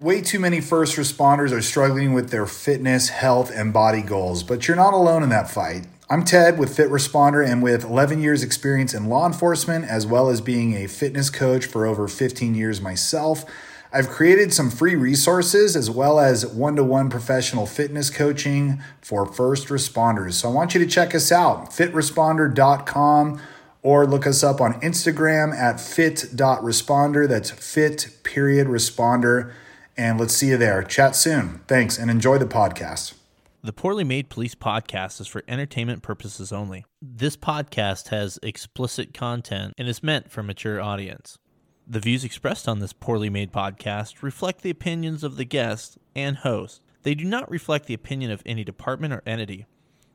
Way 0.00 0.20
too 0.20 0.38
many 0.38 0.60
first 0.60 0.96
responders 0.96 1.50
are 1.50 1.60
struggling 1.60 2.12
with 2.12 2.30
their 2.30 2.46
fitness, 2.46 3.08
health, 3.08 3.50
and 3.52 3.72
body 3.72 4.00
goals, 4.00 4.44
but 4.44 4.68
you're 4.68 4.76
not 4.76 4.94
alone 4.94 5.24
in 5.24 5.28
that 5.30 5.50
fight. 5.50 5.88
I'm 6.08 6.24
Ted 6.24 6.56
with 6.56 6.76
Fit 6.76 6.88
Responder 6.88 7.44
and 7.44 7.64
with 7.64 7.82
11 7.82 8.22
years 8.22 8.44
experience 8.44 8.94
in 8.94 9.08
law 9.08 9.26
enforcement 9.26 9.86
as 9.86 10.06
well 10.06 10.28
as 10.28 10.40
being 10.40 10.74
a 10.74 10.86
fitness 10.86 11.30
coach 11.30 11.66
for 11.66 11.84
over 11.84 12.06
15 12.06 12.54
years 12.54 12.80
myself. 12.80 13.44
I've 13.92 14.08
created 14.08 14.52
some 14.52 14.70
free 14.70 14.94
resources 14.94 15.74
as 15.74 15.90
well 15.90 16.20
as 16.20 16.46
one-to-one 16.46 17.10
professional 17.10 17.66
fitness 17.66 18.08
coaching 18.08 18.80
for 19.00 19.26
first 19.26 19.66
responders. 19.66 20.34
So 20.34 20.48
I 20.48 20.52
want 20.52 20.74
you 20.74 20.80
to 20.80 20.86
check 20.86 21.12
us 21.12 21.32
out, 21.32 21.72
fitresponder.com 21.72 23.40
or 23.82 24.06
look 24.06 24.28
us 24.28 24.44
up 24.44 24.60
on 24.60 24.74
Instagram 24.74 25.52
at 25.52 25.80
fit.responder. 25.80 27.28
That's 27.28 27.50
fit 27.50 28.10
period 28.22 28.68
responder 28.68 29.52
and 29.98 30.18
let's 30.18 30.32
see 30.32 30.48
you 30.48 30.56
there. 30.56 30.82
Chat 30.82 31.16
soon. 31.16 31.60
Thanks 31.66 31.98
and 31.98 32.10
enjoy 32.10 32.38
the 32.38 32.46
podcast. 32.46 33.14
The 33.60 33.72
Poorly 33.72 34.04
Made 34.04 34.30
Police 34.30 34.54
podcast 34.54 35.20
is 35.20 35.26
for 35.26 35.42
entertainment 35.48 36.02
purposes 36.02 36.52
only. 36.52 36.86
This 37.02 37.36
podcast 37.36 38.08
has 38.08 38.38
explicit 38.40 39.12
content 39.12 39.74
and 39.76 39.88
is 39.88 40.02
meant 40.02 40.30
for 40.30 40.44
mature 40.44 40.80
audience. 40.80 41.36
The 41.84 41.98
views 41.98 42.22
expressed 42.22 42.68
on 42.68 42.78
this 42.78 42.92
poorly 42.92 43.28
made 43.28 43.52
podcast 43.52 44.22
reflect 44.22 44.62
the 44.62 44.70
opinions 44.70 45.24
of 45.24 45.36
the 45.36 45.44
guest 45.44 45.98
and 46.14 46.36
host. 46.36 46.80
They 47.02 47.16
do 47.16 47.24
not 47.24 47.50
reflect 47.50 47.86
the 47.86 47.94
opinion 47.94 48.30
of 48.30 48.42
any 48.46 48.62
department 48.62 49.12
or 49.12 49.22
entity. 49.26 49.66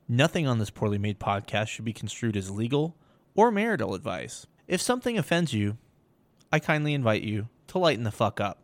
Nothing 0.08 0.46
on 0.46 0.58
this 0.58 0.70
poorly 0.70 0.98
made 0.98 1.20
podcast 1.20 1.68
should 1.68 1.84
be 1.84 1.92
construed 1.92 2.36
as 2.38 2.50
legal 2.50 2.96
or 3.34 3.50
marital 3.50 3.94
advice. 3.94 4.46
If 4.66 4.80
something 4.80 5.18
offends 5.18 5.52
you, 5.52 5.76
I 6.50 6.60
kindly 6.60 6.94
invite 6.94 7.22
you 7.22 7.48
to 7.66 7.78
lighten 7.78 8.04
the 8.04 8.10
fuck 8.10 8.40
up. 8.40 8.63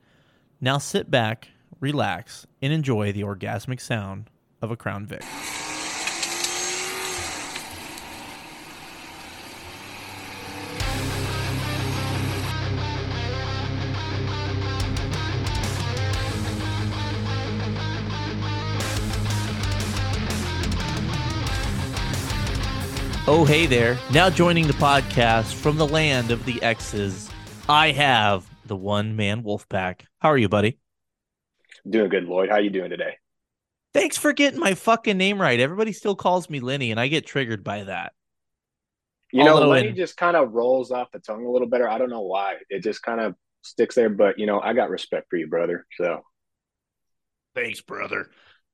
Now 0.63 0.77
sit 0.77 1.09
back, 1.09 1.47
relax, 1.79 2.45
and 2.61 2.71
enjoy 2.71 3.11
the 3.11 3.23
orgasmic 3.23 3.81
sound 3.81 4.29
of 4.61 4.69
a 4.69 4.77
Crown 4.77 5.07
Vic. 5.07 5.23
Oh, 23.27 23.45
hey 23.45 23.65
there. 23.65 23.97
Now 24.13 24.29
joining 24.29 24.67
the 24.67 24.73
podcast 24.73 25.55
from 25.55 25.77
the 25.77 25.87
land 25.87 26.29
of 26.29 26.45
the 26.45 26.61
X's, 26.61 27.31
I 27.67 27.89
have 27.93 28.50
the 28.65 28.75
one 28.75 29.15
man 29.15 29.43
wolf 29.43 29.67
pack. 29.69 30.05
How 30.19 30.29
are 30.29 30.37
you, 30.37 30.49
buddy? 30.49 30.77
Doing 31.89 32.09
good, 32.09 32.25
Lloyd. 32.25 32.49
How 32.49 32.57
you 32.57 32.69
doing 32.69 32.89
today? 32.89 33.17
Thanks 33.93 34.17
for 34.17 34.33
getting 34.33 34.59
my 34.59 34.73
fucking 34.73 35.17
name 35.17 35.41
right. 35.41 35.59
Everybody 35.59 35.91
still 35.91 36.15
calls 36.15 36.49
me 36.49 36.59
Lenny, 36.59 36.91
and 36.91 36.99
I 36.99 37.07
get 37.07 37.25
triggered 37.25 37.63
by 37.63 37.83
that. 37.83 38.13
You 39.33 39.43
know, 39.43 39.55
Although 39.55 39.69
Lenny 39.69 39.89
in- 39.89 39.95
just 39.95 40.17
kind 40.17 40.35
of 40.35 40.51
rolls 40.51 40.91
off 40.91 41.11
the 41.11 41.19
tongue 41.19 41.45
a 41.45 41.51
little 41.51 41.67
better. 41.67 41.89
I 41.89 41.97
don't 41.97 42.09
know 42.09 42.21
why. 42.21 42.57
It 42.69 42.83
just 42.83 43.01
kind 43.01 43.19
of 43.19 43.35
sticks 43.61 43.95
there. 43.95 44.09
But 44.09 44.39
you 44.39 44.45
know, 44.45 44.59
I 44.59 44.73
got 44.73 44.89
respect 44.89 45.27
for 45.29 45.37
you, 45.37 45.47
brother. 45.47 45.85
So 45.97 46.21
Thanks, 47.55 47.81
brother. 47.81 48.29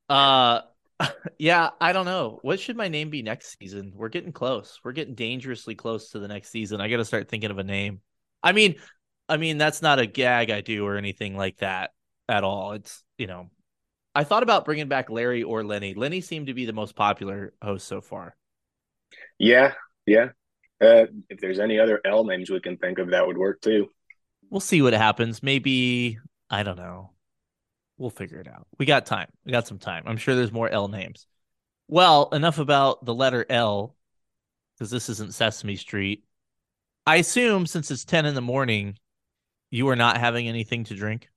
Uh 0.08 0.62
yeah, 1.38 1.70
I 1.80 1.92
don't 1.92 2.06
know. 2.06 2.40
What 2.42 2.58
should 2.58 2.76
my 2.76 2.88
name 2.88 3.10
be 3.10 3.22
next 3.22 3.56
season? 3.58 3.92
We're 3.94 4.08
getting 4.08 4.32
close. 4.32 4.80
We're 4.82 4.92
getting 4.92 5.14
dangerously 5.14 5.74
close 5.74 6.10
to 6.10 6.18
the 6.18 6.28
next 6.28 6.50
season. 6.50 6.80
I 6.80 6.88
got 6.88 6.96
to 6.96 7.04
start 7.04 7.28
thinking 7.28 7.52
of 7.52 7.58
a 7.58 7.64
name. 7.64 8.00
I 8.42 8.50
mean, 8.50 8.76
I 9.28 9.36
mean 9.36 9.58
that's 9.58 9.82
not 9.82 9.98
a 9.98 10.06
gag 10.06 10.50
I 10.50 10.60
do 10.60 10.86
or 10.86 10.96
anything 10.96 11.36
like 11.36 11.58
that 11.58 11.90
at 12.28 12.44
all. 12.44 12.72
It's, 12.72 13.04
you 13.16 13.26
know, 13.26 13.50
I 14.14 14.24
thought 14.24 14.42
about 14.42 14.64
bringing 14.64 14.88
back 14.88 15.10
Larry 15.10 15.42
or 15.42 15.62
Lenny. 15.64 15.94
Lenny 15.94 16.20
seemed 16.20 16.48
to 16.48 16.54
be 16.54 16.64
the 16.66 16.72
most 16.72 16.96
popular 16.96 17.52
host 17.62 17.86
so 17.86 18.00
far. 18.00 18.36
yeah, 19.38 19.74
yeah. 20.06 20.30
Uh, 20.80 21.06
if 21.28 21.40
there's 21.40 21.58
any 21.58 21.78
other 21.78 22.00
L 22.04 22.24
names 22.24 22.50
we 22.50 22.60
can 22.60 22.76
think 22.76 22.98
of, 22.98 23.10
that 23.10 23.26
would 23.26 23.36
work 23.36 23.60
too. 23.60 23.88
We'll 24.48 24.60
see 24.60 24.80
what 24.80 24.92
happens. 24.92 25.42
Maybe 25.42 26.18
I 26.48 26.62
don't 26.62 26.76
know. 26.76 27.10
We'll 27.96 28.10
figure 28.10 28.38
it 28.38 28.48
out. 28.48 28.66
We 28.78 28.86
got 28.86 29.06
time. 29.06 29.28
We 29.44 29.52
got 29.52 29.66
some 29.66 29.78
time. 29.78 30.04
I'm 30.06 30.16
sure 30.16 30.36
there's 30.36 30.52
more 30.52 30.68
L 30.68 30.88
names. 30.88 31.26
Well, 31.88 32.28
enough 32.32 32.58
about 32.58 33.04
the 33.04 33.14
letter 33.14 33.44
L 33.50 33.96
because 34.78 34.90
this 34.90 35.08
isn't 35.08 35.34
Sesame 35.34 35.76
Street. 35.76 36.24
I 37.06 37.16
assume 37.16 37.66
since 37.66 37.90
it's 37.90 38.04
10 38.04 38.26
in 38.26 38.34
the 38.34 38.40
morning, 38.40 38.98
you 39.70 39.88
are 39.88 39.96
not 39.96 40.16
having 40.16 40.48
anything 40.48 40.84
to 40.84 40.94
drink. 40.94 41.28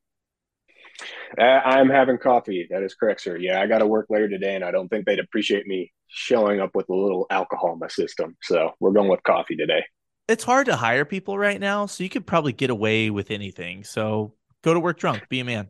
Uh, 1.37 1.43
I'm 1.43 1.89
having 1.89 2.17
coffee. 2.17 2.67
That 2.69 2.83
is 2.83 2.93
correct, 2.93 3.21
sir. 3.21 3.37
Yeah, 3.37 3.61
I 3.61 3.67
got 3.67 3.79
to 3.79 3.87
work 3.87 4.07
later 4.09 4.29
today, 4.29 4.55
and 4.55 4.63
I 4.63 4.71
don't 4.71 4.89
think 4.89 5.05
they'd 5.05 5.19
appreciate 5.19 5.65
me 5.65 5.91
showing 6.07 6.59
up 6.59 6.75
with 6.75 6.89
a 6.89 6.93
little 6.93 7.25
alcohol 7.29 7.73
in 7.73 7.79
my 7.79 7.87
system. 7.87 8.35
So 8.41 8.71
we're 8.79 8.91
going 8.91 9.09
with 9.09 9.23
coffee 9.23 9.55
today. 9.55 9.83
It's 10.27 10.43
hard 10.43 10.67
to 10.67 10.75
hire 10.75 11.05
people 11.05 11.37
right 11.37 11.59
now, 11.59 11.85
so 11.85 12.03
you 12.03 12.09
could 12.09 12.27
probably 12.27 12.53
get 12.53 12.69
away 12.69 13.09
with 13.09 13.31
anything. 13.31 13.83
So 13.83 14.33
go 14.63 14.73
to 14.73 14.79
work 14.79 14.99
drunk, 14.99 15.27
be 15.29 15.39
a 15.39 15.45
man. 15.45 15.69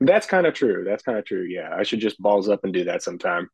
That's 0.00 0.26
kind 0.26 0.46
of 0.46 0.54
true. 0.54 0.84
That's 0.86 1.02
kind 1.02 1.18
of 1.18 1.24
true. 1.24 1.42
Yeah, 1.42 1.70
I 1.74 1.82
should 1.82 2.00
just 2.00 2.20
balls 2.20 2.48
up 2.48 2.64
and 2.64 2.72
do 2.72 2.84
that 2.84 3.02
sometime. 3.02 3.48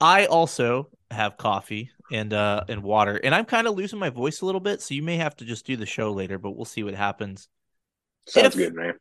I 0.00 0.26
also 0.26 0.90
have 1.10 1.36
coffee 1.36 1.90
and 2.12 2.32
uh 2.32 2.64
and 2.68 2.82
water, 2.82 3.16
and 3.22 3.34
I'm 3.34 3.44
kind 3.44 3.66
of 3.66 3.74
losing 3.74 3.98
my 3.98 4.10
voice 4.10 4.40
a 4.40 4.46
little 4.46 4.60
bit, 4.60 4.80
so 4.82 4.94
you 4.94 5.02
may 5.02 5.16
have 5.16 5.36
to 5.36 5.44
just 5.44 5.66
do 5.66 5.76
the 5.76 5.86
show 5.86 6.12
later, 6.12 6.38
but 6.38 6.52
we'll 6.52 6.64
see 6.64 6.82
what 6.82 6.94
happens. 6.94 7.48
Sounds 8.26 8.48
If- 8.48 8.54
good, 8.56 8.74
man. 8.74 8.94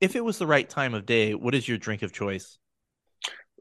If 0.00 0.16
it 0.16 0.24
was 0.24 0.38
the 0.38 0.48
right 0.48 0.68
time 0.68 0.94
of 0.94 1.06
day, 1.06 1.32
what 1.34 1.54
is 1.54 1.68
your 1.68 1.78
drink 1.78 2.02
of 2.02 2.12
choice? 2.12 2.58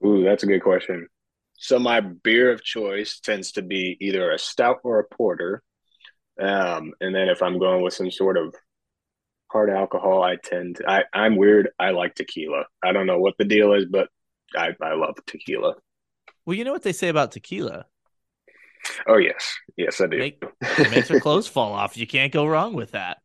Ooh, 0.04 0.24
that's 0.24 0.42
a 0.42 0.48
good 0.48 0.64
question. 0.64 1.08
So 1.54 1.78
my 1.78 2.00
beer 2.00 2.52
of 2.52 2.64
choice 2.64 3.20
tends 3.20 3.52
to 3.52 3.62
be 3.62 3.96
either 4.02 4.32
a 4.32 4.40
stout 4.40 4.78
or 4.84 4.98
a 4.98 5.04
porter. 5.04 5.62
Um, 6.42 6.94
and 7.00 7.14
then 7.14 7.30
if 7.30 7.44
I'm 7.44 7.60
going 7.60 7.84
with 7.84 7.94
some 7.94 8.10
sort 8.10 8.38
of 8.38 8.56
hard 9.52 9.70
alcohol, 9.70 10.24
I 10.24 10.38
tend 10.44 10.78
to, 10.78 10.90
I, 10.90 11.04
I'm 11.14 11.36
weird. 11.36 11.70
I 11.78 11.92
like 11.92 12.16
tequila. 12.16 12.64
I 12.84 12.92
don't 12.94 13.06
know 13.06 13.20
what 13.20 13.36
the 13.38 13.46
deal 13.46 13.74
is, 13.74 13.86
but 13.86 14.08
I, 14.56 14.70
I 14.82 14.96
love 14.96 15.20
tequila. 15.28 15.76
Well, 16.48 16.58
you 16.58 16.64
know 16.64 16.74
what 16.74 16.82
they 16.82 16.94
say 16.94 17.10
about 17.10 17.32
tequila. 17.34 17.86
Oh 19.08 19.18
yes. 19.18 19.58
Yes, 19.78 20.02
I 20.02 20.08
do. 20.08 20.18
Make, 20.18 20.44
it 20.62 20.92
makes 20.92 21.10
your 21.10 21.20
clothes 21.20 21.48
fall 21.48 21.74
off. 21.74 21.98
You 21.98 22.08
can't 22.08 22.32
go 22.32 22.46
wrong 22.46 22.74
with 22.74 22.92
that. 22.92 23.18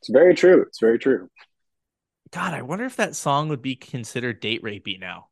It's 0.00 0.10
very 0.10 0.34
true. 0.34 0.62
It's 0.62 0.80
very 0.80 0.98
true. 0.98 1.28
God, 2.32 2.54
I 2.54 2.62
wonder 2.62 2.84
if 2.84 2.96
that 2.96 3.14
song 3.14 3.48
would 3.48 3.62
be 3.62 3.76
considered 3.76 4.40
date 4.40 4.62
rapey 4.62 4.98
now. 4.98 5.28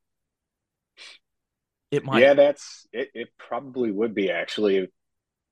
It 1.91 2.05
might. 2.05 2.23
Yeah, 2.23 2.35
that's 2.35 2.87
it, 2.93 3.11
it 3.15 3.29
probably 3.39 3.91
would 3.91 4.15
be 4.15 4.31
actually 4.31 4.89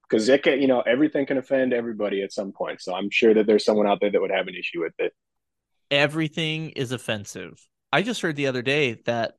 because 0.08 0.28
it 0.28 0.42
can, 0.42 0.60
you 0.60 0.66
know, 0.66 0.80
everything 0.80 1.26
can 1.26 1.38
offend 1.38 1.72
everybody 1.72 2.22
at 2.22 2.32
some 2.32 2.52
point. 2.52 2.80
So 2.80 2.94
I'm 2.94 3.10
sure 3.10 3.32
that 3.34 3.46
there's 3.46 3.64
someone 3.64 3.86
out 3.86 4.00
there 4.00 4.10
that 4.10 4.20
would 4.20 4.30
have 4.30 4.46
an 4.46 4.54
issue 4.54 4.80
with 4.82 4.92
it. 4.98 5.12
Everything 5.90 6.70
is 6.70 6.92
offensive. 6.92 7.66
I 7.92 8.02
just 8.02 8.22
heard 8.22 8.36
the 8.36 8.46
other 8.46 8.62
day 8.62 8.94
that 9.06 9.34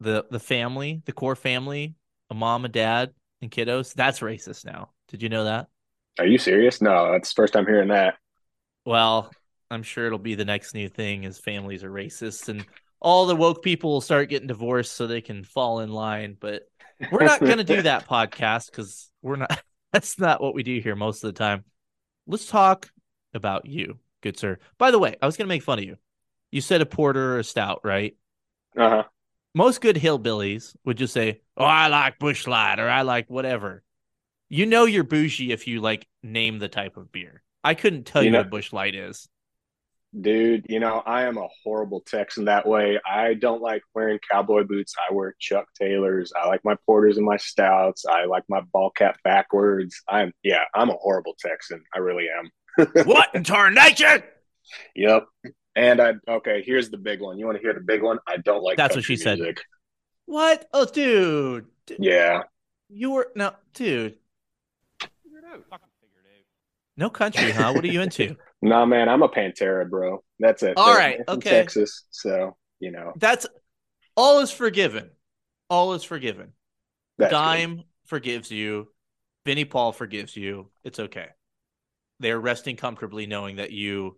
the 0.00 0.26
the 0.30 0.40
family, 0.40 1.02
the 1.06 1.12
core 1.12 1.36
family, 1.36 1.94
a 2.30 2.34
mom, 2.34 2.64
a 2.64 2.68
dad, 2.68 3.12
and 3.42 3.50
kiddos, 3.50 3.94
that's 3.94 4.20
racist 4.20 4.64
now. 4.64 4.90
Did 5.08 5.22
you 5.22 5.28
know 5.28 5.44
that? 5.44 5.68
Are 6.18 6.26
you 6.26 6.38
serious? 6.38 6.80
No, 6.80 7.12
that's 7.12 7.32
the 7.32 7.34
first 7.34 7.52
time 7.52 7.66
hearing 7.66 7.88
that. 7.88 8.14
Well, 8.84 9.30
I'm 9.70 9.82
sure 9.82 10.06
it'll 10.06 10.18
be 10.18 10.34
the 10.34 10.44
next 10.44 10.74
new 10.74 10.88
thing 10.88 11.24
is 11.24 11.38
families 11.38 11.84
are 11.84 11.90
racist 11.90 12.48
and 12.48 12.66
all 13.00 13.26
the 13.26 13.36
woke 13.36 13.62
people 13.62 13.90
will 13.90 14.00
start 14.00 14.28
getting 14.28 14.48
divorced 14.48 14.94
so 14.94 15.06
they 15.06 15.20
can 15.20 15.44
fall 15.44 15.80
in 15.80 15.90
line. 15.90 16.36
But 16.38 16.62
we're 17.12 17.24
not 17.24 17.40
going 17.40 17.58
to 17.58 17.64
do 17.64 17.82
that 17.82 18.06
podcast 18.08 18.70
because 18.70 19.10
we're 19.22 19.36
not, 19.36 19.62
that's 19.92 20.18
not 20.18 20.40
what 20.40 20.54
we 20.54 20.62
do 20.62 20.80
here 20.80 20.96
most 20.96 21.22
of 21.22 21.32
the 21.32 21.38
time. 21.38 21.64
Let's 22.26 22.46
talk 22.46 22.90
about 23.34 23.66
you, 23.66 23.98
good 24.22 24.38
sir. 24.38 24.58
By 24.78 24.90
the 24.90 24.98
way, 24.98 25.16
I 25.22 25.26
was 25.26 25.36
going 25.36 25.46
to 25.46 25.54
make 25.54 25.62
fun 25.62 25.78
of 25.78 25.84
you. 25.84 25.96
You 26.50 26.60
said 26.60 26.80
a 26.80 26.86
porter 26.86 27.36
or 27.36 27.38
a 27.38 27.44
stout, 27.44 27.80
right? 27.84 28.16
Uh 28.76 28.88
huh. 28.88 29.04
Most 29.54 29.80
good 29.80 29.96
hillbillies 29.96 30.76
would 30.84 30.98
just 30.98 31.12
say, 31.14 31.40
Oh, 31.56 31.64
I 31.64 31.88
like 31.88 32.18
Busch 32.18 32.46
Light 32.46 32.78
or 32.78 32.88
I 32.88 33.02
like 33.02 33.28
whatever. 33.28 33.82
You 34.48 34.66
know, 34.66 34.84
you're 34.84 35.04
bougie 35.04 35.52
if 35.52 35.66
you 35.66 35.80
like 35.80 36.06
name 36.22 36.58
the 36.58 36.68
type 36.68 36.96
of 36.96 37.10
beer. 37.12 37.42
I 37.64 37.74
couldn't 37.74 38.04
tell 38.04 38.22
you, 38.22 38.26
You 38.26 38.32
know- 38.32 38.38
what 38.40 38.50
Busch 38.50 38.72
Light 38.72 38.94
is. 38.94 39.28
Dude, 40.18 40.64
you 40.70 40.80
know, 40.80 41.02
I 41.04 41.24
am 41.24 41.36
a 41.36 41.48
horrible 41.62 42.00
Texan 42.00 42.46
that 42.46 42.66
way. 42.66 42.98
I 43.06 43.34
don't 43.34 43.60
like 43.60 43.82
wearing 43.94 44.18
cowboy 44.30 44.64
boots. 44.64 44.94
I 44.98 45.12
wear 45.12 45.34
Chuck 45.38 45.66
Taylors. 45.78 46.32
I 46.34 46.48
like 46.48 46.64
my 46.64 46.76
porters 46.86 47.18
and 47.18 47.26
my 47.26 47.36
stouts. 47.36 48.06
I 48.06 48.24
like 48.24 48.44
my 48.48 48.62
ball 48.72 48.90
cap 48.90 49.18
backwards. 49.22 50.00
I'm, 50.08 50.32
yeah, 50.42 50.62
I'm 50.74 50.88
a 50.88 50.94
horrible 50.94 51.34
Texan. 51.38 51.82
I 51.94 51.98
really 51.98 52.26
am. 52.26 52.86
what 53.04 53.34
in 53.34 53.44
tarnation? 53.44 54.22
Yep. 54.96 55.26
And 55.78 56.00
I, 56.00 56.14
okay, 56.28 56.62
here's 56.66 56.90
the 56.90 56.98
big 56.98 57.20
one. 57.20 57.38
You 57.38 57.46
want 57.46 57.56
to 57.56 57.62
hear 57.62 57.72
the 57.72 57.80
big 57.80 58.02
one? 58.02 58.18
I 58.26 58.38
don't 58.38 58.64
like 58.64 58.76
That's 58.76 58.96
what 58.96 59.04
she 59.04 59.12
music. 59.12 59.38
said. 59.58 59.64
What? 60.26 60.68
Oh, 60.72 60.84
dude. 60.84 61.66
Yeah. 62.00 62.42
You 62.88 63.12
were, 63.12 63.28
no, 63.36 63.52
dude. 63.74 64.16
No 66.96 67.08
country, 67.10 67.52
huh? 67.52 67.72
What 67.72 67.84
are 67.84 67.88
you 67.88 68.02
into? 68.02 68.36
nah, 68.62 68.84
man, 68.84 69.08
I'm 69.08 69.22
a 69.22 69.28
Pantera, 69.28 69.88
bro. 69.88 70.22
That's 70.40 70.64
it. 70.64 70.76
All 70.76 70.96
right, 70.96 71.20
okay. 71.28 71.50
Texas, 71.50 72.06
so 72.10 72.56
you 72.80 72.90
know. 72.90 73.12
That's 73.16 73.46
all 74.16 74.40
is 74.40 74.50
forgiven. 74.50 75.10
All 75.70 75.94
is 75.94 76.02
forgiven. 76.02 76.54
That's 77.16 77.30
Dime 77.30 77.76
good. 77.76 77.84
forgives 78.06 78.50
you. 78.50 78.88
Vinnie 79.46 79.64
Paul 79.64 79.92
forgives 79.92 80.36
you. 80.36 80.70
It's 80.82 80.98
okay. 80.98 81.28
They're 82.18 82.40
resting 82.40 82.74
comfortably 82.74 83.26
knowing 83.26 83.56
that 83.56 83.70
you, 83.70 84.16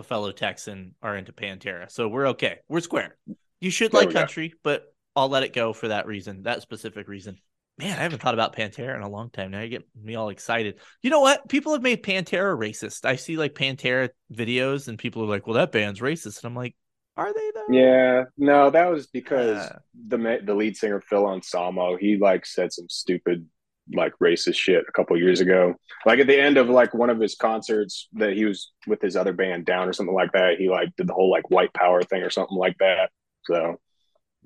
a 0.00 0.02
fellow 0.02 0.32
Texan, 0.32 0.94
are 1.02 1.16
into 1.16 1.32
Pantera. 1.32 1.90
So 1.90 2.08
we're 2.08 2.28
okay. 2.30 2.58
We're 2.68 2.80
square. 2.80 3.16
You 3.60 3.70
should 3.70 3.92
There 3.92 4.00
like 4.00 4.08
we 4.08 4.14
go. 4.14 4.20
country, 4.20 4.54
but 4.64 4.92
I'll 5.14 5.28
let 5.28 5.44
it 5.44 5.52
go 5.52 5.72
for 5.72 5.88
that 5.88 6.06
reason, 6.06 6.42
that 6.44 6.62
specific 6.62 7.08
reason. 7.08 7.38
Man, 7.78 7.98
I 7.98 8.02
haven't 8.02 8.20
thought 8.20 8.34
about 8.34 8.54
Pantera 8.54 8.94
in 8.96 9.02
a 9.02 9.08
long 9.08 9.30
time. 9.30 9.52
Now 9.52 9.62
you 9.62 9.68
get 9.68 9.88
me 9.94 10.14
all 10.14 10.28
excited. 10.28 10.78
You 11.02 11.10
know 11.10 11.20
what? 11.20 11.48
People 11.48 11.72
have 11.72 11.82
made 11.82 12.02
Pantera 12.02 12.54
racist. 12.58 13.04
I 13.06 13.16
see 13.16 13.36
like 13.38 13.54
Pantera 13.54 14.10
videos 14.32 14.88
and 14.88 14.98
people 14.98 15.22
are 15.22 15.26
like, 15.28 15.46
well, 15.46 15.54
that 15.54 15.72
band's 15.72 16.00
racist. 16.00 16.42
And 16.42 16.50
I'm 16.50 16.56
like, 16.56 16.74
are 17.16 17.32
they 17.32 17.50
though? 17.54 17.66
Yeah, 17.70 18.24
no, 18.36 18.70
that 18.70 18.90
was 18.90 19.06
because 19.06 19.58
Uh. 19.58 19.78
the 20.08 20.40
the 20.44 20.54
lead 20.54 20.76
singer 20.76 21.00
Phil 21.00 21.28
Anselmo 21.30 21.96
he 21.96 22.16
like 22.18 22.46
said 22.46 22.72
some 22.72 22.88
stupid 22.88 23.46
like 23.92 24.12
racist 24.22 24.56
shit 24.56 24.84
a 24.88 24.92
couple 24.92 25.16
years 25.18 25.40
ago. 25.40 25.74
Like 26.06 26.18
at 26.20 26.26
the 26.26 26.40
end 26.40 26.56
of 26.56 26.68
like 26.68 26.94
one 26.94 27.10
of 27.10 27.18
his 27.20 27.34
concerts 27.34 28.08
that 28.14 28.32
he 28.34 28.44
was 28.44 28.72
with 28.86 29.00
his 29.02 29.16
other 29.16 29.32
band 29.32 29.64
down 29.66 29.88
or 29.88 29.92
something 29.92 30.14
like 30.14 30.32
that. 30.32 30.56
He 30.58 30.68
like 30.68 30.94
did 30.96 31.06
the 31.08 31.12
whole 31.14 31.30
like 31.30 31.50
white 31.50 31.72
power 31.74 32.02
thing 32.02 32.22
or 32.22 32.30
something 32.30 32.56
like 32.56 32.76
that. 32.78 33.10
So 33.44 33.76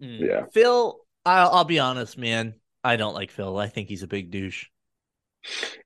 Mm. 0.03 0.19
Yeah. 0.19 0.47
Phil, 0.53 0.99
I'll, 1.25 1.51
I'll 1.51 1.65
be 1.65 1.79
honest, 1.79 2.19
man. 2.19 2.55
I 2.83 2.97
don't 2.97 3.15
like 3.15 3.31
Phil. 3.31 3.57
I 3.57 3.69
think 3.69 3.89
he's 3.89 4.03
a 4.03 4.09
big 4.09 4.33
douche. 4.33 4.67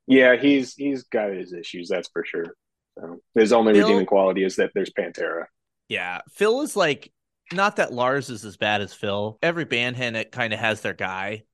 yeah, 0.06 0.36
he's 0.36 0.74
he's 0.74 1.02
got 1.04 1.30
his 1.30 1.52
issues, 1.52 1.88
that's 1.88 2.08
for 2.08 2.24
sure. 2.24 2.54
So 2.98 3.20
his 3.34 3.52
only 3.52 3.74
Phil- 3.74 3.82
redeeming 3.86 4.06
quality 4.06 4.44
is 4.44 4.56
that 4.56 4.70
there's 4.74 4.90
Pantera. 4.90 5.44
Yeah. 5.88 6.22
Phil 6.30 6.62
is 6.62 6.74
like, 6.74 7.12
not 7.52 7.76
that 7.76 7.92
Lars 7.92 8.30
is 8.30 8.44
as 8.44 8.56
bad 8.56 8.80
as 8.80 8.92
Phil. 8.94 9.38
Every 9.42 9.64
band 9.64 9.96
kind 10.32 10.52
of 10.54 10.58
has 10.58 10.80
their 10.80 10.94
guy 10.94 11.44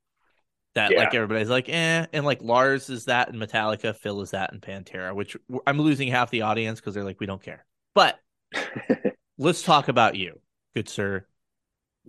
that 0.75 0.93
Yeah. 0.93 0.99
like 0.99 1.15
everybody's 1.15 1.51
like, 1.51 1.69
eh. 1.69 2.07
And 2.13 2.25
like 2.25 2.43
Lars 2.43 2.91
is 2.91 3.07
that 3.07 3.29
in 3.29 3.37
Metallica, 3.37 3.97
Phil 3.97 4.21
is 4.23 4.31
that 4.33 4.53
in 4.53 4.61
Pantera, 4.61 5.15
which 5.15 5.37
I'm 5.67 5.81
losing 5.81 6.09
half 6.09 6.31
the 6.31 6.43
audience 6.43 6.81
because 6.81 6.95
they're 6.95 7.05
like, 7.05 7.21
we 7.21 7.27
don't 7.27 7.43
care. 7.43 7.65
But 7.95 8.19
let's 9.39 9.63
talk 9.63 9.89
about 9.89 10.17
you, 10.17 10.41
good 10.75 10.89
sir. 10.89 11.27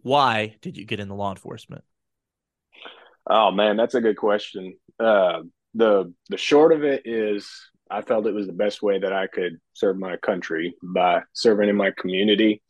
Why 0.02 0.56
did 0.62 0.78
you 0.78 0.86
get 0.86 1.00
into 1.00 1.14
law 1.14 1.32
enforcement? 1.32 1.84
Oh 3.28 3.52
man, 3.52 3.78
that's 3.78 3.96
a 3.96 4.02
good 4.02 4.18
question. 4.18 4.76
Uh, 5.00 5.42
the 5.74 6.14
the 6.30 6.38
short 6.38 6.72
of 6.74 6.84
it 6.84 7.04
is, 7.06 7.50
I 7.90 8.02
felt 8.02 8.28
it 8.28 8.34
was 8.34 8.48
the 8.48 8.54
best 8.54 8.82
way 8.82 9.00
that 9.00 9.14
I 9.14 9.28
could 9.28 9.60
serve 9.74 9.98
my 9.98 10.18
country 10.18 10.76
by 10.84 11.22
serving 11.34 11.70
in 11.70 11.76
my 11.76 11.92
community 11.98 12.62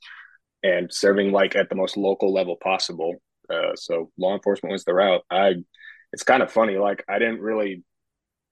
and 0.63 0.93
serving 0.93 1.31
like 1.31 1.55
at 1.55 1.69
the 1.69 1.75
most 1.75 1.97
local 1.97 2.33
level 2.33 2.57
possible. 2.61 3.15
Uh, 3.49 3.75
so 3.75 4.11
law 4.17 4.33
enforcement 4.33 4.71
was 4.73 4.85
the 4.85 4.93
route. 4.93 5.21
I, 5.29 5.55
it's 6.15 6.23
kind 6.23 6.41
of 6.41 6.49
funny. 6.49 6.77
Like 6.77 7.03
I 7.09 7.19
didn't 7.19 7.41
really 7.41 7.83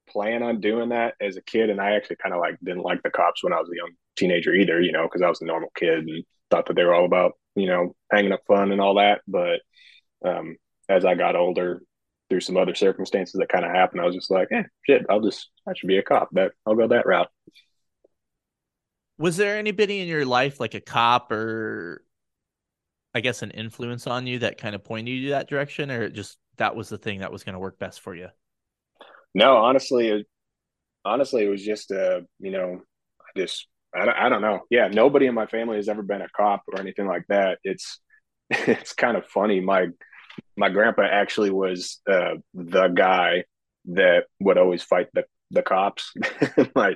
plan 0.09 0.43
on 0.43 0.59
doing 0.59 0.89
that 0.89 1.15
as 1.21 1.37
a 1.37 1.41
kid, 1.41 1.69
and 1.69 1.79
I 1.79 1.95
actually 1.95 2.17
kind 2.17 2.35
of 2.35 2.41
like 2.41 2.57
didn't 2.61 2.83
like 2.83 3.01
the 3.03 3.09
cops 3.09 3.41
when 3.41 3.53
I 3.53 3.59
was 3.61 3.69
a 3.69 3.77
young 3.77 3.91
teenager 4.17 4.53
either. 4.53 4.81
You 4.81 4.91
know, 4.91 5.03
because 5.03 5.21
I 5.21 5.29
was 5.29 5.41
a 5.41 5.45
normal 5.45 5.69
kid 5.73 5.99
and 5.99 6.25
thought 6.51 6.65
that 6.65 6.75
they 6.75 6.83
were 6.83 6.93
all 6.93 7.05
about 7.05 7.37
you 7.55 7.67
know 7.67 7.95
hanging 8.11 8.33
up 8.33 8.41
fun 8.45 8.73
and 8.73 8.81
all 8.81 8.95
that. 8.95 9.21
But 9.29 9.61
um, 10.25 10.57
as 10.89 11.05
I 11.05 11.15
got 11.15 11.37
older, 11.37 11.81
through 12.29 12.41
some 12.41 12.57
other 12.57 12.75
circumstances 12.75 13.39
that 13.39 13.47
kind 13.47 13.63
of 13.63 13.71
happened, 13.71 14.01
I 14.01 14.05
was 14.05 14.15
just 14.15 14.29
like, 14.29 14.49
eh, 14.51 14.63
shit, 14.85 15.05
I'll 15.09 15.21
just, 15.21 15.49
I 15.65 15.71
should 15.73 15.87
be 15.87 15.99
a 15.99 16.03
cop. 16.03 16.27
That 16.33 16.51
I'll 16.65 16.75
go 16.75 16.89
that 16.89 17.05
route. 17.05 17.29
Was 19.17 19.37
there 19.37 19.57
anybody 19.57 20.01
in 20.01 20.09
your 20.09 20.25
life, 20.25 20.59
like 20.59 20.73
a 20.73 20.81
cop 20.81 21.31
or 21.31 22.03
I 23.13 23.21
guess 23.21 23.41
an 23.41 23.51
influence 23.51 24.05
on 24.05 24.27
you 24.27 24.39
that 24.39 24.57
kind 24.57 24.75
of 24.75 24.83
pointed 24.83 25.11
you 25.11 25.29
that 25.29 25.47
direction, 25.47 25.89
or 25.91 26.09
just 26.09 26.37
that 26.57 26.75
was 26.75 26.89
the 26.89 26.97
thing 26.97 27.19
that 27.19 27.31
was 27.31 27.43
going 27.43 27.53
to 27.53 27.59
work 27.59 27.79
best 27.79 28.01
for 28.01 28.15
you? 28.15 28.29
No, 29.33 29.57
honestly, 29.57 30.09
it, 30.09 30.27
honestly, 31.03 31.43
it 31.43 31.49
was 31.49 31.63
just, 31.63 31.91
uh, 31.91 32.21
you 32.39 32.51
know, 32.51 32.81
I 33.21 33.39
just, 33.39 33.67
I 33.95 34.05
don't, 34.05 34.15
I 34.15 34.29
don't 34.29 34.41
know. 34.41 34.61
Yeah, 34.69 34.87
nobody 34.87 35.25
in 35.25 35.33
my 35.33 35.47
family 35.47 35.77
has 35.77 35.89
ever 35.89 36.03
been 36.03 36.21
a 36.21 36.29
cop 36.35 36.63
or 36.71 36.79
anything 36.79 37.07
like 37.07 37.25
that. 37.29 37.59
It's, 37.63 37.99
it's 38.49 38.93
kind 38.93 39.17
of 39.17 39.25
funny. 39.25 39.59
My, 39.59 39.87
my 40.55 40.69
grandpa 40.69 41.03
actually 41.03 41.51
was 41.51 41.99
uh, 42.09 42.35
the 42.53 42.87
guy 42.87 43.45
that 43.85 44.25
would 44.39 44.57
always 44.57 44.83
fight 44.83 45.07
the 45.13 45.25
the 45.51 45.61
cops. 45.61 46.13
my 46.75 46.95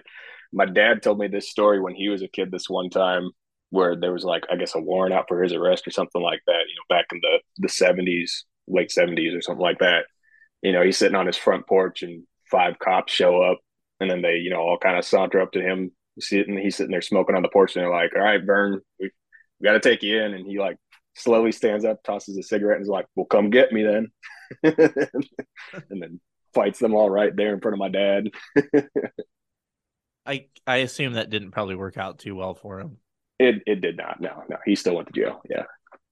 my 0.52 0.66
dad 0.66 1.02
told 1.02 1.20
me 1.20 1.28
this 1.28 1.50
story 1.50 1.80
when 1.80 1.96
he 1.96 2.10
was 2.10 2.22
a 2.22 2.28
kid. 2.28 2.52
This 2.52 2.70
one 2.70 2.90
time 2.90 3.30
where 3.70 3.96
there 3.96 4.14
was 4.14 4.24
like 4.24 4.44
I 4.52 4.56
guess 4.56 4.76
a 4.76 4.80
warrant 4.80 5.14
out 5.14 5.26
for 5.28 5.42
his 5.42 5.54
arrest 5.54 5.88
or 5.88 5.92
something 5.92 6.22
like 6.22 6.42
that. 6.48 6.64
You 6.68 6.76
know, 6.76 6.96
back 6.96 7.06
in 7.12 7.20
the 7.22 7.40
the 7.58 7.70
seventies, 7.70 8.46
late 8.68 8.92
seventies 8.92 9.34
or 9.34 9.42
something 9.42 9.62
like 9.62 9.80
that. 9.80 10.06
You 10.62 10.72
know, 10.72 10.84
he's 10.84 10.98
sitting 10.98 11.16
on 11.16 11.28
his 11.28 11.38
front 11.38 11.68
porch 11.68 12.04
and 12.04 12.24
five 12.50 12.80
cops 12.80 13.14
show 13.14 13.42
up, 13.42 13.60
and 14.00 14.10
then 14.10 14.22
they 14.22 14.36
you 14.38 14.50
know 14.50 14.62
all 14.62 14.78
kind 14.78 14.98
of 14.98 15.06
saunter 15.06 15.42
up 15.42 15.52
to 15.54 15.62
him, 15.62 15.92
sitting 16.20 16.58
he's 16.58 16.76
sitting 16.76 16.92
there 16.92 17.02
smoking 17.02 17.36
on 17.36 17.44
the 17.44 17.50
porch, 17.50 17.76
and 17.76 17.84
they're 17.84 17.92
like, 17.92 18.12
"All 18.16 18.22
right, 18.22 18.44
Vern, 18.44 18.82
we, 19.00 19.12
we 19.60 19.66
got 19.66 19.74
to 19.74 19.80
take 19.80 20.04
you 20.04 20.22
in," 20.22 20.34
and 20.34 20.46
he 20.46 20.60
like 20.60 20.78
slowly 21.16 21.52
stands 21.52 21.86
up, 21.86 22.04
tosses 22.04 22.38
a 22.38 22.44
cigarette, 22.44 22.78
and 22.78 22.84
is 22.84 22.90
like, 22.90 23.06
"Well, 23.16 23.26
come 23.26 23.50
get 23.50 23.72
me 23.72 23.84
then," 23.84 24.12
and 24.64 26.02
then 26.02 26.20
fights 26.54 26.80
them 26.80 26.96
all 26.96 27.10
right 27.10 27.36
there 27.36 27.54
in 27.54 27.60
front 27.60 27.74
of 27.74 27.80
my 27.80 27.90
dad. 27.90 28.30
I 30.26 30.48
I 30.66 30.78
assume 30.78 31.14
that 31.14 31.30
didn't 31.30 31.52
probably 31.52 31.76
work 31.76 31.98
out 31.98 32.20
too 32.20 32.36
well 32.36 32.54
for 32.54 32.80
him. 32.80 32.98
It 33.40 33.64
it 33.66 33.82
did 33.82 33.98
not. 33.98 34.20
No, 34.20 34.44
no, 34.50 34.58
he 34.66 34.76
still 34.76 34.96
went 34.96 35.08
to 35.08 35.14
jail. 35.14 35.42
Yeah. 35.50 35.64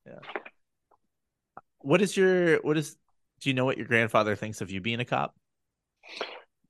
Yeah. 0.06 0.20
What 1.86 2.02
is 2.02 2.16
your 2.18 2.58
what 2.62 2.78
is? 2.78 2.98
Do 3.42 3.50
you 3.50 3.54
know 3.54 3.66
what 3.66 3.78
your 3.78 3.88
grandfather 3.88 4.36
thinks 4.36 4.62
of 4.62 4.72
you 4.72 4.82
being 4.82 5.00
a 5.00 5.06
cop? 5.06 5.36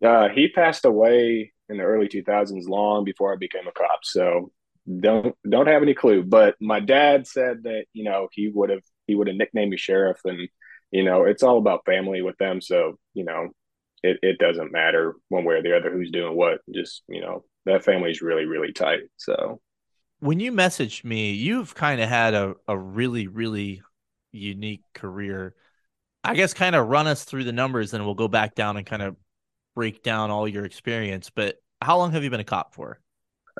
Uh, 0.04 0.30
he 0.30 0.50
passed 0.50 0.86
away 0.86 1.54
in 1.70 1.78
the 1.78 1.84
early 1.84 2.08
2000s, 2.08 2.68
long 2.68 3.04
before 3.04 3.34
I 3.34 3.38
became 3.38 3.68
a 3.68 3.72
cop. 3.72 4.00
So 4.04 4.52
don't 5.00 5.36
don't 5.50 5.68
have 5.68 5.82
any 5.82 5.94
clue. 5.94 6.24
But 6.24 6.56
my 6.62 6.80
dad 6.80 7.28
said 7.28 7.64
that 7.64 7.86
you 7.94 8.04
know 8.04 8.28
he 8.32 8.50
would 8.54 8.70
have 8.70 8.84
he 9.08 9.16
would 9.16 9.28
have 9.28 9.38
nicknamed 9.38 9.72
me 9.72 9.78
sheriff, 9.78 10.20
and 10.26 10.50
you 10.92 11.04
know 11.04 11.24
it's 11.24 11.44
all 11.44 11.58
about 11.58 11.86
family 11.86 12.22
with 12.22 12.38
them. 12.38 12.62
So 12.62 13.00
you 13.14 13.24
know 13.26 13.50
it 14.04 14.18
it 14.22 14.38
doesn't 14.38 14.72
matter 14.72 15.16
one 15.30 15.46
way 15.46 15.56
or 15.56 15.64
the 15.64 15.76
other 15.78 15.92
who's 15.92 16.12
doing 16.12 16.36
what. 16.36 16.60
Just 16.74 17.04
you 17.08 17.22
know 17.22 17.46
that 17.66 17.86
family's 17.86 18.22
really 18.22 18.46
really 18.46 18.74
tight. 18.74 19.04
So 19.18 19.62
When 20.20 20.40
you 20.40 20.52
messaged 20.52 21.04
me, 21.06 21.32
you've 21.32 21.76
kind 21.76 22.02
of 22.02 22.10
had 22.10 22.34
a, 22.34 22.56
a 22.68 22.78
really, 22.78 23.28
really 23.28 23.82
unique 24.36 24.84
career. 24.94 25.56
I 26.24 26.36
guess 26.36 26.54
kind 26.54 26.76
of 26.76 26.88
run 26.88 27.08
us 27.08 27.24
through 27.24 27.44
the 27.44 27.52
numbers 27.52 27.94
and 27.94 28.04
we'll 28.04 28.16
go 28.16 28.28
back 28.28 28.56
down 28.56 28.78
and 28.78 28.86
kind 28.86 29.02
of 29.02 29.16
break 29.76 30.02
down 30.04 30.32
all 30.32 30.48
your 30.48 30.66
experience. 30.66 31.30
But 31.30 31.58
how 31.82 31.98
long 31.98 32.12
have 32.14 32.24
you 32.24 32.30
been 32.30 32.40
a 32.40 32.46
cop 32.46 32.74
for? 32.74 33.00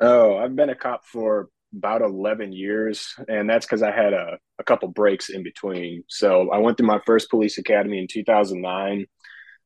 Oh, 0.00 0.36
I've 0.36 0.56
been 0.56 0.70
a 0.70 0.74
cop 0.74 1.04
for 1.04 1.48
about 1.76 2.02
11 2.02 2.52
years, 2.52 3.14
and 3.28 3.48
that's 3.48 3.66
because 3.66 3.82
I 3.82 3.90
had 3.90 4.12
a, 4.12 4.38
a 4.58 4.64
couple 4.64 4.88
breaks 4.88 5.28
in 5.28 5.42
between. 5.42 6.04
So 6.08 6.50
I 6.50 6.58
went 6.58 6.76
through 6.76 6.86
my 6.86 7.00
first 7.06 7.30
police 7.30 7.58
academy 7.58 7.98
in 7.98 8.06
2009, 8.08 9.06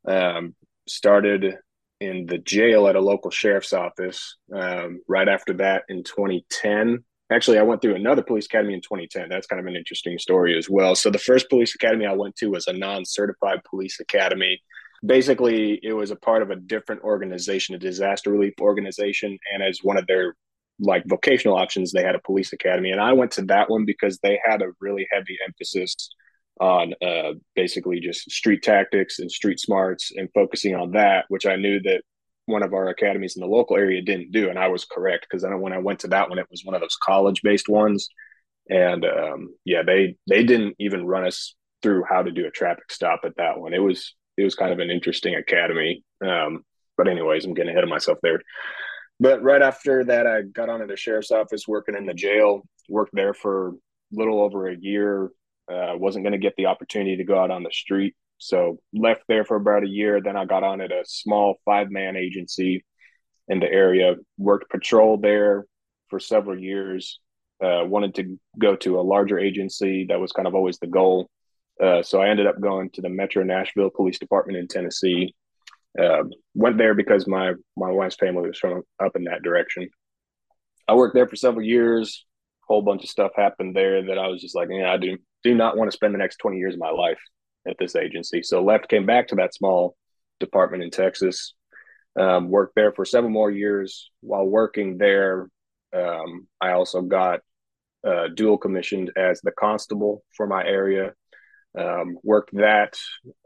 um, 0.07 0.55
started 0.89 1.57
in 2.01 2.27
the 2.27 2.39
jail 2.39 2.89
at 2.89 2.97
a 2.97 3.01
local 3.01 3.31
sheriff's 3.31 3.73
office. 3.73 4.37
Um, 4.55 5.01
right 5.07 5.29
after 5.29 5.55
that, 5.55 5.85
in 5.89 6.03
2010, 6.03 7.05
actually, 7.31 7.59
I 7.59 7.63
went 7.63 7.83
through 7.83 7.95
another 7.95 8.23
police 8.23 8.47
academy 8.47 8.75
in 8.75 8.81
2010. 8.81 9.29
That's 9.29 9.47
kind 9.47 9.61
of 9.61 9.67
an 9.67 9.77
interesting 9.77 10.19
story 10.19 10.57
as 10.57 10.69
well. 10.69 10.95
So 10.95 11.11
the 11.11 11.19
first 11.19 11.49
police 11.49 11.75
academy 11.75 12.07
I 12.07 12.13
went 12.13 12.37
to 12.37 12.49
was 12.49 12.67
a 12.67 12.73
non 12.73 13.05
certified 13.05 13.63
police 13.65 14.01
academy 14.01 14.61
basically 15.05 15.81
it 15.83 15.93
was 15.93 16.11
a 16.11 16.17
part 16.17 16.43
of 16.43 16.51
a 16.51 16.57
different 16.57 17.03
organization 17.03 17.75
a 17.75 17.79
disaster 17.79 18.31
relief 18.31 18.55
organization 18.61 19.39
and 19.53 19.63
as 19.63 19.81
one 19.83 19.97
of 19.97 20.07
their 20.07 20.37
like 20.79 21.03
vocational 21.07 21.57
options 21.57 21.93
they 21.93 22.03
had 22.03 22.15
a 22.15 22.21
police 22.21 22.53
academy 22.53 22.91
and 22.91 23.01
i 23.01 23.13
went 23.13 23.31
to 23.31 23.43
that 23.43 23.71
one 23.71 23.85
because 23.85 24.19
they 24.19 24.39
had 24.45 24.63
a 24.63 24.73
really 24.81 25.07
heavy 25.11 25.39
emphasis 25.47 25.95
on 26.61 26.93
uh, 27.03 27.33
basically 27.55 28.01
just 28.01 28.31
street 28.31 28.63
tactics 28.63 29.19
and 29.19 29.33
street 29.33 29.59
smarts 29.59 30.13
and 30.15 30.29
focusing 30.35 30.75
on 30.75 30.91
that 30.91 31.25
which 31.29 31.47
i 31.47 31.57
knew 31.57 31.81
that 31.81 32.03
one 32.51 32.63
of 32.63 32.75
our 32.75 32.89
academies 32.89 33.37
in 33.37 33.41
the 33.41 33.47
local 33.47 33.77
area 33.77 34.03
didn't 34.03 34.33
do, 34.33 34.51
and 34.51 34.59
I 34.59 34.69
was 34.69 34.85
correct 34.85 35.27
because 35.29 35.43
then 35.43 35.61
when 35.61 35.73
I 35.73 35.79
went 35.79 36.01
to 36.01 36.09
that 36.09 36.29
one, 36.29 36.39
it 36.39 36.47
was 36.51 36.65
one 36.65 36.75
of 36.75 36.81
those 36.81 36.97
college 37.03 37.43
based 37.43 37.69
ones, 37.69 38.09
and 38.69 39.05
um, 39.05 39.55
yeah, 39.65 39.83
they 39.83 40.17
they 40.29 40.45
didn't 40.45 40.77
even 40.79 41.07
run 41.07 41.27
us 41.27 41.55
through 41.83 42.05
how 42.09 42.23
to 42.23 42.31
do 42.31 42.47
a 42.47 42.51
traffic 42.51 42.91
stop 42.91 43.21
at 43.25 43.37
that 43.37 43.59
one. 43.59 43.75
It 43.75 43.83
was 43.83 44.15
it 44.37 44.45
was 44.45 44.55
kind 44.55 44.73
of 44.73 44.79
an 44.79 44.91
interesting 44.91 45.35
academy. 45.35 46.05
Um, 46.25 46.65
but 46.97 47.09
anyways, 47.09 47.45
I'm 47.45 47.55
getting 47.55 47.71
ahead 47.71 47.85
of 47.85 47.91
myself 47.91 48.19
there. 48.23 48.41
But 49.19 49.43
right 49.43 49.63
after 49.63 50.05
that, 50.05 50.27
I 50.27 50.43
got 50.43 50.69
on 50.69 50.81
to 50.81 50.87
the 50.87 50.97
sheriff's 50.97 51.31
office, 51.31 51.69
working 51.69 51.97
in 51.97 52.07
the 52.07 52.15
jail. 52.15 52.63
Worked 52.89 53.15
there 53.15 53.35
for 53.35 53.69
a 53.69 53.73
little 54.13 54.43
over 54.43 54.69
a 54.69 54.77
year. 54.77 55.31
Uh, 55.71 55.93
wasn't 55.95 56.25
going 56.25 56.33
to 56.33 56.39
get 56.39 56.55
the 56.57 56.67
opportunity 56.67 57.17
to 57.17 57.25
go 57.25 57.39
out 57.39 57.51
on 57.51 57.63
the 57.63 57.71
street, 57.71 58.15
so 58.41 58.81
left 58.95 59.23
there 59.29 59.45
for 59.45 59.57
about 59.57 59.85
a 59.85 59.89
year. 59.89 60.21
Then 60.21 60.37
I 60.37 60.47
got 60.47 60.65
on 60.65 60.81
at 60.81 60.91
a 60.91 61.05
small 61.07 61.57
five 61.65 61.91
man 61.91 62.17
agency 62.17 62.85
in 63.49 63.61
the 63.61 63.71
area. 63.71 64.17
Worked 64.39 64.71
patrol 64.71 65.19
there 65.19 65.67
for 66.09 66.19
several 66.19 66.59
years. 66.59 67.21
Uh, 67.63 67.85
wanted 67.85 68.15
to 68.15 68.41
go 68.59 68.75
to 68.77 68.99
a 68.99 69.03
larger 69.03 69.39
agency. 69.39 70.07
That 70.09 70.21
was 70.21 70.33
kind 70.33 70.49
of 70.49 70.55
always 70.55 70.79
the 70.79 70.87
goal. 70.87 71.29
Uh, 71.81 72.03
so 72.03 72.21
I 72.21 72.29
ended 72.29 72.47
up 72.47 72.61
going 72.61 72.91
to 72.91 73.03
the 73.03 73.11
Metro 73.11 73.43
Nashville 73.45 73.91
Police 73.95 74.19
Department 74.19 74.59
in 74.59 74.69
Tennessee. 74.69 75.35
Uh, 75.99 76.23
went 76.55 76.79
there 76.79 76.95
because 76.95 77.27
my 77.27 77.53
my 77.77 77.91
wife's 77.91 78.17
family 78.17 78.49
was 78.49 78.59
from 78.59 78.83
up 79.05 79.17
in 79.17 79.25
that 79.25 79.43
direction. 79.43 79.89
I 80.89 80.95
worked 80.95 81.15
there 81.15 81.29
for 81.29 81.37
several 81.37 81.65
years. 81.65 82.25
A 82.65 82.73
whole 82.73 82.83
bunch 82.83 83.03
of 83.03 83.11
stuff 83.11 83.33
happened 83.37 83.77
there 83.77 84.03
that 84.07 84.19
I 84.19 84.29
was 84.29 84.41
just 84.41 84.57
like, 84.57 84.69
yeah, 84.71 84.91
I 84.91 84.97
do 84.97 85.19
do 85.43 85.55
not 85.55 85.77
want 85.77 85.91
to 85.91 85.95
spend 85.95 86.15
the 86.15 86.19
next 86.19 86.37
twenty 86.37 86.57
years 86.57 86.75
of 86.75 86.81
my 86.81 86.91
life 86.91 87.19
at 87.69 87.77
this 87.79 87.97
agency. 87.97 88.43
So 88.43 88.63
left, 88.63 88.89
came 88.89 89.07
back 89.07 89.29
to 89.29 89.37
that 89.37 89.55
small 89.55 89.97
department 90.39 90.83
in 90.83 90.91
Texas. 90.91 91.55
Um, 92.19 92.49
worked 92.49 92.75
there 92.75 92.93
for 92.93 93.05
several 93.05 93.33
more 93.33 93.51
years. 93.51 94.11
While 94.21 94.47
working 94.47 94.99
there, 94.99 95.49
um, 95.95 96.49
I 96.61 96.73
also 96.73 97.03
got 97.03 97.41
uh, 98.07 98.29
dual 98.35 98.59
commissioned 98.59 99.13
as 99.17 99.41
the 99.41 99.53
constable 99.53 100.25
for 100.37 100.47
my 100.47 100.65
area 100.65 101.13
um, 101.79 102.19
worked 102.23 102.51
that 102.55 102.95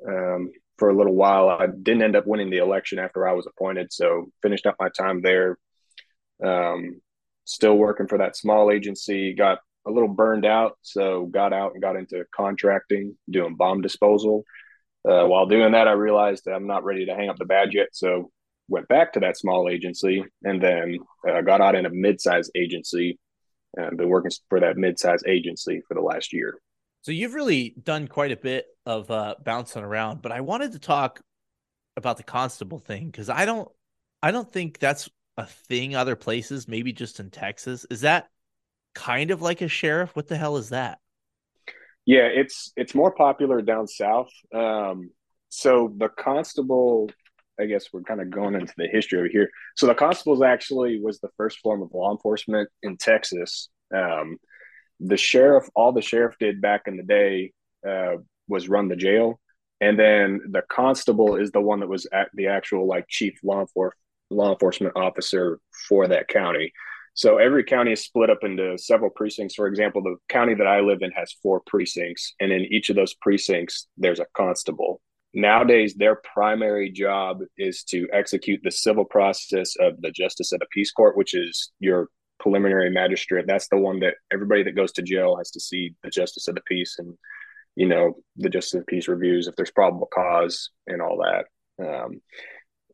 um, 0.06 0.50
for 0.78 0.90
a 0.90 0.96
little 0.96 1.14
while. 1.14 1.48
I 1.48 1.66
didn't 1.66 2.02
end 2.02 2.16
up 2.16 2.26
winning 2.26 2.50
the 2.50 2.58
election 2.58 2.98
after 2.98 3.26
I 3.28 3.32
was 3.32 3.46
appointed, 3.46 3.92
so 3.92 4.26
finished 4.42 4.66
up 4.66 4.76
my 4.80 4.88
time 4.88 5.22
there. 5.22 5.58
Um, 6.44 7.00
still 7.44 7.76
working 7.76 8.08
for 8.08 8.18
that 8.18 8.36
small 8.36 8.70
agency. 8.70 9.34
Got 9.34 9.58
a 9.86 9.90
little 9.90 10.08
burned 10.08 10.46
out, 10.46 10.78
so 10.82 11.26
got 11.26 11.52
out 11.52 11.72
and 11.72 11.82
got 11.82 11.96
into 11.96 12.24
contracting, 12.34 13.16
doing 13.28 13.56
bomb 13.56 13.82
disposal. 13.82 14.44
Uh, 15.06 15.26
while 15.26 15.46
doing 15.46 15.72
that, 15.72 15.88
I 15.88 15.92
realized 15.92 16.44
that 16.46 16.54
I'm 16.54 16.66
not 16.66 16.84
ready 16.84 17.06
to 17.06 17.14
hang 17.14 17.28
up 17.28 17.36
the 17.36 17.44
badge 17.44 17.74
yet, 17.74 17.88
so 17.92 18.30
went 18.68 18.88
back 18.88 19.12
to 19.12 19.20
that 19.20 19.36
small 19.36 19.68
agency 19.68 20.24
and 20.42 20.62
then 20.62 20.98
uh, 21.28 21.42
got 21.42 21.60
out 21.60 21.74
in 21.74 21.84
a 21.84 21.90
mid-sized 21.90 22.50
agency 22.54 23.18
and 23.76 23.98
been 23.98 24.08
working 24.08 24.30
for 24.48 24.60
that 24.60 24.76
mid-sized 24.76 25.26
agency 25.26 25.82
for 25.86 25.94
the 25.94 26.00
last 26.00 26.32
year. 26.32 26.58
So 27.02 27.12
you've 27.12 27.34
really 27.34 27.74
done 27.82 28.08
quite 28.08 28.32
a 28.32 28.36
bit 28.36 28.66
of 28.86 29.10
uh, 29.10 29.34
bouncing 29.44 29.82
around, 29.82 30.22
but 30.22 30.32
I 30.32 30.40
wanted 30.40 30.72
to 30.72 30.78
talk 30.78 31.20
about 31.96 32.16
the 32.16 32.22
constable 32.22 32.78
thing 32.78 33.06
because 33.06 33.28
I 33.28 33.44
don't, 33.44 33.68
I 34.22 34.30
don't 34.30 34.50
think 34.50 34.78
that's 34.78 35.10
a 35.36 35.44
thing 35.44 35.94
other 35.94 36.16
places. 36.16 36.66
Maybe 36.66 36.92
just 36.94 37.20
in 37.20 37.30
Texas. 37.30 37.84
Is 37.90 38.00
that 38.00 38.28
kind 38.94 39.30
of 39.30 39.42
like 39.42 39.60
a 39.60 39.68
sheriff? 39.68 40.14
What 40.14 40.28
the 40.28 40.36
hell 40.36 40.56
is 40.56 40.70
that? 40.70 40.98
Yeah, 42.06 42.26
it's 42.26 42.72
it's 42.76 42.94
more 42.94 43.12
popular 43.12 43.62
down 43.62 43.88
south. 43.88 44.30
Um, 44.54 45.10
so 45.48 45.92
the 45.96 46.08
constable, 46.08 47.10
I 47.58 47.66
guess 47.66 47.86
we're 47.92 48.02
kind 48.02 48.20
of 48.20 48.30
going 48.30 48.54
into 48.54 48.74
the 48.76 48.88
history 48.88 49.18
over 49.18 49.28
here. 49.28 49.48
So 49.76 49.86
the 49.86 49.94
constables 49.94 50.42
actually 50.42 51.00
was 51.00 51.20
the 51.20 51.30
first 51.36 51.60
form 51.60 51.82
of 51.82 51.94
law 51.94 52.12
enforcement 52.12 52.68
in 52.82 52.96
Texas. 52.96 53.68
Um, 53.94 54.38
the 55.00 55.16
sheriff, 55.16 55.68
all 55.74 55.92
the 55.92 56.02
sheriff 56.02 56.36
did 56.38 56.60
back 56.60 56.82
in 56.86 56.96
the 56.96 57.02
day 57.02 57.52
uh, 57.88 58.16
was 58.48 58.68
run 58.68 58.88
the 58.88 58.96
jail, 58.96 59.40
and 59.80 59.98
then 59.98 60.40
the 60.50 60.62
constable 60.68 61.36
is 61.36 61.52
the 61.52 61.60
one 61.60 61.80
that 61.80 61.88
was 61.88 62.06
at 62.12 62.28
the 62.34 62.48
actual 62.48 62.86
like 62.86 63.06
chief 63.08 63.38
law 63.42 63.60
enforcement 63.60 64.00
law 64.30 64.52
enforcement 64.52 64.96
officer 64.96 65.60
for 65.88 66.08
that 66.08 66.28
county. 66.28 66.72
So 67.14 67.38
every 67.38 67.62
county 67.62 67.92
is 67.92 68.04
split 68.04 68.28
up 68.28 68.42
into 68.42 68.76
several 68.76 69.10
precincts. 69.10 69.54
For 69.54 69.68
example, 69.68 70.02
the 70.02 70.16
county 70.28 70.54
that 70.54 70.66
I 70.66 70.80
live 70.80 70.98
in 71.02 71.12
has 71.12 71.32
four 71.42 71.62
precincts, 71.64 72.34
and 72.40 72.52
in 72.52 72.62
each 72.72 72.90
of 72.90 72.96
those 72.96 73.14
precincts, 73.14 73.86
there's 73.96 74.20
a 74.20 74.26
constable. 74.36 75.00
Nowadays, 75.32 75.94
their 75.94 76.20
primary 76.34 76.90
job 76.90 77.40
is 77.56 77.82
to 77.84 78.08
execute 78.12 78.60
the 78.62 78.70
civil 78.70 79.04
process 79.04 79.74
of 79.80 80.00
the 80.00 80.10
Justice 80.10 80.52
of 80.52 80.60
the 80.60 80.66
Peace 80.72 80.92
Court, 80.92 81.16
which 81.16 81.34
is 81.34 81.72
your 81.78 82.08
preliminary 82.40 82.90
magistrate. 82.90 83.46
That's 83.46 83.68
the 83.68 83.78
one 83.78 84.00
that 84.00 84.14
everybody 84.32 84.64
that 84.64 84.76
goes 84.76 84.92
to 84.92 85.02
jail 85.02 85.36
has 85.36 85.50
to 85.52 85.60
see 85.60 85.94
the 86.02 86.10
justice 86.10 86.48
of 86.48 86.56
the 86.56 86.60
peace 86.62 86.96
and 86.98 87.16
you 87.76 87.86
know 87.86 88.14
the 88.36 88.48
justice 88.48 88.74
of 88.74 88.80
the 88.80 88.86
peace 88.86 89.08
reviews 89.08 89.48
if 89.48 89.56
there's 89.56 89.70
probable 89.70 90.08
cause 90.12 90.70
and 90.86 91.00
all 91.00 91.18
that. 91.24 91.46
Um, 91.84 92.20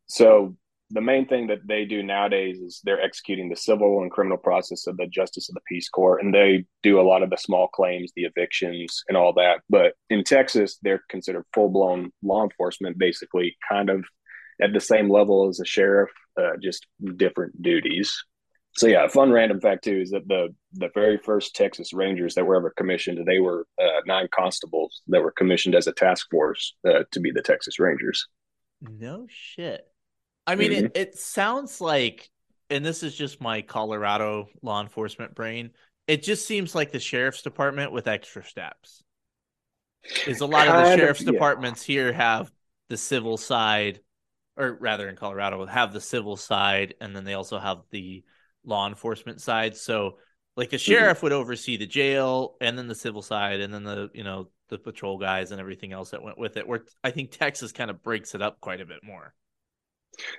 so 0.07 0.55
the 0.91 1.01
main 1.01 1.27
thing 1.27 1.47
that 1.47 1.65
they 1.67 1.85
do 1.85 2.03
nowadays 2.03 2.59
is 2.59 2.81
they're 2.83 3.01
executing 3.01 3.49
the 3.49 3.55
civil 3.55 4.01
and 4.01 4.11
criminal 4.11 4.37
process 4.37 4.87
of 4.87 4.97
the 4.97 5.07
justice 5.07 5.49
of 5.49 5.55
the 5.55 5.61
peace 5.67 5.89
court 5.89 6.23
and 6.23 6.33
they 6.33 6.65
do 6.83 6.99
a 6.99 7.03
lot 7.03 7.23
of 7.23 7.29
the 7.29 7.37
small 7.37 7.67
claims 7.67 8.11
the 8.15 8.23
evictions 8.23 9.03
and 9.07 9.17
all 9.17 9.33
that 9.33 9.61
but 9.69 9.93
in 10.09 10.23
texas 10.23 10.77
they're 10.81 11.03
considered 11.09 11.45
full-blown 11.53 12.11
law 12.23 12.43
enforcement 12.43 12.97
basically 12.97 13.55
kind 13.69 13.89
of 13.89 14.03
at 14.61 14.73
the 14.73 14.79
same 14.79 15.09
level 15.09 15.47
as 15.49 15.59
a 15.59 15.65
sheriff 15.65 16.09
uh, 16.39 16.51
just 16.61 16.85
different 17.17 17.61
duties 17.61 18.23
so 18.73 18.87
yeah, 18.87 19.07
fun 19.07 19.31
random 19.31 19.59
fact 19.59 19.83
too 19.83 19.99
is 19.99 20.11
that 20.11 20.27
the 20.27 20.55
the 20.73 20.89
very 20.93 21.17
first 21.17 21.55
Texas 21.55 21.91
Rangers 21.93 22.35
that 22.35 22.45
were 22.45 22.55
ever 22.55 22.73
commissioned, 22.75 23.25
they 23.25 23.39
were 23.39 23.67
uh, 23.81 24.01
nine 24.05 24.29
constables 24.33 25.01
that 25.07 25.21
were 25.21 25.31
commissioned 25.31 25.75
as 25.75 25.87
a 25.87 25.91
task 25.91 26.27
force 26.31 26.75
uh, 26.87 27.03
to 27.11 27.19
be 27.19 27.31
the 27.31 27.41
Texas 27.41 27.79
Rangers. 27.79 28.27
No 28.81 29.27
shit. 29.29 29.85
I 30.47 30.55
mean, 30.55 30.71
mm-hmm. 30.71 30.85
it, 30.85 30.91
it 30.95 31.17
sounds 31.17 31.81
like, 31.81 32.29
and 32.69 32.85
this 32.85 33.03
is 33.03 33.15
just 33.15 33.41
my 33.41 33.61
Colorado 33.61 34.47
law 34.61 34.81
enforcement 34.81 35.35
brain. 35.35 35.71
It 36.07 36.23
just 36.23 36.47
seems 36.47 36.73
like 36.73 36.91
the 36.91 36.99
sheriff's 36.99 37.41
department 37.41 37.91
with 37.91 38.07
extra 38.07 38.43
steps. 38.43 39.03
Is 40.25 40.41
a 40.41 40.47
lot 40.47 40.67
of 40.67 40.73
the 40.73 40.97
sheriff's 40.97 41.21
yeah. 41.21 41.31
departments 41.31 41.83
here 41.83 42.11
have 42.11 42.51
the 42.89 42.97
civil 42.97 43.37
side, 43.37 43.99
or 44.57 44.77
rather 44.79 45.07
in 45.07 45.15
Colorado, 45.15 45.63
have 45.65 45.93
the 45.93 46.01
civil 46.01 46.35
side, 46.35 46.95
and 46.99 47.15
then 47.15 47.23
they 47.23 47.35
also 47.35 47.59
have 47.59 47.83
the 47.91 48.23
law 48.65 48.87
enforcement 48.87 49.41
side. 49.41 49.77
So 49.77 50.17
like 50.57 50.69
the 50.69 50.77
mm-hmm. 50.77 50.91
sheriff 50.91 51.17
mm-hmm. 51.17 51.27
would 51.27 51.33
oversee 51.33 51.77
the 51.77 51.87
jail 51.87 52.55
and 52.61 52.77
then 52.77 52.87
the 52.87 52.95
civil 52.95 53.21
side 53.21 53.61
and 53.61 53.73
then 53.73 53.83
the 53.83 54.09
you 54.13 54.23
know 54.23 54.49
the 54.69 54.77
patrol 54.77 55.17
guys 55.17 55.51
and 55.51 55.59
everything 55.59 55.93
else 55.93 56.11
that 56.11 56.23
went 56.23 56.37
with 56.37 56.57
it. 56.57 56.67
Where 56.67 56.83
I 57.03 57.11
think 57.11 57.31
Texas 57.31 57.71
kind 57.71 57.89
of 57.89 58.03
breaks 58.03 58.35
it 58.35 58.41
up 58.41 58.59
quite 58.59 58.81
a 58.81 58.85
bit 58.85 59.03
more. 59.03 59.33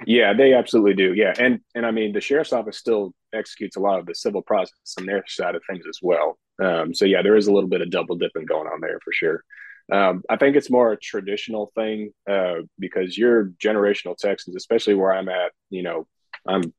Yeah, 0.07 0.33
they 0.35 0.55
absolutely 0.55 0.95
do. 0.95 1.15
Yeah, 1.15 1.33
and 1.39 1.61
and 1.75 1.87
I 1.87 1.91
mean 1.91 2.13
the 2.13 2.21
sheriff's 2.21 2.53
office 2.53 2.79
still 2.79 3.15
executes 3.33 3.77
a 3.77 3.81
lot 3.81 3.99
of 3.99 4.07
the 4.07 4.15
civil 4.15 4.43
process 4.43 4.95
on 4.99 5.07
their 5.07 5.25
side 5.27 5.55
of 5.55 5.63
things 5.69 5.85
as 5.89 5.99
well. 6.03 6.39
Um, 6.63 6.95
so 6.95 7.05
yeah, 7.05 7.23
there 7.23 7.37
is 7.37 7.47
a 7.47 7.53
little 7.53 7.69
bit 7.69 7.81
of 7.81 7.91
double 7.91 8.17
dipping 8.17 8.47
going 8.47 8.67
on 8.67 8.81
there 8.81 8.99
for 9.03 9.13
sure. 9.13 9.45
Um, 9.91 10.23
I 10.31 10.37
think 10.37 10.57
it's 10.57 10.71
more 10.71 10.93
a 10.93 10.99
traditional 10.99 11.73
thing 11.75 12.13
uh, 12.31 12.61
because 12.79 13.19
you're 13.19 13.53
generational 13.63 14.17
Texans, 14.17 14.57
especially 14.57 14.95
where 14.95 15.13
I'm 15.13 15.29
at. 15.29 15.53
You 15.71 15.83
know, 15.83 16.07
I'm 16.47 16.73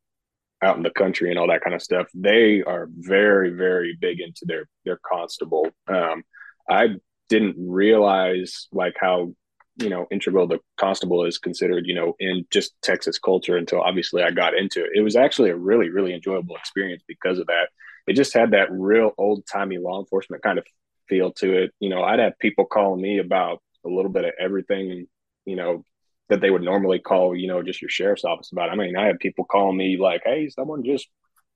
out 0.63 0.77
in 0.77 0.83
the 0.83 0.89
country 0.89 1.29
and 1.29 1.37
all 1.37 1.47
that 1.47 1.61
kind 1.61 1.75
of 1.75 1.81
stuff, 1.81 2.07
they 2.13 2.63
are 2.63 2.87
very, 2.91 3.51
very 3.51 3.97
big 3.99 4.19
into 4.19 4.45
their 4.45 4.65
their 4.85 4.99
constable. 5.05 5.67
Um, 5.87 6.23
I 6.69 6.95
didn't 7.29 7.55
realize 7.57 8.67
like 8.71 8.95
how 8.99 9.33
you 9.77 9.89
know 9.89 10.05
integral 10.11 10.47
the 10.47 10.59
constable 10.77 11.25
is 11.25 11.37
considered 11.37 11.85
you 11.87 11.95
know 11.95 12.13
in 12.19 12.45
just 12.51 12.73
texas 12.81 13.17
culture 13.17 13.57
until 13.57 13.81
obviously 13.81 14.21
i 14.21 14.29
got 14.29 14.55
into 14.55 14.83
it 14.83 14.91
it 14.93 15.01
was 15.01 15.15
actually 15.15 15.49
a 15.49 15.55
really 15.55 15.89
really 15.89 16.13
enjoyable 16.13 16.55
experience 16.55 17.01
because 17.07 17.39
of 17.39 17.47
that 17.47 17.69
it 18.05 18.13
just 18.13 18.33
had 18.33 18.51
that 18.51 18.71
real 18.71 19.11
old 19.17 19.43
timey 19.51 19.77
law 19.77 19.99
enforcement 19.99 20.43
kind 20.43 20.59
of 20.59 20.65
feel 21.09 21.31
to 21.31 21.63
it 21.63 21.71
you 21.79 21.89
know 21.89 22.03
i'd 22.03 22.19
have 22.19 22.37
people 22.39 22.65
calling 22.65 23.01
me 23.01 23.17
about 23.17 23.61
a 23.85 23.89
little 23.89 24.11
bit 24.11 24.25
of 24.25 24.31
everything 24.39 25.07
you 25.45 25.55
know 25.55 25.83
that 26.29 26.41
they 26.41 26.49
would 26.49 26.61
normally 26.61 26.99
call, 26.99 27.35
you 27.35 27.47
know, 27.47 27.61
just 27.61 27.81
your 27.81 27.89
sheriff's 27.89 28.23
office 28.23 28.51
about. 28.51 28.69
I 28.69 28.75
mean, 28.75 28.95
I 28.95 29.05
had 29.05 29.19
people 29.19 29.45
calling 29.45 29.77
me 29.77 29.97
like, 29.97 30.21
"Hey, 30.25 30.49
someone 30.49 30.83
just 30.83 31.07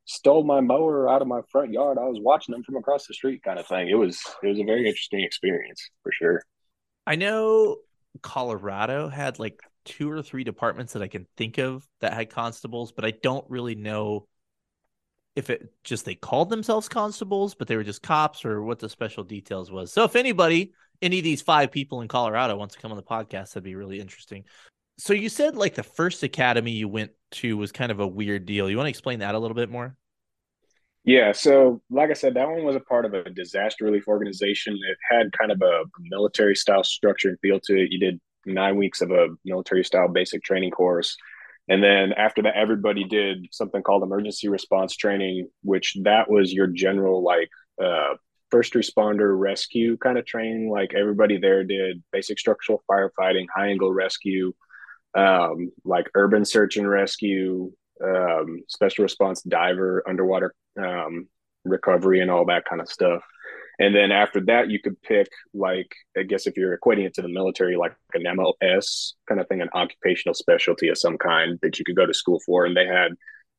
stole 0.05 0.43
my 0.43 0.61
mower 0.61 1.09
out 1.09 1.21
of 1.21 1.27
my 1.27 1.41
front 1.51 1.71
yard. 1.71 1.97
I 1.97 2.03
was 2.03 2.19
watching 2.21 2.53
them 2.53 2.63
from 2.63 2.75
across 2.75 3.07
the 3.07 3.13
street," 3.13 3.43
kind 3.43 3.59
of 3.59 3.67
thing. 3.67 3.89
It 3.89 3.95
was 3.95 4.21
it 4.43 4.47
was 4.47 4.59
a 4.59 4.63
very 4.63 4.87
interesting 4.87 5.21
experience 5.21 5.89
for 6.03 6.11
sure. 6.11 6.43
I 7.05 7.15
know 7.15 7.77
Colorado 8.21 9.07
had 9.07 9.39
like 9.39 9.59
two 9.85 10.11
or 10.11 10.21
three 10.21 10.43
departments 10.43 10.93
that 10.93 11.01
I 11.01 11.07
can 11.07 11.25
think 11.37 11.57
of 11.57 11.87
that 12.01 12.13
had 12.13 12.29
constables, 12.29 12.91
but 12.91 13.05
I 13.05 13.11
don't 13.11 13.49
really 13.49 13.75
know 13.75 14.27
if 15.35 15.49
it 15.49 15.71
just 15.83 16.05
they 16.05 16.15
called 16.15 16.49
themselves 16.49 16.89
constables, 16.89 17.55
but 17.55 17.67
they 17.67 17.75
were 17.75 17.83
just 17.83 18.01
cops 18.01 18.43
or 18.43 18.63
what 18.63 18.79
the 18.79 18.89
special 18.89 19.23
details 19.23 19.71
was. 19.71 19.93
So 19.93 20.03
if 20.03 20.15
anybody 20.15 20.73
any 21.01 21.19
of 21.19 21.23
these 21.23 21.41
five 21.41 21.71
people 21.71 22.01
in 22.01 22.07
Colorado 22.07 22.55
wants 22.55 22.75
to 22.75 22.81
come 22.81 22.91
on 22.91 22.97
the 22.97 23.03
podcast, 23.03 23.49
that'd 23.49 23.63
be 23.63 23.75
really 23.75 23.99
interesting. 23.99 24.45
So 24.97 25.13
you 25.13 25.29
said 25.29 25.55
like 25.55 25.75
the 25.75 25.83
first 25.83 26.23
academy 26.23 26.71
you 26.71 26.87
went 26.87 27.11
to 27.33 27.55
was 27.55 27.71
kind 27.71 27.91
of 27.91 27.99
a 27.99 28.07
weird 28.07 28.45
deal. 28.45 28.69
You 28.69 28.77
want 28.77 28.87
to 28.87 28.89
explain 28.89 29.19
that 29.19 29.35
a 29.35 29.39
little 29.39 29.55
bit 29.55 29.69
more? 29.69 29.95
Yeah, 31.07 31.31
so 31.31 31.81
like 31.89 32.09
I 32.09 32.13
said, 32.13 32.33
that 32.33 32.49
one 32.49 32.65
was 32.65 32.75
a 32.75 32.81
part 32.81 33.05
of 33.05 33.13
a 33.13 33.29
disaster 33.29 33.85
relief 33.85 34.09
organization. 34.09 34.77
It 34.89 34.97
had 35.09 35.31
kind 35.31 35.53
of 35.53 35.61
a 35.61 35.83
military 36.01 36.53
style 36.53 36.83
structure 36.83 37.29
and 37.29 37.39
feel 37.39 37.61
to 37.63 37.81
it. 37.81 37.93
You 37.93 37.99
did 37.99 38.19
nine 38.45 38.75
weeks 38.75 38.99
of 38.99 39.11
a 39.11 39.29
military 39.45 39.85
style 39.85 40.09
basic 40.09 40.43
training 40.43 40.71
course. 40.71 41.15
And 41.69 41.81
then 41.81 42.11
after 42.11 42.41
that, 42.41 42.57
everybody 42.57 43.05
did 43.05 43.45
something 43.53 43.81
called 43.83 44.03
emergency 44.03 44.49
response 44.49 44.97
training, 44.97 45.47
which 45.63 45.95
that 46.03 46.29
was 46.29 46.51
your 46.51 46.67
general 46.67 47.23
like 47.23 47.49
uh, 47.81 48.15
first 48.51 48.73
responder 48.73 49.39
rescue 49.39 49.95
kind 49.95 50.17
of 50.17 50.25
training. 50.25 50.69
Like 50.69 50.93
everybody 50.93 51.37
there 51.37 51.63
did 51.63 52.03
basic 52.11 52.37
structural 52.37 52.83
firefighting, 52.91 53.45
high 53.55 53.69
angle 53.69 53.93
rescue, 53.93 54.51
um, 55.15 55.71
like 55.85 56.09
urban 56.15 56.43
search 56.43 56.75
and 56.75 56.89
rescue, 56.89 57.71
um, 58.03 58.63
special 58.67 59.03
response 59.03 59.41
diver, 59.41 60.03
underwater 60.07 60.53
um, 60.79 61.27
recovery, 61.65 62.21
and 62.21 62.31
all 62.31 62.45
that 62.45 62.65
kind 62.65 62.81
of 62.81 62.89
stuff. 62.89 63.23
And 63.79 63.95
then 63.95 64.11
after 64.11 64.41
that, 64.45 64.69
you 64.69 64.79
could 64.79 64.99
pick 65.01 65.27
like 65.53 65.91
I 66.17 66.23
guess 66.23 66.47
if 66.47 66.57
you're 66.57 66.77
equating 66.77 67.05
it 67.05 67.13
to 67.15 67.21
the 67.21 67.27
military, 67.27 67.75
like 67.75 67.95
an 68.13 68.23
MOS 68.35 69.15
kind 69.27 69.39
of 69.39 69.47
thing, 69.47 69.61
an 69.61 69.69
occupational 69.73 70.33
specialty 70.33 70.89
of 70.89 70.97
some 70.97 71.17
kind 71.17 71.59
that 71.61 71.77
you 71.77 71.85
could 71.85 71.95
go 71.95 72.05
to 72.05 72.13
school 72.13 72.39
for. 72.45 72.65
And 72.65 72.75
they 72.75 72.87
had 72.87 73.11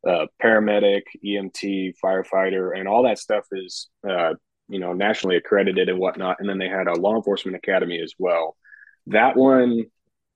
uh, 0.07 0.27
paramedic, 0.43 1.03
EMT, 1.25 1.95
firefighter, 2.03 2.77
and 2.77 2.89
all 2.89 3.05
that 3.05 3.19
stuff 3.19 3.45
is 3.53 3.89
uh, 4.09 4.35
you 4.69 4.81
know 4.81 4.93
nationally 4.93 5.37
accredited 5.37 5.89
and 5.89 5.99
whatnot. 5.99 6.37
And 6.41 6.49
then 6.49 6.59
they 6.59 6.69
had 6.69 6.89
a 6.89 6.95
law 6.95 7.15
enforcement 7.15 7.57
academy 7.57 8.01
as 8.01 8.15
well. 8.19 8.57
That 9.07 9.37
one 9.37 9.87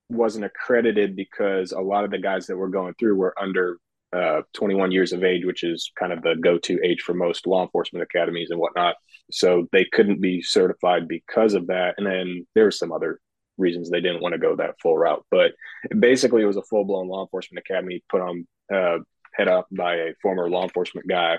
wasn't 0.09 0.45
accredited 0.45 1.17
because 1.17 1.73
a 1.73 1.81
lot 1.81 2.05
of 2.05 2.11
the 2.11 2.19
guys 2.19 2.47
that 2.47 2.57
were 2.57 2.69
going 2.69 2.95
through 2.95 3.17
were 3.17 3.35
under 3.41 3.79
uh, 4.13 4.43
21 4.55 4.93
years 4.93 5.13
of 5.13 5.25
age, 5.25 5.45
which 5.45 5.63
is 5.63 5.91
kind 5.99 6.13
of 6.13 6.23
the 6.23 6.37
go-to 6.41 6.79
age 6.85 7.03
for 7.03 7.15
most 7.15 7.47
law 7.47 7.63
enforcement 7.63 8.03
academies 8.03 8.51
and 8.51 8.61
whatnot. 8.61 8.97
So 9.31 9.69
they 9.73 9.87
couldn't 9.87 10.21
be 10.21 10.43
certified 10.43 11.09
because 11.09 11.55
of 11.55 11.69
that. 11.69 11.95
And 11.97 12.07
then 12.07 12.47
there 12.55 12.65
were 12.65 12.71
some 12.71 12.93
other 12.93 13.21
reasons 13.59 13.89
they 13.89 14.01
didn't 14.01 14.23
want 14.23 14.35
to 14.35 14.39
go 14.39 14.57
that 14.57 14.81
full 14.81 14.99
route. 14.99 15.25
But 15.31 15.53
basically, 15.99 16.43
it 16.43 16.47
was 16.47 16.57
a 16.57 16.63
full-blown 16.63 17.09
law 17.09 17.23
enforcement 17.23 17.65
academy 17.67 18.03
put 18.09 18.21
on 18.21 18.47
uh, 18.73 18.99
head 19.35 19.49
up 19.49 19.67
by 19.71 19.95
a 19.97 20.15
former 20.21 20.51
law 20.51 20.63
enforcement 20.63 21.09
guy 21.09 21.39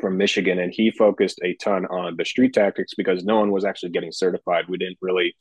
from 0.00 0.16
Michigan, 0.16 0.58
and 0.58 0.72
he 0.72 0.90
focused 0.90 1.40
a 1.42 1.54
ton 1.54 1.86
on 1.86 2.16
the 2.16 2.24
street 2.24 2.52
tactics 2.52 2.94
because 2.94 3.24
no 3.24 3.40
one 3.40 3.50
was 3.50 3.64
actually 3.64 3.90
getting 3.90 4.12
certified. 4.12 4.66
We 4.68 4.78
didn't 4.78 4.98
really 5.00 5.34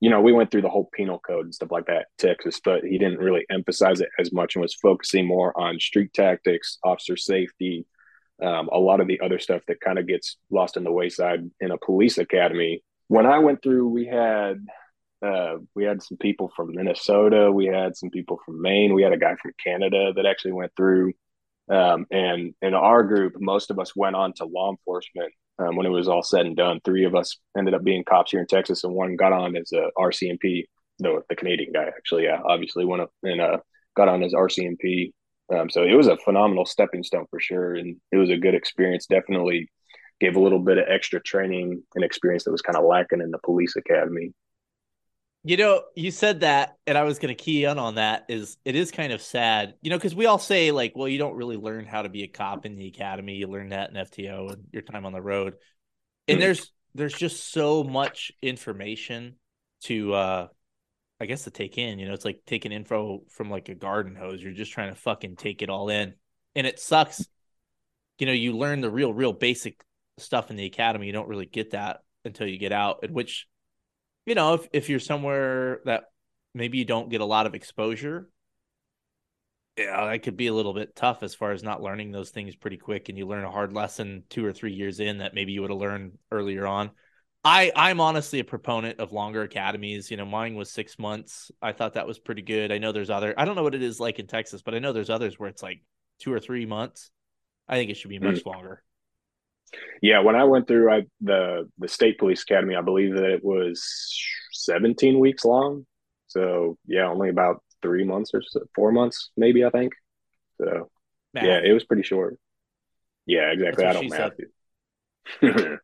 you 0.00 0.10
know, 0.10 0.20
we 0.20 0.32
went 0.32 0.50
through 0.50 0.62
the 0.62 0.68
whole 0.68 0.88
penal 0.92 1.18
code 1.18 1.46
and 1.46 1.54
stuff 1.54 1.70
like 1.70 1.86
that, 1.86 2.06
Texas, 2.18 2.60
but 2.62 2.84
he 2.84 2.98
didn't 2.98 3.18
really 3.18 3.46
emphasize 3.50 4.00
it 4.00 4.10
as 4.18 4.32
much 4.32 4.54
and 4.54 4.62
was 4.62 4.74
focusing 4.74 5.26
more 5.26 5.58
on 5.58 5.80
street 5.80 6.12
tactics, 6.12 6.78
officer 6.84 7.16
safety, 7.16 7.86
um, 8.42 8.68
a 8.72 8.78
lot 8.78 9.00
of 9.00 9.06
the 9.06 9.20
other 9.20 9.38
stuff 9.38 9.62
that 9.68 9.80
kind 9.80 9.98
of 9.98 10.06
gets 10.06 10.36
lost 10.50 10.76
in 10.76 10.84
the 10.84 10.92
wayside 10.92 11.50
in 11.60 11.70
a 11.70 11.78
police 11.78 12.18
academy. 12.18 12.82
When 13.08 13.26
I 13.26 13.38
went 13.38 13.62
through, 13.62 13.88
we 13.88 14.06
had 14.06 14.64
uh, 15.24 15.56
we 15.74 15.84
had 15.84 16.02
some 16.02 16.18
people 16.18 16.52
from 16.54 16.74
Minnesota, 16.74 17.50
we 17.50 17.66
had 17.66 17.96
some 17.96 18.10
people 18.10 18.38
from 18.44 18.60
Maine, 18.60 18.92
we 18.92 19.02
had 19.02 19.12
a 19.12 19.18
guy 19.18 19.36
from 19.40 19.52
Canada 19.62 20.12
that 20.14 20.26
actually 20.26 20.52
went 20.52 20.72
through. 20.76 21.12
Um, 21.70 22.04
and 22.10 22.54
in 22.60 22.74
our 22.74 23.02
group, 23.04 23.34
most 23.38 23.70
of 23.70 23.78
us 23.78 23.96
went 23.96 24.16
on 24.16 24.34
to 24.34 24.44
law 24.44 24.70
enforcement 24.70 25.32
um, 25.58 25.76
when 25.76 25.86
it 25.86 25.90
was 25.90 26.08
all 26.08 26.22
said 26.22 26.46
and 26.46 26.56
done. 26.56 26.80
Three 26.84 27.04
of 27.04 27.14
us 27.14 27.38
ended 27.56 27.74
up 27.74 27.84
being 27.84 28.04
cops 28.04 28.30
here 28.30 28.40
in 28.40 28.46
Texas, 28.46 28.84
and 28.84 28.94
one 28.94 29.16
got 29.16 29.32
on 29.32 29.56
as 29.56 29.72
a 29.72 29.90
RCMP. 29.98 30.64
No, 31.00 31.22
the 31.28 31.36
Canadian 31.36 31.72
guy 31.72 31.84
actually, 31.84 32.24
yeah, 32.24 32.40
obviously 32.44 32.84
went 32.84 33.02
up 33.02 33.10
and 33.22 33.40
uh, 33.40 33.58
got 33.96 34.08
on 34.08 34.22
as 34.22 34.32
RCMP. 34.32 35.12
Um, 35.54 35.68
so 35.68 35.82
it 35.82 35.94
was 35.94 36.06
a 36.06 36.16
phenomenal 36.16 36.66
stepping 36.66 37.02
stone 37.02 37.26
for 37.30 37.40
sure, 37.40 37.74
and 37.74 37.96
it 38.12 38.16
was 38.16 38.30
a 38.30 38.36
good 38.36 38.54
experience. 38.54 39.06
Definitely 39.06 39.70
gave 40.20 40.36
a 40.36 40.40
little 40.40 40.60
bit 40.60 40.78
of 40.78 40.84
extra 40.88 41.20
training 41.20 41.82
and 41.94 42.04
experience 42.04 42.44
that 42.44 42.52
was 42.52 42.62
kind 42.62 42.76
of 42.76 42.84
lacking 42.84 43.20
in 43.20 43.30
the 43.30 43.38
police 43.44 43.76
academy. 43.76 44.32
You 45.46 45.58
know, 45.58 45.82
you 45.94 46.10
said 46.10 46.40
that, 46.40 46.78
and 46.86 46.96
I 46.96 47.02
was 47.02 47.18
going 47.18 47.36
to 47.36 47.42
key 47.42 47.64
in 47.64 47.78
on 47.78 47.96
that. 47.96 48.24
Is 48.30 48.56
it 48.64 48.76
is 48.76 48.90
kind 48.90 49.12
of 49.12 49.20
sad, 49.20 49.74
you 49.82 49.90
know, 49.90 49.96
because 49.98 50.14
we 50.14 50.24
all 50.24 50.38
say 50.38 50.70
like, 50.70 50.94
well, 50.96 51.06
you 51.06 51.18
don't 51.18 51.36
really 51.36 51.58
learn 51.58 51.84
how 51.84 52.00
to 52.00 52.08
be 52.08 52.22
a 52.22 52.28
cop 52.28 52.64
in 52.64 52.76
the 52.76 52.86
academy. 52.86 53.34
You 53.34 53.46
learn 53.46 53.68
that 53.68 53.90
in 53.90 53.96
FTO 53.96 54.50
and 54.50 54.64
your 54.72 54.80
time 54.80 55.04
on 55.04 55.12
the 55.12 55.20
road, 55.20 55.54
and 56.28 56.40
there's 56.40 56.72
there's 56.94 57.12
just 57.12 57.52
so 57.52 57.84
much 57.84 58.32
information 58.40 59.34
to, 59.82 60.14
uh 60.14 60.48
I 61.20 61.26
guess, 61.26 61.44
to 61.44 61.50
take 61.50 61.76
in. 61.76 61.98
You 61.98 62.08
know, 62.08 62.14
it's 62.14 62.24
like 62.24 62.40
taking 62.46 62.72
info 62.72 63.24
from 63.28 63.50
like 63.50 63.68
a 63.68 63.74
garden 63.74 64.16
hose. 64.16 64.42
You're 64.42 64.52
just 64.52 64.72
trying 64.72 64.94
to 64.94 64.98
fucking 64.98 65.36
take 65.36 65.60
it 65.60 65.68
all 65.68 65.90
in, 65.90 66.14
and 66.54 66.66
it 66.66 66.80
sucks. 66.80 67.28
You 68.18 68.26
know, 68.26 68.32
you 68.32 68.56
learn 68.56 68.80
the 68.80 68.90
real, 68.90 69.12
real 69.12 69.34
basic 69.34 69.84
stuff 70.16 70.50
in 70.50 70.56
the 70.56 70.64
academy. 70.64 71.06
You 71.06 71.12
don't 71.12 71.28
really 71.28 71.46
get 71.46 71.72
that 71.72 72.00
until 72.24 72.46
you 72.46 72.58
get 72.58 72.72
out, 72.72 73.00
in 73.02 73.12
which 73.12 73.46
you 74.26 74.34
know, 74.34 74.54
if, 74.54 74.68
if 74.72 74.88
you're 74.88 75.00
somewhere 75.00 75.80
that 75.84 76.04
maybe 76.54 76.78
you 76.78 76.84
don't 76.84 77.10
get 77.10 77.20
a 77.20 77.26
lot 77.26 77.46
of 77.46 77.54
exposure, 77.54 78.28
yeah, 79.76 80.06
that 80.06 80.22
could 80.22 80.36
be 80.36 80.46
a 80.46 80.54
little 80.54 80.72
bit 80.72 80.94
tough 80.94 81.22
as 81.22 81.34
far 81.34 81.50
as 81.52 81.62
not 81.62 81.82
learning 81.82 82.12
those 82.12 82.30
things 82.30 82.54
pretty 82.54 82.76
quick 82.76 83.08
and 83.08 83.18
you 83.18 83.26
learn 83.26 83.44
a 83.44 83.50
hard 83.50 83.72
lesson 83.72 84.22
two 84.30 84.44
or 84.44 84.52
three 84.52 84.72
years 84.72 85.00
in 85.00 85.18
that 85.18 85.34
maybe 85.34 85.52
you 85.52 85.62
would 85.62 85.70
have 85.70 85.80
learned 85.80 86.12
earlier 86.30 86.66
on. 86.66 86.90
I 87.44 87.72
I'm 87.76 88.00
honestly 88.00 88.38
a 88.38 88.44
proponent 88.44 89.00
of 89.00 89.12
longer 89.12 89.42
academies. 89.42 90.10
You 90.10 90.16
know, 90.16 90.24
mine 90.24 90.54
was 90.54 90.70
six 90.70 90.98
months. 90.98 91.50
I 91.60 91.72
thought 91.72 91.94
that 91.94 92.06
was 92.06 92.18
pretty 92.18 92.40
good. 92.40 92.72
I 92.72 92.78
know 92.78 92.92
there's 92.92 93.10
other. 93.10 93.34
I 93.36 93.44
don't 93.44 93.56
know 93.56 93.62
what 93.62 93.74
it 93.74 93.82
is 93.82 94.00
like 94.00 94.18
in 94.18 94.26
Texas, 94.26 94.62
but 94.62 94.74
I 94.74 94.78
know 94.78 94.92
there's 94.92 95.10
others 95.10 95.38
where 95.38 95.50
it's 95.50 95.62
like 95.62 95.82
two 96.20 96.32
or 96.32 96.40
three 96.40 96.64
months. 96.64 97.10
I 97.68 97.74
think 97.74 97.90
it 97.90 97.96
should 97.96 98.10
be 98.10 98.18
much 98.18 98.44
mm. 98.44 98.46
longer. 98.46 98.82
Yeah, 100.02 100.20
when 100.20 100.36
I 100.36 100.44
went 100.44 100.66
through 100.66 100.92
I, 100.92 101.02
the 101.20 101.70
the 101.78 101.88
state 101.88 102.18
police 102.18 102.42
academy, 102.42 102.76
I 102.76 102.82
believe 102.82 103.14
that 103.14 103.24
it 103.24 103.44
was 103.44 103.82
17 104.52 105.18
weeks 105.18 105.44
long. 105.44 105.86
So 106.28 106.76
yeah, 106.86 107.08
only 107.08 107.28
about 107.28 107.62
three 107.82 108.04
months 108.04 108.32
or 108.34 108.42
so, 108.42 108.60
four 108.74 108.92
months, 108.92 109.30
maybe 109.36 109.64
I 109.64 109.70
think. 109.70 109.94
So 110.58 110.90
math. 111.32 111.44
yeah, 111.44 111.60
it 111.64 111.72
was 111.72 111.84
pretty 111.84 112.02
short. 112.02 112.38
Yeah, 113.26 113.52
exactly. 113.52 113.84
I 113.86 113.92
don't 113.92 114.10
math. 114.10 114.32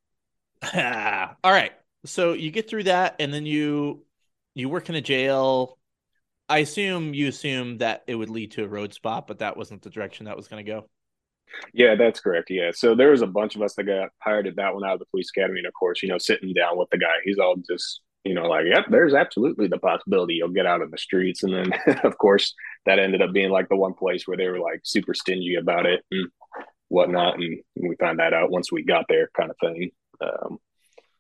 All 1.45 1.53
right. 1.53 1.73
So 2.05 2.33
you 2.33 2.51
get 2.51 2.69
through 2.69 2.85
that, 2.85 3.17
and 3.19 3.33
then 3.33 3.47
you 3.47 4.05
you 4.55 4.69
work 4.69 4.89
in 4.89 4.95
a 4.95 5.01
jail. 5.01 5.79
I 6.49 6.59
assume 6.59 7.15
you 7.15 7.29
assume 7.29 7.79
that 7.79 8.03
it 8.07 8.17
would 8.17 8.31
lead 8.31 8.53
to 8.53 8.65
a 8.65 8.69
road 8.69 8.93
spot, 8.93 9.27
but 9.27 9.39
that 9.39 9.57
wasn't 9.57 9.83
the 9.83 9.91
direction 9.91 10.27
that 10.27 10.37
was 10.37 10.49
going 10.49 10.65
to 10.65 10.71
go. 10.71 10.89
Yeah, 11.73 11.95
that's 11.95 12.21
correct. 12.21 12.51
Yeah. 12.51 12.71
So 12.73 12.95
there 12.95 13.11
was 13.11 13.23
a 13.23 13.27
bunch 13.27 13.57
of 13.57 13.63
us 13.63 13.75
that 13.75 13.85
got 13.85 14.11
hired 14.21 14.47
at 14.47 14.57
that 14.57 14.75
one 14.75 14.85
out 14.85 14.95
of 14.95 14.99
the 14.99 15.07
police 15.07 15.31
academy. 15.35 15.61
And 15.61 15.67
of 15.67 15.75
course, 15.75 16.03
you 16.03 16.09
know, 16.09 16.19
sitting 16.19 16.53
down 16.53 16.79
with 16.79 16.89
the 16.91 16.99
guy, 16.99 17.13
he's 17.25 17.39
all 17.39 17.57
just, 17.57 18.01
you 18.25 18.35
know, 18.35 18.47
like, 18.47 18.67
yep, 18.67 18.87
there's 18.91 19.15
absolutely 19.15 19.69
the 19.69 19.79
possibility 19.79 20.35
you'll 20.35 20.49
get 20.51 20.67
out 20.67 20.83
in 20.83 20.91
the 20.91 20.99
streets. 20.99 21.43
And 21.43 21.55
then, 21.55 21.73
of 22.05 22.19
course, 22.19 22.55
that 22.87 22.99
ended 22.99 23.23
up 23.23 23.33
being 23.33 23.51
like 23.51 23.69
the 23.69 23.77
one 23.77 23.95
place 23.95 24.27
where 24.27 24.37
they 24.37 24.49
were 24.49 24.61
like 24.61 24.81
super 24.85 25.15
stingy 25.15 25.55
about 25.55 25.87
it 25.87 26.05
and 26.11 26.29
whatnot. 26.89 27.37
And 27.37 27.61
we 27.77 27.97
found 27.97 28.19
that 28.19 28.35
out 28.35 28.51
once 28.51 28.71
we 28.71 28.85
got 28.85 29.07
there, 29.09 29.31
kind 29.37 29.51
of 29.51 29.57
thing. 29.61 29.91
Um, 30.21 30.59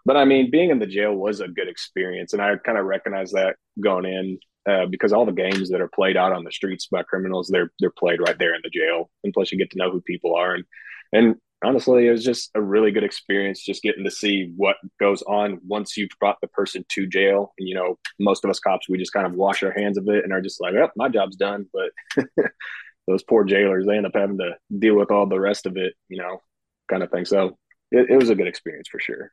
but 0.04 0.16
I 0.16 0.24
mean, 0.24 0.50
being 0.50 0.70
in 0.70 0.78
the 0.78 0.86
jail 0.86 1.14
was 1.14 1.40
a 1.40 1.48
good 1.48 1.68
experience. 1.68 2.32
And 2.32 2.42
I 2.42 2.56
kind 2.56 2.78
of 2.78 2.86
recognized 2.86 3.34
that 3.34 3.56
going 3.80 4.06
in 4.06 4.38
uh, 4.68 4.86
because 4.86 5.12
all 5.12 5.26
the 5.26 5.32
games 5.32 5.70
that 5.70 5.80
are 5.80 5.88
played 5.88 6.16
out 6.16 6.32
on 6.32 6.44
the 6.44 6.52
streets 6.52 6.86
by 6.86 7.02
criminals, 7.02 7.48
they're 7.48 7.72
they're 7.80 7.90
played 7.90 8.20
right 8.20 8.38
there 8.38 8.54
in 8.54 8.60
the 8.62 8.70
jail, 8.70 9.10
and 9.24 9.32
plus 9.32 9.50
you 9.50 9.58
get 9.58 9.70
to 9.70 9.78
know 9.78 9.90
who 9.90 10.00
people 10.00 10.34
are, 10.34 10.54
and 10.54 10.64
and 11.12 11.36
honestly, 11.62 12.06
it 12.06 12.10
was 12.10 12.24
just 12.24 12.50
a 12.54 12.62
really 12.62 12.90
good 12.90 13.04
experience 13.04 13.64
just 13.64 13.82
getting 13.82 14.04
to 14.04 14.10
see 14.10 14.52
what 14.56 14.76
goes 14.98 15.22
on 15.22 15.60
once 15.66 15.96
you've 15.96 16.10
brought 16.18 16.40
the 16.40 16.48
person 16.48 16.84
to 16.88 17.06
jail. 17.06 17.52
And 17.58 17.68
you 17.68 17.74
know, 17.74 17.98
most 18.18 18.44
of 18.44 18.50
us 18.50 18.60
cops, 18.60 18.88
we 18.88 18.98
just 18.98 19.12
kind 19.12 19.26
of 19.26 19.34
wash 19.34 19.62
our 19.62 19.72
hands 19.72 19.98
of 19.98 20.08
it 20.08 20.24
and 20.24 20.32
are 20.32 20.40
just 20.40 20.60
like, 20.60 20.74
"Oh, 20.74 20.90
my 20.96 21.08
job's 21.08 21.36
done." 21.36 21.66
But 21.72 22.24
those 23.06 23.22
poor 23.22 23.44
jailers, 23.44 23.86
they 23.86 23.96
end 23.96 24.06
up 24.06 24.14
having 24.14 24.38
to 24.38 24.56
deal 24.78 24.96
with 24.96 25.10
all 25.10 25.26
the 25.26 25.40
rest 25.40 25.66
of 25.66 25.76
it, 25.76 25.94
you 26.08 26.18
know, 26.18 26.42
kind 26.88 27.02
of 27.02 27.10
thing. 27.10 27.24
So 27.24 27.58
it, 27.90 28.10
it 28.10 28.16
was 28.16 28.30
a 28.30 28.34
good 28.34 28.48
experience 28.48 28.88
for 28.88 29.00
sure. 29.00 29.32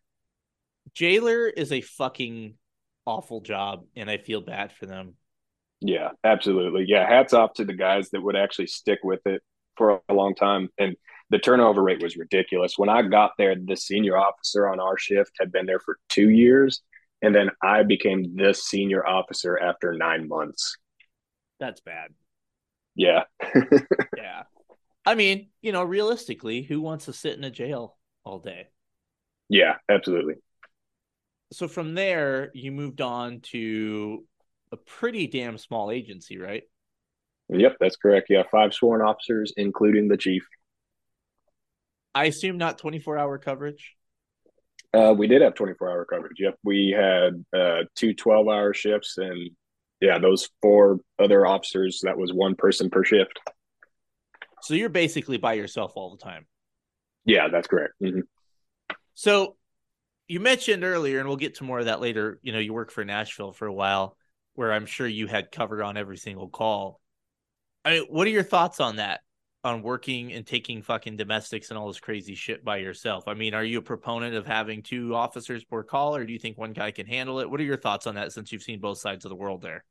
Jailer 0.93 1.47
is 1.47 1.71
a 1.71 1.81
fucking 1.81 2.55
awful 3.07 3.41
job, 3.41 3.85
and 3.95 4.11
I 4.11 4.17
feel 4.17 4.41
bad 4.41 4.71
for 4.73 4.85
them. 4.85 5.15
Yeah, 5.79 6.09
absolutely. 6.23 6.85
Yeah, 6.87 7.07
hats 7.07 7.33
off 7.33 7.53
to 7.53 7.65
the 7.65 7.73
guys 7.73 8.09
that 8.09 8.21
would 8.21 8.35
actually 8.35 8.67
stick 8.67 8.99
with 9.03 9.25
it 9.25 9.41
for 9.77 10.01
a 10.09 10.13
long 10.13 10.35
time. 10.35 10.69
And 10.77 10.95
the 11.29 11.39
turnover 11.39 11.81
rate 11.81 12.03
was 12.03 12.17
ridiculous. 12.17 12.77
When 12.77 12.89
I 12.89 13.03
got 13.03 13.31
there, 13.37 13.55
the 13.55 13.77
senior 13.77 14.17
officer 14.17 14.67
on 14.67 14.79
our 14.79 14.97
shift 14.97 15.31
had 15.39 15.51
been 15.51 15.65
there 15.65 15.79
for 15.79 15.97
two 16.09 16.29
years. 16.29 16.81
And 17.21 17.33
then 17.33 17.49
I 17.63 17.83
became 17.83 18.35
the 18.35 18.53
senior 18.53 19.05
officer 19.05 19.57
after 19.57 19.93
nine 19.93 20.27
months. 20.27 20.77
That's 21.59 21.81
bad. 21.81 22.11
Yeah. 22.95 23.23
yeah. 24.17 24.43
I 25.05 25.15
mean, 25.15 25.49
you 25.61 25.71
know, 25.71 25.83
realistically, 25.83 26.63
who 26.63 26.81
wants 26.81 27.05
to 27.05 27.13
sit 27.13 27.37
in 27.37 27.43
a 27.43 27.51
jail 27.51 27.97
all 28.23 28.39
day? 28.39 28.67
Yeah, 29.49 29.75
absolutely 29.89 30.35
so 31.51 31.67
from 31.67 31.93
there 31.93 32.51
you 32.53 32.71
moved 32.71 33.01
on 33.01 33.41
to 33.41 34.25
a 34.71 34.77
pretty 34.77 35.27
damn 35.27 35.57
small 35.57 35.91
agency, 35.91 36.37
right? 36.37 36.63
Yep, 37.49 37.77
that's 37.79 37.95
correct. 37.95 38.27
Yeah, 38.29 38.43
five 38.51 38.73
sworn 38.73 39.01
officers, 39.01 39.53
including 39.55 40.09
the 40.09 40.17
chief. 40.17 40.45
I 42.13 42.25
assume 42.25 42.57
not 42.57 42.77
24 42.77 43.17
hour 43.17 43.37
coverage. 43.37 43.93
Uh, 44.93 45.13
we 45.17 45.27
did 45.27 45.41
have 45.41 45.53
24 45.53 45.89
hour 45.89 46.05
coverage. 46.05 46.37
Yep. 46.39 46.55
We 46.63 46.95
had 46.97 47.45
uh, 47.57 47.83
two 47.95 48.13
12 48.13 48.47
hour 48.47 48.73
shifts 48.73 49.17
and 49.17 49.51
yeah, 49.99 50.19
those 50.19 50.49
four 50.61 50.99
other 51.17 51.45
officers, 51.45 52.01
that 52.03 52.17
was 52.17 52.31
one 52.31 52.55
person 52.55 52.89
per 52.89 53.03
shift. 53.03 53.39
So 54.61 54.73
you're 54.73 54.89
basically 54.89 55.37
by 55.37 55.53
yourself 55.53 55.93
all 55.95 56.15
the 56.15 56.23
time. 56.23 56.45
Yeah, 57.25 57.47
that's 57.49 57.67
correct. 57.67 57.93
Mm-hmm. 58.01 58.21
So 59.15 59.56
you 60.27 60.39
mentioned 60.39 60.83
earlier, 60.83 61.19
and 61.19 61.27
we'll 61.27 61.37
get 61.37 61.55
to 61.55 61.63
more 61.63 61.79
of 61.79 61.85
that 61.85 62.01
later. 62.01 62.39
You 62.41 62.51
know, 62.51 62.59
you 62.59 62.73
worked 62.73 62.91
for 62.91 63.05
Nashville 63.05 63.53
for 63.53 63.67
a 63.67 63.73
while, 63.73 64.17
where 64.53 64.73
I'm 64.73 64.85
sure 64.85 65.07
you 65.07 65.27
had 65.27 65.51
cover 65.51 65.83
on 65.83 65.97
every 65.97 66.17
single 66.17 66.49
call. 66.49 66.99
I 67.85 67.91
mean, 67.91 68.07
what 68.09 68.27
are 68.27 68.31
your 68.31 68.43
thoughts 68.43 68.79
on 68.79 68.97
that? 68.97 69.21
On 69.63 69.81
working 69.81 70.33
and 70.33 70.45
taking 70.45 70.81
fucking 70.81 71.17
domestics 71.17 71.69
and 71.69 71.77
all 71.77 71.87
this 71.87 71.99
crazy 71.99 72.35
shit 72.35 72.63
by 72.63 72.77
yourself. 72.77 73.27
I 73.27 73.33
mean, 73.33 73.53
are 73.53 73.63
you 73.63 73.79
a 73.79 73.81
proponent 73.81 74.35
of 74.35 74.45
having 74.45 74.83
two 74.83 75.15
officers 75.15 75.63
per 75.63 75.83
call, 75.83 76.15
or 76.15 76.25
do 76.25 76.33
you 76.33 76.39
think 76.39 76.57
one 76.57 76.73
guy 76.73 76.91
can 76.91 77.05
handle 77.05 77.39
it? 77.39 77.49
What 77.49 77.59
are 77.59 77.65
your 77.65 77.77
thoughts 77.77 78.07
on 78.07 78.15
that 78.15 78.31
since 78.31 78.51
you've 78.51 78.63
seen 78.63 78.79
both 78.79 78.99
sides 78.99 79.25
of 79.25 79.29
the 79.29 79.35
world 79.35 79.61
there? 79.61 79.83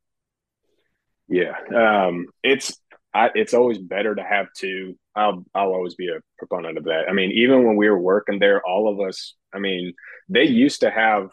Yeah, 1.28 1.54
um, 1.74 2.26
it's 2.42 2.78
I, 3.12 3.30
it's 3.34 3.54
always 3.54 3.78
better 3.78 4.14
to 4.14 4.22
have 4.22 4.46
two. 4.54 4.96
I'll 5.16 5.44
I'll 5.54 5.72
always 5.72 5.94
be 5.94 6.08
a 6.08 6.20
proponent 6.38 6.78
of 6.78 6.84
that. 6.84 7.04
I 7.08 7.12
mean, 7.12 7.32
even 7.32 7.64
when 7.64 7.76
we 7.76 7.88
were 7.88 7.98
working 7.98 8.38
there, 8.38 8.62
all 8.64 8.88
of 8.92 9.06
us. 9.06 9.34
I 9.52 9.58
mean, 9.58 9.94
they 10.28 10.44
used 10.44 10.80
to 10.80 10.90
have 10.90 11.30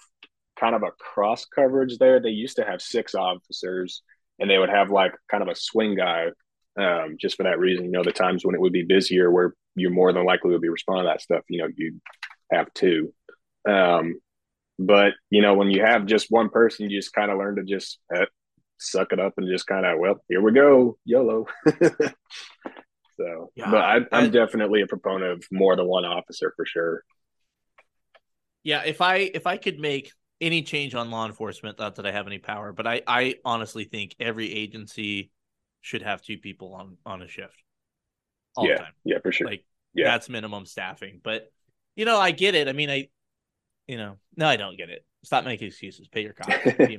kind 0.57 0.75
of 0.75 0.83
a 0.83 0.91
cross 0.91 1.45
coverage 1.45 1.97
there. 1.97 2.21
They 2.21 2.29
used 2.29 2.55
to 2.55 2.63
have 2.65 2.81
six 2.81 3.13
officers, 3.13 4.01
and 4.39 4.49
they 4.49 4.57
would 4.57 4.69
have 4.69 4.89
like 4.89 5.13
kind 5.29 5.43
of 5.43 5.49
a 5.49 5.55
swing 5.55 5.95
guy, 5.95 6.27
um, 6.79 7.17
just 7.19 7.35
for 7.35 7.43
that 7.43 7.59
reason. 7.59 7.85
You 7.85 7.91
know, 7.91 8.03
the 8.03 8.13
times 8.13 8.45
when 8.45 8.55
it 8.55 8.61
would 8.61 8.73
be 8.73 8.83
busier, 8.83 9.29
where 9.29 9.53
you're 9.75 9.91
more 9.91 10.13
than 10.13 10.25
likely 10.25 10.51
to 10.51 10.59
be 10.59 10.69
responding 10.69 11.05
to 11.05 11.09
that 11.09 11.21
stuff. 11.21 11.43
You 11.49 11.63
know, 11.63 11.69
you 11.75 11.99
have 12.51 12.73
two. 12.73 13.13
Um, 13.67 14.19
but 14.79 15.13
you 15.29 15.41
know, 15.41 15.55
when 15.55 15.71
you 15.71 15.81
have 15.81 16.05
just 16.05 16.27
one 16.29 16.49
person, 16.49 16.89
you 16.89 16.99
just 16.99 17.13
kind 17.13 17.31
of 17.31 17.37
learn 17.37 17.57
to 17.57 17.63
just 17.63 17.99
uh, 18.15 18.25
suck 18.79 19.13
it 19.13 19.19
up 19.19 19.33
and 19.37 19.47
just 19.47 19.67
kind 19.67 19.85
of, 19.85 19.99
well, 19.99 20.23
here 20.29 20.41
we 20.41 20.51
go, 20.51 20.97
YOLO. 21.05 21.47
I, 23.97 24.05
I'm 24.11 24.31
definitely 24.31 24.81
a 24.81 24.87
proponent 24.87 25.31
of 25.31 25.45
more 25.51 25.75
than 25.75 25.87
one 25.87 26.05
officer 26.05 26.53
for 26.55 26.65
sure. 26.65 27.03
Yeah, 28.63 28.83
if 28.85 29.01
I 29.01 29.17
if 29.17 29.45
I 29.45 29.57
could 29.57 29.79
make 29.79 30.11
any 30.39 30.61
change 30.61 30.95
on 30.95 31.11
law 31.11 31.25
enforcement, 31.25 31.79
not 31.79 31.95
that 31.95 32.05
I 32.05 32.11
have 32.11 32.27
any 32.27 32.39
power, 32.39 32.71
but 32.71 32.87
I 32.87 33.01
I 33.05 33.35
honestly 33.43 33.83
think 33.83 34.15
every 34.19 34.51
agency 34.51 35.31
should 35.81 36.01
have 36.01 36.21
two 36.21 36.37
people 36.37 36.73
on 36.73 36.97
on 37.05 37.21
a 37.21 37.27
shift 37.27 37.61
all 38.55 38.65
yeah, 38.65 38.73
the 38.73 38.79
time. 38.79 38.93
Yeah, 39.03 39.17
for 39.21 39.31
sure. 39.31 39.47
Like 39.47 39.65
yeah. 39.93 40.05
that's 40.05 40.29
minimum 40.29 40.65
staffing. 40.65 41.19
But 41.23 41.51
you 41.95 42.05
know, 42.05 42.19
I 42.19 42.31
get 42.31 42.55
it. 42.55 42.67
I 42.67 42.73
mean, 42.73 42.89
I 42.89 43.09
you 43.87 43.97
know, 43.97 44.17
no, 44.35 44.47
I 44.47 44.55
don't 44.55 44.77
get 44.77 44.89
it. 44.89 45.05
Stop 45.23 45.45
making 45.45 45.67
excuses. 45.67 46.07
Pay 46.07 46.23
your 46.23 46.33
cops. 46.33 46.53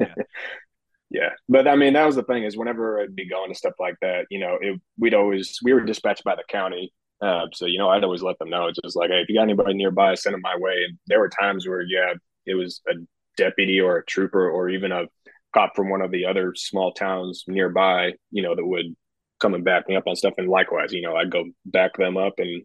Yeah, 1.14 1.30
but 1.48 1.68
I 1.68 1.76
mean 1.76 1.92
that 1.92 2.06
was 2.06 2.16
the 2.16 2.24
thing 2.24 2.42
is 2.42 2.56
whenever 2.56 3.00
I'd 3.00 3.14
be 3.14 3.28
going 3.28 3.48
to 3.48 3.54
stuff 3.54 3.74
like 3.78 3.94
that, 4.02 4.26
you 4.30 4.40
know, 4.40 4.58
it, 4.60 4.80
we'd 4.98 5.14
always 5.14 5.60
we 5.62 5.72
were 5.72 5.80
dispatched 5.80 6.24
by 6.24 6.34
the 6.34 6.42
county, 6.48 6.92
uh, 7.20 7.46
so 7.54 7.66
you 7.66 7.78
know 7.78 7.88
I'd 7.88 8.02
always 8.02 8.22
let 8.22 8.36
them 8.40 8.50
know. 8.50 8.66
It's 8.66 8.80
just 8.82 8.96
like, 8.96 9.10
hey, 9.10 9.20
if 9.20 9.28
you 9.28 9.36
got 9.36 9.44
anybody 9.44 9.74
nearby, 9.74 10.14
send 10.16 10.34
them 10.34 10.40
my 10.42 10.56
way. 10.58 10.74
And 10.88 10.98
there 11.06 11.20
were 11.20 11.28
times 11.28 11.68
where 11.68 11.82
yeah, 11.82 12.14
it 12.46 12.56
was 12.56 12.80
a 12.88 12.94
deputy 13.36 13.80
or 13.80 13.98
a 13.98 14.04
trooper 14.04 14.50
or 14.50 14.68
even 14.70 14.90
a 14.90 15.04
cop 15.54 15.76
from 15.76 15.88
one 15.88 16.02
of 16.02 16.10
the 16.10 16.26
other 16.26 16.52
small 16.56 16.92
towns 16.92 17.44
nearby, 17.46 18.14
you 18.32 18.42
know, 18.42 18.56
that 18.56 18.66
would 18.66 18.96
come 19.38 19.54
and 19.54 19.64
back 19.64 19.88
me 19.88 19.94
up 19.94 20.08
on 20.08 20.16
stuff. 20.16 20.34
And 20.36 20.48
likewise, 20.48 20.92
you 20.92 21.02
know, 21.02 21.14
I'd 21.14 21.30
go 21.30 21.44
back 21.64 21.96
them 21.96 22.16
up 22.16 22.34
and 22.38 22.62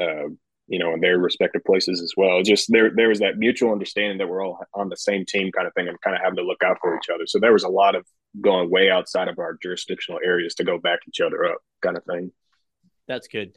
uh, 0.00 0.28
you 0.68 0.78
know, 0.78 0.94
in 0.94 1.00
their 1.00 1.18
respective 1.18 1.64
places 1.64 2.00
as 2.00 2.12
well. 2.16 2.42
Just 2.42 2.70
there, 2.70 2.90
there 2.94 3.08
was 3.08 3.18
that 3.18 3.36
mutual 3.36 3.72
understanding 3.72 4.18
that 4.18 4.28
we're 4.28 4.44
all 4.44 4.58
on 4.74 4.88
the 4.88 4.96
same 4.96 5.24
team, 5.26 5.50
kind 5.52 5.66
of 5.66 5.74
thing, 5.74 5.88
and 5.88 6.00
kind 6.00 6.16
of 6.16 6.22
having 6.22 6.36
to 6.36 6.44
look 6.44 6.62
out 6.64 6.78
for 6.80 6.96
each 6.96 7.10
other. 7.12 7.24
So 7.26 7.38
there 7.38 7.52
was 7.52 7.64
a 7.64 7.68
lot 7.68 7.94
of 7.94 8.06
going 8.40 8.70
way 8.70 8.90
outside 8.90 9.28
of 9.28 9.38
our 9.38 9.58
jurisdictional 9.62 10.20
areas 10.24 10.54
to 10.54 10.64
go 10.64 10.78
back 10.78 11.00
each 11.06 11.20
other 11.20 11.44
up, 11.44 11.58
kind 11.82 11.96
of 11.96 12.04
thing. 12.04 12.32
That's 13.08 13.28
good. 13.28 13.56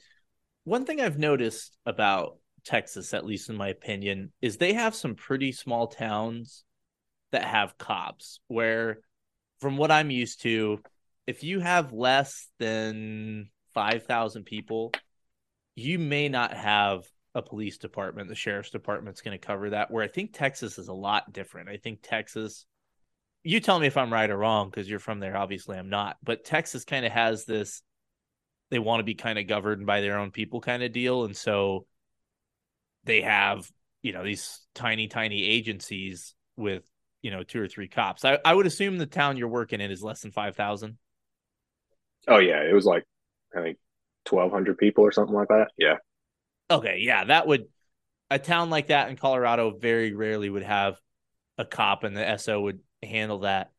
One 0.64 0.86
thing 0.86 1.00
I've 1.00 1.20
noticed 1.20 1.78
about 1.86 2.38
Texas, 2.66 3.14
at 3.14 3.26
least 3.26 3.50
in 3.50 3.56
my 3.56 3.70
opinion, 3.70 4.34
is 4.42 4.58
they 4.58 4.74
have 4.74 4.96
some 4.96 5.16
pretty 5.16 5.52
small 5.52 5.88
towns 5.88 6.64
that 7.32 7.46
have 7.46 7.78
cops. 7.78 8.40
Where, 8.48 9.00
from 9.62 9.78
what 9.78 9.92
I'm 9.92 10.10
used 10.10 10.42
to, 10.42 10.82
if 11.28 11.44
you 11.44 11.60
have 11.60 11.94
less 11.94 12.50
than 12.60 13.50
five 13.74 14.06
thousand 14.06 14.46
people 14.46 14.92
you 15.76 16.00
may 16.00 16.30
not 16.30 16.54
have 16.54 17.06
a 17.34 17.42
police 17.42 17.78
department. 17.78 18.30
The 18.30 18.36
sheriff's 18.36 18.70
department's 18.70 19.22
going 19.22 19.38
to 19.38 19.46
cover 19.46 19.72
that. 19.72 19.92
Where 19.92 20.04
I 20.04 20.08
think 20.08 20.32
Texas 20.34 20.80
is 20.80 20.88
a 20.88 20.94
lot 20.94 21.34
different. 21.34 21.70
I 21.70 21.78
think 21.78 22.00
Texas, 22.02 22.66
you 23.44 23.60
tell 23.60 23.78
me 23.78 23.88
if 23.88 23.98
I'm 23.98 24.12
right 24.12 24.30
or 24.30 24.38
wrong 24.38 24.70
because 24.70 24.90
you're 24.90 25.00
from 25.00 25.20
there. 25.20 25.36
Obviously, 25.36 25.78
I'm 25.78 25.90
not. 25.90 26.16
But 26.24 26.46
Texas 26.46 26.86
kind 26.86 27.06
of 27.06 27.12
has 27.12 27.44
this, 27.44 27.82
they 28.72 28.80
want 28.80 29.02
to 29.02 29.04
be 29.04 29.16
kind 29.16 29.38
of 29.38 29.48
governed 29.48 29.86
by 29.86 30.00
their 30.00 30.18
own 30.18 30.32
people 30.32 30.62
kind 30.62 30.82
of 30.82 30.94
deal. 30.94 31.26
And 31.26 31.36
so 31.36 31.86
they 33.04 33.22
have, 33.22 33.70
you 34.02 34.14
know, 34.14 34.24
these 34.24 34.62
tiny, 34.74 35.08
tiny 35.08 35.46
agencies 35.46 36.36
with, 36.56 36.84
you 37.22 37.32
know, 37.32 37.44
two 37.44 37.62
or 37.62 37.68
three 37.68 37.90
cops. 37.90 38.24
I, 38.24 38.40
I 38.46 38.54
would 38.54 38.66
assume 38.66 38.98
the 38.98 39.06
town 39.06 39.36
you're 39.36 39.50
working 39.50 39.82
in 39.82 39.92
is 39.92 40.02
less 40.02 40.22
than 40.22 40.32
5,000. 40.32 40.98
Oh, 42.30 42.40
yeah. 42.40 42.62
It 42.62 42.74
was 42.74 42.86
like, 42.86 43.04
I 43.56 43.62
think 43.62 43.78
1,200 44.30 44.78
people 44.78 45.04
or 45.04 45.12
something 45.12 45.36
like 45.36 45.50
that. 45.50 45.70
Yeah. 45.78 45.98
Okay. 46.70 47.00
Yeah. 47.02 47.26
That 47.26 47.48
would, 47.48 47.68
a 48.30 48.40
town 48.40 48.70
like 48.70 48.88
that 48.88 49.10
in 49.10 49.18
Colorado 49.18 49.72
very 49.72 50.14
rarely 50.14 50.50
would 50.50 50.64
have 50.64 51.00
a 51.58 51.66
cop 51.66 52.04
and 52.04 52.18
the 52.18 52.38
SO 52.38 52.62
would 52.62 52.80
handle 53.04 53.40
that. 53.40 53.72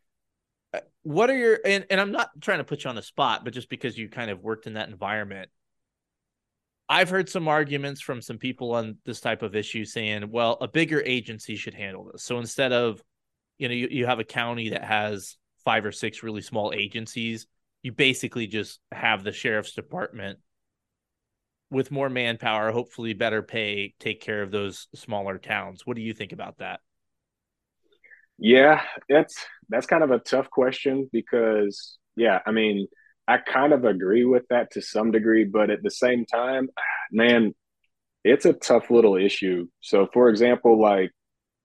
Uh, 0.72 0.80
what 1.02 1.30
are 1.30 1.36
your, 1.36 1.58
and, 1.64 1.86
and 1.90 2.00
I'm 2.00 2.12
not 2.12 2.30
trying 2.40 2.58
to 2.58 2.64
put 2.64 2.84
you 2.84 2.90
on 2.90 2.96
the 2.96 3.02
spot, 3.02 3.44
but 3.44 3.52
just 3.52 3.68
because 3.68 3.98
you 3.98 4.08
kind 4.08 4.30
of 4.30 4.42
worked 4.42 4.66
in 4.66 4.74
that 4.74 4.88
environment, 4.88 5.50
I've 6.88 7.10
heard 7.10 7.28
some 7.28 7.48
arguments 7.48 8.00
from 8.00 8.22
some 8.22 8.38
people 8.38 8.72
on 8.72 8.98
this 9.04 9.20
type 9.20 9.42
of 9.42 9.56
issue 9.56 9.84
saying, 9.84 10.30
well, 10.30 10.56
a 10.60 10.68
bigger 10.68 11.02
agency 11.02 11.56
should 11.56 11.74
handle 11.74 12.10
this. 12.12 12.22
So 12.22 12.38
instead 12.38 12.72
of, 12.72 13.02
you 13.58 13.68
know, 13.68 13.74
you, 13.74 13.88
you 13.90 14.06
have 14.06 14.20
a 14.20 14.24
county 14.24 14.68
that 14.68 14.84
has 14.84 15.36
five 15.64 15.84
or 15.84 15.90
six 15.90 16.22
really 16.22 16.42
small 16.42 16.72
agencies, 16.72 17.48
you 17.86 17.92
basically 17.92 18.48
just 18.48 18.80
have 18.90 19.22
the 19.22 19.30
sheriff's 19.30 19.72
department 19.72 20.40
with 21.70 21.92
more 21.92 22.08
manpower, 22.10 22.72
hopefully 22.72 23.12
better 23.12 23.42
pay, 23.42 23.94
take 24.00 24.20
care 24.20 24.42
of 24.42 24.50
those 24.50 24.88
smaller 24.96 25.38
towns. 25.38 25.86
What 25.86 25.94
do 25.94 26.02
you 26.02 26.12
think 26.12 26.32
about 26.32 26.58
that? 26.58 26.80
Yeah, 28.38 28.82
that's 29.08 29.36
that's 29.68 29.86
kind 29.86 30.02
of 30.02 30.10
a 30.10 30.18
tough 30.18 30.50
question 30.50 31.08
because 31.12 31.96
yeah, 32.16 32.40
I 32.44 32.50
mean, 32.50 32.88
I 33.28 33.36
kind 33.38 33.72
of 33.72 33.84
agree 33.84 34.24
with 34.24 34.42
that 34.50 34.72
to 34.72 34.82
some 34.82 35.12
degree, 35.12 35.44
but 35.44 35.70
at 35.70 35.84
the 35.84 35.90
same 35.92 36.26
time, 36.26 36.68
man, 37.12 37.54
it's 38.24 38.46
a 38.46 38.52
tough 38.52 38.90
little 38.90 39.14
issue. 39.14 39.68
So 39.80 40.08
for 40.12 40.28
example, 40.28 40.82
like 40.82 41.12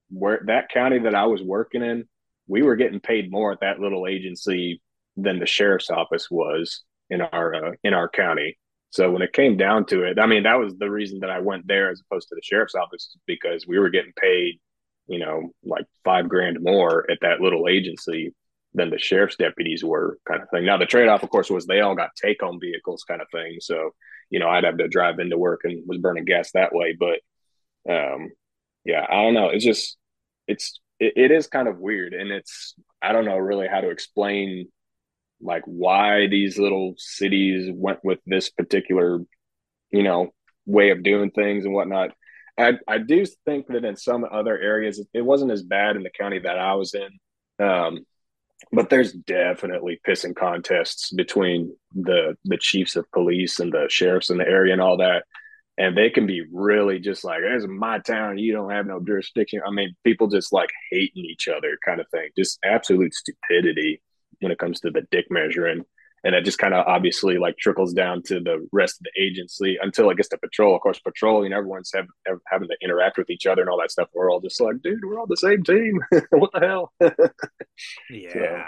where 0.08 0.40
that 0.46 0.68
county 0.68 1.00
that 1.00 1.16
I 1.16 1.26
was 1.26 1.42
working 1.42 1.82
in, 1.82 2.04
we 2.46 2.62
were 2.62 2.76
getting 2.76 3.00
paid 3.00 3.28
more 3.28 3.50
at 3.50 3.62
that 3.62 3.80
little 3.80 4.06
agency 4.06 4.80
than 5.16 5.38
the 5.38 5.46
sheriff's 5.46 5.90
office 5.90 6.28
was 6.30 6.82
in 7.10 7.20
our 7.20 7.54
uh, 7.54 7.72
in 7.84 7.94
our 7.94 8.08
county. 8.08 8.58
So 8.90 9.10
when 9.10 9.22
it 9.22 9.32
came 9.32 9.56
down 9.56 9.86
to 9.86 10.02
it, 10.04 10.18
I 10.18 10.26
mean 10.26 10.42
that 10.44 10.58
was 10.58 10.74
the 10.76 10.90
reason 10.90 11.20
that 11.20 11.30
I 11.30 11.40
went 11.40 11.66
there 11.66 11.90
as 11.90 12.00
opposed 12.00 12.28
to 12.28 12.34
the 12.34 12.42
sheriff's 12.42 12.74
office 12.74 13.16
because 13.26 13.66
we 13.66 13.78
were 13.78 13.90
getting 13.90 14.12
paid, 14.16 14.60
you 15.06 15.18
know, 15.18 15.50
like 15.64 15.86
five 16.04 16.28
grand 16.28 16.58
more 16.60 17.10
at 17.10 17.18
that 17.22 17.40
little 17.40 17.68
agency 17.68 18.34
than 18.74 18.90
the 18.90 18.98
sheriff's 18.98 19.36
deputies 19.36 19.84
were, 19.84 20.18
kind 20.26 20.42
of 20.42 20.48
thing. 20.50 20.64
Now 20.64 20.78
the 20.78 20.86
trade 20.86 21.08
off, 21.08 21.22
of 21.22 21.30
course, 21.30 21.50
was 21.50 21.66
they 21.66 21.80
all 21.80 21.94
got 21.94 22.10
take 22.16 22.40
home 22.40 22.58
vehicles, 22.60 23.04
kind 23.04 23.20
of 23.20 23.28
thing. 23.30 23.58
So 23.60 23.90
you 24.30 24.38
know 24.38 24.48
I'd 24.48 24.64
have 24.64 24.78
to 24.78 24.88
drive 24.88 25.18
into 25.18 25.38
work 25.38 25.60
and 25.64 25.82
was 25.86 25.98
burning 25.98 26.24
gas 26.24 26.52
that 26.52 26.74
way. 26.74 26.96
But 26.98 27.20
um, 27.90 28.30
yeah, 28.84 29.06
I 29.08 29.22
don't 29.22 29.34
know. 29.34 29.48
It's 29.48 29.64
just 29.64 29.96
it's 30.46 30.80
it, 30.98 31.14
it 31.16 31.30
is 31.30 31.46
kind 31.46 31.68
of 31.68 31.78
weird, 31.78 32.14
and 32.14 32.30
it's 32.30 32.74
I 33.00 33.12
don't 33.12 33.24
know 33.24 33.38
really 33.38 33.68
how 33.68 33.80
to 33.80 33.90
explain 33.90 34.68
like 35.42 35.62
why 35.66 36.28
these 36.28 36.58
little 36.58 36.94
cities 36.98 37.70
went 37.74 38.00
with 38.04 38.20
this 38.26 38.50
particular, 38.50 39.20
you 39.90 40.02
know, 40.02 40.30
way 40.66 40.90
of 40.90 41.02
doing 41.02 41.30
things 41.30 41.64
and 41.64 41.74
whatnot. 41.74 42.10
I, 42.58 42.74
I 42.86 42.98
do 42.98 43.24
think 43.46 43.68
that 43.68 43.84
in 43.84 43.96
some 43.96 44.24
other 44.30 44.58
areas 44.58 45.04
it 45.14 45.22
wasn't 45.22 45.52
as 45.52 45.62
bad 45.62 45.96
in 45.96 46.02
the 46.02 46.10
county 46.10 46.40
that 46.40 46.58
I 46.58 46.74
was 46.74 46.94
in, 46.94 47.64
um, 47.66 48.06
but 48.72 48.90
there's 48.90 49.12
definitely 49.12 50.00
pissing 50.06 50.34
contests 50.36 51.12
between 51.12 51.76
the 51.94 52.36
the 52.44 52.58
chiefs 52.58 52.96
of 52.96 53.10
police 53.12 53.60
and 53.60 53.72
the 53.72 53.86
sheriffs 53.90 54.30
in 54.30 54.38
the 54.38 54.46
area 54.48 54.72
and 54.72 54.82
all 54.82 54.98
that. 54.98 55.24
and 55.78 55.96
they 55.96 56.10
can 56.10 56.26
be 56.26 56.42
really 56.52 56.98
just 57.00 57.24
like, 57.24 57.40
"This 57.42 57.62
is 57.62 57.68
my 57.68 57.98
town. 58.00 58.38
You 58.38 58.52
don't 58.52 58.70
have 58.70 58.86
no 58.86 59.00
jurisdiction." 59.00 59.62
I 59.66 59.70
mean, 59.70 59.96
people 60.04 60.28
just 60.28 60.52
like 60.52 60.70
hating 60.90 61.24
each 61.24 61.48
other, 61.48 61.78
kind 61.84 62.00
of 62.00 62.08
thing. 62.10 62.28
Just 62.36 62.58
absolute 62.64 63.14
stupidity 63.14 64.02
when 64.42 64.52
it 64.52 64.58
comes 64.58 64.80
to 64.80 64.90
the 64.90 65.02
dick 65.10 65.26
measuring, 65.30 65.84
and 66.24 66.34
it 66.34 66.44
just 66.44 66.58
kind 66.58 66.74
of 66.74 66.86
obviously 66.86 67.38
like 67.38 67.56
trickles 67.56 67.92
down 67.92 68.22
to 68.24 68.40
the 68.40 68.66
rest 68.72 69.00
of 69.00 69.04
the 69.04 69.22
agency 69.22 69.78
until 69.82 70.10
it 70.10 70.16
gets 70.16 70.28
to 70.30 70.38
patrol. 70.38 70.74
Of 70.74 70.82
course, 70.82 71.00
patrolling, 71.00 71.52
everyone's 71.52 71.90
have, 71.94 72.06
having 72.46 72.68
to 72.68 72.76
interact 72.82 73.18
with 73.18 73.30
each 73.30 73.46
other 73.46 73.62
and 73.62 73.70
all 73.70 73.80
that 73.80 73.90
stuff. 73.90 74.08
We're 74.14 74.30
all 74.30 74.40
just 74.40 74.60
like, 74.60 74.80
dude, 74.82 75.04
we're 75.04 75.18
all 75.18 75.26
the 75.26 75.36
same 75.36 75.62
team. 75.64 75.98
what 76.30 76.50
the 76.52 76.60
hell? 76.60 76.92
yeah. 78.10 78.32
So, 78.32 78.62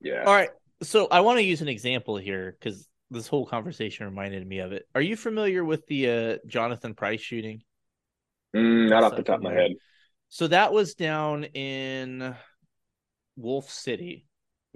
yeah. 0.00 0.24
All 0.24 0.34
right. 0.34 0.50
So 0.82 1.06
I 1.10 1.20
want 1.20 1.38
to 1.38 1.44
use 1.44 1.62
an 1.62 1.68
example 1.68 2.16
here 2.16 2.56
because 2.58 2.88
this 3.10 3.28
whole 3.28 3.46
conversation 3.46 4.06
reminded 4.06 4.46
me 4.46 4.58
of 4.58 4.72
it. 4.72 4.86
Are 4.94 5.00
you 5.00 5.16
familiar 5.16 5.64
with 5.64 5.86
the 5.86 6.10
uh, 6.10 6.36
Jonathan 6.46 6.94
Price 6.94 7.20
shooting? 7.20 7.62
Mm, 8.54 8.90
not 8.90 9.04
off 9.04 9.16
the 9.16 9.22
top 9.22 9.36
of 9.36 9.42
my 9.42 9.52
head. 9.52 9.72
So 10.28 10.48
that 10.48 10.72
was 10.72 10.94
down 10.94 11.44
in 11.44 12.34
Wolf 13.36 13.70
City, 13.70 14.25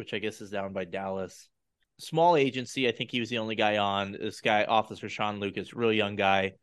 which 0.01 0.15
I 0.15 0.19
guess 0.19 0.41
is 0.41 0.49
down 0.49 0.73
by 0.73 0.87
Dallas. 0.87 1.51
Small 1.99 2.35
agency. 2.35 2.89
I 2.89 2.93
think 2.93 3.11
he 3.11 3.21
was 3.21 3.29
the 3.29 3.37
only 3.37 3.55
guy 3.55 3.77
on. 3.77 4.13
This 4.13 4.41
guy, 4.41 4.65
Officer 4.65 5.11
Shaun 5.11 5.41
Lucas, 5.41 5.75
really 5.75 5.99
young 5.99 6.17
guy. 6.17 6.55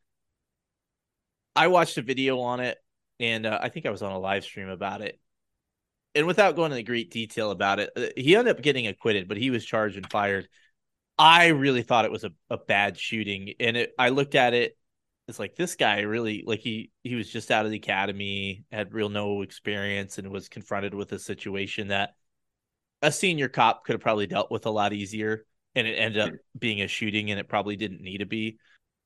I 1.55 1.67
watched 1.67 1.99
a 1.99 2.01
video 2.01 2.39
on 2.39 2.61
it, 2.61 2.79
and 3.19 3.45
uh, 3.45 3.59
I 3.61 3.69
think 3.69 3.85
I 3.85 3.91
was 3.91 4.01
on 4.01 4.11
a 4.11 4.17
live 4.17 4.43
stream 4.43 4.69
about 4.69 5.01
it. 5.01 5.19
And 6.15 6.25
without 6.25 6.55
going 6.55 6.71
into 6.71 6.81
great 6.81 7.11
detail 7.11 7.51
about 7.51 7.79
it, 7.79 7.91
uh, 7.95 8.07
he 8.17 8.35
ended 8.35 8.57
up 8.57 8.63
getting 8.63 8.87
acquitted, 8.87 9.27
but 9.27 9.37
he 9.37 9.51
was 9.51 9.63
charged 9.63 9.97
and 9.97 10.09
fired. 10.09 10.49
I 11.19 11.49
really 11.49 11.83
thought 11.83 12.05
it 12.05 12.11
was 12.11 12.23
a, 12.23 12.31
a 12.49 12.57
bad 12.57 12.97
shooting. 12.97 13.53
And 13.59 13.77
it, 13.77 13.93
I 13.99 14.09
looked 14.09 14.33
at 14.33 14.55
it, 14.55 14.75
it's 15.27 15.37
like 15.37 15.55
this 15.55 15.75
guy 15.75 15.99
really 16.01 16.43
like 16.47 16.61
he 16.61 16.89
he 17.03 17.13
was 17.13 17.29
just 17.29 17.51
out 17.51 17.65
of 17.65 17.71
the 17.71 17.77
academy, 17.77 18.63
had 18.71 18.93
real 18.93 19.09
no 19.09 19.43
experience, 19.43 20.17
and 20.17 20.31
was 20.31 20.49
confronted 20.49 20.95
with 20.95 21.11
a 21.11 21.19
situation 21.19 21.89
that 21.89 22.15
a 23.01 23.11
senior 23.11 23.49
cop 23.49 23.85
could 23.85 23.93
have 23.93 24.01
probably 24.01 24.27
dealt 24.27 24.51
with 24.51 24.65
a 24.65 24.71
lot 24.71 24.93
easier. 24.93 25.45
And 25.75 25.85
it 25.85 25.93
ended 25.93 26.21
up 26.21 26.33
being 26.57 26.81
a 26.81 26.87
shooting, 26.87 27.29
and 27.29 27.39
it 27.39 27.47
probably 27.47 27.75
didn't 27.75 28.01
need 28.01 28.19
to 28.19 28.25
be. 28.25 28.57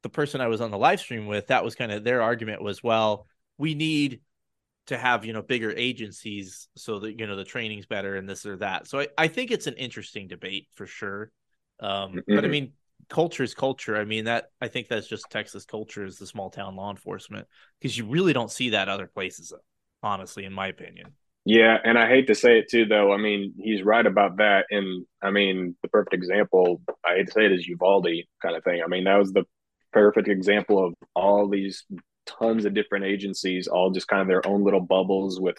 The 0.03 0.09
person 0.09 0.39
I 0.39 0.47
was 0.47 0.61
on 0.61 0.71
the 0.71 0.77
live 0.77 1.01
stream 1.01 1.27
with, 1.27 1.47
that 1.47 1.65
was 1.65 1.75
kind 1.75 1.91
of 1.91 2.05
their 2.05 2.21
argument 2.21 2.61
was, 2.61 2.81
well, 2.81 3.27
we 3.57 3.75
need 3.75 4.21
to 4.87 4.97
have 4.97 5.25
you 5.25 5.33
know 5.33 5.41
bigger 5.41 5.71
agencies 5.71 6.67
so 6.75 6.99
that 6.99 7.19
you 7.19 7.27
know 7.27 7.35
the 7.35 7.43
training's 7.43 7.85
better 7.85 8.15
and 8.15 8.27
this 8.27 8.45
or 8.45 8.57
that. 8.57 8.87
So 8.87 8.99
I, 8.99 9.07
I 9.17 9.27
think 9.27 9.51
it's 9.51 9.67
an 9.67 9.75
interesting 9.75 10.27
debate 10.27 10.67
for 10.73 10.87
sure. 10.87 11.31
Um, 11.79 12.13
mm-hmm. 12.13 12.35
But 12.35 12.45
I 12.45 12.47
mean, 12.47 12.73
culture 13.09 13.43
is 13.43 13.53
culture. 13.53 13.97
I 13.97 14.05
mean, 14.05 14.25
that 14.25 14.45
I 14.59 14.67
think 14.67 14.87
that's 14.87 15.07
just 15.07 15.29
Texas 15.29 15.65
culture 15.65 16.05
is 16.05 16.17
the 16.17 16.27
small 16.27 16.49
town 16.49 16.75
law 16.75 16.89
enforcement 16.89 17.47
because 17.79 17.97
you 17.97 18.05
really 18.05 18.33
don't 18.33 18.51
see 18.51 18.71
that 18.71 18.89
other 18.89 19.07
places, 19.07 19.53
honestly, 20.01 20.45
in 20.45 20.53
my 20.53 20.67
opinion. 20.67 21.13
Yeah, 21.45 21.77
and 21.83 21.97
I 21.97 22.07
hate 22.07 22.27
to 22.27 22.35
say 22.35 22.59
it 22.59 22.69
too, 22.69 22.85
though. 22.85 23.11
I 23.11 23.17
mean, 23.17 23.53
he's 23.57 23.81
right 23.83 24.05
about 24.05 24.37
that. 24.37 24.65
And 24.69 25.05
I 25.23 25.31
mean, 25.31 25.75
the 25.81 25.87
perfect 25.87 26.13
example, 26.13 26.81
I 27.03 27.15
hate 27.15 27.27
to 27.27 27.31
say 27.31 27.45
it, 27.45 27.51
is 27.51 27.67
Uvalde 27.67 28.25
kind 28.41 28.55
of 28.55 28.63
thing. 28.63 28.81
I 28.83 28.87
mean, 28.87 29.05
that 29.05 29.17
was 29.17 29.33
the 29.33 29.45
perfect 29.91 30.27
example 30.27 30.85
of 30.85 30.93
all 31.15 31.49
these 31.49 31.83
tons 32.27 32.65
of 32.65 32.75
different 32.75 33.05
agencies, 33.05 33.67
all 33.67 33.89
just 33.89 34.07
kind 34.07 34.21
of 34.21 34.27
their 34.27 34.45
own 34.47 34.63
little 34.63 34.81
bubbles 34.81 35.39
with 35.39 35.57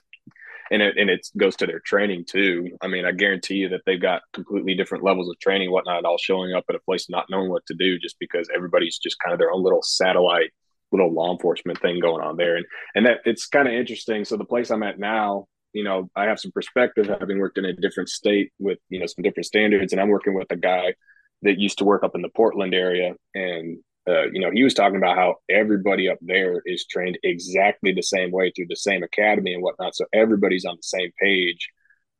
and 0.70 0.80
it 0.82 0.96
and 0.96 1.10
it 1.10 1.26
goes 1.36 1.56
to 1.56 1.66
their 1.66 1.80
training 1.80 2.24
too. 2.26 2.70
I 2.80 2.86
mean, 2.86 3.04
I 3.04 3.12
guarantee 3.12 3.56
you 3.56 3.68
that 3.70 3.82
they've 3.84 4.00
got 4.00 4.22
completely 4.32 4.74
different 4.74 5.04
levels 5.04 5.28
of 5.28 5.38
training, 5.40 5.70
whatnot, 5.70 6.04
all 6.04 6.18
showing 6.18 6.54
up 6.54 6.64
at 6.68 6.76
a 6.76 6.80
place 6.80 7.10
not 7.10 7.26
knowing 7.28 7.50
what 7.50 7.66
to 7.66 7.74
do 7.74 7.98
just 7.98 8.18
because 8.20 8.48
everybody's 8.54 8.98
just 8.98 9.18
kind 9.18 9.32
of 9.32 9.38
their 9.38 9.52
own 9.52 9.62
little 9.62 9.82
satellite 9.82 10.50
little 10.92 11.12
law 11.12 11.32
enforcement 11.32 11.80
thing 11.80 12.00
going 12.00 12.22
on 12.22 12.36
there. 12.36 12.56
And 12.56 12.66
and 12.94 13.06
that 13.06 13.18
it's 13.24 13.46
kind 13.46 13.68
of 13.68 13.74
interesting. 13.74 14.24
So 14.24 14.36
the 14.36 14.44
place 14.44 14.70
I'm 14.70 14.82
at 14.82 14.98
now, 14.98 15.46
you 15.72 15.84
know, 15.84 16.10
I 16.14 16.24
have 16.24 16.40
some 16.40 16.52
perspective 16.52 17.06
having 17.06 17.38
worked 17.38 17.58
in 17.58 17.64
a 17.64 17.72
different 17.72 18.08
state 18.08 18.52
with, 18.58 18.78
you 18.88 19.00
know, 19.00 19.06
some 19.06 19.22
different 19.22 19.46
standards. 19.46 19.92
And 19.92 20.00
I'm 20.00 20.08
working 20.08 20.34
with 20.34 20.50
a 20.50 20.56
guy 20.56 20.94
that 21.42 21.58
used 21.58 21.78
to 21.78 21.84
work 21.84 22.04
up 22.04 22.14
in 22.14 22.22
the 22.22 22.28
Portland 22.28 22.74
area. 22.74 23.14
And 23.34 23.78
uh, 24.08 24.24
you 24.32 24.40
know, 24.40 24.50
he 24.52 24.64
was 24.64 24.74
talking 24.74 24.96
about 24.96 25.16
how 25.16 25.36
everybody 25.48 26.08
up 26.08 26.18
there 26.20 26.60
is 26.66 26.86
trained 26.86 27.18
exactly 27.22 27.92
the 27.92 28.02
same 28.02 28.32
way 28.32 28.50
through 28.50 28.66
the 28.68 28.76
same 28.76 29.02
academy 29.02 29.54
and 29.54 29.62
whatnot. 29.62 29.94
So 29.94 30.06
everybody's 30.12 30.64
on 30.64 30.76
the 30.76 30.82
same 30.82 31.12
page 31.20 31.68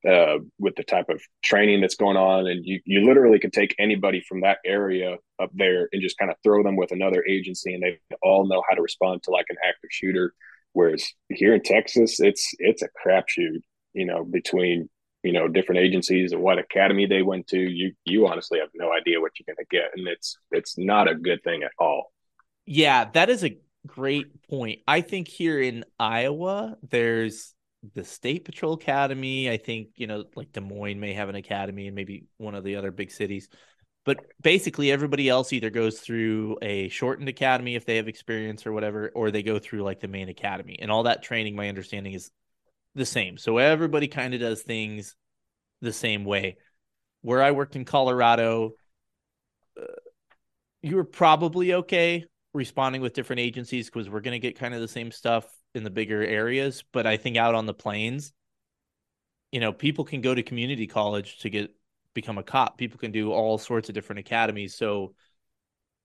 uh, 0.09 0.39
with 0.61 0.77
the 0.77 0.85
type 0.85 1.09
of 1.09 1.21
training 1.43 1.81
that's 1.81 1.97
going 1.97 2.17
on. 2.17 2.47
And 2.47 2.65
you, 2.65 2.81
you 2.85 3.05
literally 3.05 3.41
could 3.41 3.53
take 3.53 3.75
anybody 3.81 4.21
from 4.29 4.43
that 4.43 4.59
area 4.65 5.17
up 5.41 5.51
there 5.55 5.89
and 5.93 6.01
just 6.01 6.19
kind 6.19 6.31
of 6.31 6.37
throw 6.45 6.63
them 6.63 6.77
with 6.77 6.93
another 6.93 7.25
agency 7.29 7.75
and 7.75 7.83
they 7.83 7.99
all 8.23 8.47
know 8.47 8.63
how 8.69 8.77
to 8.77 8.83
respond 8.83 9.25
to 9.25 9.31
like 9.31 9.47
an 9.49 9.57
active 9.67 9.91
shooter. 9.91 10.35
Whereas 10.73 11.07
here 11.29 11.55
in 11.55 11.63
Texas, 11.63 12.21
it's 12.21 12.53
it's 12.59 12.83
a 12.83 12.89
crapshoot, 12.89 13.61
you 13.93 14.07
know, 14.07 14.25
between 14.25 14.89
you 15.23 15.33
know 15.33 15.49
different 15.49 15.81
agencies 15.81 16.33
and 16.33 16.43
what 16.43 16.59
academy 16.59 17.07
they 17.07 17.23
went 17.23 17.47
to. 17.49 17.59
You 17.59 17.93
you 18.05 18.27
honestly 18.27 18.59
have 18.59 18.71
no 18.75 18.93
idea 18.93 19.21
what 19.21 19.33
you're 19.39 19.55
going 19.55 19.65
to 19.65 19.77
get 19.77 19.91
and 19.97 20.07
it's 20.09 20.37
it's 20.51 20.77
not 20.79 21.09
a 21.09 21.15
good 21.15 21.43
thing 21.45 21.63
at 21.63 21.73
all. 21.79 22.13
Yeah 22.67 23.11
that 23.13 23.31
is 23.31 23.45
a 23.45 23.59
great 23.87 24.27
point. 24.49 24.81
I 24.87 25.01
think 25.01 25.29
here 25.29 25.61
in 25.61 25.85
iowa 25.99 26.77
there's 26.89 27.55
the 27.95 28.05
state 28.05 28.45
patrol 28.45 28.75
academy. 28.75 29.51
I 29.51 29.57
think 29.57 29.89
you 29.97 30.07
know 30.07 30.25
like 30.35 30.53
des 30.53 30.61
moines 30.61 30.99
may 30.99 31.15
have 31.15 31.29
an 31.29 31.37
academy 31.37 31.87
and 31.87 31.97
maybe 31.97 32.27
one 32.39 32.55
of 32.55 32.65
the 32.65 32.77
other 32.77 32.91
big 32.91 33.11
cities 33.11 33.49
but 34.05 34.25
basically 34.41 34.91
everybody 34.91 35.29
else 35.29 35.53
either 35.53 35.71
goes 35.71 36.01
through 36.01 36.59
a 36.61 36.89
shortened 36.89 37.29
academy 37.29 37.77
if 37.77 37.85
they 37.85 37.97
have 37.97 38.09
experience 38.09 38.67
or 38.67 38.73
whatever 38.73 39.11
or 39.15 39.31
they 39.31 39.43
go 39.43 39.59
through 39.59 39.83
like 39.83 40.01
the 40.01 40.09
main 40.09 40.29
academy 40.29 40.77
and 40.81 40.91
all 40.91 41.05
that 41.05 41.23
training 41.23 41.55
my 41.55 41.69
understanding 41.69 42.13
is 42.13 42.31
the 42.95 43.07
same. 43.07 43.39
So 43.39 43.59
everybody 43.59 44.09
kind 44.09 44.35
of 44.35 44.41
does 44.41 44.63
things 44.63 45.17
the 45.81 45.93
same 45.93 46.25
way. 46.25 46.59
Where 47.23 47.43
I 47.43 47.53
worked 47.53 47.77
in 47.77 47.85
Colorado, 47.85 48.73
uh, 49.81 49.85
you 50.83 50.97
were 50.97 51.05
probably 51.05 51.75
okay 51.75 52.27
responding 52.55 53.01
with 53.01 53.15
different 53.15 53.41
agencies 53.41 53.89
because 53.89 54.11
we're 54.11 54.21
going 54.21 54.33
to 54.33 54.39
get 54.39 54.59
kind 54.59 54.75
of 54.75 54.81
the 54.81 54.89
same 54.89 55.11
stuff 55.11 55.47
in 55.75 55.85
the 55.85 55.91
bigger 55.91 56.23
areas. 56.23 56.83
But 56.93 57.07
I 57.07 57.17
think 57.17 57.37
out 57.37 57.55
on 57.55 57.67
the 57.67 57.75
plains, 57.75 58.33
you 59.53 59.61
know, 59.61 59.73
people 59.73 60.05
can 60.05 60.21
go 60.21 60.35
to 60.35 60.43
community 60.43 60.87
college 60.87 61.39
to 61.39 61.51
get 61.51 61.71
become 62.15 62.39
a 62.39 62.43
cop. 62.43 62.79
People 62.79 62.99
can 62.99 63.13
do 63.13 63.33
all 63.33 63.59
sorts 63.59 63.89
of 63.89 63.95
different 63.95 64.21
academies. 64.21 64.75
So 64.77 65.15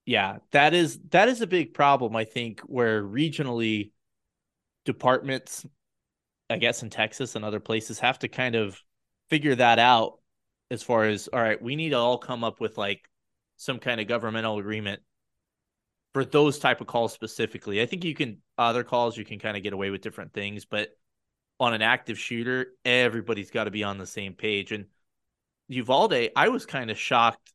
yeah, 0.06 0.38
that 0.52 0.74
is 0.74 1.00
that 1.10 1.28
is 1.30 1.42
a 1.42 1.48
big 1.48 1.74
problem. 1.74 2.16
I 2.16 2.24
think 2.24 2.62
where 2.62 3.04
regionally 3.04 3.92
departments 4.86 5.66
I 6.50 6.58
guess 6.58 6.82
in 6.82 6.90
Texas 6.90 7.36
and 7.36 7.44
other 7.44 7.60
places 7.60 8.00
have 8.00 8.20
to 8.20 8.30
kind 8.30 8.56
of 8.56 8.82
figure 9.30 9.56
that 9.56 9.80
out 9.80 10.20
as 10.72 10.82
far 10.82 11.04
as 11.04 11.28
all 11.28 11.42
right, 11.42 11.62
we 11.62 11.76
need 11.76 11.90
to 11.90 11.98
all 11.98 12.18
come 12.18 12.44
up 12.44 12.60
with 12.60 12.78
like 12.78 13.10
some 13.58 13.80
kind 13.80 14.00
of 14.00 14.08
governmental 14.08 14.60
agreement 14.60 15.02
for 16.14 16.24
those 16.24 16.58
type 16.58 16.82
of 16.82 16.88
calls 16.88 17.14
specifically. 17.14 17.82
I 17.82 17.86
think 17.86 18.04
you 18.04 18.16
can 18.16 18.42
other 18.58 18.84
calls 18.84 19.18
you 19.18 19.26
can 19.26 19.40
kind 19.40 19.58
of 19.58 19.64
get 19.64 19.74
away 19.74 19.90
with 19.90 20.02
different 20.02 20.34
things, 20.34 20.66
but 20.66 20.90
on 21.60 21.74
an 21.74 21.82
active 21.82 22.18
shooter, 22.20 22.68
everybody's 22.86 23.52
got 23.52 23.66
to 23.66 23.72
be 23.72 23.84
on 23.84 23.98
the 23.98 24.06
same 24.06 24.34
page. 24.34 24.72
And 24.72 24.86
Uvalde, 25.70 26.30
I 26.36 26.50
was 26.50 26.66
kind 26.66 26.90
of 26.90 26.98
shocked 26.98 27.52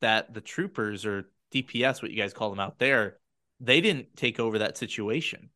that 0.00 0.34
the 0.34 0.40
troopers 0.40 1.06
or 1.06 1.30
DPS, 1.52 2.02
what 2.02 2.10
you 2.10 2.16
guys 2.16 2.32
call 2.32 2.50
them 2.50 2.60
out 2.60 2.78
there, 2.78 3.18
they 3.60 3.80
didn't 3.80 4.16
take 4.16 4.40
over 4.40 4.58
that 4.58 4.76
situation. 4.76 5.50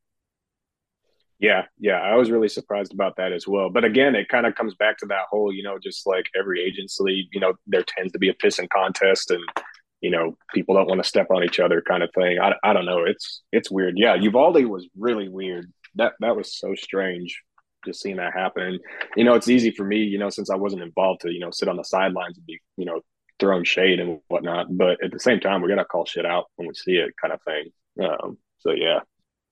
Yeah, 1.38 1.64
yeah, 1.78 2.00
I 2.00 2.14
was 2.14 2.30
really 2.30 2.48
surprised 2.48 2.94
about 2.94 3.16
that 3.16 3.32
as 3.32 3.46
well. 3.46 3.68
But 3.68 3.84
again, 3.84 4.14
it 4.14 4.28
kind 4.28 4.46
of 4.46 4.54
comes 4.54 4.74
back 4.74 4.96
to 4.98 5.06
that 5.06 5.26
whole, 5.28 5.52
you 5.52 5.62
know, 5.62 5.78
just 5.78 6.06
like 6.06 6.26
every 6.34 6.62
agency, 6.64 7.28
you 7.30 7.40
know, 7.40 7.54
there 7.66 7.84
tends 7.86 8.12
to 8.12 8.18
be 8.18 8.30
a 8.30 8.34
pissing 8.34 8.68
contest, 8.70 9.30
and 9.30 9.42
you 10.00 10.10
know, 10.10 10.36
people 10.54 10.74
don't 10.74 10.88
want 10.88 11.02
to 11.02 11.08
step 11.08 11.26
on 11.30 11.44
each 11.44 11.60
other, 11.60 11.82
kind 11.82 12.02
of 12.02 12.10
thing. 12.14 12.38
I, 12.40 12.54
I 12.62 12.72
don't 12.72 12.86
know. 12.86 13.04
It's 13.04 13.42
it's 13.52 13.70
weird. 13.70 13.94
Yeah, 13.98 14.14
Uvalde 14.14 14.64
was 14.64 14.88
really 14.96 15.28
weird. 15.28 15.70
That 15.96 16.14
that 16.20 16.36
was 16.36 16.56
so 16.56 16.74
strange, 16.74 17.42
just 17.86 18.02
seeing 18.02 18.16
that 18.16 18.34
happen. 18.34 18.78
You 19.16 19.24
know, 19.24 19.34
it's 19.34 19.48
easy 19.48 19.70
for 19.70 19.84
me, 19.84 19.98
you 19.98 20.18
know, 20.18 20.28
since 20.28 20.50
I 20.50 20.56
wasn't 20.56 20.82
involved 20.82 21.22
to, 21.22 21.32
you 21.32 21.40
know, 21.40 21.50
sit 21.50 21.68
on 21.68 21.76
the 21.76 21.84
sidelines 21.84 22.36
and 22.36 22.46
be, 22.46 22.60
you 22.76 22.84
know, 22.84 23.00
throwing 23.38 23.64
shade 23.64 24.00
and 24.00 24.20
whatnot. 24.28 24.66
But 24.70 25.02
at 25.02 25.12
the 25.12 25.20
same 25.20 25.40
time, 25.40 25.62
we 25.62 25.68
gotta 25.68 25.84
call 25.84 26.04
shit 26.04 26.26
out 26.26 26.46
when 26.56 26.68
we 26.68 26.74
see 26.74 26.96
it, 26.96 27.14
kind 27.20 27.32
of 27.32 27.40
thing. 27.42 27.70
Um, 28.02 28.38
so 28.58 28.72
yeah. 28.72 29.00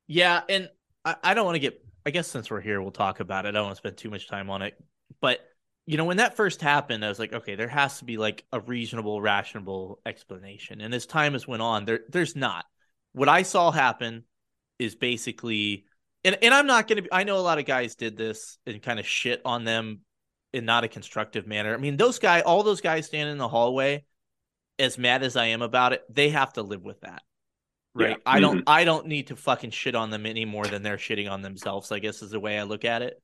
Yeah, 0.06 0.42
and 0.48 0.68
I, 1.04 1.16
I 1.22 1.34
don't 1.34 1.46
want 1.46 1.56
to 1.56 1.60
get 1.60 1.80
I 2.06 2.10
guess 2.10 2.28
since 2.28 2.50
we're 2.50 2.60
here, 2.60 2.82
we'll 2.82 2.90
talk 2.90 3.20
about 3.20 3.46
it. 3.46 3.50
I 3.50 3.52
don't 3.52 3.64
want 3.64 3.76
to 3.76 3.78
spend 3.78 3.96
too 3.96 4.10
much 4.10 4.28
time 4.28 4.50
on 4.50 4.62
it. 4.62 4.74
But 5.20 5.40
you 5.86 5.96
know, 5.96 6.04
when 6.04 6.16
that 6.16 6.36
first 6.36 6.62
happened, 6.62 7.04
I 7.04 7.08
was 7.08 7.18
like, 7.18 7.32
okay, 7.32 7.56
there 7.56 7.68
has 7.68 7.98
to 7.98 8.04
be 8.04 8.16
like 8.16 8.44
a 8.52 8.60
reasonable, 8.60 9.20
rational 9.20 10.00
explanation. 10.06 10.80
And 10.80 10.94
as 10.94 11.06
time 11.06 11.34
has 11.34 11.46
went 11.46 11.62
on, 11.62 11.84
there 11.84 12.00
there's 12.08 12.36
not. 12.36 12.64
What 13.12 13.28
I 13.28 13.42
saw 13.42 13.70
happen 13.70 14.24
is 14.78 14.94
basically 14.94 15.84
and, 16.24 16.38
and 16.42 16.54
I'm 16.54 16.66
not 16.66 16.88
gonna 16.88 17.02
be 17.02 17.12
I 17.12 17.24
know 17.24 17.36
a 17.36 17.38
lot 17.38 17.58
of 17.58 17.64
guys 17.66 17.94
did 17.96 18.16
this 18.16 18.58
and 18.66 18.80
kind 18.82 18.98
of 18.98 19.06
shit 19.06 19.40
on 19.44 19.64
them 19.64 20.00
in 20.52 20.64
not 20.64 20.84
a 20.84 20.88
constructive 20.88 21.46
manner. 21.46 21.74
I 21.74 21.78
mean, 21.78 21.96
those 21.96 22.18
guys, 22.18 22.42
all 22.44 22.62
those 22.62 22.80
guys 22.80 23.06
standing 23.06 23.32
in 23.32 23.38
the 23.38 23.48
hallway, 23.48 24.04
as 24.78 24.98
mad 24.98 25.22
as 25.22 25.36
I 25.36 25.46
am 25.46 25.62
about 25.62 25.92
it, 25.92 26.02
they 26.08 26.30
have 26.30 26.52
to 26.54 26.62
live 26.62 26.82
with 26.82 27.00
that. 27.02 27.22
right? 27.96 28.10
Yeah. 28.10 28.16
I 28.26 28.40
don't 28.40 28.58
Mhm. 28.58 28.62
I 28.66 28.84
don't 28.84 29.06
need 29.06 29.28
to 29.28 29.36
fucking 29.36 29.70
shit 29.70 29.94
on 29.94 30.10
them 30.10 30.26
any 30.26 30.44
more 30.44 30.66
than 30.66 30.82
they're 30.82 30.96
shitting 30.96 31.30
on 31.30 31.42
themselves. 31.42 31.92
I 31.92 32.00
guess 32.00 32.22
is 32.22 32.30
the 32.32 32.40
way 32.40 32.58
I 32.58 32.64
look 32.64 32.84
at 32.84 33.02
it. 33.02 33.22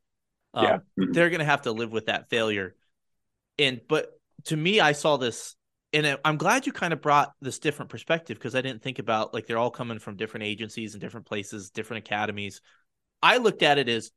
Um, 0.54 0.64
Yeah. 0.64 0.78
Mhm. 0.98 1.12
they're 1.12 1.28
gonna 1.30 1.44
have 1.44 1.62
to 1.62 1.72
live 1.72 1.90
with 1.90 2.06
that 2.06 2.30
failure. 2.30 2.76
And 3.58 3.80
but 3.88 4.10
to 4.44 4.56
me, 4.56 4.78
I 4.80 4.92
saw 4.92 5.16
this, 5.16 5.56
and 5.92 6.18
I'm 6.24 6.36
glad 6.36 6.66
you 6.66 6.72
kind 6.72 6.92
of 6.92 7.00
brought 7.00 7.32
this 7.40 7.58
different 7.58 7.90
perspective 7.90 8.38
because 8.38 8.54
I 8.54 8.60
didn't 8.62 8.82
think 8.82 9.00
about 9.00 9.34
like 9.34 9.46
they're 9.48 9.58
all 9.58 9.72
coming 9.72 9.98
from 9.98 10.16
different 10.16 10.44
agencies 10.44 10.94
and 10.94 11.00
different 11.00 11.26
places, 11.26 11.70
different 11.70 12.06
academies. 12.06 12.60
I 13.22 13.38
looked 13.38 13.62
at 13.62 13.78
it 13.78 13.88
as 13.88 14.10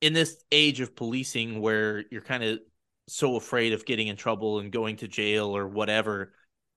in 0.00 0.12
this 0.12 0.42
age 0.52 0.80
of 0.80 0.94
policing 0.94 1.60
where 1.60 2.04
you're 2.10 2.20
kind 2.22 2.44
of 2.44 2.60
so 3.08 3.36
afraid 3.36 3.72
of 3.72 3.84
getting 3.84 4.08
in 4.08 4.16
trouble 4.16 4.60
and 4.60 4.70
going 4.70 4.96
to 4.96 5.08
jail 5.08 5.56
or 5.56 5.66
whatever, 5.66 6.32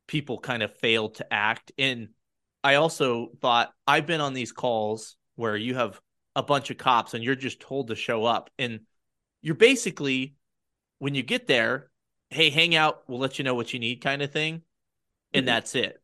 people 0.07 0.39
kind 0.39 0.63
of 0.63 0.75
fail 0.77 1.09
to 1.09 1.33
act. 1.33 1.71
And 1.77 2.09
I 2.63 2.75
also 2.75 3.31
thought 3.41 3.73
I've 3.85 4.07
been 4.07 4.21
on 4.21 4.33
these 4.33 4.51
calls 4.51 5.17
where 5.35 5.55
you 5.55 5.75
have 5.75 5.99
a 6.35 6.43
bunch 6.43 6.69
of 6.69 6.77
cops 6.77 7.13
and 7.13 7.23
you're 7.23 7.35
just 7.35 7.59
told 7.59 7.87
to 7.87 7.95
show 7.95 8.25
up. 8.25 8.49
And 8.57 8.81
you're 9.41 9.55
basically, 9.55 10.35
when 10.99 11.15
you 11.15 11.23
get 11.23 11.47
there, 11.47 11.89
hey, 12.29 12.49
hang 12.49 12.75
out, 12.75 13.03
we'll 13.07 13.19
let 13.19 13.37
you 13.37 13.43
know 13.43 13.55
what 13.55 13.73
you 13.73 13.79
need 13.79 13.97
kind 13.97 14.21
of 14.21 14.31
thing. 14.31 14.61
And 15.33 15.43
Mhm. 15.43 15.47
that's 15.47 15.75
it. 15.75 16.01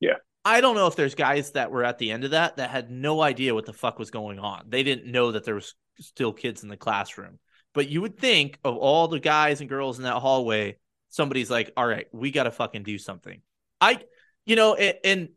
Yeah. 0.00 0.18
I 0.44 0.60
don't 0.60 0.74
know 0.74 0.86
if 0.86 0.96
there's 0.96 1.14
guys 1.14 1.52
that 1.52 1.70
were 1.70 1.84
at 1.84 1.98
the 1.98 2.10
end 2.10 2.24
of 2.24 2.32
that 2.32 2.56
that 2.56 2.70
had 2.70 2.90
no 2.90 3.22
idea 3.22 3.54
what 3.54 3.64
the 3.64 3.72
fuck 3.72 3.98
was 3.98 4.10
going 4.10 4.38
on. 4.38 4.66
They 4.68 4.82
didn't 4.82 5.10
know 5.10 5.32
that 5.32 5.44
there 5.44 5.54
was 5.54 5.74
still 6.00 6.32
kids 6.32 6.62
in 6.62 6.68
the 6.68 6.76
classroom. 6.76 7.38
But 7.72 7.88
you 7.88 8.02
would 8.02 8.18
think 8.18 8.58
of 8.62 8.76
all 8.76 9.08
the 9.08 9.20
guys 9.20 9.60
and 9.60 9.68
girls 9.68 9.98
in 9.98 10.04
that 10.04 10.18
hallway, 10.18 10.76
somebody's 11.08 11.50
like, 11.50 11.72
"All 11.76 11.86
right, 11.86 12.06
we 12.12 12.30
got 12.30 12.44
to 12.44 12.50
fucking 12.50 12.82
do 12.82 12.98
something." 12.98 13.40
I, 13.80 14.00
you 14.44 14.54
know, 14.54 14.74
and, 14.74 14.96
and 15.02 15.28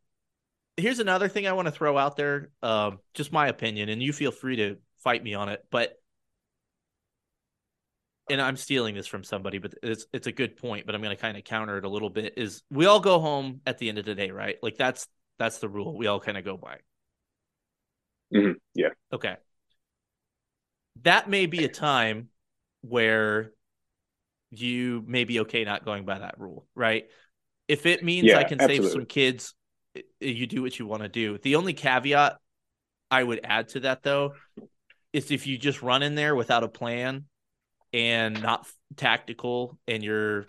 here's 0.75 0.99
another 0.99 1.29
thing 1.29 1.47
I 1.47 1.53
want 1.53 1.67
to 1.67 1.71
throw 1.71 1.97
out 1.97 2.15
there, 2.15 2.51
um, 2.61 2.99
just 3.13 3.31
my 3.31 3.47
opinion, 3.47 3.89
and 3.89 4.03
you 4.03 4.13
feel 4.13 4.31
free 4.31 4.57
to 4.57 4.77
fight 4.99 5.23
me 5.23 5.33
on 5.33 5.49
it, 5.49 5.63
but. 5.71 5.97
And 8.29 8.41
I'm 8.41 8.57
stealing 8.57 8.95
this 8.95 9.07
from 9.07 9.23
somebody, 9.23 9.57
but 9.57 9.73
it's 9.81 10.05
it's 10.11 10.27
a 10.27 10.31
good 10.31 10.57
point. 10.57 10.85
But 10.85 10.95
I'm 10.95 11.01
going 11.01 11.15
to 11.15 11.21
kind 11.21 11.37
of 11.37 11.43
counter 11.43 11.77
it 11.77 11.85
a 11.85 11.89
little 11.89 12.09
bit. 12.09 12.33
Is 12.37 12.63
we 12.69 12.85
all 12.85 12.99
go 12.99 13.19
home 13.19 13.61
at 13.65 13.77
the 13.77 13.89
end 13.89 13.97
of 13.97 14.05
the 14.05 14.15
day, 14.15 14.31
right? 14.31 14.57
Like 14.61 14.77
that's 14.77 15.07
that's 15.39 15.59
the 15.59 15.69
rule 15.69 15.97
we 15.97 16.07
all 16.07 16.19
kind 16.19 16.37
of 16.37 16.43
go 16.43 16.57
by. 16.57 16.79
Mhm. 18.33 18.55
Yeah. 18.73 18.89
Okay. 19.13 19.37
That 21.03 21.29
may 21.29 21.45
be 21.45 21.63
a 21.63 21.69
time 21.69 22.29
where 22.81 23.51
you 24.49 25.03
may 25.05 25.23
be 25.23 25.41
okay 25.41 25.63
not 25.63 25.85
going 25.85 26.05
by 26.05 26.19
that 26.19 26.39
rule, 26.39 26.67
right? 26.75 27.05
If 27.67 27.85
it 27.85 28.03
means 28.03 28.27
Yeah, 28.27 28.39
I 28.39 28.43
can 28.43 28.59
save 28.59 28.85
some 28.85 29.05
kids, 29.05 29.53
you 30.19 30.47
do 30.47 30.61
what 30.61 30.77
you 30.79 30.85
want 30.85 31.03
to 31.03 31.09
do. 31.09 31.37
The 31.37 31.55
only 31.55 31.73
caveat 31.73 32.37
I 33.11 33.23
would 33.23 33.41
add 33.43 33.69
to 33.69 33.81
that 33.81 34.03
though 34.03 34.33
is 35.13 35.31
if 35.31 35.47
you 35.47 35.57
just 35.57 35.81
run 35.81 36.03
in 36.03 36.15
there 36.15 36.35
without 36.35 36.63
a 36.63 36.67
plan 36.67 37.25
and 37.97 38.41
not 38.41 38.67
tactical 38.95 39.77
and 39.87 40.03
you're 40.03 40.45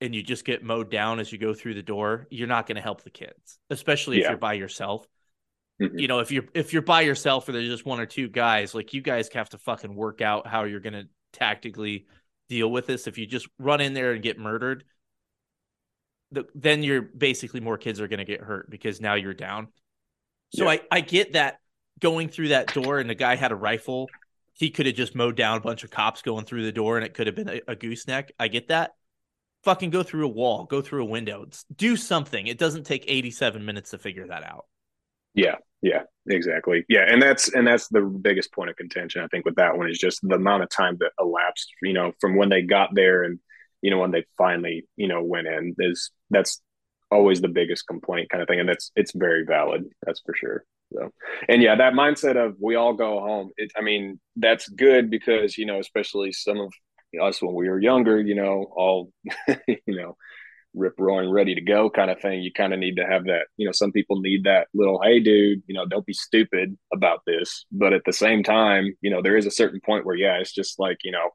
and 0.00 0.14
you 0.14 0.22
just 0.22 0.44
get 0.44 0.64
mowed 0.64 0.90
down 0.90 1.20
as 1.20 1.30
you 1.30 1.38
go 1.38 1.54
through 1.54 1.74
the 1.74 1.82
door, 1.82 2.26
you're 2.30 2.48
not 2.48 2.66
going 2.66 2.74
to 2.76 2.82
help 2.82 3.02
the 3.02 3.10
kids, 3.10 3.58
especially 3.70 4.16
if 4.18 4.22
Yeah. 4.24 4.30
you're 4.30 4.38
by 4.38 4.54
yourself 4.54 5.06
Mhm. 5.80 5.98
you 6.00 6.06
know, 6.06 6.20
if 6.20 6.30
you're 6.30 6.44
if 6.54 6.72
you're 6.72 6.82
by 6.82 7.00
yourself 7.00 7.48
or 7.48 7.52
there's 7.52 7.68
just 7.68 7.86
one 7.86 7.98
or 7.98 8.06
two 8.06 8.28
guys, 8.28 8.74
like 8.74 8.92
you 8.92 9.00
guys 9.00 9.28
have 9.32 9.48
to 9.48 9.58
fucking 9.58 9.94
work 9.94 10.20
out 10.20 10.46
how 10.46 10.64
you're 10.64 10.80
gonna 10.80 11.04
tactically 11.32 12.06
deal 12.48 12.70
with 12.70 12.86
this. 12.86 13.06
If 13.06 13.16
you 13.18 13.26
just 13.26 13.48
run 13.58 13.80
in 13.80 13.94
there 13.94 14.12
and 14.12 14.22
get 14.22 14.38
murdered, 14.38 14.84
the, 16.30 16.44
then 16.54 16.82
you're 16.82 17.02
basically 17.02 17.60
more 17.60 17.78
kids 17.78 18.00
are 18.00 18.08
gonna 18.08 18.24
get 18.24 18.40
hurt 18.42 18.70
because 18.70 19.00
now 19.00 19.14
you're 19.14 19.34
down. 19.34 19.68
So 20.54 20.64
Yeah. 20.64 20.70
I 20.72 20.80
I 20.90 21.00
get 21.00 21.32
that 21.32 21.58
going 22.00 22.28
through 22.28 22.48
that 22.48 22.72
door 22.74 22.98
and 22.98 23.08
the 23.08 23.14
guy 23.14 23.34
had 23.36 23.50
a 23.50 23.56
rifle, 23.56 24.08
he 24.54 24.70
could 24.70 24.86
have 24.86 24.94
just 24.94 25.14
mowed 25.14 25.36
down 25.36 25.58
a 25.58 25.60
bunch 25.60 25.84
of 25.84 25.90
cops 25.90 26.22
going 26.22 26.44
through 26.44 26.64
the 26.64 26.72
door 26.72 26.96
and 26.96 27.06
it 27.06 27.14
could 27.14 27.26
have 27.26 27.36
been 27.36 27.48
a, 27.48 27.60
a 27.68 27.76
gooseneck. 27.76 28.32
I 28.38 28.48
get 28.48 28.68
that. 28.68 28.92
Fucking 29.64 29.90
go 29.90 30.02
through 30.02 30.26
a 30.26 30.28
wall, 30.28 30.64
go 30.64 30.82
through 30.82 31.02
a 31.02 31.08
window, 31.08 31.46
do 31.74 31.96
something. 31.96 32.48
It 32.48 32.58
doesn't 32.58 32.84
take 32.84 33.04
87 33.06 33.64
minutes 33.64 33.90
to 33.90 33.98
figure 33.98 34.26
that 34.26 34.42
out. 34.42 34.66
Yeah, 35.34 35.56
yeah, 35.82 36.02
exactly. 36.28 36.84
Yeah, 36.88 37.04
and 37.08 37.22
that's 37.22 37.52
and 37.54 37.66
that's 37.66 37.88
the 37.88 38.02
biggest 38.02 38.52
point 38.52 38.70
of 38.70 38.76
contention 38.76 39.22
I 39.22 39.28
think 39.28 39.44
with 39.44 39.56
that 39.56 39.78
one 39.78 39.88
is 39.88 39.98
just 39.98 40.20
the 40.22 40.34
amount 40.34 40.62
of 40.62 40.68
time 40.68 40.96
that 41.00 41.12
elapsed, 41.18 41.70
you 41.82 41.92
know, 41.92 42.12
from 42.20 42.36
when 42.36 42.48
they 42.48 42.62
got 42.62 42.90
there 42.94 43.22
and 43.22 43.38
you 43.80 43.90
know 43.90 43.98
when 43.98 44.10
they 44.10 44.24
finally, 44.36 44.86
you 44.96 45.08
know, 45.08 45.22
went 45.22 45.46
in 45.46 45.74
is 45.78 46.10
that's 46.30 46.60
always 47.12 47.40
the 47.40 47.48
biggest 47.48 47.86
complaint 47.86 48.30
kind 48.30 48.42
of 48.42 48.48
thing 48.48 48.60
and 48.60 48.68
that's 48.68 48.90
it's 48.96 49.12
very 49.12 49.44
valid, 49.44 49.84
that's 50.04 50.20
for 50.24 50.34
sure. 50.34 50.64
So, 50.92 51.10
and 51.48 51.62
yeah, 51.62 51.76
that 51.76 51.94
mindset 51.94 52.36
of 52.36 52.56
we 52.60 52.74
all 52.74 52.94
go 52.94 53.20
home. 53.20 53.50
It, 53.56 53.72
I 53.76 53.82
mean, 53.82 54.20
that's 54.36 54.68
good 54.68 55.10
because 55.10 55.56
you 55.56 55.66
know, 55.66 55.78
especially 55.78 56.32
some 56.32 56.58
of 56.58 56.72
us 57.20 57.42
when 57.42 57.54
we 57.54 57.68
were 57.68 57.80
younger, 57.80 58.20
you 58.20 58.34
know, 58.34 58.66
all 58.74 59.12
you 59.68 59.78
know, 59.86 60.16
rip 60.74 60.94
roaring, 60.98 61.30
ready 61.30 61.54
to 61.54 61.60
go 61.60 61.90
kind 61.90 62.10
of 62.10 62.20
thing. 62.20 62.42
You 62.42 62.52
kind 62.52 62.72
of 62.72 62.78
need 62.78 62.96
to 62.96 63.06
have 63.06 63.24
that. 63.24 63.46
You 63.56 63.66
know, 63.66 63.72
some 63.72 63.92
people 63.92 64.20
need 64.20 64.44
that 64.44 64.68
little, 64.74 65.00
hey, 65.02 65.20
dude, 65.20 65.62
you 65.66 65.74
know, 65.74 65.86
don't 65.86 66.06
be 66.06 66.14
stupid 66.14 66.76
about 66.92 67.20
this. 67.26 67.66
But 67.70 67.92
at 67.92 68.02
the 68.04 68.12
same 68.12 68.42
time, 68.42 68.96
you 69.00 69.10
know, 69.10 69.22
there 69.22 69.36
is 69.36 69.46
a 69.46 69.50
certain 69.50 69.80
point 69.84 70.06
where, 70.06 70.16
yeah, 70.16 70.38
it's 70.38 70.52
just 70.52 70.78
like, 70.78 70.98
you 71.04 71.12
know, 71.12 71.30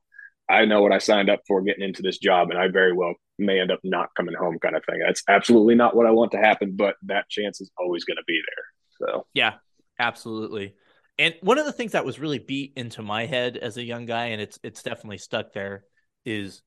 I 0.50 0.66
know 0.66 0.82
what 0.82 0.92
I 0.94 1.00
signed 1.00 1.30
up 1.30 1.42
for 1.48 1.62
getting 1.62 1.84
into 1.84 2.02
this 2.02 2.18
job, 2.18 2.50
and 2.52 2.60
I 2.60 2.68
very 2.70 2.94
well 2.94 3.16
may 3.40 3.60
end 3.60 3.72
up 3.72 3.80
not 3.84 4.10
coming 4.16 4.36
home, 4.36 4.60
kind 4.60 4.76
of 4.76 4.84
thing. 4.86 5.00
That's 5.06 5.24
absolutely 5.28 5.76
not 5.76 5.96
what 5.96 6.06
I 6.08 6.12
want 6.12 6.32
to 6.32 6.38
happen, 6.38 6.76
but 6.76 6.96
that 7.04 7.30
chance 7.30 7.62
is 7.62 7.72
always 7.78 8.06
going 8.06 8.18
to 8.18 8.24
be 8.28 8.42
there. 8.48 9.08
So, 9.10 9.28
Yeah, 9.34 9.56
absolutely. 10.00 10.76
And 11.20 11.36
one 11.42 11.58
of 11.58 11.66
the 11.66 11.72
things 11.72 11.94
that 11.94 12.06
was 12.06 12.20
really 12.20 12.40
beat 12.40 12.74
into 12.76 13.02
my 13.02 13.26
head 13.26 13.58
as 13.58 13.78
a 13.78 13.84
young 13.84 14.06
guy, 14.06 14.28
and 14.28 14.42
it's 14.42 14.60
it's 14.64 14.84
definitely 14.84 15.18
stuck 15.18 15.54
there, 15.54 15.84
is 16.26 16.62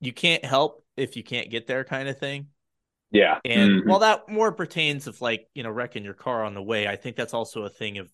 you 0.00 0.12
can't 0.12 0.44
help 0.44 0.84
if 0.96 1.16
you 1.16 1.24
can't 1.24 1.50
get 1.50 1.66
there, 1.66 1.84
kind 1.84 2.08
of 2.08 2.18
thing. 2.18 2.48
yeah. 3.10 3.40
And 3.44 3.76
Mhm. 3.76 3.82
while 3.84 4.00
that 4.00 4.28
more 4.28 4.52
pertains 4.52 5.06
of 5.06 5.20
like 5.20 5.48
you 5.54 5.62
know 5.62 5.70
wrecking 5.70 6.04
your 6.04 6.14
car 6.14 6.44
on 6.44 6.54
the 6.54 6.62
way, 6.62 6.88
I 6.88 6.96
think 6.96 7.16
that's 7.16 7.34
also 7.34 7.64
a 7.64 7.70
thing 7.70 7.98
of 7.98 8.10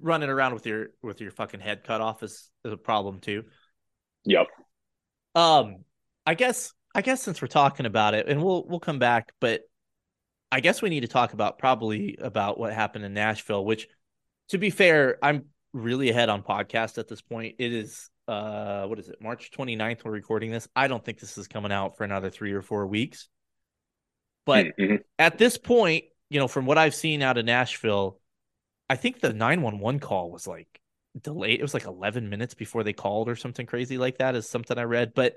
running 0.00 0.30
around 0.30 0.54
with 0.54 0.66
your 0.66 0.88
with 1.02 1.20
your 1.20 1.32
fucking 1.32 1.60
head 1.60 1.84
cut 1.84 2.00
off 2.00 2.22
is, 2.22 2.50
is 2.64 2.72
a 2.72 2.76
problem 2.76 3.20
too. 3.20 3.44
Yep. 4.24 4.46
Um, 5.34 5.84
I 6.26 6.34
guess 6.34 6.72
I 6.94 7.02
guess 7.02 7.22
since 7.22 7.40
we're 7.40 7.48
talking 7.48 7.86
about 7.86 8.14
it, 8.14 8.28
and 8.28 8.42
we'll 8.42 8.64
we'll 8.66 8.80
come 8.80 8.98
back, 8.98 9.32
but 9.40 9.62
I 10.52 10.60
guess 10.60 10.82
we 10.82 10.90
need 10.90 11.00
to 11.00 11.08
talk 11.08 11.32
about 11.32 11.58
probably 11.58 12.16
about 12.20 12.58
what 12.58 12.72
happened 12.72 13.04
in 13.04 13.14
Nashville, 13.14 13.64
which 13.64 13.88
to 14.48 14.58
be 14.58 14.70
fair, 14.70 15.18
I'm 15.22 15.44
really 15.72 16.10
ahead 16.10 16.28
on 16.28 16.42
podcast 16.42 16.98
at 16.98 17.06
this 17.06 17.22
point. 17.22 17.56
It 17.58 17.72
is 17.72 18.10
uh 18.26 18.86
what 18.86 18.98
is 18.98 19.08
it, 19.08 19.20
March 19.20 19.50
29th 19.52 20.04
we're 20.04 20.10
recording 20.10 20.50
this. 20.50 20.68
I 20.74 20.88
don't 20.88 21.04
think 21.04 21.20
this 21.20 21.38
is 21.38 21.46
coming 21.48 21.72
out 21.72 21.96
for 21.96 22.04
another 22.04 22.30
three 22.30 22.52
or 22.52 22.62
four 22.62 22.86
weeks. 22.86 23.28
But 24.46 24.76
Mhm. 24.78 25.02
at 25.18 25.38
this 25.38 25.58
point, 25.58 26.04
you 26.28 26.40
know, 26.40 26.48
from 26.48 26.66
what 26.66 26.78
I've 26.78 26.94
seen 26.94 27.22
out 27.22 27.38
of 27.38 27.44
Nashville, 27.44 28.18
I 28.88 28.96
think 28.96 29.20
the 29.20 29.32
911 29.32 30.00
call 30.00 30.30
was 30.32 30.46
like 30.46 30.80
delayed. 31.20 31.58
It 31.58 31.62
was 31.62 31.74
like 31.74 31.86
11 31.86 32.28
minutes 32.28 32.54
before 32.54 32.84
they 32.84 32.92
called 32.92 33.28
or 33.28 33.36
something 33.36 33.66
crazy 33.66 33.98
like 33.98 34.18
that 34.18 34.34
is 34.34 34.48
something 34.48 34.78
I 34.78 34.82
read. 34.82 35.12
But 35.14 35.34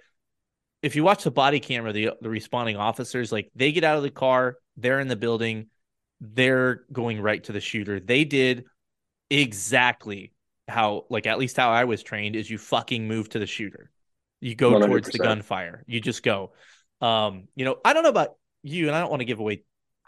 if 0.82 0.96
you 0.96 1.04
watch 1.04 1.24
the 1.24 1.32
body 1.32 1.60
camera, 1.60 1.94
the 1.94 2.12
the 2.22 2.30
responding 2.30 2.76
officers, 2.76 3.32
like 3.32 3.50
they 3.56 3.72
get 3.72 3.84
out 3.84 3.98
of 3.98 4.04
the 4.04 4.12
car, 4.12 4.58
they're 4.78 5.00
in 5.00 5.08
the 5.08 5.16
building, 5.16 5.68
they're 6.20 6.84
going 6.92 7.22
right 7.22 7.44
to 7.46 7.52
the 7.52 7.62
shooter. 7.62 8.00
They 8.00 8.26
did 8.26 8.66
exactly 9.30 10.34
how, 10.68 11.06
like 11.10 11.26
at 11.26 11.40
least 11.40 11.58
how 11.58 11.72
I 11.72 11.86
was 11.86 12.04
trained, 12.04 12.36
is 12.36 12.50
you 12.50 12.58
fucking 12.58 13.08
move 13.08 13.30
to 13.30 13.40
the 13.40 13.48
shooter. 13.48 13.92
You 14.42 14.56
go 14.56 14.78
towards 14.78 15.10
the 15.10 15.20
gunfire. 15.20 15.84
You 15.88 16.02
just 16.02 16.22
go. 16.22 16.52
Um, 17.00 17.48
you 17.56 17.64
know, 17.64 17.78
I 17.84 17.94
don't 17.94 18.04
know 18.04 18.10
about 18.10 18.36
you, 18.62 18.88
and 18.88 18.96
I 18.96 19.00
don't 19.00 19.10
want 19.10 19.22
to 19.22 19.26
give 19.26 19.40
away. 19.40 19.64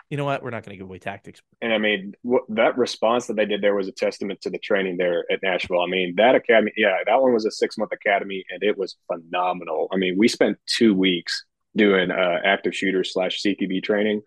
You 0.10 0.18
know 0.18 0.26
what? 0.26 0.44
We're 0.44 0.52
not 0.52 0.64
going 0.64 0.76
to 0.76 0.78
give 0.78 0.88
away 0.88 1.00
tactics. 1.00 1.42
And 1.62 1.74
I 1.74 1.78
mean, 1.78 2.14
what, 2.22 2.44
that 2.50 2.78
response 2.78 3.28
that 3.28 3.36
they 3.36 3.46
did 3.46 3.62
there 3.62 3.76
was 3.76 3.88
a 3.88 3.92
testament 3.92 4.42
to 4.42 4.50
the 4.50 4.60
training 4.60 4.98
there 4.98 5.26
at 5.32 5.40
Nashville. 5.42 5.82
I 5.82 5.88
mean, 5.88 6.14
that 6.18 6.36
academy, 6.36 6.72
yeah, 6.78 6.98
that 7.06 7.22
one 7.22 7.34
was 7.34 7.46
a 7.46 7.52
six 7.52 7.78
month 7.78 7.92
academy 7.92 8.44
and 8.50 8.62
it 8.62 8.78
was 8.78 8.96
phenomenal. 9.12 9.88
I 9.92 9.98
mean, 9.98 10.16
we 10.18 10.28
spent 10.28 10.58
two 10.68 10.94
weeks 10.94 11.46
doing 11.76 12.12
uh, 12.12 12.40
active 12.44 12.76
shooter 12.76 13.04
slash 13.04 13.42
CQB 13.42 13.84
training. 13.84 14.22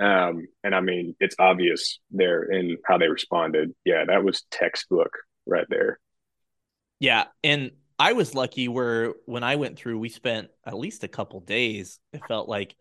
Um, 0.00 0.46
and 0.64 0.74
I 0.74 0.80
mean, 0.80 1.14
it's 1.20 1.36
obvious 1.38 1.98
there 2.10 2.44
in 2.44 2.78
how 2.86 2.98
they 2.98 3.08
responded. 3.08 3.74
Yeah, 3.84 4.04
that 4.06 4.24
was 4.24 4.44
textbook 4.50 5.10
right 5.46 5.66
there. 5.68 5.98
Yeah, 7.00 7.24
and 7.44 7.72
I 7.98 8.12
was 8.12 8.34
lucky 8.34 8.68
where 8.68 9.14
when 9.26 9.42
I 9.42 9.56
went 9.56 9.76
through, 9.76 9.98
we 9.98 10.08
spent 10.08 10.48
at 10.64 10.78
least 10.78 11.04
a 11.04 11.08
couple 11.08 11.40
days. 11.40 11.98
It 12.12 12.22
felt 12.28 12.48
like 12.48 12.76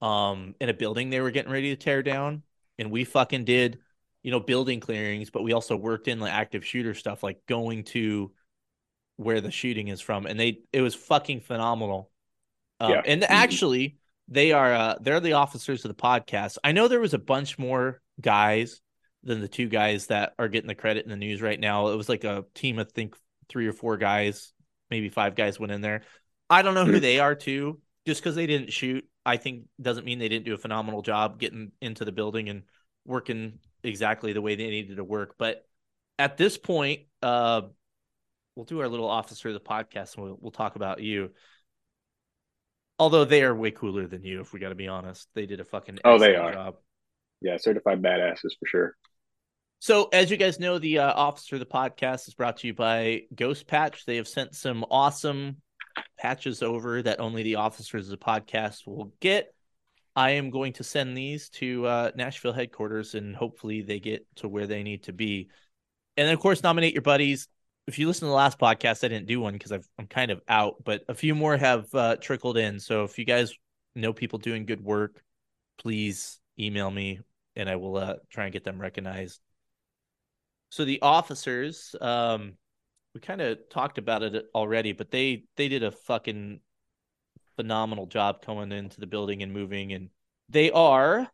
um 0.00 0.54
in 0.60 0.68
a 0.68 0.74
building 0.74 1.10
they 1.10 1.20
were 1.20 1.30
getting 1.30 1.52
ready 1.52 1.70
to 1.74 1.76
tear 1.82 2.02
down, 2.02 2.42
and 2.78 2.90
we 2.90 3.04
fucking 3.04 3.44
did, 3.44 3.78
you 4.22 4.30
know, 4.30 4.40
building 4.40 4.80
clearings, 4.80 5.30
but 5.30 5.42
we 5.42 5.52
also 5.52 5.76
worked 5.76 6.08
in 6.08 6.18
the 6.18 6.30
active 6.30 6.64
shooter 6.64 6.94
stuff, 6.94 7.22
like 7.22 7.40
going 7.46 7.84
to 7.84 8.32
where 9.16 9.40
the 9.40 9.50
shooting 9.50 9.88
is 9.88 10.00
from, 10.00 10.26
and 10.26 10.38
they 10.38 10.60
it 10.72 10.80
was 10.82 10.94
fucking 10.94 11.40
phenomenal. 11.40 12.10
Um, 12.80 12.90
Yeah. 12.92 13.02
and 13.04 13.24
actually, 13.24 13.96
they 14.28 14.52
are 14.52 14.72
uh, 14.72 14.94
they're 15.00 15.20
the 15.20 15.32
officers 15.34 15.84
of 15.84 15.88
the 15.88 16.00
podcast. 16.00 16.58
I 16.62 16.72
know 16.72 16.88
there 16.88 17.00
was 17.00 17.14
a 17.14 17.18
bunch 17.18 17.58
more 17.58 18.00
guys 18.20 18.80
than 19.24 19.40
the 19.40 19.48
two 19.48 19.68
guys 19.68 20.06
that 20.08 20.34
are 20.38 20.48
getting 20.48 20.68
the 20.68 20.74
credit 20.74 21.04
in 21.04 21.10
the 21.10 21.16
news 21.16 21.42
right 21.42 21.58
now. 21.58 21.88
It 21.88 21.96
was 21.96 22.08
like 22.08 22.24
a 22.24 22.44
team 22.54 22.78
of 22.78 22.92
think 22.92 23.16
three 23.48 23.66
or 23.66 23.72
four 23.72 23.96
guys, 23.96 24.52
maybe 24.90 25.08
five 25.08 25.34
guys 25.34 25.58
went 25.58 25.72
in 25.72 25.80
there. 25.80 26.02
I 26.48 26.62
don't 26.62 26.74
know 26.74 26.86
who 26.86 27.00
they 27.00 27.18
are 27.18 27.34
too. 27.34 27.80
Just 28.08 28.22
because 28.22 28.36
they 28.36 28.46
didn't 28.46 28.72
shoot, 28.72 29.06
I 29.26 29.36
think 29.36 29.66
doesn't 29.78 30.06
mean 30.06 30.18
they 30.18 30.30
didn't 30.30 30.46
do 30.46 30.54
a 30.54 30.58
phenomenal 30.58 31.02
job 31.02 31.38
getting 31.38 31.72
into 31.82 32.06
the 32.06 32.10
building 32.10 32.48
and 32.48 32.62
working 33.04 33.58
exactly 33.84 34.32
the 34.32 34.40
way 34.40 34.54
they 34.54 34.70
needed 34.70 34.96
to 34.96 35.04
work. 35.04 35.34
But 35.36 35.66
at 36.18 36.38
this 36.38 36.56
point, 36.56 37.00
uh, 37.22 37.60
we'll 38.56 38.64
do 38.64 38.80
our 38.80 38.88
little 38.88 39.10
officer 39.10 39.48
of 39.48 39.54
the 39.54 39.60
podcast 39.60 40.16
and 40.16 40.24
we'll, 40.24 40.38
we'll 40.40 40.52
talk 40.52 40.76
about 40.76 41.02
you. 41.02 41.32
Although 42.98 43.26
they 43.26 43.42
are 43.42 43.54
way 43.54 43.72
cooler 43.72 44.06
than 44.06 44.22
you, 44.22 44.40
if 44.40 44.54
we 44.54 44.58
got 44.58 44.70
to 44.70 44.74
be 44.74 44.88
honest, 44.88 45.28
they 45.34 45.44
did 45.44 45.60
a 45.60 45.64
fucking 45.66 45.98
oh 46.02 46.18
they 46.18 46.34
are 46.34 46.54
job. 46.54 46.76
yeah 47.42 47.58
certified 47.58 48.00
badasses 48.00 48.56
for 48.58 48.64
sure. 48.64 48.96
So, 49.80 50.08
as 50.14 50.30
you 50.30 50.38
guys 50.38 50.58
know, 50.58 50.78
the 50.78 51.00
uh, 51.00 51.12
Officer 51.12 51.56
of 51.56 51.60
the 51.60 51.66
Podcast 51.66 52.26
is 52.26 52.32
brought 52.32 52.56
to 52.56 52.68
you 52.68 52.72
by 52.72 53.24
Ghost 53.34 53.66
Patch. 53.66 54.06
They 54.06 54.16
have 54.16 54.28
sent 54.28 54.54
some 54.54 54.86
awesome 54.90 55.58
patches 56.18 56.62
over 56.62 57.02
that 57.02 57.20
only 57.20 57.42
the 57.42 57.56
officers 57.56 58.06
of 58.06 58.18
the 58.18 58.24
podcast 58.24 58.86
will 58.86 59.12
get. 59.20 59.54
I 60.16 60.30
am 60.30 60.50
going 60.50 60.72
to 60.74 60.84
send 60.84 61.16
these 61.16 61.48
to 61.50 61.86
uh, 61.86 62.10
Nashville 62.16 62.52
headquarters 62.52 63.14
and 63.14 63.36
hopefully 63.36 63.82
they 63.82 64.00
get 64.00 64.26
to 64.36 64.48
where 64.48 64.66
they 64.66 64.82
need 64.82 65.04
to 65.04 65.12
be. 65.12 65.48
And 66.16 66.26
then, 66.26 66.34
of 66.34 66.40
course, 66.40 66.62
nominate 66.62 66.94
your 66.94 67.02
buddies. 67.02 67.48
If 67.86 67.98
you 67.98 68.08
listen 68.08 68.26
to 68.26 68.30
the 68.30 68.34
last 68.34 68.58
podcast, 68.58 69.04
I 69.04 69.08
didn't 69.08 69.26
do 69.26 69.40
one 69.40 69.52
because 69.52 69.70
I'm 69.72 70.06
kind 70.08 70.30
of 70.30 70.40
out, 70.48 70.82
but 70.84 71.04
a 71.08 71.14
few 71.14 71.34
more 71.34 71.56
have 71.56 71.94
uh, 71.94 72.16
trickled 72.16 72.58
in. 72.58 72.80
So 72.80 73.04
if 73.04 73.18
you 73.18 73.24
guys 73.24 73.54
know 73.94 74.12
people 74.12 74.38
doing 74.38 74.66
good 74.66 74.82
work, 74.82 75.22
please 75.78 76.40
email 76.58 76.90
me 76.90 77.20
and 77.54 77.68
I 77.68 77.76
will 77.76 77.96
uh, 77.96 78.14
try 78.30 78.44
and 78.44 78.52
get 78.52 78.64
them 78.64 78.80
recognized. 78.80 79.40
So 80.70 80.84
the 80.84 81.00
officers, 81.00 81.94
um, 82.00 82.54
we 83.18 83.26
kind 83.26 83.40
of 83.40 83.68
talked 83.68 83.98
about 83.98 84.22
it 84.22 84.46
already, 84.54 84.92
but 84.92 85.10
they 85.10 85.42
they 85.56 85.68
did 85.68 85.82
a 85.82 85.90
fucking 85.90 86.60
phenomenal 87.56 88.06
job 88.06 88.42
coming 88.42 88.70
into 88.70 89.00
the 89.00 89.08
building 89.08 89.42
and 89.42 89.52
moving, 89.52 89.92
and 89.92 90.10
they 90.48 90.70
are 90.70 91.28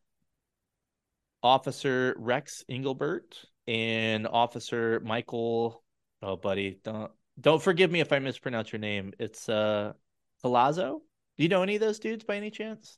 Officer 1.43 2.15
Rex 2.17 2.65
Engelbert 2.71 3.37
and 3.67 4.27
Officer 4.27 5.01
Michael. 5.01 5.85
Oh, 6.23 6.37
buddy, 6.37 6.79
don't 6.83 7.13
don't 7.39 7.63
forgive 7.63 7.91
me 7.91 8.01
if 8.01 8.13
I 8.15 8.19
mispronounce 8.19 8.73
your 8.73 8.81
name. 8.81 9.13
It's 9.19 9.47
uh 9.47 9.93
Palazzo. 10.41 11.03
Do 11.37 11.43
you 11.43 11.51
know 11.51 11.63
any 11.63 11.75
of 11.75 11.83
those 11.83 11.99
dudes 11.99 12.25
by 12.25 12.37
any 12.37 12.51
chance? 12.51 12.97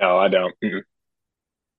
No, 0.00 0.16
I 0.16 0.28
don't. 0.28 0.54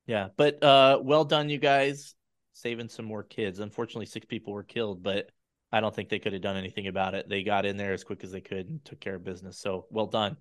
Yeah, 0.06 0.28
but 0.38 0.64
uh, 0.64 1.00
well 1.02 1.26
done, 1.26 1.50
you 1.50 1.58
guys, 1.58 2.14
saving 2.54 2.90
some 2.90 3.06
more 3.06 3.24
kids. 3.24 3.60
Unfortunately, 3.60 4.06
six 4.06 4.26
people 4.26 4.54
were 4.54 4.64
killed, 4.64 5.04
but 5.04 5.30
I 5.72 5.82
don't 5.82 5.94
think 5.94 6.10
they 6.10 6.20
could 6.20 6.34
have 6.34 6.42
done 6.42 6.58
anything 6.58 6.88
about 6.88 7.14
it. 7.14 7.28
They 7.28 7.44
got 7.44 7.66
in 7.66 7.78
there 7.78 7.94
as 7.94 8.04
quick 8.04 8.24
as 8.24 8.32
they 8.32 8.42
could 8.42 8.70
and 8.70 8.84
took 8.86 9.00
care 9.00 9.16
of 9.16 9.24
business. 9.24 9.60
So 9.60 9.86
well 9.90 10.06
done. 10.06 10.38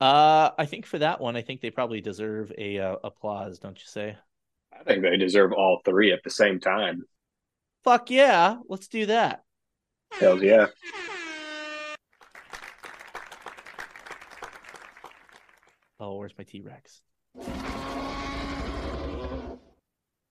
Uh, 0.00 0.50
I 0.58 0.66
think 0.66 0.86
for 0.86 0.98
that 0.98 1.20
one, 1.20 1.36
I 1.36 1.42
think 1.42 1.60
they 1.60 1.70
probably 1.70 2.00
deserve 2.00 2.52
a 2.56 2.78
uh, 2.78 2.96
applause, 3.02 3.58
don't 3.58 3.78
you 3.78 3.86
say? 3.86 4.16
I 4.78 4.84
think 4.84 5.02
they 5.02 5.16
deserve 5.16 5.52
all 5.52 5.80
three 5.84 6.12
at 6.12 6.22
the 6.22 6.30
same 6.30 6.60
time. 6.60 7.04
Fuck 7.82 8.10
yeah, 8.10 8.56
let's 8.68 8.88
do 8.88 9.06
that. 9.06 9.42
Hells 10.12 10.42
yeah. 10.42 10.66
Oh, 15.98 16.16
where's 16.18 16.34
my 16.36 16.44
T 16.44 16.60
Rex? 16.60 17.00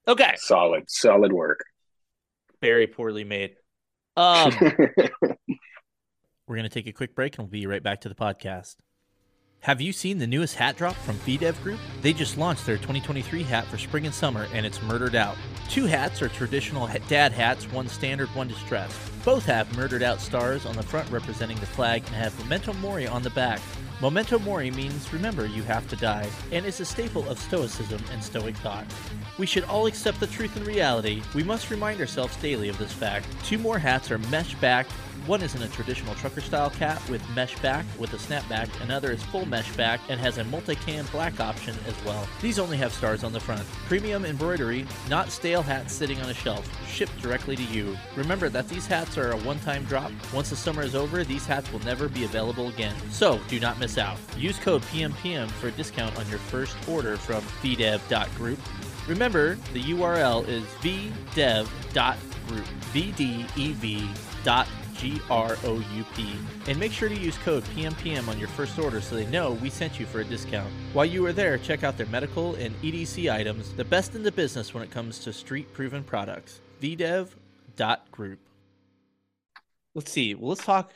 Okay. 0.08 0.34
Solid, 0.36 0.84
solid 0.88 1.32
work. 1.32 1.64
Very 2.60 2.86
poorly 2.86 3.24
made. 3.24 3.56
Um, 4.16 4.52
we're 6.46 6.56
going 6.56 6.62
to 6.62 6.68
take 6.68 6.86
a 6.86 6.92
quick 6.92 7.14
break 7.14 7.36
and 7.38 7.44
we'll 7.44 7.50
be 7.50 7.66
right 7.66 7.82
back 7.82 8.02
to 8.02 8.08
the 8.08 8.14
podcast. 8.14 8.76
Have 9.66 9.80
you 9.80 9.92
seen 9.92 10.18
the 10.18 10.28
newest 10.28 10.54
hat 10.54 10.76
drop 10.76 10.94
from 10.94 11.16
VDev 11.16 11.60
Group? 11.60 11.80
They 12.00 12.12
just 12.12 12.38
launched 12.38 12.64
their 12.66 12.76
2023 12.76 13.42
hat 13.42 13.66
for 13.66 13.78
spring 13.78 14.06
and 14.06 14.14
summer, 14.14 14.46
and 14.52 14.64
it's 14.64 14.80
murdered 14.82 15.16
out. 15.16 15.36
Two 15.68 15.86
hats 15.86 16.22
are 16.22 16.28
traditional 16.28 16.88
dad 17.08 17.32
hats, 17.32 17.64
one 17.72 17.88
standard, 17.88 18.28
one 18.36 18.46
distressed. 18.46 18.96
Both 19.24 19.44
have 19.46 19.76
murdered 19.76 20.04
out 20.04 20.20
stars 20.20 20.66
on 20.66 20.76
the 20.76 20.84
front 20.84 21.10
representing 21.10 21.58
the 21.58 21.66
flag 21.66 22.04
and 22.06 22.14
have 22.14 22.38
memento 22.38 22.74
mori 22.74 23.08
on 23.08 23.24
the 23.24 23.30
back. 23.30 23.60
Memento 24.00 24.38
mori 24.38 24.70
means 24.70 25.12
remember 25.12 25.46
you 25.46 25.64
have 25.64 25.88
to 25.88 25.96
die, 25.96 26.28
and 26.52 26.64
is 26.64 26.78
a 26.78 26.84
staple 26.84 27.28
of 27.28 27.36
stoicism 27.36 28.00
and 28.12 28.22
stoic 28.22 28.54
thought. 28.58 28.86
We 29.36 29.46
should 29.46 29.64
all 29.64 29.86
accept 29.86 30.20
the 30.20 30.28
truth 30.28 30.54
and 30.54 30.64
reality. 30.64 31.22
We 31.34 31.42
must 31.42 31.72
remind 31.72 31.98
ourselves 32.00 32.36
daily 32.36 32.68
of 32.68 32.78
this 32.78 32.92
fact. 32.92 33.26
Two 33.44 33.58
more 33.58 33.80
hats 33.80 34.12
are 34.12 34.18
mesh 34.18 34.54
back 34.60 34.86
one 35.26 35.42
is 35.42 35.54
in 35.54 35.62
a 35.62 35.68
traditional 35.68 36.14
trucker 36.14 36.40
style 36.40 36.70
cap 36.70 37.06
with 37.08 37.22
mesh 37.30 37.58
back 37.60 37.84
with 37.98 38.12
a 38.14 38.16
snapback, 38.16 38.68
another 38.82 39.10
is 39.10 39.22
full 39.24 39.44
mesh 39.46 39.74
back 39.76 40.00
and 40.08 40.20
has 40.20 40.38
a 40.38 40.44
multi-cam 40.44 41.04
black 41.12 41.40
option 41.40 41.74
as 41.86 42.04
well. 42.04 42.28
These 42.40 42.58
only 42.58 42.76
have 42.76 42.92
stars 42.92 43.24
on 43.24 43.32
the 43.32 43.40
front. 43.40 43.64
Premium 43.86 44.24
embroidery, 44.24 44.86
not 45.10 45.30
stale 45.30 45.62
hats 45.62 45.92
sitting 45.92 46.20
on 46.20 46.30
a 46.30 46.34
shelf, 46.34 46.68
shipped 46.88 47.20
directly 47.20 47.56
to 47.56 47.62
you. 47.64 47.96
Remember 48.14 48.48
that 48.48 48.68
these 48.68 48.86
hats 48.86 49.18
are 49.18 49.32
a 49.32 49.36
one-time 49.38 49.84
drop. 49.84 50.12
Once 50.32 50.50
the 50.50 50.56
summer 50.56 50.82
is 50.82 50.94
over, 50.94 51.24
these 51.24 51.44
hats 51.46 51.72
will 51.72 51.80
never 51.80 52.08
be 52.08 52.24
available 52.24 52.68
again. 52.68 52.94
So 53.10 53.40
do 53.48 53.58
not 53.58 53.80
miss 53.80 53.98
out. 53.98 54.18
Use 54.38 54.58
code 54.58 54.82
PMPM 54.82 55.50
for 55.50 55.68
a 55.68 55.72
discount 55.72 56.16
on 56.18 56.28
your 56.28 56.38
first 56.38 56.76
order 56.88 57.16
from 57.16 57.42
vdev.group. 57.62 58.58
Remember, 59.08 59.56
the 59.72 59.82
URL 59.82 60.46
is 60.46 60.64
vdev.group. 60.82 62.26
V-D-E-V 62.92 64.08
dot 64.44 64.68
G 64.98 65.20
R 65.30 65.56
O 65.64 65.74
U 65.74 66.04
P. 66.14 66.34
And 66.66 66.78
make 66.78 66.92
sure 66.92 67.08
to 67.08 67.14
use 67.14 67.36
code 67.38 67.64
PMPM 67.76 68.28
on 68.28 68.38
your 68.38 68.48
first 68.48 68.78
order 68.78 69.00
so 69.00 69.14
they 69.14 69.26
know 69.26 69.52
we 69.52 69.70
sent 69.70 70.00
you 70.00 70.06
for 70.06 70.20
a 70.20 70.24
discount. 70.24 70.72
While 70.92 71.06
you 71.06 71.24
are 71.26 71.32
there, 71.32 71.58
check 71.58 71.84
out 71.84 71.96
their 71.96 72.06
medical 72.06 72.54
and 72.56 72.74
EDC 72.82 73.32
items, 73.32 73.72
the 73.72 73.84
best 73.84 74.14
in 74.14 74.22
the 74.22 74.32
business 74.32 74.74
when 74.74 74.82
it 74.82 74.90
comes 74.90 75.18
to 75.20 75.32
street 75.32 75.72
proven 75.72 76.02
products. 76.02 76.60
VDev.group. 76.80 78.38
Let's 79.94 80.12
see. 80.12 80.34
Well, 80.34 80.50
let's 80.50 80.64
talk. 80.64 80.92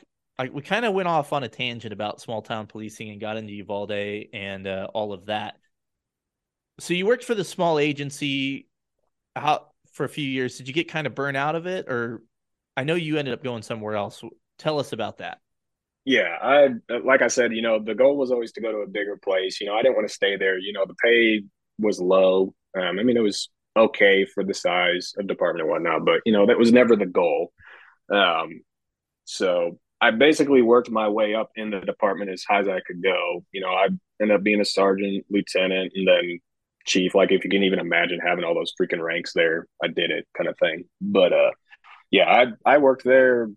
We 0.52 0.62
kind 0.62 0.84
of 0.84 0.94
went 0.94 1.08
off 1.08 1.32
on 1.32 1.44
a 1.44 1.48
tangent 1.48 1.92
about 1.92 2.20
small 2.20 2.40
town 2.40 2.66
policing 2.66 3.10
and 3.10 3.20
got 3.20 3.36
into 3.36 3.52
Uvalde 3.52 4.28
and 4.32 4.66
uh, 4.66 4.88
all 4.94 5.12
of 5.12 5.26
that. 5.26 5.56
So 6.78 6.94
you 6.94 7.04
worked 7.06 7.24
for 7.24 7.34
the 7.34 7.44
small 7.44 7.78
agency 7.78 8.66
how 9.36 9.66
for 9.92 10.04
a 10.04 10.08
few 10.08 10.26
years. 10.26 10.56
Did 10.56 10.68
you 10.68 10.74
get 10.74 10.88
kind 10.88 11.06
of 11.06 11.14
burnt 11.14 11.36
out 11.36 11.54
of 11.54 11.66
it, 11.66 11.88
or 11.88 12.22
I 12.76 12.84
know 12.84 12.94
you 12.94 13.18
ended 13.18 13.34
up 13.34 13.42
going 13.42 13.62
somewhere 13.62 13.94
else. 13.94 14.22
Tell 14.58 14.78
us 14.78 14.92
about 14.92 15.18
that. 15.18 15.38
Yeah, 16.04 16.36
I 16.40 16.68
like 17.04 17.22
I 17.22 17.28
said, 17.28 17.52
you 17.52 17.62
know, 17.62 17.78
the 17.78 17.94
goal 17.94 18.16
was 18.16 18.30
always 18.30 18.52
to 18.52 18.60
go 18.60 18.72
to 18.72 18.78
a 18.78 18.86
bigger 18.86 19.18
place. 19.22 19.60
You 19.60 19.66
know, 19.66 19.74
I 19.74 19.82
didn't 19.82 19.96
want 19.96 20.08
to 20.08 20.14
stay 20.14 20.36
there. 20.36 20.58
You 20.58 20.72
know, 20.72 20.86
the 20.86 20.94
pay 20.94 21.42
was 21.78 22.00
low. 22.00 22.54
Um, 22.76 22.98
I 22.98 23.02
mean, 23.02 23.16
it 23.16 23.22
was 23.22 23.50
okay 23.76 24.24
for 24.24 24.42
the 24.42 24.54
size 24.54 25.12
of 25.18 25.26
department 25.26 25.62
and 25.62 25.70
whatnot, 25.70 26.04
but 26.04 26.20
you 26.24 26.32
know, 26.32 26.46
that 26.46 26.58
was 26.58 26.72
never 26.72 26.96
the 26.96 27.06
goal. 27.06 27.52
Um, 28.12 28.62
so 29.24 29.78
I 30.00 30.10
basically 30.10 30.62
worked 30.62 30.90
my 30.90 31.08
way 31.08 31.34
up 31.34 31.50
in 31.56 31.70
the 31.70 31.80
department 31.80 32.30
as 32.30 32.42
high 32.42 32.60
as 32.60 32.68
I 32.68 32.80
could 32.86 33.02
go. 33.02 33.44
You 33.52 33.60
know, 33.60 33.68
I 33.68 33.88
ended 34.20 34.36
up 34.36 34.42
being 34.42 34.60
a 34.60 34.64
sergeant, 34.64 35.26
lieutenant, 35.30 35.92
and 35.94 36.08
then 36.08 36.38
chief. 36.86 37.14
Like, 37.14 37.30
if 37.30 37.44
you 37.44 37.50
can 37.50 37.62
even 37.62 37.78
imagine 37.78 38.18
having 38.18 38.44
all 38.44 38.54
those 38.54 38.72
freaking 38.80 39.02
ranks 39.02 39.32
there, 39.34 39.66
I 39.82 39.88
did 39.88 40.10
it, 40.10 40.26
kind 40.36 40.48
of 40.48 40.58
thing. 40.58 40.84
But 41.00 41.32
uh, 41.32 41.50
yeah, 42.10 42.24
I 42.24 42.74
I 42.74 42.78
worked 42.78 43.04
there 43.04 43.48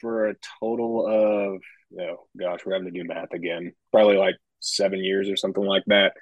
for 0.00 0.28
a 0.28 0.34
total 0.60 1.06
of 1.06 1.60
oh 2.00 2.26
gosh, 2.38 2.60
we're 2.64 2.74
having 2.74 2.92
to 2.92 3.02
do 3.02 3.06
math 3.06 3.32
again. 3.32 3.72
Probably 3.92 4.16
like 4.16 4.36
seven 4.60 5.02
years 5.02 5.28
or 5.28 5.36
something 5.36 5.64
like 5.64 5.84
that. 5.86 6.12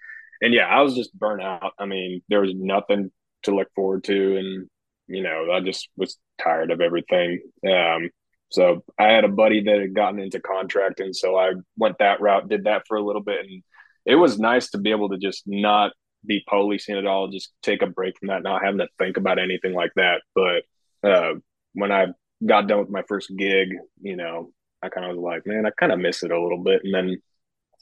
And 0.40 0.52
yeah, 0.52 0.66
I 0.66 0.82
was 0.82 0.94
just 0.94 1.16
burnt 1.18 1.42
out. 1.42 1.72
I 1.78 1.86
mean, 1.86 2.22
there 2.28 2.40
was 2.40 2.54
nothing 2.54 3.10
to 3.44 3.54
look 3.54 3.68
forward 3.74 4.04
to, 4.04 4.36
and 4.36 4.68
you 5.06 5.22
know, 5.22 5.50
I 5.52 5.60
just 5.60 5.88
was 5.96 6.18
tired 6.42 6.70
of 6.70 6.80
everything. 6.80 7.40
Um, 7.66 8.10
so 8.50 8.84
I 8.98 9.08
had 9.08 9.24
a 9.24 9.28
buddy 9.28 9.62
that 9.64 9.80
had 9.80 9.94
gotten 9.94 10.20
into 10.20 10.40
contracting, 10.40 11.12
so 11.12 11.36
I 11.36 11.52
went 11.76 11.98
that 11.98 12.20
route, 12.20 12.48
did 12.48 12.64
that 12.64 12.82
for 12.86 12.96
a 12.96 13.04
little 13.04 13.22
bit, 13.22 13.40
and 13.40 13.62
it 14.06 14.16
was 14.16 14.38
nice 14.38 14.70
to 14.70 14.78
be 14.78 14.90
able 14.90 15.10
to 15.10 15.18
just 15.18 15.42
not 15.46 15.92
be 16.26 16.44
policing 16.48 16.96
at 16.96 17.06
all, 17.06 17.28
just 17.28 17.52
take 17.62 17.82
a 17.82 17.86
break 17.86 18.18
from 18.18 18.28
that, 18.28 18.42
not 18.42 18.62
having 18.64 18.78
to 18.78 18.88
think 18.98 19.16
about 19.16 19.38
anything 19.38 19.74
like 19.74 19.92
that. 19.96 20.22
But 20.34 20.62
uh, 21.08 21.34
when 21.74 21.92
I 21.92 22.06
got 22.44 22.66
done 22.66 22.80
with 22.80 22.90
my 22.90 23.02
first 23.08 23.30
gig, 23.36 23.74
you 24.00 24.16
know, 24.16 24.52
I 24.82 24.88
kind 24.88 25.06
of 25.06 25.16
was 25.16 25.22
like, 25.22 25.46
man, 25.46 25.66
I 25.66 25.70
kind 25.78 25.92
of 25.92 25.98
miss 25.98 26.22
it 26.22 26.30
a 26.30 26.40
little 26.40 26.62
bit. 26.62 26.82
And 26.84 26.94
then 26.94 27.22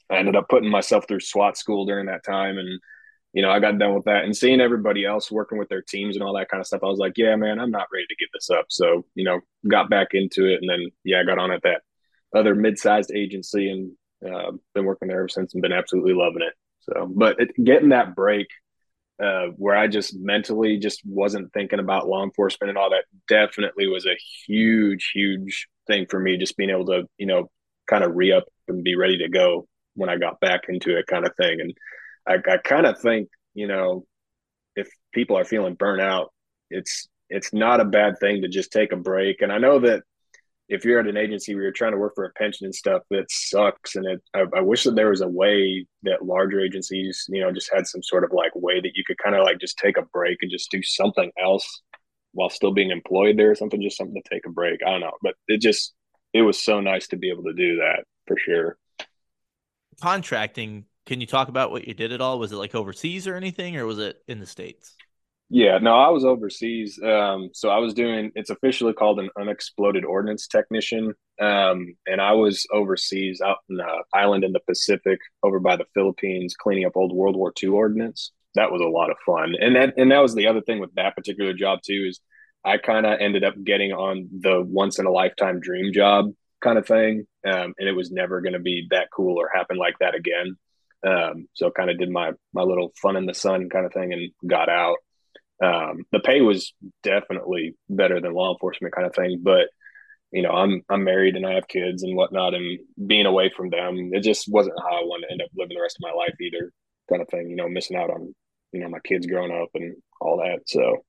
I 0.09 0.17
ended 0.17 0.35
up 0.35 0.49
putting 0.49 0.69
myself 0.69 1.07
through 1.07 1.21
SWAT 1.21 1.57
school 1.57 1.85
during 1.85 2.07
that 2.07 2.23
time. 2.23 2.57
And, 2.57 2.79
you 3.33 3.41
know, 3.41 3.49
I 3.49 3.59
got 3.59 3.77
done 3.77 3.95
with 3.95 4.05
that 4.05 4.23
and 4.23 4.35
seeing 4.35 4.61
everybody 4.61 5.05
else 5.05 5.31
working 5.31 5.57
with 5.57 5.69
their 5.69 5.81
teams 5.81 6.15
and 6.15 6.23
all 6.23 6.35
that 6.37 6.49
kind 6.49 6.61
of 6.61 6.67
stuff. 6.67 6.81
I 6.83 6.87
was 6.87 6.99
like, 6.99 7.17
yeah, 7.17 7.35
man, 7.35 7.59
I'm 7.59 7.71
not 7.71 7.87
ready 7.91 8.05
to 8.07 8.15
give 8.15 8.29
this 8.33 8.49
up. 8.49 8.65
So, 8.69 9.05
you 9.15 9.23
know, 9.23 9.39
got 9.67 9.89
back 9.89 10.09
into 10.11 10.45
it. 10.45 10.59
And 10.61 10.69
then, 10.69 10.89
yeah, 11.03 11.21
I 11.21 11.23
got 11.23 11.39
on 11.39 11.51
at 11.51 11.63
that 11.63 11.81
other 12.35 12.55
mid 12.55 12.77
sized 12.77 13.11
agency 13.13 13.69
and 13.69 13.91
uh, 14.33 14.51
been 14.73 14.85
working 14.85 15.07
there 15.07 15.19
ever 15.19 15.29
since 15.29 15.53
and 15.53 15.61
been 15.61 15.73
absolutely 15.73 16.13
loving 16.13 16.41
it. 16.41 16.53
So, 16.81 17.11
but 17.13 17.39
it, 17.39 17.51
getting 17.63 17.89
that 17.89 18.15
break 18.15 18.47
uh, 19.23 19.47
where 19.55 19.75
I 19.75 19.87
just 19.87 20.15
mentally 20.17 20.77
just 20.77 21.01
wasn't 21.05 21.53
thinking 21.53 21.79
about 21.79 22.07
law 22.07 22.23
enforcement 22.23 22.69
and 22.69 22.77
all 22.77 22.89
that 22.89 23.05
definitely 23.27 23.87
was 23.87 24.05
a 24.05 24.17
huge, 24.45 25.11
huge 25.13 25.67
thing 25.87 26.07
for 26.09 26.19
me. 26.19 26.37
Just 26.37 26.57
being 26.57 26.69
able 26.69 26.87
to, 26.87 27.03
you 27.17 27.25
know, 27.25 27.49
kind 27.89 28.03
of 28.03 28.15
re 28.15 28.33
up 28.33 28.43
and 28.67 28.83
be 28.83 28.95
ready 28.95 29.19
to 29.19 29.29
go 29.29 29.67
when 29.95 30.09
I 30.09 30.17
got 30.17 30.39
back 30.39 30.61
into 30.67 30.97
it, 30.97 31.07
kind 31.07 31.25
of 31.25 31.35
thing. 31.37 31.61
And 31.61 31.73
I, 32.27 32.51
I 32.51 32.57
kind 32.57 32.85
of 32.85 32.99
think, 32.99 33.29
you 33.53 33.67
know, 33.67 34.05
if 34.75 34.89
people 35.13 35.37
are 35.37 35.45
feeling 35.45 35.77
burnout, 35.77 36.27
it's 36.69 37.07
it's 37.29 37.53
not 37.53 37.79
a 37.79 37.85
bad 37.85 38.19
thing 38.19 38.41
to 38.41 38.49
just 38.49 38.71
take 38.71 38.91
a 38.91 38.97
break. 38.97 39.41
And 39.41 39.51
I 39.51 39.57
know 39.57 39.79
that 39.79 40.03
if 40.73 40.83
you're 40.83 40.99
at 40.99 41.07
an 41.07 41.17
agency 41.17 41.53
where 41.53 41.63
you're 41.63 41.71
trying 41.71 41.91
to 41.91 41.99
work 41.99 42.15
for 42.15 42.25
a 42.25 42.33
pension 42.33 42.65
and 42.65 42.73
stuff, 42.73 43.03
that 43.11 43.29
sucks. 43.29 43.95
And 43.95 44.07
it, 44.07 44.21
I, 44.33 44.45
I, 44.55 44.61
wish 44.61 44.83
that 44.85 44.95
there 44.95 45.11
was 45.11 45.21
a 45.21 45.27
way 45.27 45.85
that 46.01 46.25
larger 46.25 46.59
agencies, 46.59 47.25
you 47.29 47.41
know, 47.41 47.51
just 47.51 47.71
had 47.71 47.85
some 47.85 48.01
sort 48.01 48.23
of 48.23 48.31
like 48.33 48.51
way 48.55 48.81
that 48.81 48.95
you 48.95 49.03
could 49.05 49.19
kind 49.19 49.35
of 49.35 49.43
like 49.43 49.59
just 49.59 49.77
take 49.77 49.97
a 49.97 50.01
break 50.01 50.39
and 50.41 50.49
just 50.49 50.71
do 50.71 50.81
something 50.81 51.31
else 51.39 51.83
while 52.31 52.49
still 52.49 52.73
being 52.73 52.89
employed 52.89 53.37
there 53.37 53.51
or 53.51 53.55
something, 53.55 53.83
just 53.83 53.97
something 53.97 54.19
to 54.19 54.29
take 54.33 54.47
a 54.47 54.49
break. 54.49 54.79
I 54.85 54.89
don't 54.89 55.01
know, 55.01 55.11
but 55.21 55.35
it 55.47 55.61
just, 55.61 55.93
it 56.33 56.41
was 56.41 56.59
so 56.59 56.79
nice 56.79 57.07
to 57.09 57.17
be 57.17 57.29
able 57.29 57.43
to 57.43 57.53
do 57.53 57.77
that 57.77 58.05
for 58.25 58.35
sure. 58.37 58.77
Contracting. 60.01 60.85
Can 61.05 61.21
you 61.21 61.27
talk 61.27 61.49
about 61.49 61.69
what 61.69 61.87
you 61.87 61.93
did 61.93 62.11
at 62.11 62.21
all? 62.21 62.39
Was 62.39 62.51
it 62.51 62.55
like 62.55 62.73
overseas 62.73 63.27
or 63.27 63.35
anything, 63.35 63.77
or 63.77 63.85
was 63.85 63.99
it 63.99 64.23
in 64.27 64.39
the 64.39 64.47
States? 64.47 64.95
Yeah, 65.53 65.77
no, 65.77 65.93
I 65.93 66.09
was 66.09 66.25
overseas. 66.25 66.99
Um, 67.03 67.51
so 67.53 67.69
I 67.69 67.77
was 67.77 67.93
doing 67.93 68.31
it's 68.33 68.49
officially 68.49 68.91
called 68.93 69.19
an 69.19 69.29
unexploded 69.39 70.03
ordnance 70.03 70.47
technician. 70.47 71.13
Um, 71.39 71.95
and 72.07 72.19
I 72.19 72.31
was 72.31 72.65
overseas 72.73 73.39
out 73.39 73.57
in 73.69 73.75
the 73.75 74.03
island 74.15 74.43
in 74.43 74.51
the 74.51 74.61
Pacific 74.61 75.19
over 75.43 75.59
by 75.59 75.75
the 75.75 75.85
Philippines 75.93 76.55
cleaning 76.59 76.85
up 76.85 76.93
old 76.95 77.13
World 77.13 77.35
War 77.35 77.53
II 77.61 77.69
ordnance. 77.69 78.31
That 78.55 78.71
was 78.71 78.81
a 78.81 78.85
lot 78.87 79.11
of 79.11 79.17
fun. 79.27 79.53
And 79.61 79.75
that 79.75 79.93
and 79.95 80.11
that 80.11 80.23
was 80.23 80.33
the 80.33 80.47
other 80.47 80.61
thing 80.61 80.79
with 80.79 80.95
that 80.95 81.15
particular 81.15 81.53
job 81.53 81.81
too, 81.85 82.07
is 82.09 82.19
I 82.65 82.77
kind 82.77 83.05
of 83.05 83.19
ended 83.19 83.43
up 83.43 83.53
getting 83.63 83.91
on 83.91 84.29
the 84.39 84.59
once 84.59 84.97
in 84.97 85.05
a 85.05 85.11
lifetime 85.11 85.59
dream 85.59 85.93
job 85.93 86.31
kind 86.63 86.79
of 86.79 86.87
thing. 86.87 87.27
Um, 87.45 87.75
and 87.77 87.87
it 87.87 87.95
was 87.95 88.09
never 88.11 88.41
gonna 88.41 88.57
be 88.57 88.87
that 88.89 89.09
cool 89.15 89.37
or 89.39 89.51
happen 89.53 89.77
like 89.77 89.99
that 89.99 90.15
again. 90.15 90.57
Um, 91.05 91.47
so 91.53 91.69
kind 91.69 91.91
of 91.91 91.99
did 91.99 92.09
my 92.09 92.31
my 92.53 92.63
little 92.63 92.91
fun 92.99 93.17
in 93.17 93.27
the 93.27 93.35
sun 93.35 93.69
kind 93.69 93.85
of 93.85 93.93
thing 93.93 94.13
and 94.13 94.31
got 94.49 94.67
out 94.67 94.97
um, 95.61 96.03
the 96.11 96.19
pay 96.19 96.41
was 96.41 96.73
definitely 97.03 97.75
better 97.89 98.19
than 98.19 98.33
law 98.33 98.53
enforcement 98.53 98.93
kind 98.93 99.07
of 99.07 99.15
thing, 99.15 99.41
but 99.43 99.67
you 100.33 100.41
know, 100.41 100.49
I'm 100.49 100.81
I'm 100.89 101.03
married 101.03 101.35
and 101.35 101.45
I 101.45 101.53
have 101.53 101.67
kids 101.67 102.01
and 102.01 102.17
whatnot, 102.17 102.55
and 102.55 102.79
being 103.05 103.27
away 103.27 103.51
from 103.55 103.69
them, 103.69 104.09
it 104.13 104.21
just 104.21 104.51
wasn't 104.51 104.79
how 104.79 104.95
I 104.95 105.03
wanted 105.03 105.27
to 105.27 105.31
end 105.31 105.41
up 105.43 105.49
living 105.55 105.77
the 105.77 105.81
rest 105.81 105.97
of 105.97 106.11
my 106.11 106.17
life 106.17 106.33
either, 106.41 106.71
kind 107.07 107.21
of 107.21 107.29
thing. 107.29 107.49
You 107.51 107.55
know, 107.55 107.69
missing 107.69 107.95
out 107.95 108.09
on 108.09 108.33
you 108.71 108.81
know 108.81 108.89
my 108.89 108.99
kids 108.99 109.27
growing 109.27 109.51
up 109.51 109.69
and 109.75 109.95
all 110.19 110.37
that. 110.37 110.61
So, 110.65 111.05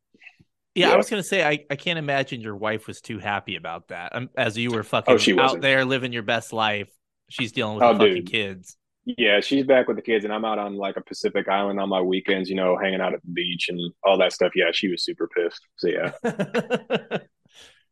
yeah, 0.75 0.89
yeah. 0.89 0.93
I 0.93 0.97
was 0.97 1.09
gonna 1.09 1.23
say 1.23 1.43
I, 1.43 1.65
I 1.71 1.77
can't 1.77 1.99
imagine 1.99 2.43
your 2.43 2.55
wife 2.55 2.87
was 2.87 3.01
too 3.01 3.19
happy 3.19 3.57
about 3.57 3.89
that. 3.89 4.15
Um, 4.15 4.29
as 4.37 4.59
you 4.59 4.71
were 4.71 4.83
fucking 4.83 5.39
oh, 5.41 5.43
out 5.43 5.63
there 5.63 5.87
living 5.87 6.13
your 6.13 6.23
best 6.23 6.53
life, 6.53 6.91
she's 7.31 7.53
dealing 7.53 7.77
with 7.77 7.85
oh, 7.85 7.95
the 7.95 7.99
fucking 8.01 8.15
dude. 8.17 8.31
kids. 8.31 8.77
Yeah, 9.07 9.41
she's 9.41 9.67
back 9.67 9.87
with 9.87 9.97
the 9.97 10.03
kids, 10.03 10.25
and 10.25 10.33
I'm 10.33 10.45
out 10.45 10.59
on 10.59 10.77
like 10.77 10.97
a 10.97 11.03
Pacific 11.03 11.47
Island 11.49 11.79
on 11.79 11.91
my 11.91 12.01
weekends, 12.01 12.49
you 12.49 12.57
know, 12.57 12.79
hanging 12.79 13.01
out 13.01 13.13
at 13.13 13.23
the 13.23 13.33
beach 13.33 13.69
and 13.69 13.79
all 14.03 14.19
that 14.19 14.33
stuff. 14.33 14.53
Yeah, 14.55 14.71
she 14.73 14.89
was 14.89 15.05
super 15.05 15.29
pissed. 15.29 15.61
So 15.77 15.89
yeah. 15.89 16.13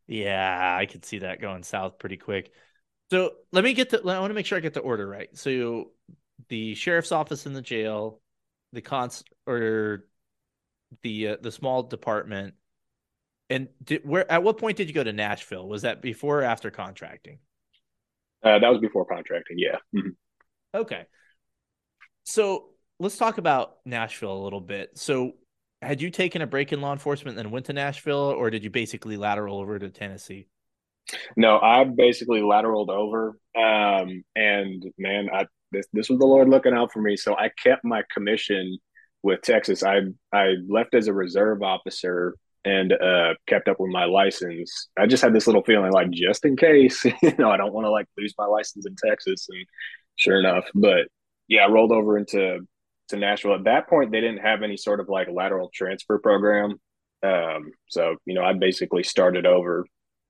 yeah, 0.07 0.77
I 0.79 0.87
could 0.87 1.05
see 1.05 1.19
that 1.19 1.41
going 1.41 1.65
south 1.65 1.99
pretty 1.99 2.17
quick. 2.17 2.51
So 3.11 3.33
let 3.53 3.63
me 3.63 3.75
get 3.75 3.91
the. 3.91 3.99
I 3.99 4.21
want 4.21 4.31
to 4.31 4.35
make 4.35 4.47
sure 4.47 4.57
I 4.57 4.63
get 4.63 4.73
the 4.73 4.81
order 4.81 5.07
right. 5.07 5.29
So 5.37 5.91
the 6.49 6.75
sheriff's 6.75 7.13
office 7.13 7.45
in 7.45 7.53
the 7.53 7.61
jail, 7.61 8.23
the 8.73 8.81
cons 8.81 9.23
or 9.47 10.07
the 11.03 11.29
uh, 11.29 11.37
the 11.43 11.53
small 11.53 11.83
department, 11.83 12.55
and 13.51 13.69
did, 13.85 14.09
where 14.09 14.31
at 14.33 14.43
what 14.43 14.57
point 14.57 14.79
did 14.79 14.89
you 14.89 14.95
go 14.95 15.05
to 15.05 15.13
Nashville? 15.13 15.69
Was 15.69 15.83
that 15.83 16.01
before 16.01 16.41
or 16.41 16.45
after 16.45 16.71
contracting? 16.71 17.39
Uh, 18.43 18.59
that 18.59 18.69
was 18.69 18.81
before 18.81 19.05
contracting. 19.05 19.59
Yeah. 19.59 19.77
Mm-hmm. 19.95 20.09
Okay. 20.75 21.07
So 22.25 22.71
let's 22.99 23.17
talk 23.17 23.39
about 23.39 23.77
Nashville 23.85 24.37
a 24.37 24.43
little 24.43 24.61
bit. 24.61 24.97
So 24.99 25.33
had 25.81 26.01
you 26.01 26.11
taken 26.11 26.43
a 26.43 26.47
break 26.47 26.73
in 26.73 26.81
law 26.81 26.93
enforcement 26.93 27.37
and 27.37 27.47
then 27.47 27.53
went 27.53 27.67
to 27.67 27.73
Nashville, 27.73 28.17
or 28.37 28.51
did 28.51 28.65
you 28.65 28.71
basically 28.71 29.17
lateral 29.17 29.59
over 29.59 29.79
to 29.79 29.91
Tennessee? 29.91 30.47
No, 31.37 31.59
I 31.59 31.85
basically 31.85 32.41
lateraled 32.41 32.89
over. 32.89 33.37
Um, 33.57 34.23
and 34.37 34.85
man, 34.99 35.29
I 35.33 35.47
this 35.73 35.87
this 35.93 36.09
was 36.09 36.19
the 36.19 36.27
Lord 36.27 36.49
looking 36.49 36.75
out 36.75 36.93
for 36.93 37.01
me. 37.03 37.17
So 37.17 37.37
I 37.37 37.51
kept 37.63 37.85
my 37.85 38.03
commission 38.15 38.79
with 39.23 39.43
Texas. 39.43 39.83
I 39.83 40.03
I 40.33 40.55
left 40.69 40.95
as 40.95 41.09
a 41.09 41.13
reserve 41.13 41.63
officer 41.63 42.37
and 42.65 42.93
uh, 42.93 43.35
kept 43.47 43.69
up 43.69 43.81
with 43.81 43.91
my 43.91 44.05
license. 44.05 44.89
I 44.99 45.07
just 45.07 45.23
had 45.23 45.35
this 45.35 45.47
little 45.47 45.65
feeling 45.65 45.93
like 45.93 46.11
just 46.11 46.45
in 46.45 46.57
case, 46.57 47.05
you 47.23 47.35
know, 47.39 47.51
I 47.51 47.57
don't 47.57 47.73
want 47.73 47.87
to 47.87 47.91
like 47.91 48.07
lose 48.17 48.35
my 48.39 48.47
license 48.47 48.87
in 48.87 48.95
Texas. 48.97 49.47
And 49.51 49.67
sure 50.17 50.39
enough. 50.39 50.65
But 50.75 51.09
yeah, 51.49 51.65
I 51.65 51.71
rolled 51.71 51.93
over 51.93 52.17
into 52.17 52.61
to 53.09 53.17
Nashville. 53.17 53.55
At 53.55 53.65
that 53.65 53.89
point, 53.89 54.13
they 54.13 54.21
didn't 54.21 54.39
have 54.43 54.63
any 54.63 54.77
sort 54.77 55.01
of 55.01 55.09
like 55.09 55.29
lateral 55.31 55.71
transfer 55.75 56.19
program. 56.19 56.81
Um, 57.23 57.73
so 57.89 58.17
you 58.27 58.35
know, 58.35 58.43
I 58.43 58.53
basically 58.53 59.03
started 59.03 59.47
over, 59.47 59.87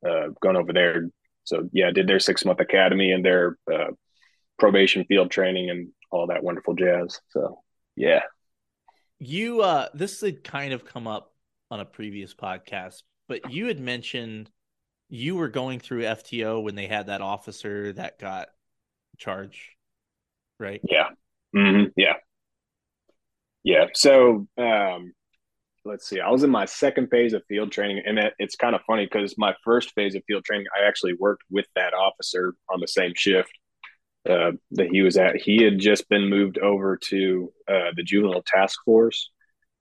uh, 0.06 0.28
going 0.40 0.56
over 0.56 0.72
there. 0.72 1.08
So 1.44 1.68
yeah, 1.72 1.90
did 1.90 2.06
their 2.06 2.20
six 2.20 2.44
month 2.44 2.60
academy 2.60 3.12
and 3.12 3.24
their 3.24 3.56
uh, 3.72 3.90
probation 4.58 5.04
field 5.04 5.30
training 5.30 5.70
and 5.70 5.88
all 6.10 6.28
that 6.28 6.42
wonderful 6.42 6.74
jazz. 6.74 7.20
So 7.30 7.60
yeah, 7.96 8.22
you 9.18 9.60
uh, 9.60 9.88
this 9.94 10.20
had 10.20 10.44
kind 10.44 10.72
of 10.72 10.84
come 10.84 11.06
up 11.06 11.31
on 11.72 11.80
a 11.80 11.84
previous 11.86 12.34
podcast, 12.34 13.02
but 13.28 13.50
you 13.50 13.66
had 13.66 13.80
mentioned 13.80 14.50
you 15.08 15.36
were 15.36 15.48
going 15.48 15.80
through 15.80 16.02
FTO 16.02 16.62
when 16.62 16.74
they 16.74 16.86
had 16.86 17.06
that 17.06 17.22
officer 17.22 17.94
that 17.94 18.18
got 18.18 18.48
charged, 19.16 19.58
right? 20.60 20.82
Yeah. 20.84 21.08
Mm-hmm. 21.56 21.88
Yeah. 21.96 22.16
Yeah. 23.64 23.86
So, 23.94 24.46
um, 24.58 25.14
let's 25.86 26.06
see. 26.06 26.20
I 26.20 26.30
was 26.30 26.42
in 26.42 26.50
my 26.50 26.66
second 26.66 27.08
phase 27.08 27.32
of 27.32 27.42
field 27.48 27.72
training, 27.72 28.02
and 28.04 28.18
it, 28.18 28.34
it's 28.38 28.56
kind 28.56 28.74
of 28.74 28.82
funny 28.86 29.06
because 29.06 29.34
my 29.38 29.54
first 29.64 29.94
phase 29.94 30.14
of 30.14 30.22
field 30.26 30.44
training, 30.44 30.66
I 30.78 30.86
actually 30.86 31.14
worked 31.14 31.44
with 31.50 31.66
that 31.74 31.94
officer 31.94 32.52
on 32.70 32.80
the 32.80 32.88
same 32.88 33.14
shift 33.16 33.50
uh, 34.28 34.52
that 34.72 34.88
he 34.90 35.00
was 35.00 35.16
at. 35.16 35.36
He 35.36 35.62
had 35.62 35.78
just 35.78 36.06
been 36.10 36.28
moved 36.28 36.58
over 36.58 36.98
to 37.08 37.50
uh, 37.66 37.92
the 37.96 38.02
juvenile 38.02 38.42
task 38.46 38.78
force, 38.84 39.30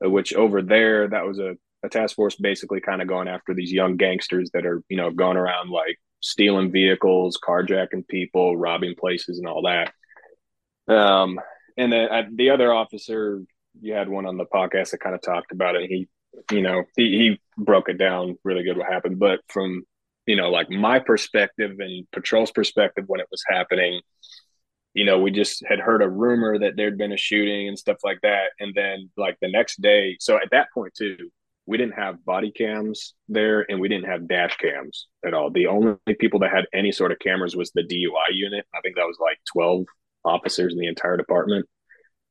uh, 0.04 0.10
which 0.10 0.34
over 0.34 0.62
there 0.62 1.10
that 1.10 1.28
was 1.28 1.40
a, 1.40 1.56
a 1.84 1.90
task 1.90 2.16
force 2.16 2.36
basically 2.36 2.82
kind 2.82 3.02
of 3.02 3.08
going 3.08 3.28
after 3.28 3.54
these 3.54 3.72
young 3.72 3.98
gangsters 3.98 4.52
that 4.54 4.66
are 4.66 4.84
you 4.90 4.98
know 4.98 5.12
going 5.12 5.38
around 5.38 5.70
like 5.70 5.98
stealing 6.22 6.72
vehicles, 6.72 7.38
carjacking 7.44 8.08
people, 8.08 8.56
robbing 8.56 8.96
places, 8.96 9.40
and 9.40 9.48
all 9.48 9.64
that. 9.64 9.92
Um, 10.88 11.40
and 11.78 11.92
then 11.92 12.10
uh, 12.12 12.24
the 12.34 12.52
other 12.52 12.74
officer, 12.74 13.42
you 13.82 13.94
had 13.94 14.10
one 14.10 14.26
on 14.26 14.38
the 14.38 14.46
podcast 14.46 14.92
that 14.92 15.00
kind 15.00 15.16
of 15.16 15.22
talked 15.22 15.52
about 15.52 15.76
it. 15.76 15.90
He, 15.90 16.08
you 16.52 16.62
know, 16.62 16.84
he, 16.96 17.18
he 17.18 17.42
broke 17.58 17.90
it 17.90 17.98
down 17.98 18.38
really 18.44 18.64
good 18.64 18.78
what 18.78 18.92
happened. 18.92 19.20
But 19.20 19.40
from, 19.48 19.84
you 20.26 20.36
know, 20.36 20.50
like 20.50 20.70
my 20.70 21.00
perspective 21.00 21.80
and 21.80 22.10
patrol's 22.12 22.52
perspective 22.52 23.06
when 23.08 23.20
it 23.20 23.28
was 23.32 23.44
happening, 23.48 24.02
you 24.94 25.06
know, 25.06 25.20
we 25.20 25.32
just 25.32 25.64
had 25.66 25.80
heard 25.80 26.02
a 26.02 26.10
rumor 26.10 26.60
that 26.60 26.76
there'd 26.76 26.98
been 26.98 27.14
a 27.14 27.18
shooting 27.18 27.68
and 27.68 27.80
stuff 27.80 27.98
like 28.04 28.20
that. 28.22 28.52
And 28.60 28.74
then, 28.76 29.10
like, 29.16 29.38
the 29.42 29.50
next 29.50 29.82
day, 29.82 30.18
so 30.20 30.36
at 30.36 30.50
that 30.52 30.68
point, 30.74 30.94
too, 30.94 31.32
we 31.72 31.78
didn't 31.78 31.94
have 31.94 32.26
body 32.26 32.52
cams 32.52 33.14
there 33.30 33.66
and 33.70 33.80
we 33.80 33.88
didn't 33.88 34.10
have 34.10 34.28
dash 34.28 34.58
cams 34.58 35.08
at 35.26 35.34
all. 35.34 35.50
The 35.50 35.68
only 35.68 35.96
people 36.20 36.42
that 36.42 36.52
had 36.52 36.66
any 36.74 36.92
sort 36.92 37.14
of 37.14 37.20
cameras 37.20 37.56
was 37.56 37.72
the 37.72 37.82
DUI 37.82 38.34
unit. 38.34 38.66
I 38.76 38.82
think 38.82 38.98
that 38.98 39.08
was 39.08 39.18
like 39.22 39.40
12 39.54 39.86
officers 40.26 40.74
in 40.74 40.80
the 40.80 40.88
entire 40.88 41.16
department. 41.16 41.66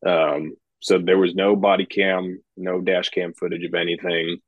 Um, 0.07 0.57
so 0.81 0.99
there 0.99 1.17
was 1.17 1.35
no 1.35 1.57
body 1.57 1.87
cam, 1.87 2.43
no 2.59 2.83
dash 2.83 3.09
cam 3.09 3.33
footage 3.33 3.65
of 3.65 3.73
anything. 3.73 4.41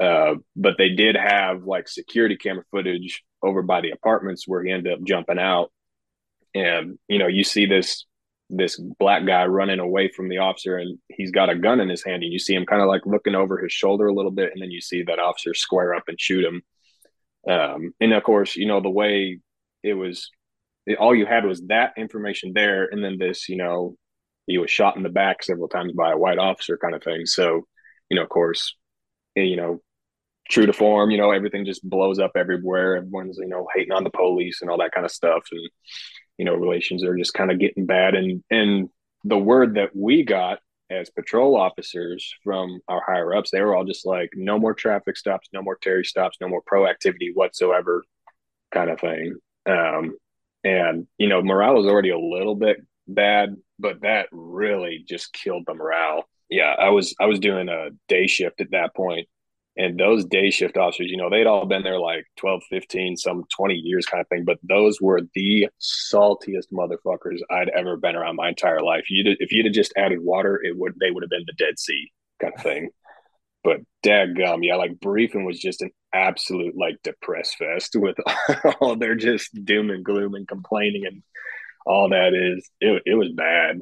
Uh, 0.00 0.36
but 0.56 0.76
they 0.78 0.88
did 0.88 1.16
have 1.16 1.64
like 1.64 1.86
security 1.86 2.38
camera 2.38 2.64
footage 2.70 3.22
over 3.42 3.60
by 3.60 3.82
the 3.82 3.90
apartments 3.90 4.48
where 4.48 4.64
he 4.64 4.72
ended 4.72 4.94
up 4.94 5.04
jumping 5.04 5.38
out. 5.38 5.70
And, 6.54 6.98
you 7.08 7.18
know, 7.18 7.26
you 7.26 7.44
see 7.44 7.66
this 7.66 8.06
this 8.50 8.76
black 8.98 9.24
guy 9.26 9.46
running 9.46 9.78
away 9.78 10.08
from 10.08 10.28
the 10.28 10.38
officer 10.38 10.76
and 10.76 10.98
he's 11.08 11.30
got 11.30 11.48
a 11.48 11.54
gun 11.54 11.80
in 11.80 11.88
his 11.88 12.04
hand 12.04 12.22
and 12.22 12.32
you 12.32 12.38
see 12.38 12.54
him 12.54 12.66
kind 12.66 12.82
of 12.82 12.88
like 12.88 13.06
looking 13.06 13.34
over 13.34 13.58
his 13.58 13.72
shoulder 13.72 14.06
a 14.06 14.14
little 14.14 14.30
bit 14.30 14.50
and 14.52 14.60
then 14.60 14.70
you 14.70 14.80
see 14.80 15.02
that 15.02 15.18
officer 15.18 15.54
square 15.54 15.94
up 15.94 16.04
and 16.08 16.20
shoot 16.20 16.44
him. 16.44 16.62
Um, 17.48 17.94
and 18.00 18.12
of 18.12 18.22
course 18.22 18.56
you 18.56 18.66
know 18.66 18.80
the 18.80 18.90
way 18.90 19.38
it 19.82 19.94
was 19.94 20.30
it, 20.86 20.98
all 20.98 21.14
you 21.14 21.24
had 21.24 21.44
was 21.44 21.62
that 21.68 21.94
information 21.96 22.52
there 22.54 22.86
and 22.90 23.02
then 23.02 23.16
this 23.18 23.48
you 23.48 23.56
know 23.56 23.96
he 24.46 24.58
was 24.58 24.70
shot 24.70 24.96
in 24.96 25.02
the 25.02 25.08
back 25.08 25.42
several 25.42 25.68
times 25.68 25.92
by 25.92 26.12
a 26.12 26.18
white 26.18 26.38
officer 26.38 26.76
kind 26.76 26.94
of 26.94 27.02
thing. 27.02 27.24
So 27.26 27.62
you 28.10 28.16
know 28.16 28.22
of 28.22 28.28
course 28.28 28.76
eh, 29.36 29.42
you 29.42 29.56
know 29.56 29.80
true 30.50 30.66
to 30.66 30.72
form 30.72 31.12
you 31.12 31.18
know 31.18 31.30
everything 31.30 31.64
just 31.64 31.88
blows 31.88 32.18
up 32.18 32.32
everywhere. 32.36 32.96
Everyone's 32.96 33.38
you 33.38 33.48
know 33.48 33.68
hating 33.74 33.92
on 33.92 34.04
the 34.04 34.10
police 34.10 34.60
and 34.60 34.70
all 34.70 34.78
that 34.78 34.92
kind 34.92 35.06
of 35.06 35.12
stuff. 35.12 35.44
And 35.52 35.70
you 36.40 36.46
know 36.46 36.54
relations 36.54 37.04
are 37.04 37.16
just 37.16 37.34
kind 37.34 37.50
of 37.50 37.58
getting 37.58 37.84
bad 37.84 38.14
and 38.14 38.42
and 38.50 38.88
the 39.24 39.36
word 39.36 39.74
that 39.74 39.94
we 39.94 40.24
got 40.24 40.58
as 40.90 41.10
patrol 41.10 41.56
officers 41.56 42.34
from 42.42 42.80
our 42.88 43.02
higher 43.06 43.34
ups, 43.34 43.50
they 43.50 43.60
were 43.60 43.76
all 43.76 43.84
just 43.84 44.04
like, 44.04 44.30
no 44.34 44.58
more 44.58 44.74
traffic 44.74 45.16
stops, 45.16 45.48
no 45.52 45.62
more 45.62 45.78
Terry 45.80 46.04
stops, 46.04 46.38
no 46.40 46.48
more 46.48 46.62
proactivity 46.62 47.28
whatsoever, 47.32 48.02
kind 48.72 48.90
of 48.90 48.98
thing. 48.98 49.36
Um, 49.66 50.16
and 50.64 51.06
you 51.16 51.28
know, 51.28 51.42
morale 51.42 51.74
was 51.74 51.86
already 51.86 52.10
a 52.10 52.18
little 52.18 52.56
bit 52.56 52.78
bad, 53.06 53.56
but 53.78 54.00
that 54.02 54.28
really 54.32 55.04
just 55.06 55.32
killed 55.32 55.64
the 55.66 55.74
morale. 55.74 56.24
Yeah, 56.48 56.74
I 56.78 56.88
was 56.88 57.14
I 57.20 57.26
was 57.26 57.38
doing 57.38 57.68
a 57.68 57.90
day 58.08 58.26
shift 58.26 58.60
at 58.60 58.72
that 58.72 58.94
point, 58.94 59.28
and 59.80 59.98
those 59.98 60.26
day 60.26 60.50
shift 60.50 60.76
officers, 60.76 61.10
you 61.10 61.16
know, 61.16 61.30
they'd 61.30 61.46
all 61.46 61.64
been 61.64 61.82
there 61.82 61.98
like 61.98 62.26
12, 62.36 62.62
15, 62.68 63.16
some 63.16 63.44
20 63.56 63.74
years 63.74 64.04
kind 64.04 64.20
of 64.20 64.28
thing. 64.28 64.44
But 64.44 64.58
those 64.62 65.00
were 65.00 65.22
the 65.34 65.68
saltiest 65.80 66.70
motherfuckers 66.70 67.38
I'd 67.50 67.70
ever 67.70 67.96
been 67.96 68.14
around 68.14 68.36
my 68.36 68.50
entire 68.50 68.82
life. 68.82 69.04
You'd, 69.08 69.38
if 69.40 69.52
you'd 69.52 69.64
have 69.64 69.74
just 69.74 69.94
added 69.96 70.20
water, 70.20 70.60
it 70.62 70.76
would 70.76 70.96
they 71.00 71.10
would 71.10 71.22
have 71.22 71.30
been 71.30 71.46
the 71.46 71.54
Dead 71.54 71.78
Sea 71.78 72.12
kind 72.42 72.52
of 72.54 72.62
thing. 72.62 72.90
but 73.64 73.78
dadgum, 74.04 74.58
yeah, 74.62 74.76
like 74.76 75.00
briefing 75.00 75.46
was 75.46 75.58
just 75.58 75.80
an 75.80 75.90
absolute 76.12 76.76
like 76.76 76.96
depress 77.02 77.54
fest 77.54 77.96
with 77.96 78.16
all 78.80 78.96
their 78.96 79.14
just 79.14 79.64
doom 79.64 79.88
and 79.88 80.04
gloom 80.04 80.34
and 80.34 80.46
complaining 80.46 81.06
and 81.06 81.22
all 81.86 82.10
that 82.10 82.34
is 82.34 82.68
it, 82.82 83.02
it 83.06 83.14
was 83.14 83.30
bad. 83.30 83.80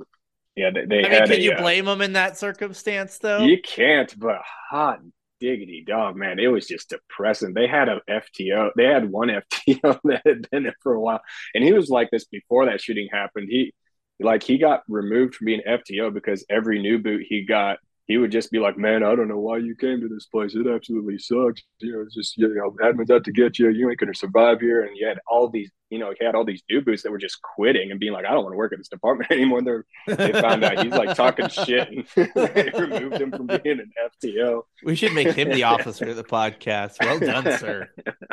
Yeah, 0.55 0.71
they, 0.73 0.85
they 0.87 1.05
I 1.05 1.09
mean, 1.09 1.27
can 1.27 1.33
a, 1.33 1.43
you 1.43 1.53
uh, 1.53 1.61
blame 1.61 1.87
them 1.87 2.03
in 2.03 2.13
that 2.13 2.39
circumstance 2.39 3.19
though? 3.19 3.43
You 3.43 3.61
can't, 3.61 4.17
but 4.17 4.43
hot 4.71 5.01
diggity 5.41 5.85
dog, 5.87 6.17
man, 6.17 6.39
it 6.39 6.49
was 6.49 6.67
just 6.67 6.91
depressing. 6.91 7.55
They 7.55 7.67
had 7.67 7.89
a 7.89 8.01
FTO, 8.09 8.71
they 8.77 8.85
had 8.85 9.11
one 9.11 9.29
FTO 9.69 10.01
that 10.05 10.23
had 10.25 10.51
been 10.51 10.65
there 10.65 10.77
for 10.83 10.95
a 10.95 11.01
while, 11.01 11.21
and 11.55 11.65
he 11.65 11.73
was 11.73 11.89
like 11.89 12.11
this 12.11 12.25
before 12.25 12.67
that 12.67 12.81
shooting 12.81 13.09
happened. 13.11 13.49
He 13.51 13.73
like 14.21 14.43
he 14.43 14.59
got 14.59 14.83
removed 14.89 15.37
from 15.37 15.47
being 15.47 15.63
FTO 15.67 16.13
because 16.13 16.45
every 16.51 16.81
new 16.81 16.99
boot 16.99 17.25
he 17.29 17.45
got 17.45 17.79
he 18.09 18.17
would 18.17 18.33
just 18.33 18.51
be 18.51 18.59
like, 18.59 18.79
"Man, 18.79 19.05
I 19.05 19.15
don't 19.15 19.29
know 19.29 19.39
why 19.39 19.59
you 19.59 19.77
came 19.77 20.01
to 20.01 20.09
this 20.09 20.27
place. 20.27 20.55
It 20.55 20.67
absolutely 20.67 21.19
sucks. 21.19 21.63
You 21.79 21.93
know, 21.93 22.01
it's 22.01 22.15
just 22.15 22.39
you 22.39 22.49
know, 22.55 22.75
admin's 22.83 23.11
out 23.11 23.23
to 23.25 23.33
get 23.33 23.59
you. 23.59 23.69
You 23.69 23.91
ain't 23.91 23.99
gonna 23.99 24.15
survive 24.15 24.61
here." 24.61 24.83
And 24.83 24.97
you 24.97 25.07
had 25.07 25.21
all 25.31 25.51
these, 25.51 25.71
you 25.91 25.99
know, 25.99 26.15
he 26.19 26.25
had 26.25 26.35
all 26.35 26.45
these 26.45 26.63
new 26.71 26.81
boots 26.81 27.03
that 27.03 27.13
were 27.13 27.19
just 27.19 27.41
quitting 27.43 27.91
and 27.91 28.01
being 28.01 28.15
like, 28.15 28.25
"I 28.25 28.31
don't 28.31 28.45
want 28.45 28.55
to 28.55 28.57
work 28.57 28.73
at 28.73 28.79
this 28.79 28.89
department 28.89 29.31
anymore." 29.31 29.61
They're, 29.63 29.85
they 30.07 30.33
found 30.33 30.65
out 30.65 30.83
he's 30.83 30.93
like 30.93 31.15
talking 31.15 31.49
shit, 31.49 31.89
and 31.89 32.07
they 32.35 32.71
removed 32.75 33.21
him 33.21 33.31
from 33.31 33.47
being 33.47 33.79
an 33.79 33.93
FTO. 34.25 34.63
We 34.83 34.97
should 34.97 35.13
make 35.13 35.35
him 35.35 35.51
the 35.51 35.63
officer 35.75 36.07
of 36.07 36.17
the 36.17 36.25
podcast. 36.25 36.97
Well 37.01 37.21
done, 37.21 37.59
sir. 37.59 37.91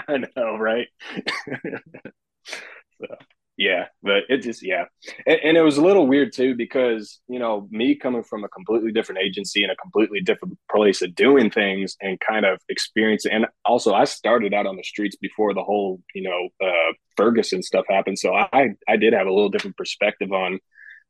I 0.08 0.24
know, 0.38 0.58
right? 0.58 0.88
so 3.02 3.08
yeah 3.58 3.86
but 4.04 4.24
it 4.30 4.40
just 4.40 4.66
yeah. 4.66 4.86
And, 5.26 5.40
and, 5.44 5.58
it 5.58 5.62
was 5.62 5.78
a 5.78 5.82
little 5.82 6.08
weird 6.08 6.34
too 6.34 6.56
because 6.56 7.20
you 7.28 7.40
know 7.40 7.68
me 7.72 7.96
coming 7.96 8.24
from 8.24 8.44
a 8.44 8.50
completely 8.50 8.92
different 8.92 9.22
agency 9.22 9.64
and 9.64 9.72
a 9.72 9.76
completely 9.76 10.22
different 10.22 10.58
place 10.70 11.02
of 11.02 11.16
doing 11.16 11.50
things 11.50 11.96
and 12.02 12.20
kind 12.20 12.46
of 12.46 12.60
experiencing 12.70 13.32
and 13.32 13.46
also 13.64 13.94
i 13.94 14.04
started 14.04 14.54
out 14.54 14.66
on 14.66 14.76
the 14.76 14.84
streets 14.84 15.16
before 15.16 15.54
the 15.54 15.64
whole 15.64 16.02
you 16.14 16.24
know 16.24 16.50
uh, 16.66 16.94
ferguson 17.16 17.64
stuff 17.64 17.86
happened 17.90 18.20
so 18.20 18.34
i 18.34 18.70
i 18.88 18.98
did 18.98 19.14
have 19.14 19.28
a 19.28 19.34
little 19.34 19.50
different 19.50 19.78
perspective 19.78 20.32
on 20.32 20.60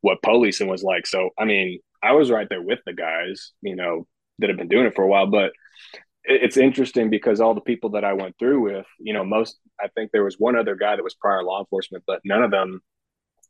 what 0.01 0.21
policing 0.21 0.67
was 0.67 0.83
like. 0.83 1.07
So 1.07 1.31
i 1.37 1.45
mean 1.45 1.79
i 2.03 2.11
was 2.11 2.29
right 2.29 2.47
there 2.47 2.61
with 2.61 2.79
the 2.85 2.93
guys 2.93 3.51
you 3.61 3.75
know 3.75 4.05
that 4.39 4.49
have 4.49 4.57
been 4.57 4.67
doing 4.67 4.85
it 4.85 4.95
for 4.95 5.03
a 5.03 5.07
while 5.07 5.27
but 5.27 5.51
it's 6.28 6.57
interesting 6.57 7.09
because 7.09 7.39
all 7.39 7.53
the 7.53 7.61
people 7.61 7.91
that 7.91 8.03
I 8.03 8.13
went 8.13 8.36
through 8.39 8.61
with, 8.61 8.86
you 8.99 9.13
know, 9.13 9.23
most 9.23 9.57
I 9.80 9.88
think 9.89 10.11
there 10.11 10.23
was 10.23 10.39
one 10.39 10.55
other 10.55 10.76
guy 10.76 10.95
that 10.95 11.03
was 11.03 11.13
prior 11.13 11.43
law 11.43 11.59
enforcement, 11.59 12.03
but 12.07 12.21
none 12.26 12.43
of 12.43 12.51
them 12.51 12.82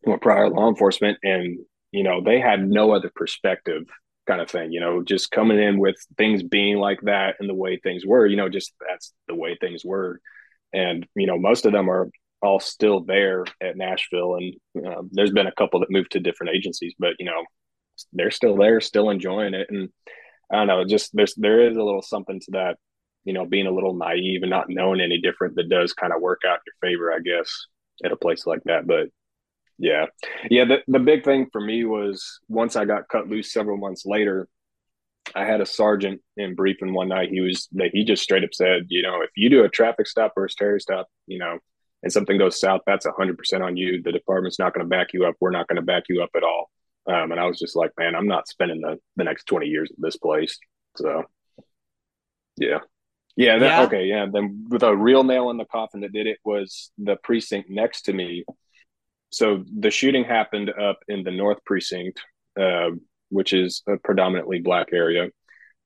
were 0.04 0.18
prior 0.18 0.50
law 0.50 0.70
enforcement, 0.70 1.18
and 1.24 1.60
you 1.92 2.04
know, 2.04 2.22
they 2.22 2.40
had 2.40 2.68
no 2.68 2.92
other 2.92 3.12
perspective, 3.16 3.84
kind 4.28 4.42
of 4.42 4.50
thing. 4.50 4.72
You 4.72 4.80
know, 4.80 5.04
just 5.04 5.32
coming 5.32 5.60
in 5.60 5.80
with 5.80 5.96
things 6.18 6.44
being 6.44 6.78
like 6.78 7.02
that 7.02 7.36
and 7.40 7.50
the 7.50 7.54
way 7.54 7.78
things 7.78 8.06
were, 8.06 8.26
you 8.26 8.36
know, 8.36 8.50
just 8.50 8.74
that's 8.88 9.14
the 9.28 9.36
way 9.36 9.58
things 9.60 9.84
were, 9.86 10.20
and 10.74 11.08
you 11.16 11.28
know, 11.28 11.38
most 11.38 11.66
of 11.66 11.72
them 11.72 11.90
are 11.90 12.10
all 12.42 12.60
still 12.60 13.02
there 13.02 13.46
at 13.62 13.78
Nashville, 13.78 14.36
and 14.36 14.86
um, 14.86 15.10
there's 15.12 15.32
been 15.32 15.48
a 15.48 15.56
couple 15.56 15.80
that 15.80 15.92
moved 15.92 16.12
to 16.12 16.20
different 16.20 16.56
agencies, 16.56 16.94
but 17.00 17.14
you 17.20 17.26
know, 17.26 17.44
they're 18.14 18.32
still 18.32 18.58
there, 18.58 18.82
still 18.82 19.10
enjoying 19.10 19.54
it, 19.54 19.68
and 19.70 19.90
I 20.52 20.58
don't 20.58 20.68
know, 20.68 20.86
just 20.86 21.12
there's 21.14 21.36
there 21.36 21.68
is 21.70 21.76
a 21.76 21.84
little 21.84 22.02
something 22.02 22.40
to 22.40 22.52
that, 22.52 22.78
you 23.24 23.34
know, 23.34 23.46
being 23.46 23.68
a 23.68 23.72
little 23.72 23.96
naive 23.96 24.44
and 24.44 24.50
not 24.50 24.70
knowing 24.70 25.02
any 25.02 25.20
different 25.20 25.56
that 25.56 25.70
does 25.70 25.94
kind 25.94 26.14
of 26.14 26.22
work 26.22 26.42
out 26.48 26.60
your 26.66 26.90
favor, 26.90 27.12
I 27.12 27.20
guess, 27.20 27.68
at 28.04 28.12
a 28.12 28.18
place 28.18 28.46
like 28.46 28.64
that. 28.66 28.86
But 28.86 29.08
yeah. 29.78 30.06
Yeah, 30.50 30.66
the, 30.66 30.78
the 30.88 31.00
big 31.00 31.24
thing 31.24 31.48
for 31.52 31.60
me 31.60 31.84
was 31.84 32.40
once 32.48 32.76
I 32.76 32.86
got 32.86 33.10
cut 33.10 33.28
loose 33.28 33.52
several 33.52 33.78
months 33.78 34.06
later, 34.06 34.48
I 35.34 35.46
had 35.46 35.62
a 35.62 35.66
sergeant 35.66 36.22
in 36.38 36.56
briefing 36.56 36.94
one 36.94 37.10
night. 37.10 37.30
He 37.30 37.42
was 37.42 37.68
that 37.74 37.90
he 37.92 38.04
just 38.04 38.24
straight 38.24 38.44
up 38.44 38.54
said, 38.54 38.86
you 38.90 39.02
know, 39.02 39.22
if 39.22 39.32
you 39.36 39.50
do 39.50 39.64
a 39.64 39.70
traffic 39.70 40.08
stop 40.08 40.34
or 40.38 40.46
a 40.46 40.50
Terry 40.50 40.80
stop, 40.80 41.08
you 41.26 41.40
know, 41.40 41.58
and 42.04 42.14
something 42.14 42.38
goes 42.38 42.60
south, 42.60 42.82
that's 42.86 43.08
hundred 43.18 43.38
percent 43.38 43.64
on 43.64 43.76
you. 43.76 44.02
The 44.04 44.12
department's 44.12 44.60
not 44.60 44.74
going 44.74 44.86
to 44.86 44.90
back 44.90 45.08
you 45.14 45.26
up. 45.26 45.36
We're 45.40 45.50
not 45.50 45.68
going 45.68 45.78
to 45.78 45.82
back 45.82 46.04
you 46.10 46.22
up 46.22 46.30
at 46.36 46.44
all. 46.44 46.70
Um, 47.08 47.32
and 47.32 47.40
I 47.40 47.46
was 47.46 47.60
just 47.60 47.76
like, 47.76 47.92
man, 47.98 48.16
I'm 48.16 48.28
not 48.28 48.48
spending 48.48 48.82
the, 48.82 48.98
the 49.16 49.24
next 49.24 49.46
20 49.46 49.68
years 49.68 49.90
at 49.92 50.02
this 50.02 50.18
place. 50.18 50.58
So, 50.98 51.24
yeah. 52.58 52.80
Yeah, 53.36 53.58
that, 53.60 53.66
Yeah. 53.66 53.84
Okay. 53.84 54.06
Yeah. 54.06 54.26
Then 54.32 54.66
with 54.70 54.84
a 54.84 54.96
real 54.96 55.24
nail 55.24 55.50
in 55.50 55.58
the 55.58 55.66
coffin 55.66 56.02
that 56.02 56.14
did 56.14 56.28
it 56.28 56.40
was 56.44 56.92
the 56.98 57.18
precinct 57.18 57.70
next 57.70 58.04
to 58.04 58.14
me. 58.14 58.46
So 59.30 59.64
the 59.78 59.92
shooting 59.92 60.24
happened 60.24 60.70
up 60.70 61.00
in 61.08 61.24
the 61.24 61.32
North 61.32 61.64
Precinct, 61.66 62.22
uh, 62.60 62.92
which 63.30 63.54
is 63.54 63.84
a 63.88 63.98
predominantly 63.98 64.60
black 64.60 64.94
area. 64.94 65.30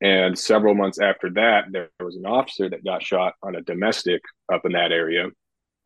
And 0.01 0.37
several 0.37 0.75
months 0.75 0.99
after 0.99 1.29
that, 1.31 1.65
there 1.71 1.89
was 1.99 2.15
an 2.15 2.25
officer 2.25 2.69
that 2.69 2.85
got 2.85 3.03
shot 3.03 3.33
on 3.43 3.55
a 3.55 3.61
domestic 3.61 4.21
up 4.51 4.65
in 4.65 4.73
that 4.73 4.91
area. 4.91 5.25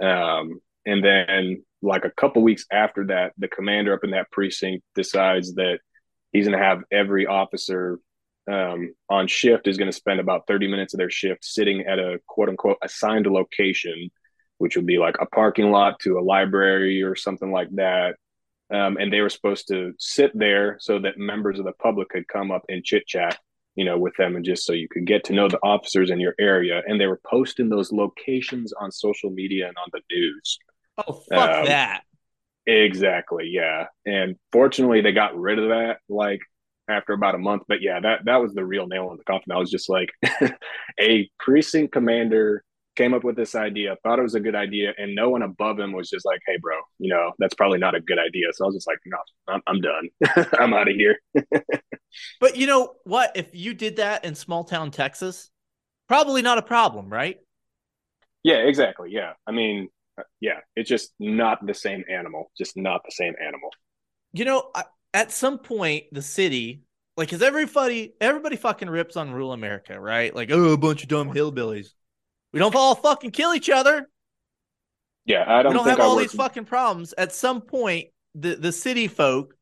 Um, 0.01 0.59
and 0.85 1.03
then, 1.03 1.63
like 1.83 2.05
a 2.05 2.11
couple 2.11 2.41
weeks 2.41 2.65
after 2.71 3.07
that, 3.07 3.33
the 3.37 3.47
commander 3.47 3.93
up 3.93 4.03
in 4.03 4.11
that 4.11 4.31
precinct 4.31 4.83
decides 4.95 5.53
that 5.55 5.79
he's 6.31 6.47
going 6.47 6.57
to 6.57 6.63
have 6.63 6.83
every 6.91 7.27
officer 7.27 7.99
um, 8.51 8.93
on 9.09 9.27
shift 9.27 9.67
is 9.67 9.77
going 9.77 9.89
to 9.89 9.95
spend 9.95 10.19
about 10.19 10.47
30 10.47 10.67
minutes 10.67 10.93
of 10.93 10.97
their 10.97 11.09
shift 11.09 11.45
sitting 11.45 11.81
at 11.81 11.99
a 11.99 12.19
quote 12.27 12.49
unquote 12.49 12.77
assigned 12.83 13.27
location, 13.27 14.09
which 14.57 14.75
would 14.75 14.85
be 14.85 14.97
like 14.97 15.15
a 15.19 15.25
parking 15.27 15.71
lot 15.71 15.99
to 15.99 16.17
a 16.17 16.21
library 16.21 17.03
or 17.03 17.15
something 17.15 17.51
like 17.51 17.69
that. 17.75 18.15
Um, 18.73 18.97
and 18.97 19.11
they 19.11 19.21
were 19.21 19.29
supposed 19.29 19.67
to 19.67 19.93
sit 19.99 20.31
there 20.33 20.77
so 20.79 20.99
that 20.99 21.17
members 21.17 21.59
of 21.59 21.65
the 21.65 21.73
public 21.73 22.09
could 22.09 22.27
come 22.27 22.51
up 22.51 22.63
and 22.69 22.83
chit 22.83 23.05
chat, 23.05 23.37
you 23.75 23.85
know, 23.85 23.97
with 23.97 24.15
them 24.17 24.35
and 24.35 24.43
just 24.43 24.65
so 24.65 24.73
you 24.73 24.87
could 24.89 25.05
get 25.05 25.25
to 25.25 25.33
know 25.33 25.47
the 25.47 25.59
officers 25.59 26.09
in 26.09 26.19
your 26.19 26.33
area. 26.39 26.81
And 26.87 26.99
they 26.99 27.07
were 27.07 27.21
posting 27.29 27.69
those 27.69 27.91
locations 27.91 28.73
on 28.73 28.91
social 28.91 29.29
media 29.29 29.67
and 29.67 29.77
on 29.77 29.89
the 29.91 30.01
news. 30.11 30.57
Oh 30.97 31.13
fuck 31.33 31.61
Um, 31.61 31.63
that. 31.63 32.03
Exactly. 32.67 33.49
Yeah. 33.51 33.87
And 34.05 34.37
fortunately 34.51 35.01
they 35.01 35.11
got 35.13 35.37
rid 35.37 35.59
of 35.59 35.69
that 35.69 35.99
like 36.09 36.41
after 36.89 37.13
about 37.13 37.35
a 37.35 37.39
month. 37.39 37.63
But 37.67 37.81
yeah, 37.81 37.99
that 38.01 38.25
that 38.25 38.37
was 38.41 38.53
the 38.53 38.65
real 38.65 38.87
nail 38.87 39.11
in 39.11 39.17
the 39.17 39.23
coffin. 39.25 39.51
I 39.53 39.57
was 39.59 39.71
just 39.71 39.89
like 39.89 40.09
a 40.99 41.29
precinct 41.39 41.93
commander 41.93 42.63
came 42.95 43.13
up 43.13 43.23
with 43.23 43.35
this 43.35 43.55
idea, 43.55 43.97
thought 44.03 44.19
it 44.19 44.23
was 44.23 44.35
a 44.35 44.39
good 44.39 44.55
idea, 44.55 44.93
and 44.97 45.15
no 45.15 45.29
one 45.29 45.41
above 45.43 45.79
him 45.79 45.93
was 45.93 46.09
just 46.09 46.25
like, 46.25 46.39
"Hey, 46.47 46.57
bro, 46.61 46.75
you 46.99 47.09
know 47.09 47.31
that's 47.39 47.55
probably 47.55 47.79
not 47.79 47.95
a 47.95 48.01
good 48.01 48.19
idea." 48.19 48.47
So 48.53 48.65
I 48.65 48.67
was 48.67 48.75
just 48.75 48.87
like, 48.87 48.99
"No, 49.05 49.17
I'm, 49.47 49.61
I'm 49.67 49.81
done. 49.81 50.09
I'm 50.59 50.73
out 50.75 50.89
of 50.89 50.95
here." 50.95 51.17
But 52.39 52.55
you 52.57 52.67
know 52.67 52.95
what? 53.03 53.31
If 53.35 53.53
you 53.55 53.73
did 53.73 53.95
that 53.97 54.25
in 54.25 54.35
small 54.35 54.63
town 54.63 54.91
Texas, 54.91 55.49
probably 56.07 56.41
not 56.41 56.59
a 56.59 56.63
problem, 56.63 57.11
right? 57.11 57.39
Yeah, 58.43 58.57
exactly. 58.57 59.09
Yeah, 59.11 59.33
I 59.47 59.51
mean, 59.51 59.89
yeah, 60.39 60.59
it's 60.75 60.89
just 60.89 61.13
not 61.19 61.65
the 61.65 61.73
same 61.73 62.03
animal. 62.09 62.51
Just 62.57 62.77
not 62.77 63.01
the 63.05 63.11
same 63.11 63.33
animal. 63.41 63.69
You 64.33 64.45
know, 64.45 64.71
at 65.13 65.31
some 65.31 65.59
point, 65.59 66.05
the 66.11 66.21
city, 66.21 66.81
like, 67.17 67.29
because 67.29 67.41
everybody, 67.41 68.13
everybody 68.19 68.55
fucking 68.55 68.89
rips 68.89 69.15
on 69.15 69.31
rural 69.31 69.53
America, 69.53 69.99
right? 69.99 70.35
Like, 70.35 70.51
oh, 70.51 70.73
a 70.73 70.77
bunch 70.77 71.03
of 71.03 71.09
dumb 71.09 71.29
hillbillies. 71.33 71.87
We 72.51 72.59
don't 72.59 72.75
all 72.75 72.95
fucking 72.95 73.31
kill 73.31 73.53
each 73.53 73.69
other. 73.69 74.07
Yeah, 75.25 75.45
I 75.47 75.63
don't, 75.63 75.71
we 75.71 75.77
don't 75.77 75.85
think 75.85 75.97
have 75.97 76.05
I 76.05 76.09
all 76.09 76.15
work- 76.15 76.23
these 76.23 76.33
fucking 76.33 76.65
problems. 76.65 77.13
At 77.17 77.31
some 77.33 77.61
point, 77.61 78.07
the 78.35 78.55
the 78.55 78.71
city 78.71 79.07
folk, 79.07 79.55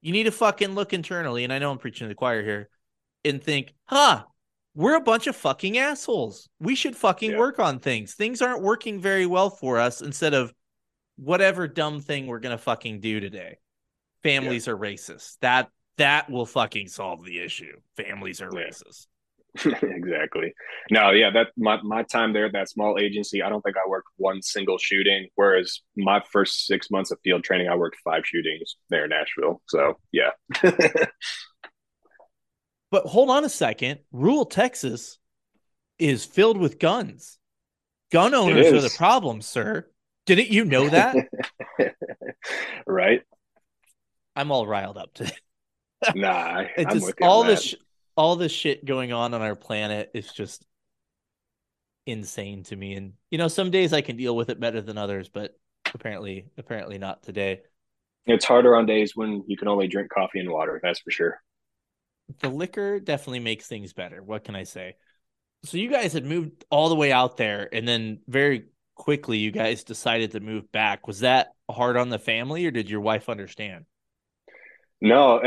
you 0.00 0.12
need 0.12 0.24
to 0.24 0.30
fucking 0.30 0.74
look 0.74 0.92
internally, 0.92 1.44
and 1.44 1.52
I 1.52 1.58
know 1.58 1.70
I'm 1.70 1.78
preaching 1.78 2.06
to 2.06 2.08
the 2.08 2.14
choir 2.14 2.42
here, 2.42 2.68
and 3.24 3.42
think, 3.42 3.74
huh, 3.84 4.24
we're 4.74 4.96
a 4.96 5.00
bunch 5.00 5.26
of 5.26 5.36
fucking 5.36 5.78
assholes. 5.78 6.48
We 6.60 6.74
should 6.74 6.96
fucking 6.96 7.32
Yeah. 7.32 7.38
work 7.38 7.58
on 7.58 7.78
things. 7.78 8.14
Things 8.14 8.40
aren't 8.42 8.62
working 8.62 9.00
very 9.00 9.26
well 9.26 9.50
for 9.50 9.78
us 9.78 10.00
instead 10.00 10.34
of 10.34 10.52
whatever 11.16 11.68
dumb 11.68 12.00
thing 12.00 12.26
we're 12.26 12.40
gonna 12.40 12.58
fucking 12.58 13.00
do 13.00 13.20
today. 13.20 13.58
Families 14.22 14.68
are 14.68 14.76
racist. 14.76 15.36
That 15.40 15.68
that 15.98 16.30
will 16.30 16.46
fucking 16.46 16.88
solve 16.88 17.24
the 17.24 17.40
issue. 17.40 17.76
Families 17.96 18.40
are 18.40 18.50
Yeah. 18.52 18.68
racist. 18.68 19.06
exactly. 19.82 20.54
No, 20.90 21.10
yeah, 21.10 21.28
that 21.30 21.48
my 21.58 21.80
my 21.82 22.02
time 22.04 22.32
there 22.32 22.46
at 22.46 22.52
that 22.54 22.70
small 22.70 22.98
agency, 22.98 23.42
I 23.42 23.50
don't 23.50 23.60
think 23.60 23.76
I 23.76 23.86
worked 23.86 24.08
one 24.16 24.40
single 24.40 24.78
shooting. 24.78 25.28
Whereas 25.34 25.82
my 25.94 26.22
first 26.32 26.64
six 26.66 26.90
months 26.90 27.10
of 27.10 27.18
field 27.22 27.44
training, 27.44 27.68
I 27.68 27.76
worked 27.76 27.98
five 28.02 28.26
shootings 28.26 28.76
there 28.88 29.04
in 29.04 29.10
Nashville. 29.10 29.60
So 29.68 29.98
yeah, 30.12 30.30
But 32.92 33.06
hold 33.06 33.30
on 33.30 33.42
a 33.42 33.48
second. 33.48 34.00
Rural 34.12 34.44
Texas 34.44 35.18
is 35.98 36.26
filled 36.26 36.58
with 36.58 36.78
guns. 36.78 37.38
Gun 38.12 38.34
owners 38.34 38.66
are 38.66 38.82
the 38.82 38.94
problem, 38.94 39.40
sir. 39.40 39.88
Didn't 40.26 40.50
you 40.50 40.66
know 40.66 40.90
that? 40.90 41.16
right. 42.86 43.22
I'm 44.36 44.52
all 44.52 44.66
riled 44.66 44.98
up 44.98 45.14
today. 45.14 45.32
nah, 46.14 46.64
it's 46.76 46.92
just 46.92 47.14
all 47.22 47.44
this 47.44 47.62
sh- 47.62 47.74
all 48.14 48.36
this 48.36 48.52
shit 48.52 48.84
going 48.84 49.12
on 49.12 49.32
on 49.32 49.40
our 49.40 49.56
planet 49.56 50.10
is 50.12 50.30
just 50.30 50.66
insane 52.06 52.62
to 52.64 52.76
me. 52.76 52.94
And 52.94 53.14
you 53.30 53.38
know, 53.38 53.48
some 53.48 53.70
days 53.70 53.94
I 53.94 54.02
can 54.02 54.16
deal 54.16 54.36
with 54.36 54.50
it 54.50 54.60
better 54.60 54.82
than 54.82 54.98
others, 54.98 55.30
but 55.30 55.58
apparently, 55.94 56.46
apparently 56.58 56.98
not 56.98 57.22
today. 57.22 57.62
It's 58.26 58.44
harder 58.44 58.76
on 58.76 58.84
days 58.84 59.16
when 59.16 59.44
you 59.46 59.56
can 59.56 59.68
only 59.68 59.88
drink 59.88 60.10
coffee 60.10 60.40
and 60.40 60.50
water. 60.50 60.78
That's 60.82 61.00
for 61.00 61.10
sure. 61.10 61.40
The 62.40 62.48
liquor 62.48 63.00
definitely 63.00 63.40
makes 63.40 63.66
things 63.66 63.92
better. 63.92 64.22
What 64.22 64.44
can 64.44 64.56
I 64.56 64.64
say? 64.64 64.96
So 65.64 65.76
you 65.76 65.90
guys 65.90 66.12
had 66.12 66.24
moved 66.24 66.64
all 66.70 66.88
the 66.88 66.96
way 66.96 67.12
out 67.12 67.36
there, 67.36 67.68
and 67.72 67.86
then 67.86 68.20
very 68.26 68.66
quickly 68.94 69.38
you 69.38 69.50
guys 69.50 69.84
decided 69.84 70.32
to 70.32 70.40
move 70.40 70.70
back. 70.72 71.06
Was 71.06 71.20
that 71.20 71.52
hard 71.70 71.96
on 71.96 72.08
the 72.08 72.18
family, 72.18 72.66
or 72.66 72.70
did 72.70 72.90
your 72.90 73.00
wife 73.00 73.28
understand? 73.28 73.84
No, 75.00 75.40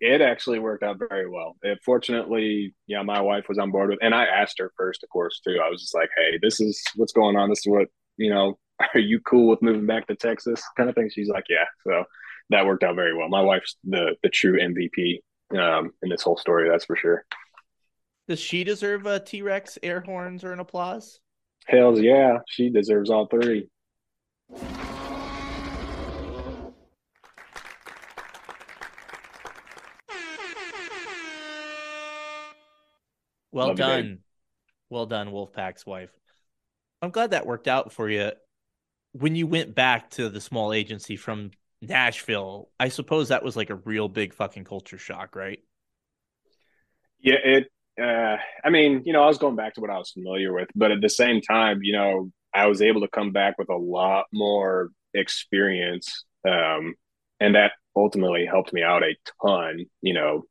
it 0.00 0.20
actually 0.20 0.58
worked 0.58 0.82
out 0.82 0.98
very 0.98 1.26
well. 1.28 1.56
It, 1.62 1.78
fortunately, 1.82 2.74
yeah, 2.86 3.00
my 3.00 3.22
wife 3.22 3.48
was 3.48 3.58
on 3.58 3.70
board 3.70 3.88
with, 3.88 3.98
and 4.02 4.14
I 4.14 4.26
asked 4.26 4.58
her 4.58 4.72
first, 4.76 5.02
of 5.02 5.08
course, 5.08 5.40
too. 5.40 5.58
I 5.64 5.70
was 5.70 5.80
just 5.80 5.94
like, 5.94 6.10
"Hey, 6.16 6.38
this 6.42 6.60
is 6.60 6.82
what's 6.96 7.14
going 7.14 7.34
on. 7.36 7.48
This 7.48 7.60
is 7.60 7.68
what 7.68 7.88
you 8.18 8.28
know. 8.28 8.58
Are 8.94 9.00
you 9.00 9.20
cool 9.20 9.48
with 9.48 9.62
moving 9.62 9.86
back 9.86 10.06
to 10.08 10.16
Texas?" 10.16 10.62
Kind 10.76 10.90
of 10.90 10.94
thing. 10.94 11.10
She's 11.10 11.30
like, 11.30 11.44
"Yeah." 11.48 11.64
So 11.86 12.04
that 12.50 12.66
worked 12.66 12.84
out 12.84 12.94
very 12.94 13.16
well. 13.16 13.28
My 13.30 13.40
wife's 13.40 13.76
the 13.84 14.16
the 14.22 14.28
true 14.28 14.58
MVP 14.58 15.20
um, 15.58 15.92
in 16.02 16.08
this 16.08 16.22
whole 16.22 16.36
story. 16.36 16.68
That's 16.68 16.84
for 16.84 16.96
sure. 16.96 17.24
Does 18.28 18.38
she 18.38 18.64
deserve 18.64 19.06
a 19.06 19.18
T 19.18 19.42
Rex 19.42 19.78
air 19.82 20.00
horns 20.00 20.44
or 20.44 20.52
an 20.52 20.60
applause? 20.60 21.20
Hells 21.66 22.00
yeah, 22.00 22.38
she 22.48 22.70
deserves 22.70 23.10
all 23.10 23.26
three. 23.26 23.68
Well 33.52 33.68
Love 33.68 33.76
done. 33.76 34.06
You, 34.06 34.18
well 34.90 35.06
done, 35.06 35.30
Wolfpack's 35.30 35.84
wife. 35.84 36.10
I'm 37.02 37.10
glad 37.10 37.32
that 37.32 37.46
worked 37.46 37.68
out 37.68 37.92
for 37.92 38.08
you. 38.08 38.30
When 39.12 39.34
you 39.34 39.46
went 39.46 39.74
back 39.74 40.10
to 40.10 40.28
the 40.28 40.40
small 40.40 40.72
agency 40.72 41.16
from 41.16 41.50
Nashville, 41.82 42.68
I 42.78 42.88
suppose 42.88 43.28
that 43.28 43.42
was 43.42 43.56
like 43.56 43.70
a 43.70 43.74
real 43.74 44.08
big 44.08 44.34
fucking 44.34 44.64
culture 44.64 44.98
shock, 44.98 45.34
right? 45.34 45.60
Yeah, 47.20 47.36
it 47.42 47.68
uh 48.00 48.36
I 48.64 48.70
mean, 48.70 49.02
you 49.04 49.12
know, 49.12 49.22
I 49.22 49.26
was 49.26 49.38
going 49.38 49.56
back 49.56 49.74
to 49.74 49.80
what 49.80 49.90
I 49.90 49.98
was 49.98 50.10
familiar 50.10 50.52
with, 50.52 50.68
but 50.74 50.90
at 50.90 51.00
the 51.00 51.08
same 51.08 51.40
time, 51.40 51.80
you 51.82 51.92
know, 51.92 52.30
I 52.54 52.66
was 52.66 52.82
able 52.82 53.02
to 53.02 53.08
come 53.08 53.32
back 53.32 53.58
with 53.58 53.68
a 53.70 53.76
lot 53.76 54.26
more 54.32 54.90
experience 55.14 56.24
um 56.48 56.94
and 57.40 57.54
that 57.54 57.72
ultimately 57.96 58.46
helped 58.46 58.72
me 58.72 58.82
out 58.82 59.02
a 59.02 59.16
ton, 59.42 59.86
you 60.02 60.14
know, 60.14 60.44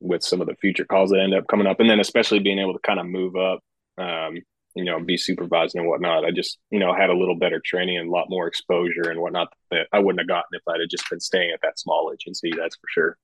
with 0.00 0.22
some 0.22 0.40
of 0.40 0.46
the 0.46 0.54
future 0.56 0.84
calls 0.84 1.10
that 1.10 1.20
end 1.20 1.34
up 1.34 1.46
coming 1.48 1.66
up, 1.66 1.80
and 1.80 1.88
then 1.88 2.00
especially 2.00 2.38
being 2.38 2.58
able 2.58 2.74
to 2.74 2.78
kind 2.80 3.00
of 3.00 3.06
move 3.06 3.34
up, 3.36 3.60
um, 3.98 4.38
you 4.76 4.84
know, 4.84 5.00
be 5.00 5.16
supervised 5.16 5.74
and 5.74 5.88
whatnot. 5.88 6.24
I 6.24 6.30
just 6.30 6.58
you 6.70 6.78
know 6.78 6.94
had 6.94 7.10
a 7.10 7.16
little 7.16 7.36
better 7.36 7.60
training 7.64 7.98
and 7.98 8.08
a 8.08 8.12
lot 8.12 8.26
more 8.28 8.46
exposure 8.46 9.10
and 9.10 9.20
whatnot 9.20 9.48
that 9.70 9.88
I 9.92 9.98
wouldn't 9.98 10.20
have 10.20 10.28
gotten 10.28 10.52
if 10.52 10.62
I'd 10.68 10.80
have 10.80 10.90
just 10.90 11.08
been 11.10 11.20
staying 11.20 11.50
at 11.52 11.60
that 11.62 11.78
small 11.78 12.12
agency. 12.12 12.52
That's 12.56 12.76
for 12.76 12.86
sure. 12.88 13.18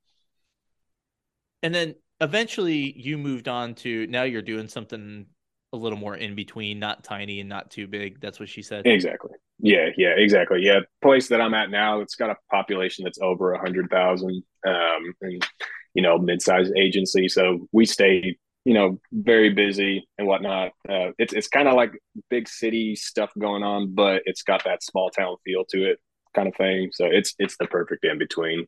And 1.63 1.75
then 1.75 1.95
eventually 2.21 2.99
you 2.99 3.19
moved 3.19 3.49
on 3.49 3.75
to 3.77 4.07
now 4.09 4.25
you're 4.25 4.43
doing 4.43 4.69
something 4.69 5.27
a 5.73 5.77
little 5.77 5.99
more 5.99 6.17
in 6.17 6.35
between, 6.35 6.79
not 6.79 7.05
tiny 7.05 7.41
and 7.41 7.49
not 7.49 7.71
too 7.71 7.87
big. 7.87 8.21
That's 8.21 8.39
what 8.39 8.49
she 8.49 8.63
said. 8.63 8.87
Exactly. 8.87 9.33
Yeah, 9.59 9.89
yeah, 9.97 10.15
exactly. 10.17 10.61
Yeah, 10.63 10.81
place 11.03 11.29
that 11.29 11.41
I'm 11.41 11.55
at 11.55 11.71
now, 11.71 12.01
it's 12.01 12.17
got 12.17 12.31
a 12.31 12.37
population 12.51 13.05
that's 13.05 13.21
over 13.23 13.53
a 13.53 13.59
hundred 13.59 13.91
thousand, 13.91 14.43
um, 14.67 15.15
and 15.23 15.47
you 15.95 16.03
know, 16.03 16.19
mid-sized 16.19 16.73
agency. 16.77 17.29
So 17.29 17.69
we 17.71 17.85
stay, 17.85 18.37
you 18.65 18.75
know, 18.75 19.01
very 19.13 19.51
busy 19.51 20.09
and 20.19 20.27
whatnot. 20.27 20.73
Uh, 20.89 21.11
it's 21.19 21.33
it's 21.33 21.49
kind 21.49 21.69
of 21.69 21.75
like 21.75 21.93
big 22.31 22.49
city 22.49 22.95
stuff 22.95 23.31
going 23.39 23.63
on, 23.63 23.95
but 23.95 24.23
it's 24.25 24.43
got 24.43 24.65
that 24.65 24.83
small 24.83 25.11
town 25.11 25.37
feel 25.45 25.65
to 25.71 25.91
it, 25.91 25.99
kind 26.35 26.49
of 26.49 26.55
thing. 26.57 26.91
So 26.93 27.07
it's 27.07 27.35
it's 27.39 27.57
the 27.59 27.67
perfect 27.67 28.05
in 28.05 28.19
between. 28.19 28.67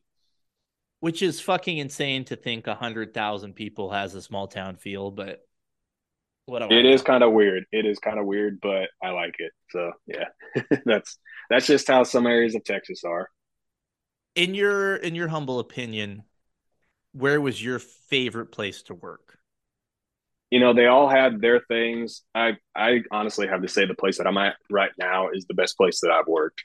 Which 0.99 1.21
is 1.21 1.39
fucking 1.39 1.77
insane 1.77 2.25
to 2.25 2.35
think 2.35 2.67
a 2.67 2.75
hundred 2.75 3.13
thousand 3.13 3.53
people 3.53 3.91
has 3.91 4.15
a 4.15 4.21
small 4.21 4.47
town 4.47 4.75
feel, 4.75 5.11
but 5.11 5.41
what 6.45 6.71
it 6.71 6.85
is 6.85 7.01
kind 7.01 7.23
of 7.23 7.31
weird. 7.31 7.65
It 7.71 7.85
is 7.85 7.99
kind 7.99 8.19
of 8.19 8.25
weird, 8.25 8.59
but 8.61 8.89
I 9.01 9.09
like 9.11 9.35
it. 9.39 9.51
So 9.69 9.91
yeah, 10.07 10.25
that's 10.85 11.17
that's 11.49 11.67
just 11.67 11.87
how 11.87 12.03
some 12.03 12.27
areas 12.27 12.55
of 12.55 12.63
Texas 12.63 13.03
are. 13.03 13.29
In 14.35 14.53
your 14.53 14.95
in 14.97 15.15
your 15.15 15.29
humble 15.29 15.59
opinion, 15.59 16.23
where 17.13 17.39
was 17.39 17.63
your 17.63 17.79
favorite 17.79 18.51
place 18.51 18.83
to 18.83 18.93
work? 18.93 19.34
You 20.51 20.59
know, 20.59 20.73
they 20.73 20.87
all 20.87 21.09
had 21.09 21.41
their 21.41 21.59
things. 21.59 22.21
I 22.33 22.57
I 22.75 23.01
honestly 23.11 23.47
have 23.47 23.61
to 23.61 23.67
say 23.67 23.85
the 23.85 23.95
place 23.95 24.17
that 24.17 24.27
I'm 24.27 24.37
at 24.37 24.55
right 24.69 24.91
now 24.97 25.29
is 25.29 25.45
the 25.45 25.53
best 25.53 25.77
place 25.77 25.99
that 26.01 26.11
I've 26.11 26.27
worked. 26.27 26.63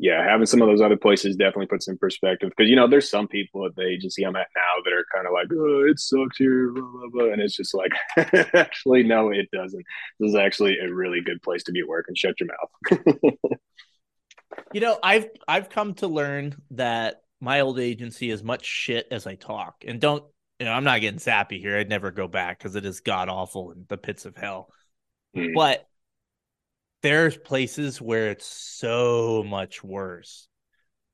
Yeah, 0.00 0.22
having 0.22 0.46
some 0.46 0.62
of 0.62 0.68
those 0.68 0.80
other 0.80 0.96
places 0.96 1.34
definitely 1.34 1.66
puts 1.66 1.88
in 1.88 1.98
perspective 1.98 2.50
because 2.56 2.70
you 2.70 2.76
know 2.76 2.86
there's 2.86 3.10
some 3.10 3.26
people 3.26 3.66
at 3.66 3.74
the 3.74 3.82
agency 3.82 4.22
I'm 4.22 4.36
at 4.36 4.46
now 4.54 4.82
that 4.84 4.92
are 4.92 5.04
kind 5.12 5.26
of 5.26 5.32
like, 5.32 5.48
oh, 5.52 5.88
it 5.90 5.98
sucks 5.98 6.38
here, 6.38 6.70
blah, 6.70 6.82
blah, 6.82 7.08
blah. 7.10 7.32
and 7.32 7.42
it's 7.42 7.56
just 7.56 7.74
like, 7.74 7.90
actually, 8.54 9.02
no, 9.02 9.30
it 9.30 9.50
doesn't. 9.50 9.84
This 10.20 10.30
is 10.30 10.36
actually 10.36 10.78
a 10.78 10.94
really 10.94 11.20
good 11.20 11.42
place 11.42 11.64
to 11.64 11.72
be 11.72 11.82
working. 11.82 12.14
Shut 12.14 12.36
your 12.38 12.48
mouth. 12.48 13.00
you 14.72 14.80
know, 14.80 15.00
I've 15.02 15.26
I've 15.48 15.68
come 15.68 15.94
to 15.94 16.06
learn 16.06 16.54
that 16.70 17.22
my 17.40 17.60
old 17.60 17.78
agency 17.78 18.30
as 18.30 18.42
much 18.42 18.64
shit 18.64 19.06
as 19.10 19.26
I 19.26 19.34
talk. 19.34 19.84
And 19.86 20.00
don't, 20.00 20.24
you 20.58 20.66
know, 20.66 20.72
I'm 20.72 20.84
not 20.84 21.00
getting 21.00 21.20
sappy 21.20 21.60
here. 21.60 21.76
I'd 21.76 21.88
never 21.88 22.10
go 22.10 22.26
back 22.26 22.58
because 22.58 22.74
it 22.74 22.84
is 22.84 23.00
god 23.00 23.28
awful 23.28 23.70
in 23.70 23.84
the 23.88 23.96
pits 23.96 24.26
of 24.26 24.36
hell. 24.36 24.70
Mm. 25.36 25.54
But 25.54 25.86
there's 27.02 27.36
places 27.36 28.00
where 28.00 28.30
it's 28.30 28.46
so 28.46 29.44
much 29.46 29.84
worse. 29.84 30.48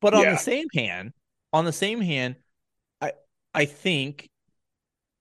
But 0.00 0.14
on 0.14 0.22
yeah. 0.22 0.30
the 0.32 0.38
same 0.38 0.66
hand, 0.74 1.12
on 1.52 1.64
the 1.64 1.72
same 1.72 2.00
hand, 2.00 2.36
I 3.00 3.12
I 3.52 3.66
think 3.66 4.30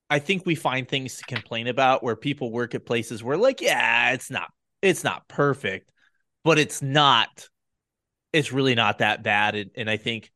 I 0.10 0.20
think 0.20 0.46
we 0.46 0.56
find 0.56 0.88
things 0.88 1.18
to 1.18 1.24
complain 1.26 1.68
about 1.68 2.04
where 2.04 2.16
people 2.16 2.52
work 2.52 2.76
at 2.76 2.86
places 2.86 3.24
where 3.24 3.38
like, 3.38 3.62
yeah, 3.62 4.12
it's 4.12 4.30
not 4.30 4.50
it's 4.82 5.04
not 5.04 5.28
perfect, 5.28 5.92
but 6.44 6.60
it's 6.60 6.82
not 6.82 7.48
it's 8.32 8.52
really 8.52 8.76
not 8.76 8.98
that 8.98 9.24
bad. 9.24 9.56
And, 9.56 9.72
and 9.76 9.90
I 9.90 9.98
think 9.98 10.32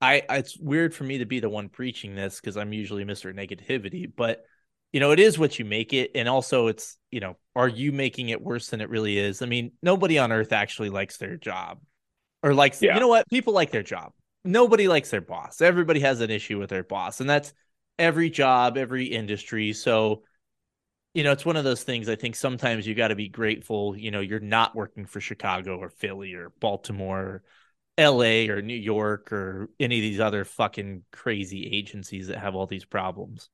I 0.00 0.22
it's 0.30 0.58
weird 0.58 0.94
for 0.94 1.04
me 1.04 1.18
to 1.18 1.26
be 1.26 1.40
the 1.40 1.48
one 1.48 1.68
preaching 1.68 2.14
this 2.14 2.40
because 2.40 2.56
I'm 2.56 2.72
usually 2.72 3.04
Mr. 3.04 3.34
Negativity, 3.34 4.10
but 4.14 4.44
you 4.92 5.00
know, 5.00 5.10
it 5.10 5.20
is 5.20 5.38
what 5.38 5.58
you 5.58 5.64
make 5.64 5.92
it. 5.92 6.12
And 6.14 6.28
also 6.28 6.68
it's, 6.68 6.96
you 7.10 7.20
know, 7.20 7.36
are 7.54 7.68
you 7.68 7.92
making 7.92 8.28
it 8.28 8.40
worse 8.40 8.68
than 8.68 8.80
it 8.80 8.88
really 8.88 9.18
is? 9.18 9.42
I 9.42 9.46
mean, 9.46 9.72
nobody 9.82 10.18
on 10.18 10.32
earth 10.32 10.52
actually 10.52 10.90
likes 10.90 11.16
their 11.16 11.36
job. 11.36 11.80
Or 12.42 12.54
likes 12.54 12.80
yeah. 12.80 12.94
you 12.94 13.00
know 13.00 13.08
what? 13.08 13.28
People 13.28 13.52
like 13.52 13.70
their 13.70 13.82
job. 13.82 14.12
Nobody 14.44 14.88
likes 14.88 15.10
their 15.10 15.20
boss. 15.20 15.60
Everybody 15.60 16.00
has 16.00 16.20
an 16.20 16.30
issue 16.30 16.58
with 16.58 16.70
their 16.70 16.84
boss. 16.84 17.20
And 17.20 17.28
that's 17.28 17.52
every 17.98 18.30
job, 18.30 18.78
every 18.78 19.06
industry. 19.06 19.72
So, 19.72 20.22
you 21.12 21.24
know, 21.24 21.32
it's 21.32 21.44
one 21.44 21.56
of 21.56 21.64
those 21.64 21.82
things 21.82 22.08
I 22.08 22.14
think 22.14 22.36
sometimes 22.36 22.86
you 22.86 22.94
got 22.94 23.08
to 23.08 23.16
be 23.16 23.28
grateful, 23.28 23.96
you 23.96 24.10
know, 24.10 24.20
you're 24.20 24.38
not 24.38 24.76
working 24.76 25.06
for 25.06 25.20
Chicago 25.20 25.78
or 25.78 25.90
Philly 25.90 26.34
or 26.34 26.52
Baltimore 26.60 27.42
LA 27.98 28.52
or 28.52 28.60
New 28.62 28.74
York 28.74 29.32
or 29.32 29.70
any 29.80 29.98
of 29.98 30.02
these 30.02 30.20
other 30.20 30.44
fucking 30.44 31.02
crazy 31.12 31.66
agencies 31.72 32.28
that 32.28 32.38
have 32.38 32.54
all 32.54 32.66
these 32.66 32.84
problems. 32.84 33.48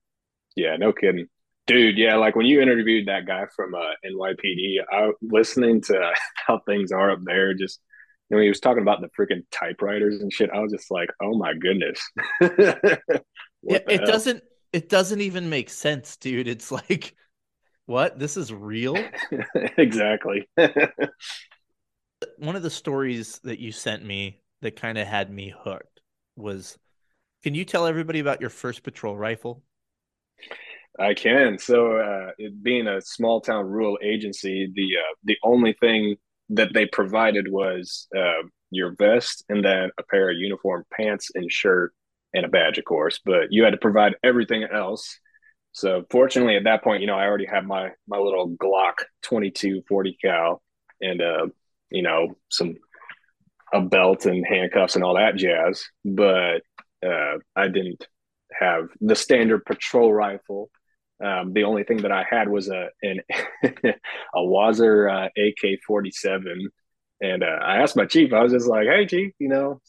Yeah, 0.57 0.77
no 0.77 0.93
kidding. 0.93 1.27
Dude, 1.67 1.97
yeah, 1.97 2.17
like 2.17 2.35
when 2.35 2.47
you 2.47 2.61
interviewed 2.61 3.07
that 3.07 3.25
guy 3.25 3.47
from 3.55 3.75
uh, 3.75 3.93
NYPD, 4.05 4.79
I 4.91 5.13
listening 5.23 5.81
to 5.83 6.13
how 6.47 6.61
things 6.67 6.91
are 6.91 7.13
up 7.13 7.21
there, 7.25 7.55
just 7.55 7.81
you 8.29 8.37
know, 8.37 8.43
he 8.43 8.49
was 8.49 8.61
talking 8.61 8.83
about 8.83 9.01
the 9.01 9.11
freaking 9.19 9.45
typewriters 9.51 10.23
and 10.23 10.33
shit. 10.33 10.51
I 10.51 10.61
was 10.61 10.73
just 10.73 10.91
like, 10.91 11.11
oh 11.21 11.37
my 11.37 11.53
goodness. 11.55 12.01
it, 12.41 13.23
it 13.63 14.05
doesn't 14.07 14.43
it 14.73 14.89
doesn't 14.89 15.21
even 15.21 15.51
make 15.51 15.69
sense, 15.69 16.17
dude. 16.17 16.49
It's 16.49 16.73
like, 16.73 17.15
what? 17.87 18.19
This 18.19 18.37
is 18.37 18.53
real? 18.53 18.97
exactly 19.77 20.49
one 22.43 22.57
of 22.57 22.63
the 22.63 22.71
stories 22.71 23.39
that 23.45 23.59
you 23.61 23.73
sent 23.73 24.05
me 24.05 24.41
that 24.63 24.77
kind 24.77 24.99
of 24.99 25.07
had 25.07 25.31
me 25.31 25.55
hooked 25.65 26.01
was 26.37 26.79
can 27.43 27.55
you 27.55 27.65
tell 27.65 27.87
everybody 27.87 28.21
about 28.21 28.41
your 28.41 28.51
first 28.51 28.83
patrol 28.85 29.17
rifle? 29.17 29.63
I 30.99 31.15
can. 31.15 31.59
So, 31.59 31.97
uh, 31.97 32.31
it 32.39 32.63
being 32.63 32.87
a 32.87 33.01
small 33.01 33.41
town 33.41 33.67
rural 33.67 33.99
agency, 34.03 34.71
the 34.75 34.99
uh, 34.99 35.15
the 35.25 35.39
only 35.43 35.75
thing 35.81 36.17
that 36.51 36.75
they 36.75 36.87
provided 36.87 37.51
was 37.51 38.09
uh, 38.17 38.47
your 38.71 38.95
vest 38.99 39.45
and 39.49 39.65
then 39.65 39.91
a 39.99 40.03
pair 40.03 40.31
of 40.31 40.37
uniform 40.37 40.85
pants 40.93 41.31
and 41.35 41.51
shirt 41.51 41.95
and 42.35 42.45
a 42.45 42.49
badge, 42.49 42.79
of 42.79 42.85
course. 42.85 43.21
But 43.25 43.49
you 43.51 43.65
had 43.65 43.71
to 43.71 43.79
provide 43.79 44.17
everything 44.23 44.65
else 44.65 45.19
So 45.73 46.05
fortunately, 46.11 46.57
at 46.57 46.65
that 46.67 46.85
point, 46.85 47.03
you 47.03 47.09
know, 47.09 47.17
I 47.17 47.27
already 47.27 47.47
had 47.47 47.67
my 47.67 47.91
my 48.09 48.19
little 48.19 48.51
Glock 48.51 49.05
22 49.25 49.83
40 49.89 50.19
cal 50.23 50.63
and 51.03 51.23
uh, 51.23 51.49
you 51.93 52.03
know, 52.03 52.37
some 52.51 52.77
a 53.73 53.81
belt 53.81 54.27
and 54.27 54.47
handcuffs 54.47 54.95
and 54.97 55.05
all 55.05 55.15
that 55.15 55.37
jazz. 55.37 55.85
But 56.05 56.63
uh, 57.05 57.39
I 57.57 57.69
didn't 57.69 58.07
have 58.59 58.89
the 59.01 59.17
standard 59.17 59.65
patrol 59.65 60.13
rifle. 60.13 60.71
Um, 61.23 61.53
the 61.53 61.65
only 61.65 61.85
thing 61.85 61.99
that 61.99 62.13
I 62.13 62.25
had 62.29 62.49
was 62.49 62.69
a 62.69 62.89
an 63.03 63.21
a 63.65 64.39
WASR 64.39 65.27
uh, 65.27 65.29
AK 65.37 65.81
forty 65.87 66.11
seven, 66.11 66.69
and 67.21 67.43
uh, 67.43 67.59
I 67.63 67.79
asked 67.79 67.97
my 67.97 68.07
chief. 68.07 68.33
I 68.33 68.43
was 68.43 68.53
just 68.53 68.67
like, 68.67 68.89
"Hey, 68.89 69.07
chief, 69.07 69.33
you 69.39 69.49
know, 69.49 69.81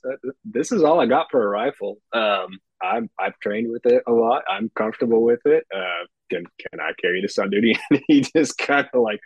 this 0.45 0.71
is 0.71 0.83
all 0.83 0.99
I 0.99 1.07
got 1.07 1.27
for 1.31 1.43
a 1.43 1.49
rifle. 1.49 1.97
Um, 2.13 2.59
I'm 2.81 3.09
I've 3.19 3.39
trained 3.39 3.71
with 3.71 3.85
it 3.85 4.03
a 4.07 4.11
lot. 4.11 4.43
I'm 4.47 4.69
comfortable 4.75 5.23
with 5.23 5.41
it. 5.45 5.65
Uh, 5.75 6.05
can 6.29 6.45
can 6.59 6.79
I 6.79 6.91
carry 7.01 7.21
this 7.21 7.39
on 7.39 7.49
duty?" 7.49 7.77
And 7.89 8.01
he 8.07 8.21
just 8.21 8.57
kind 8.57 8.87
of 8.93 9.01
like 9.01 9.19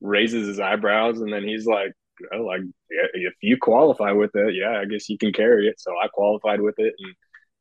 raises 0.00 0.46
his 0.46 0.60
eyebrows, 0.60 1.20
and 1.20 1.32
then 1.32 1.44
he's 1.44 1.66
like, 1.66 1.92
"Oh, 2.32 2.42
like 2.42 2.60
if 2.90 3.34
you 3.40 3.56
qualify 3.56 4.12
with 4.12 4.34
it, 4.34 4.54
yeah, 4.54 4.78
I 4.78 4.84
guess 4.84 5.08
you 5.08 5.18
can 5.18 5.32
carry 5.32 5.68
it." 5.68 5.80
So 5.80 5.92
I 6.02 6.08
qualified 6.08 6.60
with 6.60 6.78
it, 6.78 6.94
and 6.98 7.14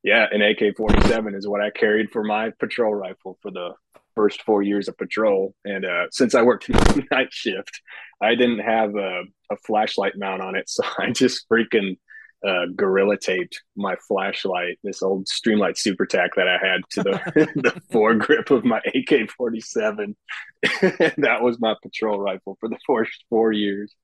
yeah, 0.03 0.27
an 0.31 0.41
AK 0.41 0.77
47 0.77 1.35
is 1.35 1.47
what 1.47 1.61
I 1.61 1.69
carried 1.69 2.11
for 2.11 2.23
my 2.23 2.51
patrol 2.59 2.93
rifle 2.93 3.37
for 3.41 3.51
the 3.51 3.71
first 4.15 4.41
four 4.43 4.63
years 4.63 4.87
of 4.87 4.97
patrol. 4.97 5.53
And 5.65 5.85
uh, 5.85 6.05
since 6.11 6.33
I 6.33 6.41
worked 6.41 6.69
night 7.11 7.31
shift, 7.31 7.81
I 8.21 8.35
didn't 8.35 8.59
have 8.59 8.95
a, 8.95 9.23
a, 9.51 9.57
flashlight 9.65 10.13
mount 10.17 10.41
on 10.41 10.55
it. 10.55 10.65
So 10.69 10.83
I 10.97 11.11
just 11.11 11.47
freaking 11.49 11.97
uh, 12.45 12.65
gorilla 12.75 13.17
taped 13.17 13.61
my 13.75 13.95
flashlight, 14.07 14.79
this 14.83 15.01
old 15.01 15.25
Streamlight 15.25 15.75
SuperTac 15.75 16.29
that 16.35 16.47
I 16.47 16.57
had 16.63 16.81
to 16.91 17.03
the, 17.03 17.21
the 17.55 17.81
foregrip 17.91 18.51
of 18.51 18.63
my 18.63 18.81
AK 18.93 19.29
47. 19.31 20.15
that 20.63 21.39
was 21.41 21.59
my 21.59 21.75
patrol 21.81 22.19
rifle 22.19 22.57
for 22.59 22.69
the 22.69 22.77
first 22.85 23.25
four 23.29 23.51
years. 23.51 23.95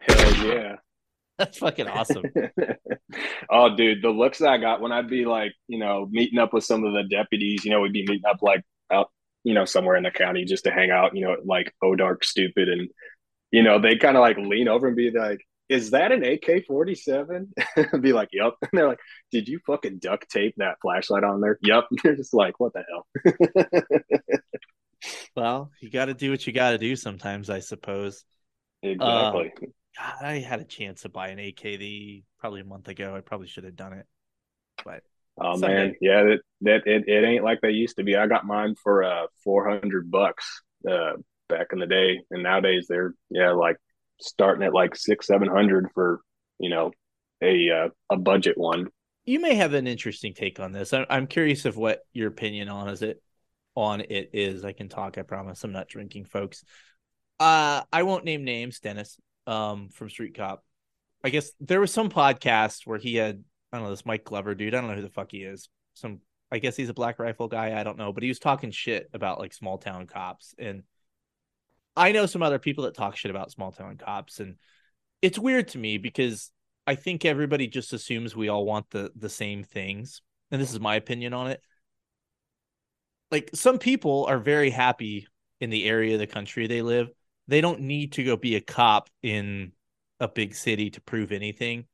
Hell 0.00 0.34
yeah. 0.46 0.76
That's 1.38 1.58
fucking 1.58 1.86
awesome. 1.86 2.24
oh, 3.50 3.76
dude, 3.76 4.02
the 4.02 4.10
looks 4.10 4.42
I 4.42 4.58
got 4.58 4.80
when 4.80 4.90
I'd 4.92 5.08
be 5.08 5.24
like, 5.24 5.52
you 5.68 5.78
know, 5.78 6.08
meeting 6.10 6.38
up 6.38 6.52
with 6.52 6.64
some 6.64 6.84
of 6.84 6.92
the 6.92 7.04
deputies, 7.04 7.64
you 7.64 7.70
know, 7.70 7.80
we'd 7.80 7.92
be 7.92 8.04
meeting 8.06 8.26
up 8.28 8.42
like 8.42 8.64
out, 8.90 9.10
you 9.44 9.54
know, 9.54 9.64
somewhere 9.64 9.96
in 9.96 10.02
the 10.02 10.10
county 10.10 10.44
just 10.44 10.64
to 10.64 10.72
hang 10.72 10.90
out, 10.90 11.14
you 11.14 11.24
know, 11.24 11.36
like 11.44 11.72
oh 11.82 11.94
dark 11.94 12.24
stupid. 12.24 12.68
And, 12.68 12.88
you 13.50 13.62
know, 13.62 13.80
they 13.80 13.96
kind 13.96 14.16
of 14.16 14.20
like 14.20 14.36
lean 14.36 14.68
over 14.68 14.86
and 14.86 14.96
be 14.96 15.10
like, 15.10 15.40
is 15.68 15.90
that 15.90 16.12
an 16.12 16.24
AK 16.24 16.66
47? 16.66 17.52
be 18.00 18.12
like, 18.12 18.30
yep. 18.32 18.54
And 18.62 18.70
they're 18.72 18.88
like, 18.88 19.00
did 19.30 19.48
you 19.48 19.60
fucking 19.66 19.98
duct 19.98 20.30
tape 20.30 20.54
that 20.56 20.78
flashlight 20.80 21.24
on 21.24 21.40
there? 21.40 21.58
Yep. 21.62 21.84
They're 22.02 22.16
just 22.16 22.34
like, 22.34 22.58
what 22.58 22.72
the 22.72 22.84
hell? 22.88 23.82
well, 25.36 25.70
you 25.80 25.90
got 25.90 26.06
to 26.06 26.14
do 26.14 26.30
what 26.30 26.46
you 26.46 26.52
got 26.52 26.70
to 26.70 26.78
do 26.78 26.96
sometimes, 26.96 27.50
I 27.50 27.60
suppose. 27.60 28.24
Exactly. 28.82 29.52
Uh, 29.56 29.66
God, 29.98 30.24
I 30.24 30.38
had 30.38 30.60
a 30.60 30.64
chance 30.64 31.02
to 31.02 31.08
buy 31.08 31.28
an 31.28 31.38
AKD 31.38 32.24
probably 32.38 32.60
a 32.60 32.64
month 32.64 32.88
ago. 32.88 33.14
I 33.14 33.20
probably 33.20 33.48
should 33.48 33.64
have 33.64 33.76
done 33.76 33.94
it, 33.94 34.06
but 34.84 35.02
oh 35.40 35.56
someday. 35.56 35.74
man, 35.74 35.94
yeah, 36.00 36.22
that 36.22 36.38
that 36.60 36.86
it, 36.86 37.08
it 37.08 37.24
ain't 37.24 37.42
like 37.42 37.60
they 37.60 37.70
used 37.70 37.96
to 37.96 38.04
be. 38.04 38.16
I 38.16 38.28
got 38.28 38.46
mine 38.46 38.76
for 38.80 39.02
uh 39.02 39.26
four 39.42 39.68
hundred 39.68 40.08
bucks 40.08 40.62
uh 40.88 41.14
back 41.48 41.68
in 41.72 41.78
the 41.78 41.86
day, 41.86 42.20
and 42.30 42.42
nowadays 42.42 42.86
they're 42.88 43.14
yeah 43.30 43.52
like 43.52 43.76
starting 44.20 44.64
at 44.64 44.74
like 44.74 44.96
six 44.96 45.26
seven 45.26 45.48
hundred 45.48 45.88
for 45.94 46.20
you 46.58 46.70
know 46.70 46.90
a 47.42 47.70
uh, 47.70 47.88
a 48.10 48.16
budget 48.16 48.56
one. 48.56 48.88
You 49.24 49.40
may 49.40 49.54
have 49.54 49.74
an 49.74 49.86
interesting 49.86 50.32
take 50.32 50.58
on 50.58 50.72
this. 50.72 50.94
I'm, 50.94 51.26
curious 51.26 51.66
of 51.66 51.76
what 51.76 52.00
your 52.14 52.28
opinion 52.28 52.70
on 52.70 52.88
is 52.88 53.02
it 53.02 53.22
on 53.74 54.00
it 54.00 54.30
is. 54.32 54.64
I 54.64 54.72
can 54.72 54.88
talk. 54.88 55.18
I 55.18 55.22
promise. 55.22 55.62
I'm 55.62 55.72
not 55.72 55.86
drinking, 55.86 56.24
folks. 56.24 56.64
Uh, 57.38 57.82
I 57.92 58.04
won't 58.04 58.24
name 58.24 58.44
names, 58.44 58.80
Dennis 58.80 59.18
um 59.48 59.88
from 59.88 60.10
Street 60.10 60.36
Cop. 60.36 60.62
I 61.24 61.30
guess 61.30 61.50
there 61.58 61.80
was 61.80 61.92
some 61.92 62.10
podcast 62.10 62.86
where 62.86 62.98
he 62.98 63.16
had 63.16 63.42
I 63.72 63.76
don't 63.76 63.84
know 63.84 63.90
this 63.90 64.06
Mike 64.06 64.24
Glover 64.24 64.54
dude. 64.54 64.74
I 64.74 64.80
don't 64.80 64.90
know 64.90 64.96
who 64.96 65.02
the 65.02 65.08
fuck 65.08 65.32
he 65.32 65.42
is. 65.42 65.68
Some 65.94 66.20
I 66.52 66.58
guess 66.58 66.76
he's 66.76 66.88
a 66.88 66.94
Black 66.94 67.18
Rifle 67.18 67.48
guy. 67.48 67.78
I 67.78 67.82
don't 67.82 67.98
know, 67.98 68.12
but 68.12 68.22
he 68.22 68.28
was 68.28 68.38
talking 68.38 68.70
shit 68.70 69.08
about 69.12 69.40
like 69.40 69.52
small 69.52 69.78
town 69.78 70.06
cops, 70.06 70.54
and 70.58 70.82
I 71.98 72.12
know 72.12 72.26
some 72.26 72.42
other 72.42 72.58
people 72.58 72.84
that 72.84 72.94
talk 72.94 73.16
shit 73.16 73.30
about 73.30 73.50
small 73.50 73.72
town 73.72 73.96
cops, 73.96 74.40
and 74.40 74.56
it's 75.20 75.38
weird 75.38 75.68
to 75.68 75.78
me 75.78 75.98
because 75.98 76.50
I 76.86 76.94
think 76.94 77.24
everybody 77.24 77.66
just 77.66 77.92
assumes 77.92 78.34
we 78.34 78.48
all 78.48 78.64
want 78.64 78.88
the 78.90 79.10
the 79.16 79.28
same 79.28 79.64
things, 79.64 80.22
and 80.50 80.60
this 80.60 80.72
is 80.72 80.80
my 80.80 80.96
opinion 80.96 81.34
on 81.34 81.48
it. 81.48 81.60
Like 83.30 83.50
some 83.54 83.78
people 83.78 84.24
are 84.26 84.38
very 84.38 84.70
happy 84.70 85.26
in 85.60 85.70
the 85.70 85.84
area 85.84 86.14
of 86.14 86.20
the 86.20 86.26
country 86.26 86.66
they 86.66 86.82
live, 86.82 87.08
they 87.48 87.60
don't 87.60 87.80
need 87.80 88.12
to 88.12 88.24
go 88.24 88.36
be 88.36 88.56
a 88.56 88.60
cop 88.60 89.10
in 89.22 89.72
a 90.20 90.28
big 90.28 90.54
city 90.54 90.90
to 90.90 91.00
prove 91.00 91.32
anything. 91.32 91.86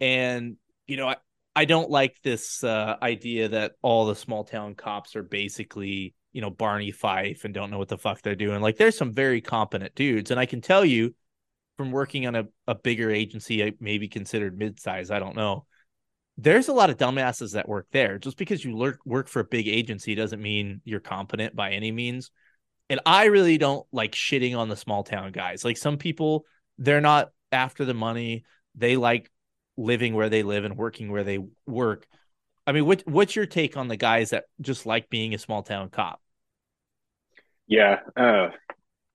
And 0.00 0.56
you 0.86 0.96
know, 0.96 1.08
I, 1.08 1.16
I 1.54 1.64
don't 1.64 1.90
like 1.90 2.20
this 2.22 2.62
uh, 2.64 2.96
idea 3.02 3.48
that 3.48 3.72
all 3.82 4.06
the 4.06 4.16
small 4.16 4.44
town 4.44 4.74
cops 4.74 5.16
are 5.16 5.22
basically, 5.22 6.14
you 6.32 6.40
know, 6.40 6.50
Barney 6.50 6.90
Fife 6.90 7.44
and 7.44 7.52
don't 7.52 7.70
know 7.70 7.78
what 7.78 7.88
the 7.88 7.98
fuck 7.98 8.22
they're 8.22 8.34
doing. 8.34 8.60
Like 8.60 8.76
there's 8.76 8.96
some 8.96 9.12
very 9.12 9.40
competent 9.40 9.94
dudes. 9.94 10.30
And 10.30 10.40
I 10.40 10.46
can 10.46 10.60
tell 10.60 10.84
you 10.84 11.14
from 11.76 11.90
working 11.90 12.26
on 12.26 12.34
a, 12.34 12.44
a 12.66 12.74
bigger 12.74 13.10
agency, 13.10 13.74
maybe 13.80 14.08
considered 14.08 14.58
mid-size, 14.58 15.10
I 15.10 15.18
don't 15.18 15.36
know. 15.36 15.66
There's 16.38 16.68
a 16.68 16.72
lot 16.72 16.90
of 16.90 16.96
dumbasses 16.96 17.52
that 17.52 17.68
work 17.68 17.86
there. 17.92 18.18
Just 18.18 18.38
because 18.38 18.64
you 18.64 18.76
lurk, 18.76 19.00
work 19.04 19.28
for 19.28 19.40
a 19.40 19.44
big 19.44 19.68
agency 19.68 20.14
doesn't 20.14 20.40
mean 20.40 20.80
you're 20.84 21.00
competent 21.00 21.54
by 21.54 21.72
any 21.72 21.92
means. 21.92 22.30
And 22.88 23.00
I 23.06 23.26
really 23.26 23.58
don't 23.58 23.86
like 23.92 24.12
shitting 24.12 24.56
on 24.56 24.68
the 24.68 24.76
small 24.76 25.04
town 25.04 25.32
guys. 25.32 25.64
Like 25.64 25.76
some 25.76 25.98
people, 25.98 26.44
they're 26.78 27.00
not 27.00 27.30
after 27.50 27.84
the 27.84 27.94
money. 27.94 28.44
They 28.74 28.96
like 28.96 29.30
living 29.76 30.14
where 30.14 30.28
they 30.28 30.42
live 30.42 30.64
and 30.64 30.76
working 30.76 31.10
where 31.10 31.24
they 31.24 31.38
work. 31.66 32.06
I 32.66 32.72
mean, 32.72 32.86
what 32.86 33.02
what's 33.06 33.34
your 33.34 33.46
take 33.46 33.76
on 33.76 33.88
the 33.88 33.96
guys 33.96 34.30
that 34.30 34.44
just 34.60 34.86
like 34.86 35.10
being 35.10 35.34
a 35.34 35.38
small 35.38 35.62
town 35.62 35.90
cop? 35.90 36.20
Yeah, 37.66 38.00
uh, 38.16 38.50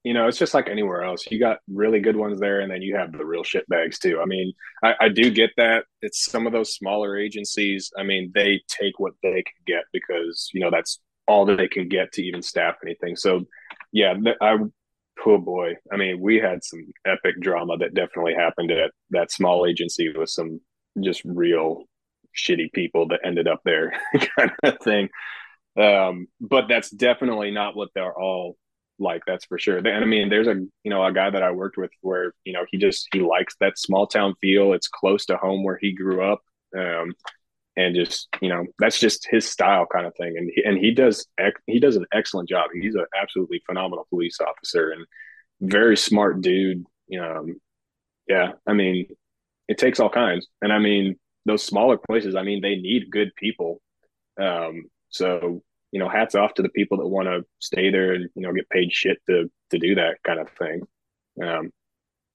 you 0.04 0.14
know, 0.14 0.28
it's 0.28 0.38
just 0.38 0.54
like 0.54 0.70
anywhere 0.70 1.04
else. 1.04 1.26
You 1.30 1.40
got 1.40 1.60
really 1.70 2.00
good 2.00 2.16
ones 2.16 2.40
there, 2.40 2.60
and 2.62 2.72
then 2.72 2.82
you 2.82 2.96
have 2.96 3.12
the 3.12 3.26
real 3.26 3.44
shit 3.44 3.68
bags 3.70 4.00
too. 4.00 4.20
I 4.22 4.26
mean, 4.26 4.54
I, 4.84 4.94
I 5.02 5.10
do 5.10 5.32
get 5.32 5.52
that. 5.58 5.86
It's 6.02 6.26
some 6.26 6.48
of 6.48 6.54
those 6.54 6.74
smaller 6.74 7.18
agencies. 7.18 7.92
I 7.98 8.04
mean, 8.04 8.32
they 8.34 8.62
take 8.68 9.00
what 9.00 9.14
they 9.24 9.44
can 9.44 9.64
get 9.66 9.84
because 9.94 10.50
you 10.54 10.62
know 10.62 10.72
that's 10.72 11.00
all 11.28 11.46
that 11.46 11.58
they 11.58 11.68
can 11.68 11.88
get 11.88 12.12
to 12.14 12.24
even 12.24 12.42
staff 12.42 12.76
anything. 12.84 13.16
So 13.16 13.46
yeah, 13.92 14.14
I 14.42 14.58
oh 15.26 15.38
boy, 15.38 15.74
I 15.92 15.98
mean, 15.98 16.20
we 16.20 16.38
had 16.38 16.64
some 16.64 16.92
epic 17.06 17.40
drama 17.42 17.78
that 17.78 17.94
definitely 17.94 18.34
happened 18.34 18.72
at 18.72 18.92
that 19.12 19.32
small 19.32 19.66
agency 19.66 20.12
with 20.16 20.30
some 20.30 20.62
just 21.02 21.22
real 21.26 21.84
shitty 22.38 22.72
people 22.74 23.08
that 23.10 23.22
ended 23.24 23.48
up 23.48 23.62
there, 23.66 23.94
kind 24.38 24.52
of 24.64 24.80
thing. 24.80 25.10
Um, 25.80 26.28
but 26.40 26.68
that's 26.68 26.90
definitely 26.90 27.52
not 27.52 27.76
what 27.76 27.90
they're 27.94 28.18
all 28.18 28.58
like. 29.00 29.22
That's 29.28 29.46
for 29.46 29.60
sure. 29.60 29.78
And 29.78 29.88
I 29.88 30.06
mean, 30.06 30.30
there's 30.30 30.48
a 30.48 30.56
you 30.56 30.90
know 30.90 31.04
a 31.04 31.14
guy 31.14 31.30
that 31.30 31.44
I 31.44 31.52
worked 31.52 31.78
with 31.78 31.92
where 32.02 32.34
you 32.46 32.54
know 32.54 32.66
he 32.72 32.78
just 32.78 33.08
he 33.14 33.20
likes 33.20 33.56
that 33.60 33.78
small 33.78 34.08
town 34.08 34.36
feel. 34.42 34.74
It's 34.74 34.88
close 34.88 35.26
to 35.26 35.38
home 35.38 35.64
where 35.64 35.78
he 35.82 35.94
grew 35.94 36.24
up. 36.24 36.42
Um, 36.78 37.14
and 37.78 37.96
just 37.96 38.28
you 38.42 38.50
know 38.50 38.66
that's 38.80 39.00
just 39.00 39.28
his 39.30 39.50
style 39.50 39.86
kind 39.86 40.06
of 40.06 40.16
thing 40.16 40.36
and 40.36 40.52
he, 40.54 40.64
and 40.64 40.78
he 40.78 40.92
does 40.92 41.28
he 41.68 41.80
does 41.80 41.96
an 41.96 42.06
excellent 42.12 42.50
job 42.50 42.70
he's 42.74 42.96
an 42.96 43.06
absolutely 43.20 43.62
phenomenal 43.66 44.06
police 44.10 44.40
officer 44.42 44.92
and 44.92 45.06
very 45.62 45.96
smart 45.96 46.42
dude 46.42 46.84
um 47.22 47.62
yeah 48.28 48.54
i 48.66 48.74
mean 48.74 49.08
it 49.68 49.78
takes 49.78 50.00
all 50.00 50.10
kinds 50.10 50.48
and 50.62 50.74
i 50.74 50.80
mean 50.80 51.16
those 51.48 51.64
smaller 51.64 51.98
places 51.98 52.36
i 52.36 52.44
mean 52.44 52.62
they 52.62 52.76
need 52.76 53.12
good 53.12 53.36
people. 53.36 53.82
Um 54.40 54.84
so 55.10 55.64
you 55.92 56.00
know 56.00 56.10
hats 56.10 56.36
off 56.36 56.54
to 56.56 56.62
the 56.62 56.70
people 56.70 56.98
that 56.98 57.08
want 57.08 57.28
to 57.28 57.46
stay 57.60 57.90
there 57.90 58.14
and 58.14 58.30
you 58.36 58.44
know 58.44 58.54
get 58.54 58.70
paid 58.70 58.94
shit 58.94 59.18
to 59.28 59.50
to 59.72 59.80
do 59.80 59.96
that 59.96 60.18
kind 60.24 60.40
of 60.40 60.50
thing. 60.52 60.82
Um 61.42 61.72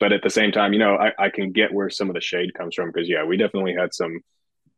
but 0.00 0.12
at 0.12 0.22
the 0.22 0.30
same 0.30 0.50
time 0.50 0.72
you 0.72 0.80
know 0.80 0.96
i, 0.96 1.12
I 1.18 1.28
can 1.28 1.52
get 1.52 1.72
where 1.72 1.90
some 1.90 2.08
of 2.10 2.14
the 2.14 2.20
shade 2.20 2.54
comes 2.54 2.74
from 2.74 2.90
because 2.90 3.08
yeah 3.08 3.24
we 3.24 3.36
definitely 3.36 3.74
had 3.74 3.94
some 3.94 4.18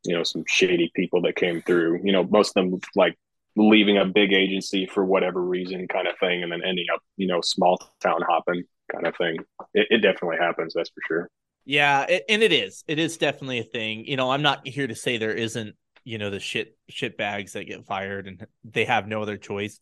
you 0.05 0.14
know 0.14 0.22
some 0.22 0.45
shady 0.47 0.91
people 0.95 1.22
that 1.22 1.37
came 1.37 1.62
through. 1.62 2.01
You 2.05 2.12
know 2.12 2.24
most 2.24 2.57
of 2.57 2.70
them 2.70 2.80
like 2.95 3.16
leaving 3.57 3.99
a 3.99 4.05
big 4.05 4.32
agency 4.32 4.87
for 4.87 5.05
whatever 5.05 5.41
reason 5.41 5.87
kind 5.89 6.09
of 6.09 6.18
thing 6.18 6.43
and 6.43 6.51
then 6.53 6.62
ending 6.66 6.87
up 6.93 7.01
you 7.16 7.26
know 7.26 7.41
small 7.41 7.78
town 8.03 8.20
hopping 8.28 8.64
kind 8.93 9.07
of 9.07 9.16
thing. 9.16 9.37
It, 9.72 9.87
it 9.91 9.99
definitely 9.99 10.39
happens 10.39 10.74
that's 10.74 10.91
for 10.91 11.01
sure 11.07 11.30
yeah 11.64 12.02
it, 12.02 12.24
and 12.28 12.42
it 12.42 12.52
is 12.52 12.84
it 12.86 12.98
is 12.98 13.16
definitely 13.16 13.58
a 13.58 13.64
thing 13.64 14.04
you 14.04 14.16
know 14.16 14.30
i'm 14.30 14.42
not 14.42 14.66
here 14.66 14.86
to 14.86 14.94
say 14.94 15.16
there 15.16 15.32
isn't 15.32 15.74
you 16.04 16.18
know 16.18 16.30
the 16.30 16.40
shit 16.40 16.76
shit 16.88 17.16
bags 17.16 17.52
that 17.52 17.64
get 17.64 17.86
fired 17.86 18.26
and 18.26 18.46
they 18.64 18.84
have 18.84 19.06
no 19.06 19.22
other 19.22 19.36
choice 19.36 19.80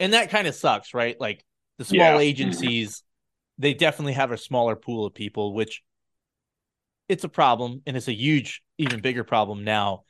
and 0.00 0.12
that 0.12 0.30
kind 0.30 0.46
of 0.46 0.54
sucks 0.54 0.94
right 0.94 1.20
like 1.20 1.44
the 1.78 1.84
small 1.84 1.98
yeah. 1.98 2.18
agencies 2.18 2.90
mm-hmm. 2.90 3.62
they 3.62 3.74
definitely 3.74 4.14
have 4.14 4.32
a 4.32 4.38
smaller 4.38 4.76
pool 4.76 5.06
of 5.06 5.14
people 5.14 5.54
which 5.54 5.82
it's 7.08 7.24
a 7.24 7.28
problem 7.28 7.82
and 7.86 7.96
it's 7.96 8.08
a 8.08 8.14
huge 8.14 8.62
even 8.78 9.00
bigger 9.00 9.24
problem 9.24 9.64
now 9.64 10.02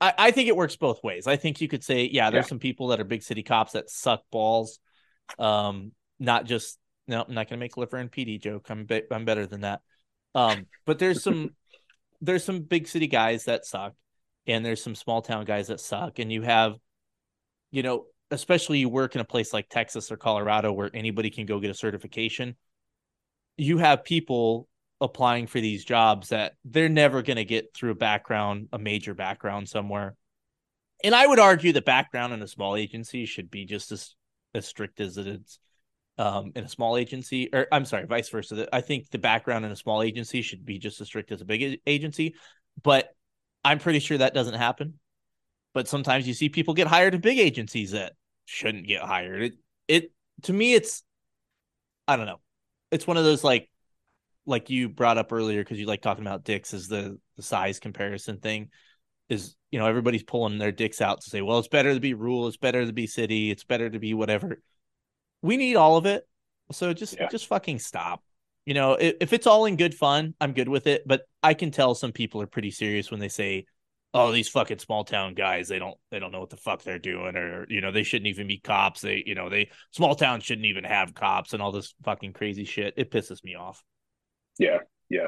I, 0.00 0.14
I 0.18 0.30
think 0.30 0.48
it 0.48 0.56
works 0.56 0.76
both 0.76 1.02
ways. 1.02 1.26
I 1.26 1.36
think 1.36 1.60
you 1.60 1.68
could 1.68 1.82
say, 1.82 2.08
yeah, 2.12 2.30
there's 2.30 2.44
Yeah. 2.44 2.48
some 2.50 2.58
people 2.58 2.88
that 2.88 3.00
are 3.00 3.04
big 3.04 3.22
city 3.22 3.42
cops 3.42 3.72
that 3.72 3.90
suck 3.90 4.22
balls. 4.30 4.78
Um, 5.38 5.92
not 6.18 6.46
just 6.46 6.78
no, 7.08 7.24
I'm 7.26 7.34
not 7.34 7.48
gonna 7.48 7.58
make 7.58 7.76
liver 7.76 7.96
and 7.96 8.12
PD 8.12 8.40
joke. 8.40 8.66
I'm 8.70 8.84
be- 8.84 9.02
I'm 9.10 9.24
better 9.24 9.46
than 9.46 9.62
that. 9.62 9.80
Um, 10.34 10.66
but 10.84 10.98
there's 10.98 11.22
some 11.22 11.50
there's 12.20 12.44
some 12.44 12.60
big 12.60 12.86
city 12.86 13.06
guys 13.06 13.44
that 13.44 13.64
suck, 13.64 13.94
and 14.46 14.64
there's 14.64 14.82
some 14.82 14.94
small 14.94 15.22
town 15.22 15.44
guys 15.44 15.68
that 15.68 15.80
suck, 15.80 16.18
and 16.18 16.30
you 16.30 16.42
have, 16.42 16.74
you 17.70 17.82
know, 17.82 18.06
especially 18.30 18.78
you 18.78 18.88
work 18.88 19.14
in 19.14 19.20
a 19.20 19.24
place 19.24 19.52
like 19.52 19.68
Texas 19.68 20.12
or 20.12 20.16
Colorado 20.16 20.72
where 20.72 20.90
anybody 20.92 21.30
can 21.30 21.46
go 21.46 21.60
get 21.60 21.70
a 21.70 21.74
certification. 21.74 22.56
You 23.56 23.78
have 23.78 24.04
people 24.04 24.68
applying 25.00 25.46
for 25.46 25.60
these 25.60 25.84
jobs 25.84 26.28
that 26.28 26.54
they're 26.64 26.88
never 26.88 27.22
going 27.22 27.36
to 27.36 27.44
get 27.44 27.72
through 27.74 27.92
a 27.92 27.96
background, 27.96 28.68
a 28.72 28.78
major 28.78 29.14
background 29.14 29.68
somewhere. 29.68 30.16
And 31.02 31.14
I 31.14 31.26
would 31.26 31.38
argue 31.38 31.72
the 31.72 31.80
background 31.80 32.32
in 32.32 32.42
a 32.42 32.48
small 32.48 32.76
agency 32.76 33.24
should 33.24 33.50
be 33.50 33.64
just 33.64 33.92
as 33.92 34.14
as 34.54 34.66
strict 34.66 35.00
as 35.00 35.18
it 35.18 35.26
is 35.26 35.58
um, 36.18 36.52
in 36.54 36.64
a 36.64 36.68
small 36.68 36.96
agency. 36.96 37.48
Or 37.52 37.66
I'm 37.72 37.84
sorry, 37.84 38.06
vice 38.06 38.28
versa. 38.28 38.68
I 38.72 38.80
think 38.80 39.10
the 39.10 39.18
background 39.18 39.64
in 39.64 39.72
a 39.72 39.76
small 39.76 40.02
agency 40.02 40.42
should 40.42 40.64
be 40.64 40.78
just 40.78 41.00
as 41.00 41.06
strict 41.06 41.32
as 41.32 41.40
a 41.40 41.46
big 41.46 41.80
agency. 41.86 42.34
But 42.82 43.08
I'm 43.64 43.78
pretty 43.78 44.00
sure 44.00 44.18
that 44.18 44.34
doesn't 44.34 44.54
happen. 44.54 44.98
But 45.74 45.88
sometimes 45.88 46.26
you 46.26 46.34
see 46.34 46.48
people 46.48 46.74
get 46.74 46.86
hired 46.86 47.14
in 47.14 47.20
big 47.20 47.38
agencies 47.38 47.92
that 47.92 48.14
shouldn't 48.44 48.86
get 48.86 49.02
hired. 49.02 49.42
It 49.42 49.52
it 49.86 50.12
to 50.42 50.52
me 50.52 50.74
it's 50.74 51.02
I 52.06 52.16
don't 52.16 52.26
know. 52.26 52.40
It's 52.90 53.06
one 53.06 53.16
of 53.16 53.24
those 53.24 53.44
like 53.44 53.70
like 54.46 54.70
you 54.70 54.88
brought 54.88 55.18
up 55.18 55.32
earlier 55.32 55.62
because 55.62 55.78
you 55.78 55.86
like 55.86 56.00
talking 56.00 56.26
about 56.26 56.42
dicks 56.42 56.72
as 56.72 56.88
the 56.88 57.18
the 57.36 57.42
size 57.42 57.78
comparison 57.78 58.38
thing 58.38 58.70
is 59.28 59.54
you 59.70 59.78
know 59.78 59.86
everybody's 59.86 60.22
pulling 60.22 60.56
their 60.56 60.72
dicks 60.72 61.02
out 61.02 61.20
to 61.20 61.28
say 61.28 61.42
well 61.42 61.58
it's 61.58 61.68
better 61.68 61.92
to 61.92 62.00
be 62.00 62.14
rural 62.14 62.48
it's 62.48 62.56
better 62.56 62.84
to 62.84 62.92
be 62.92 63.06
city 63.06 63.50
it's 63.50 63.64
better 63.64 63.90
to 63.90 63.98
be 63.98 64.14
whatever 64.14 64.62
we 65.42 65.56
need 65.56 65.76
all 65.76 65.96
of 65.96 66.06
it. 66.06 66.26
So 66.72 66.92
just 66.92 67.16
Yeah. 67.18 67.28
just 67.30 67.46
fucking 67.46 67.78
stop. 67.78 68.22
You 68.66 68.74
know 68.74 68.92
if, 68.94 69.14
if 69.20 69.32
it's 69.32 69.46
all 69.46 69.64
in 69.64 69.76
good 69.76 69.94
fun 69.94 70.34
i'm 70.40 70.52
good 70.52 70.68
with 70.68 70.86
it. 70.86 71.02
But 71.06 71.22
i 71.42 71.54
can 71.54 71.70
tell 71.70 71.94
some 71.94 72.12
people 72.12 72.42
are 72.42 72.46
pretty 72.46 72.70
serious 72.70 73.10
when 73.10 73.20
they 73.20 73.28
say 73.28 73.64
oh 74.14 74.32
these 74.32 74.48
fucking 74.48 74.78
small 74.78 75.04
town 75.04 75.34
guys 75.34 75.68
they 75.68 75.78
don't 75.78 75.96
they 76.10 76.18
don't 76.18 76.32
know 76.32 76.40
what 76.40 76.50
the 76.50 76.56
fuck 76.56 76.82
they're 76.82 76.98
doing 76.98 77.36
or 77.36 77.66
you 77.68 77.80
know 77.80 77.92
they 77.92 78.02
shouldn't 78.02 78.26
even 78.26 78.46
be 78.46 78.58
cops. 78.58 79.00
They 79.00 79.22
you 79.24 79.34
know 79.34 79.48
they 79.48 79.70
small 79.92 80.14
towns 80.14 80.44
shouldn't 80.44 80.66
even 80.66 80.84
have 80.84 81.14
cops 81.14 81.52
and 81.54 81.62
all 81.62 81.72
this 81.72 81.94
fucking 82.04 82.34
crazy 82.34 82.64
shit. 82.64 82.94
It 82.98 83.10
pisses 83.10 83.42
me 83.42 83.54
off. 83.54 83.82
Yeah, 84.58 84.78
yeah. 85.10 85.26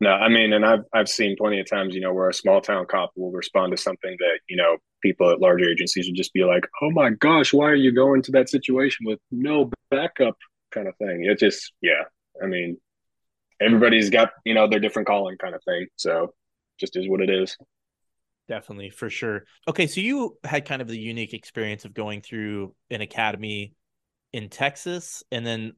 No, 0.00 0.10
I 0.10 0.28
mean, 0.28 0.52
and 0.52 0.64
I've 0.64 0.84
I've 0.92 1.08
seen 1.08 1.36
plenty 1.36 1.60
of 1.60 1.68
times, 1.68 1.94
you 1.94 2.00
know, 2.00 2.12
where 2.12 2.28
a 2.28 2.34
small 2.34 2.60
town 2.60 2.86
cop 2.86 3.10
will 3.16 3.32
respond 3.32 3.72
to 3.72 3.76
something 3.76 4.16
that 4.18 4.40
you 4.48 4.56
know 4.56 4.78
people 5.02 5.30
at 5.30 5.40
larger 5.40 5.68
agencies 5.68 6.06
would 6.06 6.16
just 6.16 6.32
be 6.32 6.44
like, 6.44 6.66
"Oh 6.82 6.90
my 6.90 7.10
gosh, 7.10 7.52
why 7.52 7.66
are 7.66 7.74
you 7.74 7.92
going 7.92 8.22
to 8.22 8.32
that 8.32 8.48
situation 8.48 9.06
with 9.06 9.18
no 9.30 9.70
backup?" 9.90 10.36
kind 10.70 10.88
of 10.88 10.96
thing. 10.96 11.24
It 11.24 11.38
just, 11.38 11.72
yeah. 11.82 12.04
I 12.42 12.46
mean, 12.46 12.78
everybody's 13.60 14.10
got 14.10 14.30
you 14.44 14.54
know 14.54 14.68
their 14.68 14.80
different 14.80 15.08
calling 15.08 15.36
kind 15.36 15.54
of 15.54 15.62
thing, 15.64 15.86
so 15.96 16.34
just 16.78 16.96
is 16.96 17.08
what 17.08 17.20
it 17.20 17.30
is. 17.30 17.56
Definitely, 18.48 18.90
for 18.90 19.10
sure. 19.10 19.44
Okay, 19.68 19.86
so 19.86 20.00
you 20.00 20.36
had 20.42 20.64
kind 20.64 20.82
of 20.82 20.88
the 20.88 20.98
unique 20.98 21.34
experience 21.34 21.84
of 21.84 21.94
going 21.94 22.20
through 22.20 22.74
an 22.90 23.00
academy 23.00 23.74
in 24.32 24.48
Texas 24.48 25.22
and 25.30 25.46
then 25.46 25.74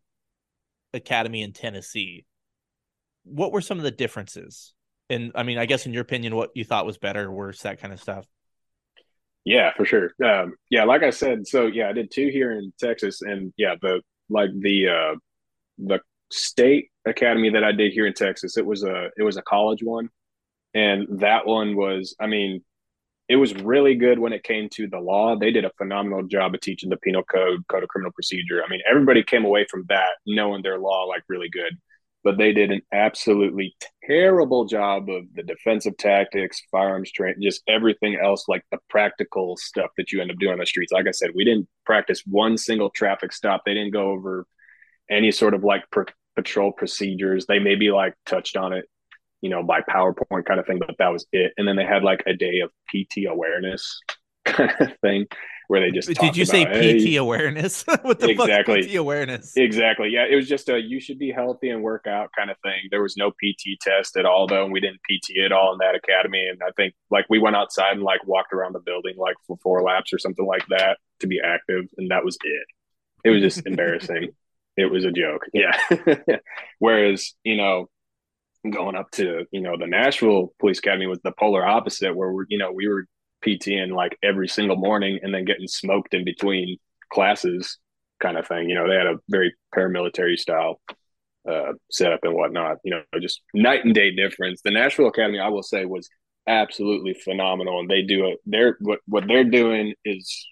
academy 0.95 1.43
in 1.43 1.53
Tennessee. 1.53 2.24
What 3.24 3.52
were 3.52 3.60
some 3.60 3.78
of 3.78 3.84
the 3.84 3.90
differences? 3.90 4.74
And 5.10 5.32
I 5.34 5.42
mean, 5.42 5.58
I 5.58 5.66
guess 5.66 5.86
in 5.86 5.92
your 5.92 6.02
opinion, 6.02 6.34
what 6.34 6.50
you 6.54 6.64
thought 6.64 6.86
was 6.86 6.98
better, 6.98 7.30
worse, 7.30 7.62
that 7.62 7.80
kind 7.80 7.92
of 7.92 8.00
stuff. 8.00 8.26
Yeah, 9.44 9.72
for 9.76 9.84
sure. 9.84 10.12
Um, 10.24 10.54
yeah, 10.70 10.84
like 10.84 11.02
I 11.02 11.10
said, 11.10 11.46
so 11.46 11.66
yeah, 11.66 11.88
I 11.88 11.92
did 11.92 12.10
two 12.10 12.28
here 12.28 12.52
in 12.52 12.72
Texas, 12.78 13.22
and 13.22 13.52
yeah, 13.56 13.74
the 13.80 14.00
like 14.28 14.50
the 14.58 14.88
uh, 14.88 15.14
the 15.78 16.00
state 16.30 16.88
academy 17.04 17.50
that 17.50 17.64
I 17.64 17.72
did 17.72 17.92
here 17.92 18.06
in 18.06 18.14
Texas, 18.14 18.56
it 18.56 18.64
was 18.64 18.84
a 18.84 19.10
it 19.16 19.22
was 19.22 19.36
a 19.36 19.42
college 19.42 19.82
one, 19.82 20.08
and 20.74 21.20
that 21.20 21.46
one 21.46 21.76
was, 21.76 22.14
I 22.20 22.28
mean, 22.28 22.62
it 23.28 23.36
was 23.36 23.54
really 23.54 23.94
good 23.94 24.18
when 24.18 24.32
it 24.32 24.44
came 24.44 24.68
to 24.74 24.88
the 24.88 24.98
law. 24.98 25.36
They 25.36 25.50
did 25.50 25.64
a 25.64 25.72
phenomenal 25.78 26.22
job 26.24 26.54
of 26.54 26.60
teaching 26.60 26.90
the 26.90 26.96
penal 26.98 27.22
code, 27.24 27.66
code 27.68 27.82
of 27.82 27.88
criminal 27.88 28.12
procedure. 28.12 28.62
I 28.64 28.68
mean, 28.68 28.80
everybody 28.88 29.22
came 29.22 29.44
away 29.44 29.66
from 29.70 29.84
that 29.88 30.12
knowing 30.26 30.62
their 30.62 30.78
law 30.78 31.04
like 31.04 31.22
really 31.28 31.48
good. 31.48 31.76
But 32.24 32.38
they 32.38 32.52
did 32.52 32.70
an 32.70 32.82
absolutely 32.92 33.74
terrible 34.04 34.64
job 34.64 35.08
of 35.08 35.24
the 35.34 35.42
defensive 35.42 35.96
tactics, 35.96 36.62
firearms 36.70 37.10
training, 37.10 37.42
just 37.42 37.62
everything 37.66 38.16
else, 38.22 38.44
like 38.48 38.64
the 38.70 38.78
practical 38.88 39.56
stuff 39.56 39.90
that 39.96 40.12
you 40.12 40.20
end 40.20 40.30
up 40.30 40.38
doing 40.38 40.52
on 40.52 40.58
the 40.58 40.66
streets. 40.66 40.92
Like 40.92 41.08
I 41.08 41.12
said, 41.12 41.30
we 41.34 41.44
didn't 41.44 41.68
practice 41.84 42.22
one 42.24 42.56
single 42.56 42.90
traffic 42.90 43.32
stop. 43.32 43.62
They 43.64 43.74
didn't 43.74 43.92
go 43.92 44.10
over 44.10 44.46
any 45.10 45.32
sort 45.32 45.54
of 45.54 45.64
like 45.64 45.82
per- 45.90 46.06
patrol 46.36 46.72
procedures. 46.72 47.46
They 47.46 47.58
maybe 47.58 47.90
like 47.90 48.14
touched 48.24 48.56
on 48.56 48.72
it 48.72 48.86
you 49.40 49.50
know, 49.50 49.62
by 49.62 49.80
PowerPoint 49.80 50.44
kind 50.46 50.60
of 50.60 50.66
thing, 50.66 50.78
but 50.78 50.94
that 51.00 51.12
was 51.12 51.26
it. 51.32 51.52
And 51.56 51.66
then 51.66 51.74
they 51.74 51.84
had 51.84 52.04
like 52.04 52.22
a 52.26 52.32
day 52.32 52.60
of 52.60 52.70
PT 52.88 53.26
awareness 53.28 54.00
kind 54.44 54.72
of 54.78 54.96
thing 55.00 55.26
where 55.68 55.80
they 55.80 55.90
just 55.90 56.08
Did 56.08 56.36
you 56.36 56.44
say 56.44 56.62
about, 56.62 56.74
PT 56.74 57.08
hey, 57.08 57.16
awareness? 57.16 57.82
what 58.02 58.20
the 58.20 58.28
Exactly. 58.30 58.82
PT 58.82 58.96
awareness? 58.96 59.56
Exactly. 59.56 60.10
Yeah. 60.10 60.26
It 60.28 60.36
was 60.36 60.48
just 60.48 60.68
a 60.68 60.80
you 60.80 61.00
should 61.00 61.18
be 61.18 61.30
healthy 61.30 61.70
and 61.70 61.82
work 61.82 62.06
out 62.06 62.30
kind 62.36 62.50
of 62.50 62.56
thing. 62.62 62.88
There 62.90 63.02
was 63.02 63.16
no 63.16 63.30
PT 63.30 63.80
test 63.80 64.16
at 64.16 64.26
all, 64.26 64.46
though. 64.46 64.64
And 64.64 64.72
we 64.72 64.80
didn't 64.80 65.00
PT 65.10 65.38
at 65.44 65.52
all 65.52 65.72
in 65.72 65.78
that 65.78 65.94
academy. 65.94 66.46
And 66.48 66.60
I 66.62 66.70
think 66.76 66.94
like 67.10 67.26
we 67.28 67.38
went 67.38 67.56
outside 67.56 67.92
and 67.92 68.02
like 68.02 68.26
walked 68.26 68.52
around 68.52 68.74
the 68.74 68.80
building 68.80 69.14
like 69.16 69.36
for 69.46 69.56
four 69.62 69.82
laps 69.82 70.12
or 70.12 70.18
something 70.18 70.46
like 70.46 70.66
that 70.68 70.98
to 71.20 71.26
be 71.26 71.40
active. 71.42 71.84
And 71.96 72.10
that 72.10 72.24
was 72.24 72.36
it. 72.44 72.66
It 73.24 73.30
was 73.30 73.42
just 73.42 73.66
embarrassing. 73.66 74.28
It 74.74 74.90
was 74.90 75.04
a 75.04 75.12
joke. 75.12 75.42
Yeah. 75.52 75.76
Whereas, 76.78 77.34
you 77.44 77.58
know, 77.58 77.90
going 78.70 78.96
up 78.96 79.10
to, 79.12 79.44
you 79.50 79.60
know, 79.60 79.76
the 79.76 79.86
Nashville 79.86 80.54
Police 80.60 80.78
Academy 80.78 81.06
was 81.06 81.18
the 81.22 81.32
polar 81.38 81.62
opposite, 81.62 82.16
where 82.16 82.32
we're, 82.32 82.46
you 82.48 82.56
know, 82.56 82.72
we 82.72 82.88
were 82.88 83.04
PTing 83.45 83.95
like 83.95 84.18
every 84.22 84.49
single 84.49 84.76
morning 84.76 85.18
and 85.22 85.34
then 85.34 85.45
getting 85.45 85.68
smoked 85.68 86.14
in 86.14 86.24
between 86.24 86.78
classes 87.12 87.78
kind 88.20 88.38
of 88.38 88.47
thing. 88.47 88.68
You 88.68 88.76
know, 88.76 88.88
they 88.88 88.95
had 88.95 89.07
a 89.07 89.18
very 89.28 89.55
paramilitary 89.74 90.38
style 90.38 90.80
uh, 91.49 91.72
setup 91.90 92.20
and 92.22 92.34
whatnot. 92.34 92.78
You 92.84 92.93
know, 92.93 93.20
just 93.20 93.43
night 93.55 93.84
and 93.84 93.95
day 93.95 94.14
difference. 94.14 94.61
The 94.62 94.70
Nashville 94.70 95.09
Academy, 95.09 95.40
I 95.40 95.49
will 95.49 95.62
say, 95.62 95.84
was 95.84 96.09
absolutely 96.47 97.14
phenomenal, 97.14 97.80
and 97.80 97.90
they 97.90 98.03
do 98.03 98.26
it. 98.26 98.38
They're 98.47 98.76
what 98.80 99.01
what 99.07 99.26
they're 99.26 99.45
doing 99.45 99.95
is 100.05 100.47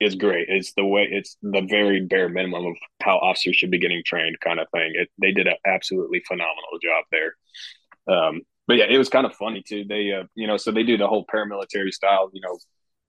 is 0.00 0.14
great. 0.14 0.46
It's 0.48 0.72
the 0.72 0.84
way 0.84 1.06
it's 1.10 1.36
the 1.42 1.66
very 1.68 2.00
bare 2.06 2.28
minimum 2.28 2.66
of 2.66 2.76
how 3.02 3.18
officers 3.18 3.56
should 3.56 3.70
be 3.70 3.78
getting 3.78 4.02
trained, 4.04 4.40
kind 4.40 4.58
of 4.58 4.66
thing. 4.72 4.92
It, 4.94 5.08
they 5.20 5.32
did 5.32 5.46
an 5.46 5.56
absolutely 5.66 6.22
phenomenal 6.26 6.78
job 6.82 7.04
there. 7.10 7.34
Um, 8.08 8.40
but 8.70 8.76
yeah, 8.76 8.84
it 8.88 8.98
was 8.98 9.08
kind 9.08 9.26
of 9.26 9.34
funny 9.34 9.64
too. 9.66 9.84
They, 9.84 10.12
uh, 10.12 10.22
you 10.36 10.46
know, 10.46 10.56
so 10.56 10.70
they 10.70 10.84
do 10.84 10.96
the 10.96 11.08
whole 11.08 11.26
paramilitary 11.26 11.90
style. 11.90 12.30
You 12.32 12.40
know, 12.40 12.56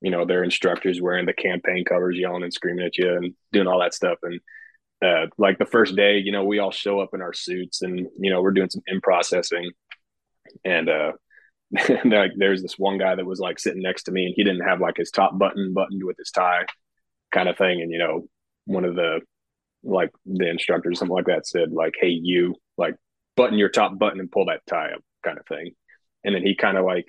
you 0.02 0.10
know, 0.10 0.26
their 0.26 0.44
instructors 0.44 1.00
wearing 1.00 1.28
the 1.28 1.34
campaign 1.34 1.86
covers, 1.86 2.18
yelling 2.18 2.42
and 2.42 2.52
screaming 2.52 2.84
at 2.84 2.98
you, 2.98 3.16
and 3.16 3.36
doing 3.52 3.68
all 3.68 3.80
that 3.80 3.94
stuff. 3.94 4.18
And 4.24 4.40
uh, 5.06 5.28
like 5.38 5.60
the 5.60 5.68
first 5.68 5.96
day, 5.96 6.18
you 6.18 6.32
know, 6.32 6.44
we 6.44 6.58
all 6.58 6.72
show 6.72 7.00
up 7.00 7.12
in 7.14 7.22
our 7.22 7.32
suits, 7.32 7.84
and 7.84 8.08
you 8.20 8.32
know, 8.32 8.42
we're 8.42 8.54
doing 8.54 8.72
some 8.72 8.82
in 8.88 9.02
processing, 9.02 9.70
and 10.66 10.90
uh, 10.90 11.12
like 12.06 12.32
there's 12.36 12.64
this 12.64 12.80
one 12.80 12.98
guy 12.98 13.14
that 13.14 13.28
was 13.28 13.40
like 13.40 13.60
sitting 13.60 13.84
next 13.84 14.06
to 14.06 14.12
me, 14.12 14.26
and 14.26 14.34
he 14.36 14.44
didn't 14.44 14.68
have 14.68 14.82
like 14.82 14.98
his 14.98 15.12
top 15.12 15.38
button 15.38 15.76
buttoned 15.76 16.04
with 16.04 16.18
his 16.18 16.32
tie, 16.32 16.66
kind 17.32 17.48
of 17.48 17.56
thing. 17.56 17.84
And 17.84 17.92
you 17.92 18.00
know, 18.00 18.28
one 18.66 18.84
of 18.84 18.96
the 18.96 19.20
like 19.84 20.10
the 20.26 20.50
instructors, 20.50 20.98
something 20.98 21.14
like 21.14 21.28
that, 21.28 21.46
said 21.46 21.72
like, 21.72 21.94
"Hey, 22.02 22.10
you 22.20 22.56
like 22.80 22.96
button 23.38 23.60
your 23.60 23.70
top 23.70 24.00
button 24.00 24.20
and 24.20 24.32
pull 24.32 24.46
that 24.46 24.66
tie 24.66 24.94
up," 24.94 25.02
kind 25.24 25.38
of 25.38 25.46
thing. 25.48 25.72
And 26.24 26.36
then 26.36 26.44
he 26.44 26.56
kind 26.56 26.78
of 26.78 26.86
like 26.86 27.08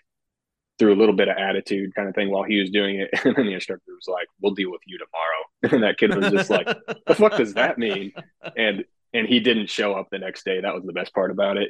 threw 0.78 0.94
a 0.94 0.96
little 0.98 1.14
bit 1.14 1.28
of 1.28 1.36
attitude, 1.36 1.94
kind 1.94 2.08
of 2.08 2.14
thing, 2.14 2.30
while 2.30 2.44
he 2.44 2.60
was 2.60 2.70
doing 2.70 3.00
it. 3.00 3.10
And 3.24 3.36
then 3.36 3.46
the 3.46 3.54
instructor 3.54 3.92
was 3.92 4.08
like, 4.08 4.26
"We'll 4.40 4.54
deal 4.54 4.70
with 4.70 4.82
you 4.86 4.98
tomorrow." 4.98 5.42
And 5.74 5.82
that 5.84 5.98
kid 5.98 6.14
was 6.14 6.32
just 6.32 6.50
like, 6.50 6.66
"The 7.06 7.14
fuck 7.14 7.36
does 7.36 7.54
that 7.54 7.78
mean?" 7.78 8.12
And 8.56 8.84
and 9.14 9.26
he 9.26 9.40
didn't 9.40 9.68
show 9.70 9.94
up 9.94 10.08
the 10.10 10.18
next 10.18 10.44
day. 10.44 10.60
That 10.60 10.74
was 10.74 10.84
the 10.84 10.92
best 10.92 11.14
part 11.14 11.30
about 11.30 11.56
it. 11.58 11.68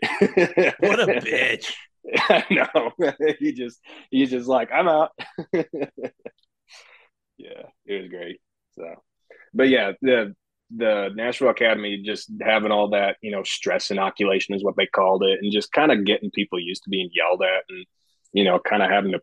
What 0.81 1.01
a 1.01 1.07
bitch. 1.21 1.73
I 2.17 2.45
know. 2.51 2.93
he 3.39 3.53
just 3.53 3.81
he's 4.11 4.31
just 4.31 4.49
like, 4.49 4.71
I'm 4.73 4.89
out. 4.89 5.11
yeah, 7.37 7.67
it 7.87 8.03
was 8.03 8.09
great. 8.09 8.41
So 8.77 8.95
but 9.55 9.69
yeah, 9.69 9.93
the 10.01 10.35
the 10.77 11.11
Nashville 11.15 11.51
Academy 11.51 12.03
just 12.05 12.31
having 12.41 12.73
all 12.73 12.91
that, 12.91 13.17
you 13.21 13.31
know, 13.31 13.43
stress 13.43 13.91
inoculation 13.91 14.55
is 14.55 14.65
what 14.65 14.77
they 14.77 14.87
called 14.87 15.23
it, 15.23 15.39
and 15.43 15.53
just 15.53 15.73
kind 15.73 15.93
of 15.93 16.05
getting 16.05 16.31
people 16.31 16.59
used 16.59 16.85
to 16.85 16.91
being 16.91 17.11
yelled 17.13 17.43
at 17.43 17.65
and, 17.69 17.85
you 18.33 18.45
know, 18.45 18.59
kind 18.59 18.83
of 18.83 18.91
having 18.91 19.13
to, 19.13 19.21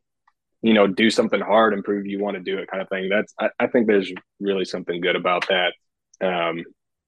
you 0.62 0.74
know, 0.74 0.88
do 0.88 1.10
something 1.10 1.42
hard 1.42 1.74
and 1.74 1.84
prove 1.84 2.06
you 2.06 2.20
want 2.20 2.36
to 2.38 2.44
do 2.44 2.58
it 2.58 2.70
kind 2.70 2.82
of 2.82 2.90
thing. 2.90 3.10
That's 3.10 3.34
I, 3.40 3.50
I 3.60 3.68
think 3.68 3.88
there's 3.88 4.12
really 4.40 4.66
something 4.66 5.02
good 5.02 5.16
about 5.16 5.48
that. 5.48 5.74
Um, 6.22 6.64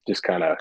just 0.08 0.24
kind 0.24 0.44
of 0.44 0.58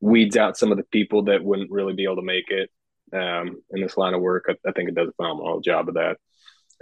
weeds 0.00 0.36
out 0.36 0.56
some 0.56 0.72
of 0.72 0.78
the 0.78 0.84
people 0.84 1.24
that 1.24 1.44
wouldn't 1.44 1.70
really 1.70 1.92
be 1.92 2.04
able 2.04 2.16
to 2.16 2.22
make 2.22 2.48
it 2.48 2.70
um, 3.12 3.62
in 3.70 3.82
this 3.82 3.96
line 3.96 4.14
of 4.14 4.20
work. 4.20 4.46
I, 4.48 4.54
I 4.68 4.72
think 4.72 4.88
it 4.88 4.94
does 4.94 5.08
a 5.08 5.12
phenomenal 5.12 5.60
job 5.60 5.88
of 5.88 5.94
that. 5.94 6.16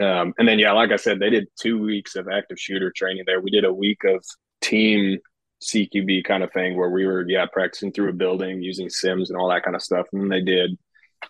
Um, 0.00 0.32
and 0.38 0.46
then, 0.46 0.60
yeah, 0.60 0.72
like 0.72 0.92
I 0.92 0.96
said, 0.96 1.18
they 1.18 1.28
did 1.28 1.48
two 1.60 1.82
weeks 1.82 2.14
of 2.14 2.28
active 2.28 2.58
shooter 2.58 2.92
training 2.94 3.24
there. 3.26 3.40
We 3.40 3.50
did 3.50 3.64
a 3.64 3.72
week 3.72 4.04
of 4.04 4.24
team 4.60 5.18
CQB 5.62 6.24
kind 6.24 6.42
of 6.42 6.52
thing 6.52 6.76
where 6.76 6.90
we 6.90 7.06
were, 7.06 7.28
yeah, 7.28 7.46
practicing 7.52 7.92
through 7.92 8.10
a 8.10 8.14
building 8.14 8.62
using 8.62 8.88
sims 8.88 9.30
and 9.30 9.38
all 9.38 9.48
that 9.50 9.64
kind 9.64 9.76
of 9.76 9.82
stuff. 9.82 10.06
And 10.12 10.30
they 10.30 10.40
did 10.40 10.78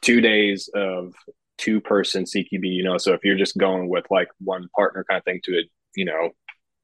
two 0.03 0.21
days 0.21 0.69
of 0.75 1.15
two 1.57 1.81
person 1.81 2.25
CQB, 2.25 2.63
you 2.63 2.85
know. 2.85 2.99
So 2.99 3.13
if 3.13 3.25
you're 3.25 3.37
just 3.37 3.57
going 3.57 3.89
with 3.89 4.05
like 4.11 4.29
one 4.39 4.69
partner 4.77 5.05
kind 5.09 5.19
of 5.19 5.25
thing 5.25 5.41
to 5.45 5.59
it, 5.59 5.67
you 5.97 6.05
know, 6.05 6.31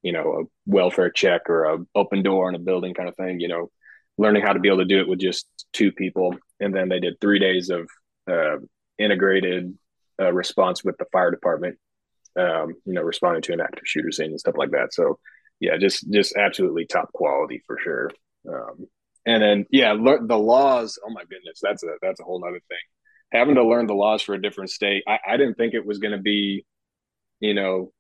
you 0.03 0.13
know, 0.13 0.41
a 0.41 0.71
welfare 0.71 1.11
check 1.11 1.49
or 1.49 1.65
a 1.65 1.79
open 1.95 2.23
door 2.23 2.49
in 2.49 2.55
a 2.55 2.59
building 2.59 2.95
kind 2.95 3.09
of 3.09 3.17
thing, 3.17 3.41
you 3.41 3.49
know, 3.49 3.71
learning 4.19 4.43
how 4.43 4.53
to 4.53 4.61
be 4.61 4.69
able 4.69 4.79
to 4.79 4.85
do 4.85 5.01
it 5.01 5.09
with 5.09 5.19
just 5.19 5.47
two 5.73 5.93
people. 5.93 6.37
And 6.61 6.75
then 6.75 6.89
they 6.89 7.01
did 7.01 7.21
three 7.21 7.39
days 7.39 7.71
of 7.71 7.89
uh, 8.31 8.57
integrated 8.99 9.77
uh, 10.21 10.33
response 10.33 10.85
with 10.85 10.97
the 10.99 11.07
fire 11.13 11.31
department, 11.31 11.79
um, 12.39 12.75
you 12.85 12.93
know, 12.93 13.03
responding 13.03 13.43
to 13.43 13.53
an 13.53 13.61
active 13.61 13.85
shooter 13.87 14.13
scene 14.13 14.31
and 14.31 14.41
stuff 14.41 14.57
like 14.57 14.71
that. 14.71 14.93
So 14.93 15.19
yeah, 15.61 15.77
just 15.79 16.11
just 16.11 16.37
absolutely 16.37 16.87
top 16.87 17.13
quality 17.13 17.63
for 17.67 17.79
sure. 17.83 18.11
Um, 18.49 18.87
and 19.27 19.43
then 19.43 19.67
yeah, 19.71 19.93
le- 19.93 20.27
the 20.27 20.39
laws. 20.39 20.99
Oh 21.05 21.11
my 21.11 21.23
goodness, 21.23 21.61
that's 21.63 21.83
a 21.83 21.89
that's 22.03 22.21
a 22.21 22.25
whole 22.25 22.43
other 22.45 22.61
thing. 22.69 22.79
Having 23.33 23.57
to 23.57 23.67
learn 23.67 23.87
the 23.87 23.95
laws 23.95 24.23
for 24.23 24.35
a 24.35 24.43
different 24.43 24.71
state, 24.71 25.03
I, 25.09 25.19
I 25.27 25.37
didn't 25.37 25.55
think 25.55 25.75
it 25.75 25.85
was 25.85 25.99
going 25.99 26.13
to 26.13 26.23
be, 26.23 26.65
you 27.41 27.55
know, 27.55 27.93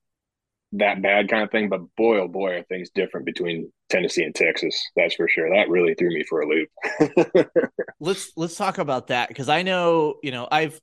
that 0.73 1.03
bad 1.03 1.29
kind 1.29 1.43
of 1.43 1.51
thing. 1.51 1.69
But 1.69 1.81
boy, 1.97 2.19
oh 2.19 2.29
boy, 2.29 2.57
are 2.57 2.63
things 2.65 2.91
different 2.95 3.27
between 3.27 3.73
Tennessee 3.89 4.25
and 4.25 4.35
Texas. 4.35 4.81
That's 4.97 5.15
for 5.15 5.29
sure. 5.29 5.49
That 5.51 5.69
really 5.69 5.95
threw 5.95 6.11
me 6.11 6.25
for 6.29 6.43
a 6.43 6.47
loop. 6.47 7.49
let's 8.01 8.33
let's 8.37 8.57
talk 8.57 8.79
about 8.79 9.09
that 9.09 9.29
because 9.29 9.49
I 9.49 9.63
know 9.63 10.17
you 10.23 10.31
know 10.31 10.47
I've 10.51 10.81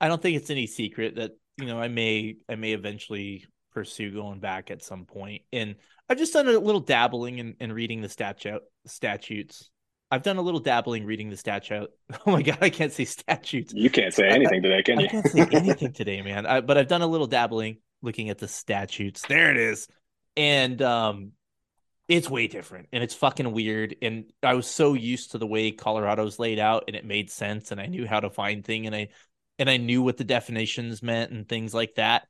I 0.00 0.08
don't 0.08 0.20
think 0.20 0.36
it's 0.36 0.50
any 0.50 0.66
secret 0.66 1.16
that 1.16 1.32
you 1.58 1.66
know 1.66 1.78
I 1.78 1.88
may 1.88 2.36
I 2.48 2.54
may 2.54 2.72
eventually 2.72 3.44
pursue 3.72 4.12
going 4.12 4.40
back 4.40 4.70
at 4.70 4.82
some 4.82 5.04
point, 5.04 5.42
and 5.52 5.76
I've 6.08 6.18
just 6.18 6.32
done 6.32 6.48
a 6.48 6.58
little 6.58 6.80
dabbling 6.80 7.38
in, 7.38 7.56
in 7.60 7.72
reading 7.72 8.00
the 8.00 8.08
statute 8.08 8.62
statutes. 8.86 9.70
I've 10.10 10.22
done 10.22 10.36
a 10.36 10.42
little 10.42 10.60
dabbling 10.60 11.04
reading 11.04 11.30
the 11.30 11.36
statute. 11.36 11.90
Oh 12.26 12.30
my 12.30 12.42
god, 12.42 12.58
I 12.60 12.70
can't 12.70 12.92
say 12.92 13.04
statutes. 13.04 13.72
You 13.74 13.90
can't 13.90 14.14
say 14.14 14.28
anything 14.28 14.62
today, 14.62 14.82
can 14.82 15.00
you? 15.00 15.06
I 15.06 15.08
can't 15.08 15.28
say 15.28 15.46
anything 15.52 15.92
today, 15.92 16.22
man. 16.22 16.46
I, 16.46 16.60
but 16.60 16.78
I've 16.78 16.88
done 16.88 17.02
a 17.02 17.06
little 17.06 17.26
dabbling 17.26 17.78
looking 18.02 18.30
at 18.30 18.38
the 18.38 18.48
statutes. 18.48 19.22
There 19.28 19.50
it 19.50 19.56
is, 19.56 19.88
and 20.36 20.80
um, 20.82 21.32
it's 22.08 22.30
way 22.30 22.46
different 22.46 22.88
and 22.92 23.02
it's 23.02 23.14
fucking 23.14 23.50
weird. 23.52 23.96
And 24.00 24.26
I 24.42 24.54
was 24.54 24.68
so 24.68 24.94
used 24.94 25.32
to 25.32 25.38
the 25.38 25.46
way 25.46 25.72
Colorado's 25.72 26.38
laid 26.38 26.58
out, 26.58 26.84
and 26.86 26.96
it 26.96 27.04
made 27.04 27.30
sense, 27.30 27.72
and 27.72 27.80
I 27.80 27.86
knew 27.86 28.06
how 28.06 28.20
to 28.20 28.30
find 28.30 28.64
thing, 28.64 28.86
and 28.86 28.94
I 28.94 29.08
and 29.58 29.68
I 29.68 29.76
knew 29.76 30.02
what 30.02 30.16
the 30.16 30.24
definitions 30.24 31.02
meant 31.02 31.32
and 31.32 31.48
things 31.48 31.74
like 31.74 31.96
that. 31.96 32.26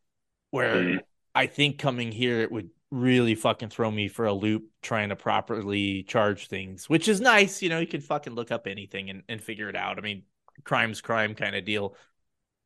Where 0.50 0.76
mm. 0.76 0.98
I 1.34 1.46
think 1.46 1.78
coming 1.78 2.12
here, 2.12 2.40
it 2.40 2.50
would 2.50 2.70
really 2.90 3.34
fucking 3.34 3.68
throw 3.68 3.90
me 3.90 4.08
for 4.08 4.26
a 4.26 4.32
loop 4.32 4.64
trying 4.82 5.08
to 5.08 5.16
properly 5.16 6.04
charge 6.04 6.48
things, 6.48 6.88
which 6.88 7.08
is 7.08 7.20
nice. 7.20 7.62
You 7.62 7.68
know, 7.68 7.80
you 7.80 7.86
can 7.86 8.00
fucking 8.00 8.34
look 8.34 8.52
up 8.52 8.66
anything 8.66 9.10
and, 9.10 9.22
and 9.28 9.42
figure 9.42 9.68
it 9.68 9.76
out. 9.76 9.98
I 9.98 10.02
mean, 10.02 10.22
crime's 10.64 11.00
crime 11.00 11.34
kind 11.34 11.56
of 11.56 11.64
deal. 11.64 11.96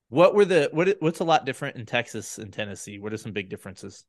What 0.09 0.35
were 0.35 0.45
the 0.45 0.69
what 0.73 0.97
what's 1.01 1.21
a 1.21 1.25
lot 1.25 1.47
different 1.47 1.77
in 1.77 1.87
Texas 1.87 2.39
and 2.39 2.53
Tennessee? 2.53 2.99
What 2.99 3.13
are 3.13 3.17
some 3.17 3.33
big 3.33 3.49
differences? 3.49 4.05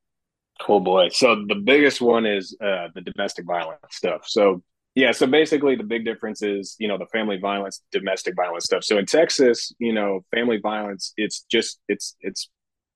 Oh 0.68 0.80
boy. 0.80 1.08
So 1.10 1.44
the 1.46 1.54
biggest 1.54 2.00
one 2.00 2.26
is 2.26 2.56
uh, 2.60 2.88
the 2.94 3.00
domestic 3.00 3.46
violence 3.46 3.78
stuff. 3.90 4.22
So 4.26 4.62
yeah, 4.94 5.12
so 5.12 5.26
basically 5.26 5.76
the 5.76 5.84
big 5.84 6.04
difference 6.04 6.42
is, 6.42 6.76
you 6.78 6.86
know, 6.86 6.98
the 6.98 7.06
family 7.06 7.38
violence, 7.38 7.82
domestic 7.92 8.34
violence 8.36 8.66
stuff. 8.66 8.84
So 8.84 8.98
in 8.98 9.06
Texas, 9.06 9.72
you 9.78 9.94
know, 9.94 10.20
family 10.34 10.58
violence, 10.58 11.14
it's 11.16 11.46
just 11.50 11.78
it's 11.88 12.16
it's 12.20 12.50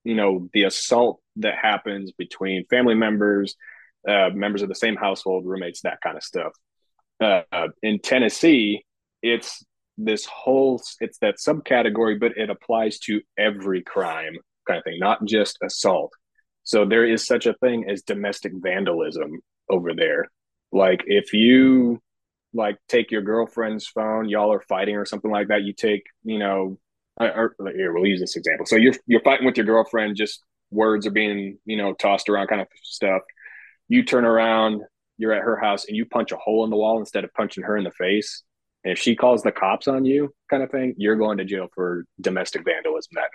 you 0.04 0.14
know, 0.14 0.48
the 0.52 0.62
assault 0.64 1.20
that 1.36 1.54
happens 1.60 2.12
between 2.12 2.66
family 2.66 2.94
members, 2.94 3.56
uh, 4.08 4.30
members 4.34 4.62
of 4.62 4.68
the 4.68 4.74
same 4.74 4.96
household, 4.96 5.44
roommates, 5.46 5.82
that 5.82 5.98
kind 6.02 6.16
of 6.16 6.22
stuff. 6.22 6.52
Uh, 7.20 7.68
in 7.82 7.98
Tennessee, 7.98 8.84
it's 9.22 9.64
this 9.98 10.26
whole 10.26 10.80
it's 11.00 11.18
that 11.18 11.36
subcategory, 11.36 12.20
but 12.20 12.36
it 12.36 12.50
applies 12.50 12.98
to 13.00 13.20
every 13.38 13.82
crime 13.82 14.36
kind 14.66 14.78
of 14.78 14.84
thing, 14.84 14.98
not 14.98 15.24
just 15.24 15.58
assault. 15.62 16.12
So 16.64 16.84
there 16.84 17.06
is 17.06 17.26
such 17.26 17.46
a 17.46 17.54
thing 17.54 17.88
as 17.88 18.02
domestic 18.02 18.52
vandalism 18.54 19.40
over 19.70 19.94
there. 19.94 20.26
Like 20.72 21.04
if 21.06 21.32
you 21.32 22.00
like 22.52 22.76
take 22.88 23.10
your 23.10 23.22
girlfriend's 23.22 23.86
phone, 23.86 24.28
y'all 24.28 24.52
are 24.52 24.64
fighting 24.68 24.96
or 24.96 25.04
something 25.04 25.30
like 25.30 25.48
that, 25.48 25.62
you 25.62 25.72
take, 25.72 26.04
you 26.24 26.38
know, 26.38 26.78
or, 27.18 27.54
here 27.74 27.92
we'll 27.94 28.06
use 28.06 28.20
this 28.20 28.36
example. 28.36 28.66
So 28.66 28.76
you're 28.76 28.94
you're 29.06 29.22
fighting 29.22 29.46
with 29.46 29.56
your 29.56 29.66
girlfriend, 29.66 30.16
just 30.16 30.42
words 30.70 31.06
are 31.06 31.12
being, 31.12 31.58
you 31.64 31.76
know, 31.76 31.92
tossed 31.92 32.28
around 32.28 32.48
kind 32.48 32.60
of 32.60 32.68
stuff. 32.82 33.22
You 33.88 34.04
turn 34.04 34.24
around, 34.24 34.82
you're 35.18 35.32
at 35.32 35.42
her 35.42 35.56
house 35.56 35.86
and 35.86 35.96
you 35.96 36.06
punch 36.06 36.32
a 36.32 36.36
hole 36.36 36.64
in 36.64 36.70
the 36.70 36.76
wall 36.76 36.98
instead 36.98 37.24
of 37.24 37.32
punching 37.34 37.64
her 37.64 37.76
in 37.76 37.84
the 37.84 37.90
face. 37.92 38.42
And 38.84 38.92
if 38.92 38.98
she 38.98 39.16
calls 39.16 39.42
the 39.42 39.52
cops 39.52 39.88
on 39.88 40.04
you, 40.04 40.34
kind 40.50 40.62
of 40.62 40.70
thing, 40.70 40.94
you're 40.96 41.16
going 41.16 41.38
to 41.38 41.44
jail 41.44 41.68
for 41.74 42.04
domestic 42.20 42.64
vandalism 42.64 43.12
that 43.14 43.30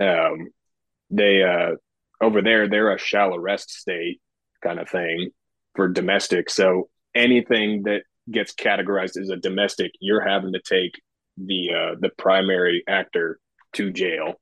night. 0.00 0.28
Um, 0.28 0.48
they 1.10 1.42
uh, 1.42 1.76
over 2.20 2.42
there, 2.42 2.68
they're 2.68 2.92
a 2.92 2.98
shall 2.98 3.34
arrest 3.34 3.70
state 3.70 4.20
kind 4.62 4.78
of 4.78 4.88
thing 4.88 5.30
for 5.74 5.88
domestic. 5.88 6.50
So 6.50 6.88
anything 7.14 7.82
that 7.84 8.02
gets 8.30 8.54
categorized 8.54 9.20
as 9.20 9.28
a 9.28 9.36
domestic, 9.36 9.92
you're 10.00 10.26
having 10.26 10.52
to 10.52 10.60
take 10.60 10.92
the 11.36 11.70
uh, 11.70 11.94
the 12.00 12.10
primary 12.16 12.84
actor 12.88 13.38
to 13.74 13.90
jail. 13.90 14.34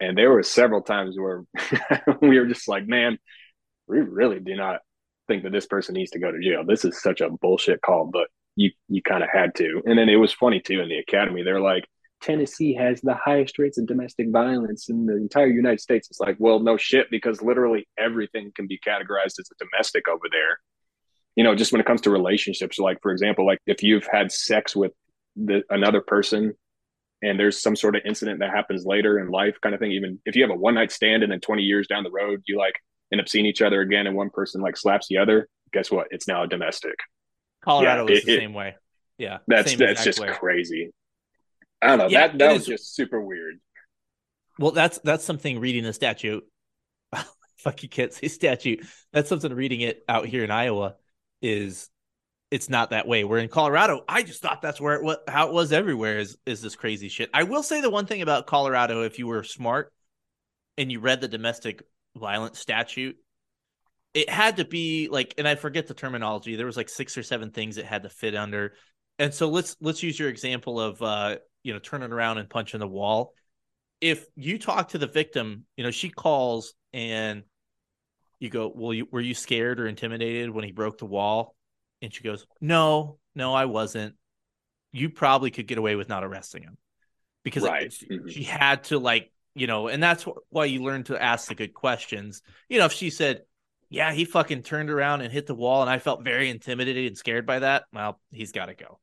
And 0.00 0.16
there 0.16 0.30
were 0.30 0.42
several 0.42 0.82
times 0.82 1.16
where 1.18 1.44
we 2.22 2.38
were 2.38 2.46
just 2.46 2.68
like, 2.68 2.86
man, 2.86 3.18
we 3.86 4.00
really 4.00 4.40
do 4.40 4.54
not 4.54 4.80
think 5.26 5.42
that 5.42 5.52
this 5.52 5.66
person 5.66 5.94
needs 5.94 6.10
to 6.12 6.18
go 6.18 6.30
to 6.30 6.40
jail. 6.40 6.64
This 6.64 6.84
is 6.84 7.02
such 7.02 7.20
a 7.20 7.30
bullshit 7.30 7.80
call, 7.82 8.08
but 8.12 8.28
you 8.56 8.70
you 8.88 9.02
kind 9.02 9.22
of 9.22 9.30
had 9.32 9.54
to. 9.56 9.82
And 9.86 9.98
then 9.98 10.08
it 10.08 10.16
was 10.16 10.32
funny 10.32 10.60
too 10.60 10.80
in 10.80 10.88
the 10.88 10.98
academy. 10.98 11.42
They're 11.42 11.60
like, 11.60 11.84
Tennessee 12.20 12.74
has 12.74 13.00
the 13.00 13.14
highest 13.14 13.58
rates 13.58 13.78
of 13.78 13.86
domestic 13.86 14.30
violence 14.30 14.88
in 14.88 15.06
the 15.06 15.16
entire 15.16 15.46
United 15.46 15.80
States. 15.80 16.08
It's 16.10 16.20
like, 16.20 16.36
well, 16.38 16.58
no 16.58 16.76
shit, 16.76 17.10
because 17.10 17.40
literally 17.42 17.86
everything 17.96 18.50
can 18.54 18.66
be 18.66 18.78
categorized 18.78 19.38
as 19.38 19.48
a 19.52 19.64
domestic 19.64 20.08
over 20.08 20.26
there. 20.30 20.58
You 21.36 21.44
know, 21.44 21.54
just 21.54 21.70
when 21.70 21.80
it 21.80 21.86
comes 21.86 22.00
to 22.02 22.10
relationships, 22.10 22.78
like 22.78 22.98
for 23.02 23.12
example, 23.12 23.46
like 23.46 23.60
if 23.66 23.82
you've 23.82 24.08
had 24.10 24.32
sex 24.32 24.74
with 24.74 24.92
the, 25.36 25.62
another 25.70 26.00
person 26.00 26.54
and 27.22 27.38
there's 27.38 27.60
some 27.60 27.76
sort 27.76 27.96
of 27.96 28.02
incident 28.04 28.40
that 28.40 28.50
happens 28.50 28.84
later 28.84 29.18
in 29.18 29.28
life 29.28 29.56
kind 29.62 29.74
of 29.74 29.80
thing. 29.80 29.92
Even 29.92 30.20
if 30.24 30.36
you 30.36 30.42
have 30.42 30.50
a 30.50 30.56
one 30.56 30.74
night 30.74 30.92
stand 30.92 31.22
and 31.22 31.32
then 31.32 31.40
20 31.40 31.62
years 31.62 31.86
down 31.86 32.04
the 32.04 32.10
road 32.10 32.42
you 32.46 32.58
like 32.58 32.74
end 33.12 33.20
up 33.20 33.28
seeing 33.28 33.46
each 33.46 33.62
other 33.62 33.80
again 33.80 34.06
and 34.06 34.16
one 34.16 34.30
person 34.30 34.60
like 34.60 34.76
slaps 34.76 35.08
the 35.08 35.18
other 35.18 35.48
guess 35.72 35.90
what? 35.90 36.08
It's 36.10 36.26
now 36.26 36.44
a 36.44 36.48
domestic. 36.48 36.94
Colorado 37.62 38.08
yeah, 38.08 38.14
is 38.14 38.20
it, 38.20 38.26
the 38.26 38.36
same 38.36 38.54
way. 38.54 38.76
Yeah 39.18 39.38
that's 39.46 39.74
that's 39.76 40.04
just 40.04 40.20
way. 40.20 40.28
crazy. 40.28 40.90
I 41.82 41.88
don't 41.88 41.98
know. 41.98 42.08
Yeah, 42.08 42.28
that 42.28 42.38
that 42.38 42.52
was 42.52 42.62
is, 42.62 42.68
just 42.68 42.94
super 42.94 43.20
weird. 43.20 43.56
Well 44.58 44.72
that's 44.72 44.98
that's 44.98 45.24
something 45.24 45.60
reading 45.60 45.84
the 45.84 45.92
statute. 45.92 46.44
Fuck 47.58 47.82
you 47.82 47.88
can't 47.88 48.12
say 48.12 48.28
statute. 48.28 48.86
That's 49.12 49.28
something 49.28 49.52
reading 49.52 49.80
it 49.80 50.04
out 50.08 50.26
here 50.26 50.44
in 50.44 50.50
iowa 50.50 50.96
is 51.42 51.88
it's 52.50 52.68
not 52.68 52.90
that 52.90 53.06
way. 53.06 53.24
We're 53.24 53.38
in 53.38 53.48
Colorado. 53.48 54.04
I 54.08 54.22
just 54.22 54.40
thought 54.40 54.62
that's 54.62 54.80
where 54.80 54.94
it 54.94 55.02
was, 55.02 55.18
how 55.28 55.48
it 55.48 55.52
was 55.52 55.72
everywhere 55.72 56.18
is 56.18 56.36
is 56.46 56.62
this 56.62 56.76
crazy 56.76 57.08
shit. 57.08 57.30
I 57.34 57.42
will 57.42 57.62
say 57.62 57.80
the 57.80 57.90
one 57.90 58.06
thing 58.06 58.22
about 58.22 58.46
Colorado, 58.46 59.02
if 59.02 59.18
you 59.18 59.26
were 59.26 59.42
smart 59.42 59.92
and 60.76 60.90
you 60.90 61.00
read 61.00 61.20
the 61.20 61.28
domestic 61.28 61.82
violence 62.16 62.58
statute, 62.58 63.16
it 64.14 64.30
had 64.30 64.56
to 64.56 64.64
be 64.64 65.08
like, 65.10 65.34
and 65.36 65.46
I 65.46 65.56
forget 65.56 65.86
the 65.86 65.94
terminology. 65.94 66.56
There 66.56 66.66
was 66.66 66.76
like 66.76 66.88
six 66.88 67.18
or 67.18 67.22
seven 67.22 67.50
things 67.50 67.76
it 67.76 67.84
had 67.84 68.04
to 68.04 68.08
fit 68.08 68.34
under. 68.34 68.74
And 69.18 69.34
so 69.34 69.48
let's 69.48 69.76
let's 69.80 70.02
use 70.02 70.18
your 70.18 70.28
example 70.28 70.80
of 70.80 71.02
uh, 71.02 71.36
you 71.62 71.72
know, 71.72 71.78
turning 71.78 72.12
around 72.12 72.38
and 72.38 72.48
punching 72.48 72.80
the 72.80 72.88
wall. 72.88 73.34
If 74.00 74.24
you 74.36 74.58
talk 74.58 74.90
to 74.90 74.98
the 74.98 75.06
victim, 75.06 75.66
you 75.76 75.84
know, 75.84 75.90
she 75.90 76.08
calls 76.08 76.74
and 76.92 77.42
you 78.38 78.48
go, 78.48 78.72
Well, 78.74 78.94
you, 78.94 79.06
were 79.10 79.20
you 79.20 79.34
scared 79.34 79.80
or 79.80 79.86
intimidated 79.86 80.50
when 80.50 80.64
he 80.64 80.72
broke 80.72 80.98
the 80.98 81.04
wall? 81.04 81.54
And 82.02 82.12
she 82.12 82.22
goes, 82.22 82.46
No, 82.60 83.18
no, 83.34 83.54
I 83.54 83.66
wasn't. 83.66 84.14
You 84.92 85.10
probably 85.10 85.50
could 85.50 85.66
get 85.66 85.78
away 85.78 85.96
with 85.96 86.08
not 86.08 86.24
arresting 86.24 86.62
him 86.62 86.78
because 87.44 87.62
right. 87.62 87.92
she, 87.92 88.06
mm-hmm. 88.06 88.28
she 88.28 88.42
had 88.42 88.84
to, 88.84 88.98
like, 88.98 89.32
you 89.54 89.66
know, 89.66 89.88
and 89.88 90.02
that's 90.02 90.24
why 90.50 90.64
you 90.66 90.82
learn 90.82 91.04
to 91.04 91.22
ask 91.22 91.48
the 91.48 91.54
good 91.54 91.74
questions. 91.74 92.42
You 92.68 92.78
know, 92.78 92.86
if 92.86 92.92
she 92.92 93.10
said, 93.10 93.42
Yeah, 93.90 94.12
he 94.12 94.24
fucking 94.24 94.62
turned 94.62 94.90
around 94.90 95.22
and 95.22 95.32
hit 95.32 95.46
the 95.46 95.54
wall 95.54 95.82
and 95.82 95.90
I 95.90 95.98
felt 95.98 96.24
very 96.24 96.50
intimidated 96.50 97.06
and 97.06 97.18
scared 97.18 97.46
by 97.46 97.60
that, 97.60 97.84
well, 97.92 98.20
he's 98.30 98.52
got 98.52 98.66
to 98.66 98.74
go. 98.74 98.98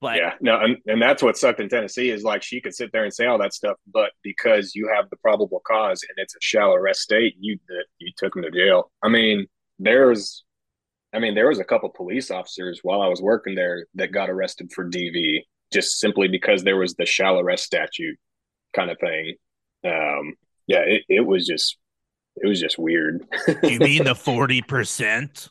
But 0.00 0.16
yeah, 0.18 0.34
no, 0.40 0.60
and, 0.60 0.76
and 0.86 1.00
that's 1.00 1.22
what 1.22 1.38
sucked 1.38 1.58
in 1.58 1.70
Tennessee 1.70 2.10
is 2.10 2.22
like 2.22 2.42
she 2.42 2.60
could 2.60 2.74
sit 2.74 2.92
there 2.92 3.04
and 3.04 3.12
say 3.12 3.26
all 3.26 3.38
that 3.38 3.54
stuff, 3.54 3.78
but 3.90 4.10
because 4.22 4.74
you 4.74 4.90
have 4.94 5.08
the 5.08 5.16
probable 5.16 5.62
cause 5.66 6.02
and 6.02 6.22
it's 6.22 6.34
a 6.34 6.38
shall 6.40 6.74
arrest 6.74 7.00
state, 7.00 7.34
you 7.40 7.58
you 7.98 8.12
took 8.18 8.36
him 8.36 8.42
to 8.42 8.50
jail. 8.50 8.90
I 9.02 9.08
mean, 9.08 9.46
there's 9.78 10.44
I 11.16 11.18
mean, 11.18 11.34
there 11.34 11.48
was 11.48 11.58
a 11.58 11.64
couple 11.64 11.88
police 11.88 12.30
officers 12.30 12.80
while 12.82 13.00
I 13.00 13.08
was 13.08 13.22
working 13.22 13.54
there 13.54 13.86
that 13.94 14.12
got 14.12 14.28
arrested 14.28 14.70
for 14.72 14.88
DV 14.88 15.40
just 15.72 15.98
simply 15.98 16.28
because 16.28 16.62
there 16.62 16.76
was 16.76 16.94
the 16.94 17.06
shall 17.06 17.40
arrest 17.40 17.64
statute 17.64 18.18
kind 18.74 18.90
of 18.90 18.98
thing. 18.98 19.34
Um, 19.84 20.34
Yeah, 20.66 20.80
it, 20.80 21.02
it 21.08 21.26
was 21.26 21.46
just 21.46 21.78
it 22.36 22.46
was 22.46 22.60
just 22.60 22.78
weird. 22.78 23.26
you 23.62 23.78
mean 23.78 24.04
the 24.04 24.14
forty 24.30 24.60
percent? 24.60 25.48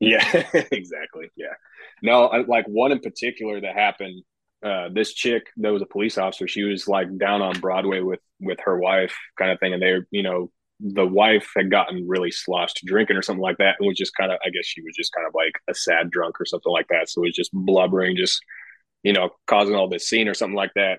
Yeah, 0.00 0.24
exactly. 0.72 1.30
Yeah. 1.36 1.54
No, 2.02 2.26
I, 2.26 2.42
like 2.44 2.66
one 2.66 2.90
in 2.90 3.00
particular 3.00 3.60
that 3.60 3.74
happened. 3.74 4.22
Uh, 4.64 4.88
this 4.94 5.12
chick 5.12 5.48
that 5.56 5.72
was 5.72 5.82
a 5.82 5.86
police 5.86 6.16
officer, 6.16 6.46
she 6.46 6.62
was 6.62 6.86
like 6.86 7.08
down 7.18 7.42
on 7.42 7.60
Broadway 7.60 8.00
with 8.00 8.20
with 8.40 8.58
her 8.64 8.78
wife, 8.78 9.14
kind 9.36 9.50
of 9.50 9.60
thing, 9.60 9.74
and 9.74 9.82
they, 9.82 9.98
you 10.10 10.22
know, 10.22 10.50
the 10.84 11.06
wife 11.06 11.48
had 11.56 11.70
gotten 11.70 12.08
really 12.08 12.32
sloshed 12.32 12.82
drinking 12.84 13.16
or 13.16 13.22
something 13.22 13.42
like 13.42 13.58
that, 13.58 13.76
and 13.78 13.86
was 13.86 13.96
just 13.96 14.16
kind 14.16 14.32
of, 14.32 14.38
I 14.44 14.50
guess 14.50 14.66
she 14.66 14.82
was 14.82 14.94
just 14.96 15.12
kind 15.12 15.26
of 15.26 15.34
like 15.34 15.52
a 15.68 15.74
sad 15.74 16.10
drunk 16.10 16.40
or 16.40 16.44
something 16.44 16.72
like 16.72 16.88
that. 16.88 17.08
So 17.08 17.22
it 17.22 17.28
was 17.28 17.36
just 17.36 17.52
blubbering, 17.52 18.16
just 18.16 18.40
you 19.02 19.12
know, 19.12 19.30
causing 19.46 19.74
all 19.74 19.88
this 19.88 20.08
scene 20.08 20.28
or 20.28 20.34
something 20.34 20.56
like 20.56 20.72
that. 20.74 20.98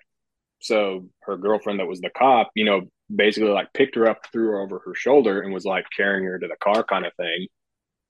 So 0.59 1.07
her 1.23 1.37
girlfriend 1.37 1.79
that 1.79 1.87
was 1.87 2.01
the 2.01 2.09
cop, 2.09 2.51
you 2.55 2.65
know, 2.65 2.83
basically 3.13 3.49
like 3.49 3.73
picked 3.73 3.95
her 3.95 4.07
up, 4.07 4.25
threw 4.31 4.47
her 4.47 4.61
over 4.61 4.81
her 4.85 4.95
shoulder, 4.95 5.41
and 5.41 5.53
was 5.53 5.65
like 5.65 5.85
carrying 5.95 6.25
her 6.25 6.39
to 6.39 6.47
the 6.47 6.55
car, 6.63 6.83
kind 6.83 7.05
of 7.05 7.13
thing. 7.15 7.47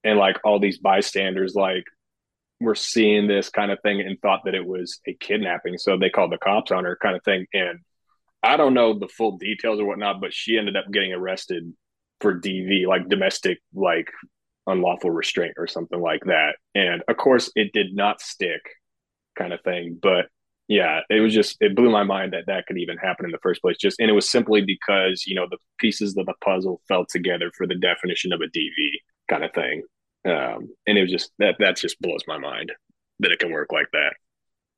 And 0.04 0.20
like 0.20 0.38
all 0.44 0.60
these 0.60 0.78
bystanders, 0.78 1.56
like 1.56 1.86
were 2.60 2.76
seeing 2.76 3.28
this 3.28 3.50
kind 3.50 3.72
of 3.72 3.80
thing 3.82 4.02
and 4.02 4.20
thought 4.22 4.42
that 4.46 4.56
it 4.56 4.66
was 4.66 5.00
a 5.08 5.14
kidnapping. 5.16 5.78
So 5.78 5.98
they 5.98 6.10
called 6.10 6.32
the 6.32 6.38
cops 6.38 6.72
on 6.72 6.86
her, 6.86 6.98
kind 7.02 7.16
of 7.16 7.24
thing. 7.24 7.46
And 7.54 7.80
I 8.44 8.58
don't 8.58 8.74
know 8.74 8.98
the 8.98 9.08
full 9.08 9.38
details 9.38 9.80
or 9.80 9.86
whatnot, 9.86 10.20
but 10.20 10.34
she 10.34 10.58
ended 10.58 10.76
up 10.76 10.86
getting 10.92 11.14
arrested 11.14 11.74
for 12.20 12.40
DV, 12.40 12.86
like 12.88 13.08
domestic, 13.10 13.60
like 13.74 14.10
unlawful 14.68 15.12
restraint 15.12 15.54
or 15.58 15.68
something 15.68 16.02
like 16.02 16.24
that. 16.26 16.56
And 16.76 17.04
of 17.08 17.18
course, 17.18 17.52
it 17.56 17.72
did 17.74 17.96
not 17.96 18.22
stick, 18.22 18.62
kind 19.38 19.54
of 19.54 19.62
thing. 19.62 19.98
But 20.02 20.26
yeah, 20.68 21.02
it 21.10 21.20
was 21.20 21.34
just 21.34 21.58
it 21.60 21.76
blew 21.76 21.90
my 21.90 22.04
mind 22.04 22.34
that 22.34 22.46
that 22.48 22.66
could 22.68 22.78
even 22.78 22.98
happen 22.98 23.26
in 23.26 23.32
the 23.32 23.40
first 23.44 23.62
place. 23.62 23.78
Just 23.78 24.00
and 24.00 24.10
it 24.10 24.14
was 24.14 24.30
simply 24.30 24.62
because 24.62 25.26
you 25.26 25.36
know 25.36 25.48
the 25.50 25.58
pieces 25.80 26.16
of 26.18 26.26
the 26.26 26.34
puzzle 26.44 26.82
fell 26.88 27.06
together 27.10 27.52
for 27.58 27.68
the 27.68 27.76
definition 27.76 28.34
of 28.34 28.42
a 28.42 28.46
DV 28.46 28.90
kind 29.30 29.44
of 29.44 29.54
thing. 29.54 29.84
Um, 30.26 30.70
and 30.88 30.98
it 30.98 31.02
was 31.02 31.12
just 31.12 31.32
that 31.40 31.56
that 31.60 31.78
just 31.78 32.00
blows 32.02 32.24
my 32.28 32.38
mind 32.38 32.72
that 33.20 33.32
it 33.32 33.40
can 33.40 33.52
work 33.52 33.72
like 33.72 33.88
that. 33.94 34.14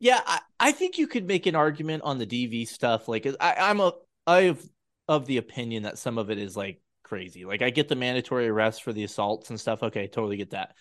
Yeah, 0.05 0.21
I, 0.23 0.39
I 0.59 0.71
think 0.71 0.99
you 0.99 1.07
could 1.07 1.25
make 1.25 1.47
an 1.47 1.55
argument 1.55 2.03
on 2.03 2.19
the 2.19 2.27
DV 2.27 2.67
stuff. 2.67 3.07
Like 3.07 3.25
I, 3.39 3.55
I'm 3.57 3.79
a 3.79 3.93
I 4.27 4.41
have 4.43 4.63
of 5.07 5.25
the 5.25 5.37
opinion 5.37 5.81
that 5.81 5.97
some 5.97 6.19
of 6.19 6.29
it 6.29 6.37
is 6.37 6.55
like 6.55 6.79
crazy. 7.03 7.43
Like 7.43 7.63
I 7.63 7.71
get 7.71 7.87
the 7.87 7.95
mandatory 7.95 8.47
arrest 8.47 8.83
for 8.83 8.93
the 8.93 9.03
assaults 9.03 9.49
and 9.49 9.59
stuff. 9.59 9.81
Okay, 9.81 10.05
totally 10.05 10.37
get 10.37 10.51
that. 10.51 10.75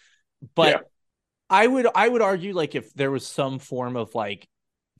But 0.55 0.69
yeah. 0.69 0.81
I 1.49 1.67
would 1.67 1.87
I 1.95 2.07
would 2.07 2.21
argue 2.21 2.53
like 2.53 2.75
if 2.75 2.93
there 2.93 3.11
was 3.11 3.27
some 3.27 3.61
form 3.61 3.97
of 3.97 4.15
like 4.15 4.47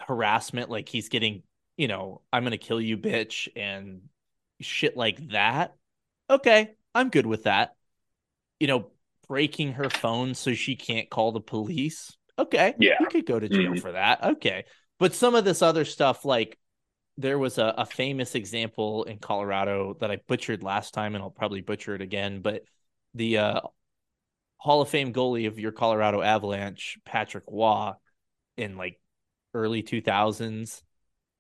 harassment, 0.01 0.71
like 0.71 0.89
he's 0.89 1.11
getting, 1.11 1.43
you 1.77 1.89
know, 1.89 2.23
I'm 2.33 2.45
gonna 2.45 2.57
kill 2.57 2.81
you, 2.81 2.97
bitch, 2.97 3.49
and 3.55 4.05
shit 4.59 4.97
like 4.97 5.33
that. 5.33 5.75
Okay, 6.31 6.71
I'm 6.95 7.11
good 7.11 7.27
with 7.27 7.43
that. 7.43 7.75
You 8.59 8.69
know, 8.69 8.91
breaking 9.29 9.75
her 9.75 9.91
phone 9.91 10.33
so 10.33 10.55
she 10.55 10.77
can't 10.77 11.11
call 11.11 11.33
the 11.33 11.43
police. 11.43 12.17
Okay. 12.39 12.75
Yeah. 12.79 12.95
You 13.01 13.07
could 13.07 13.27
go 13.27 13.39
to 13.39 13.49
jail 13.49 13.73
mm-hmm. 13.73 13.81
for 13.81 13.93
that. 13.93 14.25
Okay. 14.25 14.65
But 14.99 15.15
some 15.15 15.35
of 15.35 15.45
this 15.45 15.63
other 15.63 15.85
stuff, 15.85 16.25
like 16.25 16.59
there 17.17 17.39
was 17.39 17.59
a, 17.59 17.75
a 17.79 17.87
famous 17.87 18.35
example 18.35 19.05
in 19.05 19.19
Colorado 19.19 19.97
that 20.01 20.11
I 20.11 20.19
butchered 20.27 20.63
last 20.63 20.95
time 20.95 21.15
and 21.15 21.23
I'll 21.23 21.31
probably 21.31 21.61
butcher 21.61 21.95
it 21.95 22.01
again, 22.01 22.41
but 22.43 22.63
the 23.15 23.39
uh, 23.39 23.61
Hall 24.57 24.83
of 24.83 24.89
Fame 24.89 25.13
goalie 25.13 25.47
of 25.47 25.59
your 25.59 25.73
Colorado 25.73 26.23
Avalanche, 26.23 26.99
Patrick 27.05 27.45
Roy, 27.49 27.93
in 28.57 28.77
like 28.77 29.01
early 29.53 29.83
2000s, 29.83 30.83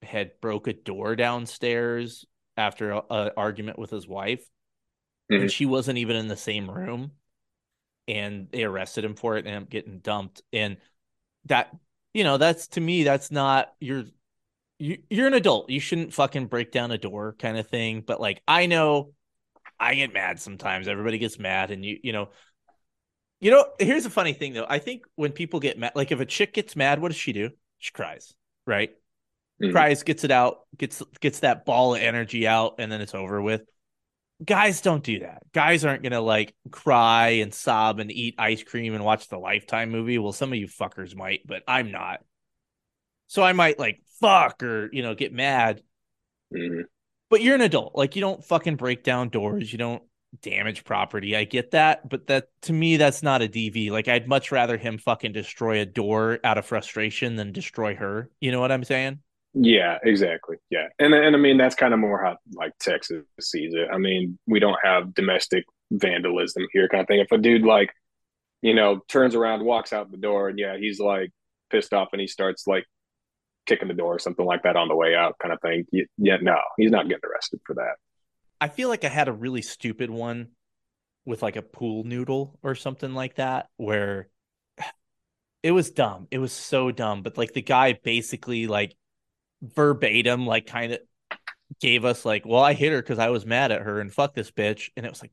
had 0.02 0.40
broke 0.40 0.68
a 0.68 0.72
door 0.72 1.16
downstairs 1.16 2.24
after 2.56 3.00
an 3.10 3.30
argument 3.36 3.78
with 3.78 3.90
his 3.90 4.06
wife. 4.06 4.44
Mm-hmm. 5.32 5.42
And 5.42 5.50
she 5.50 5.66
wasn't 5.66 5.98
even 5.98 6.16
in 6.16 6.28
the 6.28 6.36
same 6.36 6.70
room 6.70 7.12
and 8.08 8.48
they 8.50 8.64
arrested 8.64 9.04
him 9.04 9.14
for 9.14 9.36
it 9.36 9.46
and 9.46 9.54
I'm 9.54 9.64
getting 9.64 9.98
dumped. 9.98 10.42
And 10.52 10.76
that, 11.46 11.74
you 12.12 12.24
know, 12.24 12.36
that's 12.36 12.68
to 12.68 12.80
me, 12.80 13.04
that's 13.04 13.30
not 13.30 13.72
you're 13.80 14.04
you, 14.78 14.98
you're 15.08 15.26
an 15.26 15.34
adult. 15.34 15.70
You 15.70 15.80
shouldn't 15.80 16.14
fucking 16.14 16.46
break 16.46 16.72
down 16.72 16.90
a 16.90 16.98
door 16.98 17.36
kind 17.38 17.56
of 17.56 17.68
thing. 17.68 18.02
But 18.06 18.20
like 18.20 18.42
I 18.46 18.66
know 18.66 19.12
I 19.78 19.94
get 19.94 20.12
mad 20.12 20.40
sometimes. 20.40 20.88
Everybody 20.88 21.18
gets 21.18 21.38
mad 21.38 21.70
and 21.70 21.84
you, 21.84 21.98
you 22.02 22.12
know, 22.12 22.30
you 23.40 23.50
know, 23.50 23.66
here's 23.78 24.06
a 24.06 24.10
funny 24.10 24.32
thing 24.32 24.54
though. 24.54 24.66
I 24.68 24.78
think 24.78 25.04
when 25.16 25.32
people 25.32 25.60
get 25.60 25.78
mad, 25.78 25.92
like 25.94 26.12
if 26.12 26.20
a 26.20 26.26
chick 26.26 26.54
gets 26.54 26.76
mad, 26.76 27.00
what 27.00 27.08
does 27.08 27.20
she 27.20 27.32
do? 27.32 27.50
She 27.78 27.92
cries, 27.92 28.34
right? 28.66 28.90
Mm-hmm. 29.62 29.72
Cries, 29.72 30.02
gets 30.02 30.24
it 30.24 30.30
out, 30.30 30.60
gets 30.76 31.02
gets 31.20 31.40
that 31.40 31.64
ball 31.64 31.94
of 31.94 32.00
energy 32.00 32.46
out, 32.46 32.76
and 32.78 32.90
then 32.90 33.00
it's 33.00 33.14
over 33.14 33.40
with 33.40 33.62
guys 34.42 34.80
don't 34.80 35.04
do 35.04 35.20
that. 35.20 35.42
Guys 35.52 35.84
aren't 35.84 36.02
gonna 36.02 36.20
like 36.20 36.54
cry 36.70 37.28
and 37.28 37.52
sob 37.52 37.98
and 37.98 38.10
eat 38.10 38.34
ice 38.38 38.62
cream 38.62 38.94
and 38.94 39.04
watch 39.04 39.28
the 39.28 39.38
Lifetime 39.38 39.90
movie. 39.90 40.18
Well, 40.18 40.32
some 40.32 40.52
of 40.52 40.58
you 40.58 40.66
fuckers 40.66 41.14
might, 41.14 41.46
but 41.46 41.62
I'm 41.68 41.90
not. 41.90 42.20
So 43.26 43.42
I 43.42 43.52
might 43.52 43.78
like 43.78 44.00
fuck 44.20 44.62
or 44.62 44.90
you 44.92 45.02
know 45.02 45.14
get 45.14 45.32
mad. 45.32 45.82
Mm-hmm. 46.54 46.82
But 47.30 47.42
you're 47.42 47.54
an 47.54 47.60
adult. 47.60 47.96
Like 47.96 48.16
you 48.16 48.20
don't 48.20 48.44
fucking 48.44 48.76
break 48.76 49.02
down 49.02 49.28
doors. 49.28 49.72
You 49.72 49.78
don't 49.78 50.02
damage 50.42 50.84
property. 50.84 51.36
I 51.36 51.44
get 51.44 51.72
that, 51.72 52.08
but 52.08 52.26
that 52.26 52.48
to 52.62 52.72
me 52.72 52.96
that's 52.96 53.22
not 53.22 53.42
a 53.42 53.48
DV. 53.48 53.90
Like 53.90 54.08
I'd 54.08 54.28
much 54.28 54.52
rather 54.52 54.76
him 54.76 54.98
fucking 54.98 55.32
destroy 55.32 55.80
a 55.80 55.86
door 55.86 56.38
out 56.44 56.58
of 56.58 56.66
frustration 56.66 57.36
than 57.36 57.52
destroy 57.52 57.94
her. 57.94 58.30
You 58.40 58.52
know 58.52 58.60
what 58.60 58.72
I'm 58.72 58.84
saying? 58.84 59.20
Yeah, 59.54 59.98
exactly. 60.02 60.56
Yeah, 60.68 60.88
and 60.98 61.14
and 61.14 61.34
I 61.34 61.38
mean 61.38 61.56
that's 61.58 61.76
kind 61.76 61.94
of 61.94 62.00
more 62.00 62.22
how 62.22 62.38
like 62.54 62.72
Texas 62.80 63.24
sees 63.40 63.72
it. 63.72 63.88
I 63.92 63.98
mean, 63.98 64.36
we 64.46 64.58
don't 64.58 64.78
have 64.82 65.14
domestic 65.14 65.64
vandalism 65.92 66.66
here, 66.72 66.88
kind 66.88 67.02
of 67.02 67.06
thing. 67.06 67.20
If 67.20 67.30
a 67.30 67.38
dude 67.38 67.62
like, 67.62 67.90
you 68.62 68.74
know, 68.74 69.00
turns 69.08 69.36
around, 69.36 69.64
walks 69.64 69.92
out 69.92 70.10
the 70.10 70.16
door, 70.16 70.48
and 70.48 70.58
yeah, 70.58 70.76
he's 70.76 70.98
like 70.98 71.30
pissed 71.70 71.94
off, 71.94 72.08
and 72.12 72.20
he 72.20 72.26
starts 72.26 72.66
like 72.66 72.84
kicking 73.66 73.86
the 73.86 73.94
door 73.94 74.16
or 74.16 74.18
something 74.18 74.44
like 74.44 74.64
that 74.64 74.76
on 74.76 74.88
the 74.88 74.96
way 74.96 75.14
out, 75.14 75.36
kind 75.40 75.54
of 75.54 75.60
thing. 75.60 75.86
Yeah, 76.18 76.38
no, 76.42 76.58
he's 76.76 76.90
not 76.90 77.08
getting 77.08 77.30
arrested 77.30 77.60
for 77.64 77.74
that. 77.74 77.94
I 78.60 78.66
feel 78.68 78.88
like 78.88 79.04
I 79.04 79.08
had 79.08 79.28
a 79.28 79.32
really 79.32 79.62
stupid 79.62 80.10
one 80.10 80.48
with 81.24 81.42
like 81.42 81.56
a 81.56 81.62
pool 81.62 82.02
noodle 82.02 82.58
or 82.64 82.74
something 82.74 83.14
like 83.14 83.36
that, 83.36 83.68
where 83.76 84.28
it 85.62 85.70
was 85.70 85.90
dumb. 85.90 86.26
It 86.32 86.38
was 86.38 86.52
so 86.52 86.90
dumb, 86.90 87.22
but 87.22 87.38
like 87.38 87.52
the 87.52 87.62
guy 87.62 87.92
basically 88.02 88.66
like 88.66 88.96
verbatim 89.74 90.46
like 90.46 90.66
kind 90.66 90.92
of 90.92 91.00
gave 91.80 92.04
us 92.04 92.24
like, 92.24 92.46
well, 92.46 92.62
I 92.62 92.74
hit 92.74 92.92
her 92.92 93.00
because 93.00 93.18
I 93.18 93.30
was 93.30 93.46
mad 93.46 93.72
at 93.72 93.82
her 93.82 94.00
and 94.00 94.12
fuck 94.12 94.34
this 94.34 94.50
bitch, 94.50 94.90
and 94.96 95.06
it 95.06 95.10
was 95.10 95.22
like. 95.22 95.32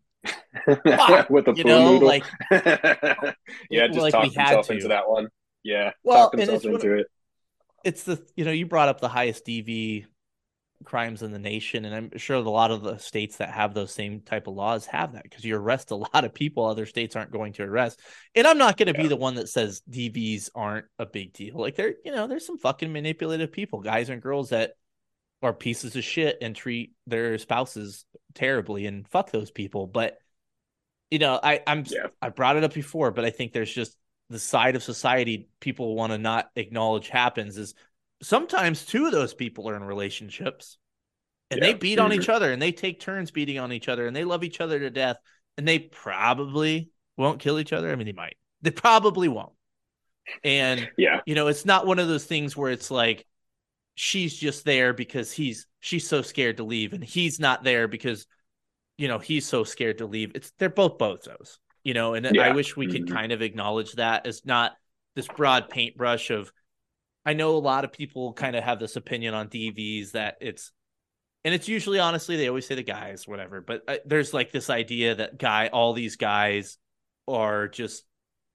with 1.29 1.45
the 1.45 1.53
you 1.55 1.63
know, 1.63 1.93
noodle. 1.93 2.07
like 2.07 2.23
yeah, 3.71 3.87
just 3.87 3.99
like 3.99 4.11
talked 4.11 4.35
himself 4.35 4.69
into 4.69 4.89
that 4.89 5.09
one. 5.09 5.29
Yeah, 5.63 5.91
well, 6.03 6.29
talked 6.29 6.37
himself 6.37 6.63
into 6.65 6.99
it. 6.99 7.07
It's 7.83 8.03
the 8.03 8.23
you 8.35 8.45
know 8.45 8.51
you 8.51 8.67
brought 8.67 8.89
up 8.89 9.01
the 9.01 9.07
highest 9.07 9.45
DV 9.45 10.05
crimes 10.83 11.21
in 11.21 11.31
the 11.31 11.39
nation 11.39 11.85
and 11.85 11.95
i'm 11.95 12.17
sure 12.17 12.37
a 12.37 12.41
lot 12.41 12.71
of 12.71 12.81
the 12.81 12.97
states 12.97 13.37
that 13.37 13.49
have 13.49 13.73
those 13.73 13.93
same 13.93 14.21
type 14.21 14.47
of 14.47 14.53
laws 14.53 14.85
have 14.85 15.13
that 15.13 15.23
because 15.23 15.43
you 15.43 15.55
arrest 15.55 15.91
a 15.91 15.95
lot 16.13 16.25
of 16.25 16.33
people 16.33 16.65
other 16.65 16.85
states 16.85 17.15
aren't 17.15 17.31
going 17.31 17.53
to 17.53 17.63
arrest 17.63 17.99
and 18.35 18.47
i'm 18.47 18.57
not 18.57 18.77
going 18.77 18.91
to 18.91 18.97
yeah. 18.97 19.03
be 19.03 19.07
the 19.07 19.15
one 19.15 19.35
that 19.35 19.49
says 19.49 19.81
dvs 19.89 20.49
aren't 20.55 20.85
a 20.99 21.05
big 21.05 21.33
deal 21.33 21.57
like 21.57 21.75
there 21.75 21.93
you 22.03 22.11
know 22.11 22.27
there's 22.27 22.45
some 22.45 22.57
fucking 22.57 22.91
manipulative 22.91 23.51
people 23.51 23.81
guys 23.81 24.09
and 24.09 24.21
girls 24.21 24.49
that 24.49 24.73
are 25.41 25.53
pieces 25.53 25.95
of 25.95 26.03
shit 26.03 26.37
and 26.41 26.55
treat 26.55 26.93
their 27.07 27.37
spouses 27.37 28.05
terribly 28.35 28.85
and 28.85 29.07
fuck 29.07 29.31
those 29.31 29.51
people 29.51 29.87
but 29.87 30.17
you 31.09 31.19
know 31.19 31.39
i 31.41 31.61
i'm 31.67 31.83
yeah. 31.87 32.07
i 32.21 32.29
brought 32.29 32.57
it 32.57 32.63
up 32.63 32.73
before 32.73 33.11
but 33.11 33.25
i 33.25 33.29
think 33.29 33.51
there's 33.51 33.73
just 33.73 33.97
the 34.29 34.39
side 34.39 34.75
of 34.75 34.83
society 34.83 35.49
people 35.59 35.93
want 35.95 36.11
to 36.11 36.17
not 36.17 36.49
acknowledge 36.55 37.09
happens 37.09 37.57
is 37.57 37.75
sometimes 38.22 38.85
two 38.85 39.06
of 39.06 39.11
those 39.11 39.34
people 39.34 39.69
are 39.69 39.76
in 39.76 39.84
relationships 39.84 40.77
and 41.49 41.60
yeah. 41.60 41.68
they 41.68 41.73
beat 41.73 41.99
on 41.99 42.14
each 42.14 42.30
other 42.30 42.52
and 42.52 42.61
they 42.61 42.72
take 42.72 42.99
turns 42.99 43.31
beating 43.31 43.60
on 43.60 43.72
each 43.72 43.89
other 43.89 44.07
and 44.07 44.15
they 44.15 44.23
love 44.23 44.43
each 44.43 44.61
other 44.61 44.80
to 44.80 44.89
death 44.89 45.18
and 45.57 45.68
they 45.68 45.80
probably 45.80 46.89
won't 47.18 47.39
kill 47.39 47.60
each 47.60 47.73
other. 47.73 47.91
I 47.91 47.95
mean, 47.95 48.07
they 48.07 48.14
might. 48.14 48.38
They 48.61 48.72
probably 48.72 49.27
won't. 49.27 49.53
And 50.43 50.89
yeah, 50.98 51.22
you 51.26 51.35
know, 51.35 51.48
it's 51.48 51.65
not 51.65 51.88
one 51.88 51.99
of 51.99 52.07
those 52.07 52.26
things 52.26 52.56
where 52.56 52.72
it's 52.72 52.91
like 52.91 53.26
she's 53.95 54.35
just 54.35 54.64
there 54.65 54.93
because 54.93 55.31
he's 55.31 55.68
she's 55.80 56.07
so 56.07 56.22
scared 56.22 56.57
to 56.57 56.64
leave 56.64 56.93
and 56.93 57.03
he's 57.03 57.39
not 57.39 57.64
there 57.64 57.88
because 57.88 58.27
you 58.98 59.07
know 59.07 59.19
he's 59.19 59.48
so 59.48 59.64
scared 59.64 59.98
to 59.98 60.06
leave. 60.06 60.31
It's 60.35 60.52
they're 60.60 60.69
both 60.69 60.99
bozos, 60.99 61.57
you 61.84 61.93
know, 61.93 62.14
and 62.14 62.27
yeah. 62.34 62.43
I 62.43 62.52
wish 62.52 62.77
we 62.77 62.88
could 62.88 63.07
mm-hmm. 63.07 63.15
kind 63.15 63.31
of 63.31 63.41
acknowledge 63.41 63.93
that 63.93 64.27
as 64.27 64.45
not 64.45 64.73
this 65.15 65.27
broad 65.27 65.69
paintbrush 65.69 66.30
of 66.30 66.52
I 67.26 67.34
know 67.34 67.56
a 67.56 67.60
lot 67.60 67.85
of 67.85 67.91
people 67.91 68.34
kind 68.34 68.56
of 68.56 68.64
have 68.64 68.80
this 68.80 68.95
opinion 68.95 69.34
on 69.34 69.48
DVs 69.48 70.11
that 70.11 70.38
it's, 70.41 70.72
and 71.43 71.53
it's 71.53 71.68
usually 71.68 71.99
honestly 71.99 72.35
they 72.38 72.48
always 72.48 72.68
say 72.68 72.76
the 72.76 72.84
guys, 72.84 73.27
whatever. 73.27 73.61
But 73.61 73.84
uh, 73.88 73.98
there's 74.06 74.34
like 74.34 74.52
this 74.52 74.69
idea 74.69 75.15
that 75.15 75.38
guy, 75.38 75.68
all 75.68 75.93
these 75.93 76.15
guys 76.15 76.77
are 77.27 77.68
just 77.68 78.03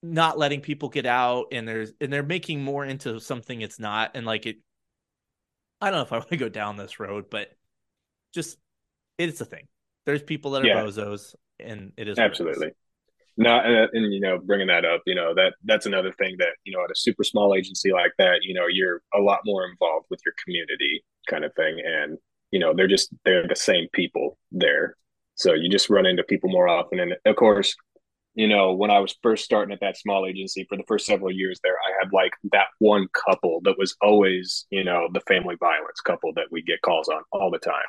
not 0.02 0.38
letting 0.38 0.60
people 0.60 0.88
get 0.88 1.06
out, 1.06 1.46
and 1.52 1.66
there's 1.66 1.92
and 2.00 2.12
they're 2.12 2.22
making 2.22 2.62
more 2.62 2.84
into 2.84 3.18
something 3.20 3.60
it's 3.60 3.80
not, 3.80 4.12
and 4.14 4.26
like 4.26 4.46
it. 4.46 4.56
I 5.80 5.90
don't 5.90 5.98
know 5.98 6.02
if 6.02 6.12
I 6.12 6.16
want 6.18 6.30
to 6.30 6.36
go 6.36 6.48
down 6.48 6.76
this 6.76 7.00
road, 7.00 7.26
but 7.30 7.50
just 8.34 8.58
it's 9.18 9.40
a 9.40 9.44
thing. 9.44 9.66
There's 10.04 10.22
people 10.22 10.52
that 10.52 10.62
are 10.62 10.66
Yeah. 10.66 10.84
bozos, 10.84 11.34
and 11.58 11.92
it 11.96 12.08
is 12.08 12.18
absolutely. 12.18 12.68
it 12.68 12.70
is. 12.70 12.74
No, 13.38 13.50
and, 13.58 13.76
uh, 13.76 13.88
and 13.92 14.14
you 14.14 14.20
know, 14.20 14.38
bringing 14.38 14.68
that 14.68 14.84
up, 14.86 15.02
you 15.06 15.14
know, 15.14 15.34
that 15.34 15.54
that's 15.64 15.84
another 15.86 16.12
thing 16.12 16.36
that 16.38 16.52
you 16.64 16.72
know, 16.76 16.82
at 16.84 16.90
a 16.90 16.96
super 16.96 17.22
small 17.22 17.54
agency 17.54 17.92
like 17.92 18.12
that, 18.18 18.40
you 18.42 18.54
know, 18.54 18.66
you're 18.70 19.02
a 19.14 19.20
lot 19.20 19.40
more 19.44 19.66
involved 19.68 20.06
with 20.10 20.20
your 20.24 20.34
community, 20.42 21.04
kind 21.28 21.44
of 21.44 21.54
thing, 21.54 21.78
and 21.84 22.16
you 22.50 22.58
know, 22.58 22.72
they're 22.74 22.88
just 22.88 23.10
they're 23.24 23.46
the 23.46 23.56
same 23.56 23.88
people 23.92 24.38
there, 24.52 24.96
so 25.34 25.52
you 25.52 25.68
just 25.68 25.90
run 25.90 26.06
into 26.06 26.22
people 26.24 26.48
more 26.50 26.66
often. 26.68 26.98
And 26.98 27.14
of 27.26 27.36
course, 27.36 27.76
you 28.34 28.48
know, 28.48 28.72
when 28.74 28.90
I 28.90 29.00
was 29.00 29.16
first 29.22 29.44
starting 29.44 29.72
at 29.72 29.80
that 29.80 29.98
small 29.98 30.26
agency 30.26 30.66
for 30.68 30.76
the 30.76 30.84
first 30.88 31.06
several 31.06 31.32
years 31.32 31.60
there, 31.64 31.74
I 31.76 31.92
had 32.02 32.12
like 32.12 32.32
that 32.52 32.68
one 32.80 33.08
couple 33.12 33.60
that 33.64 33.78
was 33.78 33.96
always, 34.02 34.66
you 34.70 34.84
know, 34.84 35.08
the 35.12 35.20
family 35.22 35.56
violence 35.60 36.00
couple 36.02 36.32
that 36.34 36.48
we 36.52 36.62
get 36.62 36.82
calls 36.82 37.08
on 37.08 37.22
all 37.32 37.50
the 37.50 37.58
time. 37.58 37.88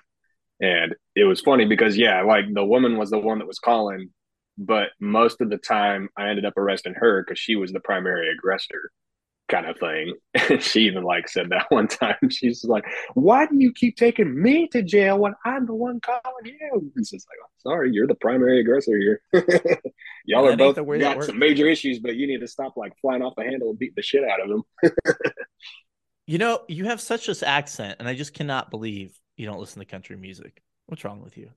And 0.61 0.95
it 1.15 1.26
was 1.26 1.41
funny 1.41 1.65
because 1.65 1.98
yeah, 1.98 2.22
like 2.24 2.45
the 2.53 2.65
woman 2.65 2.98
was 2.98 3.11
the 3.11 3.19
one 3.19 3.40
that 3.40 3.48
was 3.48 3.60
calling 3.60 4.10
but 4.58 4.90
most 5.00 5.42
of 5.42 5.50
the 5.50 5.58
time 5.58 6.10
I 6.18 6.30
ended 6.30 6.46
up 6.46 6.58
arresting 6.58 6.96
her 6.96 7.24
because 7.24 7.40
she 7.40 7.56
was 7.56 7.72
the 7.72 7.80
primary 7.80 8.32
aggressor 8.32 8.92
kind 9.48 9.66
of 9.66 9.78
thing. 9.80 10.14
she 10.60 10.82
even 10.82 11.04
like 11.04 11.30
said 11.30 11.50
that 11.50 11.68
one 11.70 11.88
time. 11.88 12.30
She's 12.30 12.64
like, 12.64 12.86
Why 13.14 13.46
do 13.46 13.56
you 13.58 13.72
keep 13.74 13.98
taking 13.98 14.42
me 14.42 14.68
to 14.70 14.82
jail 14.82 15.18
when 15.20 15.36
I'm 15.46 15.66
the 15.66 15.76
one 15.76 16.00
calling 16.00 16.46
you? 16.46 16.92
It's 16.96 17.12
just 17.12 17.28
like, 17.30 17.38
sorry, 17.60 17.92
you're 17.94 18.08
the 18.08 18.16
primary 18.16 18.60
aggressor 18.60 18.98
here. 18.98 19.22
Y'all 20.26 20.46
That 20.46 20.54
are 20.54 20.74
both 20.74 21.00
got 21.00 21.24
some 21.24 21.40
major 21.40 21.68
issues, 21.68 22.00
but 22.00 22.16
you 22.16 22.28
need 22.28 22.42
to 22.42 22.48
stop 22.48 22.78
like 22.78 22.94
flying 23.00 23.22
off 23.22 23.36
the 23.36 23.44
handle 23.44 23.70
and 23.70 23.80
beat 23.80 23.96
the 23.96 24.02
shit 24.02 24.24
out 24.24 24.42
of 24.42 24.50
them. 24.50 24.64
You 26.26 26.38
know, 26.38 26.64
you 26.68 26.86
have 26.86 27.00
such 27.00 27.28
this 27.28 27.42
accent, 27.42 27.98
and 28.00 28.08
I 28.08 28.14
just 28.14 28.34
cannot 28.34 28.70
believe 28.70 29.18
you 29.38 29.46
don't 29.46 29.60
listen 29.60 29.80
to 29.80 29.86
country 29.86 30.18
music. 30.18 30.62
What's 30.88 31.06
wrong 31.06 31.22
with 31.22 31.38
you? 31.38 31.52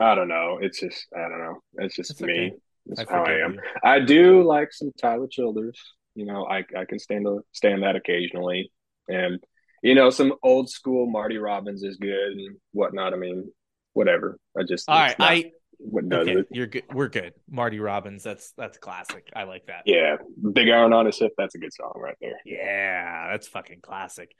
I 0.00 0.14
don't 0.14 0.28
know. 0.28 0.58
It's 0.60 0.80
just 0.80 1.06
I 1.16 1.22
don't 1.22 1.38
know. 1.38 1.62
It's 1.78 1.96
just 1.96 2.12
It's 2.12 2.20
me. 2.20 2.52
okay. 2.92 3.02
I 3.10 3.12
how 3.12 3.24
I 3.24 3.32
am. 3.44 3.54
you. 3.54 3.60
I 3.84 4.00
do 4.00 4.42
like 4.42 4.72
some 4.72 4.92
Tyler 5.00 5.26
Childers. 5.30 5.78
You 6.14 6.26
know, 6.26 6.46
I 6.46 6.64
I 6.76 6.84
can 6.84 6.98
stand 6.98 7.26
stand 7.52 7.82
that 7.82 7.96
occasionally, 7.96 8.72
and 9.08 9.38
you 9.82 9.94
know, 9.94 10.10
some 10.10 10.34
old 10.42 10.68
school 10.70 11.06
Marty 11.06 11.38
Robbins 11.38 11.82
is 11.82 11.96
good 11.96 12.32
and 12.32 12.56
whatnot. 12.72 13.12
I 13.12 13.16
mean, 13.16 13.50
whatever. 13.92 14.38
I 14.56 14.62
just 14.68 14.88
All 14.88 14.98
right, 14.98 15.16
I 15.18 15.52
what 15.78 16.08
does 16.08 16.26
okay, 16.26 16.40
it. 16.40 16.46
you're 16.50 16.66
good. 16.66 16.84
We're 16.92 17.08
good. 17.08 17.34
Marty 17.48 17.78
Robbins, 17.78 18.24
that's 18.24 18.52
that's 18.56 18.78
classic. 18.78 19.28
I 19.36 19.44
like 19.44 19.66
that. 19.66 19.82
Yeah, 19.86 20.16
Big 20.52 20.68
Iron 20.68 20.92
on 20.92 21.06
his 21.06 21.18
hip. 21.18 21.32
That's 21.38 21.54
a 21.54 21.58
good 21.58 21.72
song 21.72 21.92
right 21.96 22.16
there. 22.20 22.40
Yeah, 22.44 23.28
that's 23.30 23.46
fucking 23.48 23.80
classic. 23.80 24.32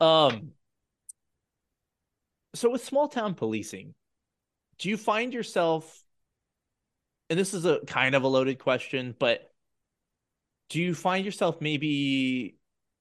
Um 0.00 0.52
so 2.54 2.70
with 2.70 2.82
small 2.84 3.08
town 3.08 3.34
policing, 3.34 3.94
do 4.78 4.88
you 4.88 4.96
find 4.96 5.32
yourself 5.32 6.02
and 7.28 7.38
this 7.38 7.54
is 7.54 7.64
a 7.64 7.80
kind 7.86 8.14
of 8.14 8.22
a 8.22 8.28
loaded 8.28 8.58
question, 8.58 9.14
but 9.18 9.50
do 10.68 10.80
you 10.80 10.94
find 10.94 11.24
yourself 11.24 11.60
maybe 11.60 12.56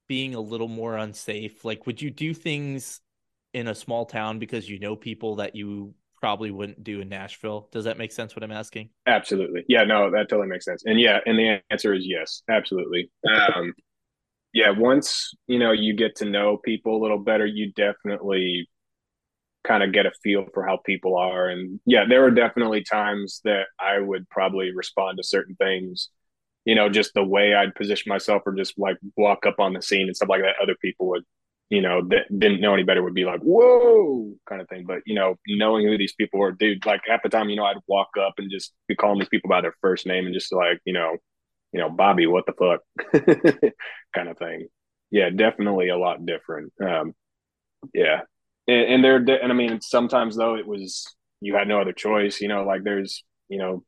being 0.07 0.35
a 0.35 0.39
little 0.39 0.68
more 0.68 0.97
unsafe? 0.97 1.64
Like 1.64 1.85
would 1.85 2.02
you 2.02 2.10
do 2.11 2.34
things 2.34 3.02
in 3.53 3.68
a 3.68 3.76
small 3.76 4.06
town 4.06 4.39
because 4.39 4.69
you 4.69 4.80
know 4.80 4.95
people 4.95 5.38
that 5.38 5.56
you 5.56 5.93
probably 6.19 6.52
wouldn't 6.52 6.84
do 6.84 7.02
in 7.02 7.10
Nashville? 7.10 7.69
Does 7.72 7.85
that 7.85 7.97
make 7.97 8.11
sense 8.11 8.35
what 8.35 8.43
I'm 8.43 8.52
asking? 8.52 8.89
Absolutely. 9.06 9.64
Yeah, 9.68 9.84
no, 9.84 10.10
that 10.11 10.30
totally 10.30 10.47
makes 10.47 10.65
sense. 10.65 10.84
And 10.85 10.99
yeah, 10.99 11.19
and 11.26 11.38
the 11.38 11.61
answer 11.69 11.93
is 11.93 12.06
yes, 12.06 12.41
absolutely. 12.49 13.11
Um, 13.27 13.73
yeah, 14.53 14.72
once 14.72 15.34
you 15.47 15.60
know 15.60 15.72
you 15.72 15.95
get 15.95 16.15
to 16.18 16.26
know 16.26 16.57
people 16.57 16.97
a 16.97 17.02
little 17.02 17.19
better, 17.19 17.45
you 17.45 17.72
definitely 17.73 18.68
kind 19.66 19.84
of 19.84 19.92
get 19.92 20.06
a 20.06 20.12
feel 20.24 20.46
for 20.54 20.66
how 20.66 20.78
people 20.86 21.18
are. 21.18 21.48
And 21.50 21.80
yeah, 21.86 22.06
there 22.08 22.22
were 22.22 22.32
definitely 22.32 22.84
times 22.84 23.42
that 23.44 23.66
I 23.80 24.00
would 24.00 24.30
probably 24.30 24.74
respond 24.74 25.18
to 25.18 25.24
certain 25.24 25.56
things, 25.56 26.10
you 26.66 26.76
know, 26.76 26.90
just 26.90 27.14
the 27.14 27.24
way 27.24 27.54
I'd 27.54 27.76
position 27.76 28.10
myself 28.10 28.44
or 28.46 28.54
just 28.54 28.78
like 28.78 28.98
walk 29.18 29.46
up 29.46 29.60
on 29.60 29.74
the 29.74 29.82
scene 29.82 30.08
and 30.08 30.16
stuff 30.16 30.30
like 30.30 30.42
that. 30.42 30.56
Other 30.62 30.76
people 30.82 31.08
would, 31.10 31.24
you 31.70 31.82
know, 31.82 32.02
that 32.10 32.28
didn't 32.38 32.62
know 32.62 32.74
any 32.74 32.84
better 32.84 33.04
would 33.04 33.14
be 33.14 33.26
like, 33.26 33.42
whoa, 33.42 34.34
kind 34.48 34.62
of 34.62 34.70
thing. 34.70 34.86
But, 34.88 35.00
you 35.06 35.16
know, 35.16 35.36
knowing 35.48 35.88
who 35.88 35.98
these 35.98 36.14
people 36.14 36.40
were, 36.40 36.52
dude, 36.52 36.86
like 36.86 37.02
half 37.08 37.24
the 37.24 37.30
time, 37.30 37.50
you 37.50 37.56
know, 37.56 37.66
I'd 37.66 37.78
walk 37.88 38.10
up 38.20 38.36
and 38.38 38.52
just 38.52 38.74
be 38.88 38.96
calling 38.96 39.20
these 39.20 39.30
people 39.30 39.50
by 39.50 39.62
their 39.62 39.76
first 39.82 40.06
name 40.06 40.26
and 40.26 40.34
just 40.34 40.54
like, 40.54 40.80
you 40.86 40.94
know, 40.94 41.18
you 41.72 41.80
know, 41.80 41.90
Bobby, 41.90 42.28
what 42.28 42.46
the 42.46 42.54
fuck 42.54 42.82
kind 44.16 44.30
of 44.30 44.38
thing. 44.38 44.68
Yeah, 45.12 45.30
definitely 45.30 45.90
a 45.90 45.98
lot 45.98 46.26
different. 46.26 46.72
Um, 46.82 47.14
yeah. 47.94 48.22
And, 48.68 48.94
and 48.94 49.04
there, 49.04 49.16
and 49.18 49.52
I 49.52 49.56
mean, 49.56 49.82
sometimes 49.82 50.36
though, 50.36 50.56
it 50.56 50.68
was, 50.68 51.06
you 51.42 51.56
had 51.56 51.68
no 51.68 51.82
other 51.82 51.94
choice, 51.94 52.42
you 52.42 52.48
know, 52.48 52.64
like 52.64 52.84
there's, 52.84 53.24
you 53.50 53.58
know, 53.58 53.84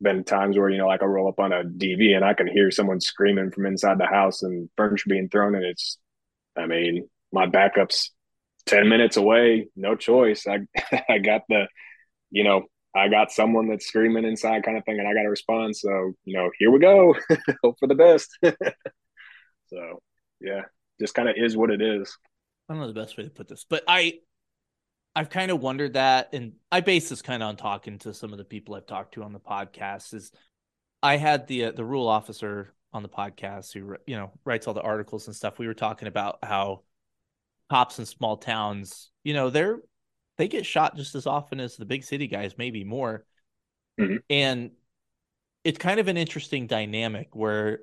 been 0.00 0.24
times 0.24 0.56
where, 0.56 0.70
you 0.70 0.78
know, 0.78 0.86
like 0.86 1.02
I 1.02 1.06
roll 1.06 1.28
up 1.28 1.40
on 1.40 1.52
a 1.52 1.64
DV 1.64 2.14
and 2.14 2.24
I 2.24 2.34
can 2.34 2.46
hear 2.46 2.70
someone 2.70 3.00
screaming 3.00 3.50
from 3.50 3.66
inside 3.66 3.98
the 3.98 4.06
house 4.06 4.42
and 4.42 4.68
furniture 4.76 5.08
being 5.08 5.28
thrown. 5.28 5.54
And 5.54 5.64
it's, 5.64 5.98
I 6.56 6.66
mean, 6.66 7.08
my 7.32 7.46
backup's 7.46 8.10
10 8.66 8.88
minutes 8.88 9.16
away, 9.16 9.68
no 9.76 9.96
choice. 9.96 10.46
I, 10.46 10.60
I 11.08 11.18
got 11.18 11.42
the, 11.48 11.66
you 12.30 12.44
know, 12.44 12.64
I 12.94 13.08
got 13.08 13.32
someone 13.32 13.68
that's 13.68 13.86
screaming 13.86 14.24
inside 14.24 14.62
kind 14.62 14.78
of 14.78 14.84
thing 14.84 14.98
and 14.98 15.08
I 15.08 15.14
got 15.14 15.22
to 15.22 15.28
respond. 15.28 15.76
So, 15.76 16.12
you 16.24 16.36
know, 16.36 16.50
here 16.58 16.70
we 16.70 16.78
go. 16.78 17.14
Hope 17.64 17.76
for 17.80 17.88
the 17.88 17.94
best. 17.94 18.30
so, 19.66 20.02
yeah, 20.40 20.62
just 21.00 21.14
kind 21.14 21.28
of 21.28 21.34
is 21.36 21.56
what 21.56 21.70
it 21.70 21.82
is. 21.82 22.16
I 22.68 22.72
don't 22.72 22.80
know 22.80 22.86
the 22.86 22.98
best 22.98 23.16
way 23.16 23.24
to 23.24 23.30
put 23.30 23.48
this, 23.48 23.64
but 23.68 23.84
I 23.86 24.20
I've 25.16 25.30
kind 25.30 25.50
of 25.52 25.60
wondered 25.60 25.92
that, 25.92 26.30
and 26.32 26.54
I 26.72 26.80
base 26.80 27.08
this 27.08 27.22
kind 27.22 27.42
of 27.42 27.48
on 27.48 27.56
talking 27.56 27.98
to 28.00 28.12
some 28.12 28.32
of 28.32 28.38
the 28.38 28.44
people 28.44 28.74
I've 28.74 28.86
talked 28.86 29.14
to 29.14 29.22
on 29.22 29.32
the 29.32 29.40
podcast. 29.40 30.12
Is 30.14 30.32
I 31.02 31.16
had 31.16 31.46
the 31.46 31.66
uh, 31.66 31.72
the 31.72 31.84
rule 31.84 32.08
officer 32.08 32.74
on 32.92 33.02
the 33.02 33.08
podcast 33.08 33.72
who 33.72 33.96
you 34.06 34.16
know 34.16 34.32
writes 34.44 34.66
all 34.66 34.74
the 34.74 34.82
articles 34.82 35.26
and 35.26 35.36
stuff. 35.36 35.58
We 35.58 35.66
were 35.66 35.74
talking 35.74 36.08
about 36.08 36.38
how 36.42 36.82
cops 37.70 37.98
in 37.98 38.06
small 38.06 38.36
towns, 38.36 39.10
you 39.22 39.34
know, 39.34 39.50
they're 39.50 39.78
they 40.36 40.48
get 40.48 40.66
shot 40.66 40.96
just 40.96 41.14
as 41.14 41.26
often 41.26 41.60
as 41.60 41.76
the 41.76 41.84
big 41.84 42.02
city 42.04 42.26
guys, 42.26 42.58
maybe 42.58 42.82
more, 42.84 43.24
Mhm. 44.00 44.18
and 44.28 44.72
it's 45.62 45.78
kind 45.78 46.00
of 46.00 46.08
an 46.08 46.16
interesting 46.16 46.66
dynamic 46.66 47.34
where 47.36 47.80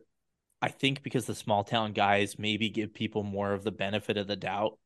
I 0.62 0.70
think 0.70 1.04
because 1.04 1.26
the 1.26 1.36
small 1.36 1.64
town 1.64 1.94
guys 1.94 2.38
maybe 2.38 2.70
give 2.70 2.94
people 2.94 3.24
more 3.24 3.54
of 3.54 3.64
the 3.64 3.72
benefit 3.72 4.18
of 4.18 4.28
the 4.28 4.36
doubt 4.36 4.78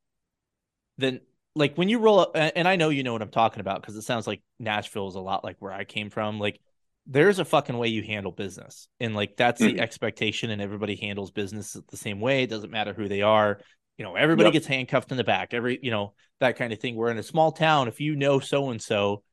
than 0.97 1.19
like 1.55 1.75
when 1.75 1.89
you 1.89 1.99
roll 1.99 2.19
up 2.19 2.31
and 2.35 2.67
I 2.67 2.75
know 2.75 2.89
you 2.89 3.03
know 3.03 3.13
what 3.13 3.21
I'm 3.21 3.29
talking 3.29 3.59
about 3.61 3.81
because 3.81 3.95
it 3.95 4.03
sounds 4.03 4.27
like 4.27 4.41
Nashville 4.59 5.07
is 5.07 5.15
a 5.15 5.19
lot 5.21 5.43
like 5.43 5.57
where 5.59 5.71
I 5.71 5.83
came 5.83 6.09
from. 6.09 6.39
Like 6.39 6.59
there's 7.07 7.39
a 7.39 7.45
fucking 7.45 7.77
way 7.77 7.87
you 7.89 8.03
handle 8.03 8.31
business. 8.31 8.87
And 8.99 9.15
like 9.15 9.35
that's 9.37 9.63
the 9.63 9.79
expectation 9.79 10.49
and 10.49 10.61
everybody 10.61 10.95
handles 10.95 11.31
business 11.31 11.77
the 11.89 11.97
same 11.97 12.19
way. 12.19 12.43
It 12.43 12.49
doesn't 12.49 12.71
matter 12.71 12.93
who 12.93 13.07
they 13.07 13.21
are. 13.21 13.59
You 13.97 14.03
know, 14.03 14.15
everybody 14.15 14.49
Yep. 14.49 14.51
gets 14.51 14.67
handcuffed 14.67 15.11
in 15.11 15.17
the 15.17 15.23
back. 15.23 15.53
Every, 15.53 15.79
you 15.81 15.91
know, 15.91 16.13
that 16.39 16.57
kind 16.57 16.73
of 16.73 16.79
thing. 16.79 16.95
We're 16.95 17.11
in 17.11 17.17
a 17.17 17.23
small 17.23 17.51
town. 17.51 17.87
If 17.87 18.01
you 18.01 18.15
know 18.15 18.39
so 18.39 18.69
and 18.69 18.81
so, 18.81 19.23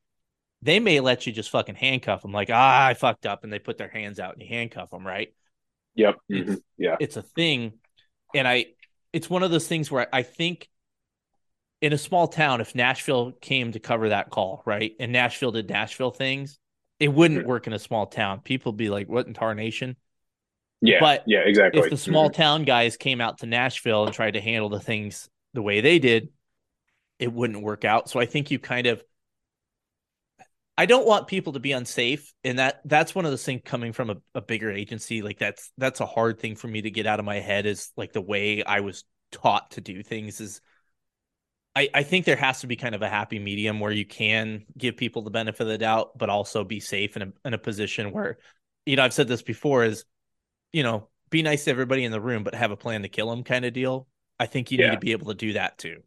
they 0.61 0.79
may 0.79 1.01
let 1.01 1.27
you 1.27 1.33
just 1.33 1.49
fucking 1.49 1.75
handcuff 1.75 2.21
them 2.21 2.31
like, 2.31 2.49
ah, 2.51 2.85
I 2.85 2.93
fucked 2.93 3.25
up. 3.25 3.43
And 3.43 3.51
they 3.51 3.59
put 3.59 3.77
their 3.77 3.89
hands 3.89 4.19
out 4.19 4.33
and 4.33 4.41
you 4.41 4.47
handcuff 4.47 4.91
them, 4.91 5.05
right? 5.05 5.33
Yep. 5.95 6.15
It's- 6.29 6.55
Mhm. 6.57 6.61
Yeah. 6.77 6.95
it's 6.99 7.17
a 7.17 7.21
thing 7.21 7.73
and 8.35 8.47
i 8.47 8.65
it's 9.11 9.29
one 9.29 9.43
of 9.43 9.51
those 9.51 9.67
things 9.67 9.91
where 9.91 10.07
i 10.13 10.23
think 10.23 10.69
in 11.81 11.93
a 11.93 11.97
small 11.97 12.27
town 12.27 12.61
if 12.61 12.73
nashville 12.75 13.31
came 13.33 13.71
to 13.73 13.79
cover 13.79 14.09
that 14.09 14.29
call 14.29 14.63
right 14.65 14.95
and 14.99 15.11
nashville 15.11 15.51
did 15.51 15.69
nashville 15.69 16.11
things 16.11 16.57
it 16.99 17.09
wouldn't 17.09 17.43
Mhm. 17.43 17.47
work 17.47 17.67
in 17.67 17.73
a 17.73 17.79
small 17.79 18.07
town 18.07 18.39
people 18.41 18.71
be 18.71 18.89
like 18.89 19.07
what 19.07 19.27
in 19.27 19.33
tarnation 19.33 19.95
Yeah. 20.85 20.99
But 20.99 21.23
yeah, 21.27 21.39
exactly. 21.45 21.79
if 21.81 21.89
the 21.89 21.97
small 21.97 22.29
Mhm. 22.29 22.33
town 22.33 22.63
guys 22.65 22.97
came 22.97 23.21
out 23.21 23.37
to 23.39 23.45
nashville 23.45 24.05
and 24.05 24.13
tried 24.13 24.31
to 24.33 24.41
handle 24.41 24.69
the 24.69 24.79
things 24.81 25.29
the 25.53 25.61
way 25.61 25.79
they 25.81 25.99
did 25.99 26.29
it 27.19 27.31
wouldn't 27.31 27.61
work 27.63 27.85
out 27.85 28.09
so 28.09 28.19
i 28.19 28.25
think 28.25 28.49
you 28.51 28.57
kind 28.59 28.87
of 28.87 29.03
I 30.77 30.87
don't 30.87 31.05
want 31.05 31.27
people 31.27 31.53
to 31.53 31.59
be 31.59 31.71
unsafe, 31.71 32.33
and 32.43 32.57
that 32.59 32.81
that's 32.85 33.13
one 33.13 33.25
of 33.25 33.31
those 33.31 33.43
things 33.43 33.61
coming 33.63 33.93
from 33.93 34.09
a, 34.09 34.15
a 34.33 34.41
bigger 34.41 34.71
agency. 34.71 35.21
Like 35.21 35.37
that's 35.37 35.71
that's 35.77 35.99
a 35.99 36.05
hard 36.05 36.39
thing 36.39 36.55
for 36.55 36.67
me 36.67 36.81
to 36.81 36.89
get 36.91 37.05
out 37.05 37.19
of 37.19 37.25
my 37.25 37.39
head. 37.39 37.65
Is 37.65 37.91
like 37.95 38.13
the 38.13 38.21
way 38.21 38.63
I 38.63 38.79
was 38.79 39.03
taught 39.31 39.71
to 39.71 39.81
do 39.81 40.01
things. 40.01 40.41
Is 40.41 40.61
I 41.75 41.89
I 41.93 42.03
think 42.03 42.25
there 42.25 42.35
has 42.35 42.61
to 42.61 42.67
be 42.67 42.75
kind 42.75 42.95
of 42.95 43.03
a 43.03 43.09
happy 43.09 43.37
medium 43.37 43.79
where 43.79 43.91
you 43.91 44.05
can 44.05 44.65
give 44.75 44.97
people 44.97 45.21
the 45.21 45.29
benefit 45.29 45.61
of 45.61 45.67
the 45.67 45.77
doubt, 45.77 46.17
but 46.17 46.29
also 46.29 46.63
be 46.63 46.79
safe 46.79 47.15
in 47.15 47.21
a 47.21 47.33
in 47.45 47.53
a 47.53 47.59
position 47.59 48.11
where, 48.11 48.39
you 48.85 48.95
know, 48.95 49.03
I've 49.03 49.13
said 49.13 49.27
this 49.27 49.43
before. 49.43 49.83
Is 49.83 50.05
you 50.71 50.81
know, 50.81 51.07
be 51.29 51.43
nice 51.43 51.65
to 51.65 51.71
everybody 51.71 52.03
in 52.03 52.11
the 52.11 52.21
room, 52.21 52.43
but 52.43 52.55
have 52.55 52.71
a 52.71 52.77
plan 52.77 53.03
to 53.03 53.09
kill 53.09 53.29
them, 53.29 53.43
kind 53.43 53.63
of 53.63 53.73
deal. 53.73 54.07
I 54.39 54.47
think 54.47 54.71
you 54.71 54.79
need 54.79 54.91
to 54.91 54.97
be 54.97 55.11
able 55.11 55.27
to 55.27 55.35
do 55.35 55.53
that 55.53 55.77
too. 55.77 56.01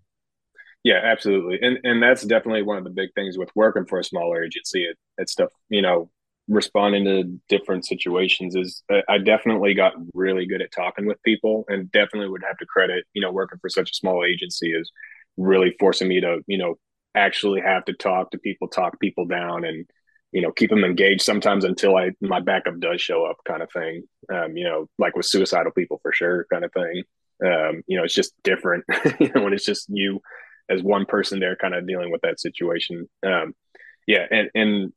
Yeah, 0.86 1.00
absolutely. 1.02 1.58
And 1.62 1.78
and 1.82 2.00
that's 2.02 2.22
definitely 2.22 2.62
one 2.62 2.78
of 2.78 2.84
the 2.84 2.90
big 2.90 3.12
things 3.14 3.36
with 3.36 3.50
working 3.56 3.86
for 3.86 3.98
a 3.98 4.04
smaller 4.04 4.44
agency. 4.44 4.84
It, 4.84 4.96
it's 5.18 5.32
stuff, 5.32 5.50
you 5.68 5.82
know, 5.82 6.10
responding 6.48 7.04
to 7.06 7.40
different 7.48 7.84
situations 7.86 8.54
is 8.54 8.84
I- 9.08 9.18
definitely 9.18 9.74
got 9.74 9.94
really 10.14 10.46
good 10.46 10.62
at 10.62 10.70
talking 10.70 11.06
with 11.06 11.20
people 11.24 11.64
and 11.68 11.90
definitely 11.90 12.28
would 12.28 12.44
have 12.46 12.58
to 12.58 12.66
credit, 12.66 13.04
you 13.14 13.20
know, 13.22 13.32
working 13.32 13.58
for 13.60 13.68
such 13.68 13.90
a 13.90 13.94
small 13.94 14.24
agency 14.24 14.70
is 14.72 14.92
really 15.36 15.74
forcing 15.80 16.06
me 16.08 16.20
to, 16.20 16.38
you 16.46 16.56
know, 16.58 16.76
actually 17.16 17.60
have 17.62 17.84
to 17.86 17.92
talk 17.94 18.30
to 18.30 18.38
people, 18.38 18.68
talk 18.68 19.00
people 19.00 19.26
down, 19.26 19.64
and 19.64 19.86
you 20.32 20.42
know 20.42 20.52
keep 20.52 20.70
them 20.70 20.84
engaged. 20.84 21.22
Sometimes 21.22 21.64
until 21.64 21.96
I 21.96 22.12
my 22.20 22.38
backup 22.40 22.78
does 22.78 23.00
show 23.00 23.24
up, 23.26 23.38
kind 23.46 23.62
of 23.62 23.70
thing. 23.72 24.04
Um, 24.32 24.56
you 24.56 24.64
know, 24.64 24.86
like 24.98 25.16
with 25.16 25.26
suicidal 25.26 25.72
people 25.72 25.98
for 26.02 26.12
sure, 26.12 26.46
kind 26.52 26.64
of 26.64 26.72
thing. 26.72 27.02
Um, 27.44 27.82
you 27.88 27.96
know, 27.98 28.04
it's 28.04 28.14
just 28.14 28.32
different 28.44 28.84
you 29.20 29.30
know, 29.34 29.42
when 29.42 29.52
it's 29.52 29.64
just 29.66 29.86
you 29.88 30.20
as 30.68 30.82
one 30.82 31.06
person 31.06 31.40
there, 31.40 31.56
kind 31.56 31.74
of 31.74 31.86
dealing 31.86 32.10
with 32.10 32.22
that 32.22 32.40
situation. 32.40 33.08
Um, 33.24 33.54
yeah, 34.06 34.26
and 34.30 34.50
and 34.54 34.92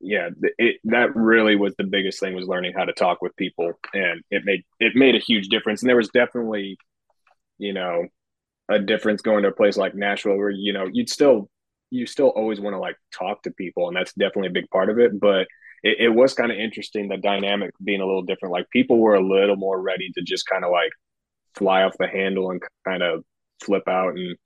yeah, 0.00 0.28
it, 0.58 0.76
that 0.84 1.14
really 1.16 1.56
was 1.56 1.74
the 1.76 1.84
biggest 1.84 2.20
thing 2.20 2.34
was 2.34 2.46
learning 2.46 2.74
how 2.76 2.84
to 2.84 2.92
talk 2.92 3.22
with 3.22 3.36
people, 3.36 3.72
and 3.94 4.22
it 4.30 4.44
made 4.44 4.64
it 4.80 4.94
made 4.94 5.14
a 5.14 5.20
huge 5.20 5.48
difference. 5.48 5.82
And 5.82 5.88
there 5.88 5.96
was 5.96 6.10
definitely, 6.10 6.78
you 7.58 7.72
know, 7.72 8.06
a 8.68 8.78
difference 8.78 9.22
going 9.22 9.42
to 9.42 9.48
a 9.48 9.52
place 9.52 9.76
like 9.76 9.94
Nashville 9.94 10.36
where 10.36 10.50
you 10.50 10.72
know 10.72 10.86
you'd 10.92 11.10
still 11.10 11.48
you 11.90 12.06
still 12.06 12.28
always 12.28 12.60
want 12.60 12.74
to 12.74 12.80
like 12.80 12.96
talk 13.12 13.42
to 13.42 13.50
people, 13.52 13.88
and 13.88 13.96
that's 13.96 14.12
definitely 14.14 14.48
a 14.48 14.60
big 14.60 14.70
part 14.70 14.90
of 14.90 14.98
it. 14.98 15.18
But 15.18 15.46
it, 15.82 15.96
it 16.00 16.08
was 16.08 16.34
kind 16.34 16.52
of 16.52 16.58
interesting 16.58 17.08
the 17.08 17.16
dynamic 17.16 17.70
being 17.82 18.00
a 18.00 18.06
little 18.06 18.22
different. 18.22 18.52
Like 18.52 18.68
people 18.70 18.98
were 18.98 19.14
a 19.14 19.26
little 19.26 19.56
more 19.56 19.80
ready 19.80 20.10
to 20.14 20.22
just 20.22 20.46
kind 20.46 20.64
of 20.64 20.70
like 20.70 20.90
fly 21.54 21.82
off 21.84 21.96
the 21.98 22.08
handle 22.08 22.50
and 22.50 22.60
kind 22.86 23.02
of 23.02 23.24
flip 23.62 23.88
out 23.88 24.16
and 24.16 24.36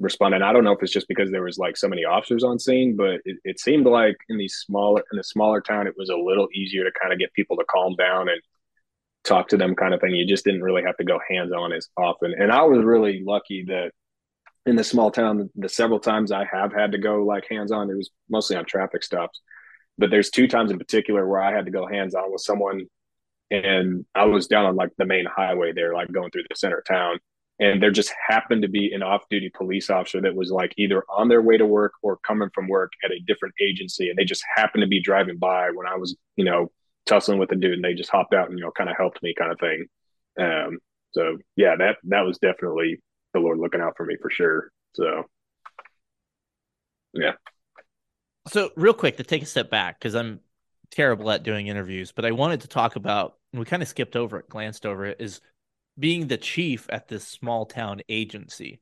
respond. 0.00 0.34
And 0.34 0.42
I 0.42 0.52
don't 0.52 0.64
know 0.64 0.72
if 0.72 0.82
it's 0.82 0.92
just 0.92 1.08
because 1.08 1.30
there 1.30 1.42
was 1.42 1.58
like 1.58 1.76
so 1.76 1.88
many 1.88 2.04
officers 2.04 2.42
on 2.42 2.58
scene, 2.58 2.96
but 2.96 3.20
it, 3.24 3.36
it 3.44 3.60
seemed 3.60 3.86
like 3.86 4.16
in 4.28 4.38
these 4.38 4.54
smaller 4.54 5.04
in 5.12 5.18
the 5.18 5.24
smaller 5.24 5.60
town, 5.60 5.86
it 5.86 5.94
was 5.96 6.08
a 6.08 6.16
little 6.16 6.48
easier 6.54 6.84
to 6.84 6.90
kind 7.00 7.12
of 7.12 7.18
get 7.18 7.32
people 7.34 7.56
to 7.56 7.64
calm 7.70 7.94
down 7.96 8.28
and 8.28 8.40
talk 9.22 9.48
to 9.48 9.56
them 9.56 9.76
kind 9.76 9.94
of 9.94 10.00
thing. 10.00 10.14
You 10.14 10.26
just 10.26 10.44
didn't 10.44 10.62
really 10.62 10.82
have 10.82 10.96
to 10.96 11.04
go 11.04 11.20
hands 11.28 11.52
on 11.52 11.72
as 11.72 11.88
often. 11.96 12.34
And 12.36 12.50
I 12.50 12.62
was 12.62 12.82
really 12.82 13.22
lucky 13.24 13.64
that 13.68 13.92
in 14.66 14.76
the 14.76 14.84
small 14.84 15.10
town, 15.10 15.50
the 15.54 15.68
several 15.68 16.00
times 16.00 16.32
I 16.32 16.44
have 16.50 16.72
had 16.72 16.92
to 16.92 16.98
go 16.98 17.24
like 17.24 17.46
hands 17.48 17.70
on, 17.70 17.90
it 17.90 17.96
was 17.96 18.10
mostly 18.28 18.56
on 18.56 18.64
traffic 18.64 19.04
stops. 19.04 19.40
But 19.98 20.10
there's 20.10 20.30
two 20.30 20.48
times 20.48 20.70
in 20.70 20.78
particular 20.78 21.26
where 21.26 21.42
I 21.42 21.52
had 21.52 21.66
to 21.66 21.70
go 21.70 21.86
hands 21.86 22.14
on 22.14 22.32
with 22.32 22.40
someone 22.40 22.86
and 23.50 24.06
I 24.14 24.24
was 24.24 24.46
down 24.46 24.64
on 24.64 24.76
like 24.76 24.90
the 24.96 25.04
main 25.04 25.26
highway 25.26 25.72
there, 25.72 25.92
like 25.92 26.10
going 26.10 26.30
through 26.30 26.44
the 26.48 26.56
center 26.56 26.78
of 26.78 26.84
town 26.86 27.18
and 27.60 27.82
there 27.82 27.90
just 27.90 28.12
happened 28.26 28.62
to 28.62 28.68
be 28.68 28.90
an 28.92 29.02
off-duty 29.02 29.50
police 29.50 29.90
officer 29.90 30.22
that 30.22 30.34
was 30.34 30.50
like 30.50 30.72
either 30.78 31.04
on 31.10 31.28
their 31.28 31.42
way 31.42 31.58
to 31.58 31.66
work 31.66 31.92
or 32.02 32.16
coming 32.26 32.48
from 32.54 32.68
work 32.68 32.90
at 33.04 33.10
a 33.10 33.20
different 33.26 33.54
agency. 33.60 34.08
And 34.08 34.18
they 34.18 34.24
just 34.24 34.42
happened 34.56 34.80
to 34.80 34.88
be 34.88 35.02
driving 35.02 35.36
by 35.36 35.70
when 35.70 35.86
i 35.86 35.96
was 35.96 36.16
you 36.36 36.44
know 36.44 36.72
tussling 37.06 37.38
with 37.38 37.50
the 37.50 37.56
dude 37.56 37.74
and 37.74 37.84
they 37.84 37.94
just 37.94 38.10
hopped 38.10 38.34
out 38.34 38.48
and 38.48 38.58
you 38.58 38.64
know 38.64 38.70
kind 38.70 38.88
of 38.88 38.96
helped 38.96 39.22
me 39.22 39.34
kind 39.38 39.52
of 39.52 39.60
thing. 39.60 39.86
Um 40.40 40.78
so 41.12 41.36
yeah 41.54 41.76
that 41.76 41.96
that 42.04 42.22
was 42.22 42.38
definitely 42.38 43.00
the 43.34 43.40
lord 43.40 43.58
looking 43.58 43.80
out 43.80 43.96
for 43.96 44.06
me 44.06 44.16
for 44.20 44.30
sure. 44.30 44.70
So 44.94 45.24
yeah. 47.12 47.32
So 48.48 48.70
real 48.74 48.94
quick 48.94 49.18
to 49.18 49.22
take 49.22 49.42
a 49.42 49.46
step 49.46 49.70
back 49.70 49.98
because 49.98 50.14
i'm 50.14 50.40
terrible 50.90 51.30
at 51.30 51.44
doing 51.44 51.68
interviews 51.68 52.10
but 52.10 52.24
i 52.24 52.32
wanted 52.32 52.62
to 52.62 52.68
talk 52.68 52.96
about 52.96 53.36
we 53.52 53.64
kind 53.64 53.80
of 53.80 53.88
skipped 53.88 54.16
over 54.16 54.40
it 54.40 54.48
glanced 54.48 54.84
over 54.84 55.04
it 55.06 55.20
is 55.20 55.40
being 56.00 56.26
the 56.26 56.38
chief 56.38 56.86
at 56.90 57.08
this 57.08 57.26
small 57.26 57.66
town 57.66 58.00
agency. 58.08 58.80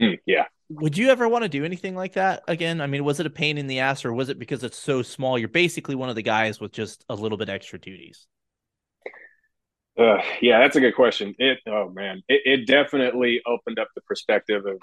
Mm, 0.00 0.18
yeah. 0.26 0.44
Would 0.68 0.96
you 0.96 1.10
ever 1.10 1.28
want 1.28 1.42
to 1.42 1.48
do 1.48 1.64
anything 1.64 1.94
like 1.94 2.14
that 2.14 2.42
again? 2.48 2.80
I 2.80 2.86
mean, 2.86 3.04
was 3.04 3.20
it 3.20 3.26
a 3.26 3.30
pain 3.30 3.58
in 3.58 3.66
the 3.66 3.80
ass 3.80 4.04
or 4.04 4.12
was 4.12 4.28
it 4.28 4.38
because 4.38 4.64
it's 4.64 4.78
so 4.78 5.02
small? 5.02 5.38
You're 5.38 5.48
basically 5.48 5.94
one 5.94 6.08
of 6.08 6.16
the 6.16 6.22
guys 6.22 6.60
with 6.60 6.72
just 6.72 7.04
a 7.08 7.14
little 7.14 7.38
bit 7.38 7.48
extra 7.48 7.78
duties. 7.78 8.26
Uh, 9.98 10.18
yeah, 10.40 10.60
that's 10.60 10.76
a 10.76 10.80
good 10.80 10.94
question. 10.94 11.34
It, 11.38 11.58
oh 11.66 11.90
man, 11.90 12.22
it, 12.28 12.40
it 12.44 12.66
definitely 12.66 13.42
opened 13.46 13.78
up 13.78 13.88
the 13.94 14.00
perspective 14.02 14.64
of, 14.64 14.78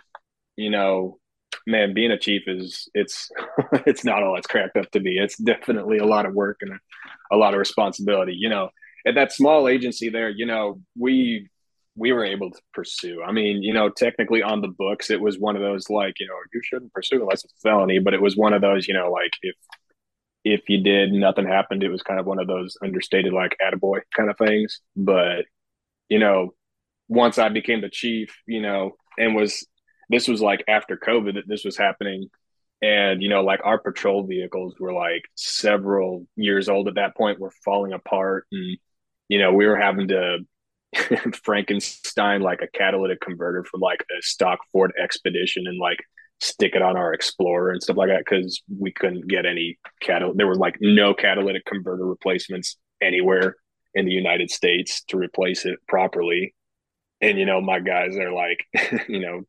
you 0.56 0.70
know, 0.70 1.18
man, 1.66 1.96
being 1.96 2.12
a 2.12 2.20
chief 2.20 2.44
is 2.46 2.88
it's 2.94 3.32
it's 3.88 4.06
not 4.06 4.22
all 4.22 4.38
it's 4.38 4.46
cracked 4.46 4.78
up 4.78 4.92
to 4.92 5.00
be. 5.00 5.18
It's 5.18 5.38
definitely 5.38 5.98
a 5.98 6.06
lot 6.06 6.28
of 6.28 6.36
work 6.36 6.58
and 6.62 6.74
a, 6.74 7.36
a 7.36 7.38
lot 7.38 7.54
of 7.54 7.60
responsibility. 7.60 8.36
You 8.38 8.50
know, 8.50 8.70
at 9.06 9.16
that 9.16 9.32
small 9.32 9.68
agency 9.68 10.10
there, 10.10 10.30
you 10.30 10.46
know, 10.46 10.82
we 10.98 11.50
we 11.96 12.14
were 12.14 12.26
able 12.26 12.50
to 12.52 12.62
pursue. 12.74 13.22
I 13.22 13.32
mean, 13.34 13.62
you 13.62 13.74
know, 13.74 13.90
technically 13.90 14.42
on 14.42 14.62
the 14.62 14.70
books, 14.70 15.10
it 15.10 15.20
was 15.20 15.38
one 15.38 15.56
of 15.58 15.62
those 15.62 15.90
like, 15.90 16.16
you 16.20 16.28
know, 16.28 16.36
you 16.54 16.62
shouldn't 16.64 16.94
pursue 16.94 17.22
unless 17.22 17.44
it's 17.44 17.54
a 17.54 17.70
felony, 17.70 18.00
but 18.00 18.14
it 18.14 18.22
was 18.22 18.38
one 18.38 18.54
of 18.54 18.62
those, 18.62 18.88
you 18.88 18.94
know, 18.94 19.12
like 19.12 19.34
if 19.42 19.56
if 20.46 20.62
you 20.70 20.82
did, 20.82 21.12
nothing 21.12 21.46
happened. 21.46 21.84
It 21.84 21.90
was 21.90 22.02
kind 22.02 22.20
of 22.20 22.26
one 22.26 22.40
of 22.40 22.48
those 22.48 22.78
understated 22.84 23.34
like 23.34 23.58
attaboy 23.62 24.00
kind 24.16 24.30
of 24.30 24.38
things. 24.38 24.80
But, 24.96 25.46
you 26.08 26.20
know, 26.20 26.54
once 27.10 27.38
I 27.38 27.50
became 27.50 27.82
the 27.82 27.90
chief, 27.90 28.36
you 28.48 28.62
know, 28.62 28.94
and 29.18 29.36
was 29.36 29.66
this 30.10 30.28
was 30.28 30.42
like 30.42 30.64
after 30.68 30.98
COVID 30.98 31.36
that 31.36 31.48
this 31.48 31.66
was 31.66 31.78
happening. 31.78 32.30
And, 32.82 33.22
you 33.22 33.28
know, 33.28 33.44
like 33.44 33.60
our 33.66 33.78
patrol 33.78 34.26
vehicles 34.26 34.76
were 34.80 34.94
like 34.94 35.24
several 35.36 36.26
years 36.38 36.70
old 36.70 36.88
at 36.88 36.96
that 36.96 37.18
point, 37.18 37.40
were 37.40 37.52
falling 37.66 37.92
apart 37.92 38.46
and 38.54 38.78
you 39.30 39.40
know, 39.40 39.54
we 39.54 39.66
were 39.66 39.78
having 39.78 40.10
to 40.10 40.40
Frankenstein 41.44 42.42
like 42.42 42.62
a 42.62 42.78
catalytic 42.78 43.22
converter 43.22 43.64
from 43.64 43.80
like 43.80 44.04
a 44.12 44.22
stock 44.22 44.60
Ford 44.72 44.92
Expedition 45.02 45.68
and 45.68 45.80
like 45.80 46.00
stick 46.42 46.74
it 46.76 46.82
on 46.82 46.98
our 46.98 47.14
Explorer 47.14 47.72
and 47.72 47.82
stuff 47.82 47.98
like 47.98 48.10
that 48.10 48.24
because 48.26 48.62
we 48.78 48.92
couldn't 48.92 49.28
get 49.28 49.46
any 49.46 49.78
catalytic. 50.02 50.38
There 50.38 50.48
were 50.48 50.56
like 50.56 50.78
no 50.82 51.14
catalytic 51.14 51.66
converter 51.66 52.06
replacements 52.06 52.78
anywhere 53.02 53.56
in 53.94 54.06
the 54.06 54.12
United 54.12 54.50
States 54.50 55.04
to 55.06 55.18
replace 55.18 55.66
it 55.66 55.80
properly. 55.88 56.56
And 57.22 57.38
you 57.38 57.46
know, 57.46 57.62
my 57.62 57.80
guys 57.80 58.18
are 58.18 58.32
like, 58.32 58.60
you 59.08 59.20
know, 59.20 59.42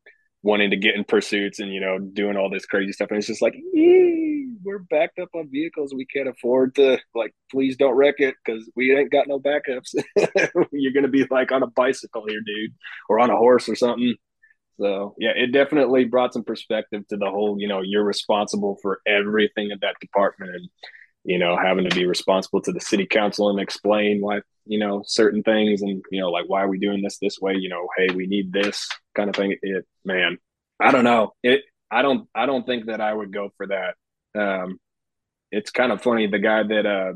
wanting 0.42 0.70
to 0.70 0.76
get 0.76 0.94
in 0.94 1.04
pursuits 1.04 1.58
and 1.58 1.72
you 1.72 1.80
know 1.80 1.98
doing 1.98 2.36
all 2.36 2.50
this 2.50 2.66
crazy 2.66 2.92
stuff. 2.92 3.08
And 3.10 3.18
it's 3.18 3.26
just 3.26 3.42
like 3.42 3.54
we're 4.62 4.78
backed 4.78 5.18
up 5.18 5.28
on 5.34 5.50
vehicles. 5.50 5.94
We 5.94 6.06
can't 6.06 6.28
afford 6.28 6.74
to 6.76 6.98
like 7.14 7.34
please 7.50 7.76
don't 7.76 7.94
wreck 7.94 8.16
it 8.18 8.34
because 8.44 8.70
we 8.76 8.96
ain't 8.96 9.12
got 9.12 9.28
no 9.28 9.38
backups. 9.38 9.94
You're 10.72 10.92
gonna 10.92 11.08
be 11.08 11.26
like 11.30 11.52
on 11.52 11.62
a 11.62 11.68
bicycle 11.68 12.24
here 12.26 12.40
dude 12.44 12.74
or 13.08 13.20
on 13.20 13.30
a 13.30 13.36
horse 13.36 13.68
or 13.68 13.74
something. 13.74 14.14
So 14.78 15.14
yeah 15.18 15.32
it 15.34 15.52
definitely 15.52 16.04
brought 16.04 16.32
some 16.32 16.44
perspective 16.44 17.06
to 17.08 17.16
the 17.16 17.30
whole 17.30 17.56
you 17.58 17.68
know 17.68 17.82
you're 17.82 18.04
responsible 18.04 18.78
for 18.80 19.00
everything 19.06 19.70
in 19.70 19.78
that 19.82 19.96
department. 20.00 20.54
And 20.54 20.68
you 21.24 21.38
know, 21.38 21.56
having 21.56 21.88
to 21.88 21.94
be 21.94 22.06
responsible 22.06 22.62
to 22.62 22.72
the 22.72 22.80
city 22.80 23.06
council 23.06 23.50
and 23.50 23.60
explain 23.60 24.20
why, 24.20 24.40
you 24.66 24.78
know, 24.78 25.02
certain 25.06 25.42
things 25.42 25.82
and, 25.82 26.02
you 26.10 26.20
know, 26.20 26.30
like, 26.30 26.44
why 26.48 26.62
are 26.62 26.68
we 26.68 26.78
doing 26.78 27.02
this 27.02 27.18
this 27.18 27.38
way? 27.40 27.54
You 27.56 27.68
know, 27.68 27.88
hey, 27.96 28.14
we 28.14 28.26
need 28.26 28.52
this 28.52 28.88
kind 29.14 29.28
of 29.28 29.36
thing. 29.36 29.56
It, 29.62 29.86
man, 30.04 30.38
I 30.80 30.90
don't 30.90 31.04
know. 31.04 31.34
It, 31.42 31.62
I 31.90 32.02
don't, 32.02 32.28
I 32.34 32.46
don't 32.46 32.64
think 32.64 32.86
that 32.86 33.00
I 33.00 33.12
would 33.12 33.32
go 33.32 33.50
for 33.56 33.66
that. 33.66 33.94
Um, 34.38 34.78
it's 35.50 35.70
kind 35.70 35.92
of 35.92 36.02
funny. 36.02 36.26
The 36.26 36.38
guy 36.38 36.62
that, 36.62 36.86
uh, 36.86 37.12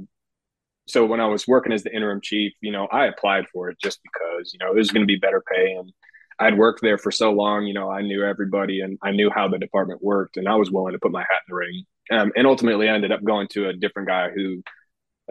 so 0.87 1.07
when 1.07 1.21
I 1.21 1.27
was 1.27 1.49
working 1.49 1.73
as 1.73 1.83
the 1.83 1.95
interim 1.95 2.21
chief, 2.23 2.53
you 2.61 2.73
know, 2.73 2.87
I 2.87 3.07
applied 3.07 3.47
for 3.53 3.71
it 3.71 3.79
just 3.83 4.01
because, 4.03 4.53
you 4.53 4.59
know, 4.59 4.73
it 4.73 4.77
was 4.77 4.91
going 4.91 5.03
to 5.03 5.07
be 5.07 5.17
better 5.17 5.43
pay 5.51 5.73
and 5.73 5.93
I'd 6.39 6.59
worked 6.59 6.83
there 6.83 6.99
for 6.99 7.11
so 7.11 7.31
long, 7.31 7.65
you 7.65 7.75
know, 7.75 7.91
I 7.91 8.03
knew 8.03 8.25
everybody 8.25 8.81
and 8.81 8.99
I 9.03 9.13
knew 9.13 9.31
how 9.31 9.49
the 9.49 9.59
department 9.59 10.03
worked 10.03 10.37
and 10.37 10.49
I 10.49 10.57
was 10.57 10.71
willing 10.71 10.93
to 10.93 10.99
put 10.99 11.13
my 11.13 11.21
hat 11.21 11.43
in 11.49 11.53
the 11.53 11.55
ring 11.55 11.85
um, 12.11 12.33
and 12.37 12.47
ultimately, 12.47 12.89
I 12.89 12.95
ended 12.95 13.13
up 13.13 13.25
going 13.25 13.49
to 13.49 13.69
a 13.69 13.73
different 13.73 14.09
guy 14.09 14.31
who, 14.31 14.63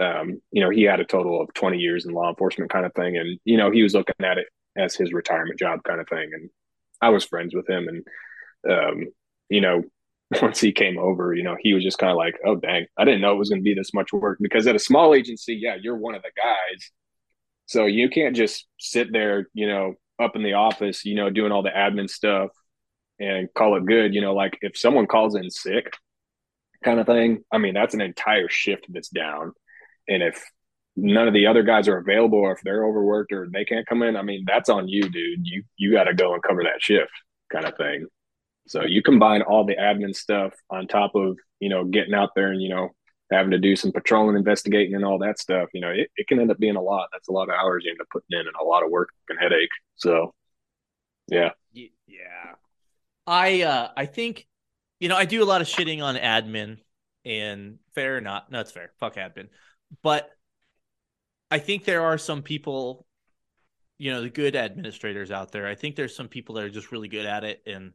um, 0.01 0.41
you 0.51 0.63
know, 0.63 0.69
he 0.69 0.83
had 0.83 0.99
a 0.99 1.05
total 1.05 1.41
of 1.41 1.53
20 1.53 1.77
years 1.77 2.05
in 2.05 2.13
law 2.13 2.29
enforcement 2.29 2.71
kind 2.71 2.85
of 2.85 2.93
thing. 2.93 3.17
And, 3.17 3.39
you 3.45 3.57
know, 3.57 3.71
he 3.71 3.83
was 3.83 3.93
looking 3.93 4.15
at 4.21 4.37
it 4.37 4.47
as 4.75 4.95
his 4.95 5.13
retirement 5.13 5.59
job 5.59 5.83
kind 5.83 6.01
of 6.01 6.07
thing. 6.07 6.31
And 6.33 6.49
I 7.01 7.09
was 7.09 7.25
friends 7.25 7.53
with 7.53 7.69
him. 7.69 7.87
And, 7.87 8.71
um, 8.71 9.05
you 9.49 9.61
know, 9.61 9.83
once 10.41 10.59
he 10.59 10.71
came 10.71 10.97
over, 10.97 11.33
you 11.33 11.43
know, 11.43 11.55
he 11.59 11.73
was 11.73 11.83
just 11.83 11.99
kind 11.99 12.11
of 12.11 12.17
like, 12.17 12.39
oh, 12.45 12.55
dang, 12.55 12.87
I 12.97 13.05
didn't 13.05 13.21
know 13.21 13.33
it 13.33 13.39
was 13.39 13.49
going 13.49 13.61
to 13.61 13.63
be 13.63 13.75
this 13.75 13.93
much 13.93 14.11
work 14.11 14.39
because 14.41 14.65
at 14.65 14.75
a 14.75 14.79
small 14.79 15.13
agency, 15.13 15.55
yeah, 15.55 15.75
you're 15.79 15.97
one 15.97 16.15
of 16.15 16.23
the 16.23 16.31
guys. 16.35 16.91
So 17.67 17.85
you 17.85 18.09
can't 18.09 18.35
just 18.35 18.65
sit 18.79 19.11
there, 19.11 19.47
you 19.53 19.67
know, 19.67 19.93
up 20.21 20.35
in 20.35 20.43
the 20.43 20.53
office, 20.53 21.05
you 21.05 21.15
know, 21.15 21.29
doing 21.29 21.51
all 21.51 21.63
the 21.63 21.69
admin 21.69 22.09
stuff 22.09 22.49
and 23.19 23.47
call 23.53 23.77
it 23.77 23.85
good. 23.85 24.13
You 24.13 24.21
know, 24.21 24.33
like 24.33 24.57
if 24.61 24.77
someone 24.77 25.07
calls 25.07 25.35
in 25.35 25.49
sick, 25.49 25.93
kind 26.83 26.99
of 26.99 27.05
thing. 27.05 27.43
I 27.51 27.57
mean, 27.57 27.73
that's 27.73 27.93
an 27.93 28.01
entire 28.01 28.49
shift 28.49 28.85
that's 28.89 29.09
down. 29.09 29.53
And 30.07 30.21
if 30.21 30.43
none 30.95 31.27
of 31.27 31.33
the 31.33 31.47
other 31.47 31.63
guys 31.63 31.87
are 31.87 31.97
available 31.97 32.39
or 32.39 32.51
if 32.53 32.61
they're 32.61 32.85
overworked 32.85 33.31
or 33.31 33.47
they 33.51 33.65
can't 33.65 33.87
come 33.87 34.03
in, 34.03 34.15
I 34.15 34.21
mean, 34.21 34.43
that's 34.45 34.69
on 34.69 34.87
you, 34.87 35.03
dude. 35.03 35.45
You 35.47 35.63
you 35.77 35.91
got 35.91 36.05
to 36.05 36.13
go 36.13 36.33
and 36.33 36.43
cover 36.43 36.63
that 36.63 36.81
shift 36.81 37.11
kind 37.51 37.65
of 37.65 37.75
thing. 37.77 38.07
So 38.67 38.83
you 38.83 39.01
combine 39.01 39.41
all 39.41 39.65
the 39.65 39.75
admin 39.75 40.15
stuff 40.15 40.53
on 40.69 40.87
top 40.87 41.15
of, 41.15 41.37
you 41.59 41.69
know, 41.69 41.83
getting 41.83 42.13
out 42.13 42.29
there 42.35 42.51
and, 42.51 42.61
you 42.61 42.69
know, 42.69 42.89
having 43.31 43.51
to 43.51 43.57
do 43.57 43.75
some 43.75 43.91
patrolling, 43.91 44.35
investigating 44.35 44.95
and 44.95 45.03
all 45.03 45.19
that 45.19 45.39
stuff, 45.39 45.69
you 45.73 45.81
know, 45.81 45.89
it, 45.89 46.09
it 46.15 46.27
can 46.27 46.39
end 46.39 46.51
up 46.51 46.59
being 46.59 46.75
a 46.75 46.81
lot. 46.81 47.09
That's 47.11 47.27
a 47.27 47.31
lot 47.31 47.49
of 47.49 47.55
hours 47.55 47.83
you 47.83 47.91
end 47.91 47.99
up 47.99 48.07
putting 48.11 48.39
in 48.39 48.47
and 48.47 48.55
a 48.59 48.63
lot 48.63 48.83
of 48.83 48.91
work 48.91 49.09
and 49.29 49.39
headache. 49.39 49.69
So 49.95 50.33
yeah. 51.27 51.51
Yeah. 51.73 52.55
I 53.25 53.61
uh 53.61 53.89
I 53.95 54.05
think 54.05 54.45
you 55.03 55.09
know, 55.09 55.17
I 55.17 55.25
do 55.25 55.43
a 55.43 55.45
lot 55.45 55.59
of 55.59 55.67
shitting 55.67 56.01
on 56.01 56.15
admin 56.15 56.77
and 57.25 57.79
fair 57.93 58.15
or 58.15 58.21
not. 58.21 58.49
No, 58.49 58.61
it's 58.61 58.71
fair. 58.71 58.93
Fuck 59.01 59.15
admin. 59.15 59.49
But 60.01 60.29
I 61.51 61.59
think 61.59 61.83
there 61.83 62.03
are 62.03 62.17
some 62.17 62.41
people, 62.41 63.05
you 63.97 64.13
know, 64.13 64.21
the 64.21 64.29
good 64.29 64.55
administrators 64.55 65.29
out 65.29 65.51
there. 65.51 65.67
I 65.67 65.75
think 65.75 65.97
there's 65.97 66.15
some 66.15 66.29
people 66.29 66.55
that 66.55 66.63
are 66.63 66.69
just 66.69 66.93
really 66.93 67.09
good 67.09 67.25
at 67.25 67.43
it 67.43 67.63
and 67.67 67.91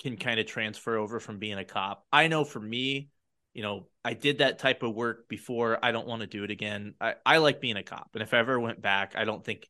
can 0.00 0.16
kind 0.16 0.40
of 0.40 0.46
transfer 0.46 0.96
over 0.96 1.20
from 1.20 1.38
being 1.38 1.56
a 1.56 1.64
cop. 1.64 2.04
I 2.12 2.26
know 2.26 2.44
for 2.44 2.58
me, 2.58 3.10
you 3.52 3.62
know, 3.62 3.86
I 4.04 4.14
did 4.14 4.38
that 4.38 4.58
type 4.58 4.82
of 4.82 4.92
work 4.92 5.28
before. 5.28 5.78
I 5.84 5.92
don't 5.92 6.08
want 6.08 6.22
to 6.22 6.26
do 6.26 6.42
it 6.42 6.50
again. 6.50 6.94
I, 7.00 7.14
I 7.24 7.36
like 7.36 7.60
being 7.60 7.76
a 7.76 7.84
cop. 7.84 8.10
And 8.14 8.24
if 8.24 8.34
I 8.34 8.38
ever 8.38 8.58
went 8.58 8.82
back, 8.82 9.14
I 9.14 9.24
don't 9.24 9.44
think 9.44 9.68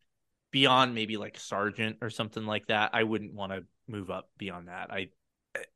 beyond 0.51 0.95
maybe 0.95 1.19
like 1.19 1.39
sergeant 1.39 1.99
or 2.01 2.09
something 2.09 2.47
like 2.47 2.69
that, 2.69 2.93
I 2.95 3.03
wouldn't 3.03 3.35
want 3.35 3.53
to 3.53 3.65
move 3.87 4.09
up 4.09 4.31
beyond 4.39 4.69
that. 4.69 4.91
I, 4.91 5.09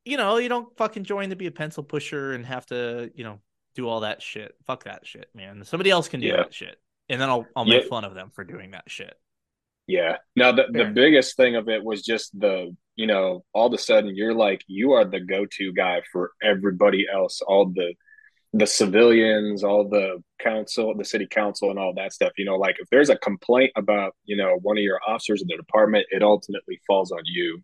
you 0.05 0.17
know, 0.17 0.37
you 0.37 0.49
don't 0.49 0.75
fucking 0.77 1.03
join 1.03 1.29
to 1.29 1.35
be 1.35 1.47
a 1.47 1.51
pencil 1.51 1.83
pusher 1.83 2.33
and 2.33 2.45
have 2.45 2.65
to, 2.67 3.11
you 3.15 3.23
know, 3.23 3.39
do 3.75 3.87
all 3.87 4.01
that 4.01 4.21
shit. 4.21 4.55
Fuck 4.65 4.85
that 4.85 5.05
shit, 5.05 5.29
man. 5.33 5.63
Somebody 5.63 5.89
else 5.89 6.07
can 6.07 6.19
do 6.19 6.27
yeah. 6.27 6.37
that 6.37 6.53
shit. 6.53 6.77
And 7.07 7.19
then 7.19 7.29
I'll, 7.29 7.45
I'll 7.55 7.65
make 7.65 7.83
yeah. 7.83 7.89
fun 7.89 8.03
of 8.03 8.13
them 8.13 8.31
for 8.33 8.43
doing 8.43 8.71
that 8.71 8.85
shit. 8.87 9.15
Yeah. 9.87 10.17
Now 10.35 10.51
the, 10.51 10.65
the 10.71 10.85
biggest 10.85 11.35
thing 11.35 11.55
of 11.55 11.69
it 11.69 11.83
was 11.83 12.03
just 12.03 12.37
the, 12.39 12.75
you 12.95 13.07
know, 13.07 13.43
all 13.53 13.67
of 13.67 13.73
a 13.73 13.77
sudden 13.77 14.15
you're 14.15 14.35
like, 14.35 14.63
you 14.67 14.91
are 14.91 15.05
the 15.05 15.19
go-to 15.19 15.73
guy 15.73 16.01
for 16.11 16.31
everybody 16.43 17.05
else. 17.11 17.41
All 17.41 17.67
the, 17.67 17.93
the 18.53 18.67
civilians, 18.67 19.63
all 19.63 19.87
the 19.87 20.21
council, 20.39 20.93
the 20.95 21.05
city 21.05 21.27
council, 21.29 21.69
and 21.69 21.79
all 21.79 21.93
that 21.95 22.13
stuff. 22.13 22.31
You 22.37 22.45
know, 22.45 22.57
like 22.57 22.77
if 22.79 22.89
there's 22.89 23.09
a 23.09 23.17
complaint 23.17 23.71
about, 23.75 24.15
you 24.25 24.35
know, 24.35 24.57
one 24.61 24.77
of 24.77 24.83
your 24.83 24.99
officers 25.07 25.41
in 25.41 25.47
the 25.47 25.57
department, 25.57 26.07
it 26.11 26.23
ultimately 26.23 26.79
falls 26.85 27.11
on 27.11 27.21
you 27.25 27.63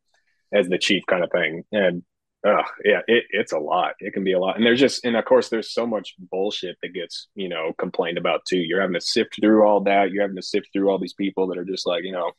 as 0.54 0.68
the 0.68 0.78
chief, 0.78 1.04
kind 1.08 1.24
of 1.24 1.32
thing. 1.32 1.64
And 1.72 2.04
uh, 2.46 2.64
yeah, 2.84 3.02
it, 3.08 3.24
it's 3.32 3.54
a 3.54 3.58
lot. 3.58 3.94
It 4.00 4.14
can 4.14 4.24
be 4.24 4.34
a 4.34 4.40
lot. 4.40 4.56
And 4.56 4.66
there's 4.66 4.80
just, 4.80 5.04
and 5.04 5.16
of 5.16 5.26
course, 5.26 5.50
there's 5.50 5.74
so 5.74 5.88
much 5.88 6.14
bullshit 6.32 6.78
that 6.82 6.94
gets, 6.94 7.28
you 7.34 7.50
know, 7.50 7.74
complained 7.80 8.20
about 8.20 8.46
too. 8.46 8.60
You're 8.60 8.82
having 8.82 8.94
to 8.94 9.02
sift 9.02 9.38
through 9.42 9.64
all 9.64 9.82
that. 9.82 10.12
You're 10.12 10.24
having 10.24 10.36
to 10.36 10.44
sift 10.44 10.70
through 10.72 10.90
all 10.90 11.00
these 11.00 11.14
people 11.14 11.48
that 11.48 11.58
are 11.58 11.66
just 11.66 11.88
like, 11.88 12.04
you 12.04 12.12
know, 12.12 12.32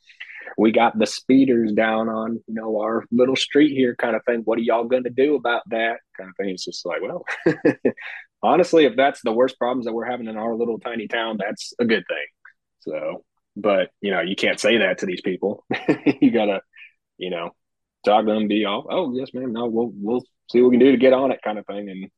we 0.56 0.70
got 0.70 0.96
the 0.96 1.06
speeders 1.06 1.72
down 1.72 2.08
on, 2.08 2.40
you 2.46 2.54
know, 2.54 2.80
our 2.80 3.04
little 3.10 3.34
street 3.34 3.74
here 3.74 3.96
kind 3.96 4.14
of 4.14 4.24
thing. 4.24 4.42
What 4.44 4.58
are 4.58 4.62
y'all 4.62 4.84
going 4.84 5.04
to 5.04 5.10
do 5.10 5.34
about 5.34 5.62
that 5.70 5.98
kind 6.16 6.30
of 6.30 6.36
thing? 6.36 6.50
It's 6.50 6.64
just 6.64 6.86
like, 6.86 7.02
well, 7.02 7.24
honestly, 8.42 8.84
if 8.84 8.94
that's 8.94 9.22
the 9.22 9.32
worst 9.32 9.58
problems 9.58 9.86
that 9.86 9.92
we're 9.92 10.04
having 10.04 10.28
in 10.28 10.36
our 10.36 10.54
little 10.54 10.78
tiny 10.78 11.08
town, 11.08 11.36
that's 11.38 11.72
a 11.80 11.84
good 11.84 12.04
thing. 12.08 12.26
So, 12.80 13.24
but 13.56 13.90
you 14.00 14.12
know, 14.12 14.20
you 14.20 14.36
can't 14.36 14.60
say 14.60 14.78
that 14.78 14.98
to 14.98 15.06
these 15.06 15.20
people. 15.20 15.64
you 16.20 16.30
gotta, 16.30 16.60
you 17.18 17.30
know, 17.30 17.50
them, 18.06 18.48
be 18.48 18.64
all, 18.64 18.86
oh 18.90 19.12
yes, 19.14 19.34
man, 19.34 19.52
no, 19.52 19.66
we'll 19.66 19.90
we'll 19.94 20.24
see 20.50 20.60
what 20.60 20.70
we 20.70 20.76
can 20.76 20.86
do 20.86 20.92
to 20.92 20.98
get 20.98 21.12
on 21.12 21.32
it, 21.32 21.40
kind 21.42 21.58
of 21.58 21.66
thing. 21.66 21.88
And 21.90 22.10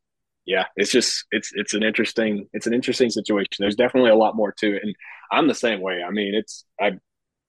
yeah, 0.47 0.67
it's 0.77 0.91
just 0.91 1.25
it's 1.31 1.53
it's 1.55 1.75
an 1.75 1.83
interesting 1.83 2.49
it's 2.53 2.67
an 2.67 2.75
interesting 2.75 3.11
situation. 3.11 3.49
There's 3.59 3.77
definitely 3.77 4.11
a 4.11 4.17
lot 4.17 4.37
more 4.37 4.53
to 4.59 4.77
it, 4.77 4.83
and 4.83 4.95
I'm 5.31 5.49
the 5.49 5.55
same 5.55 5.81
way. 5.81 6.03
I 6.07 6.11
mean, 6.11 6.35
it's 6.35 6.65
I, 6.81 6.93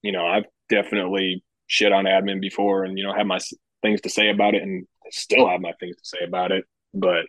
you 0.01 0.11
know, 0.11 0.25
I've 0.25 0.45
definitely 0.69 1.43
shit 1.67 1.91
on 1.91 2.05
admin 2.05 2.41
before, 2.41 2.83
and 2.83 2.97
you 2.97 3.05
know, 3.05 3.13
have 3.13 3.27
my 3.27 3.39
things 3.81 4.01
to 4.01 4.09
say 4.09 4.29
about 4.29 4.55
it, 4.55 4.63
and 4.63 4.85
still 5.11 5.47
have 5.47 5.61
my 5.61 5.73
things 5.79 5.95
to 5.97 6.05
say 6.05 6.25
about 6.25 6.51
it, 6.51 6.65
but 6.93 7.25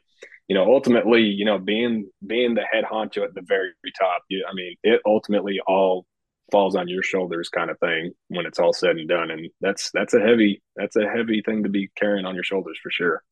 you 0.49 0.55
know, 0.55 0.65
ultimately, 0.65 1.23
you 1.23 1.45
know, 1.45 1.59
being 1.59 2.11
being 2.27 2.55
the 2.55 2.62
head 2.62 2.82
honcho 2.82 3.23
at 3.23 3.35
the 3.35 3.43
very 3.47 3.70
top, 3.97 4.23
you, 4.28 4.45
I 4.51 4.53
mean, 4.53 4.74
it 4.82 5.01
ultimately 5.07 5.61
all 5.65 6.07
falls 6.51 6.77
on 6.77 6.89
your 6.89 7.02
shoulders, 7.02 7.48
kind 7.48 7.70
of 7.70 7.78
thing, 7.78 8.12
when 8.28 8.47
it's 8.47 8.59
all 8.59 8.72
said 8.72 8.97
and 8.97 9.09
done, 9.09 9.31
and 9.31 9.48
that's 9.60 9.90
that's 9.93 10.14
a 10.14 10.20
heavy 10.20 10.62
that's 10.77 10.97
a 10.97 11.09
heavy 11.09 11.43
thing 11.43 11.62
to 11.62 11.68
be 11.68 11.90
carrying 11.97 12.27
on 12.27 12.35
your 12.35 12.44
shoulders 12.44 12.78
for 12.82 12.90
sure. 12.90 13.22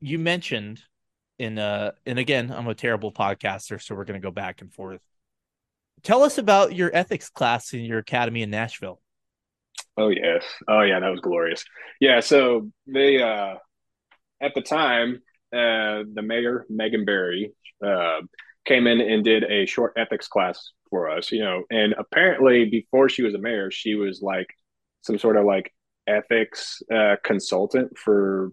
You 0.00 0.18
mentioned 0.18 0.82
in 1.38 1.58
uh, 1.58 1.92
and 2.04 2.18
again, 2.18 2.50
I'm 2.50 2.66
a 2.68 2.74
terrible 2.74 3.12
podcaster, 3.12 3.82
so 3.82 3.94
we're 3.94 4.04
going 4.04 4.20
to 4.20 4.26
go 4.26 4.30
back 4.30 4.60
and 4.60 4.72
forth. 4.72 5.00
Tell 6.02 6.22
us 6.22 6.38
about 6.38 6.74
your 6.74 6.90
ethics 6.94 7.30
class 7.30 7.72
in 7.72 7.80
your 7.80 7.98
academy 7.98 8.42
in 8.42 8.50
Nashville. 8.50 9.00
Oh 9.96 10.08
yes, 10.08 10.44
oh 10.68 10.82
yeah, 10.82 11.00
that 11.00 11.10
was 11.10 11.20
glorious. 11.20 11.64
Yeah, 12.00 12.20
so 12.20 12.70
they 12.86 13.22
uh, 13.22 13.54
at 14.40 14.54
the 14.54 14.62
time 14.62 15.22
uh, 15.52 16.04
the 16.12 16.22
mayor 16.22 16.66
Megan 16.68 17.04
Barry 17.04 17.52
uh, 17.84 18.20
came 18.66 18.86
in 18.86 19.00
and 19.00 19.24
did 19.24 19.44
a 19.44 19.66
short 19.66 19.92
ethics 19.96 20.28
class 20.28 20.70
for 20.90 21.10
us. 21.10 21.32
You 21.32 21.40
know, 21.40 21.62
and 21.70 21.94
apparently 21.98 22.66
before 22.66 23.08
she 23.08 23.22
was 23.22 23.34
a 23.34 23.38
mayor, 23.38 23.70
she 23.70 23.94
was 23.94 24.20
like 24.22 24.48
some 25.02 25.18
sort 25.18 25.36
of 25.36 25.44
like 25.44 25.72
ethics 26.06 26.82
uh, 26.92 27.16
consultant 27.24 27.96
for 27.96 28.50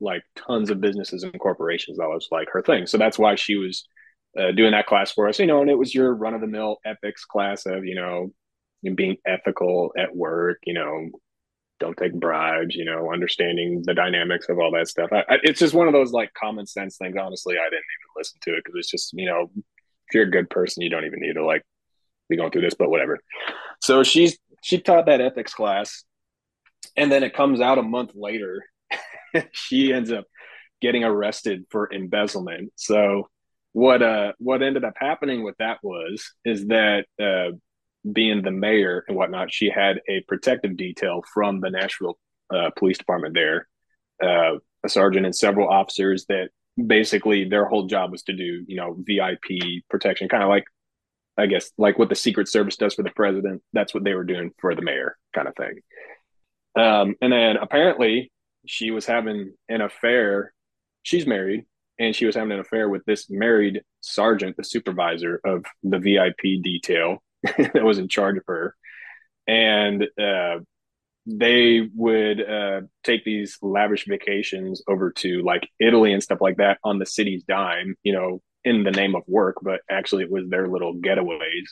like 0.00 0.22
tons 0.36 0.70
of 0.70 0.80
businesses 0.80 1.22
and 1.22 1.38
corporations. 1.38 1.98
That 1.98 2.08
was 2.08 2.28
like 2.30 2.48
her 2.52 2.62
thing. 2.62 2.86
So 2.86 2.98
that's 2.98 3.18
why 3.18 3.34
she 3.36 3.56
was 3.56 3.86
uh, 4.38 4.52
doing 4.52 4.72
that 4.72 4.86
class 4.86 5.12
for 5.12 5.28
us. 5.28 5.38
You 5.38 5.46
know, 5.46 5.60
and 5.60 5.70
it 5.70 5.78
was 5.78 5.94
your 5.94 6.14
run 6.14 6.34
of 6.34 6.40
the 6.40 6.46
mill 6.46 6.78
ethics 6.84 7.24
class 7.24 7.66
of 7.66 7.84
you 7.84 7.94
know 7.94 8.32
being 8.94 9.16
ethical 9.26 9.92
at 9.96 10.14
work. 10.14 10.58
You 10.66 10.74
know, 10.74 11.10
don't 11.84 11.96
take 11.96 12.14
bribes, 12.14 12.74
you 12.74 12.84
know, 12.84 13.12
understanding 13.12 13.82
the 13.84 13.92
dynamics 13.94 14.48
of 14.48 14.58
all 14.58 14.70
that 14.72 14.88
stuff. 14.88 15.10
I, 15.12 15.18
I, 15.28 15.38
it's 15.42 15.60
just 15.60 15.74
one 15.74 15.86
of 15.86 15.92
those 15.92 16.12
like 16.12 16.32
common 16.32 16.66
sense 16.66 16.96
things. 16.96 17.16
Honestly, 17.20 17.56
I 17.56 17.64
didn't 17.64 17.74
even 17.74 18.10
listen 18.16 18.38
to 18.42 18.54
it 18.54 18.62
because 18.64 18.78
it's 18.78 18.90
just, 18.90 19.12
you 19.12 19.26
know, 19.26 19.50
if 19.54 20.14
you're 20.14 20.24
a 20.24 20.30
good 20.30 20.48
person, 20.48 20.82
you 20.82 20.88
don't 20.88 21.04
even 21.04 21.20
need 21.20 21.34
to 21.34 21.44
like 21.44 21.62
be 22.30 22.36
going 22.36 22.50
through 22.50 22.62
this, 22.62 22.74
but 22.74 22.88
whatever. 22.88 23.18
So 23.82 24.02
she's, 24.02 24.38
she 24.62 24.80
taught 24.80 25.06
that 25.06 25.20
ethics 25.20 25.52
class. 25.52 26.04
And 26.96 27.12
then 27.12 27.22
it 27.22 27.34
comes 27.34 27.60
out 27.60 27.78
a 27.78 27.82
month 27.82 28.12
later, 28.14 28.62
she 29.52 29.92
ends 29.92 30.10
up 30.10 30.24
getting 30.80 31.04
arrested 31.04 31.64
for 31.70 31.92
embezzlement. 31.92 32.72
So 32.76 33.28
what, 33.72 34.02
uh, 34.02 34.32
what 34.38 34.62
ended 34.62 34.84
up 34.84 34.94
happening 34.96 35.42
with 35.42 35.56
that 35.58 35.78
was, 35.82 36.32
is 36.44 36.66
that, 36.68 37.04
uh, 37.20 37.56
being 38.10 38.42
the 38.42 38.50
mayor 38.50 39.04
and 39.08 39.16
whatnot, 39.16 39.52
she 39.52 39.70
had 39.70 40.00
a 40.08 40.20
protective 40.28 40.76
detail 40.76 41.22
from 41.32 41.60
the 41.60 41.70
Nashville 41.70 42.18
uh, 42.54 42.70
Police 42.76 42.98
Department 42.98 43.34
there, 43.34 43.68
uh, 44.22 44.58
a 44.84 44.88
sergeant 44.88 45.26
and 45.26 45.34
several 45.34 45.68
officers 45.68 46.26
that 46.28 46.50
basically 46.86 47.48
their 47.48 47.64
whole 47.64 47.86
job 47.86 48.12
was 48.12 48.22
to 48.24 48.32
do, 48.32 48.64
you 48.66 48.76
know, 48.76 48.96
VIP 48.98 49.82
protection, 49.88 50.28
kind 50.28 50.42
of 50.42 50.48
like, 50.48 50.64
I 51.36 51.46
guess, 51.46 51.70
like 51.78 51.98
what 51.98 52.08
the 52.08 52.14
Secret 52.14 52.48
Service 52.48 52.76
does 52.76 52.94
for 52.94 53.02
the 53.02 53.10
president. 53.10 53.62
That's 53.72 53.94
what 53.94 54.04
they 54.04 54.14
were 54.14 54.24
doing 54.24 54.50
for 54.58 54.74
the 54.74 54.82
mayor, 54.82 55.16
kind 55.34 55.48
of 55.48 55.56
thing. 55.56 55.80
Um, 56.76 57.14
and 57.20 57.32
then 57.32 57.56
apparently 57.56 58.30
she 58.66 58.90
was 58.90 59.06
having 59.06 59.54
an 59.68 59.80
affair. 59.80 60.52
She's 61.02 61.26
married, 61.26 61.64
and 61.98 62.14
she 62.14 62.26
was 62.26 62.34
having 62.34 62.52
an 62.52 62.60
affair 62.60 62.88
with 62.88 63.04
this 63.04 63.30
married 63.30 63.82
sergeant, 64.00 64.56
the 64.56 64.64
supervisor 64.64 65.40
of 65.44 65.64
the 65.82 65.98
VIP 65.98 66.62
detail 66.62 67.22
that 67.58 67.84
was 67.84 67.98
in 67.98 68.08
charge 68.08 68.36
of 68.36 68.44
her, 68.46 68.74
and 69.46 70.04
uh, 70.20 70.58
they 71.26 71.88
would 71.94 72.40
uh, 72.40 72.80
take 73.02 73.24
these 73.24 73.58
lavish 73.62 74.06
vacations 74.06 74.82
over 74.88 75.10
to 75.12 75.42
like 75.42 75.68
Italy 75.80 76.12
and 76.12 76.22
stuff 76.22 76.40
like 76.40 76.58
that 76.58 76.78
on 76.84 76.98
the 76.98 77.06
city's 77.06 77.44
dime, 77.44 77.96
you 78.02 78.12
know, 78.12 78.42
in 78.64 78.82
the 78.84 78.90
name 78.90 79.14
of 79.14 79.22
work, 79.26 79.56
but 79.62 79.80
actually 79.90 80.24
it 80.24 80.30
was 80.30 80.48
their 80.48 80.68
little 80.68 80.94
getaways 80.94 81.66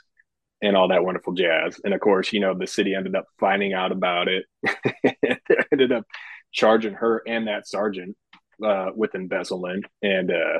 and 0.62 0.76
all 0.76 0.88
that 0.88 1.04
wonderful 1.04 1.32
jazz. 1.34 1.78
And 1.84 1.92
of 1.92 2.00
course, 2.00 2.32
you 2.32 2.40
know, 2.40 2.54
the 2.56 2.66
city 2.66 2.94
ended 2.94 3.16
up 3.16 3.26
finding 3.40 3.72
out 3.72 3.92
about 3.92 4.28
it, 4.28 4.44
ended 5.72 5.92
up 5.92 6.04
charging 6.52 6.94
her 6.94 7.22
and 7.26 7.48
that 7.48 7.66
sergeant 7.66 8.16
uh, 8.64 8.90
with 8.94 9.14
embezzlement. 9.14 9.84
And 10.02 10.30
uh, 10.30 10.58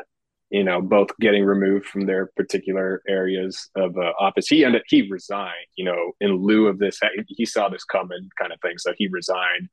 you 0.52 0.62
know, 0.62 0.82
both 0.82 1.08
getting 1.18 1.44
removed 1.44 1.86
from 1.86 2.04
their 2.04 2.26
particular 2.36 3.02
areas 3.08 3.70
of 3.74 3.96
uh, 3.96 4.12
office. 4.20 4.46
He 4.46 4.66
ended, 4.66 4.82
he 4.86 5.08
resigned, 5.10 5.66
you 5.76 5.84
know, 5.86 6.12
in 6.20 6.36
lieu 6.36 6.66
of 6.66 6.78
this. 6.78 7.00
He 7.26 7.46
saw 7.46 7.70
this 7.70 7.84
coming, 7.84 8.28
kind 8.38 8.52
of 8.52 8.60
thing. 8.60 8.76
So 8.76 8.92
he 8.98 9.08
resigned 9.08 9.70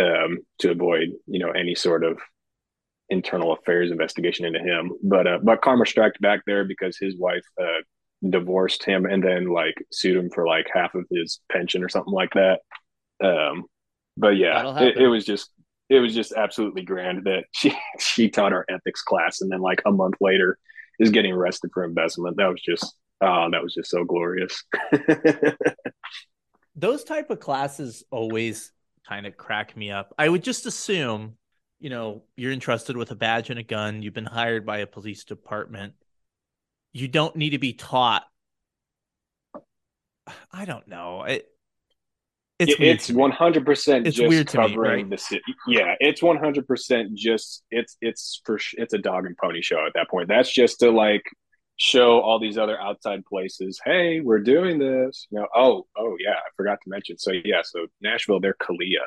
um, 0.00 0.38
to 0.60 0.70
avoid, 0.70 1.10
you 1.26 1.38
know, 1.38 1.50
any 1.50 1.74
sort 1.74 2.02
of 2.02 2.18
internal 3.10 3.52
affairs 3.52 3.90
investigation 3.90 4.46
into 4.46 4.60
him. 4.60 4.92
But 5.02 5.26
uh, 5.26 5.38
but 5.42 5.60
karma 5.60 5.84
struck 5.84 6.18
back 6.18 6.40
there 6.46 6.64
because 6.64 6.96
his 6.98 7.18
wife 7.18 7.44
uh, 7.60 7.82
divorced 8.26 8.84
him 8.84 9.04
and 9.04 9.22
then 9.22 9.50
like 9.50 9.74
sued 9.92 10.16
him 10.16 10.30
for 10.30 10.46
like 10.46 10.66
half 10.72 10.94
of 10.94 11.04
his 11.10 11.40
pension 11.52 11.84
or 11.84 11.90
something 11.90 12.14
like 12.14 12.32
that. 12.32 12.60
Um, 13.22 13.64
but 14.16 14.38
yeah, 14.38 14.78
it, 14.82 14.96
it 14.96 15.08
was 15.08 15.26
just 15.26 15.50
it 15.88 16.00
was 16.00 16.14
just 16.14 16.32
absolutely 16.32 16.82
grand 16.82 17.24
that 17.24 17.44
she 17.52 17.76
she 17.98 18.28
taught 18.28 18.52
our 18.52 18.64
ethics 18.68 19.02
class 19.02 19.40
and 19.40 19.50
then 19.50 19.60
like 19.60 19.82
a 19.86 19.92
month 19.92 20.16
later 20.20 20.58
is 20.98 21.10
getting 21.10 21.32
arrested 21.32 21.70
for 21.72 21.84
embezzlement. 21.84 22.36
That 22.36 22.48
was 22.48 22.62
just 22.62 22.94
oh, 23.20 23.48
that 23.50 23.62
was 23.62 23.74
just 23.74 23.90
so 23.90 24.04
glorious. 24.04 24.64
Those 26.76 27.04
type 27.04 27.30
of 27.30 27.40
classes 27.40 28.04
always 28.10 28.72
kind 29.08 29.26
of 29.26 29.36
crack 29.36 29.76
me 29.76 29.90
up. 29.90 30.14
I 30.18 30.28
would 30.28 30.42
just 30.42 30.66
assume, 30.66 31.36
you 31.78 31.88
know, 31.88 32.24
you're 32.36 32.52
entrusted 32.52 32.96
with 32.96 33.10
a 33.12 33.14
badge 33.14 33.48
and 33.48 33.58
a 33.58 33.62
gun, 33.62 34.02
you've 34.02 34.12
been 34.12 34.26
hired 34.26 34.66
by 34.66 34.78
a 34.78 34.86
police 34.86 35.24
department. 35.24 35.94
You 36.92 37.08
don't 37.08 37.36
need 37.36 37.50
to 37.50 37.58
be 37.58 37.72
taught 37.72 38.24
I 40.52 40.64
don't 40.64 40.86
know. 40.88 41.24
It 41.24 41.48
it's 42.58 42.74
it's 42.78 43.10
one 43.10 43.30
hundred 43.30 43.64
percent 43.66 44.06
just 44.06 44.48
covering 44.48 44.74
me, 44.96 45.02
right? 45.02 45.10
the 45.10 45.18
city. 45.18 45.42
Yeah, 45.68 45.94
it's 46.00 46.22
one 46.22 46.36
hundred 46.38 46.66
percent 46.66 47.14
just 47.14 47.62
it's 47.70 47.96
it's 48.00 48.40
for 48.44 48.58
it's 48.74 48.94
a 48.94 48.98
dog 48.98 49.26
and 49.26 49.36
pony 49.36 49.60
show 49.62 49.84
at 49.86 49.92
that 49.94 50.08
point. 50.10 50.28
That's 50.28 50.50
just 50.52 50.80
to 50.80 50.90
like 50.90 51.22
show 51.78 52.20
all 52.20 52.38
these 52.40 52.56
other 52.56 52.80
outside 52.80 53.22
places, 53.26 53.78
hey, 53.84 54.20
we're 54.20 54.38
doing 54.40 54.78
this. 54.78 55.26
You 55.30 55.40
know, 55.40 55.46
oh 55.54 55.86
oh 55.98 56.16
yeah, 56.18 56.32
I 56.32 56.48
forgot 56.56 56.78
to 56.84 56.88
mention. 56.90 57.18
So 57.18 57.32
yeah, 57.44 57.60
so 57.62 57.86
Nashville, 58.00 58.40
they're 58.40 58.54
CALEA. 58.54 59.04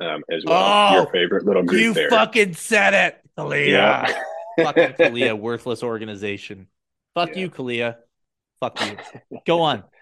um, 0.00 0.22
as 0.30 0.42
well. 0.46 0.90
Oh, 0.90 0.94
Your 0.94 1.06
favorite 1.12 1.44
little 1.44 1.62
group 1.62 1.80
You 1.82 1.92
there. 1.92 2.08
fucking 2.10 2.54
said 2.54 2.94
it, 2.94 3.20
CALEA. 3.38 3.68
yeah. 3.68 4.20
Fucking 4.64 4.92
CALEA, 4.94 5.38
worthless 5.38 5.82
organization. 5.82 6.68
Fuck 7.14 7.30
Yeah. 7.34 7.40
you, 7.40 7.50
CALEA. 7.50 7.96
Fuck 8.58 8.80
you. 8.80 8.96
Go 9.46 9.60
on. 9.60 9.84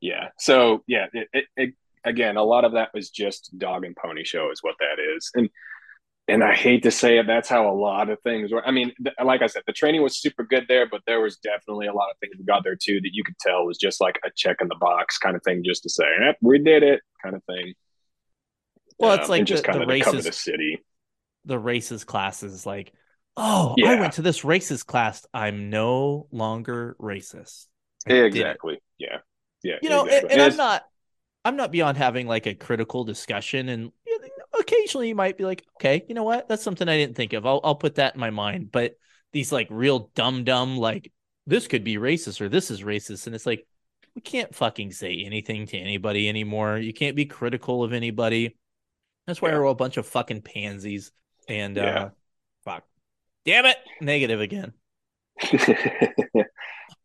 Yeah. 0.00 0.28
So 0.38 0.84
yeah, 0.86 1.06
it, 1.14 1.28
it, 1.32 1.44
it, 1.56 1.74
again, 2.04 2.36
a 2.36 2.42
lot 2.44 2.64
of 2.64 2.72
that 2.72 2.90
was 2.94 3.10
just 3.10 3.56
dog 3.58 3.84
and 3.84 3.96
pony 3.96 4.24
show 4.24 4.50
is 4.50 4.62
what 4.62 4.74
that 4.80 4.96
is, 5.16 5.30
and 5.34 5.48
and 6.26 6.42
I 6.42 6.54
hate 6.54 6.84
to 6.84 6.90
say 6.90 7.18
it, 7.18 7.26
that's 7.26 7.50
how 7.50 7.70
a 7.70 7.76
lot 7.76 8.08
of 8.08 8.18
things 8.22 8.50
were. 8.50 8.66
I 8.66 8.70
mean, 8.70 8.92
th- 9.02 9.14
like 9.22 9.42
I 9.42 9.46
said, 9.46 9.62
the 9.66 9.74
training 9.74 10.02
was 10.02 10.16
super 10.18 10.42
good 10.42 10.64
there, 10.68 10.88
but 10.88 11.02
there 11.06 11.20
was 11.20 11.36
definitely 11.36 11.86
a 11.86 11.92
lot 11.92 12.10
of 12.10 12.16
things 12.18 12.32
we 12.38 12.44
got 12.46 12.64
there 12.64 12.76
too 12.76 12.98
that 13.02 13.10
you 13.12 13.22
could 13.22 13.38
tell 13.38 13.66
was 13.66 13.76
just 13.76 14.00
like 14.00 14.18
a 14.24 14.30
check 14.34 14.56
in 14.62 14.68
the 14.68 14.76
box 14.80 15.18
kind 15.18 15.36
of 15.36 15.42
thing, 15.42 15.62
just 15.62 15.82
to 15.82 15.90
say, 15.90 16.04
eh, 16.26 16.32
we 16.40 16.58
did 16.58 16.82
it, 16.82 17.02
kind 17.22 17.34
of 17.36 17.44
thing. 17.44 17.74
Well, 18.98 19.12
it's 19.14 19.24
Um, 19.24 19.30
like 19.30 19.44
just 19.44 19.64
the- 19.64 19.66
kind 19.68 19.78
the 19.80 19.82
of 19.82 19.88
races- 19.90 20.24
the 20.24 20.32
city. 20.32 20.78
The 21.46 21.58
races 21.58 22.04
classes, 22.04 22.64
like, 22.64 22.94
oh, 23.36 23.74
I 23.84 23.96
went 24.00 24.14
to 24.14 24.22
this 24.22 24.44
races 24.46 24.82
class. 24.82 25.26
I'm 25.34 25.68
no 25.68 26.26
longer 26.32 26.96
racist. 26.98 27.66
I. 28.08 28.12
Exactly. 28.14 28.80
Yeah. 28.96 29.18
Yeah. 29.62 29.74
you 29.82 29.90
know, 29.90 30.04
exactly. 30.06 30.30
and, 30.30 30.40
and 30.40 30.52
I'm 30.52 30.56
not, 30.56 30.84
I'm 31.44 31.56
not 31.56 31.70
beyond 31.72 31.96
having 31.98 32.26
like 32.26 32.46
a 32.46 32.54
critical 32.54 33.04
discussion, 33.04 33.68
and 33.68 33.92
occasionally 34.58 35.08
you 35.08 35.14
might 35.14 35.36
be 35.36 35.44
like, 35.44 35.64
okay, 35.76 36.04
you 36.08 36.14
know 36.14 36.22
what, 36.22 36.48
that's 36.48 36.62
something 36.62 36.88
I 36.88 36.96
didn't 36.96 37.16
think 37.16 37.32
of. 37.32 37.44
I'll 37.46 37.60
I'll 37.64 37.74
put 37.74 37.96
that 37.96 38.14
in 38.14 38.20
my 38.20 38.30
mind. 38.30 38.72
But 38.72 38.94
these 39.32 39.52
like 39.52 39.68
real 39.70 40.10
dumb 40.14 40.44
dumb 40.44 40.78
like 40.78 41.12
this 41.46 41.66
could 41.66 41.84
be 41.84 41.96
racist 41.96 42.40
or 42.40 42.48
this 42.48 42.70
is 42.70 42.82
racist, 42.82 43.26
and 43.26 43.34
it's 43.34 43.46
like 43.46 43.66
we 44.14 44.22
can't 44.22 44.54
fucking 44.54 44.92
say 44.92 45.22
anything 45.26 45.66
to 45.66 45.76
anybody 45.76 46.28
anymore. 46.28 46.78
You 46.78 46.92
can't 46.92 47.16
be 47.16 47.26
critical 47.26 47.82
of 47.84 47.92
anybody. 47.92 48.56
That's 49.26 49.42
why 49.42 49.48
Yeah. 49.50 49.56
we're 49.56 49.66
all 49.66 49.72
a 49.72 49.76
bunch 49.76 49.96
of 49.96 50.06
fucking 50.06 50.42
pansies. 50.42 51.10
And 51.48 51.76
Yeah. 51.76 51.82
uh 52.04 52.10
fuck, 52.64 52.84
damn 53.44 53.66
it, 53.66 53.76
negative 54.00 54.40
again. 54.40 54.72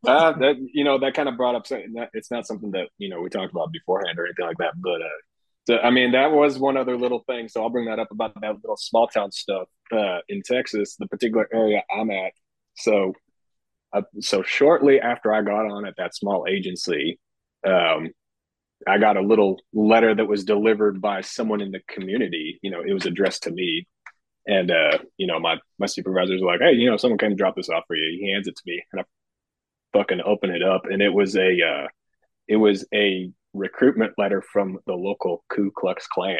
uh, 0.07 0.31
that 0.34 0.55
you 0.73 0.84
know 0.84 0.99
that 0.99 1.13
kind 1.13 1.27
of 1.27 1.35
brought 1.38 1.55
up 1.55 1.67
something 1.67 1.93
that 1.93 2.09
it's 2.13 2.31
not 2.31 2.47
something 2.47 2.71
that 2.71 2.88
you 2.97 3.09
know 3.09 3.21
we 3.21 3.30
talked 3.30 3.51
about 3.51 3.71
beforehand 3.71 4.17
or 4.17 4.26
anything 4.26 4.45
like 4.45 4.57
that 4.57 4.73
but 4.77 5.01
uh 5.01 5.19
so, 5.67 5.77
i 5.80 5.89
mean 5.89 6.11
that 6.13 6.31
was 6.31 6.57
one 6.57 6.77
other 6.77 6.97
little 6.97 7.23
thing 7.27 7.47
so 7.47 7.61
i'll 7.61 7.69
bring 7.69 7.85
that 7.85 7.99
up 7.99 8.11
about 8.11 8.34
that 8.41 8.55
little 8.61 8.77
small 8.77 9.07
town 9.07 9.31
stuff 9.31 9.67
uh 9.91 10.19
in 10.30 10.41
texas 10.41 10.95
the 10.97 11.07
particular 11.07 11.47
area 11.53 11.84
i'm 11.93 12.09
at. 12.11 12.31
So 12.76 13.13
uh, 13.91 14.03
so 14.21 14.41
shortly 14.43 15.01
after 15.01 15.34
i 15.34 15.41
got 15.41 15.65
on 15.65 15.85
at 15.85 15.95
that 15.97 16.15
small 16.15 16.45
agency 16.47 17.19
um 17.67 18.09
i 18.88 18.97
got 18.97 19.17
a 19.17 19.21
little 19.21 19.59
letter 19.73 20.15
that 20.15 20.27
was 20.27 20.45
delivered 20.45 21.01
by 21.01 21.19
someone 21.21 21.59
in 21.59 21.71
the 21.71 21.81
community 21.89 22.59
you 22.61 22.71
know 22.71 22.81
it 22.81 22.93
was 22.93 23.05
addressed 23.05 23.43
to 23.43 23.51
me. 23.51 23.85
And 24.47 24.71
uh, 24.71 24.97
you 25.17 25.27
know, 25.27 25.39
my 25.39 25.57
my 25.77 25.85
supervisor's 25.85 26.41
like, 26.41 26.59
"Hey, 26.59 26.73
you 26.73 26.89
know, 26.89 26.97
someone 26.97 27.19
came 27.19 27.30
to 27.31 27.35
drop 27.35 27.55
this 27.55 27.69
off 27.69 27.84
for 27.88 27.95
you." 27.95 28.17
He 28.19 28.31
hands 28.31 28.47
it 28.47 28.55
to 28.55 28.63
me, 28.65 28.81
and 28.91 29.01
I 29.01 29.03
fucking 29.94 30.22
open 30.26 30.49
it 30.52 30.64
up, 30.64 30.84
and 30.86 31.02
it 31.02 31.14
was 31.14 31.36
a 31.36 31.61
uh, 31.61 31.88
it 32.48 32.56
was 32.57 32.86
a 32.94 33.32
recruitment 33.53 34.14
letter 34.18 34.41
from 34.41 34.80
the 34.86 34.94
local 34.94 35.44
Ku 35.49 35.72
Klux 35.76 36.07
Klan. 36.07 36.38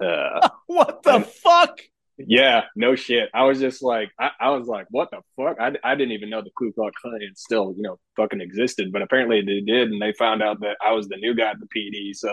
Uh, 0.00 0.48
What 0.66 1.02
the 1.02 1.14
And- 1.16 1.26
fuck? 1.26 1.78
yeah, 2.16 2.62
no 2.76 2.94
shit. 2.94 3.28
I 3.34 3.42
was 3.44 3.58
just 3.58 3.82
like, 3.82 4.10
I, 4.20 4.30
I 4.40 4.50
was 4.50 4.68
like, 4.68 4.86
what 4.90 5.10
the 5.10 5.18
fuck? 5.36 5.56
I, 5.60 5.72
I 5.82 5.96
didn't 5.96 6.12
even 6.12 6.30
know 6.30 6.42
the 6.42 6.50
Ku 6.56 6.72
Klux 6.72 6.94
Klan 7.00 7.18
still, 7.34 7.74
you 7.76 7.82
know, 7.82 7.98
fucking 8.16 8.40
existed, 8.40 8.92
but 8.92 9.02
apparently 9.02 9.40
they 9.40 9.60
did, 9.60 9.90
and 9.90 10.00
they 10.00 10.12
found 10.12 10.40
out 10.42 10.60
that 10.60 10.76
I 10.84 10.92
was 10.92 11.08
the 11.08 11.16
new 11.16 11.34
guy 11.34 11.50
at 11.50 11.56
the 11.58 11.66
PD, 11.66 12.14
so 12.14 12.32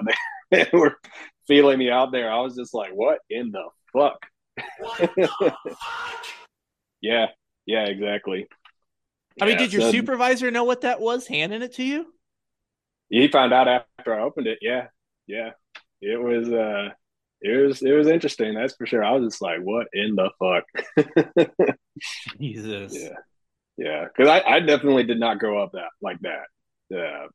they, 0.52 0.64
they 0.72 0.78
were 0.78 0.98
feeling 1.48 1.80
me 1.80 1.90
out 1.90 2.12
there. 2.12 2.32
I 2.32 2.40
was 2.42 2.56
just 2.56 2.74
like, 2.76 2.92
what 2.94 3.20
in 3.32 3.52
the 3.52 3.64
fuck? 3.92 4.20
yeah, 7.02 7.28
yeah, 7.66 7.86
exactly. 7.86 8.48
I 9.40 9.46
mean, 9.46 9.58
Yeah, 9.58 9.58
did 9.58 9.74
your 9.74 9.82
so 9.82 9.92
supervisor 9.92 10.52
know 10.52 10.64
what 10.64 10.82
that 10.82 11.00
was 11.02 11.28
handing 11.28 11.62
it 11.62 11.74
to 11.76 11.84
you? 11.84 12.14
He 13.10 13.28
found 13.28 13.54
out 13.54 13.68
after 13.68 14.16
I 14.16 14.24
opened 14.24 14.48
it. 14.48 14.60
Yeah, 14.62 14.88
yeah. 15.28 15.52
It 16.02 16.22
was 16.22 16.52
uh, 16.52 16.90
it 17.42 17.68
was 17.68 17.82
it 17.82 17.92
was 17.92 18.08
interesting. 18.08 18.54
That's 18.54 18.76
for 18.76 18.86
sure. 18.86 19.04
I 19.04 19.12
was 19.12 19.32
just 19.32 19.42
like, 19.42 19.60
what 19.62 19.88
in 19.94 20.16
the 20.16 20.32
fuck? 20.40 21.76
Jesus. 22.40 22.98
Yeah, 22.98 23.16
yeah. 23.78 24.06
Because 24.06 24.30
I, 24.30 24.42
I 24.42 24.60
definitely 24.62 25.04
did 25.04 25.20
not 25.20 25.40
grow 25.40 25.62
up 25.64 25.72
that 25.74 25.90
like 26.02 26.20
that. 26.22 26.46
Uh, 26.96 27.28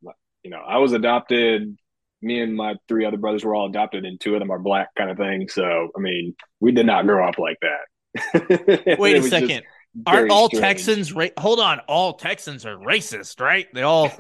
you 0.42 0.50
know, 0.50 0.60
I 0.66 0.78
was 0.78 0.92
adopted. 0.92 1.76
Me 2.22 2.40
and 2.40 2.56
my 2.56 2.76
three 2.88 3.04
other 3.04 3.18
brothers 3.18 3.44
were 3.44 3.54
all 3.54 3.68
adopted, 3.68 4.04
and 4.04 4.18
two 4.20 4.34
of 4.34 4.40
them 4.40 4.50
are 4.50 4.58
black, 4.58 4.88
kind 4.96 5.10
of 5.10 5.18
thing. 5.18 5.48
So, 5.48 5.90
I 5.96 6.00
mean, 6.00 6.34
we 6.60 6.72
did 6.72 6.86
not 6.86 7.06
grow 7.06 7.28
up 7.28 7.38
like 7.38 7.58
that. 7.60 8.96
Wait 8.96 9.16
a 9.16 9.20
just 9.20 9.30
second. 9.30 9.48
very 9.48 9.64
Aren't 10.04 10.30
all 10.30 10.48
strange. 10.48 10.62
Texans 10.62 11.12
ra- 11.12 11.28
hold 11.38 11.60
on? 11.60 11.80
All 11.80 12.14
Texans 12.14 12.66
are 12.66 12.76
racist, 12.76 13.40
right? 13.40 13.66
They 13.72 13.82
all 13.82 14.10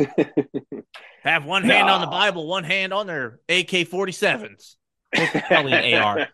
have 1.22 1.44
one 1.44 1.64
hand 1.64 1.90
on 1.90 2.00
the 2.00 2.06
Bible, 2.06 2.46
one 2.46 2.64
hand 2.64 2.92
on 2.92 3.06
their 3.06 3.40
AK 3.48 3.88
47s. 3.88 4.76
Probably 5.48 5.72
an 5.72 6.02
AR. 6.02 6.28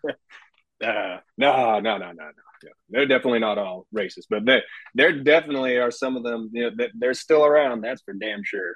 Uh, 0.82 1.18
no, 1.38 1.80
no, 1.80 1.80
no, 1.80 1.98
no, 1.98 2.12
no, 2.12 2.12
no. 2.12 2.70
They're 2.90 3.06
definitely 3.06 3.40
not 3.40 3.58
all 3.58 3.86
racist, 3.94 4.26
but 4.30 4.44
they 4.44 4.62
there 4.94 5.12
definitely 5.22 5.78
are 5.78 5.90
some 5.90 6.16
of 6.16 6.22
them. 6.22 6.50
You 6.52 6.64
know, 6.64 6.70
that 6.76 6.90
they're 6.94 7.14
still 7.14 7.44
around. 7.44 7.80
That's 7.80 8.02
for 8.02 8.14
damn 8.14 8.44
sure. 8.44 8.74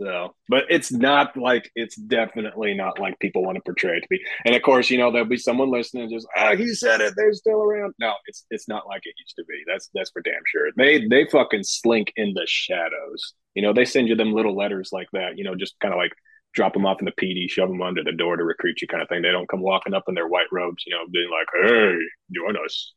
So, 0.00 0.34
but 0.48 0.64
it's 0.70 0.92
not 0.92 1.36
like 1.36 1.70
it's 1.74 1.96
definitely 1.96 2.74
not 2.74 3.00
like 3.00 3.18
people 3.18 3.42
want 3.42 3.56
to 3.56 3.62
portray 3.62 3.96
it 3.96 4.02
to 4.02 4.06
be. 4.08 4.20
And 4.44 4.54
of 4.54 4.62
course, 4.62 4.90
you 4.90 4.98
know 4.98 5.10
there'll 5.10 5.26
be 5.26 5.36
someone 5.36 5.70
listening 5.70 6.08
just, 6.08 6.26
oh, 6.36 6.56
he 6.56 6.72
said 6.74 7.00
it. 7.00 7.14
They're 7.16 7.32
still 7.32 7.60
around. 7.62 7.94
No, 7.98 8.14
it's 8.26 8.46
it's 8.50 8.68
not 8.68 8.86
like 8.86 9.02
it 9.04 9.14
used 9.18 9.34
to 9.36 9.44
be. 9.48 9.62
That's 9.66 9.90
that's 9.94 10.10
for 10.10 10.22
damn 10.22 10.42
sure. 10.46 10.70
They 10.76 11.08
they 11.08 11.26
fucking 11.26 11.64
slink 11.64 12.12
in 12.16 12.32
the 12.34 12.44
shadows. 12.46 13.34
You 13.54 13.62
know, 13.62 13.72
they 13.72 13.84
send 13.84 14.08
you 14.08 14.14
them 14.14 14.32
little 14.32 14.56
letters 14.56 14.90
like 14.92 15.08
that. 15.14 15.36
You 15.36 15.42
know, 15.42 15.56
just 15.56 15.74
kind 15.80 15.92
of 15.92 15.98
like 15.98 16.12
drop 16.54 16.74
them 16.74 16.86
off 16.86 17.00
in 17.00 17.06
the 17.06 17.12
PD, 17.12 17.50
shove 17.50 17.68
them 17.68 17.82
under 17.82 18.04
the 18.04 18.12
door 18.12 18.36
to 18.36 18.44
recruit 18.44 18.80
you, 18.80 18.86
kind 18.86 19.02
of 19.02 19.08
thing. 19.08 19.22
They 19.22 19.32
don't 19.32 19.48
come 19.48 19.60
walking 19.60 19.94
up 19.94 20.04
in 20.06 20.14
their 20.14 20.28
white 20.28 20.46
robes. 20.52 20.84
You 20.86 20.94
know, 20.94 21.06
being 21.12 21.30
like, 21.30 21.48
hey, 21.52 21.96
join 22.32 22.56
us. 22.64 22.94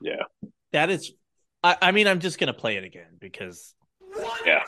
Yeah. 0.00 0.24
That 0.72 0.90
is, 0.90 1.12
I, 1.62 1.76
I 1.80 1.92
mean, 1.92 2.08
I'm 2.08 2.18
just 2.18 2.40
gonna 2.40 2.52
play 2.52 2.76
it 2.76 2.82
again 2.82 3.18
because, 3.20 3.72
What 4.00 4.44
Yeah. 4.44 4.64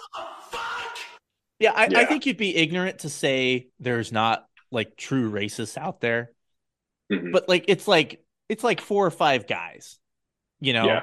Yeah, 1.58 1.72
I, 1.74 1.88
I 1.94 2.04
think 2.04 2.26
you'd 2.26 2.36
be 2.36 2.56
ignorant 2.56 3.00
to 3.00 3.08
say 3.08 3.68
there's 3.80 4.12
not 4.12 4.46
like 4.70 4.96
true 4.96 5.30
racists 5.30 5.78
out 5.78 6.00
there, 6.00 6.32
Mhm. 7.10 7.32
but 7.32 7.48
like 7.48 7.64
it's 7.68 7.88
like 7.88 8.22
it's 8.48 8.64
like 8.64 8.80
four 8.80 9.06
or 9.06 9.10
five 9.10 9.46
guys, 9.46 9.98
you 10.60 10.72
know. 10.72 10.86
Yeah. 10.86 11.02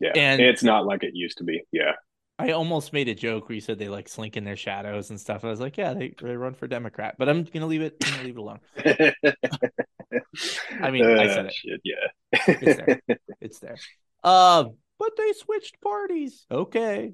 Yeah. 0.00 0.12
And- 0.16 0.40
it's 0.40 0.62
not 0.62 0.86
like 0.86 1.04
it 1.04 1.14
used 1.14 1.38
to 1.38 1.44
be. 1.44 1.62
Yeah. 1.72 1.92
I 2.38 2.52
almost 2.52 2.92
made 2.92 3.08
a 3.08 3.14
joke 3.14 3.48
where 3.48 3.54
you 3.54 3.60
said 3.60 3.78
they 3.78 3.88
like 3.88 4.08
slink 4.08 4.36
in 4.36 4.42
their 4.42 4.56
shadows 4.56 5.10
and 5.10 5.20
stuff. 5.20 5.44
I 5.44 5.48
was 5.48 5.60
like, 5.60 5.76
yeah, 5.76 5.94
they, 5.94 6.12
they 6.20 6.36
run 6.36 6.54
for 6.54 6.66
Democrat, 6.66 7.14
but 7.16 7.28
I'm 7.28 7.44
gonna 7.44 7.66
leave 7.66 7.82
it. 7.82 7.96
I'm 8.04 8.10
gonna 8.10 8.24
leave 8.24 8.36
it 8.36 8.40
alone. 8.40 8.60
I 10.80 10.90
mean, 10.90 11.04
I 11.04 11.28
said 11.28 11.46
Uh, 11.46 11.48
it. 11.48 11.54
Shit, 11.54 11.80
yeah. 11.84 11.94
It's 12.32 12.76
there. 12.78 13.00
It's 13.40 13.58
there. 13.60 13.76
Um, 14.24 14.76
but 14.98 15.10
they 15.16 15.32
switched 15.34 15.80
parties. 15.80 16.44
Okay, 16.50 17.12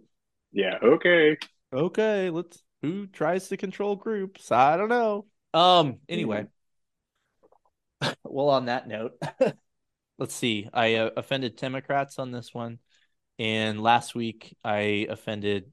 yeah. 0.52 0.78
Okay. 0.82 1.36
okay. 1.74 2.30
Let's. 2.30 2.62
Who 2.82 3.06
tries 3.06 3.48
to 3.48 3.56
control 3.56 3.96
groups? 3.96 4.52
I 4.52 4.76
don't 4.76 4.88
know. 4.88 5.26
Um. 5.54 5.98
Anyway. 6.08 6.46
well, 8.24 8.50
on 8.50 8.66
that 8.66 8.86
note, 8.86 9.20
let's 10.18 10.34
see. 10.34 10.68
I 10.72 10.94
uh, 10.94 11.10
offended 11.16 11.56
Democrats 11.56 12.18
on 12.18 12.30
this 12.30 12.54
one, 12.54 12.78
and 13.38 13.80
last 13.82 14.14
week 14.14 14.56
I 14.62 15.06
offended, 15.08 15.72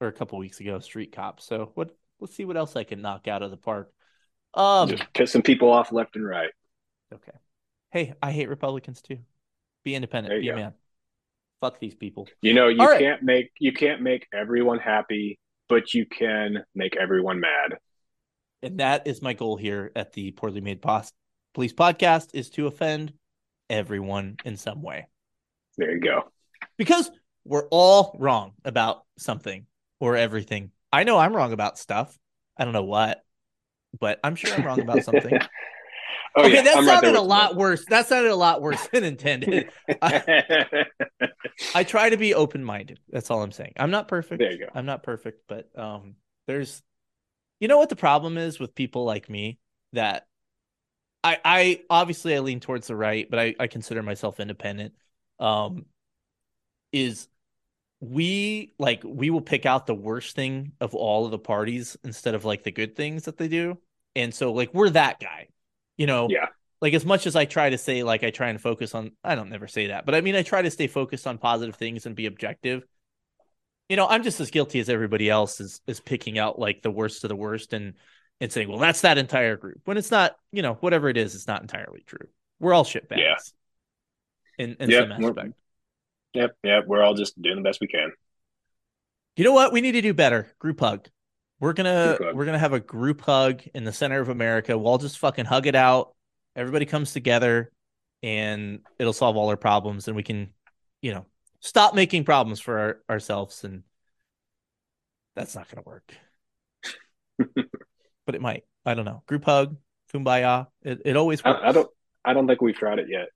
or 0.00 0.08
a 0.08 0.12
couple 0.12 0.38
weeks 0.38 0.60
ago, 0.60 0.80
street 0.80 1.12
cops. 1.12 1.44
So 1.44 1.70
what? 1.74 1.96
Let's 2.18 2.34
see 2.34 2.44
what 2.44 2.56
else 2.56 2.76
I 2.76 2.84
can 2.84 3.00
knock 3.00 3.28
out 3.28 3.42
of 3.42 3.50
the 3.50 3.56
park. 3.56 3.92
Um. 4.54 4.88
Just 4.88 5.12
pissing 5.14 5.44
people 5.44 5.70
off 5.70 5.92
left 5.92 6.16
and 6.16 6.26
right. 6.26 6.50
Okay. 7.14 7.32
Hey, 7.90 8.14
I 8.22 8.32
hate 8.32 8.48
Republicans 8.48 9.02
too. 9.02 9.18
Be 9.84 9.94
independent. 9.94 10.30
There 10.30 10.40
Be 10.40 10.46
you 10.46 10.52
a 10.52 10.56
man. 10.56 10.74
Fuck 11.60 11.78
these 11.78 11.94
people. 11.94 12.28
You 12.40 12.54
know, 12.54 12.68
you 12.68 12.80
All 12.80 12.88
right. 12.88 13.00
can't 13.00 13.22
make 13.22 13.50
you 13.58 13.72
can't 13.72 14.00
make 14.00 14.26
everyone 14.32 14.78
happy, 14.78 15.38
but 15.70 15.94
you 15.94 16.04
can 16.04 16.64
make 16.74 16.96
everyone 16.96 17.40
mad. 17.40 17.78
And 18.62 18.80
that 18.80 19.06
is 19.06 19.22
my 19.22 19.32
goal 19.32 19.56
here 19.56 19.90
at 19.96 20.12
the 20.12 20.32
Poorly 20.32 20.60
Made 20.60 20.82
Pos- 20.82 21.12
Police 21.54 21.72
Podcast 21.72 22.30
is 22.34 22.50
to 22.50 22.66
offend 22.66 23.14
everyone 23.70 24.36
in 24.44 24.56
some 24.56 24.82
way. 24.82 25.06
There 25.78 25.92
you 25.92 26.00
go. 26.00 26.24
Because 26.76 27.10
we're 27.44 27.68
all 27.68 28.14
wrong 28.18 28.52
about 28.64 29.04
something 29.18 29.66
or 30.00 30.16
everything. 30.16 30.72
I 30.92 31.04
know 31.04 31.16
I'm 31.16 31.34
wrong 31.34 31.52
about 31.52 31.78
stuff. 31.78 32.18
I 32.58 32.64
don't 32.64 32.74
know 32.74 32.84
what, 32.84 33.24
but 33.98 34.18
I'm 34.22 34.34
sure 34.34 34.52
I'm 34.52 34.66
wrong 34.66 34.80
about 34.80 35.04
something. 35.04 35.38
Oh, 36.36 36.44
okay, 36.44 36.54
yeah, 36.54 36.62
that 36.62 36.76
I'm 36.78 36.84
sounded 36.84 37.08
there 37.08 37.16
a 37.16 37.20
lot 37.20 37.56
worse. 37.56 37.84
That 37.86 38.06
sounded 38.06 38.30
a 38.30 38.36
lot 38.36 38.62
worse 38.62 38.86
than 38.92 39.04
intended. 39.04 39.70
I. 40.02 40.86
I 41.74 41.84
try 41.84 42.10
to 42.10 42.16
be 42.16 42.34
open 42.34 42.64
minded. 42.64 43.00
That's 43.10 43.30
all 43.30 43.42
I'm 43.42 43.52
saying. 43.52 43.74
I'm 43.78 43.90
not 43.90 44.08
perfect. 44.08 44.38
There 44.38 44.52
you 44.52 44.58
go. 44.58 44.66
I'm 44.74 44.86
not 44.86 45.02
perfect, 45.02 45.42
but 45.48 45.68
um, 45.78 46.14
there's, 46.46 46.82
you 47.58 47.68
know 47.68 47.78
what 47.78 47.88
the 47.88 47.96
problem 47.96 48.38
is 48.38 48.58
with 48.58 48.74
people 48.74 49.04
like 49.04 49.28
me 49.28 49.58
that 49.92 50.26
I, 51.22 51.38
I 51.44 51.80
obviously 51.90 52.34
I 52.34 52.40
lean 52.40 52.60
towards 52.60 52.86
the 52.86 52.96
right, 52.96 53.28
but 53.28 53.38
I, 53.38 53.54
I 53.58 53.66
consider 53.66 54.02
myself 54.02 54.40
independent. 54.40 54.94
Um, 55.38 55.86
is 56.92 57.28
we 58.00 58.72
like 58.78 59.02
we 59.04 59.30
will 59.30 59.42
pick 59.42 59.66
out 59.66 59.86
the 59.86 59.94
worst 59.94 60.34
thing 60.34 60.72
of 60.80 60.94
all 60.94 61.26
of 61.26 61.30
the 61.30 61.38
parties 61.38 61.96
instead 62.02 62.34
of 62.34 62.44
like 62.44 62.62
the 62.62 62.72
good 62.72 62.96
things 62.96 63.24
that 63.24 63.36
they 63.36 63.48
do, 63.48 63.78
and 64.16 64.34
so 64.34 64.52
like 64.52 64.72
we're 64.72 64.90
that 64.90 65.20
guy, 65.20 65.48
you 65.96 66.06
know. 66.06 66.28
Yeah. 66.30 66.46
Like 66.82 66.94
as 66.94 67.04
much 67.04 67.26
as 67.26 67.36
I 67.36 67.44
try 67.44 67.68
to 67.68 67.76
say 67.76 68.02
like 68.02 68.24
I 68.24 68.30
try 68.30 68.48
and 68.48 68.58
focus 68.58 68.94
on 68.94 69.12
I 69.22 69.34
don't 69.34 69.50
never 69.50 69.68
say 69.68 69.88
that, 69.88 70.06
but 70.06 70.14
I 70.14 70.22
mean 70.22 70.34
I 70.34 70.42
try 70.42 70.62
to 70.62 70.70
stay 70.70 70.86
focused 70.86 71.26
on 71.26 71.36
positive 71.36 71.74
things 71.74 72.06
and 72.06 72.16
be 72.16 72.24
objective. 72.24 72.84
You 73.90 73.96
know, 73.96 74.06
I'm 74.06 74.22
just 74.22 74.40
as 74.40 74.50
guilty 74.50 74.80
as 74.80 74.88
everybody 74.88 75.28
else 75.28 75.60
is 75.60 75.82
is 75.86 76.00
picking 76.00 76.38
out 76.38 76.58
like 76.58 76.80
the 76.80 76.90
worst 76.90 77.22
of 77.22 77.28
the 77.28 77.36
worst 77.36 77.74
and 77.74 77.94
and 78.40 78.50
saying, 78.50 78.68
well, 78.68 78.78
that's 78.78 79.02
that 79.02 79.18
entire 79.18 79.56
group. 79.56 79.80
When 79.84 79.98
it's 79.98 80.10
not, 80.10 80.36
you 80.52 80.62
know, 80.62 80.74
whatever 80.74 81.08
it 81.08 81.16
is, 81.16 81.34
it's 81.34 81.46
not 81.46 81.60
entirely 81.60 82.02
true. 82.06 82.26
We're 82.58 82.72
all 82.72 82.84
shit 82.84 83.08
bags. 83.08 83.20
Yeah. 84.58 84.64
In, 84.64 84.76
in 84.80 84.90
Yep, 84.90 85.02
some 85.02 85.24
aspect. 85.24 85.54
Yep, 86.34 86.56
yep. 86.62 86.86
We're 86.86 87.02
all 87.02 87.14
just 87.14 87.40
doing 87.40 87.56
the 87.56 87.62
best 87.62 87.80
we 87.80 87.86
can. 87.86 88.12
You 89.36 89.44
know 89.44 89.52
what? 89.52 89.72
We 89.72 89.80
need 89.80 89.92
to 89.92 90.02
do 90.02 90.14
better. 90.14 90.52
Group 90.58 90.80
hug. 90.80 91.08
We're 91.60 91.74
gonna 91.74 92.16
we're 92.32 92.46
gonna 92.46 92.58
have 92.58 92.72
a 92.72 92.80
group 92.80 93.20
hug 93.20 93.62
in 93.74 93.84
the 93.84 93.92
center 93.92 94.18
of 94.20 94.30
America. 94.30 94.76
We'll 94.76 94.88
all 94.88 94.98
just 94.98 95.18
fucking 95.18 95.44
hug 95.44 95.66
it 95.66 95.74
out. 95.74 96.14
Everybody 96.56 96.86
comes 96.86 97.12
together 97.12 97.70
and 98.22 98.80
it'll 98.98 99.12
solve 99.12 99.36
all 99.36 99.50
our 99.50 99.58
problems 99.58 100.08
and 100.08 100.16
we 100.16 100.22
can, 100.22 100.54
you 101.02 101.12
know, 101.12 101.26
stop 101.60 101.94
making 101.94 102.24
problems 102.24 102.60
for 102.60 102.78
our, 102.78 103.00
ourselves 103.10 103.62
and 103.62 103.82
that's 105.36 105.54
not 105.54 105.68
gonna 105.70 105.84
work. 105.84 106.14
but 107.38 108.34
it 108.34 108.40
might. 108.40 108.64
I 108.86 108.94
don't 108.94 109.04
know. 109.04 109.22
Group 109.26 109.44
hug, 109.44 109.76
kumbaya. 110.12 110.66
It 110.82 111.02
it 111.04 111.16
always 111.16 111.44
works. 111.44 111.60
I, 111.62 111.68
I 111.68 111.72
don't. 111.72 111.90
I 112.24 112.32
don't 112.32 112.46
think 112.46 112.62
we've 112.62 112.74
tried 112.74 112.98
it 112.98 113.08
yet. 113.10 113.28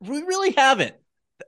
We 0.00 0.22
really 0.22 0.52
haven't. 0.52 0.94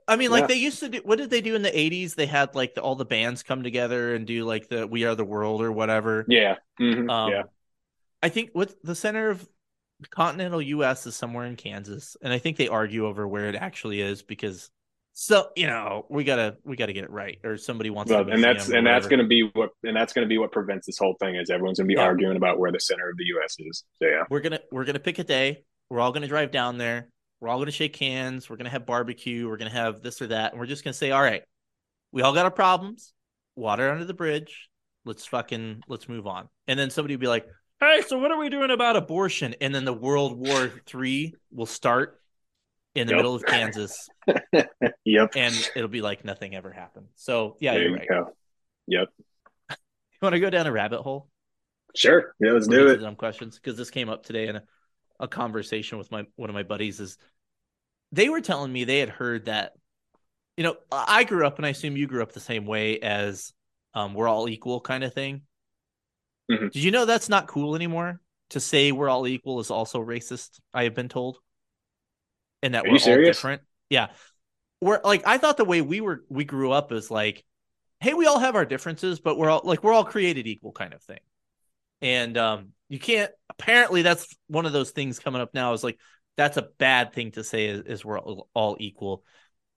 I 0.07 0.15
mean, 0.15 0.31
like 0.31 0.41
Yeah. 0.41 0.47
they 0.47 0.55
used 0.55 0.79
to 0.81 0.89
do. 0.89 1.01
What 1.03 1.17
did 1.17 1.29
they 1.29 1.41
do 1.41 1.55
in 1.55 1.61
the 1.61 1.71
'80s? 1.71 2.15
They 2.15 2.25
had 2.25 2.55
like 2.55 2.73
the, 2.75 2.81
all 2.81 2.95
the 2.95 3.05
bands 3.05 3.43
come 3.43 3.63
together 3.63 4.15
and 4.15 4.25
do 4.25 4.43
like 4.45 4.67
the 4.69 4.87
"We 4.87 5.05
Are 5.05 5.15
the 5.15 5.25
World" 5.25 5.61
or 5.61 5.71
whatever. 5.71 6.25
Yeah. 6.27 6.55
Mhm, 6.79 7.09
Um, 7.11 7.31
yeah. 7.31 7.43
I 8.23 8.29
think 8.29 8.51
what 8.53 8.73
the 8.83 8.95
center 8.95 9.29
of 9.29 9.47
the 9.99 10.07
continental 10.09 10.61
U.S. 10.61 11.05
is 11.07 11.15
somewhere 11.15 11.45
in 11.45 11.55
Kansas, 11.55 12.17
and 12.21 12.33
I 12.33 12.37
think 12.37 12.57
they 12.57 12.67
argue 12.67 13.05
over 13.05 13.27
where 13.27 13.47
it 13.47 13.55
actually 13.55 14.01
is 14.01 14.21
because 14.23 14.69
so 15.13 15.49
you 15.55 15.67
know 15.67 16.05
we 16.09 16.23
gotta 16.25 16.57
we 16.65 16.75
gotta 16.75 16.91
get 16.93 17.05
it 17.05 17.09
right, 17.11 17.39
or 17.43 17.55
somebody 17.57 17.89
wants 17.89 18.11
Well, 18.11 18.25
to 18.25 18.31
and 18.31 18.43
that's 18.43 18.67
and 18.69 18.85
that's 18.85 19.07
going 19.07 19.21
to 19.21 19.27
be 19.27 19.49
what 19.53 19.69
and 19.83 19.95
that's 19.95 20.11
to 20.11 20.25
be 20.27 20.37
what 20.37 20.51
prevents 20.51 20.85
this 20.87 20.97
whole 20.97 21.15
thing 21.21 21.35
is 21.35 21.49
everyone's 21.49 21.79
going 21.79 21.87
to 21.87 21.95
be 21.95 21.97
Yeah. 21.99 22.05
arguing 22.05 22.35
about 22.35 22.59
where 22.59 22.71
the 22.71 22.79
center 22.79 23.09
of 23.09 23.15
the 23.17 23.23
U.S. 23.25 23.55
is. 23.59 23.83
So 24.01 24.07
yeah. 24.07 24.23
we're 24.29 24.41
gonna 24.41 24.59
we're 24.71 24.83
gonna 24.83 24.99
pick 24.99 25.19
a 25.19 25.23
day. 25.23 25.63
We're 25.89 26.01
all 26.01 26.11
gonna 26.11 26.27
drive 26.27 26.51
down 26.51 26.77
there. 26.77 27.07
We're 27.45 27.51
all 27.51 27.59
gonna 27.59 27.69
shake 27.69 27.95
hands. 27.97 28.49
We're 28.49 28.55
gonna 28.55 28.71
have 28.71 28.87
barbecue. 28.87 29.47
We're 29.47 29.57
gonna 29.57 29.69
have 29.69 30.01
this 30.01 30.19
or 30.19 30.25
that, 30.27 30.53
and 30.53 30.59
we're 30.59 30.65
just 30.65 30.83
gonna 30.83 30.95
say, 30.95 31.11
all 31.11 31.21
right, 31.21 31.43
we 32.11 32.23
all 32.23 32.33
got 32.33 32.43
our 32.45 32.49
problems. 32.49 33.13
Water 33.55 33.91
under 33.91 34.03
the 34.03 34.15
bridge. 34.15 34.67
Let's 35.05 35.27
fucking 35.27 35.83
let's 35.87 36.09
move 36.09 36.25
on. 36.25 36.49
And 36.67 36.79
then 36.79 36.89
somebody 36.89 37.15
will 37.15 37.19
be 37.21 37.27
like, 37.27 37.45
hey, 37.79 38.01
so 38.07 38.17
what 38.17 38.31
are 38.31 38.39
we 38.39 38.49
doing 38.49 38.71
about 38.71 38.95
abortion? 38.95 39.53
And 39.61 39.75
then 39.75 39.85
the 39.85 39.93
World 39.93 40.35
War 40.39 40.71
Three 40.87 41.35
will 41.51 41.67
start 41.67 42.19
in 42.95 43.05
the 43.05 43.11
Yep. 43.13 43.17
middle 43.17 43.35
of 43.35 43.45
Kansas, 43.45 44.09
Yep. 45.05 45.33
and 45.35 45.69
it'll 45.75 45.87
be 45.87 46.01
like 46.01 46.25
nothing 46.25 46.55
ever 46.55 46.71
happened. 46.71 47.09
So 47.13 47.57
yeah, 47.59 47.73
there 47.73 47.81
you're 47.83 47.91
you 47.91 47.95
right. 47.97 48.07
go. 48.09 48.33
Yep. 48.87 49.09
You 49.69 50.19
want 50.19 50.33
to 50.33 50.39
go 50.39 50.49
down 50.49 50.65
a 50.65 50.71
rabbit 50.71 51.01
hole? 51.01 51.27
Sure. 51.95 52.33
Yeah. 52.39 52.53
Let's 52.53 52.67
do 52.67 52.87
it. 52.87 52.95
to 52.95 53.01
Dumb 53.03 53.15
questions 53.15 53.59
because 53.59 53.77
this 53.77 53.91
came 53.91 54.09
up 54.09 54.25
today 54.25 54.47
in 54.47 54.55
a, 54.55 54.63
a 55.19 55.27
conversation 55.27 55.99
with 55.99 56.09
my 56.09 56.23
one 56.37 56.49
of 56.49 56.55
my 56.55 56.63
buddies. 56.63 56.99
Is 56.99 57.19
they 58.11 58.29
were 58.29 58.41
telling 58.41 58.71
me 58.71 58.83
they 58.83 58.99
had 58.99 59.09
heard 59.09 59.45
that, 59.45 59.73
you 60.57 60.63
know, 60.63 60.77
I 60.91 61.23
grew 61.23 61.45
up 61.45 61.57
and 61.57 61.65
I 61.65 61.69
assume 61.69 61.97
you 61.97 62.07
grew 62.07 62.23
up 62.23 62.31
the 62.33 62.39
same 62.39 62.65
way 62.65 62.99
as 62.99 63.53
um, 63.93 64.13
we're 64.13 64.27
all 64.27 64.47
equal 64.49 64.81
kind 64.81 65.03
of 65.03 65.13
thing. 65.13 65.41
Mhm. 66.49 66.71
Did 66.71 66.83
you 66.83 66.91
know 66.91 67.05
that's 67.05 67.29
not 67.29 67.47
cool 67.47 67.75
anymore? 67.75 68.21
To 68.49 68.59
say 68.59 68.91
we're 68.91 69.09
all 69.09 69.27
equal 69.27 69.59
is 69.59 69.71
also 69.71 69.99
racist. 69.99 70.59
I 70.73 70.83
have 70.83 70.93
been 70.93 71.09
told, 71.09 71.39
and 72.61 72.73
that 72.73 72.85
Are 72.85 72.89
we're 72.89 72.93
you 72.93 72.99
serious? 72.99 73.27
all 73.27 73.33
different. 73.33 73.61
Yeah, 73.89 74.07
we're 74.81 75.01
like 75.03 75.23
I 75.27 75.37
thought 75.37 75.57
the 75.57 75.65
way 75.65 75.81
we 75.81 76.01
were 76.01 76.23
we 76.29 76.45
grew 76.45 76.71
up 76.71 76.91
is 76.91 77.11
like, 77.11 77.45
hey, 78.01 78.13
we 78.13 78.25
all 78.27 78.39
have 78.39 78.55
our 78.55 78.65
differences, 78.65 79.19
but 79.19 79.37
we're 79.37 79.49
all 79.49 79.61
like 79.63 79.83
we're 79.83 79.93
all 79.93 80.05
created 80.05 80.47
equal 80.47 80.71
kind 80.71 80.93
of 80.93 81.01
thing. 81.03 81.19
And 82.01 82.37
um, 82.37 82.69
you 82.89 82.99
can't. 82.99 83.31
Apparently, 83.49 84.01
that's 84.01 84.35
one 84.47 84.65
of 84.65 84.73
those 84.73 84.91
things 84.91 85.19
coming 85.19 85.41
up 85.41 85.53
now. 85.53 85.73
Is 85.73 85.83
like 85.83 85.99
that's 86.37 86.57
a 86.57 86.63
bad 86.77 87.13
thing 87.13 87.31
to 87.31 87.43
say. 87.43 87.65
Is, 87.67 87.81
is 87.81 88.05
we're 88.05 88.19
all, 88.19 88.77
equal. 88.79 89.23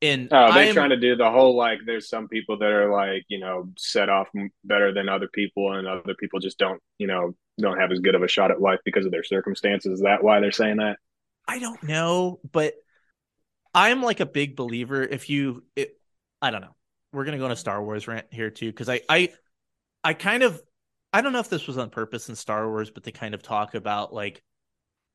And 0.01 0.29
Oh, 0.31 0.53
they're 0.53 0.65
I'm- 0.65 0.75
trying 0.75 0.91
to 0.91 0.97
do 0.97 1.17
the 1.17 1.31
whole 1.31 1.57
like. 1.57 1.81
There's 1.85 2.09
some 2.09 2.29
people 2.29 2.59
that 2.59 2.71
are 2.71 2.91
like 2.93 3.25
you 3.29 3.41
know 3.41 3.71
set 3.77 4.09
off 4.09 4.29
better 4.65 4.93
than 4.93 5.09
other 5.09 5.29
people, 5.33 5.73
and 5.73 5.87
other 5.87 6.15
people 6.19 6.39
just 6.41 6.59
don't 6.59 6.81
you 6.99 7.07
know 7.07 7.35
don't 7.59 7.79
have 7.81 7.91
as 7.91 7.99
good 8.01 8.15
of 8.15 8.23
a 8.23 8.29
shot 8.29 8.51
at 8.53 8.61
life 8.61 8.79
because 8.85 9.05
of 9.07 9.11
their 9.13 9.25
circumstances. 9.25 9.95
Is 9.95 10.01
that 10.03 10.23
why 10.23 10.39
they're 10.41 10.53
saying 10.53 10.77
that? 10.77 10.99
I 11.49 11.59
don't 11.59 11.83
know, 11.83 12.39
but 12.53 12.75
I'm 13.75 14.03
like 14.03 14.21
a 14.21 14.27
big 14.27 14.55
believer. 14.55 15.03
If 15.03 15.29
you, 15.31 15.65
it, 15.75 15.99
I 16.41 16.51
don't 16.51 16.61
know. 16.61 16.75
We're 17.13 17.25
gonna 17.25 17.39
go 17.39 17.47
on 17.47 17.51
a 17.51 17.57
Star 17.57 17.83
Wars 17.83 18.07
rant 18.07 18.27
here 18.31 18.51
too, 18.51 18.67
because 18.67 18.89
I, 18.89 19.01
I, 19.09 19.31
I 20.05 20.13
kind 20.15 20.43
of, 20.43 20.63
I 21.13 21.23
don't 21.23 21.33
know 21.33 21.39
if 21.39 21.49
this 21.49 21.67
was 21.67 21.79
on 21.79 21.91
purpose 21.91 22.29
in 22.29 22.37
Star 22.37 22.69
Wars, 22.69 22.91
but 22.91 23.03
they 23.03 23.13
kind 23.13 23.35
of 23.35 23.43
talk 23.43 23.75
about 23.75 24.13
like 24.13 24.43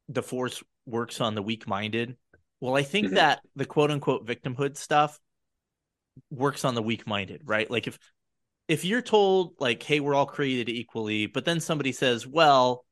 the 0.10 0.24
Force 0.24 0.64
works 0.86 1.22
on 1.22 1.36
the 1.36 1.42
weak-minded. 1.42 2.18
Well, 2.60 2.76
I 2.76 2.84
think 2.84 3.08
Mhm. 3.08 3.16
that 3.16 3.42
the 3.56 3.66
quote-unquote 3.66 4.26
victimhood 4.26 4.78
stuff 4.78 5.20
works 6.30 6.66
on 6.66 6.76
the 6.76 6.82
weak-minded, 6.82 7.42
right? 7.46 7.70
Like 7.70 7.88
if 7.88 8.00
if 8.68 8.86
you're 8.86 9.02
told 9.02 9.56
like, 9.60 9.84
"Hey, 9.84 10.00
we're 10.00 10.16
all 10.16 10.26
created 10.26 10.70
equally," 10.70 11.28
but 11.28 11.46
then 11.46 11.60
somebody 11.60 11.92
says, 11.92 12.26
"Well," 12.28 12.86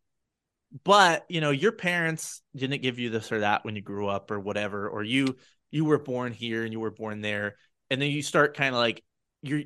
but 0.83 1.25
you 1.29 1.41
know 1.41 1.51
your 1.51 1.71
parents 1.73 2.41
didn't 2.55 2.81
give 2.81 2.99
you 2.99 3.09
this 3.09 3.31
or 3.31 3.41
that 3.41 3.65
when 3.65 3.75
you 3.75 3.81
grew 3.81 4.07
up 4.07 4.31
or 4.31 4.39
whatever 4.39 4.89
or 4.89 5.03
you 5.03 5.37
you 5.71 5.85
were 5.85 5.99
born 5.99 6.33
here 6.33 6.63
and 6.63 6.73
you 6.73 6.79
were 6.79 6.91
born 6.91 7.21
there 7.21 7.57
and 7.89 8.01
then 8.01 8.11
you 8.11 8.21
start 8.23 8.55
kind 8.55 8.73
of 8.75 8.79
like 8.79 9.03
you're 9.41 9.63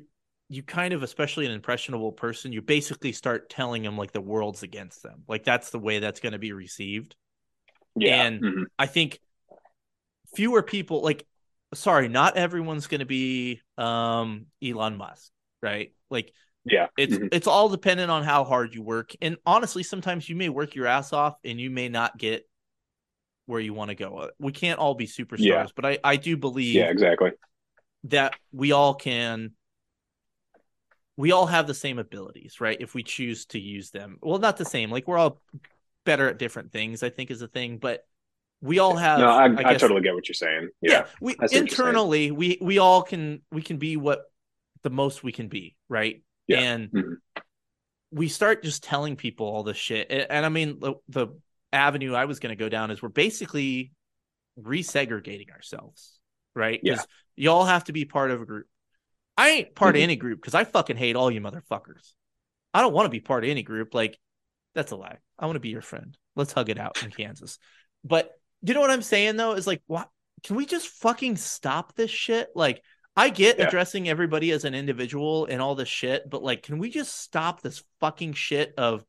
you 0.48 0.62
kind 0.62 0.94
of 0.94 1.02
especially 1.02 1.46
an 1.46 1.52
impressionable 1.52 2.12
person 2.12 2.52
you 2.52 2.62
basically 2.62 3.12
start 3.12 3.50
telling 3.50 3.82
them 3.82 3.96
like 3.98 4.12
the 4.12 4.20
world's 4.20 4.62
against 4.64 5.02
them 5.02 5.22
like 5.28 5.44
that's 5.44 5.70
the 5.70 5.78
way 5.78 5.98
that's 6.00 6.20
going 6.20 6.32
to 6.32 6.38
be 6.38 6.52
received 6.52 7.16
Yeah. 7.96 8.24
And- 8.24 8.42
Mhm. 8.42 8.64
i 8.78 8.86
think 8.86 9.18
fewer 10.34 10.62
people 10.62 11.02
like 11.02 11.26
sorry 11.74 12.08
not 12.08 12.36
everyone's 12.36 12.86
going 12.86 13.00
to 13.00 13.06
be 13.06 13.60
um 13.78 14.46
elon 14.62 14.96
musk 14.96 15.30
right 15.62 15.92
like 16.10 16.32
Yeah. 16.64 16.88
it's 16.98 17.14
Mhm. 17.16 17.28
it's 17.32 17.46
all 17.46 17.68
dependent 17.68 18.10
on 18.10 18.22
how 18.22 18.44
hard 18.44 18.74
you 18.74 18.82
work 18.82 19.12
and 19.22 19.36
honestly 19.46 19.82
sometimes 19.82 20.28
you 20.28 20.36
may 20.36 20.48
work 20.48 20.74
your 20.74 20.86
ass 20.86 21.12
off 21.12 21.36
and 21.44 21.60
you 21.60 21.70
may 21.70 21.88
not 21.88 22.18
get 22.18 22.48
where 23.46 23.60
you 23.60 23.72
want 23.72 23.88
to 23.90 23.94
go 23.94 24.30
we 24.38 24.52
can't 24.52 24.78
all 24.78 24.94
be 24.94 25.06
superstars 25.06 25.38
Yeah. 25.40 25.66
but 25.74 25.84
i 25.86 25.98
i 26.04 26.16
do 26.16 26.36
believe 26.36 26.74
Yeah. 26.74 26.90
Exactly. 26.90 27.32
that 28.04 28.34
we 28.52 28.72
all 28.72 28.94
can 28.94 29.52
we 31.16 31.32
all 31.32 31.46
have 31.46 31.66
the 31.66 31.74
same 31.74 31.98
abilities 31.98 32.60
right 32.60 32.76
if 32.80 32.94
we 32.94 33.02
choose 33.02 33.46
to 33.46 33.58
use 33.58 33.90
them 33.90 34.18
well 34.20 34.38
not 34.38 34.56
the 34.58 34.64
same 34.64 34.90
like 34.90 35.06
we're 35.08 35.18
all 35.18 35.40
better 36.06 36.28
at 36.30 36.38
different 36.38 36.72
things 36.72 37.02
i 37.02 37.10
think 37.10 37.30
is 37.30 37.42
a 37.42 37.48
thing 37.48 37.76
but 37.76 38.06
we 38.62 38.78
all 38.78 38.96
have 38.96 39.18
No, 39.18 39.28
I, 39.28 39.44
I, 39.44 39.48
guess- 39.72 39.80
totally 39.82 40.00
get 40.00 40.14
what 40.14 40.26
you're 40.28 40.34
saying. 40.34 40.70
yeah, 40.80 40.92
Yeah. 40.92 41.06
we 41.20 41.32
I 41.32 41.34
see 41.34 41.36
what 41.36 41.40
you're 41.40 41.48
saying. 41.48 41.62
internally 41.68 42.30
we 42.30 42.58
we 42.62 42.78
all 42.78 43.02
can 43.02 43.42
we 43.52 43.60
can 43.60 43.76
be 43.76 43.98
what 43.98 44.22
the 44.82 44.88
most 44.90 45.22
we 45.22 45.32
can 45.32 45.48
be 45.48 45.76
right 45.90 46.22
Yeah. 46.46 46.60
and 46.60 46.90
Mhm. 46.90 47.16
we 48.12 48.28
start 48.28 48.62
just 48.62 48.82
telling 48.82 49.16
people 49.16 49.46
all 49.46 49.62
this 49.62 49.76
shit 49.76 50.06
and, 50.10 50.26
and 50.30 50.46
i 50.46 50.48
mean 50.48 50.78
the, 50.80 50.94
the 51.10 51.26
avenue 51.72 52.14
i 52.14 52.24
was 52.24 52.38
going 52.40 52.56
to 52.56 52.62
go 52.64 52.70
down 52.70 52.90
is 52.90 53.02
we're 53.02 53.08
basically 53.10 53.92
resegregating 54.58 55.50
ourselves 55.50 56.18
right 56.54 56.80
Yeah. 56.82 56.94
because 56.94 57.06
you 57.36 57.50
all 57.50 57.64
have 57.66 57.84
to 57.84 57.92
be 57.92 58.04
part 58.04 58.30
of 58.30 58.40
a 58.40 58.46
group 58.46 58.66
i 59.36 59.48
ain't 59.50 59.74
part 59.74 59.94
Mhm. 59.94 59.98
of 59.98 60.02
any 60.02 60.16
group 60.16 60.40
because 60.40 60.54
i 60.54 60.64
fucking 60.64 60.96
hate 60.96 61.14
all 61.16 61.30
you 61.30 61.40
motherfuckers 61.40 62.14
i 62.72 62.80
don't 62.80 62.94
want 62.94 63.04
to 63.06 63.10
be 63.10 63.20
part 63.20 63.44
of 63.44 63.50
any 63.50 63.62
group 63.62 63.92
like 63.94 64.18
that's 64.76 64.92
a 64.92 64.96
lie 64.96 65.18
i 65.38 65.46
want 65.46 65.56
to 65.56 65.60
be 65.60 65.70
your 65.70 65.82
friend 65.82 66.16
let's 66.36 66.52
hug 66.52 66.68
it 66.70 66.78
out 66.78 67.02
in 67.02 67.10
kansas 67.10 67.58
but 68.04 68.30
you 68.62 68.72
know 68.74 68.80
what 68.80 68.90
i'm 68.90 69.02
saying 69.02 69.36
though 69.36 69.52
is 69.52 69.66
like 69.66 69.82
what 69.88 70.08
can 70.44 70.54
we 70.54 70.64
just 70.66 70.86
fucking 70.86 71.34
stop 71.36 71.96
this 71.96 72.10
shit 72.10 72.48
like 72.54 72.80
I 73.18 73.30
get 73.30 73.58
Yeah. 73.58 73.64
addressing 73.66 74.10
everybody 74.10 74.50
as 74.50 74.66
an 74.66 74.74
individual 74.74 75.46
and 75.46 75.62
all 75.62 75.74
this 75.74 75.88
shit, 75.88 76.28
but 76.28 76.42
like, 76.42 76.62
can 76.62 76.76
we 76.76 76.90
just 76.90 77.18
stop 77.18 77.62
this 77.62 77.82
fucking 77.98 78.34
shit 78.34 78.74
of 78.76 79.06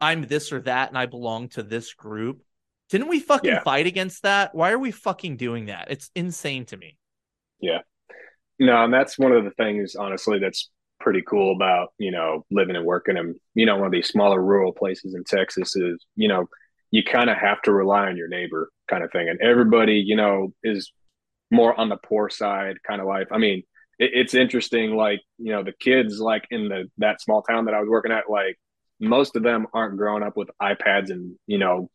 I'm 0.00 0.22
this 0.26 0.52
or 0.52 0.60
that 0.62 0.88
and 0.88 0.98
I 0.98 1.06
belong 1.06 1.48
to 1.50 1.62
this 1.62 1.94
group? 1.94 2.42
Didn't 2.90 3.06
we 3.06 3.20
fucking 3.20 3.48
Yeah. 3.48 3.62
fight 3.62 3.86
against 3.86 4.24
that? 4.24 4.56
Why 4.56 4.72
are 4.72 4.78
we 4.80 4.90
fucking 4.90 5.36
doing 5.36 5.66
that? 5.66 5.86
It's 5.88 6.10
insane 6.16 6.64
to 6.64 6.76
me. 6.76 6.96
Yeah. 7.60 7.82
No, 8.58 8.82
and 8.82 8.92
that's 8.92 9.16
one 9.16 9.30
of 9.30 9.44
the 9.44 9.52
things, 9.52 9.94
honestly, 9.94 10.40
that's 10.40 10.68
pretty 11.08 11.22
cool 11.22 11.52
about, 11.52 11.94
you 11.96 12.10
know, 12.10 12.44
living 12.50 12.76
and 12.76 12.84
working 12.84 13.16
in, 13.16 13.34
you 13.54 13.64
know, 13.64 13.76
one 13.76 13.86
of 13.86 13.92
these 13.92 14.08
smaller 14.08 14.42
rural 14.42 14.74
places 14.74 15.14
in 15.14 15.24
Texas 15.24 15.74
is, 15.74 16.04
you 16.16 16.28
know, 16.28 16.46
you 16.90 17.02
kind 17.02 17.30
of 17.30 17.38
have 17.38 17.62
to 17.62 17.72
rely 17.72 18.08
on 18.08 18.16
your 18.18 18.28
neighbor 18.28 18.68
kind 18.90 19.02
of 19.02 19.10
thing. 19.10 19.26
And 19.26 19.40
everybody, 19.40 19.94
you 19.94 20.16
know, 20.16 20.52
is 20.62 20.92
more 21.50 21.72
on 21.80 21.88
the 21.88 21.96
poor 21.96 22.28
side 22.28 22.76
kind 22.86 23.00
of 23.00 23.06
life. 23.06 23.28
I 23.32 23.38
mean, 23.38 23.62
it, 23.98 24.10
it's 24.12 24.34
interesting, 24.34 24.96
like, 24.96 25.22
you 25.38 25.50
know, 25.50 25.64
the 25.64 25.72
kids 25.72 26.20
like 26.20 26.44
in 26.50 26.68
the 26.68 26.90
that 26.98 27.22
small 27.22 27.40
town 27.40 27.64
that 27.64 27.74
I 27.74 27.80
was 27.80 27.88
working 27.88 28.12
at, 28.12 28.28
like 28.28 28.58
most 29.00 29.34
of 29.34 29.42
them 29.42 29.66
aren't 29.72 29.96
growing 29.96 30.22
up 30.22 30.36
with 30.36 30.50
iPads 30.60 31.08
and, 31.08 31.38
you 31.46 31.56
know, 31.56 31.88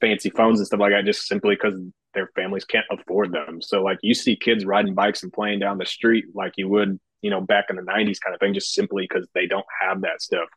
fancy 0.00 0.30
phones 0.30 0.58
and 0.58 0.66
stuff 0.66 0.80
like 0.80 0.92
that 0.92 1.04
just 1.04 1.26
simply 1.26 1.54
because 1.54 1.78
their 2.14 2.30
families 2.34 2.64
can't 2.64 2.86
afford 2.90 3.30
them. 3.30 3.60
So 3.60 3.82
like 3.82 3.98
you 4.02 4.14
see 4.14 4.36
kids 4.36 4.64
riding 4.64 4.94
bikes 4.94 5.22
and 5.22 5.30
playing 5.30 5.58
down 5.58 5.76
the 5.76 5.84
street 5.84 6.24
like 6.34 6.54
you 6.56 6.66
would, 6.70 6.98
you 7.22 7.30
know, 7.30 7.40
back 7.40 7.66
in 7.70 7.76
the 7.76 7.82
90s 7.82 8.20
kind 8.20 8.34
of 8.34 8.40
thing, 8.40 8.54
just 8.54 8.74
simply 8.74 9.06
because 9.08 9.28
they 9.34 9.46
don't 9.46 9.66
have 9.80 10.02
that 10.02 10.22
stuff. 10.22 10.48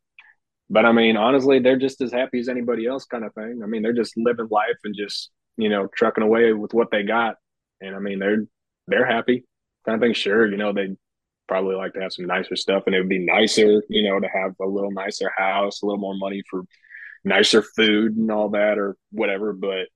But 0.70 0.86
I 0.86 0.94
mean, 0.94 1.18
honestly, 1.18 1.60
they're 1.60 1.78
just 1.78 2.02
as 2.02 2.14
happy 2.14 2.40
as 2.40 2.48
anybody 2.48 2.88
else 2.88 3.06
kind 3.06 3.26
of 3.26 3.34
thing. 3.34 3.62
I 3.64 3.68
mean, 3.68 3.82
they're 3.82 3.94
just 3.94 4.18
living 4.18 4.48
life 4.50 4.78
and 4.84 4.96
just, 4.96 5.30
you 5.58 5.70
know, 5.70 5.88
trucking 5.96 6.24
away 6.24 6.54
with 6.54 6.74
what 6.74 6.92
they 6.92 7.04
got. 7.04 7.36
And 7.82 7.96
I 7.96 8.00
mean, 8.00 8.20
they're 8.20 8.46
they're 8.88 9.06
happy. 9.06 9.46
Kind 9.86 9.96
of 9.96 10.02
thing, 10.02 10.14
sure, 10.14 10.50
you 10.50 10.58
know, 10.58 10.74
they 10.74 10.96
probably 11.48 11.76
like 11.76 11.94
to 11.94 12.02
have 12.02 12.14
some 12.14 12.26
nicer 12.26 12.56
stuff 12.56 12.84
and 12.86 12.96
it 12.96 13.00
would 13.00 13.10
be 13.10 13.26
nicer, 13.26 13.84
you 13.90 14.04
know, 14.10 14.20
to 14.20 14.28
have 14.28 14.54
a 14.62 14.66
little 14.66 14.92
nicer 14.92 15.32
house, 15.36 15.82
a 15.82 15.86
little 15.86 16.00
more 16.00 16.16
money 16.16 16.44
for 16.50 16.62
nicer 17.26 17.62
food 17.62 18.16
and 18.16 18.32
all 18.32 18.50
that 18.50 18.78
or 18.78 18.96
whatever. 19.12 19.52
But 19.54 19.88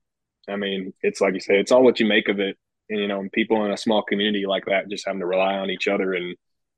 I 0.50 0.58
mean, 0.58 0.94
it's 1.02 1.22
like 1.22 1.36
you 1.36 1.40
say, 1.40 1.60
it's 1.60 1.72
all 1.72 1.84
what 1.84 2.00
you 2.00 2.06
make 2.06 2.28
of 2.28 2.40
it. 2.40 2.58
And, 2.90 3.00
you 3.00 3.08
know, 3.08 3.24
people 3.32 3.64
in 3.66 3.72
a 3.72 3.78
small 3.78 4.04
community 4.04 4.46
like 4.46 4.66
that 4.66 4.90
just 4.90 5.06
having 5.06 5.22
to 5.22 5.26
rely 5.26 5.56
on 5.56 5.70
each 5.70 5.88
other 5.88 6.14
and, 6.14 6.36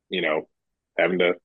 you 0.09 0.21
know, 0.21 0.47
having 0.97 1.19
to 1.19 1.35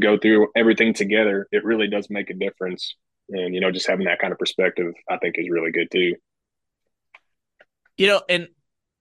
go 0.00 0.18
through 0.18 0.48
everything 0.56 0.94
together, 0.94 1.46
it 1.52 1.64
really 1.64 1.88
does 1.88 2.08
make 2.10 2.30
a 2.30 2.34
difference. 2.34 2.94
And, 3.28 3.54
you 3.54 3.60
know, 3.60 3.70
just 3.70 3.86
having 3.86 4.06
that 4.06 4.18
kind 4.18 4.32
of 4.32 4.38
perspective, 4.38 4.92
I 5.08 5.18
think 5.18 5.36
is 5.38 5.48
really 5.50 5.70
good 5.70 5.90
too. 5.90 6.16
You 7.96 8.06
know, 8.06 8.22
and, 8.28 8.48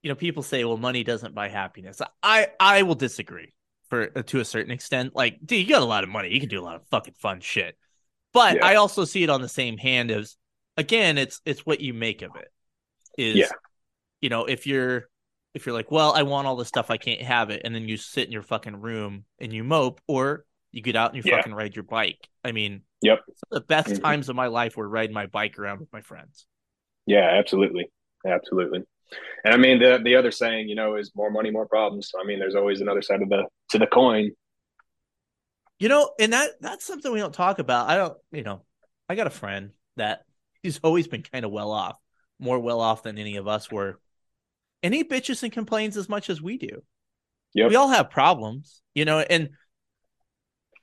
you 0.04 0.10
know, 0.10 0.16
people 0.16 0.44
say, 0.44 0.64
well, 0.64 0.78
money 0.78 1.04
doesn't 1.04 1.34
buy 1.34 1.48
happiness. 1.48 2.02
I, 2.22 2.48
I 2.60 2.84
will 2.84 2.96
disagree 2.96 3.54
for 3.90 4.10
uh, 4.16 4.24
to 4.24 4.40
a 4.40 4.46
certain 4.46 4.72
extent. 4.72 5.16
Like, 5.16 5.40
dude, 5.44 5.60
you 5.60 5.68
got 5.74 5.82
a 5.82 5.86
lot 5.86 6.04
of 6.04 6.10
money. 6.10 6.34
You 6.34 6.40
can 6.40 6.50
do 6.50 6.60
a 6.60 6.64
lot 6.64 6.76
of 6.76 6.86
fucking 6.88 7.16
fun 7.20 7.40
shit. 7.42 7.78
But 8.34 8.58
yeah. 8.58 8.66
I 8.66 8.76
also 8.76 9.06
see 9.06 9.24
it 9.24 9.30
on 9.30 9.42
the 9.42 9.50
same 9.50 9.78
hand 9.78 10.12
as 10.12 10.38
again, 10.78 11.18
it's 11.18 11.42
it's 11.46 11.66
what 11.66 11.82
you 11.82 11.94
make 11.94 12.22
of 12.22 12.32
it. 12.36 12.48
Is 13.18 13.36
yeah. 13.36 13.50
you 14.22 14.30
know, 14.30 14.46
if 14.46 14.66
you're 14.66 15.10
if 15.54 15.66
you're 15.66 15.76
like, 15.76 15.92
well, 15.92 16.14
I 16.14 16.24
want 16.24 16.48
all 16.48 16.56
this 16.56 16.68
stuff, 16.68 16.90
I 16.90 16.98
can't 16.98 17.22
have 17.22 17.50
it, 17.50 17.62
and 17.66 17.74
then 17.76 17.88
you 17.88 17.98
sit 17.98 18.26
in 18.26 18.32
your 18.32 18.44
fucking 18.44 18.80
room 18.80 19.26
and 19.40 19.52
you 19.52 19.64
mope, 19.64 20.02
or 20.08 20.46
you 20.72 20.82
get 20.82 20.96
out 20.96 21.14
and 21.14 21.24
you 21.24 21.30
yeah. 21.30 21.38
fucking 21.38 21.54
ride 21.54 21.76
your 21.76 21.84
bike. 21.84 22.30
I 22.44 22.52
mean, 22.52 22.82
yep. 23.02 23.20
the 23.50 23.62
best 23.62 23.90
mm-hmm. 23.90 24.04
times 24.04 24.30
of 24.30 24.36
my 24.36 24.48
life 24.48 24.78
were 24.78 24.88
riding 24.88 25.14
my 25.14 25.26
bike 25.26 25.60
around 25.60 25.80
with 25.80 25.92
my 25.92 26.02
friends. 26.02 26.46
Yeah, 27.06 27.30
absolutely. 27.38 27.92
Absolutely. 28.26 28.84
And 29.44 29.54
I 29.54 29.58
mean 29.58 29.80
the 29.80 30.00
the 30.04 30.16
other 30.16 30.32
saying, 30.32 30.70
you 30.70 30.76
know, 30.76 30.96
is 30.96 31.12
more 31.16 31.30
money, 31.30 31.52
more 31.52 31.68
problems. 31.68 32.10
So 32.10 32.22
I 32.22 32.24
mean, 32.24 32.40
there's 32.40 32.56
always 32.56 32.82
another 32.82 33.02
side 33.02 33.22
of 33.22 33.30
the 33.30 33.44
to 33.72 33.80
the 33.80 33.88
coin. 33.88 34.32
You 35.80 35.90
know, 35.90 36.12
and 36.20 36.34
that 36.34 36.52
that's 36.62 36.86
something 36.86 37.12
we 37.12 37.20
don't 37.20 37.34
talk 37.34 37.60
about. 37.60 37.90
I 37.90 37.98
don't, 37.98 38.18
you 38.32 38.44
know, 38.44 38.64
I 39.10 39.16
got 39.16 39.28
a 39.28 39.32
friend 39.32 39.72
that 39.98 40.22
he's 40.62 40.80
always 40.84 41.08
been 41.08 41.24
kind 41.24 41.44
of 41.44 41.52
well 41.52 41.72
off, 41.72 41.98
more 42.40 42.60
well 42.60 42.80
off 42.80 43.04
than 43.04 43.18
any 43.18 43.38
of 43.38 43.48
us 43.48 43.72
were. 43.72 44.00
And 44.84 44.94
he 44.94 45.04
bitches 45.04 45.44
and 45.44 45.52
complains 45.52 45.98
as 45.98 46.10
much 46.10 46.30
as 46.30 46.42
we 46.42 46.58
do. 46.58 46.84
Yep. 47.54 47.70
We 47.70 47.76
all 47.76 47.90
have 47.90 48.10
problems, 48.10 48.82
you 48.96 49.06
know, 49.06 49.20
and 49.20 49.50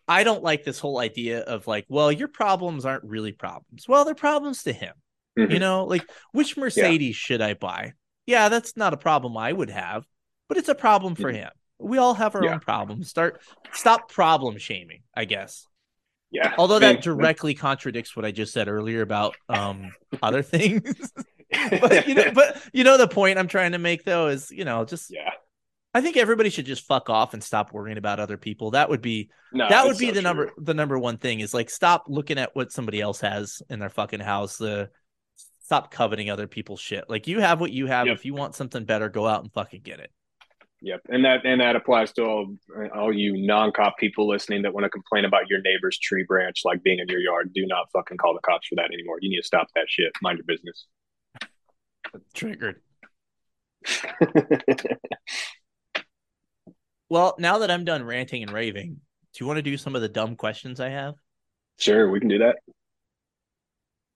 I 0.06 0.24
don't 0.24 0.42
like 0.42 0.64
this 0.64 0.78
whole 0.78 0.98
idea 0.98 1.40
of 1.40 1.66
like, 1.66 1.84
well, 1.88 2.10
your 2.10 2.28
problems 2.28 2.84
aren't 2.84 3.04
really 3.04 3.32
problems. 3.32 3.86
Well, 3.88 4.04
they're 4.04 4.14
problems 4.14 4.62
to 4.64 4.72
him. 4.72 4.94
Mm-hmm. 5.38 5.52
You 5.52 5.58
know, 5.60 5.84
like 5.84 6.08
which 6.32 6.56
Mercedes 6.56 7.08
yeah. 7.08 7.12
should 7.12 7.42
I 7.42 7.54
buy? 7.54 7.92
Yeah, 8.26 8.48
that's 8.48 8.76
not 8.76 8.92
a 8.92 8.96
problem 8.96 9.36
I 9.36 9.52
would 9.52 9.70
have, 9.70 10.04
but 10.48 10.58
it's 10.58 10.68
a 10.68 10.74
problem 10.74 11.14
for 11.14 11.30
mm-hmm. 11.30 11.42
him. 11.42 11.50
We 11.78 11.98
all 11.98 12.14
have 12.14 12.34
our 12.34 12.44
yeah. 12.44 12.54
own 12.54 12.60
problems. 12.60 13.08
Start 13.08 13.40
stop 13.72 14.10
problem 14.10 14.58
shaming, 14.58 15.02
I 15.14 15.26
guess. 15.26 15.66
Yeah. 16.30 16.54
Although 16.58 16.80
that 16.80 17.02
directly 17.02 17.54
contradicts 17.54 18.16
what 18.16 18.24
I 18.24 18.32
just 18.32 18.52
said 18.52 18.68
earlier 18.68 19.02
about 19.02 19.36
um 19.48 19.92
other 20.20 20.42
things. 20.54 21.12
but 21.80 22.06
you 22.06 22.14
know, 22.14 22.30
but 22.34 22.62
you 22.72 22.84
know 22.84 22.96
the 22.96 23.08
point 23.08 23.38
I'm 23.38 23.48
trying 23.48 23.72
to 23.72 23.78
make 23.78 24.04
though 24.04 24.28
is, 24.28 24.50
you 24.50 24.64
know, 24.64 24.84
just 24.84 25.10
yeah 25.10 25.30
I 25.94 26.00
think 26.00 26.16
everybody 26.16 26.50
should 26.50 26.66
just 26.66 26.86
fuck 26.86 27.08
off 27.08 27.32
and 27.32 27.42
stop 27.42 27.72
worrying 27.72 27.96
about 27.96 28.20
other 28.20 28.36
people. 28.36 28.72
That 28.72 28.90
would 28.90 29.00
be 29.00 29.30
no, 29.52 29.68
that 29.68 29.86
would 29.86 29.96
be 29.96 30.08
so 30.08 30.12
the 30.12 30.20
true. 30.20 30.22
number 30.22 30.52
the 30.58 30.74
number 30.74 30.98
one 30.98 31.16
thing 31.16 31.40
is 31.40 31.54
like 31.54 31.70
stop 31.70 32.04
looking 32.08 32.38
at 32.38 32.54
what 32.54 32.72
somebody 32.72 33.00
else 33.00 33.20
has 33.20 33.62
in 33.70 33.78
their 33.78 33.88
fucking 33.88 34.20
house. 34.20 34.58
The 34.58 34.90
stop 35.60 35.90
coveting 35.90 36.30
other 36.30 36.46
people's 36.46 36.80
shit. 36.80 37.08
Like 37.08 37.26
you 37.26 37.40
have 37.40 37.60
what 37.60 37.72
you 37.72 37.86
have. 37.86 38.06
Yep. 38.06 38.16
If 38.16 38.24
you 38.26 38.34
want 38.34 38.54
something 38.54 38.84
better, 38.84 39.08
go 39.08 39.26
out 39.26 39.42
and 39.42 39.52
fucking 39.52 39.80
get 39.82 40.00
it. 40.00 40.10
Yep, 40.82 41.00
and 41.08 41.24
that 41.24 41.44
and 41.44 41.60
that 41.60 41.74
applies 41.74 42.12
to 42.12 42.22
all 42.22 42.54
all 42.94 43.12
you 43.12 43.36
non-cop 43.36 43.96
people 43.98 44.28
listening 44.28 44.62
that 44.62 44.74
want 44.74 44.84
to 44.84 44.90
complain 44.90 45.24
about 45.24 45.48
your 45.48 45.60
neighbor's 45.62 45.98
tree 45.98 46.24
branch 46.28 46.60
like 46.64 46.82
being 46.82 47.00
in 47.00 47.08
your 47.08 47.18
yard. 47.18 47.50
Do 47.52 47.66
not 47.66 47.90
fucking 47.92 48.18
call 48.18 48.34
the 48.34 48.40
cops 48.40 48.68
for 48.68 48.76
that 48.76 48.90
anymore. 48.92 49.18
You 49.20 49.30
need 49.30 49.40
to 49.40 49.46
stop 49.46 49.68
that 49.74 49.86
shit. 49.88 50.12
Mind 50.22 50.38
your 50.38 50.44
business. 50.44 50.86
Triggered. 52.34 52.80
Well, 57.10 57.36
now 57.38 57.58
that 57.58 57.70
I'm 57.70 57.84
done 57.84 58.04
ranting 58.04 58.42
and 58.42 58.52
raving, 58.52 59.00
do 59.32 59.38
you 59.40 59.46
want 59.46 59.56
to 59.56 59.62
do 59.62 59.76
some 59.78 59.94
of 59.94 60.02
the 60.02 60.08
dumb 60.08 60.36
questions 60.36 60.78
I 60.78 60.90
have? 60.90 61.14
Sure, 61.78 62.10
we 62.10 62.20
can 62.20 62.28
do 62.28 62.38
that. 62.38 62.56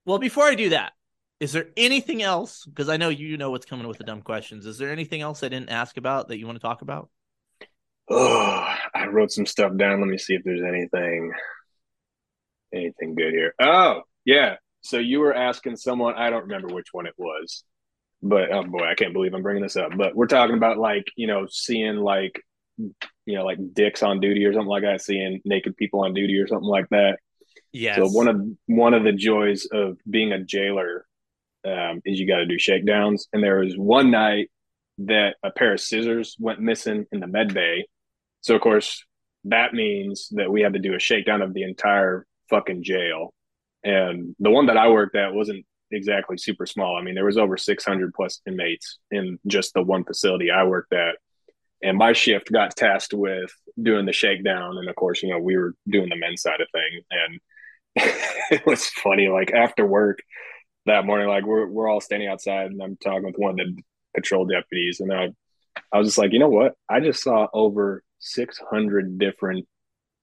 Well, 0.04 0.18
before 0.18 0.44
I 0.44 0.54
do 0.54 0.70
that, 0.70 0.92
is 1.40 1.52
there 1.52 1.68
anything 1.76 2.22
else? 2.22 2.66
Because 2.66 2.88
I 2.88 2.98
know 2.98 3.08
you 3.08 3.36
know 3.36 3.50
what's 3.50 3.66
coming 3.66 3.88
with 3.88 3.98
the 3.98 4.04
dumb 4.04 4.20
questions. 4.20 4.66
Is 4.66 4.76
there 4.76 4.90
anything 4.90 5.22
else 5.22 5.42
I 5.42 5.48
didn't 5.48 5.70
ask 5.70 5.96
about 5.96 6.28
that 6.28 6.38
you 6.38 6.46
want 6.46 6.56
to 6.56 6.66
talk 6.66 6.82
about? 6.82 7.08
Oh, 8.10 8.74
I 8.94 9.06
wrote 9.06 9.30
some 9.30 9.46
stuff 9.46 9.74
down. 9.76 10.00
Let 10.00 10.08
me 10.08 10.18
see 10.18 10.34
if 10.34 10.42
there's 10.44 10.62
anything 10.62 11.32
anything 12.74 13.14
good 13.14 13.32
here. 13.32 13.54
Oh, 13.58 14.02
yeah. 14.24 14.56
So 14.82 14.98
you 14.98 15.20
were 15.20 15.34
asking 15.34 15.76
someone, 15.76 16.14
I 16.14 16.30
don't 16.30 16.42
remember 16.42 16.74
which 16.74 16.88
one 16.92 17.06
it 17.06 17.14
was, 17.16 17.64
but 18.22 18.52
oh 18.52 18.64
boy, 18.64 18.84
I 18.84 18.94
can't 18.94 19.12
believe 19.12 19.34
I'm 19.34 19.42
bringing 19.42 19.62
this 19.62 19.76
up. 19.76 19.92
But 19.96 20.14
we're 20.14 20.26
talking 20.26 20.56
about 20.56 20.78
like, 20.78 21.06
you 21.16 21.26
know, 21.26 21.46
seeing 21.50 21.96
like 21.96 22.40
you 22.78 23.36
know, 23.36 23.44
like 23.44 23.58
dicks 23.72 24.02
on 24.02 24.20
duty 24.20 24.44
or 24.44 24.52
something 24.52 24.68
like 24.68 24.82
that, 24.82 25.00
seeing 25.00 25.40
naked 25.44 25.76
people 25.76 26.00
on 26.00 26.14
duty 26.14 26.38
or 26.38 26.46
something 26.46 26.68
like 26.68 26.88
that. 26.90 27.18
Yeah. 27.72 27.96
So 27.96 28.08
one 28.08 28.28
of 28.28 28.40
one 28.66 28.94
of 28.94 29.04
the 29.04 29.12
joys 29.12 29.66
of 29.72 29.98
being 30.08 30.32
a 30.32 30.42
jailer 30.42 31.06
um, 31.64 32.00
is 32.04 32.18
you 32.18 32.26
got 32.26 32.38
to 32.38 32.46
do 32.46 32.58
shakedowns. 32.58 33.28
And 33.32 33.42
there 33.42 33.60
was 33.60 33.76
one 33.76 34.10
night 34.10 34.50
that 34.98 35.36
a 35.42 35.50
pair 35.50 35.74
of 35.74 35.80
scissors 35.80 36.36
went 36.38 36.60
missing 36.60 37.06
in 37.12 37.20
the 37.20 37.26
med 37.26 37.54
bay. 37.54 37.86
So 38.40 38.54
of 38.54 38.60
course 38.60 39.04
that 39.44 39.74
means 39.74 40.28
that 40.32 40.50
we 40.50 40.60
had 40.60 40.74
to 40.74 40.78
do 40.78 40.94
a 40.94 41.00
shakedown 41.00 41.42
of 41.42 41.54
the 41.54 41.62
entire 41.62 42.26
fucking 42.50 42.82
jail. 42.84 43.32
And 43.82 44.36
the 44.38 44.50
one 44.50 44.66
that 44.66 44.76
I 44.76 44.88
worked 44.88 45.16
at 45.16 45.34
wasn't 45.34 45.66
exactly 45.92 46.36
super 46.38 46.66
small. 46.66 46.96
I 46.96 47.02
mean, 47.02 47.14
there 47.14 47.24
was 47.24 47.38
over 47.38 47.56
600 47.56 48.14
plus 48.14 48.40
inmates 48.46 48.98
in 49.10 49.38
just 49.46 49.74
the 49.74 49.82
one 49.82 50.04
facility 50.04 50.50
I 50.50 50.64
worked 50.64 50.92
at. 50.92 51.16
And 51.82 51.98
my 51.98 52.12
shift 52.12 52.52
got 52.52 52.76
tasked 52.76 53.12
with 53.12 53.52
doing 53.80 54.06
the 54.06 54.12
shakedown. 54.12 54.78
And 54.78 54.88
of 54.88 54.94
course 54.94 55.22
you 55.22 55.30
know 55.30 55.38
we 55.38 55.56
were 55.56 55.74
doing 55.88 56.08
the 56.08 56.16
men's 56.16 56.42
side 56.42 56.60
of 56.60 56.68
things 56.72 57.04
and 57.10 57.40
it 58.50 58.64
was 58.64 58.86
funny 58.86 59.28
like 59.28 59.52
after 59.52 59.84
work 59.86 60.20
that 60.86 61.04
morning 61.04 61.28
like 61.28 61.44
we're, 61.44 61.66
we're 61.66 61.88
all 61.88 62.00
standing 62.00 62.26
outside 62.26 62.70
and 62.70 62.82
i'm 62.82 62.96
talking 62.96 63.24
with 63.24 63.36
one 63.36 63.60
of 63.60 63.66
the 63.66 63.82
patrol 64.14 64.46
deputies. 64.46 65.00
And 65.00 65.12
i 65.12 65.28
i 65.92 65.98
was 65.98 66.08
just 66.08 66.18
like 66.18 66.32
you 66.32 66.38
know 66.38 66.48
what? 66.48 66.74
I 66.88 67.00
just 67.00 67.22
saw 67.22 67.48
over 67.52 68.02
600 68.20 69.18
different 69.18 69.66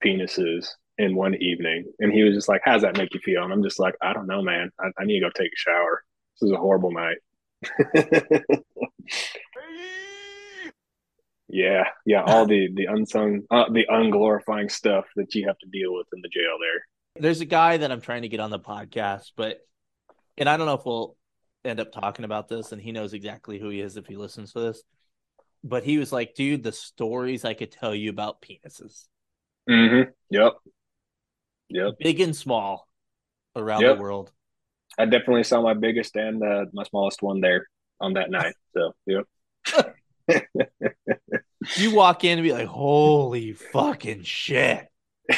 penises 0.04 0.68
in 1.00 1.14
one 1.14 1.34
evening 1.36 1.84
and 1.98 2.12
he 2.12 2.22
was 2.22 2.34
just 2.34 2.48
like 2.48 2.60
how 2.64 2.72
does 2.72 2.82
that 2.82 2.96
make 2.96 3.14
you 3.14 3.20
feel 3.20 3.42
and 3.42 3.52
i'm 3.52 3.62
just 3.62 3.78
like 3.78 3.94
i 4.02 4.12
don't 4.12 4.26
know 4.26 4.42
man 4.42 4.70
i, 4.78 4.88
I 4.98 5.04
need 5.04 5.20
to 5.20 5.26
go 5.26 5.30
take 5.34 5.52
a 5.52 5.56
shower 5.56 6.02
this 6.40 6.48
is 6.48 6.52
a 6.52 6.58
horrible 6.58 6.92
night 6.92 7.18
Yeah, 11.52 11.84
yeah, 12.06 12.22
all 12.22 12.46
the 12.46 12.68
the 12.74 12.86
unsung, 12.86 13.42
uh, 13.50 13.68
the 13.70 13.86
unglorifying 13.90 14.70
stuff 14.70 15.06
that 15.16 15.34
you 15.34 15.48
have 15.48 15.58
to 15.58 15.66
deal 15.66 15.92
with 15.92 16.06
in 16.14 16.22
the 16.22 16.28
jail 16.28 16.56
there. 16.60 17.22
There's 17.22 17.40
a 17.40 17.46
guy 17.46 17.76
that 17.76 17.90
I'm 17.90 18.00
trying 18.00 18.22
to 18.22 18.28
get 18.28 18.40
on 18.40 18.50
the 18.50 18.60
podcast, 18.60 19.32
but 19.36 19.58
and 20.38 20.48
I 20.48 20.56
don't 20.56 20.66
know 20.66 20.74
if 20.74 20.86
we'll 20.86 21.16
end 21.64 21.80
up 21.80 21.90
talking 21.90 22.24
about 22.24 22.48
this, 22.48 22.70
and 22.70 22.80
he 22.80 22.92
knows 22.92 23.14
exactly 23.14 23.58
who 23.58 23.68
he 23.68 23.80
is 23.80 23.96
if 23.96 24.06
he 24.06 24.16
listens 24.16 24.52
to 24.52 24.60
this. 24.60 24.82
But 25.64 25.82
he 25.82 25.98
was 25.98 26.12
like, 26.12 26.34
"Dude, 26.34 26.62
the 26.62 26.72
stories 26.72 27.44
I 27.44 27.54
could 27.54 27.72
tell 27.72 27.96
you 27.96 28.10
about 28.10 28.40
penises." 28.40 29.06
Mm-hmm. 29.68 30.10
Yep. 30.30 30.52
Yep. 31.70 31.94
Big 32.00 32.20
and 32.20 32.34
small 32.34 32.88
around 33.56 33.82
yep. 33.82 33.96
the 33.96 34.02
world. 34.02 34.30
I 34.98 35.04
definitely 35.04 35.44
saw 35.44 35.62
my 35.62 35.74
biggest 35.74 36.16
and 36.16 36.42
uh, 36.42 36.66
my 36.72 36.82
smallest 36.84 37.22
one 37.22 37.40
there 37.40 37.66
on 38.00 38.14
that 38.14 38.30
night. 38.30 38.54
So, 38.74 38.92
yep. 39.06 39.24
you 41.76 41.94
walk 41.94 42.24
in 42.24 42.38
and 42.38 42.44
be 42.44 42.52
like, 42.52 42.66
holy 42.66 43.52
fucking 43.52 44.24
shit. 44.24 44.86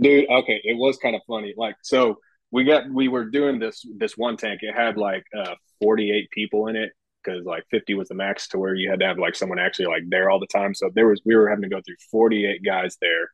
Dude, 0.00 0.28
okay, 0.28 0.60
it 0.64 0.76
was 0.76 0.96
kind 0.98 1.14
of 1.14 1.22
funny. 1.26 1.54
Like, 1.56 1.76
so 1.82 2.18
we 2.50 2.64
got 2.64 2.90
we 2.90 3.08
were 3.08 3.24
doing 3.24 3.58
this 3.58 3.84
this 3.96 4.16
one 4.16 4.36
tank. 4.36 4.60
It 4.62 4.74
had 4.74 4.96
like 4.96 5.24
uh, 5.36 5.54
48 5.80 6.30
people 6.30 6.66
in 6.68 6.76
it 6.76 6.92
because 7.22 7.44
like 7.44 7.64
50 7.70 7.94
was 7.94 8.08
the 8.08 8.14
max 8.14 8.48
to 8.48 8.58
where 8.58 8.74
you 8.74 8.90
had 8.90 9.00
to 9.00 9.06
have 9.06 9.18
like 9.18 9.34
someone 9.34 9.58
actually 9.58 9.86
like 9.86 10.02
there 10.08 10.30
all 10.30 10.40
the 10.40 10.46
time. 10.46 10.74
So 10.74 10.90
there 10.94 11.08
was 11.08 11.20
we 11.24 11.34
were 11.34 11.48
having 11.48 11.62
to 11.62 11.68
go 11.68 11.80
through 11.84 11.96
48 12.10 12.60
guys 12.64 12.96
there. 13.00 13.30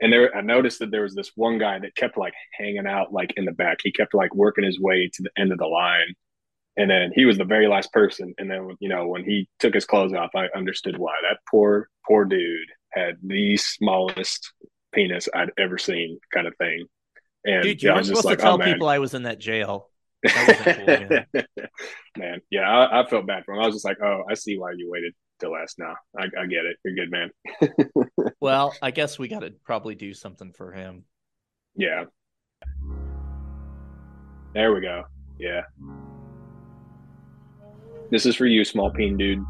And 0.00 0.12
there 0.12 0.34
I 0.36 0.42
noticed 0.42 0.78
that 0.80 0.90
there 0.90 1.02
was 1.02 1.14
this 1.14 1.32
one 1.36 1.58
guy 1.58 1.78
that 1.78 1.94
kept 1.94 2.18
like 2.18 2.34
hanging 2.52 2.86
out 2.86 3.12
like 3.12 3.32
in 3.36 3.44
the 3.44 3.52
back. 3.52 3.78
He 3.82 3.92
kept 3.92 4.14
like 4.14 4.34
working 4.34 4.64
his 4.64 4.80
way 4.80 5.10
to 5.12 5.22
the 5.22 5.30
end 5.40 5.52
of 5.52 5.58
the 5.58 5.66
line. 5.66 6.14
And 6.76 6.90
then 6.90 7.10
he 7.14 7.24
was 7.24 7.38
the 7.38 7.44
very 7.44 7.68
last 7.68 7.92
person. 7.92 8.34
And 8.36 8.50
then 8.50 8.76
you 8.80 8.88
know, 8.88 9.08
when 9.08 9.24
he 9.24 9.48
took 9.58 9.74
his 9.74 9.86
clothes 9.86 10.12
off, 10.12 10.30
I 10.34 10.48
understood 10.54 10.98
why. 10.98 11.14
That 11.22 11.38
poor, 11.50 11.88
poor 12.06 12.26
dude 12.26 12.68
had 12.90 13.16
the 13.22 13.56
smallest 13.56 14.52
penis 14.92 15.28
I'd 15.34 15.50
ever 15.58 15.78
seen, 15.78 16.18
kind 16.32 16.46
of 16.46 16.54
thing. 16.58 16.86
And 17.44 17.62
Dude, 17.62 17.82
you 17.82 17.88
yeah, 17.88 17.92
I 17.92 17.96
were 17.96 17.98
was 18.00 18.08
supposed 18.08 18.24
like, 18.26 18.38
to 18.38 18.44
tell 18.44 18.60
oh, 18.60 18.64
people 18.64 18.88
I 18.88 18.98
was 18.98 19.14
in 19.14 19.22
that 19.22 19.38
jail. 19.38 19.88
That 20.26 20.76
cool, 20.76 21.44
man. 21.44 21.46
man, 22.18 22.40
yeah, 22.50 22.68
I, 22.68 23.02
I 23.02 23.06
felt 23.06 23.26
bad 23.26 23.44
for 23.44 23.54
him. 23.54 23.62
I 23.62 23.66
was 23.66 23.76
just 23.76 23.84
like, 23.84 23.98
oh, 24.02 24.24
I 24.28 24.34
see 24.34 24.58
why 24.58 24.72
you 24.72 24.90
waited 24.90 25.14
till 25.40 25.52
last 25.52 25.78
now. 25.78 25.94
I, 26.18 26.24
I 26.24 26.46
get 26.46 26.64
it. 26.66 26.76
You're 26.84 26.94
good, 26.94 27.10
man. 27.10 27.30
Well, 28.40 28.74
I 28.82 28.90
guess 28.90 29.18
we 29.18 29.28
got 29.28 29.40
to 29.40 29.52
probably 29.64 29.94
do 29.94 30.12
something 30.12 30.52
for 30.52 30.72
him. 30.72 31.04
Yeah. 31.74 32.04
There 34.54 34.72
we 34.72 34.80
go. 34.80 35.04
Yeah. 35.38 35.62
This 38.10 38.26
is 38.26 38.36
for 38.36 38.46
you, 38.46 38.64
small 38.64 38.90
peen 38.90 39.16
dude. 39.16 39.44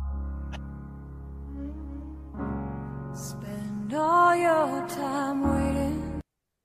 Spend 3.15 3.93
all 3.95 4.35
your 4.35 4.89
time 4.89 5.43
waiting. 5.43 6.06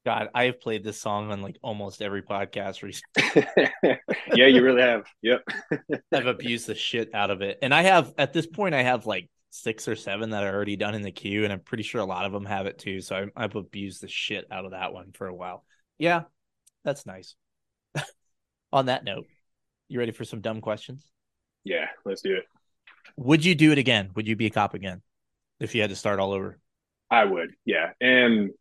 God, 0.05 0.29
I 0.33 0.45
have 0.45 0.59
played 0.59 0.83
this 0.83 0.99
song 0.99 1.31
on 1.31 1.41
like 1.41 1.57
almost 1.61 2.01
every 2.01 2.23
podcast 2.23 2.81
recently. 2.81 3.45
yeah, 4.33 4.47
you 4.47 4.63
really 4.63 4.81
have. 4.81 5.05
Yep. 5.21 5.43
I've 6.11 6.25
abused 6.25 6.67
the 6.67 6.73
shit 6.73 7.13
out 7.13 7.29
of 7.29 7.41
it. 7.41 7.59
And 7.61 7.73
I 7.73 7.83
have, 7.83 8.13
at 8.17 8.33
this 8.33 8.47
point, 8.47 8.73
I 8.73 8.81
have 8.81 9.05
like 9.05 9.29
six 9.51 9.87
or 9.87 9.95
seven 9.95 10.31
that 10.31 10.43
are 10.43 10.53
already 10.53 10.75
done 10.75 10.95
in 10.95 11.03
the 11.03 11.11
queue. 11.11 11.43
And 11.43 11.53
I'm 11.53 11.59
pretty 11.59 11.83
sure 11.83 12.01
a 12.01 12.05
lot 12.05 12.25
of 12.25 12.31
them 12.31 12.45
have 12.45 12.65
it 12.65 12.79
too. 12.79 12.99
So 13.01 13.15
I, 13.15 13.43
I've 13.43 13.55
abused 13.55 14.01
the 14.01 14.07
shit 14.07 14.47
out 14.51 14.65
of 14.65 14.71
that 14.71 14.91
one 14.91 15.11
for 15.13 15.27
a 15.27 15.35
while. 15.35 15.63
Yeah, 15.99 16.23
that's 16.83 17.05
nice. 17.05 17.35
on 18.73 18.87
that 18.87 19.03
note, 19.03 19.27
you 19.87 19.99
ready 19.99 20.13
for 20.13 20.25
some 20.25 20.41
dumb 20.41 20.61
questions? 20.61 21.05
Yeah, 21.63 21.85
let's 22.05 22.23
do 22.23 22.33
it. 22.33 22.45
Would 23.17 23.45
you 23.45 23.53
do 23.53 23.71
it 23.71 23.77
again? 23.77 24.09
Would 24.15 24.27
you 24.27 24.35
be 24.35 24.47
a 24.47 24.51
cop 24.51 24.73
again 24.73 25.03
if 25.59 25.75
you 25.75 25.81
had 25.81 25.91
to 25.91 25.95
start 25.95 26.19
all 26.19 26.31
over? 26.31 26.57
I 27.11 27.25
would, 27.25 27.51
yeah. 27.65 27.91
And 27.99 28.51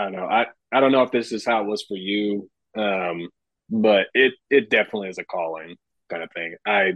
I 0.00 0.04
don't 0.04 0.12
know. 0.12 0.26
I, 0.26 0.46
I 0.72 0.80
don't 0.80 0.92
know 0.92 1.02
if 1.02 1.10
this 1.10 1.32
is 1.32 1.44
how 1.44 1.62
it 1.62 1.66
was 1.66 1.82
for 1.82 1.96
you. 1.96 2.48
Um, 2.76 3.28
but 3.68 4.06
it 4.14 4.34
it 4.50 4.70
definitely 4.70 5.08
is 5.08 5.18
a 5.18 5.24
calling 5.24 5.76
kind 6.10 6.22
of 6.22 6.30
thing. 6.32 6.56
I 6.66 6.94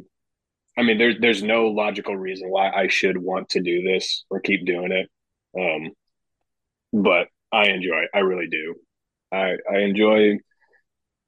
I 0.78 0.82
mean 0.82 0.98
there's 0.98 1.16
there's 1.20 1.42
no 1.42 1.66
logical 1.68 2.16
reason 2.16 2.50
why 2.50 2.70
I 2.70 2.88
should 2.88 3.18
want 3.18 3.50
to 3.50 3.62
do 3.62 3.82
this 3.82 4.24
or 4.30 4.40
keep 4.40 4.66
doing 4.66 4.92
it. 4.92 5.10
Um 5.58 5.92
but 6.92 7.28
I 7.52 7.68
enjoy 7.68 8.02
it. 8.02 8.10
I 8.14 8.20
really 8.20 8.48
do. 8.48 8.74
I 9.32 9.56
I 9.72 9.78
enjoy 9.80 10.38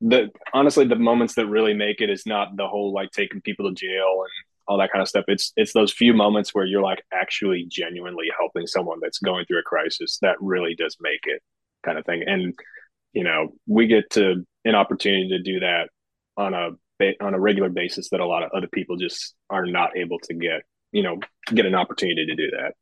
the 0.00 0.30
honestly 0.52 0.86
the 0.86 0.96
moments 0.96 1.34
that 1.36 1.46
really 1.46 1.74
make 1.74 2.00
it 2.00 2.10
is 2.10 2.26
not 2.26 2.56
the 2.56 2.68
whole 2.68 2.92
like 2.92 3.10
taking 3.12 3.40
people 3.40 3.68
to 3.68 3.74
jail 3.74 4.22
and 4.22 4.30
all 4.68 4.78
that 4.78 4.92
kind 4.92 5.02
of 5.02 5.08
stuff. 5.08 5.24
It's 5.28 5.52
it's 5.56 5.72
those 5.72 5.92
few 5.92 6.12
moments 6.14 6.54
where 6.54 6.64
you're 6.66 6.82
like 6.82 7.02
actually 7.12 7.66
genuinely 7.70 8.26
helping 8.38 8.66
someone 8.66 8.98
that's 9.00 9.18
going 9.20 9.46
through 9.46 9.60
a 9.60 9.62
crisis 9.62 10.18
that 10.22 10.36
really 10.40 10.74
does 10.74 10.96
make 11.00 11.20
it 11.24 11.42
kind 11.86 11.98
of 11.98 12.04
thing. 12.04 12.24
And 12.26 12.54
you 13.12 13.24
know, 13.24 13.54
we 13.66 13.86
get 13.86 14.10
to 14.10 14.44
an 14.64 14.74
opportunity 14.74 15.28
to 15.28 15.42
do 15.42 15.60
that 15.60 15.88
on 16.36 16.52
a 16.52 16.70
on 17.20 17.34
a 17.34 17.40
regular 17.40 17.70
basis 17.70 18.10
that 18.10 18.20
a 18.20 18.26
lot 18.26 18.42
of 18.42 18.50
other 18.54 18.68
people 18.68 18.96
just 18.96 19.34
are 19.48 19.64
not 19.64 19.96
able 19.96 20.18
to 20.20 20.34
get. 20.34 20.62
You 20.92 21.02
know, 21.02 21.18
get 21.46 21.66
an 21.66 21.74
opportunity 21.74 22.26
to 22.26 22.34
do 22.34 22.50
that. 22.50 22.74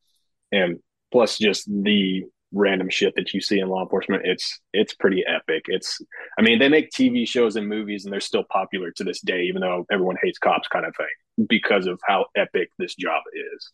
And 0.52 0.78
plus, 1.12 1.38
just 1.38 1.66
the 1.66 2.24
random 2.54 2.88
shit 2.88 3.14
that 3.16 3.34
you 3.34 3.40
see 3.40 3.58
in 3.58 3.68
law 3.68 3.82
enforcement 3.82 4.22
it's 4.24 4.60
it's 4.72 4.94
pretty 4.94 5.24
epic 5.26 5.64
it's 5.66 6.00
i 6.38 6.42
mean 6.42 6.60
they 6.60 6.68
make 6.68 6.88
tv 6.90 7.26
shows 7.26 7.56
and 7.56 7.68
movies 7.68 8.04
and 8.04 8.12
they're 8.12 8.20
still 8.20 8.44
popular 8.44 8.92
to 8.92 9.02
this 9.02 9.20
day 9.20 9.42
even 9.42 9.60
though 9.60 9.84
everyone 9.90 10.16
hates 10.22 10.38
cops 10.38 10.68
kind 10.68 10.86
of 10.86 10.94
thing 10.96 11.46
because 11.48 11.86
of 11.86 11.98
how 12.06 12.26
epic 12.36 12.68
this 12.78 12.94
job 12.94 13.20
is 13.34 13.70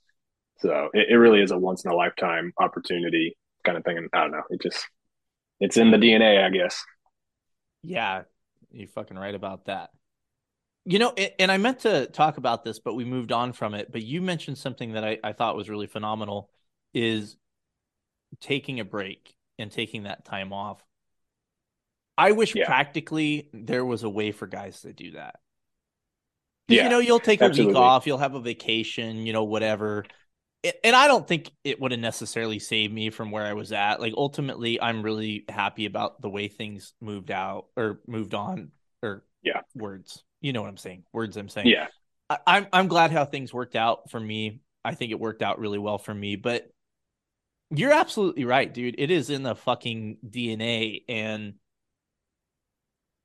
so 0.61 0.89
it, 0.94 1.09
it 1.11 1.16
really 1.16 1.43
is 1.43 1.51
a 1.51 1.59
once 1.59 1.85
in 1.85 1.90
a 1.90 1.94
lifetime 1.94 2.52
opportunity 2.59 3.36
kind 3.66 3.77
of 3.77 3.85
thing 3.85 3.98
and 3.98 4.09
i 4.15 4.23
don't 4.23 4.32
know 4.32 4.43
it 4.48 4.62
just 4.62 4.86
it's 5.60 5.76
in 5.76 5.90
the 5.90 5.96
dna 5.96 6.44
i 6.44 6.50
guess 6.50 6.84
Yeah, 7.82 8.22
you're 8.70 8.88
fucking 8.88 9.18
right 9.18 9.34
about 9.34 9.66
that. 9.66 9.90
You 10.86 10.98
know, 10.98 11.12
and 11.38 11.52
I 11.52 11.58
meant 11.58 11.80
to 11.80 12.06
talk 12.06 12.38
about 12.38 12.64
this, 12.64 12.78
but 12.78 12.94
we 12.94 13.04
moved 13.04 13.32
on 13.32 13.52
from 13.52 13.74
it. 13.74 13.92
But 13.92 14.02
you 14.02 14.22
mentioned 14.22 14.58
something 14.58 14.92
that 14.92 15.04
I, 15.04 15.18
I 15.22 15.32
thought 15.32 15.56
was 15.56 15.68
really 15.68 15.86
phenomenal 15.86 16.50
is 16.94 17.36
taking 18.40 18.80
a 18.80 18.84
break 18.84 19.34
and 19.58 19.70
taking 19.70 20.04
that 20.04 20.24
time 20.24 20.52
off. 20.52 20.82
I 22.16 22.32
wish 22.32 22.54
Yeah. 22.54 22.66
practically 22.66 23.48
there 23.52 23.84
was 23.84 24.02
a 24.02 24.08
way 24.10 24.32
for 24.32 24.46
guys 24.46 24.82
to 24.82 24.92
do 24.92 25.12
that. 25.12 25.40
Yeah, 26.68 26.84
you 26.84 26.88
know, 26.88 26.98
you'll 27.00 27.20
take 27.20 27.42
a 27.42 27.48
week 27.48 27.74
off, 27.74 28.06
you'll 28.06 28.18
have 28.18 28.34
a 28.34 28.40
vacation, 28.40 29.26
you 29.26 29.32
know, 29.32 29.44
whatever. 29.44 30.04
And 30.84 30.94
I 30.94 31.06
don't 31.06 31.26
think 31.26 31.50
it 31.64 31.80
would 31.80 31.92
have 31.92 32.00
necessarily 32.00 32.58
saved 32.58 32.92
me 32.92 33.08
from 33.10 33.30
where 33.30 33.46
I 33.46 33.54
was 33.54 33.72
at. 33.72 34.00
Like 34.00 34.12
ultimately, 34.16 34.80
I'm 34.80 35.02
really 35.02 35.44
happy 35.48 35.86
about 35.86 36.20
the 36.20 36.28
way 36.28 36.48
things 36.48 36.92
moved 37.00 37.30
out 37.30 37.66
or 37.76 38.00
moved 38.06 38.34
on 38.34 38.70
or 39.02 39.24
Yeah. 39.42 39.62
words. 39.74 40.22
You 40.42 40.52
know 40.52 40.60
what 40.60 40.68
I'm 40.68 40.76
saying? 40.76 41.04
Words 41.12 41.36
I'm 41.36 41.48
saying. 41.48 41.68
yeah 41.68 41.88
I, 42.28 42.38
I'm 42.46 42.66
I'm 42.72 42.88
glad 42.88 43.10
how 43.10 43.24
things 43.24 43.54
worked 43.54 43.74
out 43.76 44.10
for 44.10 44.20
me. 44.20 44.60
I 44.84 44.94
think 44.94 45.12
it 45.12 45.20
worked 45.20 45.42
out 45.42 45.58
really 45.58 45.78
well 45.78 45.98
for 45.98 46.14
me. 46.14 46.36
But 46.36 46.70
you're 47.70 47.92
absolutely 47.92 48.44
right, 48.44 48.72
dude. 48.72 48.96
It 48.98 49.10
is 49.10 49.30
in 49.30 49.42
the 49.42 49.54
fucking 49.54 50.18
DNA, 50.28 51.04
and 51.08 51.54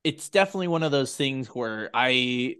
it's 0.04 0.28
definitely 0.28 0.68
one 0.68 0.82
of 0.82 0.92
those 0.92 1.14
things 1.16 1.48
where 1.48 1.90
I 1.92 2.56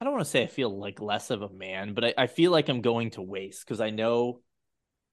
I 0.00 0.04
don't 0.04 0.14
want 0.14 0.24
to 0.24 0.30
say 0.30 0.42
I 0.42 0.46
feel 0.46 0.76
like 0.76 1.00
less 1.00 1.30
of 1.30 1.42
a 1.42 1.48
man, 1.50 1.94
but 1.94 2.04
I, 2.04 2.14
I 2.16 2.26
feel 2.26 2.50
like 2.50 2.68
I'm 2.68 2.80
going 2.80 3.10
to 3.12 3.22
waste 3.22 3.64
because 3.66 3.80
I 3.80 3.90
know 3.90 4.40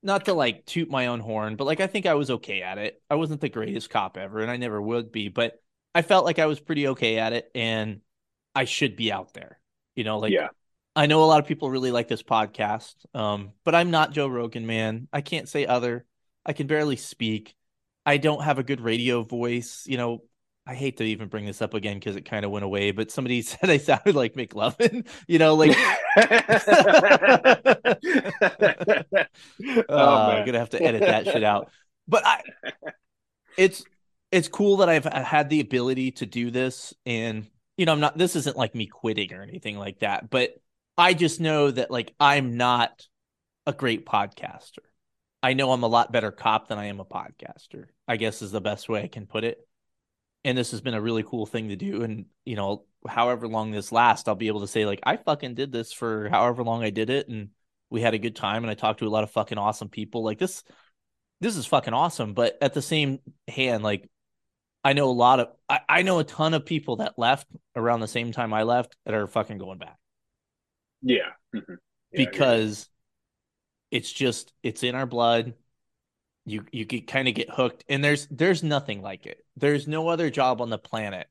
not 0.02 0.26
to 0.26 0.34
like 0.34 0.66
toot 0.66 0.90
my 0.90 1.08
own 1.08 1.20
horn, 1.20 1.56
but 1.56 1.66
like 1.66 1.82
I 1.82 1.88
think 1.88 2.06
I 2.06 2.14
was 2.14 2.32
okay 2.32 2.62
at 2.62 2.78
it. 2.78 3.02
I 3.10 3.16
wasn't 3.16 3.42
the 3.42 3.50
greatest 3.50 3.90
cop 3.90 4.18
ever, 4.18 4.40
and 4.40 4.50
I 4.50 4.58
never 4.58 4.82
would 4.82 5.12
be, 5.12 5.28
but 5.28 5.62
I 5.94 6.02
felt 6.04 6.26
like 6.26 6.40
I 6.40 6.46
was 6.46 6.60
pretty 6.60 6.88
okay 6.90 7.18
at 7.18 7.34
it, 7.34 7.52
and 7.54 8.02
I 8.56 8.66
should 8.66 8.96
be 8.96 9.12
out 9.12 9.34
there. 9.34 9.60
You 9.96 10.04
know, 10.04 10.20
like 10.20 10.34
yeah 10.34 10.50
I 10.98 11.06
know 11.06 11.24
a 11.24 11.26
lot 11.26 11.40
of 11.40 11.46
people 11.46 11.70
really 11.70 11.92
like 11.92 12.08
this 12.08 12.24
podcast, 12.24 12.96
um, 13.14 13.52
but 13.64 13.76
I'm 13.76 13.92
not 13.92 14.14
Joe 14.14 14.28
Rogan, 14.28 14.66
man. 14.66 15.08
I 15.14 15.22
can't 15.22 15.48
say 15.48 15.68
other. 15.68 16.08
I 16.44 16.54
can 16.54 16.66
barely 16.66 16.96
speak. 16.96 17.56
I 18.04 18.18
don't 18.18 18.42
have 18.42 18.58
a 18.58 18.64
good 18.64 18.82
radio 18.82 19.22
voice. 19.22 19.84
You 19.86 19.98
know, 19.98 20.24
I 20.68 20.76
hate 20.76 20.98
to 20.98 21.04
even 21.06 21.30
bring 21.30 21.46
this 21.46 21.62
up 21.62 21.74
again 21.74 21.98
because 21.98 22.18
it 22.18 22.26
kind 22.26 22.44
of 22.44 22.52
went 22.52 22.66
away, 22.66 22.92
but 22.92 23.10
somebody 23.10 23.42
said 23.44 23.70
I 23.70 23.78
sounded 23.78 24.16
like 24.16 24.34
McLovin. 24.34 25.08
You 25.28 25.40
know, 25.40 25.56
like 25.56 25.72
oh, 25.78 26.26
uh, 29.90 30.28
man. 30.28 30.38
I'm 30.38 30.46
gonna 30.46 30.60
have 30.60 30.70
to 30.72 30.82
edit 30.82 31.02
that 31.02 31.26
shit 31.26 31.44
out. 31.44 31.70
But 32.08 32.26
I, 32.26 32.42
it's 33.58 33.84
it's 34.32 34.48
cool 34.48 34.78
that 34.78 34.90
I've 34.90 35.06
had 35.06 35.50
the 35.50 35.60
ability 35.60 36.12
to 36.12 36.26
do 36.26 36.52
this, 36.52 36.94
and 37.06 37.48
you 37.78 37.86
know, 37.86 37.94
I'm 37.94 38.00
not. 38.00 38.18
This 38.18 38.36
isn't 38.36 38.58
like 38.58 38.76
me 38.76 38.88
quitting 38.88 39.34
or 39.34 39.42
anything 39.42 39.78
like 39.78 40.00
that, 40.00 40.30
but 40.30 40.52
I 40.98 41.14
just 41.14 41.40
know 41.40 41.70
that 41.72 41.92
like 41.92 42.14
I'm 42.20 42.58
not 42.58 43.06
a 43.66 43.74
great 43.74 44.06
podcaster. 44.06 44.80
I 45.44 45.54
know 45.54 45.72
I'm 45.72 45.84
a 45.84 45.88
lot 45.88 46.12
better 46.12 46.32
cop 46.32 46.68
than 46.68 46.78
I 46.78 46.86
am 46.86 47.00
a 47.00 47.06
podcaster. 47.06 47.86
I 48.08 48.18
guess 48.18 48.42
is 48.42 48.52
the 48.52 48.62
best 48.62 48.90
way 48.90 49.04
I 49.04 49.08
can 49.08 49.26
put 49.28 49.44
it. 49.44 49.67
And 50.48 50.58
this 50.58 50.72
has 50.72 50.82
been 50.82 50.94
a 50.94 51.02
really 51.02 51.24
cool 51.24 51.46
thing 51.46 51.70
to 51.70 51.76
do. 51.76 52.04
And 52.04 52.26
you 52.46 52.56
know, 52.56 52.86
however 53.08 53.48
long 53.48 53.72
this 53.72 53.92
lasts, 53.92 54.28
I'll 54.28 54.36
be 54.36 54.48
able 54.48 54.62
to 54.62 54.68
say 54.68 54.86
like 54.86 55.02
I 55.04 55.18
fucking 55.18 55.56
did 55.56 55.72
this 55.72 55.92
for 55.92 56.30
however 56.30 56.64
long 56.64 56.84
I 56.84 56.90
did 56.90 57.10
it, 57.10 57.28
and 57.28 57.50
we 57.90 58.02
had 58.02 58.14
a 58.14 58.20
good 58.20 58.36
time. 58.36 58.64
And 58.64 58.72
I 58.72 58.74
talked 58.74 59.00
to 59.00 59.08
a 59.08 59.10
lot 59.10 59.24
of 59.24 59.32
fucking 59.32 59.58
awesome 59.58 59.90
people. 59.90 60.24
Like 60.24 60.40
this, 60.40 60.64
this 61.42 61.58
is 61.58 61.66
fucking 61.66 61.94
awesome. 61.94 62.34
But 62.34 62.58
at 62.62 62.74
the 62.74 62.82
same 62.82 63.20
hand, 63.48 63.84
like 63.84 64.10
I 64.84 64.94
know 64.94 65.10
a 65.10 65.12
lot 65.12 65.42
of 65.42 65.50
I, 65.68 65.82
I 65.90 66.02
know 66.02 66.20
a 66.20 66.24
ton 66.24 66.54
of 66.54 66.66
people 66.66 66.98
that 66.98 67.20
left 67.20 67.48
around 67.76 68.00
the 68.00 68.08
same 68.08 68.32
time 68.32 68.54
I 68.54 68.64
left 68.64 68.96
that 69.06 69.14
are 69.14 69.28
fucking 69.28 69.58
going 69.58 69.80
back 69.80 69.98
yeah 71.02 71.32
Mhm. 71.54 71.78
Yeah, 72.12 72.26
because 72.26 72.90
it's 73.92 74.12
just 74.12 74.54
it's 74.64 74.84
in 74.84 74.96
our 74.96 75.06
blood. 75.06 75.54
You 76.48 76.64
you 76.72 76.86
get 76.86 77.08
kind 77.08 77.28
of 77.28 77.36
get 77.36 77.50
hooked, 77.50 77.84
and 77.90 78.02
there's 78.04 78.26
there's 78.32 78.64
nothing 78.64 79.02
like 79.02 79.26
it. 79.26 79.46
There's 79.58 79.86
no 79.88 80.08
other 80.08 80.30
job 80.30 80.62
on 80.62 80.70
the 80.70 80.78
planet 80.78 81.28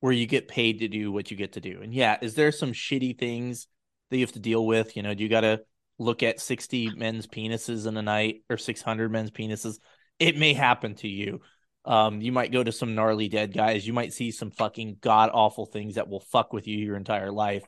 where 0.00 0.12
you 0.12 0.26
get 0.26 0.48
paid 0.48 0.80
to 0.80 0.88
do 0.88 1.10
what 1.10 1.30
you 1.30 1.36
get 1.36 1.54
to 1.54 1.60
do. 1.60 1.80
And 1.82 1.94
yeah, 1.94 2.18
is 2.20 2.34
there 2.34 2.52
some 2.52 2.72
shitty 2.72 3.18
things 3.18 3.66
that 4.10 4.18
you 4.18 4.22
have 4.24 4.32
to 4.32 4.38
deal 4.38 4.66
with? 4.66 4.96
You 4.96 5.02
know, 5.02 5.14
do 5.14 5.22
you 5.22 5.30
got 5.30 5.42
to 5.42 5.62
look 5.98 6.22
at 6.22 6.40
60 6.40 6.90
men's 6.96 7.26
penises 7.26 7.86
in 7.86 7.96
a 7.96 8.02
night 8.02 8.42
or 8.50 8.58
600 8.58 9.10
men's 9.10 9.30
penises? 9.30 9.78
It 10.18 10.36
may 10.36 10.52
happen 10.54 10.94
to 10.96 11.08
you, 11.08 11.40
Um, 11.84 12.20
you 12.20 12.32
might 12.32 12.52
go 12.52 12.62
to 12.62 12.72
some 12.72 12.94
gnarly 12.94 13.28
dead 13.28 13.54
guys. 13.54 13.86
You 13.86 13.94
might 13.94 14.12
see 14.12 14.30
some 14.30 14.50
fucking 14.50 14.98
god 15.00 15.30
awful 15.32 15.66
things 15.66 15.94
that 15.94 16.08
will 16.08 16.20
fuck 16.20 16.52
with 16.52 16.66
you 16.66 16.76
your 16.78 16.96
entire 16.96 17.30
life. 17.32 17.64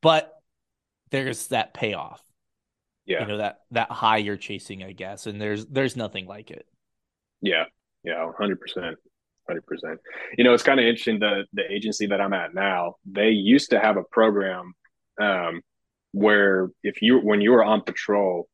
But 0.00 0.32
there's 1.10 1.46
that 1.48 1.74
payoff. 1.74 2.25
Yeah. 3.06 3.20
You 3.20 3.26
know 3.26 3.38
that 3.38 3.60
that 3.70 3.90
high 3.90 4.18
you're 4.18 4.36
chasing, 4.36 4.82
I 4.82 4.92
guess, 4.92 5.26
and 5.26 5.40
there's 5.40 5.64
there's 5.66 5.96
nothing 5.96 6.26
like 6.26 6.50
it. 6.50 6.66
Yeah, 7.40 7.64
yeah, 8.02 8.30
hundred 8.36 8.60
percent, 8.60 8.96
hundred 9.46 9.64
percent. 9.66 10.00
You 10.36 10.44
know, 10.44 10.52
it's 10.52 10.64
kind 10.64 10.80
of 10.80 10.86
interesting. 10.86 11.20
The 11.20 11.44
the 11.52 11.62
agency 11.70 12.06
that 12.06 12.20
I'm 12.20 12.32
at 12.32 12.52
now, 12.54 12.96
they 13.10 13.28
used 13.28 13.70
to 13.70 13.78
have 13.78 13.96
a 13.96 14.02
program 14.02 14.74
um, 15.20 15.60
where 16.12 16.70
if 16.82 17.00
you 17.00 17.20
when 17.20 17.40
you 17.40 17.52
were 17.52 17.64
on 17.64 17.82
patrol, 17.82 18.48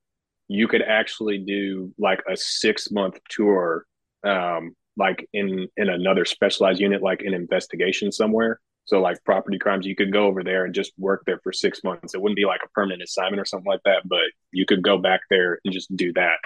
you 0.49 0.69
could 0.69 0.83
actually 0.83 1.39
do 1.39 1.95
like 1.99 2.21
a 2.31 2.37
six 2.37 2.91
month 2.91 3.19
tour, 3.31 3.87
um, 4.23 4.77
like 4.99 5.27
in 5.33 5.67
in 5.79 5.89
another 5.89 6.27
specialized 6.27 6.81
unit, 6.81 7.03
like 7.03 7.23
an 7.23 7.33
investigation 7.33 8.13
somewhere. 8.13 8.61
So 8.85 9.01
like 9.01 9.23
property 9.25 9.59
crimes, 9.59 9.87
you 9.87 9.95
could 9.95 10.13
go 10.13 10.27
over 10.27 10.43
there 10.43 10.65
and 10.65 10.75
just 10.75 10.93
work 10.99 11.23
there 11.25 11.41
for 11.43 11.53
six 11.53 11.85
months. 11.85 12.15
It 12.15 12.21
wouldn't 12.21 12.37
be 12.37 12.45
like 12.45 12.61
a 12.65 12.69
permanent 12.71 13.03
assignment 13.03 13.41
or 13.41 13.45
something 13.45 13.71
like 13.71 13.83
that, 13.85 14.03
but 14.07 14.25
you 14.51 14.67
could 14.67 14.83
go 14.83 14.99
back 14.99 15.21
there 15.31 15.59
and 15.65 15.73
just 15.73 15.95
do 15.97 16.13
that 16.15 16.39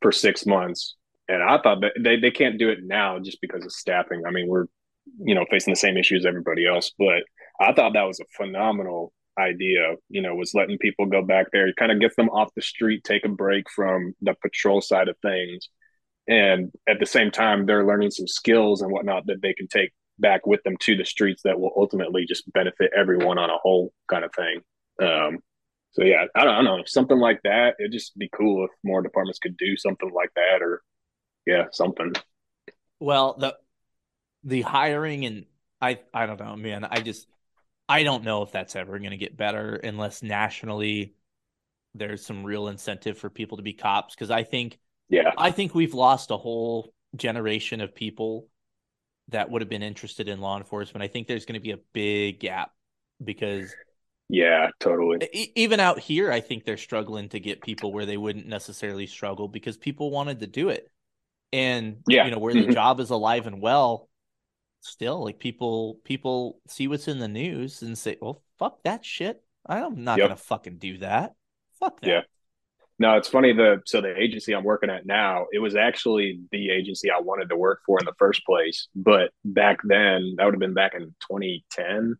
for 0.00 0.10
six 0.10 0.46
months. 0.46 0.96
And 1.28 1.42
I 1.42 1.58
thought 1.60 1.82
that 1.82 1.92
they, 2.00 2.18
they 2.18 2.30
can't 2.30 2.58
do 2.58 2.70
it 2.70 2.78
now 2.82 3.18
just 3.18 3.40
because 3.40 3.64
of 3.64 3.72
staffing. 3.72 4.22
I 4.26 4.30
mean, 4.30 4.48
we're, 4.48 4.66
you 5.18 5.34
know, 5.34 5.44
facing 5.50 5.72
the 5.72 5.76
same 5.76 5.96
issues 5.96 6.24
everybody 6.24 6.66
else, 6.66 6.92
but 6.98 7.24
I 7.60 7.72
thought 7.72 7.92
that 7.92 8.06
was 8.06 8.20
a 8.20 8.24
phenomenal 8.36 9.12
idea, 9.38 9.96
you 10.08 10.22
know, 10.22 10.34
was 10.34 10.54
letting 10.54 10.78
people 10.78 11.06
go 11.06 11.22
back 11.22 11.48
there, 11.52 11.72
kind 11.74 11.92
of 11.92 12.00
get 12.00 12.16
them 12.16 12.30
off 12.30 12.54
the 12.54 12.62
street, 12.62 13.04
take 13.04 13.24
a 13.24 13.28
break 13.28 13.68
from 13.70 14.14
the 14.22 14.34
patrol 14.42 14.80
side 14.80 15.08
of 15.08 15.16
things. 15.18 15.68
And 16.28 16.72
at 16.88 16.98
the 16.98 17.06
same 17.06 17.30
time, 17.30 17.66
they're 17.66 17.86
learning 17.86 18.10
some 18.10 18.26
skills 18.26 18.82
and 18.82 18.90
whatnot 18.90 19.26
that 19.26 19.42
they 19.42 19.52
can 19.52 19.68
take 19.68 19.92
back 20.18 20.46
with 20.46 20.62
them 20.64 20.76
to 20.80 20.96
the 20.96 21.04
streets 21.04 21.42
that 21.44 21.58
will 21.60 21.72
ultimately 21.76 22.24
just 22.26 22.50
benefit 22.52 22.90
everyone 22.96 23.38
on 23.38 23.50
a 23.50 23.58
whole 23.58 23.92
kind 24.10 24.24
of 24.24 24.30
thing. 24.34 24.60
Um, 25.02 25.38
so 25.92 26.04
yeah, 26.04 26.24
I 26.34 26.44
don't, 26.44 26.54
I 26.54 26.62
don't 26.62 26.64
know 26.78 26.84
something 26.86 27.18
like 27.18 27.40
that. 27.44 27.76
It'd 27.78 27.92
just 27.92 28.16
be 28.18 28.30
cool 28.34 28.64
if 28.66 28.70
more 28.84 29.02
departments 29.02 29.38
could 29.38 29.56
do 29.56 29.76
something 29.76 30.10
like 30.14 30.30
that, 30.36 30.62
or 30.62 30.82
yeah, 31.46 31.66
something. 31.72 32.12
Well, 33.00 33.34
the 33.38 33.56
the 34.44 34.62
hiring 34.62 35.26
and 35.26 35.46
I 35.80 36.00
I 36.14 36.26
don't 36.26 36.40
know, 36.40 36.56
man. 36.56 36.84
I 36.84 37.00
just 37.02 37.28
I 37.88 38.04
don't 38.04 38.24
know 38.24 38.42
if 38.42 38.52
that's 38.52 38.76
ever 38.76 38.98
going 39.00 39.12
to 39.12 39.16
get 39.18 39.36
better 39.36 39.76
unless 39.76 40.22
nationally 40.22 41.16
there's 41.94 42.26
some 42.26 42.44
real 42.44 42.68
incentive 42.68 43.18
for 43.18 43.30
people 43.30 43.58
to 43.58 43.64
be 43.64 43.74
cops 43.74 44.14
because 44.14 44.30
I 44.30 44.44
think 44.44 44.78
Yeah, 45.08 45.32
I 45.36 45.50
think 45.52 45.74
we've 45.74 45.94
lost 45.94 46.30
a 46.30 46.36
whole 46.38 46.94
generation 47.16 47.80
of 47.82 47.94
people 47.94 48.48
that 49.28 49.50
would 49.50 49.62
have 49.62 49.68
been 49.68 49.82
interested 49.82 50.28
in 50.28 50.40
law 50.40 50.56
enforcement. 50.56 51.02
I 51.02 51.08
think 51.08 51.26
there's 51.26 51.44
going 51.46 51.54
to 51.54 51.60
be 51.60 51.72
a 51.72 51.78
big 51.92 52.40
gap 52.40 52.70
because 53.22 53.74
yeah, 54.28 54.70
totally. 54.80 55.18
e- 55.32 55.52
even 55.56 55.80
out 55.80 55.98
here, 55.98 56.30
I 56.32 56.40
think 56.40 56.64
they're 56.64 56.76
struggling 56.76 57.28
to 57.30 57.40
get 57.40 57.60
people 57.62 57.92
where 57.92 58.06
they 58.06 58.16
wouldn't 58.16 58.46
necessarily 58.46 59.06
struggle 59.06 59.48
because 59.48 59.76
people 59.76 60.10
wanted 60.10 60.40
to 60.40 60.46
do 60.46 60.68
it. 60.68 60.90
And 61.52 61.98
Yeah. 62.08 62.24
you 62.24 62.30
know, 62.32 62.38
where 62.38 62.54
the 62.54 62.66
Mhm. 62.66 62.74
job 62.74 63.00
is 63.00 63.10
alive 63.10 63.46
and 63.46 63.60
well, 63.60 64.08
still 64.80 65.24
like 65.24 65.38
people 65.38 66.00
people 66.04 66.60
see 66.68 66.86
what's 66.86 67.08
in 67.08 67.18
the 67.18 67.28
news 67.28 67.82
and 67.82 67.96
say, 67.96 68.16
Well, 68.20 68.42
fuck 68.58 68.82
that 68.84 69.04
shit. 69.04 69.42
I'm 69.64 70.04
not 70.04 70.18
Yep. 70.18 70.28
gonna 70.28 70.36
fucking 70.36 70.78
do 70.78 70.98
that. 70.98 71.34
Fuck 71.80 72.00
that. 72.00 72.08
Yeah. 72.08 72.20
No, 72.98 73.16
it's 73.16 73.28
funny. 73.28 73.52
The 73.52 73.82
so 73.84 74.00
the 74.00 74.16
agency 74.16 74.54
I'm 74.54 74.64
working 74.64 74.88
at 74.88 75.04
now, 75.04 75.46
it 75.52 75.58
was 75.58 75.76
actually 75.76 76.40
the 76.50 76.70
agency 76.70 77.10
I 77.10 77.20
wanted 77.20 77.50
to 77.50 77.56
work 77.56 77.80
for 77.84 77.98
in 77.98 78.06
the 78.06 78.14
first 78.18 78.44
place. 78.46 78.88
But 78.94 79.32
back 79.44 79.78
then, 79.84 80.34
that 80.36 80.44
would 80.44 80.54
have 80.54 80.60
been 80.60 80.74
back 80.74 80.94
in 80.94 81.14
2010. 81.30 82.16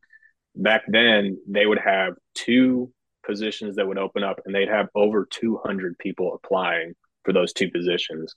Back 0.55 0.82
then, 0.89 1.39
they 1.48 1.66
would 1.66 1.78
have 1.78 2.15
two 2.35 2.93
positions 3.24 3.77
that 3.77 3.86
would 3.89 3.98
open 3.98 4.23
up, 4.23 4.40
and 4.44 4.55
they'd 4.55 4.69
have 4.69 4.89
over 4.94 5.27
200 5.31 5.98
people 5.98 6.35
applying 6.35 6.94
for 7.24 7.32
those 7.32 7.53
two 7.55 7.70
positions. 7.70 8.35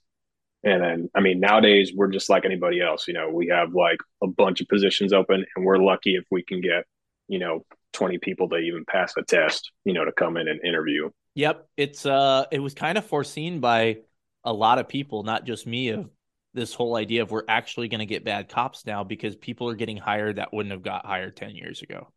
And 0.64 0.82
then, 0.82 1.10
I 1.14 1.20
mean, 1.20 1.40
nowadays 1.40 1.92
we're 1.94 2.08
just 2.08 2.30
like 2.30 2.44
anybody 2.44 2.80
else. 2.80 3.06
You 3.06 3.14
know, 3.14 3.30
we 3.30 3.48
have 3.48 3.74
like 3.74 3.98
a 4.22 4.26
bunch 4.26 4.60
of 4.62 4.68
positions 4.68 5.12
open, 5.12 5.44
and 5.56 5.64
we're 5.64 5.78
lucky 5.78 6.16
if 6.16 6.24
we 6.30 6.42
can 6.42 6.60
get, 6.62 6.84
you 7.28 7.38
know, 7.38 7.64
20 7.92 8.18
people 8.18 8.48
to 8.48 8.56
even 8.56 8.84
pass 8.86 9.14
a 9.18 9.22
test, 9.22 9.70
you 9.84 9.92
know, 9.92 10.04
to 10.06 10.12
come 10.12 10.36
in 10.38 10.48
and 10.48 10.64
interview. 10.64 11.10
Yep, 11.34 11.68
it's 11.76 12.04
uh 12.06 12.44
it 12.50 12.58
was 12.58 12.74
kind 12.74 12.98
of 12.98 13.06
foreseen 13.06 13.60
by 13.60 13.98
a 14.44 14.52
lot 14.52 14.78
of 14.78 14.88
people, 14.88 15.22
not 15.22 15.44
just 15.44 15.66
me, 15.66 15.90
of 15.90 16.08
this 16.54 16.74
whole 16.74 16.96
idea 16.96 17.22
of 17.22 17.30
we're 17.30 17.44
actually 17.48 17.88
going 17.88 18.00
to 18.00 18.06
get 18.06 18.24
bad 18.24 18.48
cops 18.48 18.84
now 18.84 19.04
because 19.04 19.36
people 19.36 19.68
are 19.68 19.74
getting 19.76 19.96
hired 19.96 20.36
that 20.36 20.52
wouldn't 20.52 20.72
have 20.72 20.82
got 20.82 21.06
hired 21.06 21.36
10 21.36 21.54
years 21.54 21.82
ago. 21.82 22.08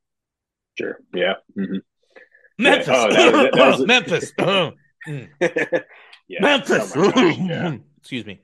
Sure. 0.77 0.97
Yeah. 1.13 1.33
hmm 1.55 1.77
Memphis. 2.57 2.87
Oh, 2.89 3.11
that 3.13 3.33
was- 3.33 3.51
that 3.53 3.67
was- 3.67 3.85
Memphis. 3.87 4.33
yeah. 6.27 6.39
Memphis. 6.41 6.93
Yeah. 6.95 7.77
Excuse 7.97 8.25
me. 8.25 8.41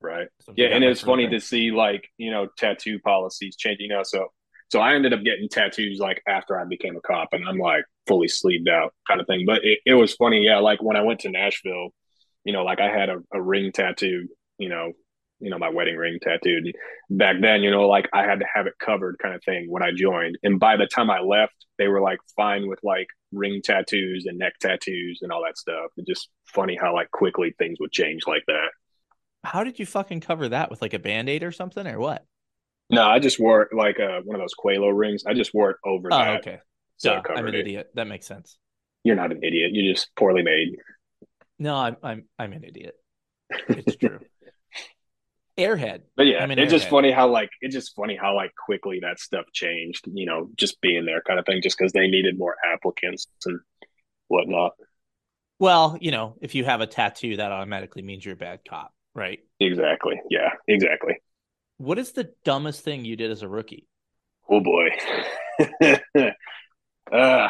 Right. 0.00 0.28
Some 0.40 0.54
Yeah, 0.56 0.68
and 0.68 0.84
it's 0.84 1.00
funny 1.00 1.28
to 1.28 1.40
see 1.40 1.70
like 1.70 2.08
you 2.18 2.30
know 2.30 2.48
tattoo 2.58 2.98
policies 2.98 3.56
changing 3.56 3.88
now. 3.88 4.02
So 4.02 4.28
so 4.68 4.80
I 4.80 4.94
ended 4.94 5.12
up 5.12 5.22
getting 5.22 5.48
tattoos 5.48 5.98
like 5.98 6.22
after 6.26 6.58
I 6.58 6.64
became 6.64 6.96
a 6.96 7.00
cop, 7.00 7.28
and 7.32 7.48
I'm 7.48 7.58
like 7.58 7.84
fully 8.06 8.28
sleeved 8.28 8.68
out 8.68 8.92
kind 9.06 9.20
of 9.20 9.26
thing. 9.26 9.44
But 9.46 9.64
it, 9.64 9.80
it 9.86 9.94
was 9.94 10.14
funny, 10.14 10.44
yeah. 10.44 10.58
Like 10.58 10.82
when 10.82 10.96
I 10.96 11.02
went 11.02 11.20
to 11.20 11.30
Nashville, 11.30 11.90
you 12.44 12.52
know, 12.52 12.64
like 12.64 12.80
I 12.80 12.90
had 12.90 13.08
a, 13.08 13.18
a 13.32 13.40
ring 13.40 13.72
tattoo, 13.72 14.28
you 14.58 14.68
know, 14.68 14.92
you 15.40 15.50
know 15.50 15.58
my 15.58 15.68
wedding 15.68 15.96
ring 15.96 16.18
tattooed. 16.22 16.72
Back 17.10 17.36
then, 17.40 17.62
you 17.62 17.70
know, 17.70 17.86
like 17.88 18.08
I 18.12 18.24
had 18.24 18.40
to 18.40 18.46
have 18.52 18.66
it 18.66 18.74
covered 18.78 19.16
kind 19.22 19.34
of 19.34 19.42
thing 19.44 19.66
when 19.68 19.82
I 19.82 19.90
joined. 19.94 20.38
And 20.42 20.58
by 20.58 20.76
the 20.76 20.86
time 20.86 21.10
I 21.10 21.20
left, 21.20 21.54
they 21.78 21.88
were 21.88 22.00
like 22.00 22.18
fine 22.36 22.68
with 22.68 22.78
like 22.82 23.08
ring 23.32 23.60
tattoos 23.62 24.26
and 24.26 24.38
neck 24.38 24.54
tattoos 24.60 25.20
and 25.22 25.30
all 25.30 25.42
that 25.44 25.58
stuff. 25.58 25.90
It's 25.96 26.08
just 26.08 26.30
funny 26.46 26.76
how 26.80 26.94
like 26.94 27.10
quickly 27.10 27.54
things 27.58 27.78
would 27.80 27.92
change 27.92 28.22
like 28.26 28.44
that. 28.46 28.68
How 29.44 29.62
did 29.62 29.78
you 29.78 29.84
fucking 29.84 30.20
cover 30.20 30.48
that 30.48 30.70
with 30.70 30.80
like 30.80 30.94
a 30.94 30.98
band-aid 30.98 31.42
or 31.42 31.52
something 31.52 31.86
or 31.86 31.98
what? 31.98 32.24
No, 32.90 33.02
I 33.02 33.18
just 33.18 33.40
wore 33.40 33.62
it 33.62 33.74
like 33.74 33.98
uh, 33.98 34.20
one 34.24 34.36
of 34.36 34.40
those 34.42 34.54
Qalo 34.54 34.96
rings. 34.96 35.24
I 35.26 35.34
just 35.34 35.54
wore 35.54 35.70
it 35.70 35.76
over 35.84 36.08
Oh, 36.12 36.18
that. 36.18 36.40
okay. 36.40 36.58
So 36.98 37.20
I'm 37.28 37.46
an 37.46 37.54
it. 37.54 37.60
idiot. 37.60 37.90
That 37.94 38.06
makes 38.06 38.26
sense. 38.26 38.56
You're 39.02 39.16
not 39.16 39.32
an 39.32 39.42
idiot. 39.42 39.70
You're 39.72 39.92
just 39.94 40.14
poorly 40.16 40.42
made. 40.42 40.76
No, 41.58 41.76
I'm 41.76 41.96
I'm 42.02 42.24
I'm 42.38 42.52
an 42.52 42.64
idiot. 42.64 42.94
It's 43.68 43.96
true. 43.96 44.20
Airhead. 45.58 46.02
But 46.16 46.26
yeah, 46.26 46.42
I'm 46.42 46.50
an 46.50 46.58
it's 46.58 46.72
just 46.72 46.88
funny 46.88 47.12
how 47.12 47.28
like 47.28 47.50
it's 47.60 47.74
just 47.74 47.94
funny 47.94 48.16
how 48.16 48.34
like 48.34 48.50
quickly 48.56 49.00
that 49.02 49.20
stuff 49.20 49.46
changed. 49.52 50.06
You 50.12 50.26
know, 50.26 50.50
just 50.56 50.80
being 50.80 51.04
there 51.04 51.22
kind 51.22 51.38
of 51.38 51.46
thing, 51.46 51.62
just 51.62 51.78
because 51.78 51.92
they 51.92 52.08
needed 52.08 52.38
more 52.38 52.56
applicants 52.72 53.28
and 53.46 53.60
whatnot. 54.28 54.72
Well, 55.60 55.96
you 56.00 56.10
know, 56.10 56.34
if 56.40 56.54
you 56.56 56.64
have 56.64 56.80
a 56.80 56.86
tattoo, 56.86 57.36
that 57.36 57.52
automatically 57.52 58.02
means 58.02 58.24
you're 58.24 58.34
a 58.34 58.36
bad 58.36 58.60
cop, 58.68 58.92
right? 59.14 59.38
Exactly. 59.60 60.20
Yeah. 60.28 60.50
Exactly. 60.66 61.14
What 61.78 61.98
is 61.98 62.12
the 62.12 62.30
dumbest 62.44 62.82
thing 62.82 63.04
you 63.04 63.16
did 63.16 63.30
as 63.30 63.42
a 63.42 63.48
rookie? 63.48 63.86
Oh 64.48 64.60
boy. 64.60 64.88
uh, 67.12 67.48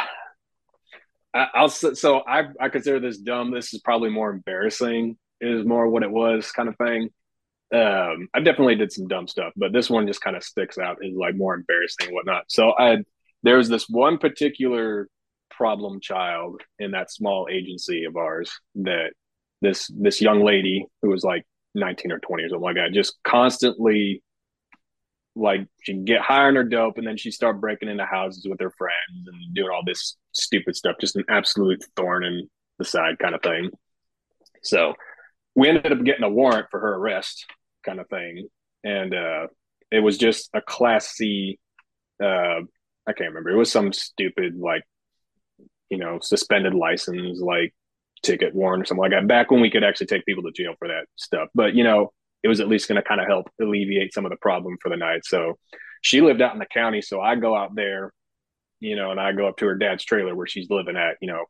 I, 1.35 1.47
I'll 1.55 1.69
so 1.69 2.23
I 2.27 2.45
I 2.61 2.69
consider 2.69 3.01
this 3.01 3.19
dumb. 3.19 3.51
This 3.51 3.75
is 3.75 3.81
probably 3.81 4.11
more 4.11 4.31
embarrassing. 4.31 5.17
Is 5.41 5.67
more 5.67 5.89
what 5.89 6.03
it 6.03 6.11
was 6.11 6.51
kind 6.53 6.69
of 6.69 6.77
thing. 6.77 7.11
Um, 7.75 8.29
I 8.33 8.41
definitely 8.41 8.77
did 8.77 8.93
some 8.93 9.09
dumb 9.09 9.27
stuff, 9.27 9.53
but 9.57 9.73
this 9.73 9.91
one 9.91 10.07
just 10.07 10.21
kind 10.21 10.37
of 10.37 10.45
sticks 10.45 10.79
out 10.79 10.99
is 11.03 11.17
like 11.17 11.35
more 11.35 11.55
embarrassing 11.55 12.07
and 12.07 12.15
whatnot. 12.15 12.45
So 12.49 12.73
I 12.79 12.99
there 13.43 13.59
was 13.59 13.69
this 13.69 13.89
one 13.89 14.19
particular 14.19 15.09
problem 15.51 16.01
child 16.01 16.63
in 16.79 16.93
that 16.93 17.11
small 17.11 17.49
agency 17.51 18.05
of 18.05 18.17
ours 18.17 18.53
that 18.77 19.13
this 19.61 19.91
this 19.95 20.21
young 20.21 20.43
lady 20.45 20.87
who 21.03 21.11
was 21.11 21.25
like 21.25 21.45
19 21.75 22.13
or 22.13 22.19
20 22.19 22.43
or 22.45 22.49
something 22.49 22.63
like 22.63 22.77
that 22.77 22.93
just 22.93 23.19
constantly 23.25 24.23
like 25.37 25.67
she'd 25.83 26.05
get 26.05 26.21
high 26.21 26.45
on 26.45 26.55
her 26.55 26.65
dope 26.65 26.97
and 26.99 27.07
then 27.07 27.17
she'd 27.17 27.33
start 27.33 27.61
breaking 27.61 27.89
into 27.89 28.05
houses 28.05 28.47
with 28.49 28.61
her 28.61 28.73
friends 28.79 29.27
and 29.27 29.55
doing 29.55 29.71
all 29.73 29.83
this 29.85 30.17
stupid 30.33 30.77
stuff 30.77 30.97
just 31.01 31.17
an 31.17 31.25
absolute 31.29 31.85
thorn 31.97 32.25
in 32.25 32.49
the 32.79 32.85
side 32.85 33.19
kind 33.19 33.35
of 33.35 33.43
thing. 33.43 33.71
So 34.63 34.95
we 35.55 35.69
ended 35.69 35.93
up 35.93 36.05
getting 36.05 36.25
a 36.25 36.29
warrant 36.29 36.69
for 36.71 36.81
her 36.81 36.95
arrest 36.95 37.47
kind 37.85 38.01
of 38.01 38.09
thing 38.09 38.49
and 38.83 39.15
uh 39.15 39.47
it 39.91 40.01
was 40.01 40.19
just 40.19 40.49
a 40.55 40.61
class 40.61 41.09
c 41.09 41.59
uh 42.23 42.61
i 43.07 43.13
can't 43.13 43.29
remember 43.31 43.51
it 43.51 43.57
was 43.57 43.71
some 43.71 43.93
stupid 43.93 44.57
like 44.57 44.83
you 45.91 45.99
know 45.99 46.19
suspended 46.21 46.75
license 46.75 47.41
like 47.41 47.75
ticket 48.25 48.55
warrant 48.55 48.83
or 48.83 48.87
something 48.87 49.03
like 49.03 49.11
that 49.13 49.29
back 49.29 49.51
when 49.51 49.61
we 49.61 49.71
could 49.71 49.85
actually 49.85 50.07
take 50.07 50.25
people 50.27 50.43
to 50.43 50.51
jail 50.53 50.75
for 50.79 50.89
that 50.89 51.05
stuff 51.17 51.49
but 51.55 51.75
you 51.75 51.85
know 51.85 52.11
it 52.45 52.49
was 52.49 52.61
at 52.61 52.69
least 52.69 52.87
going 52.87 53.03
to 53.03 53.09
kind 53.09 53.23
of 53.23 53.27
help 53.27 53.51
alleviate 53.61 54.13
some 54.13 54.27
of 54.27 54.31
the 54.31 54.37
problem 54.37 54.77
for 54.81 54.91
the 54.91 54.97
night. 54.97 55.25
So 55.25 55.59
she 56.03 56.21
lived 56.21 56.43
out 56.43 56.53
in 56.53 56.59
the 56.59 56.67
county. 56.67 57.01
So 57.01 57.21
I 57.21 57.37
go 57.37 57.57
out 57.57 57.75
there, 57.75 58.13
you 58.81 58.95
know, 58.95 59.11
and 59.11 59.19
I 59.19 59.33
go 59.33 59.49
up 59.49 59.57
to 59.57 59.67
her 59.67 59.75
dad's 59.75 60.05
trailer 60.05 60.37
where 60.37 60.47
she's 60.47 60.69
living 60.69 60.95
at, 60.95 61.17
you 61.23 61.29
know, 61.29 61.47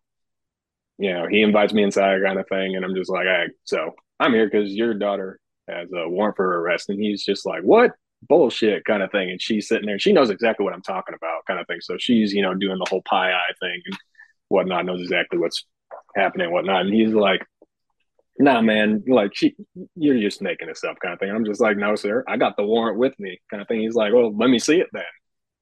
you 0.97 1.13
know, 1.13 1.27
he 1.27 1.43
invites 1.43 1.73
me 1.73 1.83
inside 1.83 2.23
kind 2.25 2.39
of 2.39 2.47
thing. 2.49 2.77
And 2.77 2.85
I'm 2.85 2.95
just 2.95 3.11
like, 3.11 3.27
so 3.65 3.91
I'm 4.21 4.33
here 4.33 4.49
because 4.49 4.73
your 4.73 4.95
daughter 4.95 5.41
has 5.69 5.89
a 5.93 6.09
warrant 6.09 6.37
for 6.37 6.61
arrest. 6.61 6.89
And 6.89 7.03
he's 7.03 7.25
just 7.25 7.45
like, 7.45 7.63
what? 7.63 7.91
Bullshit 8.29 8.85
kind 8.85 9.03
of 9.03 9.11
thing. 9.11 9.31
And 9.31 9.43
she's 9.43 9.67
sitting 9.67 9.87
there, 9.87 9.99
she 9.99 10.13
knows 10.13 10.31
exactly 10.31 10.63
what 10.63 10.75
I'm 10.75 10.83
talking 10.83 11.17
about 11.17 11.45
kind 11.49 11.59
of 11.59 11.67
thing. 11.67 11.81
So 11.81 11.97
she's, 11.99 12.33
you 12.33 12.41
know, 12.41 12.55
doing 12.55 12.79
the 12.79 12.87
whole 12.89 13.03
pie 13.03 13.33
eye 13.33 13.53
thing 13.59 13.83
and 13.85 13.97
whatnot, 14.49 14.87
knows 14.87 15.01
exactly 15.01 15.41
what's 15.41 15.67
happening 16.17 16.47
and 16.47 16.53
whatnot. 16.53 16.83
And 16.83 16.95
he's 16.95 17.13
like, 17.13 17.45
nah, 18.39 18.61
man, 18.61 19.03
like 19.07 19.35
she, 19.35 19.55
you're 19.95 20.21
just 20.21 20.43
making 20.43 20.69
this 20.69 20.85
up 20.85 20.99
kind 21.01 21.15
of 21.15 21.21
thing. 21.21 21.31
I'm 21.31 21.45
just 21.45 21.61
like, 21.61 21.77
no, 21.77 21.95
sir, 21.95 22.25
I 22.27 22.37
got 22.37 22.57
the 22.57 22.65
warrant 22.65 22.99
with 22.99 23.19
me 23.19 23.41
kind 23.51 23.61
of 23.61 23.69
thing. 23.69 23.81
He's 23.81 23.95
like, 23.95 24.13
well, 24.13 24.35
let 24.37 24.51
me 24.51 24.59
see 24.59 24.81
it 24.81 24.89
then. 24.93 25.03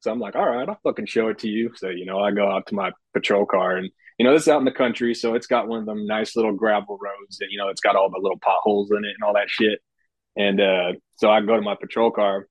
So 0.00 0.10
I'm 0.10 0.18
like, 0.18 0.34
all 0.34 0.48
right, 0.48 0.68
I'll 0.68 0.80
fucking 0.82 1.06
show 1.06 1.28
it 1.28 1.38
to 1.40 1.48
you. 1.48 1.70
So, 1.76 1.88
you 1.88 2.06
know, 2.06 2.18
I 2.18 2.32
go 2.32 2.50
out 2.50 2.66
to 2.68 2.74
my 2.74 2.90
patrol 3.14 3.46
car 3.46 3.76
and, 3.76 3.88
you 4.18 4.24
know, 4.24 4.32
this 4.32 4.42
is 4.42 4.48
out 4.48 4.58
in 4.58 4.64
the 4.64 4.72
country. 4.72 5.14
So 5.14 5.34
it's 5.34 5.46
got 5.46 5.68
one 5.68 5.80
of 5.80 5.86
them 5.86 6.06
nice 6.06 6.34
little 6.34 6.52
gravel 6.52 6.98
roads 7.00 7.38
that, 7.38 7.48
you 7.50 7.58
know, 7.58 7.68
it's 7.68 7.80
got 7.80 7.94
all 7.94 8.10
the 8.10 8.18
little 8.20 8.38
potholes 8.40 8.90
in 8.90 9.04
it 9.04 9.14
and 9.14 9.22
all 9.24 9.34
that 9.34 9.48
shit. 9.48 9.78
And 10.36 10.60
uh, 10.60 10.92
so 11.16 11.30
I 11.30 11.40
go 11.40 11.54
to 11.54 11.62
my 11.62 11.76
patrol 11.76 12.10
car 12.10 12.48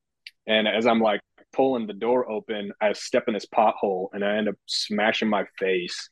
and 0.47 0.67
as 0.67 0.85
I'm 0.85 1.01
like 1.01 1.21
pulling 1.51 1.87
the 1.87 1.93
door 1.93 2.29
open, 2.29 2.71
I 2.79 2.93
step 2.93 3.25
in 3.27 3.33
this 3.33 3.45
pothole 3.45 4.07
and 4.13 4.23
I 4.23 4.37
end 4.37 4.47
up 4.47 4.55
smashing 4.65 5.27
my 5.27 5.45
face 5.59 6.09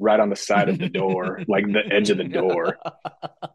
right 0.00 0.18
on 0.18 0.30
the 0.30 0.36
side 0.36 0.68
of 0.68 0.78
the 0.78 0.88
door, 0.88 1.42
like 1.48 1.66
the 1.66 1.82
edge 1.90 2.10
of 2.10 2.16
the 2.16 2.24
door. 2.24 2.78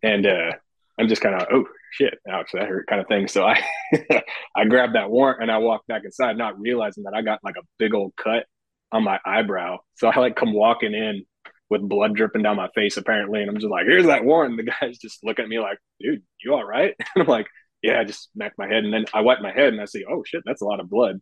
And 0.03 0.26
uh, 0.26 0.51
I'm 0.99 1.07
just 1.07 1.22
kind 1.22 1.35
of, 1.35 1.47
oh 1.51 1.65
shit, 1.91 2.13
ouch, 2.30 2.51
that 2.53 2.67
hurt 2.67 2.88
kind 2.88 3.01
of 3.01 3.07
thing. 3.07 3.27
So 3.27 3.43
I 3.43 3.61
I 4.55 4.65
grabbed 4.65 4.95
that 4.95 5.09
warrant 5.09 5.41
and 5.41 5.51
I 5.51 5.57
walked 5.57 5.88
back 5.88 6.03
inside, 6.05 6.38
not 6.38 6.59
realizing 6.59 7.03
that 7.03 7.13
I 7.13 7.22
got 7.22 7.39
like 7.43 7.55
a 7.57 7.65
big 7.77 7.93
old 7.93 8.13
cut 8.15 8.45
on 8.91 9.03
my 9.03 9.19
eyebrow. 9.26 9.80
So 9.95 10.07
I 10.07 10.19
like 10.19 10.35
come 10.35 10.53
walking 10.53 10.93
in 10.93 11.26
with 11.69 11.81
blood 11.81 12.15
dripping 12.15 12.43
down 12.43 12.55
my 12.55 12.69
face 12.76 12.97
apparently. 12.97 13.41
And 13.41 13.49
I'm 13.49 13.57
just 13.57 13.72
like, 13.72 13.85
here's 13.85 14.05
that 14.05 14.23
warrant. 14.23 14.51
And 14.51 14.59
the 14.59 14.72
guy's 14.72 14.97
just 14.97 15.23
looking 15.23 15.43
at 15.43 15.49
me 15.49 15.59
like, 15.59 15.80
dude, 15.99 16.23
you 16.43 16.53
all 16.53 16.63
right? 16.63 16.93
And 17.15 17.23
I'm 17.23 17.27
like, 17.27 17.47
yeah, 17.81 17.99
I 17.99 18.03
just 18.03 18.31
smacked 18.34 18.57
my 18.57 18.67
head. 18.67 18.84
And 18.84 18.93
then 18.93 19.05
I 19.13 19.22
wipe 19.22 19.41
my 19.41 19.51
head 19.51 19.73
and 19.73 19.81
I 19.81 19.85
see, 19.85 20.05
oh 20.09 20.23
shit, 20.26 20.43
that's 20.45 20.61
a 20.61 20.65
lot 20.65 20.80
of 20.80 20.89
blood. 20.89 21.19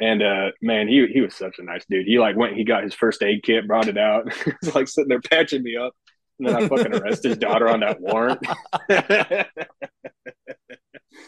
And 0.00 0.22
uh 0.22 0.50
man, 0.60 0.88
he 0.88 1.06
he 1.06 1.20
was 1.20 1.34
such 1.34 1.58
a 1.58 1.62
nice 1.62 1.84
dude. 1.88 2.06
He 2.06 2.18
like 2.18 2.36
went, 2.36 2.56
he 2.56 2.64
got 2.64 2.82
his 2.82 2.94
first 2.94 3.22
aid 3.22 3.42
kit, 3.42 3.66
brought 3.66 3.88
it 3.88 3.98
out. 3.98 4.32
He's 4.60 4.74
like 4.74 4.88
sitting 4.88 5.08
there 5.08 5.20
patching 5.20 5.62
me 5.62 5.76
up. 5.76 5.94
And 6.38 6.48
then 6.48 6.56
I 6.56 6.68
fucking 6.68 6.94
arrest 7.00 7.22
his 7.24 7.38
daughter 7.38 7.68
on 7.68 7.80
that 7.80 8.00
warrant. 8.00 8.40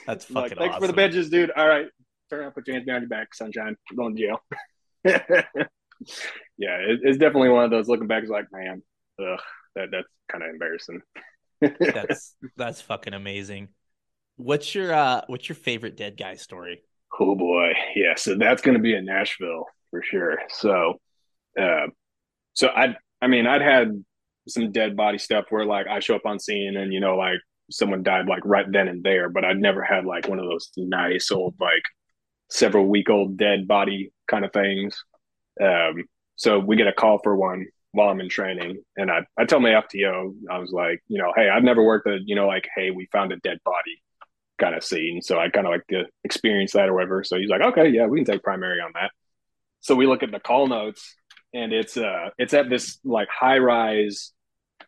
That's 0.07 0.25
fucking 0.25 0.35
like, 0.35 0.57
thanks 0.57 0.75
awesome. 0.75 0.81
for 0.81 0.87
the 0.89 0.93
benches, 0.93 1.31
dude. 1.31 1.51
All 1.53 1.69
right. 1.69 1.87
Turn 2.31 2.41
around, 2.41 2.53
put 2.53 2.67
your 2.67 2.75
hands 2.75 2.87
behind 2.87 3.03
your 3.03 3.09
back, 3.09 3.35
sunshine. 3.35 3.77
We're 3.91 3.97
going 3.97 4.17
to 4.17 4.23
jail. 4.23 4.39
yeah, 5.05 6.77
it, 6.79 7.01
it's 7.03 7.19
definitely 7.19 7.51
one 7.51 7.65
of 7.65 7.71
those 7.71 7.89
looking 7.89 8.09
back 8.09 8.25
is 8.25 8.31
like, 8.31 8.47
man, 8.53 8.83
ugh, 9.21 9.39
that 9.77 9.89
that's 9.93 10.09
kind 10.31 10.43
of 10.43 10.51
embarrassing. 10.51 11.03
That's 11.61 12.35
that's 12.57 12.81
fucking 12.81 13.15
amazing. 13.15 13.69
What's 14.37 14.75
your 14.75 14.93
uh 14.93 15.23
what's 15.29 15.49
your 15.49 15.57
favorite 15.57 15.97
dead 15.97 16.17
guy 16.17 16.35
story? 16.35 16.83
Oh 17.19 17.35
boy, 17.35 17.73
yeah. 17.95 18.15
So 18.17 18.37
that's 18.37 18.63
going 18.63 18.77
to 18.77 18.83
be 18.83 18.95
in 18.95 19.05
Nashville 19.05 19.67
for 19.91 20.03
sure. 20.03 20.39
So, 20.51 21.01
uh, 21.59 21.87
so 22.55 22.69
I, 22.69 22.97
I 23.23 23.29
mean, 23.29 23.47
I'd 23.47 23.63
had 23.63 24.05
some 24.49 24.73
dead 24.73 24.97
body 24.97 25.19
stuff 25.19 25.47
where 25.51 25.65
like 25.65 25.87
I 25.87 26.01
show 26.01 26.15
up 26.17 26.27
on 26.27 26.39
scene 26.39 26.77
and 26.77 26.93
you 26.93 27.01
know 27.01 27.17
like 27.17 27.39
someone 27.71 28.03
died 28.03 28.27
like 28.27 28.45
right 28.45 28.67
then 28.71 28.89
and 28.89 29.03
there, 29.03 29.29
but 29.31 29.45
I'd 29.45 29.59
never 29.59 29.83
had 29.83 30.05
like 30.05 30.29
one 30.29 30.39
of 30.39 30.47
those 30.47 30.71
nice 30.77 31.31
old 31.31 31.55
like 31.61 31.83
several 32.51 32.87
week 32.87 33.11
old 33.11 33.37
dead 33.37 33.67
body 33.67 34.13
kind 34.31 34.45
of 34.45 34.53
things. 34.53 35.03
Um, 35.61 36.05
so 36.37 36.59
we 36.59 36.77
get 36.77 36.87
a 36.87 36.93
call 36.93 37.19
for 37.23 37.35
one 37.37 37.67
while 37.93 38.11
I'm 38.11 38.21
in 38.21 38.29
training, 38.29 38.83
and 38.97 39.11
I 39.11 39.21
I 39.39 39.47
tell 39.47 39.61
my 39.61 39.71
FTO 39.71 40.35
I 40.51 40.59
was 40.59 40.73
like, 40.73 41.03
you 41.09 41.19
know, 41.19 41.33
hey, 41.37 41.49
I've 41.49 41.65
never 41.65 41.83
worked 41.83 42.07
a 42.09 42.19
you 42.25 42.37
know 42.37 42.47
like 42.47 42.69
hey 42.77 42.91
we 42.91 43.09
found 43.13 43.33
a 43.33 43.37
dead 43.39 43.59
body 43.65 44.03
kind 44.59 44.75
of 44.75 44.85
scene. 44.85 45.23
So 45.23 45.39
I 45.39 45.49
kind 45.49 45.67
of 45.67 45.73
like 45.73 45.87
to 45.89 46.05
experience 46.25 46.73
that 46.73 46.89
or 46.89 46.95
whatever. 46.95 47.25
So 47.25 47.39
he's 47.39 47.51
like, 47.51 47.63
okay, 47.63 47.89
yeah, 47.89 48.07
we 48.07 48.19
can 48.19 48.33
take 48.33 48.43
primary 48.43 48.81
on 48.81 48.93
that. 48.95 49.11
So 49.81 49.95
we 49.95 50.07
look 50.07 50.23
at 50.23 50.33
the 50.33 50.41
call 50.41 50.67
notes 50.67 51.17
and 51.55 51.73
it's 51.73 51.97
uh 51.97 52.31
it's 52.39 52.55
at 52.55 52.69
this 52.69 52.99
like 53.05 53.29
high 53.29 53.59
rise 53.59 54.33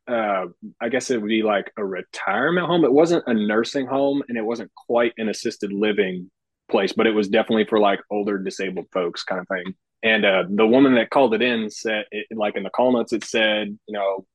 uh 0.08 0.46
I 0.80 0.88
guess 0.88 1.10
it 1.10 1.20
would 1.20 1.28
be 1.28 1.42
like 1.42 1.70
a 1.76 1.84
retirement 1.84 2.66
home. 2.66 2.84
It 2.84 2.92
wasn't 2.92 3.24
a 3.26 3.34
nursing 3.34 3.86
home 3.86 4.22
and 4.28 4.36
it 4.36 4.44
wasn't 4.44 4.72
quite 4.74 5.12
an 5.18 5.28
assisted 5.28 5.72
living 5.72 6.30
place, 6.70 6.92
but 6.92 7.06
it 7.06 7.14
was 7.14 7.28
definitely 7.28 7.64
for 7.64 7.78
like 7.78 8.00
older 8.10 8.38
disabled 8.38 8.86
folks 8.92 9.22
kind 9.22 9.40
of 9.40 9.48
thing. 9.48 9.74
And 10.02 10.24
uh 10.24 10.44
the 10.48 10.66
woman 10.66 10.94
that 10.96 11.10
called 11.10 11.34
it 11.34 11.42
in 11.42 11.70
said 11.70 12.04
it, 12.10 12.26
like 12.36 12.56
in 12.56 12.62
the 12.62 12.70
call 12.70 12.92
notes 12.92 13.12
it 13.12 13.24
said, 13.24 13.78
you 13.86 13.92
know, 13.92 14.26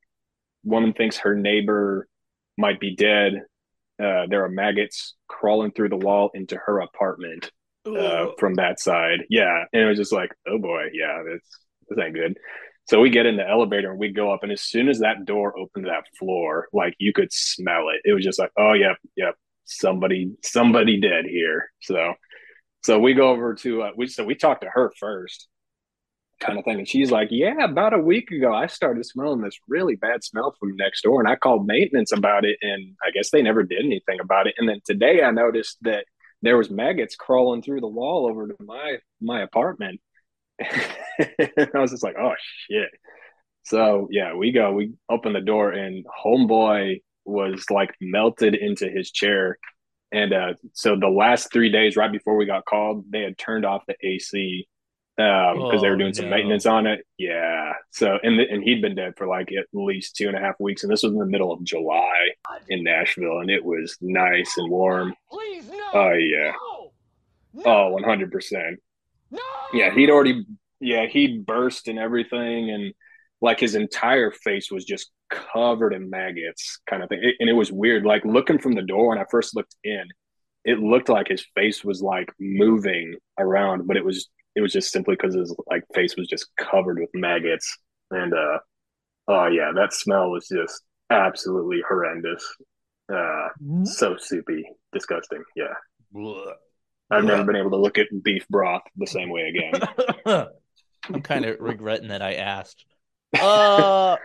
woman 0.64 0.94
thinks 0.94 1.18
her 1.18 1.36
neighbor 1.36 2.08
might 2.58 2.80
be 2.80 2.96
dead 2.96 3.44
uh, 4.02 4.26
there 4.28 4.44
are 4.44 4.49
maggots 4.49 5.15
crawling 5.28 5.72
through 5.72 5.90
the 5.90 5.98
wall 5.98 6.32
into 6.34 6.57
her 6.57 6.80
apartment 6.82 7.52
uh, 7.86 8.28
from 8.40 8.56
that 8.56 8.80
side. 8.80 9.20
Yeah, 9.30 9.65
and 9.72 9.84
it 9.84 9.86
was 9.86 9.98
just 9.98 10.14
like, 10.14 10.32
oh 10.48 10.57
boy, 10.57 10.88
yeah, 10.94 11.22
this 11.26 11.41
this 11.90 11.99
ain't 11.99 12.15
good. 12.15 12.38
So 12.86 12.99
we 12.99 13.10
get 13.10 13.26
in 13.26 13.38
the 13.38 13.48
elevator 13.48 13.91
and 13.91 13.99
we 13.99 14.11
go 14.11 14.34
up, 14.34 14.44
and 14.44 14.52
as 14.52 14.61
soon 14.61 14.90
as 14.90 14.99
that 14.99 15.26
door 15.26 15.57
opened 15.57 15.86
that 15.86 16.03
floor, 16.20 16.68
like 16.74 16.95
you 16.99 17.14
could 17.14 17.32
smell 17.32 17.90
it. 17.90 18.02
It 18.03 18.14
was 18.14 18.24
just 18.24 18.40
like, 18.40 18.52
oh 18.57 18.74
yep, 18.74 18.98
yep, 19.15 19.36
somebody 19.65 20.36
somebody 20.44 20.99
dead 20.99 21.26
here. 21.26 21.72
So 21.82 22.14
so 22.84 22.99
we 22.99 23.14
go 23.14 23.30
over 23.30 23.53
to 23.56 23.84
uh, 23.84 23.91
we 23.95 24.07
so 24.07 24.24
we 24.24 24.36
talked 24.36 24.61
to 24.64 24.70
her 24.70 24.91
first 24.99 25.48
kind 26.40 26.60
of 26.60 26.66
thing. 26.66 26.80
And 26.80 26.88
she's 26.88 27.12
like, 27.12 27.30
Yeah, 27.32 27.64
about 27.64 27.94
a 27.94 28.00
week 28.00 28.32
ago, 28.32 28.54
I 28.54 28.68
started 28.68 29.06
smelling 29.06 29.42
this 29.42 29.60
really 29.68 29.96
bad 29.96 30.24
smell 30.24 30.56
from 30.60 30.76
next 30.76 31.02
door. 31.04 31.20
And 31.20 31.30
I 31.30 31.36
called 31.36 31.68
maintenance 31.68 32.12
about 32.12 32.46
it. 32.46 32.58
And 32.62 32.96
I 33.06 33.12
guess 33.12 33.32
they 33.32 33.42
never 33.42 33.64
did 33.64 33.86
anything 33.86 34.20
about 34.20 34.48
it. 34.48 34.56
And 34.58 34.68
then 34.68 34.82
today 34.86 35.24
I 35.24 35.32
noticed 35.32 35.78
that 35.82 36.06
there 36.42 36.58
was 36.58 36.70
maggots 36.70 37.16
crawling 37.16 37.62
through 37.62 37.82
the 37.82 37.88
wall 37.88 38.28
over 38.30 38.48
to 38.48 38.56
my 38.62 38.98
my 39.22 39.42
apartment. 39.42 40.02
I 40.62 41.70
was 41.76 41.92
just 41.92 42.04
like, 42.04 42.16
oh 42.20 42.34
shit. 42.70 42.90
So 43.64 44.08
yeah, 44.12 44.36
we 44.36 44.52
go, 44.52 44.74
we 44.74 44.94
open 45.10 45.34
the 45.34 45.42
door 45.42 45.72
and 45.72 46.06
homeboy 46.24 47.02
was 47.26 47.66
like 47.70 47.96
melted 48.02 48.56
into 48.56 48.90
his 48.90 49.12
chair. 49.12 49.58
And 50.12 50.34
uh, 50.34 50.54
so 50.74 50.96
the 51.00 51.08
last 51.08 51.52
three 51.52 51.72
days, 51.72 51.96
right 51.96 52.12
before 52.12 52.36
we 52.36 52.46
got 52.46 52.66
called, 52.66 53.06
they 53.10 53.22
had 53.22 53.38
turned 53.38 53.66
off 53.66 53.84
the 53.88 53.96
AC 54.02 54.68
um 55.19 55.57
because 55.60 55.81
they 55.81 55.90
were 55.90 55.95
Oh, 55.95 55.98
doing 55.99 56.14
some 56.14 56.26
no. 56.26 56.31
maintenance 56.35 56.65
on 56.65 56.88
it. 56.88 57.06
Yeah. 57.18 57.73
So 57.91 58.18
and 58.23 58.40
the, 58.40 58.49
and 58.49 58.64
he'd 58.64 58.81
been 58.81 58.95
dead 58.95 59.14
for 59.18 59.27
like 59.27 59.52
at 59.52 59.65
least 59.73 60.15
two 60.15 60.27
and 60.27 60.35
a 60.35 60.40
half 60.40 60.56
weeks 60.60 60.84
and 60.84 60.91
this 60.91 61.03
was 61.03 61.11
in 61.14 61.19
the 61.19 61.26
middle 61.26 61.52
of 61.52 61.64
july 61.64 62.30
in 62.69 62.84
nashville 62.84 63.40
and 63.40 63.49
it 63.52 63.64
was 63.64 63.98
nice 64.02 64.52
and 64.57 64.69
warm. 64.72 65.14
Please, 65.31 65.69
no. 65.69 65.84
oh 65.94 66.14
yeah. 66.14 66.53
No. 67.53 67.64
oh 67.65 67.90
100 67.91 68.31
percent. 68.31 68.80
No. 69.30 69.40
yeah 69.73 69.94
he'd 69.94 70.10
already 70.10 70.45
yeah 70.80 71.06
he'd 71.06 71.45
burst 71.45 71.88
and 71.88 71.99
everything 71.99 72.72
and 72.72 72.94
like 73.41 73.60
his 73.60 73.76
entire 73.76 74.31
face 74.31 74.72
was 74.72 74.84
just 74.85 75.11
covered 75.30 75.94
in 75.94 76.10
maggots 76.10 76.80
kind 76.90 77.03
of 77.03 77.10
thing. 77.10 77.19
It- 77.22 77.35
and 77.40 77.49
it 77.49 77.53
was 77.53 77.72
weird. 77.72 78.06
Like 78.06 78.23
looking 78.26 78.57
from 78.57 78.73
the 78.73 78.81
door 78.81 79.10
when 79.10 79.18
i 79.19 79.26
first 79.30 79.56
looked 79.56 79.76
in 79.84 80.06
it 80.65 80.80
looked 80.80 81.10
like 81.10 81.27
his 81.27 81.45
face 81.56 81.84
was 81.84 82.02
like 82.02 82.31
moving 82.40 83.15
around 83.38 83.85
but 83.85 83.98
it 83.98 84.06
was 84.06 84.30
it 84.56 84.62
was 84.62 84.72
just 84.72 84.92
simply 84.92 85.16
because 85.16 85.36
his 85.36 85.56
like 85.68 85.84
face 85.94 86.16
was 86.18 86.28
just 86.28 86.48
covered 86.58 87.00
with 87.00 87.10
maggots. 87.14 87.78
And 88.12 88.34
uh 88.34 88.60
oh 89.28 89.48
yeah 89.48 89.72
that 89.76 89.94
smell 89.94 90.30
was 90.30 90.48
just 90.48 90.84
absolutely 91.10 91.82
horrendous. 91.88 92.46
Uh 93.12 93.48
so 93.84 94.16
soupy. 94.18 94.66
Disgusting. 94.92 95.44
Yeah. 95.56 95.74
I've 97.12 97.26
never 97.26 97.44
been 97.44 97.56
able 97.56 97.72
to 97.72 97.78
look 97.78 97.98
at 97.98 98.08
beef 98.24 98.48
broth 98.50 98.84
the 98.96 99.08
same 99.08 99.30
way 99.30 99.50
again. 99.50 99.82
I'm 101.14 101.22
kind 101.22 101.46
of 101.46 101.60
regretting 101.60 102.10
that 102.10 102.22
I 102.22 102.36
asked. 102.36 102.86
Uh, 103.42 104.16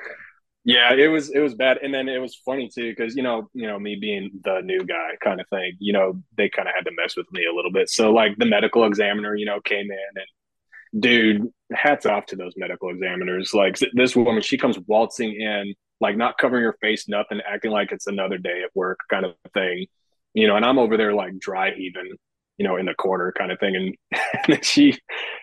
Yeah, 0.64 0.92
it 0.92 1.08
was 1.08 1.30
it 1.30 1.38
was 1.40 1.54
bad, 1.54 1.78
and 1.82 1.94
then 1.94 2.08
it 2.08 2.18
was 2.18 2.36
funny 2.44 2.68
too 2.68 2.90
because 2.94 3.16
you 3.16 3.22
know 3.22 3.48
you 3.54 3.66
know 3.66 3.78
me 3.78 3.96
being 3.96 4.30
the 4.44 4.60
new 4.62 4.84
guy 4.84 5.12
kind 5.22 5.40
of 5.40 5.48
thing. 5.48 5.76
You 5.78 5.92
know 5.94 6.22
they 6.36 6.48
kind 6.50 6.68
of 6.68 6.74
had 6.74 6.84
to 6.84 6.92
mess 6.96 7.16
with 7.16 7.26
me 7.32 7.46
a 7.46 7.54
little 7.54 7.72
bit. 7.72 7.88
So 7.88 8.12
like 8.12 8.36
the 8.36 8.44
medical 8.46 8.84
examiner, 8.84 9.34
you 9.34 9.46
know, 9.46 9.60
came 9.60 9.90
in 9.90 9.98
and 10.16 11.02
dude, 11.02 11.52
hats 11.72 12.06
off 12.06 12.26
to 12.26 12.36
those 12.36 12.54
medical 12.56 12.90
examiners. 12.90 13.54
Like 13.54 13.78
this 13.94 14.16
woman, 14.16 14.42
she 14.42 14.58
comes 14.58 14.78
waltzing 14.86 15.34
in, 15.40 15.74
like 16.00 16.16
not 16.16 16.38
covering 16.38 16.64
her 16.64 16.76
face, 16.80 17.08
nothing, 17.08 17.40
acting 17.48 17.70
like 17.72 17.92
it's 17.92 18.06
another 18.06 18.38
day 18.38 18.62
at 18.64 18.70
work 18.74 19.00
kind 19.10 19.26
of 19.26 19.34
thing. 19.54 19.86
You 20.34 20.48
know, 20.48 20.56
and 20.56 20.64
I'm 20.64 20.78
over 20.78 20.96
there 20.96 21.14
like 21.14 21.38
dry 21.38 21.72
heaving, 21.74 22.12
you 22.58 22.66
know, 22.66 22.76
in 22.76 22.86
the 22.86 22.94
corner 22.94 23.32
kind 23.36 23.50
of 23.50 23.58
thing, 23.58 23.76
and, 23.76 24.20
and 24.48 24.64
she 24.64 24.98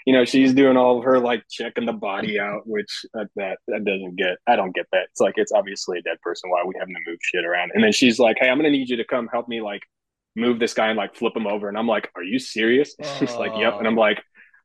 you 0.06 0.14
know, 0.14 0.24
she's 0.24 0.54
doing 0.54 0.78
all 0.78 1.00
of 1.00 1.04
her 1.04 1.20
like 1.20 1.44
checking 1.50 1.86
the 1.86 1.94
body 1.94 2.40
out, 2.40 2.68
which 2.68 3.06
uh, 3.18 3.26
that 3.36 3.58
that 3.68 3.84
doesn't 3.84 4.16
get. 4.16 4.38
I 4.48 4.56
don't 4.56 4.76
get 4.76 4.86
that. 4.92 5.08
It's 5.12 5.20
like 5.20 5.34
it's 5.38 5.52
obviously 5.52 5.98
a 5.98 6.02
dead 6.04 6.22
person. 6.22 6.50
Why 6.52 6.62
are 6.62 6.68
we 6.68 6.76
having 6.78 6.94
to 6.94 7.10
move 7.10 7.18
shit 7.22 7.44
around? 7.44 7.72
And 7.74 7.84
then 7.84 7.92
she's 7.92 8.20
like, 8.20 8.38
"Hey, 8.40 8.50
I'm 8.50 8.58
gonna 8.58 8.70
need 8.70 8.90
you 8.90 8.98
to 8.98 9.06
come 9.06 9.28
help 9.32 9.48
me 9.48 9.62
like 9.62 9.82
move 10.36 10.60
this 10.60 10.74
guy 10.74 10.90
and 10.90 10.98
like 10.98 11.16
flip 11.16 11.36
him 11.36 11.48
over." 11.48 11.68
And 11.68 11.78
I'm 11.78 11.88
like, 11.88 12.12
"Are 12.16 12.24
you 12.24 12.38
serious?" 12.38 12.96
She's 13.20 13.34
like, 13.36 13.54
"Yep." 13.58 13.80
And 13.80 13.88
I'm 13.88 13.96
like, 13.96 14.22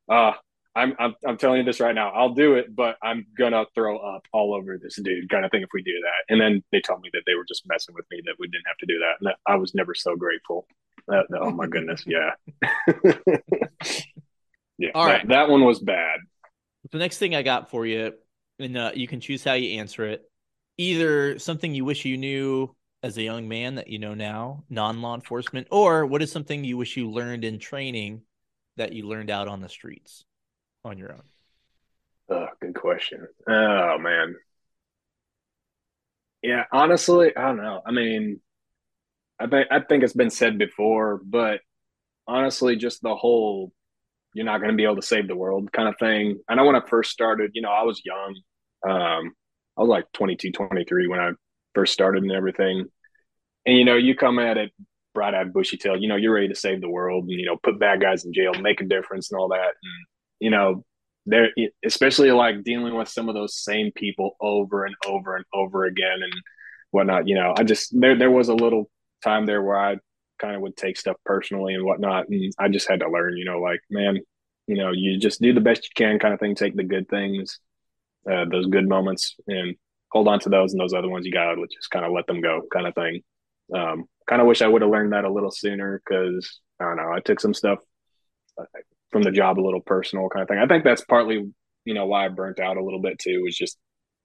"Uh, 0.09 0.33
I'm, 0.75 0.93
I'm 0.99 1.15
I'm 1.27 1.37
telling 1.37 1.57
you 1.57 1.63
this 1.65 1.79
right 1.79 1.95
now. 1.95 2.11
I'll 2.11 2.35
do 2.35 2.53
it, 2.55 2.75
but 2.75 2.97
I'm 3.01 3.25
gonna 3.37 3.65
throw 3.73 3.97
up 3.97 4.21
all 4.31 4.53
over 4.53 4.77
this 4.77 4.99
dude, 5.01 5.29
kind 5.29 5.43
of 5.43 5.51
thing. 5.51 5.63
If 5.63 5.69
we 5.73 5.81
do 5.81 5.99
that, 6.03 6.31
and 6.31 6.39
then 6.39 6.63
they 6.71 6.81
told 6.81 7.01
me 7.01 7.09
that 7.13 7.23
they 7.25 7.33
were 7.33 7.45
just 7.47 7.63
messing 7.67 7.95
with 7.95 8.05
me, 8.11 8.21
that 8.25 8.35
we 8.37 8.47
didn't 8.47 8.67
have 8.67 8.77
to 8.77 8.85
do 8.85 8.99
that, 8.99 9.15
and 9.19 9.33
I 9.47 9.55
was 9.55 9.73
never 9.73 9.95
so 9.95 10.15
grateful. 10.15 10.67
That, 11.07 11.25
oh 11.39 11.51
my 11.51 11.67
goodness, 11.67 12.03
yeah, 12.05 12.31
yeah. 14.77 14.89
All 14.93 15.05
that, 15.05 15.11
right. 15.11 15.27
that 15.29 15.49
one 15.49 15.63
was 15.65 15.79
bad. 15.79 16.19
The 16.91 16.97
next 16.97 17.17
thing 17.17 17.35
I 17.35 17.41
got 17.41 17.69
for 17.69 17.85
you, 17.85 18.13
and 18.59 18.77
uh, 18.77 18.91
you 18.93 19.07
can 19.07 19.19
choose 19.21 19.43
how 19.43 19.53
you 19.53 19.79
answer 19.79 20.05
it. 20.05 20.23
Either 20.77 21.37
something 21.39 21.73
you 21.75 21.85
wish 21.85 22.05
you 22.05 22.17
knew 22.17 22.75
as 23.03 23.17
a 23.17 23.21
young 23.23 23.47
man 23.47 23.75
that 23.75 23.87
you 23.87 23.99
know 23.99 24.13
now, 24.13 24.63
non 24.69 25.01
law 25.01 25.15
enforcement, 25.15 25.67
or 25.71 26.05
what 26.05 26.21
is 26.21 26.31
something 26.31 26.63
you 26.63 26.77
wish 26.77 26.97
you 26.97 27.09
learned 27.09 27.43
in 27.43 27.59
training 27.59 28.21
that 28.77 28.93
you 28.93 29.07
learned 29.07 29.29
out 29.29 29.47
on 29.47 29.61
the 29.61 29.69
streets 29.69 30.25
on 30.83 30.97
your 30.97 31.13
own? 31.13 31.23
Oh, 32.29 32.47
good 32.61 32.75
question. 32.75 33.27
Oh 33.47 33.97
man. 33.97 34.35
Yeah, 36.41 36.65
honestly, 36.71 37.35
I 37.35 37.41
don't 37.41 37.57
know. 37.57 37.81
I 37.85 37.91
mean, 37.91 38.39
I 39.41 39.47
think 39.47 39.67
I 39.71 39.79
think 39.81 40.03
it's 40.03 40.13
been 40.13 40.29
said 40.29 40.57
before, 40.57 41.19
but 41.23 41.61
honestly, 42.27 42.75
just 42.75 43.01
the 43.01 43.15
whole 43.15 43.71
you're 44.33 44.45
not 44.45 44.59
going 44.59 44.71
to 44.71 44.77
be 44.77 44.83
able 44.83 44.95
to 44.95 45.01
save 45.01 45.27
the 45.27 45.35
world 45.35 45.71
kind 45.71 45.89
of 45.89 45.95
thing. 45.99 46.39
I 46.47 46.55
know 46.55 46.65
when 46.65 46.75
I 46.75 46.81
first 46.87 47.11
started, 47.11 47.51
you 47.53 47.61
know, 47.61 47.71
I 47.71 47.83
was 47.83 48.01
young. 48.05 48.35
Um, 48.87 49.33
I 49.77 49.81
was 49.81 49.89
like 49.89 50.05
22, 50.13 50.51
23 50.51 51.07
when 51.07 51.19
I 51.19 51.31
first 51.75 51.93
started 51.93 52.23
and 52.23 52.31
everything. 52.31 52.85
And 53.65 53.77
you 53.77 53.85
know, 53.85 53.95
you 53.97 54.15
come 54.15 54.39
at 54.39 54.57
it 54.57 54.71
bright-eyed, 55.13 55.51
bushy-tailed. 55.53 56.01
You 56.01 56.07
know, 56.07 56.15
you're 56.15 56.33
ready 56.33 56.47
to 56.47 56.55
save 56.55 56.81
the 56.81 56.89
world 56.89 57.23
and 57.23 57.31
you 57.31 57.45
know, 57.45 57.57
put 57.61 57.79
bad 57.79 58.01
guys 58.01 58.25
in 58.25 58.33
jail, 58.33 58.53
make 58.53 58.81
a 58.81 58.85
difference, 58.85 59.31
and 59.31 59.39
all 59.39 59.49
that. 59.49 59.73
And 59.83 60.05
you 60.39 60.49
know, 60.49 60.85
there, 61.25 61.49
especially 61.85 62.31
like 62.31 62.63
dealing 62.63 62.95
with 62.95 63.09
some 63.09 63.29
of 63.29 63.35
those 63.35 63.55
same 63.55 63.91
people 63.95 64.35
over 64.39 64.85
and 64.85 64.95
over 65.05 65.35
and 65.35 65.45
over 65.53 65.85
again 65.85 66.19
and 66.23 66.33
whatnot. 66.91 67.27
You 67.27 67.35
know, 67.35 67.53
I 67.57 67.63
just 67.63 67.99
there 67.99 68.17
there 68.17 68.31
was 68.31 68.49
a 68.49 68.55
little 68.55 68.89
time 69.23 69.45
there 69.45 69.61
where 69.61 69.79
I 69.79 69.97
kind 70.39 70.55
of 70.55 70.61
would 70.61 70.75
take 70.75 70.97
stuff 70.97 71.17
personally 71.25 71.73
and 71.73 71.85
whatnot, 71.85 72.27
and 72.29 72.53
I 72.59 72.67
just 72.69 72.89
had 72.89 73.01
to 73.01 73.09
learn. 73.09 73.37
You 73.37 73.45
know, 73.45 73.59
like 73.59 73.81
man, 73.89 74.19
you 74.67 74.75
know, 74.75 74.91
you 74.91 75.17
just 75.19 75.41
do 75.41 75.53
the 75.53 75.61
best 75.61 75.83
you 75.83 75.89
can, 75.95 76.19
kind 76.19 76.33
of 76.33 76.39
thing. 76.39 76.55
Take 76.55 76.75
the 76.75 76.83
good 76.83 77.07
things, 77.09 77.59
uh, 78.29 78.45
those 78.49 78.67
good 78.67 78.87
moments, 78.87 79.35
and 79.47 79.75
hold 80.11 80.27
on 80.27 80.39
to 80.41 80.49
those, 80.49 80.73
and 80.73 80.81
those 80.81 80.93
other 80.93 81.09
ones 81.09 81.25
you 81.25 81.31
gotta 81.31 81.55
just 81.71 81.89
kind 81.91 82.05
of 82.05 82.11
let 82.11 82.27
them 82.27 82.41
go, 82.41 82.61
kind 82.71 82.87
of 82.87 82.95
thing. 82.95 83.21
Um, 83.73 84.05
kind 84.27 84.41
of 84.41 84.47
wish 84.47 84.61
I 84.61 84.67
would 84.67 84.81
have 84.81 84.91
learned 84.91 85.13
that 85.13 85.25
a 85.25 85.31
little 85.31 85.51
sooner 85.51 86.01
because 86.03 86.59
I 86.79 86.85
don't 86.85 86.97
know. 86.97 87.11
I 87.11 87.19
took 87.19 87.39
some 87.39 87.53
stuff 87.53 87.79
uh, 88.57 88.65
from 89.11 89.23
the 89.23 89.31
job 89.31 89.59
a 89.59 89.61
little 89.61 89.81
personal 89.81 90.29
kind 90.29 90.43
of 90.43 90.47
thing. 90.47 90.57
I 90.57 90.67
think 90.67 90.83
that's 90.83 91.03
partly, 91.05 91.51
you 91.85 91.93
know, 91.93 92.05
why 92.05 92.25
I 92.25 92.29
burnt 92.29 92.59
out 92.59 92.77
a 92.77 92.83
little 92.83 93.01
bit 93.01 93.19
too, 93.19 93.43
was 93.43 93.57
just 93.57 93.77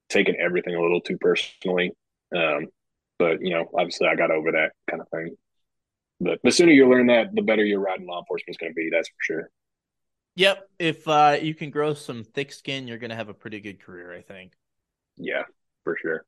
taking 0.09 0.37
everything 0.37 0.75
a 0.75 0.81
little 0.81 1.01
too 1.01 1.19
personally. 1.19 1.93
Um, 2.35 2.67
but 3.19 3.41
you 3.41 3.51
know, 3.51 3.67
obviously 3.75 4.09
I 4.09 4.15
got 4.15 4.31
over 4.31 4.53
that 4.53 4.73
kind 4.91 5.01
of 5.01 5.09
thing. 5.09 5.37
But 6.21 6.41
the 6.43 6.51
sooner 6.51 6.73
you 6.73 6.89
learn 6.89 7.09
that, 7.09 7.35
the 7.35 7.43
better 7.43 7.65
your 7.65 7.81
ride 7.81 8.01
in 8.01 8.07
law 8.07 8.21
enforcement 8.21 8.55
is 8.55 8.57
going 8.57 8.73
to 8.73 8.75
be. 8.75 8.89
That's 8.91 9.09
for 9.09 9.15
sure. 9.21 9.51
Yep. 10.37 10.69
If 10.79 11.09
uh, 11.09 11.39
you 11.41 11.55
can 11.55 11.71
grow 11.71 11.95
some 11.95 12.25
thick 12.25 12.53
skin, 12.53 12.89
you're 12.89 12.99
going 12.99 13.11
to 13.11 13.17
have 13.17 13.29
a 13.29 13.35
pretty 13.35 13.61
good 13.61 13.83
career, 13.83 14.13
I 14.13 14.23
think. 14.23 14.53
Yeah, 15.17 15.43
for 15.85 15.97
sure. 16.01 16.25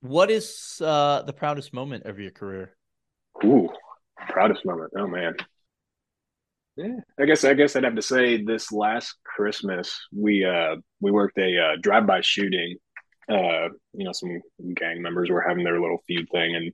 What 0.00 0.30
is 0.30 0.80
uh, 0.84 1.22
the 1.22 1.32
proudest 1.32 1.72
moment 1.72 2.04
of 2.04 2.18
your 2.18 2.30
career? 2.30 2.76
Ooh, 3.42 3.70
proudest 4.28 4.64
moment. 4.64 4.92
Oh 4.96 5.06
man. 5.06 5.34
Yeah, 6.76 6.96
I 7.18 7.24
guess 7.24 7.44
I 7.44 7.54
guess 7.54 7.76
I'd 7.76 7.84
have 7.84 7.94
to 7.94 8.02
say 8.02 8.42
this 8.44 8.72
last 8.72 9.16
Christmas 9.24 9.96
we 10.12 10.44
uh 10.44 10.76
we 11.00 11.10
worked 11.10 11.38
a 11.38 11.56
uh, 11.56 11.76
drive-by 11.80 12.20
shooting. 12.22 12.76
Uh, 13.28 13.68
you 13.92 14.04
know, 14.04 14.12
some 14.12 14.40
gang 14.74 15.00
members 15.02 15.30
were 15.30 15.44
having 15.46 15.64
their 15.64 15.80
little 15.80 16.02
feud 16.06 16.26
thing, 16.30 16.54
and 16.54 16.72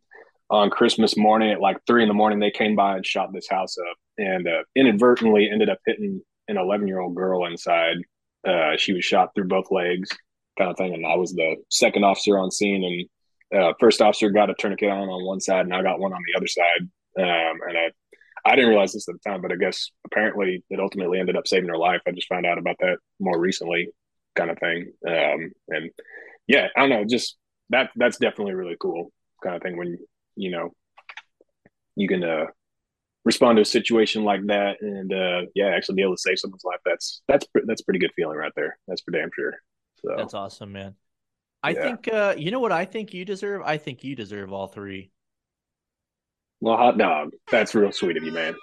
on 0.51 0.71
Christmas 0.71 1.17
morning 1.17 1.53
at 1.53 1.61
like 1.61 1.79
three 1.87 2.03
in 2.03 2.09
the 2.09 2.15
morning, 2.15 2.41
they 2.41 2.51
came 2.51 2.75
by 2.75 2.97
and 2.97 3.07
shot 3.07 3.33
this 3.33 3.49
house 3.49 3.77
up, 3.79 3.97
and 4.19 4.49
uh, 4.49 4.63
inadvertently 4.75 5.49
ended 5.51 5.71
up 5.71 5.79
hitting 5.87 6.21
an 6.49 6.57
11-year-old 6.57 7.15
girl 7.15 7.47
inside. 7.47 7.97
Uh, 8.47 8.77
she 8.77 8.93
was 8.93 9.05
shot 9.05 9.31
through 9.35 9.47
both 9.47 9.71
legs, 9.71 10.09
kind 10.59 10.71
of 10.71 10.77
thing, 10.77 10.95
and 10.95 11.07
I 11.07 11.15
was 11.15 11.33
the 11.33 11.57
second 11.71 12.05
officer 12.05 12.39
on 12.39 12.51
scene, 12.51 13.09
and 13.53 13.63
uh, 13.63 13.73
first 13.79 14.01
officer 14.01 14.31
got 14.31 14.51
a 14.51 14.55
tourniquet 14.55 14.91
on 14.91 15.09
on 15.09 15.25
one 15.25 15.41
side, 15.41 15.67
and 15.67 15.75
I 15.75 15.83
got 15.83 16.01
one 16.01 16.13
on 16.13 16.23
the 16.27 16.37
other 16.37 16.47
side. 16.47 16.89
Um, 17.19 17.59
and 17.69 17.79
I 17.79 17.91
I 18.45 18.55
didn't 18.55 18.71
realize 18.71 18.93
this 18.93 19.09
at 19.09 19.15
the 19.23 19.31
time, 19.31 19.43
but 19.43 19.53
I 19.53 19.57
guess 19.57 19.91
apparently 20.07 20.65
it 20.71 20.81
ultimately 20.81 21.21
ended 21.21 21.37
up 21.37 21.47
saving 21.47 21.69
her 21.69 21.77
life. 21.77 22.01
I 22.07 22.13
just 22.13 22.29
found 22.29 22.47
out 22.47 22.59
about 22.59 22.77
that 22.81 22.99
more 23.19 23.39
recently, 23.39 23.89
kind 24.35 24.51
of 24.51 24.59
thing. 24.59 24.93
Um, 25.07 25.53
and 25.69 25.91
yeah, 26.51 26.67
I 26.77 26.81
don't 26.81 26.91
know, 26.91 27.05
just 27.05 27.37
that 27.71 27.91
that's 27.95 28.19
definitely 28.19 28.55
really 28.55 28.77
cool, 28.81 29.13
kind 29.43 29.55
of 29.55 29.63
thing. 29.63 29.77
When 29.77 29.97
you 30.35 30.51
know 30.51 30.71
you 31.95 32.09
can 32.09 32.25
uh, 32.25 32.47
respond 33.25 33.57
to 33.57 33.63
a 33.63 33.65
situation 33.65 34.25
like 34.25 34.45
that, 34.47 34.79
and 34.81 35.13
uh, 35.13 35.43
yeah, 35.55 35.67
actually 35.67 35.95
be 35.97 36.03
able 36.03 36.17
to 36.17 36.21
save 36.21 36.39
someone's 36.41 36.65
life. 36.65 36.81
That's 36.85 37.23
that's 37.29 37.47
that's 37.67 37.83
a 37.83 37.85
pretty 37.85 38.01
good 38.01 38.13
feeling 38.17 38.37
right 38.37 38.53
there. 38.57 38.77
That's 38.89 39.03
for 39.03 39.13
damn 39.13 39.31
sure. 39.35 39.55
So 40.05 40.15
That's 40.17 40.35
awesome, 40.35 40.73
man. 40.73 40.95
I 41.63 41.71
Yeah. 41.71 41.83
think 41.83 42.09
uh, 42.13 42.35
you 42.37 42.51
know 42.51 42.59
what 42.61 42.73
I 42.73 42.85
think 42.85 43.15
you 43.15 43.25
deserve. 43.25 43.63
I 43.65 43.77
think 43.77 44.03
you 44.03 44.17
deserve 44.17 44.53
all 44.53 44.67
three. 44.67 45.13
well, 46.61 46.77
hot 46.77 46.99
dog. 46.99 47.31
That's 47.51 47.75
real 47.75 47.93
sweet 47.93 48.17
of 48.17 48.25
you, 48.25 48.33
man. 48.33 48.57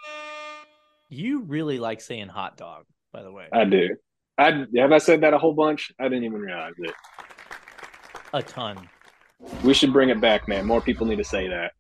You 1.10 1.44
really 1.44 1.80
like 1.80 2.02
saying 2.02 2.28
hot 2.28 2.58
dog, 2.58 2.84
by 3.14 3.24
the 3.24 3.32
way. 3.32 3.48
I 3.54 3.64
do. 3.64 3.96
I 4.38 4.66
have 4.76 4.92
I 4.92 4.98
said 4.98 5.22
that 5.22 5.34
a 5.34 5.38
whole 5.38 5.54
bunch. 5.54 5.92
I 6.00 6.04
didn't 6.10 6.26
even 6.26 6.42
realize 6.42 6.74
it. 6.78 6.94
A 8.38 8.44
ton. 8.44 8.88
We 9.64 9.74
should 9.74 9.92
bring 9.92 10.10
it 10.10 10.22
back, 10.22 10.48
man. 10.48 10.68
More 10.68 10.80
people 10.80 11.08
need 11.08 11.18
to 11.18 11.24
say 11.24 11.48
that. 11.48 11.72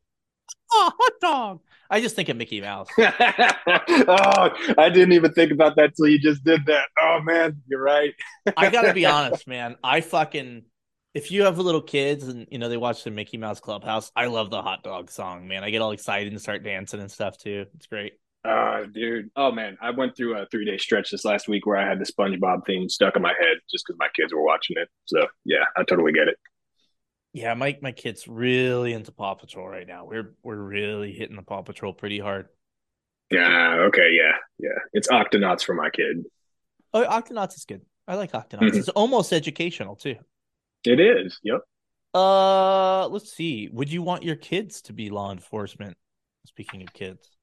Oh, 0.71 0.91
hot 0.99 1.13
dog. 1.21 1.59
I 1.91 2.01
just 2.01 2.15
think 2.15 2.29
of 2.29 2.37
Mickey 2.37 2.61
Mouse. 2.61 2.87
oh, 2.97 4.49
I 4.75 4.89
didn't 4.89 5.11
even 5.11 5.33
think 5.33 5.51
about 5.51 5.75
that 5.75 5.95
till 5.95 6.07
you 6.07 6.17
just 6.17 6.43
did 6.43 6.65
that. 6.65 6.87
Oh 6.99 7.19
man, 7.23 7.61
you're 7.67 7.81
right. 7.81 8.11
I 8.57 8.71
gotta 8.71 8.91
be 8.91 9.05
honest, 9.05 9.47
man. 9.47 9.75
I 9.83 10.01
fucking 10.01 10.63
if 11.13 11.31
you 11.31 11.43
have 11.43 11.59
little 11.59 11.83
kids 11.83 12.27
and 12.27 12.47
you 12.49 12.57
know 12.57 12.69
they 12.69 12.77
watch 12.77 13.03
the 13.03 13.11
Mickey 13.11 13.37
Mouse 13.37 13.59
Clubhouse, 13.59 14.11
I 14.15 14.25
love 14.25 14.49
the 14.49 14.63
hot 14.63 14.81
dog 14.81 15.11
song, 15.11 15.47
man. 15.47 15.63
I 15.63 15.69
get 15.69 15.83
all 15.83 15.91
excited 15.91 16.33
and 16.33 16.41
start 16.41 16.63
dancing 16.63 16.99
and 16.99 17.11
stuff 17.11 17.37
too. 17.37 17.67
It's 17.75 17.85
great. 17.85 18.13
Oh, 18.45 18.85
dude. 18.85 19.29
Oh 19.35 19.51
man, 19.51 19.77
I 19.81 19.91
went 19.91 20.15
through 20.15 20.37
a 20.37 20.45
three 20.47 20.65
day 20.65 20.77
stretch 20.77 21.11
this 21.11 21.25
last 21.25 21.47
week 21.47 21.65
where 21.65 21.77
I 21.77 21.87
had 21.87 21.99
the 21.99 22.05
SpongeBob 22.05 22.65
theme 22.65 22.87
stuck 22.87 23.15
in 23.15 23.21
my 23.21 23.33
head 23.39 23.57
just 23.69 23.85
because 23.85 23.97
my 23.99 24.07
kids 24.15 24.33
were 24.33 24.43
watching 24.43 24.77
it. 24.77 24.89
So 25.05 25.27
yeah, 25.43 25.65
I 25.75 25.83
totally 25.83 26.13
get 26.13 26.27
it. 26.27 26.37
Yeah, 27.33 27.53
my 27.55 27.77
my 27.81 27.91
kid's 27.91 28.27
really 28.27 28.93
into 28.93 29.11
Paw 29.11 29.35
Patrol 29.35 29.67
right 29.67 29.87
now. 29.87 30.05
We're 30.05 30.33
we're 30.43 30.55
really 30.55 31.11
hitting 31.11 31.35
the 31.35 31.41
Paw 31.41 31.61
Patrol 31.61 31.93
pretty 31.93 32.19
hard. 32.19 32.47
Yeah. 33.29 33.87
Okay. 33.87 34.11
Yeah. 34.13 34.37
Yeah. 34.59 34.79
It's 34.93 35.09
Octonauts 35.09 35.63
for 35.63 35.75
my 35.75 35.89
kid. 35.89 36.23
Oh, 36.93 37.05
Octonauts 37.05 37.57
is 37.57 37.65
good. 37.65 37.81
I 38.07 38.15
like 38.15 38.31
Octonauts. 38.31 38.71
Mhm. 38.71 38.75
It's 38.77 38.89
almost 38.89 39.33
educational 39.33 39.97
too. 39.97 40.15
It 40.85 40.99
is. 41.01 41.37
Yep. 41.43 41.61
Uh, 42.13 43.07
let's 43.09 43.33
see. 43.33 43.69
Would 43.73 43.91
you 43.91 44.01
want 44.01 44.23
your 44.23 44.37
kids 44.37 44.81
to 44.83 44.93
be 44.93 45.09
law 45.09 45.31
enforcement? 45.31 45.97
Speaking 46.45 46.81
of 46.81 46.93
kids, 46.93 47.36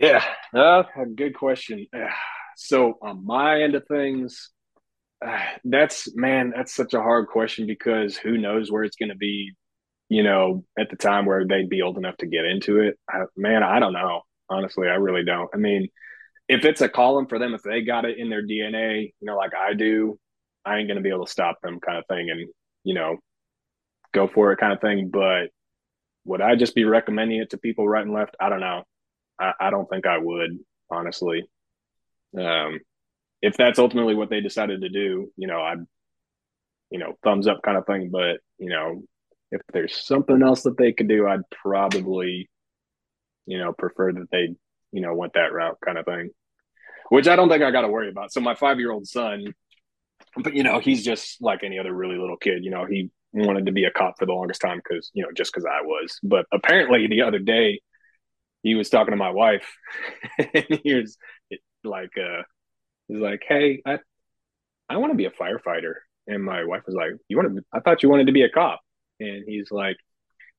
Yeah. 0.00 0.24
Uh, 0.54 0.84
a 0.96 1.06
good 1.06 1.34
question. 1.36 1.86
Ah, 1.94 2.14
So 2.56 2.98
on 3.02 3.24
my 3.26 3.62
end 3.62 3.74
of 3.74 3.86
things, 3.86 4.50
uh, 5.24 5.38
that's 5.64 6.14
man, 6.16 6.52
that's 6.56 6.74
such 6.74 6.94
a 6.94 7.02
hard 7.02 7.28
question 7.28 7.66
because 7.66 8.16
who 8.16 8.38
knows 8.38 8.70
where 8.70 8.84
it's 8.84 8.96
going 8.96 9.10
to 9.10 9.16
be, 9.16 9.52
you 10.08 10.22
know, 10.22 10.64
at 10.78 10.90
the 10.90 10.96
time 10.96 11.26
where 11.26 11.46
they'd 11.46 11.68
be 11.70 11.82
old 11.82 11.98
enough 11.98 12.16
to 12.18 12.26
get 12.26 12.44
into 12.44 12.80
it. 12.80 12.98
I, 13.10 13.24
man, 13.36 13.62
I 13.62 13.80
don't 13.80 13.92
know. 13.92 14.22
Honestly, 14.50 14.88
I 14.88 14.94
really 14.94 15.24
don't. 15.24 15.50
I 15.54 15.58
mean, 15.58 15.88
if 16.48 16.64
it's 16.64 16.82
a 16.82 16.88
calling 16.88 17.26
for 17.28 17.38
them, 17.38 17.54
if 17.54 17.62
they 17.62 17.82
got 17.82 18.04
it 18.06 18.18
in 18.18 18.30
their 18.30 18.42
DNA, 18.46 19.12
you 19.20 19.26
know, 19.26 19.36
like 19.36 19.52
I 19.54 19.74
do, 19.74 20.18
I 20.64 20.78
ain't 20.78 20.88
going 20.88 20.96
to 20.98 21.02
be 21.02 21.10
able 21.10 21.26
to 21.26 21.32
stop 21.32 21.58
them, 21.62 21.80
kind 21.80 21.98
of 21.98 22.06
thing, 22.08 22.30
and 22.30 22.48
you 22.84 22.94
know, 22.94 23.16
go 24.14 24.28
for 24.28 24.52
it, 24.52 24.58
kind 24.58 24.72
of 24.72 24.80
thing. 24.80 25.10
But 25.12 25.48
would 26.24 26.40
I 26.42 26.56
just 26.56 26.74
be 26.74 26.84
recommending 26.84 27.40
it 27.40 27.50
to 27.50 27.58
people 27.58 27.88
right 27.88 28.04
and 28.04 28.14
left? 28.14 28.36
I 28.40 28.48
don't 28.48 28.60
know. 28.60 28.84
I, 29.38 29.52
I 29.60 29.70
don't 29.70 29.88
think 29.88 30.06
I 30.06 30.18
would, 30.18 30.58
honestly. 30.90 31.44
Um, 32.38 32.80
if 33.40 33.56
that's 33.56 33.78
ultimately 33.78 34.14
what 34.14 34.30
they 34.30 34.40
decided 34.40 34.80
to 34.82 34.88
do, 34.88 35.30
you 35.36 35.46
know, 35.46 35.60
I'd, 35.60 35.78
you 36.90 36.98
know, 36.98 37.14
thumbs 37.22 37.46
up 37.46 37.62
kind 37.62 37.76
of 37.76 37.86
thing. 37.86 38.10
But, 38.10 38.38
you 38.58 38.70
know, 38.70 39.02
if 39.50 39.60
there's 39.72 39.96
something 39.96 40.42
else 40.42 40.62
that 40.62 40.76
they 40.76 40.92
could 40.92 41.08
do, 41.08 41.26
I'd 41.26 41.48
probably, 41.50 42.48
you 43.46 43.58
know, 43.58 43.72
prefer 43.72 44.12
that 44.12 44.30
they, 44.30 44.54
you 44.92 45.00
know, 45.00 45.14
went 45.14 45.34
that 45.34 45.52
route 45.52 45.78
kind 45.84 45.98
of 45.98 46.04
thing, 46.04 46.30
which 47.10 47.28
I 47.28 47.36
don't 47.36 47.48
think 47.48 47.62
I 47.62 47.70
got 47.70 47.82
to 47.82 47.88
worry 47.88 48.10
about. 48.10 48.32
So 48.32 48.40
my 48.40 48.54
five 48.54 48.78
year 48.78 48.90
old 48.90 49.06
son, 49.06 49.54
but, 50.36 50.54
you 50.54 50.62
know, 50.62 50.80
he's 50.80 51.04
just 51.04 51.40
like 51.40 51.62
any 51.62 51.78
other 51.78 51.92
really 51.92 52.18
little 52.18 52.36
kid, 52.36 52.64
you 52.64 52.70
know, 52.70 52.84
he 52.84 53.10
wanted 53.32 53.66
to 53.66 53.72
be 53.72 53.84
a 53.84 53.90
cop 53.90 54.18
for 54.18 54.26
the 54.26 54.32
longest 54.32 54.60
time 54.60 54.78
because, 54.78 55.10
you 55.14 55.22
know, 55.22 55.30
just 55.34 55.52
because 55.52 55.64
I 55.64 55.82
was. 55.82 56.18
But 56.22 56.46
apparently 56.52 57.06
the 57.06 57.22
other 57.22 57.38
day, 57.38 57.80
he 58.62 58.74
was 58.74 58.90
talking 58.90 59.12
to 59.12 59.16
my 59.16 59.30
wife 59.30 59.66
and 60.38 60.80
he 60.82 60.94
was 60.94 61.16
like 61.84 62.10
uh 62.18 62.42
he's 63.08 63.20
like 63.20 63.42
hey 63.48 63.80
I, 63.86 63.98
I 64.88 64.96
want 64.96 65.12
to 65.12 65.16
be 65.16 65.26
a 65.26 65.30
firefighter. 65.30 65.94
And 66.26 66.42
my 66.42 66.64
wife 66.64 66.82
was 66.86 66.94
like, 66.94 67.12
You 67.28 67.36
want 67.36 67.54
to? 67.56 67.64
I 67.72 67.80
thought 67.80 68.02
you 68.02 68.08
wanted 68.08 68.26
to 68.26 68.32
be 68.32 68.42
a 68.42 68.50
cop. 68.50 68.80
And 69.20 69.44
he's 69.46 69.70
like, 69.70 69.96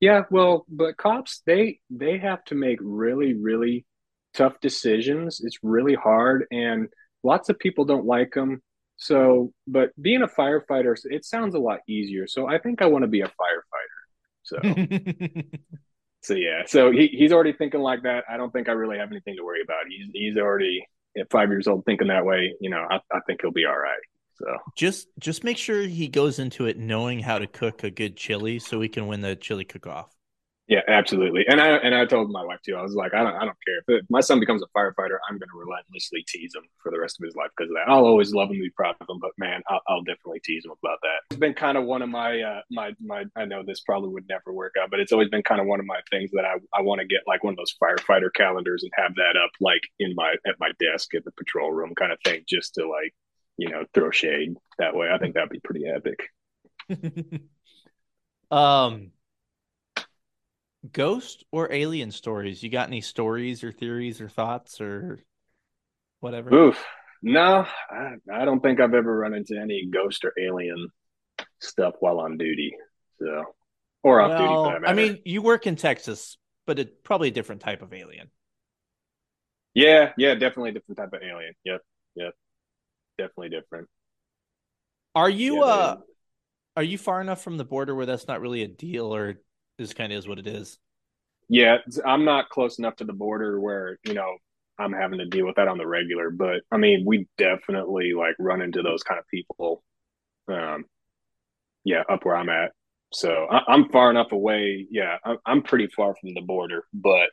Yeah, 0.00 0.22
well, 0.30 0.66
but 0.68 0.96
cops 0.96 1.42
they 1.46 1.80
they 1.90 2.18
have 2.18 2.44
to 2.46 2.54
make 2.54 2.78
really 2.82 3.34
really 3.34 3.86
tough 4.34 4.60
decisions. 4.60 5.40
It's 5.42 5.58
really 5.62 5.94
hard, 5.94 6.46
and 6.50 6.88
lots 7.22 7.48
of 7.48 7.58
people 7.58 7.84
don't 7.84 8.06
like 8.06 8.32
them. 8.34 8.62
So, 8.96 9.52
but 9.66 9.90
being 10.00 10.22
a 10.22 10.28
firefighter, 10.28 10.94
it 11.04 11.24
sounds 11.24 11.54
a 11.54 11.58
lot 11.58 11.80
easier. 11.88 12.26
So 12.26 12.46
I 12.46 12.58
think 12.58 12.82
I 12.82 12.86
want 12.86 13.02
to 13.02 13.08
be 13.08 13.22
a 13.22 13.28
firefighter. 13.28 14.00
So, 14.42 14.58
so 16.22 16.34
yeah. 16.34 16.62
So 16.66 16.90
he, 16.90 17.08
he's 17.08 17.32
already 17.32 17.52
thinking 17.52 17.80
like 17.80 18.02
that. 18.02 18.24
I 18.28 18.36
don't 18.36 18.52
think 18.52 18.68
I 18.68 18.72
really 18.72 18.98
have 18.98 19.10
anything 19.10 19.36
to 19.36 19.44
worry 19.44 19.62
about. 19.62 19.84
He's 19.88 20.06
he's 20.12 20.36
already 20.36 20.86
at 21.18 21.30
five 21.30 21.48
years 21.48 21.66
old 21.66 21.84
thinking 21.84 22.08
that 22.08 22.24
way. 22.24 22.54
You 22.60 22.70
know, 22.70 22.86
I, 22.90 22.96
I 23.12 23.20
think 23.26 23.40
he'll 23.42 23.52
be 23.52 23.64
all 23.64 23.78
right. 23.78 24.00
So 24.34 24.46
just 24.76 25.08
just 25.18 25.44
make 25.44 25.58
sure 25.58 25.82
he 25.82 26.08
goes 26.08 26.38
into 26.38 26.66
it 26.66 26.78
knowing 26.78 27.20
how 27.20 27.38
to 27.38 27.46
cook 27.46 27.84
a 27.84 27.90
good 27.90 28.16
chili 28.16 28.58
so 28.58 28.78
we 28.78 28.88
can 28.88 29.06
win 29.06 29.20
the 29.20 29.36
chili 29.36 29.64
cook 29.64 29.86
off. 29.86 30.10
Yeah, 30.70 30.82
absolutely. 30.86 31.44
And 31.48 31.60
I 31.60 31.78
and 31.78 31.96
I 31.96 32.06
told 32.06 32.30
my 32.30 32.44
wife 32.44 32.60
too. 32.64 32.76
I 32.76 32.82
was 32.82 32.94
like, 32.94 33.12
I 33.12 33.24
don't, 33.24 33.34
I 33.34 33.40
don't 33.40 33.58
care 33.66 33.78
if 33.80 33.88
it, 33.88 34.06
my 34.08 34.20
son 34.20 34.38
becomes 34.38 34.62
a 34.62 34.66
firefighter. 34.66 35.18
I'm 35.28 35.36
going 35.36 35.48
to 35.52 35.58
relentlessly 35.58 36.24
tease 36.28 36.54
him 36.54 36.62
for 36.80 36.92
the 36.92 37.00
rest 37.00 37.18
of 37.20 37.24
his 37.24 37.34
life 37.34 37.50
because 37.56 37.72
of 37.72 37.74
that. 37.74 37.90
I'll 37.90 38.04
always 38.04 38.32
love 38.32 38.50
him, 38.50 38.60
be 38.60 38.70
proud 38.70 38.94
of 39.00 39.08
him, 39.10 39.18
but 39.20 39.32
man, 39.36 39.62
I'll, 39.68 39.80
I'll 39.88 40.02
definitely 40.04 40.38
tease 40.44 40.64
him 40.64 40.70
about 40.70 40.98
that. 41.02 41.22
It's 41.32 41.40
been 41.40 41.54
kind 41.54 41.76
of 41.76 41.86
one 41.86 42.02
of 42.02 42.08
my 42.08 42.40
uh, 42.40 42.60
my 42.70 42.92
my. 43.04 43.24
I 43.34 43.46
know 43.46 43.64
this 43.66 43.80
probably 43.80 44.10
would 44.10 44.28
never 44.28 44.52
work 44.52 44.74
out, 44.80 44.92
but 44.92 45.00
it's 45.00 45.10
always 45.10 45.28
been 45.28 45.42
kind 45.42 45.60
of 45.60 45.66
one 45.66 45.80
of 45.80 45.86
my 45.86 45.98
things 46.08 46.30
that 46.34 46.44
I 46.44 46.54
I 46.72 46.82
want 46.82 47.00
to 47.00 47.06
get 47.08 47.22
like 47.26 47.42
one 47.42 47.54
of 47.54 47.58
those 47.58 47.74
firefighter 47.82 48.32
calendars 48.32 48.84
and 48.84 48.92
have 48.94 49.16
that 49.16 49.36
up 49.36 49.50
like 49.60 49.82
in 49.98 50.14
my 50.14 50.36
at 50.46 50.54
my 50.60 50.70
desk 50.78 51.16
at 51.16 51.24
the 51.24 51.32
patrol 51.32 51.72
room 51.72 51.96
kind 51.96 52.12
of 52.12 52.18
thing, 52.24 52.44
just 52.48 52.74
to 52.74 52.88
like 52.88 53.12
you 53.56 53.68
know 53.68 53.86
throw 53.92 54.12
shade 54.12 54.54
that 54.78 54.94
way. 54.94 55.08
I 55.12 55.18
think 55.18 55.34
that'd 55.34 55.50
be 55.50 55.58
pretty 55.58 55.86
epic. 55.88 56.28
um 58.52 59.10
ghost 60.90 61.44
or 61.50 61.72
alien 61.72 62.10
stories? 62.10 62.62
You 62.62 62.70
got 62.70 62.88
any 62.88 63.00
stories 63.00 63.64
or 63.64 63.72
theories 63.72 64.20
or 64.20 64.28
thoughts 64.28 64.80
or 64.80 65.24
whatever? 66.20 66.52
Oof. 66.54 66.84
No, 67.22 67.66
I, 67.90 68.14
I 68.32 68.44
don't 68.44 68.60
think 68.60 68.80
I've 68.80 68.94
ever 68.94 69.18
run 69.18 69.34
into 69.34 69.58
any 69.60 69.86
ghost 69.92 70.24
or 70.24 70.32
alien 70.38 70.88
stuff 71.58 71.94
while 72.00 72.18
on 72.18 72.38
duty. 72.38 72.74
So, 73.18 73.44
or 74.02 74.22
off 74.22 74.30
well, 74.30 74.72
duty. 74.72 74.86
I 74.86 74.94
mean, 74.94 75.18
you 75.26 75.42
work 75.42 75.66
in 75.66 75.76
Texas, 75.76 76.38
but 76.66 76.78
it's 76.78 76.90
probably 77.04 77.28
a 77.28 77.32
different 77.32 77.60
type 77.60 77.82
of 77.82 77.92
alien. 77.92 78.30
Yeah, 79.74 80.12
yeah, 80.16 80.34
definitely 80.34 80.70
a 80.70 80.72
different 80.72 80.98
type 80.98 81.12
of 81.12 81.22
alien. 81.22 81.52
Yep, 81.64 81.80
yep, 82.14 82.32
definitely 83.18 83.50
different. 83.50 83.88
Are 85.14 85.30
you 85.30 85.56
yeah, 85.56 85.64
uh, 85.64 85.96
are 86.76 86.82
you 86.82 86.96
far 86.96 87.20
enough 87.20 87.42
from 87.42 87.58
the 87.58 87.64
border 87.64 87.94
where 87.94 88.06
that's 88.06 88.28
not 88.28 88.40
really 88.40 88.62
a 88.62 88.68
deal, 88.68 89.14
or 89.14 89.34
this 89.80 89.94
kind 89.94 90.12
of 90.12 90.18
is 90.18 90.28
what 90.28 90.38
it 90.38 90.46
is. 90.46 90.78
Yeah, 91.48 91.78
I'm 92.04 92.24
not 92.24 92.50
close 92.50 92.78
enough 92.78 92.96
to 92.96 93.04
the 93.04 93.12
border 93.12 93.58
where 93.58 93.98
you 94.04 94.14
know 94.14 94.36
I'm 94.78 94.92
having 94.92 95.18
to 95.18 95.26
deal 95.26 95.46
with 95.46 95.56
that 95.56 95.68
on 95.68 95.78
the 95.78 95.86
regular. 95.86 96.30
But 96.30 96.60
I 96.70 96.76
mean, 96.76 97.04
we 97.06 97.26
definitely 97.38 98.12
like 98.12 98.36
run 98.38 98.62
into 98.62 98.82
those 98.82 99.02
kind 99.02 99.18
of 99.18 99.26
people. 99.28 99.82
Um, 100.48 100.84
yeah, 101.82 102.02
up 102.08 102.24
where 102.24 102.36
I'm 102.36 102.50
at. 102.50 102.72
So 103.12 103.46
I, 103.50 103.74
am 103.74 103.88
far 103.88 104.10
enough 104.10 104.32
away. 104.32 104.86
Yeah, 104.90 105.16
I'm, 105.24 105.38
I'm 105.46 105.62
pretty 105.62 105.88
far 105.88 106.14
from 106.14 106.34
the 106.34 106.42
border, 106.42 106.84
but 106.92 107.30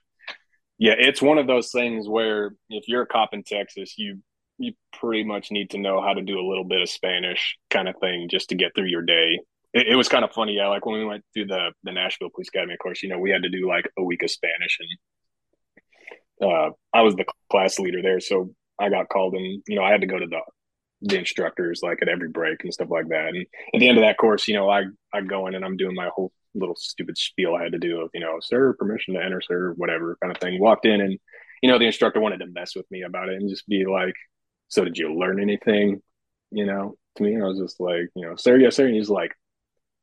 yeah, 0.79 0.95
it's 0.97 1.21
one 1.21 1.37
of 1.37 1.47
those 1.47 1.71
things 1.71 2.07
where 2.07 2.55
if 2.69 2.87
you're 2.87 3.03
a 3.03 3.07
cop 3.07 3.33
in 3.33 3.43
Texas, 3.43 3.95
you 3.97 4.21
you 4.57 4.73
pretty 4.93 5.23
much 5.23 5.51
need 5.51 5.71
to 5.71 5.77
know 5.77 6.01
how 6.01 6.13
to 6.13 6.21
do 6.21 6.39
a 6.39 6.47
little 6.47 6.63
bit 6.63 6.81
of 6.81 6.89
Spanish 6.89 7.57
kind 7.69 7.87
of 7.87 7.95
thing 7.99 8.29
just 8.29 8.49
to 8.49 8.55
get 8.55 8.73
through 8.73 8.87
your 8.87 9.03
day 9.03 9.39
it, 9.77 9.87
it, 9.89 9.95
was 9.95 10.09
kind 10.09 10.23
of 10.23 10.31
funny. 10.31 10.55
Yeah, 10.55 10.67
like 10.67 10.85
when 10.85 10.99
we 10.99 11.05
went 11.05 11.23
through 11.33 11.47
the 11.47 11.71
the 11.83 11.91
Nashville 11.91 12.29
Police 12.33 12.49
Academy, 12.49 12.73
of 12.73 12.79
course, 12.79 13.03
you 13.03 13.09
know, 13.09 13.19
we 13.19 13.31
had 13.31 13.43
to 13.43 13.49
do 13.49 13.67
like 13.67 13.89
a 13.97 14.03
week 14.03 14.23
of 14.23 14.31
Spanish, 14.31 14.79
and 16.41 16.49
uh, 16.49 16.69
I 16.93 17.01
was 17.01 17.15
the 17.15 17.25
class 17.51 17.79
leader 17.79 18.01
there, 18.01 18.19
so 18.19 18.53
I 18.79 18.89
got 18.89 19.09
called, 19.09 19.33
and 19.33 19.63
you 19.67 19.75
know, 19.75 19.83
I 19.83 19.91
had 19.91 20.01
to 20.01 20.07
go 20.07 20.19
to 20.19 20.27
the 20.27 20.39
the 21.01 21.19
instructors 21.19 21.81
like 21.83 22.01
at 22.01 22.09
every 22.09 22.29
break 22.29 22.63
and 22.63 22.73
stuff 22.73 22.89
like 22.89 23.09
that. 23.09 23.27
And 23.27 23.45
at 23.73 23.79
the 23.79 23.87
end 23.87 23.99
of 23.99 24.03
that 24.03 24.17
course, 24.17 24.47
you 24.47 24.55
know, 24.55 24.69
I 24.69 24.83
I 25.13 25.21
go 25.21 25.47
in 25.47 25.55
and 25.55 25.63
I'm 25.63 25.77
doing 25.77 25.95
my 25.95 26.09
whole 26.13 26.31
little 26.55 26.75
stupid 26.75 27.17
spiel 27.17 27.53
I 27.55 27.63
had 27.63 27.73
to 27.73 27.79
do 27.79 28.01
of 28.01 28.09
you 28.13 28.19
know, 28.19 28.37
sir, 28.41 28.73
permission 28.73 29.13
to 29.13 29.23
enter, 29.23 29.41
sir, 29.41 29.73
whatever 29.77 30.17
kind 30.21 30.35
of 30.35 30.41
thing. 30.41 30.59
Walked 30.59 30.85
in 30.85 31.01
and 31.01 31.19
you 31.61 31.71
know, 31.71 31.79
the 31.79 31.85
instructor 31.85 32.19
wanted 32.19 32.39
to 32.39 32.47
mess 32.47 32.75
with 32.75 32.89
me 32.91 33.01
about 33.01 33.29
it 33.29 33.35
and 33.35 33.49
just 33.49 33.67
be 33.67 33.85
like, 33.85 34.13
"So 34.67 34.83
did 34.83 34.97
you 34.97 35.15
learn 35.15 35.41
anything?" 35.41 36.01
You 36.51 36.65
know, 36.65 36.95
to 37.17 37.23
me, 37.23 37.35
I 37.35 37.45
was 37.45 37.59
just 37.59 37.79
like, 37.79 38.09
you 38.15 38.25
know, 38.25 38.35
sir, 38.35 38.57
yes, 38.57 38.75
sir. 38.75 38.85
And 38.85 38.95
he's 38.95 39.09
like, 39.09 39.33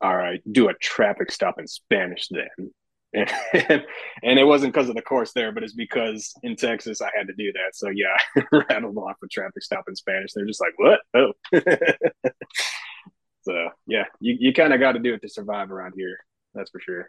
all 0.01 0.15
right, 0.15 0.41
do 0.51 0.69
a 0.69 0.73
traffic 0.75 1.31
stop 1.31 1.59
in 1.59 1.67
Spanish 1.67 2.27
then. 2.29 2.71
And, 3.13 3.29
it 4.23 4.45
wasn't 4.45 4.73
because 4.73 4.89
of 4.89 4.95
the 4.95 5.01
course 5.01 5.31
there, 5.33 5.51
but 5.51 5.63
it's 5.63 5.73
because 5.73 6.33
in 6.43 6.55
Texas 6.55 7.01
I 7.01 7.09
had 7.15 7.27
to 7.27 7.33
do 7.33 7.51
that. 7.53 7.73
So 7.75 7.89
yeah, 7.89 8.17
I 8.53 8.63
rattled 8.69 8.97
off 8.97 9.15
a 9.23 9.27
traffic 9.27 9.63
stop 9.63 9.85
in 9.87 9.95
Spanish. 9.95 10.33
They're 10.33 10.45
just 10.45 10.61
like, 10.61 10.73
what? 10.77 10.99
Oh. 11.13 11.31
so 13.43 13.69
yeah, 13.87 14.03
you, 14.19 14.37
you 14.39 14.53
kind 14.53 14.73
of 14.73 14.79
got 14.79 14.93
to 14.93 14.99
do 14.99 15.13
it 15.13 15.21
to 15.21 15.29
survive 15.29 15.71
around 15.71 15.93
here. 15.95 16.17
That's 16.53 16.71
for 16.71 16.79
sure. 16.79 17.07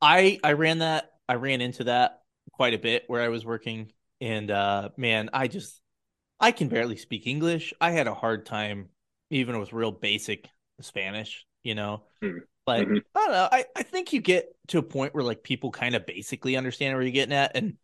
I 0.00 0.38
I 0.42 0.52
ran 0.52 0.78
that. 0.78 1.10
I 1.28 1.34
ran 1.34 1.60
into 1.60 1.84
that 1.84 2.20
quite 2.52 2.74
a 2.74 2.78
bit 2.78 3.04
where 3.06 3.22
I 3.22 3.28
was 3.28 3.44
working, 3.44 3.92
and 4.20 4.50
uh, 4.50 4.88
man, 4.96 5.30
I 5.32 5.46
just 5.46 5.80
I 6.40 6.52
can 6.52 6.68
barely 6.68 6.96
speak 6.96 7.26
English. 7.26 7.72
I 7.80 7.92
had 7.92 8.08
a 8.08 8.14
hard 8.14 8.44
time 8.46 8.88
even 9.30 9.58
with 9.60 9.72
real 9.72 9.92
basic 9.92 10.48
Spanish 10.80 11.46
you 11.62 11.74
know? 11.74 12.02
Mm-hmm. 12.22 12.38
But 12.64 12.82
mm-hmm. 12.82 12.98
I 13.14 13.20
don't 13.20 13.32
know. 13.32 13.48
I, 13.50 13.64
I 13.74 13.82
think 13.82 14.12
you 14.12 14.20
get 14.20 14.54
to 14.68 14.78
a 14.78 14.82
point 14.82 15.14
where 15.14 15.24
like 15.24 15.42
people 15.42 15.70
kind 15.70 15.94
of 15.94 16.06
basically 16.06 16.56
understand 16.56 16.94
where 16.94 17.02
you're 17.02 17.12
getting 17.12 17.34
at. 17.34 17.56
And 17.56 17.74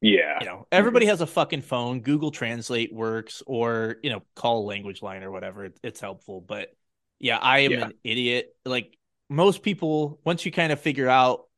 yeah, 0.00 0.38
you 0.40 0.46
know, 0.46 0.66
everybody 0.72 1.04
mm-hmm. 1.04 1.10
has 1.10 1.20
a 1.20 1.26
fucking 1.26 1.62
phone. 1.62 2.00
Google 2.00 2.30
Translate 2.30 2.92
works, 2.92 3.42
or 3.46 3.96
you 4.02 4.10
know, 4.10 4.22
call 4.34 4.64
a 4.64 4.66
language 4.66 5.02
line 5.02 5.22
or 5.22 5.30
whatever. 5.30 5.66
It, 5.66 5.78
it's 5.82 6.00
helpful. 6.00 6.40
But 6.40 6.74
yeah, 7.18 7.38
I 7.38 7.60
am 7.60 7.72
yeah. 7.72 7.84
an 7.86 7.92
idiot. 8.04 8.54
Like 8.64 8.96
most 9.28 9.62
people, 9.62 10.20
once 10.24 10.46
you 10.46 10.52
kind 10.52 10.72
of 10.72 10.80
figure 10.80 11.08
out, 11.08 11.48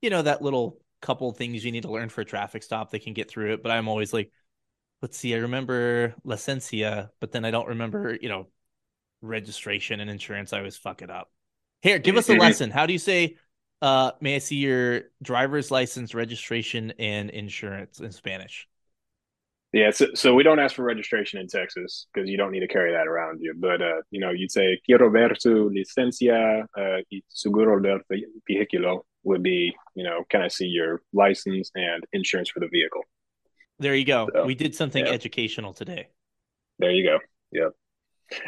you 0.00 0.10
know, 0.10 0.22
that 0.22 0.42
little 0.42 0.78
couple 1.00 1.30
things 1.32 1.64
you 1.64 1.72
need 1.72 1.82
to 1.82 1.90
learn 1.90 2.08
for 2.08 2.22
a 2.22 2.24
traffic 2.24 2.62
stop, 2.62 2.90
they 2.90 2.98
can 2.98 3.12
get 3.12 3.30
through 3.30 3.52
it. 3.52 3.62
But 3.62 3.72
I'm 3.72 3.88
always 3.88 4.12
like, 4.12 4.30
let's 5.02 5.16
see, 5.16 5.34
I 5.34 5.38
remember 5.38 6.14
licencia, 6.26 7.10
but 7.20 7.32
then 7.32 7.44
I 7.44 7.50
don't 7.50 7.68
remember, 7.68 8.16
you 8.20 8.28
know, 8.28 8.48
registration 9.22 10.00
and 10.00 10.10
insurance, 10.10 10.52
I 10.52 10.58
always 10.58 10.76
fuck 10.76 11.02
it 11.02 11.10
up. 11.10 11.30
Here, 11.82 11.98
give 11.98 12.16
us 12.16 12.28
a 12.28 12.34
lesson. 12.34 12.70
How 12.70 12.86
do 12.86 12.92
you 12.92 12.98
say, 12.98 13.36
uh, 13.82 14.12
may 14.20 14.36
I 14.36 14.38
see 14.38 14.56
your 14.56 15.02
driver's 15.22 15.70
license, 15.70 16.14
registration, 16.14 16.92
and 16.98 17.30
insurance 17.30 18.00
in 18.00 18.10
Spanish? 18.10 18.68
Yeah, 19.72 19.90
so, 19.90 20.06
so 20.14 20.34
we 20.34 20.42
don't 20.42 20.58
ask 20.58 20.74
for 20.74 20.82
registration 20.82 21.40
in 21.40 21.46
Texas 21.46 22.06
because 22.12 22.28
you 22.28 22.38
don't 22.38 22.52
need 22.52 22.60
to 22.60 22.68
carry 22.68 22.92
that 22.92 23.06
around 23.06 23.40
you. 23.42 23.54
But 23.56 23.82
uh, 23.82 24.00
you 24.10 24.18
know, 24.18 24.30
you'd 24.30 24.50
say 24.50 24.80
quiero 24.86 25.10
ver 25.10 25.34
su 25.38 25.70
licencia 25.70 26.62
uh, 26.76 27.02
y 27.12 27.22
seguro 27.28 27.78
del 27.78 28.00
vehículo 28.50 29.02
would 29.24 29.42
be, 29.42 29.74
you 29.94 30.04
know, 30.04 30.24
can 30.30 30.40
I 30.40 30.48
see 30.48 30.66
your 30.66 31.02
license 31.12 31.70
and 31.74 32.02
insurance 32.14 32.48
for 32.48 32.60
the 32.60 32.68
vehicle? 32.68 33.02
There 33.78 33.94
you 33.94 34.06
go. 34.06 34.28
So, 34.34 34.46
we 34.46 34.54
did 34.54 34.74
something 34.74 35.04
yeah. 35.04 35.12
educational 35.12 35.74
today. 35.74 36.08
There 36.78 36.90
you 36.90 37.04
go. 37.04 37.18
Yep 37.52 37.72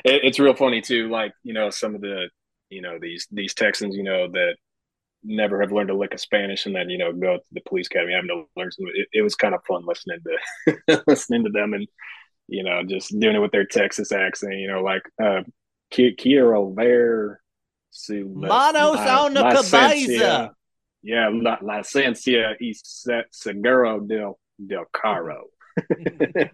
it, 0.05 0.25
it's 0.25 0.39
real 0.39 0.55
funny 0.55 0.81
too. 0.81 1.09
Like 1.09 1.33
you 1.43 1.53
know, 1.53 1.71
some 1.71 1.95
of 1.95 2.01
the 2.01 2.29
you 2.69 2.83
know 2.83 2.99
these 3.01 3.27
these 3.31 3.55
Texans, 3.55 3.97
you 3.97 4.03
know 4.03 4.29
that 4.29 4.57
never 5.23 5.61
have 5.61 5.73
learned 5.73 5.91
a 5.91 5.97
lick 5.97 6.15
of 6.15 6.21
Spanish, 6.21 6.67
and 6.67 6.75
then 6.75 6.91
you 6.91 6.99
know 6.99 7.13
go 7.13 7.37
to 7.37 7.43
the 7.53 7.61
police 7.63 7.87
academy 7.87 8.13
having 8.13 8.29
to 8.29 8.45
learn 8.57 8.71
some. 8.71 8.87
It, 8.95 9.09
it 9.13 9.23
was 9.23 9.35
kind 9.35 9.55
of 9.55 9.65
fun 9.65 9.85
listening 9.87 10.21
to 10.87 11.03
listening 11.07 11.45
to 11.45 11.51
them 11.51 11.75
and 11.75 11.87
you 12.49 12.63
know 12.63 12.83
just 12.87 13.19
doing 13.19 13.37
it 13.37 13.41
with 13.41 13.53
their 13.53 13.67
Texas 13.67 14.13
accent. 14.13 14.55
You 14.55 14.69
know, 14.69 14.83
like 14.83 15.03
uh, 15.23 15.43
quiero 15.91 16.73
ver 16.73 17.41
su 17.91 18.29
manos 18.29 18.99
a 18.99 19.27
una 19.27 19.53
cabeza. 19.53 20.53
Yeah, 21.03 21.31
la, 21.33 21.57
licencia 21.63 22.57
y 22.61 22.75
seguro 23.31 24.01
del 24.01 24.35
del 24.59 24.85
carro. 24.93 25.47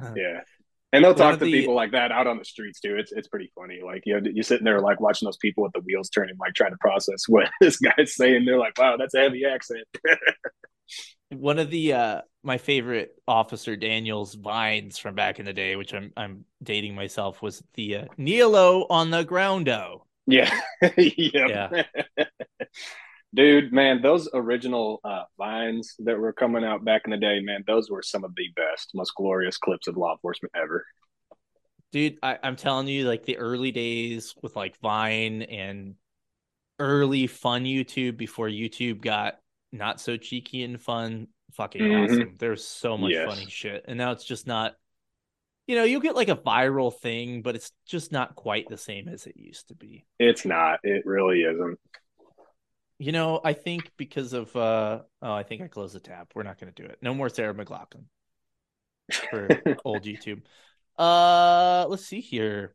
yeah 0.16 0.40
and 0.96 1.04
they'll 1.04 1.14
talk 1.14 1.38
to 1.38 1.44
the, 1.44 1.52
people 1.52 1.74
like 1.74 1.92
that 1.92 2.10
out 2.10 2.26
on 2.26 2.38
the 2.38 2.44
streets 2.44 2.80
too. 2.80 2.96
It's 2.96 3.12
it's 3.12 3.28
pretty 3.28 3.52
funny. 3.54 3.80
Like 3.84 4.02
you 4.06 4.18
know, 4.18 4.30
you're 4.32 4.42
sitting 4.42 4.64
there 4.64 4.80
like 4.80 5.00
watching 5.00 5.26
those 5.26 5.36
people 5.36 5.62
with 5.62 5.72
the 5.72 5.80
wheels 5.80 6.08
turning, 6.08 6.36
like 6.38 6.54
trying 6.54 6.72
to 6.72 6.78
process 6.78 7.24
what 7.28 7.48
this 7.60 7.76
guy's 7.78 8.14
saying. 8.14 8.44
They're 8.44 8.58
like, 8.58 8.78
"Wow, 8.78 8.96
that's 8.96 9.14
a 9.14 9.20
heavy 9.20 9.44
accent." 9.44 9.86
One 11.30 11.58
of 11.58 11.70
the 11.70 11.92
uh 11.92 12.20
my 12.42 12.58
favorite 12.58 13.10
Officer 13.26 13.76
Daniels 13.76 14.34
vines 14.34 14.98
from 14.98 15.14
back 15.14 15.38
in 15.38 15.44
the 15.44 15.52
day, 15.52 15.76
which 15.76 15.92
I'm 15.92 16.12
I'm 16.16 16.44
dating 16.62 16.94
myself, 16.94 17.42
was 17.42 17.62
the 17.74 17.96
uh, 17.96 18.04
Nilo 18.16 18.86
on 18.88 19.10
the 19.10 19.24
groundo. 19.24 20.02
Yeah, 20.26 20.50
yeah 20.96 21.84
dude 23.36 23.72
man 23.72 24.02
those 24.02 24.28
original 24.34 25.00
uh, 25.04 25.22
vines 25.38 25.94
that 26.00 26.18
were 26.18 26.32
coming 26.32 26.64
out 26.64 26.84
back 26.84 27.02
in 27.04 27.12
the 27.12 27.16
day 27.16 27.38
man 27.40 27.62
those 27.66 27.88
were 27.90 28.02
some 28.02 28.24
of 28.24 28.34
the 28.34 28.48
best 28.56 28.90
most 28.94 29.14
glorious 29.14 29.56
clips 29.58 29.86
of 29.86 29.96
law 29.96 30.12
enforcement 30.12 30.52
ever 30.56 30.84
Dude, 31.92 32.18
I, 32.22 32.36
I'm 32.42 32.56
telling 32.56 32.88
you, 32.88 33.08
like 33.08 33.24
the 33.24 33.38
early 33.38 33.70
days 33.70 34.34
with 34.42 34.56
like 34.56 34.76
Vine 34.80 35.42
and 35.42 35.94
early 36.78 37.26
fun 37.26 37.64
YouTube 37.64 38.16
before 38.16 38.48
YouTube 38.48 39.00
got 39.00 39.38
not 39.72 40.00
so 40.00 40.16
cheeky 40.16 40.62
and 40.64 40.80
fun, 40.82 41.28
fucking 41.52 41.82
Mhm. 41.82 42.04
awesome. 42.04 42.34
There's 42.38 42.64
so 42.66 42.98
much 42.98 43.12
Yes. 43.12 43.24
funny 43.24 43.48
shit. 43.48 43.84
And 43.88 43.96
now 43.96 44.10
it's 44.10 44.24
just 44.24 44.46
not, 44.46 44.74
you 45.66 45.76
know, 45.76 45.84
you'll 45.84 46.00
get 46.00 46.16
like 46.16 46.28
a 46.28 46.36
viral 46.36 46.94
thing, 46.94 47.40
but 47.40 47.54
it's 47.54 47.72
just 47.86 48.12
not 48.12 48.34
quite 48.34 48.68
the 48.68 48.76
same 48.76 49.08
as 49.08 49.26
it 49.26 49.36
used 49.36 49.68
to 49.68 49.74
be. 49.74 50.04
It's 50.18 50.44
not. 50.44 50.80
It 50.82 51.06
really 51.06 51.42
isn't. 51.42 51.78
You 52.98 53.12
know, 53.12 53.40
I 53.44 53.52
think 53.52 53.90
because 53.96 54.32
of 54.32 54.54
uh 54.56 55.00
oh, 55.22 55.32
I 55.32 55.42
think 55.42 55.62
I 55.62 55.68
closed 55.68 55.94
the 55.94 56.00
tab. 56.00 56.28
We're 56.34 56.44
not 56.44 56.58
gonna 56.58 56.72
do 56.72 56.84
it. 56.84 56.98
No 57.02 57.12
more 57.12 57.28
Sarah 57.28 57.54
McLachlan 57.54 58.04
for 59.30 59.48
old 59.84 60.04
YouTube. 60.04 60.42
Uh 60.98 61.86
let's 61.88 62.06
see 62.06 62.20
here. 62.20 62.74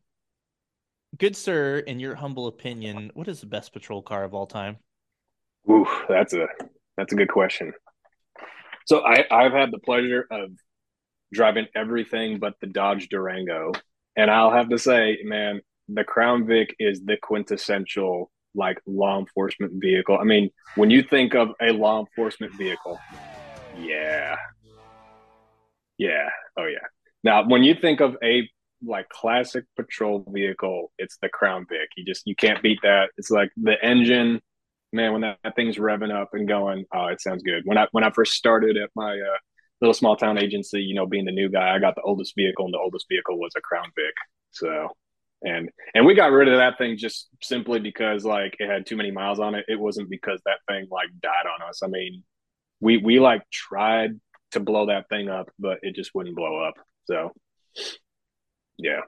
Good 1.18 1.36
sir, 1.36 1.80
in 1.80 2.00
your 2.00 2.16
humble 2.16 2.48
opinion, 2.48 3.12
what 3.16 3.28
is 3.28 3.42
the 3.42 3.48
best 3.48 3.74
patrol 3.74 4.02
car 4.02 4.24
of 4.24 4.34
all 4.34 4.48
time? 4.48 4.78
Ooh, 5.70 5.88
that's 6.08 6.34
a 6.34 6.48
that's 6.98 7.14
a 7.14 7.16
good 7.16 7.30
question. 7.30 7.74
So 8.86 9.04
I 9.04 9.26
I've 9.32 9.54
had 9.54 9.72
the 9.72 9.80
pleasure 9.80 10.28
of 10.30 10.52
driving 11.34 11.66
everything 11.76 12.40
but 12.40 12.54
the 12.62 12.68
Dodge 12.68 13.10
Durango, 13.10 13.72
and 14.16 14.30
I'll 14.30 14.52
have 14.52 14.70
to 14.70 14.78
say, 14.78 15.20
man, 15.24 15.62
the 15.88 16.04
Crown 16.04 16.46
Vic 16.46 16.76
is 16.80 17.02
the 17.02 17.18
quintessential 17.22 18.32
like 18.56 18.80
law 18.86 19.20
enforcement 19.20 19.74
vehicle. 19.76 20.18
I 20.20 20.24
mean, 20.24 20.50
when 20.76 20.90
you 20.90 21.04
think 21.04 21.36
of 21.36 21.50
a 21.62 21.72
law 21.72 22.00
enforcement 22.00 22.54
vehicle, 22.54 23.00
yeah, 23.80 24.36
yeah, 25.98 26.30
oh 26.58 26.66
yeah. 26.66 26.88
Now, 27.24 27.48
when 27.48 27.64
you 27.64 27.76
think 27.76 28.02
of 28.02 28.18
a 28.24 28.50
like 28.84 29.08
classic 29.10 29.66
patrol 29.76 30.26
vehicle, 30.28 30.92
it's 30.98 31.18
the 31.22 31.30
Crown 31.30 31.66
Vic. 31.70 31.90
You 31.96 32.06
just 32.06 32.24
you 32.26 32.36
can't 32.36 32.62
beat 32.62 32.80
that. 32.84 33.10
It's 33.18 33.32
like 33.32 33.52
the 33.58 33.76
engine 33.84 34.42
man, 34.94 35.14
when 35.14 35.22
that, 35.22 35.38
that 35.44 35.56
thing's 35.56 35.78
revving 35.78 36.12
up 36.12 36.30
and 36.34 36.48
going, 36.48 36.86
oh, 36.94 37.08
it 37.08 37.22
sounds 37.22 37.44
good. 37.44 37.64
When 37.66 37.78
I 37.78 37.88
when 37.92 38.04
I 38.04 38.12
first 38.12 38.34
started 38.34 38.78
at 38.78 38.90
my 38.96 39.14
uh, 39.14 39.38
little 39.80 39.94
small 39.94 40.16
town 40.16 40.38
agency, 40.38 40.82
you 40.82 40.96
know, 40.96 41.06
being 41.06 41.26
the 41.26 41.32
new 41.32 41.50
guy, 41.50 41.74
I 41.74 41.80
got 41.80 41.96
the 41.96 42.02
oldest 42.02 42.34
vehicle, 42.36 42.66
and 42.66 42.74
the 42.74 42.80
oldest 42.80 43.06
vehicle 43.10 43.40
was 43.40 43.54
a 43.58 43.62
Crown 43.62 43.90
Vic. 43.96 44.14
So, 44.52 44.90
and 45.44 45.70
and 45.94 46.06
we 46.06 46.14
got 46.14 46.32
rid 46.32 46.48
of 46.48 46.58
that 46.58 46.78
thing 46.78 46.98
just 46.98 47.28
simply 47.42 47.80
because 47.80 48.24
like 48.24 48.56
it 48.60 48.70
had 48.70 48.86
too 48.86 48.96
many 48.96 49.12
miles 49.12 49.40
on 49.40 49.56
it. 49.56 49.66
It 49.68 49.80
wasn't 49.80 50.10
because 50.10 50.40
that 50.46 50.60
thing 50.68 50.88
like 50.92 51.10
died 51.22 51.46
on 51.48 51.68
us. 51.68 51.82
I 51.84 51.88
mean, 51.88 52.24
we 52.80 52.98
we 52.98 53.20
like 53.20 53.50
tried 53.50 54.20
to 54.52 54.60
blow 54.60 54.88
that 54.88 55.10
thing 55.10 55.30
up, 55.30 55.50
but 55.58 55.80
it 55.82 55.96
just 55.96 56.14
wouldn't 56.14 56.36
blow 56.36 56.64
up. 56.64 56.76
So, 57.06 57.32
yeah. 58.78 59.02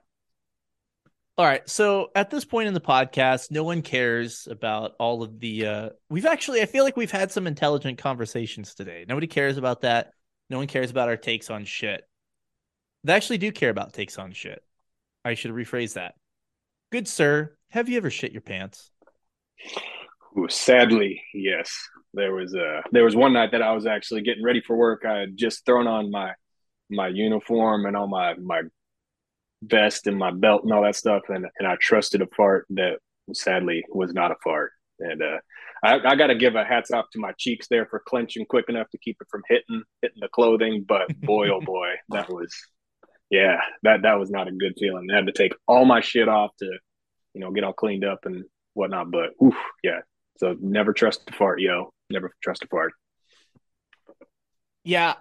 All 1.37 1.45
right. 1.45 1.67
So 1.67 2.09
at 2.15 2.29
this 2.29 2.45
point 2.45 2.67
in 2.67 2.75
the 2.75 2.81
podcast, 2.81 3.49
no 3.49 3.63
one 3.63 3.81
cares 3.81 4.47
about 4.49 4.93
all 4.99 5.23
of 5.23 5.39
the 5.39 5.65
uh 5.65 5.89
we've 6.09 6.25
actually 6.25 6.61
I 6.61 6.65
feel 6.65 6.83
like 6.83 6.97
we've 6.97 7.11
had 7.11 7.31
some 7.31 7.47
intelligent 7.47 7.97
conversations 7.97 8.73
today. 8.73 9.05
Nobody 9.07 9.27
cares 9.27 9.57
about 9.57 9.81
that. 9.81 10.11
No 10.49 10.57
one 10.57 10.67
cares 10.67 10.91
about 10.91 11.09
our 11.09 11.17
takes 11.17 11.49
on 11.49 11.65
shit. 11.65 12.03
They 13.03 13.13
actually 13.13 13.39
do 13.39 13.51
care 13.51 13.69
about 13.69 13.93
takes 13.93 14.17
on 14.17 14.31
shit. 14.31 14.63
I 15.25 15.33
should 15.33 15.51
rephrase 15.51 15.93
that. 15.93 16.15
Good 16.93 17.07
sir, 17.07 17.57
have 17.69 17.89
you 17.89 17.97
ever 17.97 18.11
shit 18.11 18.33
your 18.33 18.43
pants? 18.43 18.91
Ooh, 20.37 20.47
sadly, 20.47 21.23
yes. 21.33 21.75
There 22.13 22.35
was 22.35 22.53
uh 22.53 22.81
there 22.91 23.03
was 23.03 23.15
one 23.15 23.33
night 23.33 23.53
that 23.53 23.63
I 23.63 23.71
was 23.71 23.87
actually 23.87 24.21
getting 24.21 24.43
ready 24.43 24.61
for 24.61 24.77
work. 24.77 25.03
I 25.03 25.21
had 25.21 25.35
just 25.35 25.65
thrown 25.65 25.87
on 25.87 26.11
my 26.11 26.33
my 26.91 27.07
uniform 27.07 27.87
and 27.87 27.97
all 27.97 28.05
my 28.05 28.35
my 28.35 28.61
vest 29.63 30.05
and 30.05 30.19
my 30.19 30.29
belt 30.29 30.65
and 30.65 30.71
all 30.71 30.83
that 30.83 30.95
stuff, 30.95 31.23
and 31.29 31.47
and 31.57 31.67
I 31.67 31.77
trusted 31.81 32.21
a 32.21 32.27
fart 32.27 32.67
that 32.69 32.99
sadly 33.33 33.83
was 33.89 34.13
not 34.13 34.29
a 34.29 34.35
fart. 34.43 34.69
And 34.99 35.23
uh, 35.23 35.39
I, 35.83 36.11
I 36.11 36.15
got 36.15 36.27
to 36.27 36.35
give 36.35 36.53
a 36.53 36.63
hats 36.63 36.91
off 36.91 37.05
to 37.13 37.19
my 37.19 37.31
cheeks 37.39 37.65
there 37.71 37.87
for 37.87 38.03
clenching 38.07 38.45
quick 38.45 38.65
enough 38.69 38.91
to 38.91 38.99
keep 38.99 39.17
it 39.19 39.27
from 39.31 39.41
hitting 39.49 39.81
hitting 40.03 40.19
the 40.21 40.27
clothing. 40.27 40.85
But 40.87 41.07
boy, 41.21 41.49
oh 41.49 41.61
boy, 41.65 41.93
that 42.09 42.29
was 42.29 42.53
yeah, 43.33 43.61
that 43.81 44.03
that 44.03 44.19
was 44.19 44.29
not 44.29 44.47
a 44.47 44.51
good 44.51 44.73
feeling. 44.79 45.07
I 45.11 45.15
had 45.15 45.25
to 45.25 45.31
take 45.31 45.53
all 45.67 45.85
my 45.85 46.01
shit 46.01 46.29
off 46.29 46.51
to 46.59 46.65
you 47.33 47.41
know 47.41 47.49
get 47.49 47.63
all 47.63 47.73
cleaned 47.73 48.05
up 48.05 48.19
and 48.25 48.45
whatnot. 48.75 49.09
But 49.09 49.31
oof, 49.43 49.55
yeah. 49.83 50.01
So 50.37 50.55
never 50.61 50.93
trust 50.93 51.21
a 51.27 51.33
fart, 51.33 51.59
yo. 51.59 51.91
Never 52.11 52.31
trust 52.43 52.63
a 52.63 52.67
fart. 52.67 52.93
Yeah. 54.83 55.15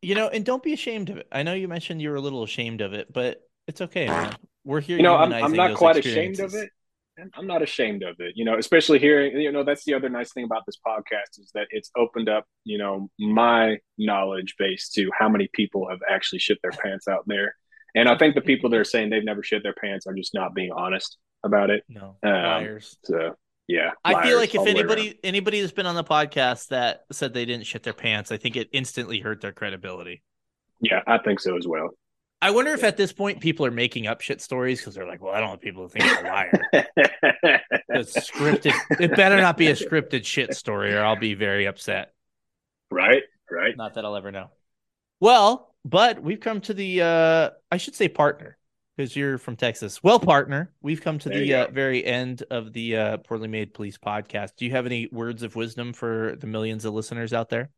You 0.00 0.14
know, 0.14 0.28
and 0.28 0.44
don't 0.44 0.62
be 0.62 0.74
ashamed 0.74 1.10
of 1.10 1.16
it. 1.16 1.26
I 1.32 1.42
know 1.42 1.54
you 1.54 1.66
mentioned 1.66 2.00
you 2.00 2.10
were 2.10 2.16
a 2.16 2.20
little 2.20 2.44
ashamed 2.44 2.80
of 2.82 2.92
it, 2.92 3.12
but 3.12 3.40
it's 3.66 3.80
okay, 3.80 4.06
man. 4.06 4.36
We're 4.64 4.80
here. 4.80 4.98
You 4.98 5.02
know, 5.02 5.16
I'm, 5.16 5.32
I'm 5.32 5.52
not 5.54 5.74
quite 5.74 5.96
ashamed 5.96 6.38
of 6.38 6.54
it. 6.54 6.70
I'm 7.34 7.46
not 7.46 7.62
ashamed 7.62 8.02
of 8.02 8.16
it, 8.18 8.32
you 8.36 8.44
know, 8.44 8.58
especially 8.58 8.98
hearing, 8.98 9.40
you 9.40 9.52
know, 9.52 9.64
that's 9.64 9.84
the 9.84 9.94
other 9.94 10.08
nice 10.08 10.32
thing 10.32 10.44
about 10.44 10.66
this 10.66 10.78
podcast 10.84 11.38
is 11.38 11.50
that 11.54 11.66
it's 11.70 11.90
opened 11.96 12.28
up, 12.28 12.44
you 12.64 12.78
know, 12.78 13.08
my 13.18 13.78
knowledge 13.98 14.56
base 14.58 14.88
to 14.90 15.10
how 15.16 15.28
many 15.28 15.48
people 15.52 15.88
have 15.88 16.00
actually 16.10 16.40
shit 16.40 16.58
their 16.62 16.72
pants 16.72 17.06
out 17.08 17.24
there. 17.26 17.54
And 17.94 18.08
I 18.08 18.18
think 18.18 18.34
the 18.34 18.40
people 18.40 18.70
that 18.70 18.80
are 18.80 18.84
saying 18.84 19.10
they've 19.10 19.24
never 19.24 19.42
shit 19.42 19.62
their 19.62 19.74
pants 19.74 20.06
are 20.06 20.14
just 20.14 20.34
not 20.34 20.54
being 20.54 20.72
honest 20.72 21.16
about 21.44 21.70
it. 21.70 21.84
No, 21.88 22.16
Um, 22.22 22.32
liars. 22.32 22.96
So, 23.04 23.36
yeah. 23.68 23.92
I 24.04 24.22
feel 24.24 24.36
like 24.36 24.54
if 24.54 24.58
all 24.58 24.64
the 24.64 24.74
way 24.74 24.80
anybody 24.80 25.20
anybody 25.22 25.60
that's 25.60 25.72
been 25.72 25.86
on 25.86 25.94
the 25.94 26.04
podcast 26.04 26.68
that 26.68 27.04
said 27.12 27.32
they 27.32 27.44
didn't 27.44 27.66
shit 27.66 27.82
their 27.82 27.92
pants, 27.92 28.32
I 28.32 28.36
think 28.36 28.56
it 28.56 28.68
instantly 28.72 29.20
hurt 29.20 29.40
their 29.40 29.52
credibility. 29.52 30.22
Yeah, 30.80 31.00
I 31.06 31.18
think 31.18 31.40
so 31.40 31.56
as 31.56 31.66
well. 31.66 31.90
I 32.44 32.50
wonder 32.50 32.72
if 32.72 32.84
at 32.84 32.98
this 32.98 33.10
point 33.10 33.40
people 33.40 33.64
are 33.64 33.70
making 33.70 34.06
up 34.06 34.20
shit 34.20 34.42
stories 34.42 34.78
because 34.78 34.94
they're 34.94 35.06
like, 35.06 35.22
"Well, 35.22 35.32
I 35.32 35.40
don't 35.40 35.48
want 35.48 35.62
people 35.62 35.88
to 35.88 35.98
think 35.98 36.04
I'm 36.04 36.26
a 36.26 36.28
liar." 36.28 36.62
It's 37.88 38.30
scripted. 38.30 38.74
It 39.00 39.16
better 39.16 39.40
not 39.40 39.56
be 39.56 39.68
a 39.68 39.72
scripted 39.72 40.26
shit 40.26 40.54
story, 40.54 40.92
or 40.92 41.02
I'll 41.02 41.16
be 41.16 41.32
very 41.32 41.66
upset. 41.66 42.12
right, 42.90 43.22
right. 43.50 43.74
Not 43.76 43.94
that 43.94 44.04
I'll 44.04 44.16
ever 44.16 44.30
know. 44.30 44.50
Well, 45.20 45.74
but 45.86 46.22
we've 46.22 46.40
come 46.40 46.60
to 46.62 46.74
the 46.74 47.00
uh 47.00 47.50
I 47.72 47.78
should 47.78 47.94
say 47.94 48.08
partner 48.08 48.58
because 48.94 49.16
you're 49.16 49.38
from 49.38 49.56
Texas. 49.56 50.02
Well, 50.02 50.20
partner, 50.20 50.74
we've 50.82 51.00
come 51.00 51.18
to 51.20 51.30
There 51.30 51.38
the 51.38 51.54
uh, 51.54 51.70
very 51.70 52.04
end 52.04 52.42
of 52.50 52.74
the 52.74 52.96
uh 52.96 53.16
Poorly 53.18 53.48
Made 53.48 53.72
Police 53.72 53.96
podcast. 53.96 54.56
Do 54.58 54.66
you 54.66 54.72
have 54.72 54.84
any 54.84 55.08
words 55.10 55.42
of 55.42 55.56
wisdom 55.56 55.94
for 55.94 56.36
the 56.38 56.46
millions 56.46 56.84
of 56.84 56.92
listeners 56.92 57.32
out 57.32 57.48
there? 57.48 57.70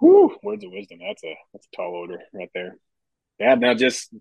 Whew, 0.00 0.36
words 0.42 0.64
of 0.64 0.70
wisdom. 0.70 0.98
That's 1.00 1.24
a 1.24 1.34
that's 1.54 1.66
a 1.72 1.76
tall 1.76 1.92
order 1.94 2.18
right 2.34 2.50
there. 2.52 2.76
Yeah, 3.38 3.54
now 3.54 3.74
just 3.74 4.12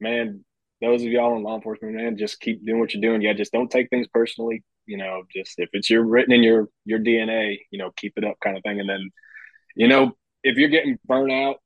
man, 0.00 0.44
those 0.80 1.02
of 1.02 1.08
y'all 1.08 1.36
in 1.36 1.42
law 1.42 1.56
enforcement, 1.56 1.94
man, 1.94 2.16
just 2.18 2.40
keep 2.40 2.64
doing 2.64 2.80
what 2.80 2.92
you're 2.92 3.00
doing. 3.00 3.22
Yeah, 3.22 3.32
just 3.32 3.52
don't 3.52 3.70
take 3.70 3.88
things 3.88 4.06
personally. 4.12 4.62
You 4.86 4.96
know, 4.98 5.22
just 5.34 5.54
if 5.58 5.70
it's 5.72 5.88
your 5.88 6.04
written 6.04 6.32
in 6.32 6.42
your 6.42 6.68
your 6.84 6.98
DNA, 6.98 7.58
you 7.70 7.78
know, 7.78 7.90
keep 7.96 8.14
it 8.16 8.24
up, 8.24 8.36
kind 8.42 8.56
of 8.56 8.62
thing. 8.62 8.80
And 8.80 8.88
then, 8.88 9.10
you 9.76 9.88
know, 9.88 10.12
if 10.42 10.56
you're 10.56 10.68
getting 10.68 10.98
burnt 11.06 11.32
out, 11.32 11.56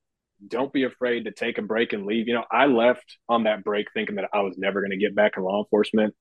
don't 0.47 0.73
be 0.73 0.85
afraid 0.85 1.25
to 1.25 1.33
take 1.33 1.57
a 1.59 1.63
break 1.63 1.95
and 1.95 2.05
leave. 2.05 2.29
You 2.29 2.35
know, 2.35 2.45
I 2.51 2.67
left 2.67 3.17
on 3.29 3.45
that 3.45 3.65
break 3.65 3.87
thinking 3.95 4.17
that 4.17 4.29
I 4.35 4.41
was 4.41 4.59
never 4.59 4.81
going 4.81 4.91
to 4.91 4.99
get 4.99 5.15
back 5.15 5.33
in 5.37 5.43
law 5.43 5.63
enforcement. 5.63 6.15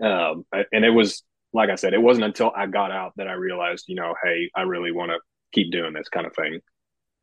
Um, 0.00 0.44
and 0.72 0.84
it 0.84 0.90
was 0.90 1.22
like 1.52 1.70
I 1.70 1.74
said, 1.76 1.94
it 1.94 2.02
wasn't 2.02 2.26
until 2.26 2.52
I 2.54 2.66
got 2.66 2.92
out 2.92 3.12
that 3.16 3.28
I 3.28 3.32
realized, 3.32 3.86
you 3.88 3.94
know, 3.96 4.14
hey, 4.22 4.50
I 4.54 4.62
really 4.62 4.92
want 4.92 5.10
to 5.10 5.18
keep 5.52 5.72
doing 5.72 5.94
this 5.94 6.08
kind 6.08 6.26
of 6.26 6.34
thing. 6.34 6.60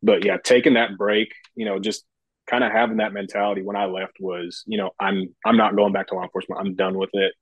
But 0.02 0.24
yeah, 0.24 0.38
taking 0.42 0.74
that 0.74 0.98
break, 0.98 1.32
you 1.54 1.64
know, 1.64 1.78
just 1.78 2.04
kind 2.46 2.64
of 2.64 2.72
having 2.72 2.98
that 2.98 3.12
mentality 3.12 3.62
when 3.62 3.76
I 3.76 3.86
left 3.86 4.18
was, 4.20 4.64
you 4.66 4.78
know, 4.78 4.90
I'm 5.00 5.34
I'm 5.44 5.56
not 5.56 5.76
going 5.76 5.92
back 5.92 6.08
to 6.08 6.14
law 6.14 6.22
enforcement. 6.22 6.60
I'm 6.60 6.74
done 6.74 6.98
with 6.98 7.10
it. 7.12 7.32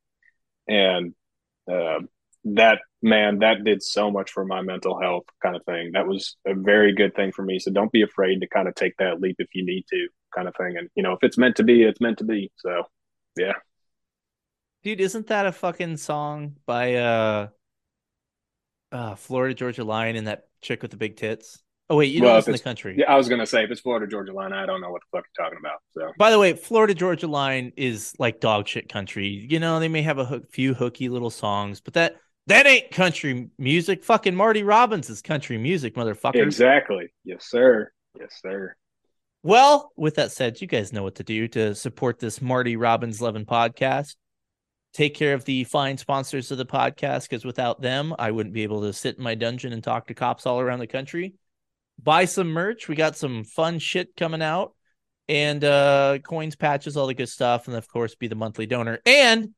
And 0.68 1.14
uh, 1.70 2.00
that 2.44 2.78
man, 3.02 3.40
that 3.40 3.64
did 3.64 3.82
so 3.82 4.10
much 4.10 4.30
for 4.30 4.44
my 4.44 4.62
mental 4.62 5.00
health 5.00 5.24
kind 5.42 5.56
of 5.56 5.64
thing. 5.64 5.90
That 5.92 6.06
was 6.06 6.36
a 6.46 6.54
very 6.54 6.94
good 6.94 7.14
thing 7.14 7.32
for 7.32 7.42
me. 7.42 7.58
So 7.58 7.70
don't 7.70 7.92
be 7.92 8.02
afraid 8.02 8.40
to 8.40 8.48
kind 8.48 8.68
of 8.68 8.74
take 8.74 8.96
that 8.98 9.20
leap 9.20 9.36
if 9.38 9.48
you 9.54 9.64
need 9.64 9.84
to, 9.90 10.08
kind 10.34 10.48
of 10.48 10.54
thing. 10.56 10.76
And 10.76 10.88
you 10.94 11.02
know, 11.02 11.12
if 11.12 11.18
it's 11.22 11.38
meant 11.38 11.56
to 11.56 11.64
be, 11.64 11.82
it's 11.82 12.00
meant 12.00 12.18
to 12.18 12.24
be. 12.24 12.50
So 12.56 12.84
yeah. 13.36 13.54
Dude, 14.84 15.00
isn't 15.00 15.28
that 15.28 15.46
a 15.46 15.52
fucking 15.52 15.96
song 15.96 16.56
by 16.66 16.94
uh 16.94 17.48
uh 18.90 19.14
Florida 19.14 19.54
Georgia 19.54 19.84
Line 19.84 20.16
and 20.16 20.26
that 20.26 20.48
chick 20.60 20.82
with 20.82 20.90
the 20.90 20.96
big 20.96 21.16
tits? 21.16 21.62
Oh 21.90 21.96
wait, 21.96 22.06
you 22.12 22.22
Well, 22.22 22.36
listen 22.36 22.52
to 22.52 22.54
it's- 22.54 22.64
country. 22.64 22.94
Yeah, 22.98 23.12
I 23.12 23.16
was 23.16 23.28
gonna 23.28 23.46
say 23.46 23.64
if 23.64 23.70
it's 23.70 23.80
Florida 23.80 24.06
Georgia 24.06 24.32
line, 24.32 24.52
I 24.52 24.64
don't 24.66 24.80
know 24.80 24.90
what 24.90 25.02
the 25.02 25.18
fuck 25.18 25.26
you're 25.36 25.44
talking 25.44 25.58
about. 25.60 25.80
So 25.92 26.12
By 26.18 26.30
the 26.30 26.38
way, 26.38 26.54
Florida 26.54 26.94
Georgia 26.94 27.26
Line 27.26 27.72
is 27.76 28.14
like 28.18 28.40
dog 28.40 28.66
shit 28.68 28.88
country. 28.88 29.26
You 29.26 29.58
know, 29.60 29.78
they 29.80 29.88
may 29.88 30.02
have 30.02 30.18
a 30.18 30.24
hook, 30.24 30.50
few 30.50 30.74
hooky 30.74 31.08
little 31.08 31.30
songs, 31.30 31.80
but 31.80 31.94
that 31.94 32.16
that 32.46 32.66
ain't 32.66 32.90
country 32.90 33.50
music. 33.58 34.04
Fucking 34.04 34.34
Marty 34.34 34.62
Robbins 34.62 35.10
is 35.10 35.22
country 35.22 35.58
music, 35.58 35.94
motherfucker. 35.94 36.42
exactly. 36.42 37.12
Yes, 37.24 37.44
sir. 37.48 37.90
Yes, 38.18 38.38
sir. 38.40 38.74
Well, 39.44 39.92
with 39.96 40.14
that 40.16 40.30
said, 40.30 40.60
you 40.60 40.66
guys 40.68 40.92
know 40.92 41.02
what 41.02 41.16
to 41.16 41.24
do 41.24 41.48
to 41.48 41.74
support 41.74 42.18
this 42.20 42.40
Marty 42.40 42.76
Robbins 42.76 43.20
Levin 43.20 43.44
podcast. 43.44 44.14
Take 44.94 45.14
care 45.14 45.34
of 45.34 45.44
the 45.44 45.64
fine 45.64 45.98
sponsors 45.98 46.50
of 46.50 46.58
the 46.58 46.66
podcast 46.66 47.22
because 47.22 47.44
without 47.44 47.80
them, 47.80 48.14
I 48.18 48.30
wouldn't 48.30 48.54
be 48.54 48.62
able 48.62 48.82
to 48.82 48.92
sit 48.92 49.16
in 49.16 49.24
my 49.24 49.34
dungeon 49.34 49.72
and 49.72 49.82
talk 49.82 50.06
to 50.08 50.14
cops 50.14 50.46
all 50.46 50.60
around 50.60 50.78
the 50.80 50.86
country. 50.86 51.34
Buy 52.02 52.24
some 52.24 52.48
merch. 52.48 52.88
We 52.88 52.96
got 52.96 53.16
some 53.16 53.44
fun 53.44 53.78
shit 53.78 54.16
coming 54.16 54.42
out. 54.42 54.74
and 55.28 55.64
uh, 55.64 56.18
coins, 56.24 56.56
patches, 56.56 56.96
all 56.96 57.06
the 57.06 57.14
good 57.14 57.28
stuff, 57.28 57.68
and 57.68 57.76
of 57.76 57.88
course, 57.88 58.14
be 58.14 58.26
the 58.28 58.34
monthly 58.34 58.66
donor. 58.66 58.98
And 59.06 59.50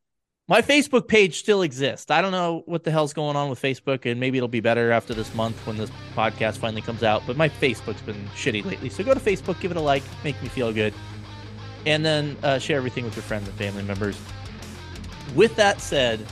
my 0.46 0.60
Facebook 0.60 1.08
page 1.08 1.38
still 1.38 1.62
exists. 1.62 2.10
I 2.10 2.20
don't 2.20 2.32
know 2.32 2.62
what 2.66 2.84
the 2.84 2.90
hell's 2.90 3.14
going 3.14 3.34
on 3.34 3.48
with 3.48 3.60
Facebook, 3.60 4.04
and 4.04 4.20
maybe 4.20 4.36
it'll 4.36 4.48
be 4.48 4.60
better 4.60 4.92
after 4.92 5.14
this 5.14 5.34
month 5.34 5.56
when 5.66 5.78
this 5.78 5.90
podcast 6.14 6.58
finally 6.58 6.82
comes 6.82 7.02
out. 7.02 7.22
But 7.26 7.36
my 7.36 7.48
Facebook's 7.48 8.02
been 8.02 8.28
shitty 8.36 8.64
lately. 8.64 8.90
So 8.90 9.02
go 9.02 9.14
to 9.14 9.20
Facebook, 9.20 9.58
give 9.60 9.70
it 9.70 9.76
a 9.76 9.80
like, 9.80 10.02
make 10.22 10.40
me 10.42 10.48
feel 10.48 10.70
good, 10.72 10.92
and 11.86 12.04
then 12.04 12.36
uh, 12.42 12.58
share 12.58 12.76
everything 12.76 13.04
with 13.06 13.16
your 13.16 13.22
friends 13.22 13.48
and 13.48 13.56
family 13.56 13.82
members. 13.82 14.20
With 15.34 15.56
that 15.56 15.80
said, 15.80 16.24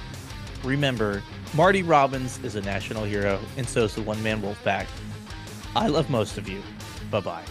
remember 0.63 1.23
Marty 1.55 1.83
Robbins 1.83 2.39
is 2.45 2.55
a 2.55 2.61
national 2.61 3.05
hero, 3.05 3.41
and 3.57 3.67
so 3.67 3.85
is 3.85 3.95
the 3.95 4.03
one 4.03 4.23
man 4.23 4.43
wolf 4.43 4.63
pack. 4.63 4.87
I 5.75 5.87
love 5.87 6.11
most 6.11 6.39
of 6.39 6.49
you. 6.49 6.63
Bye 7.11 7.21
bye. 7.21 7.45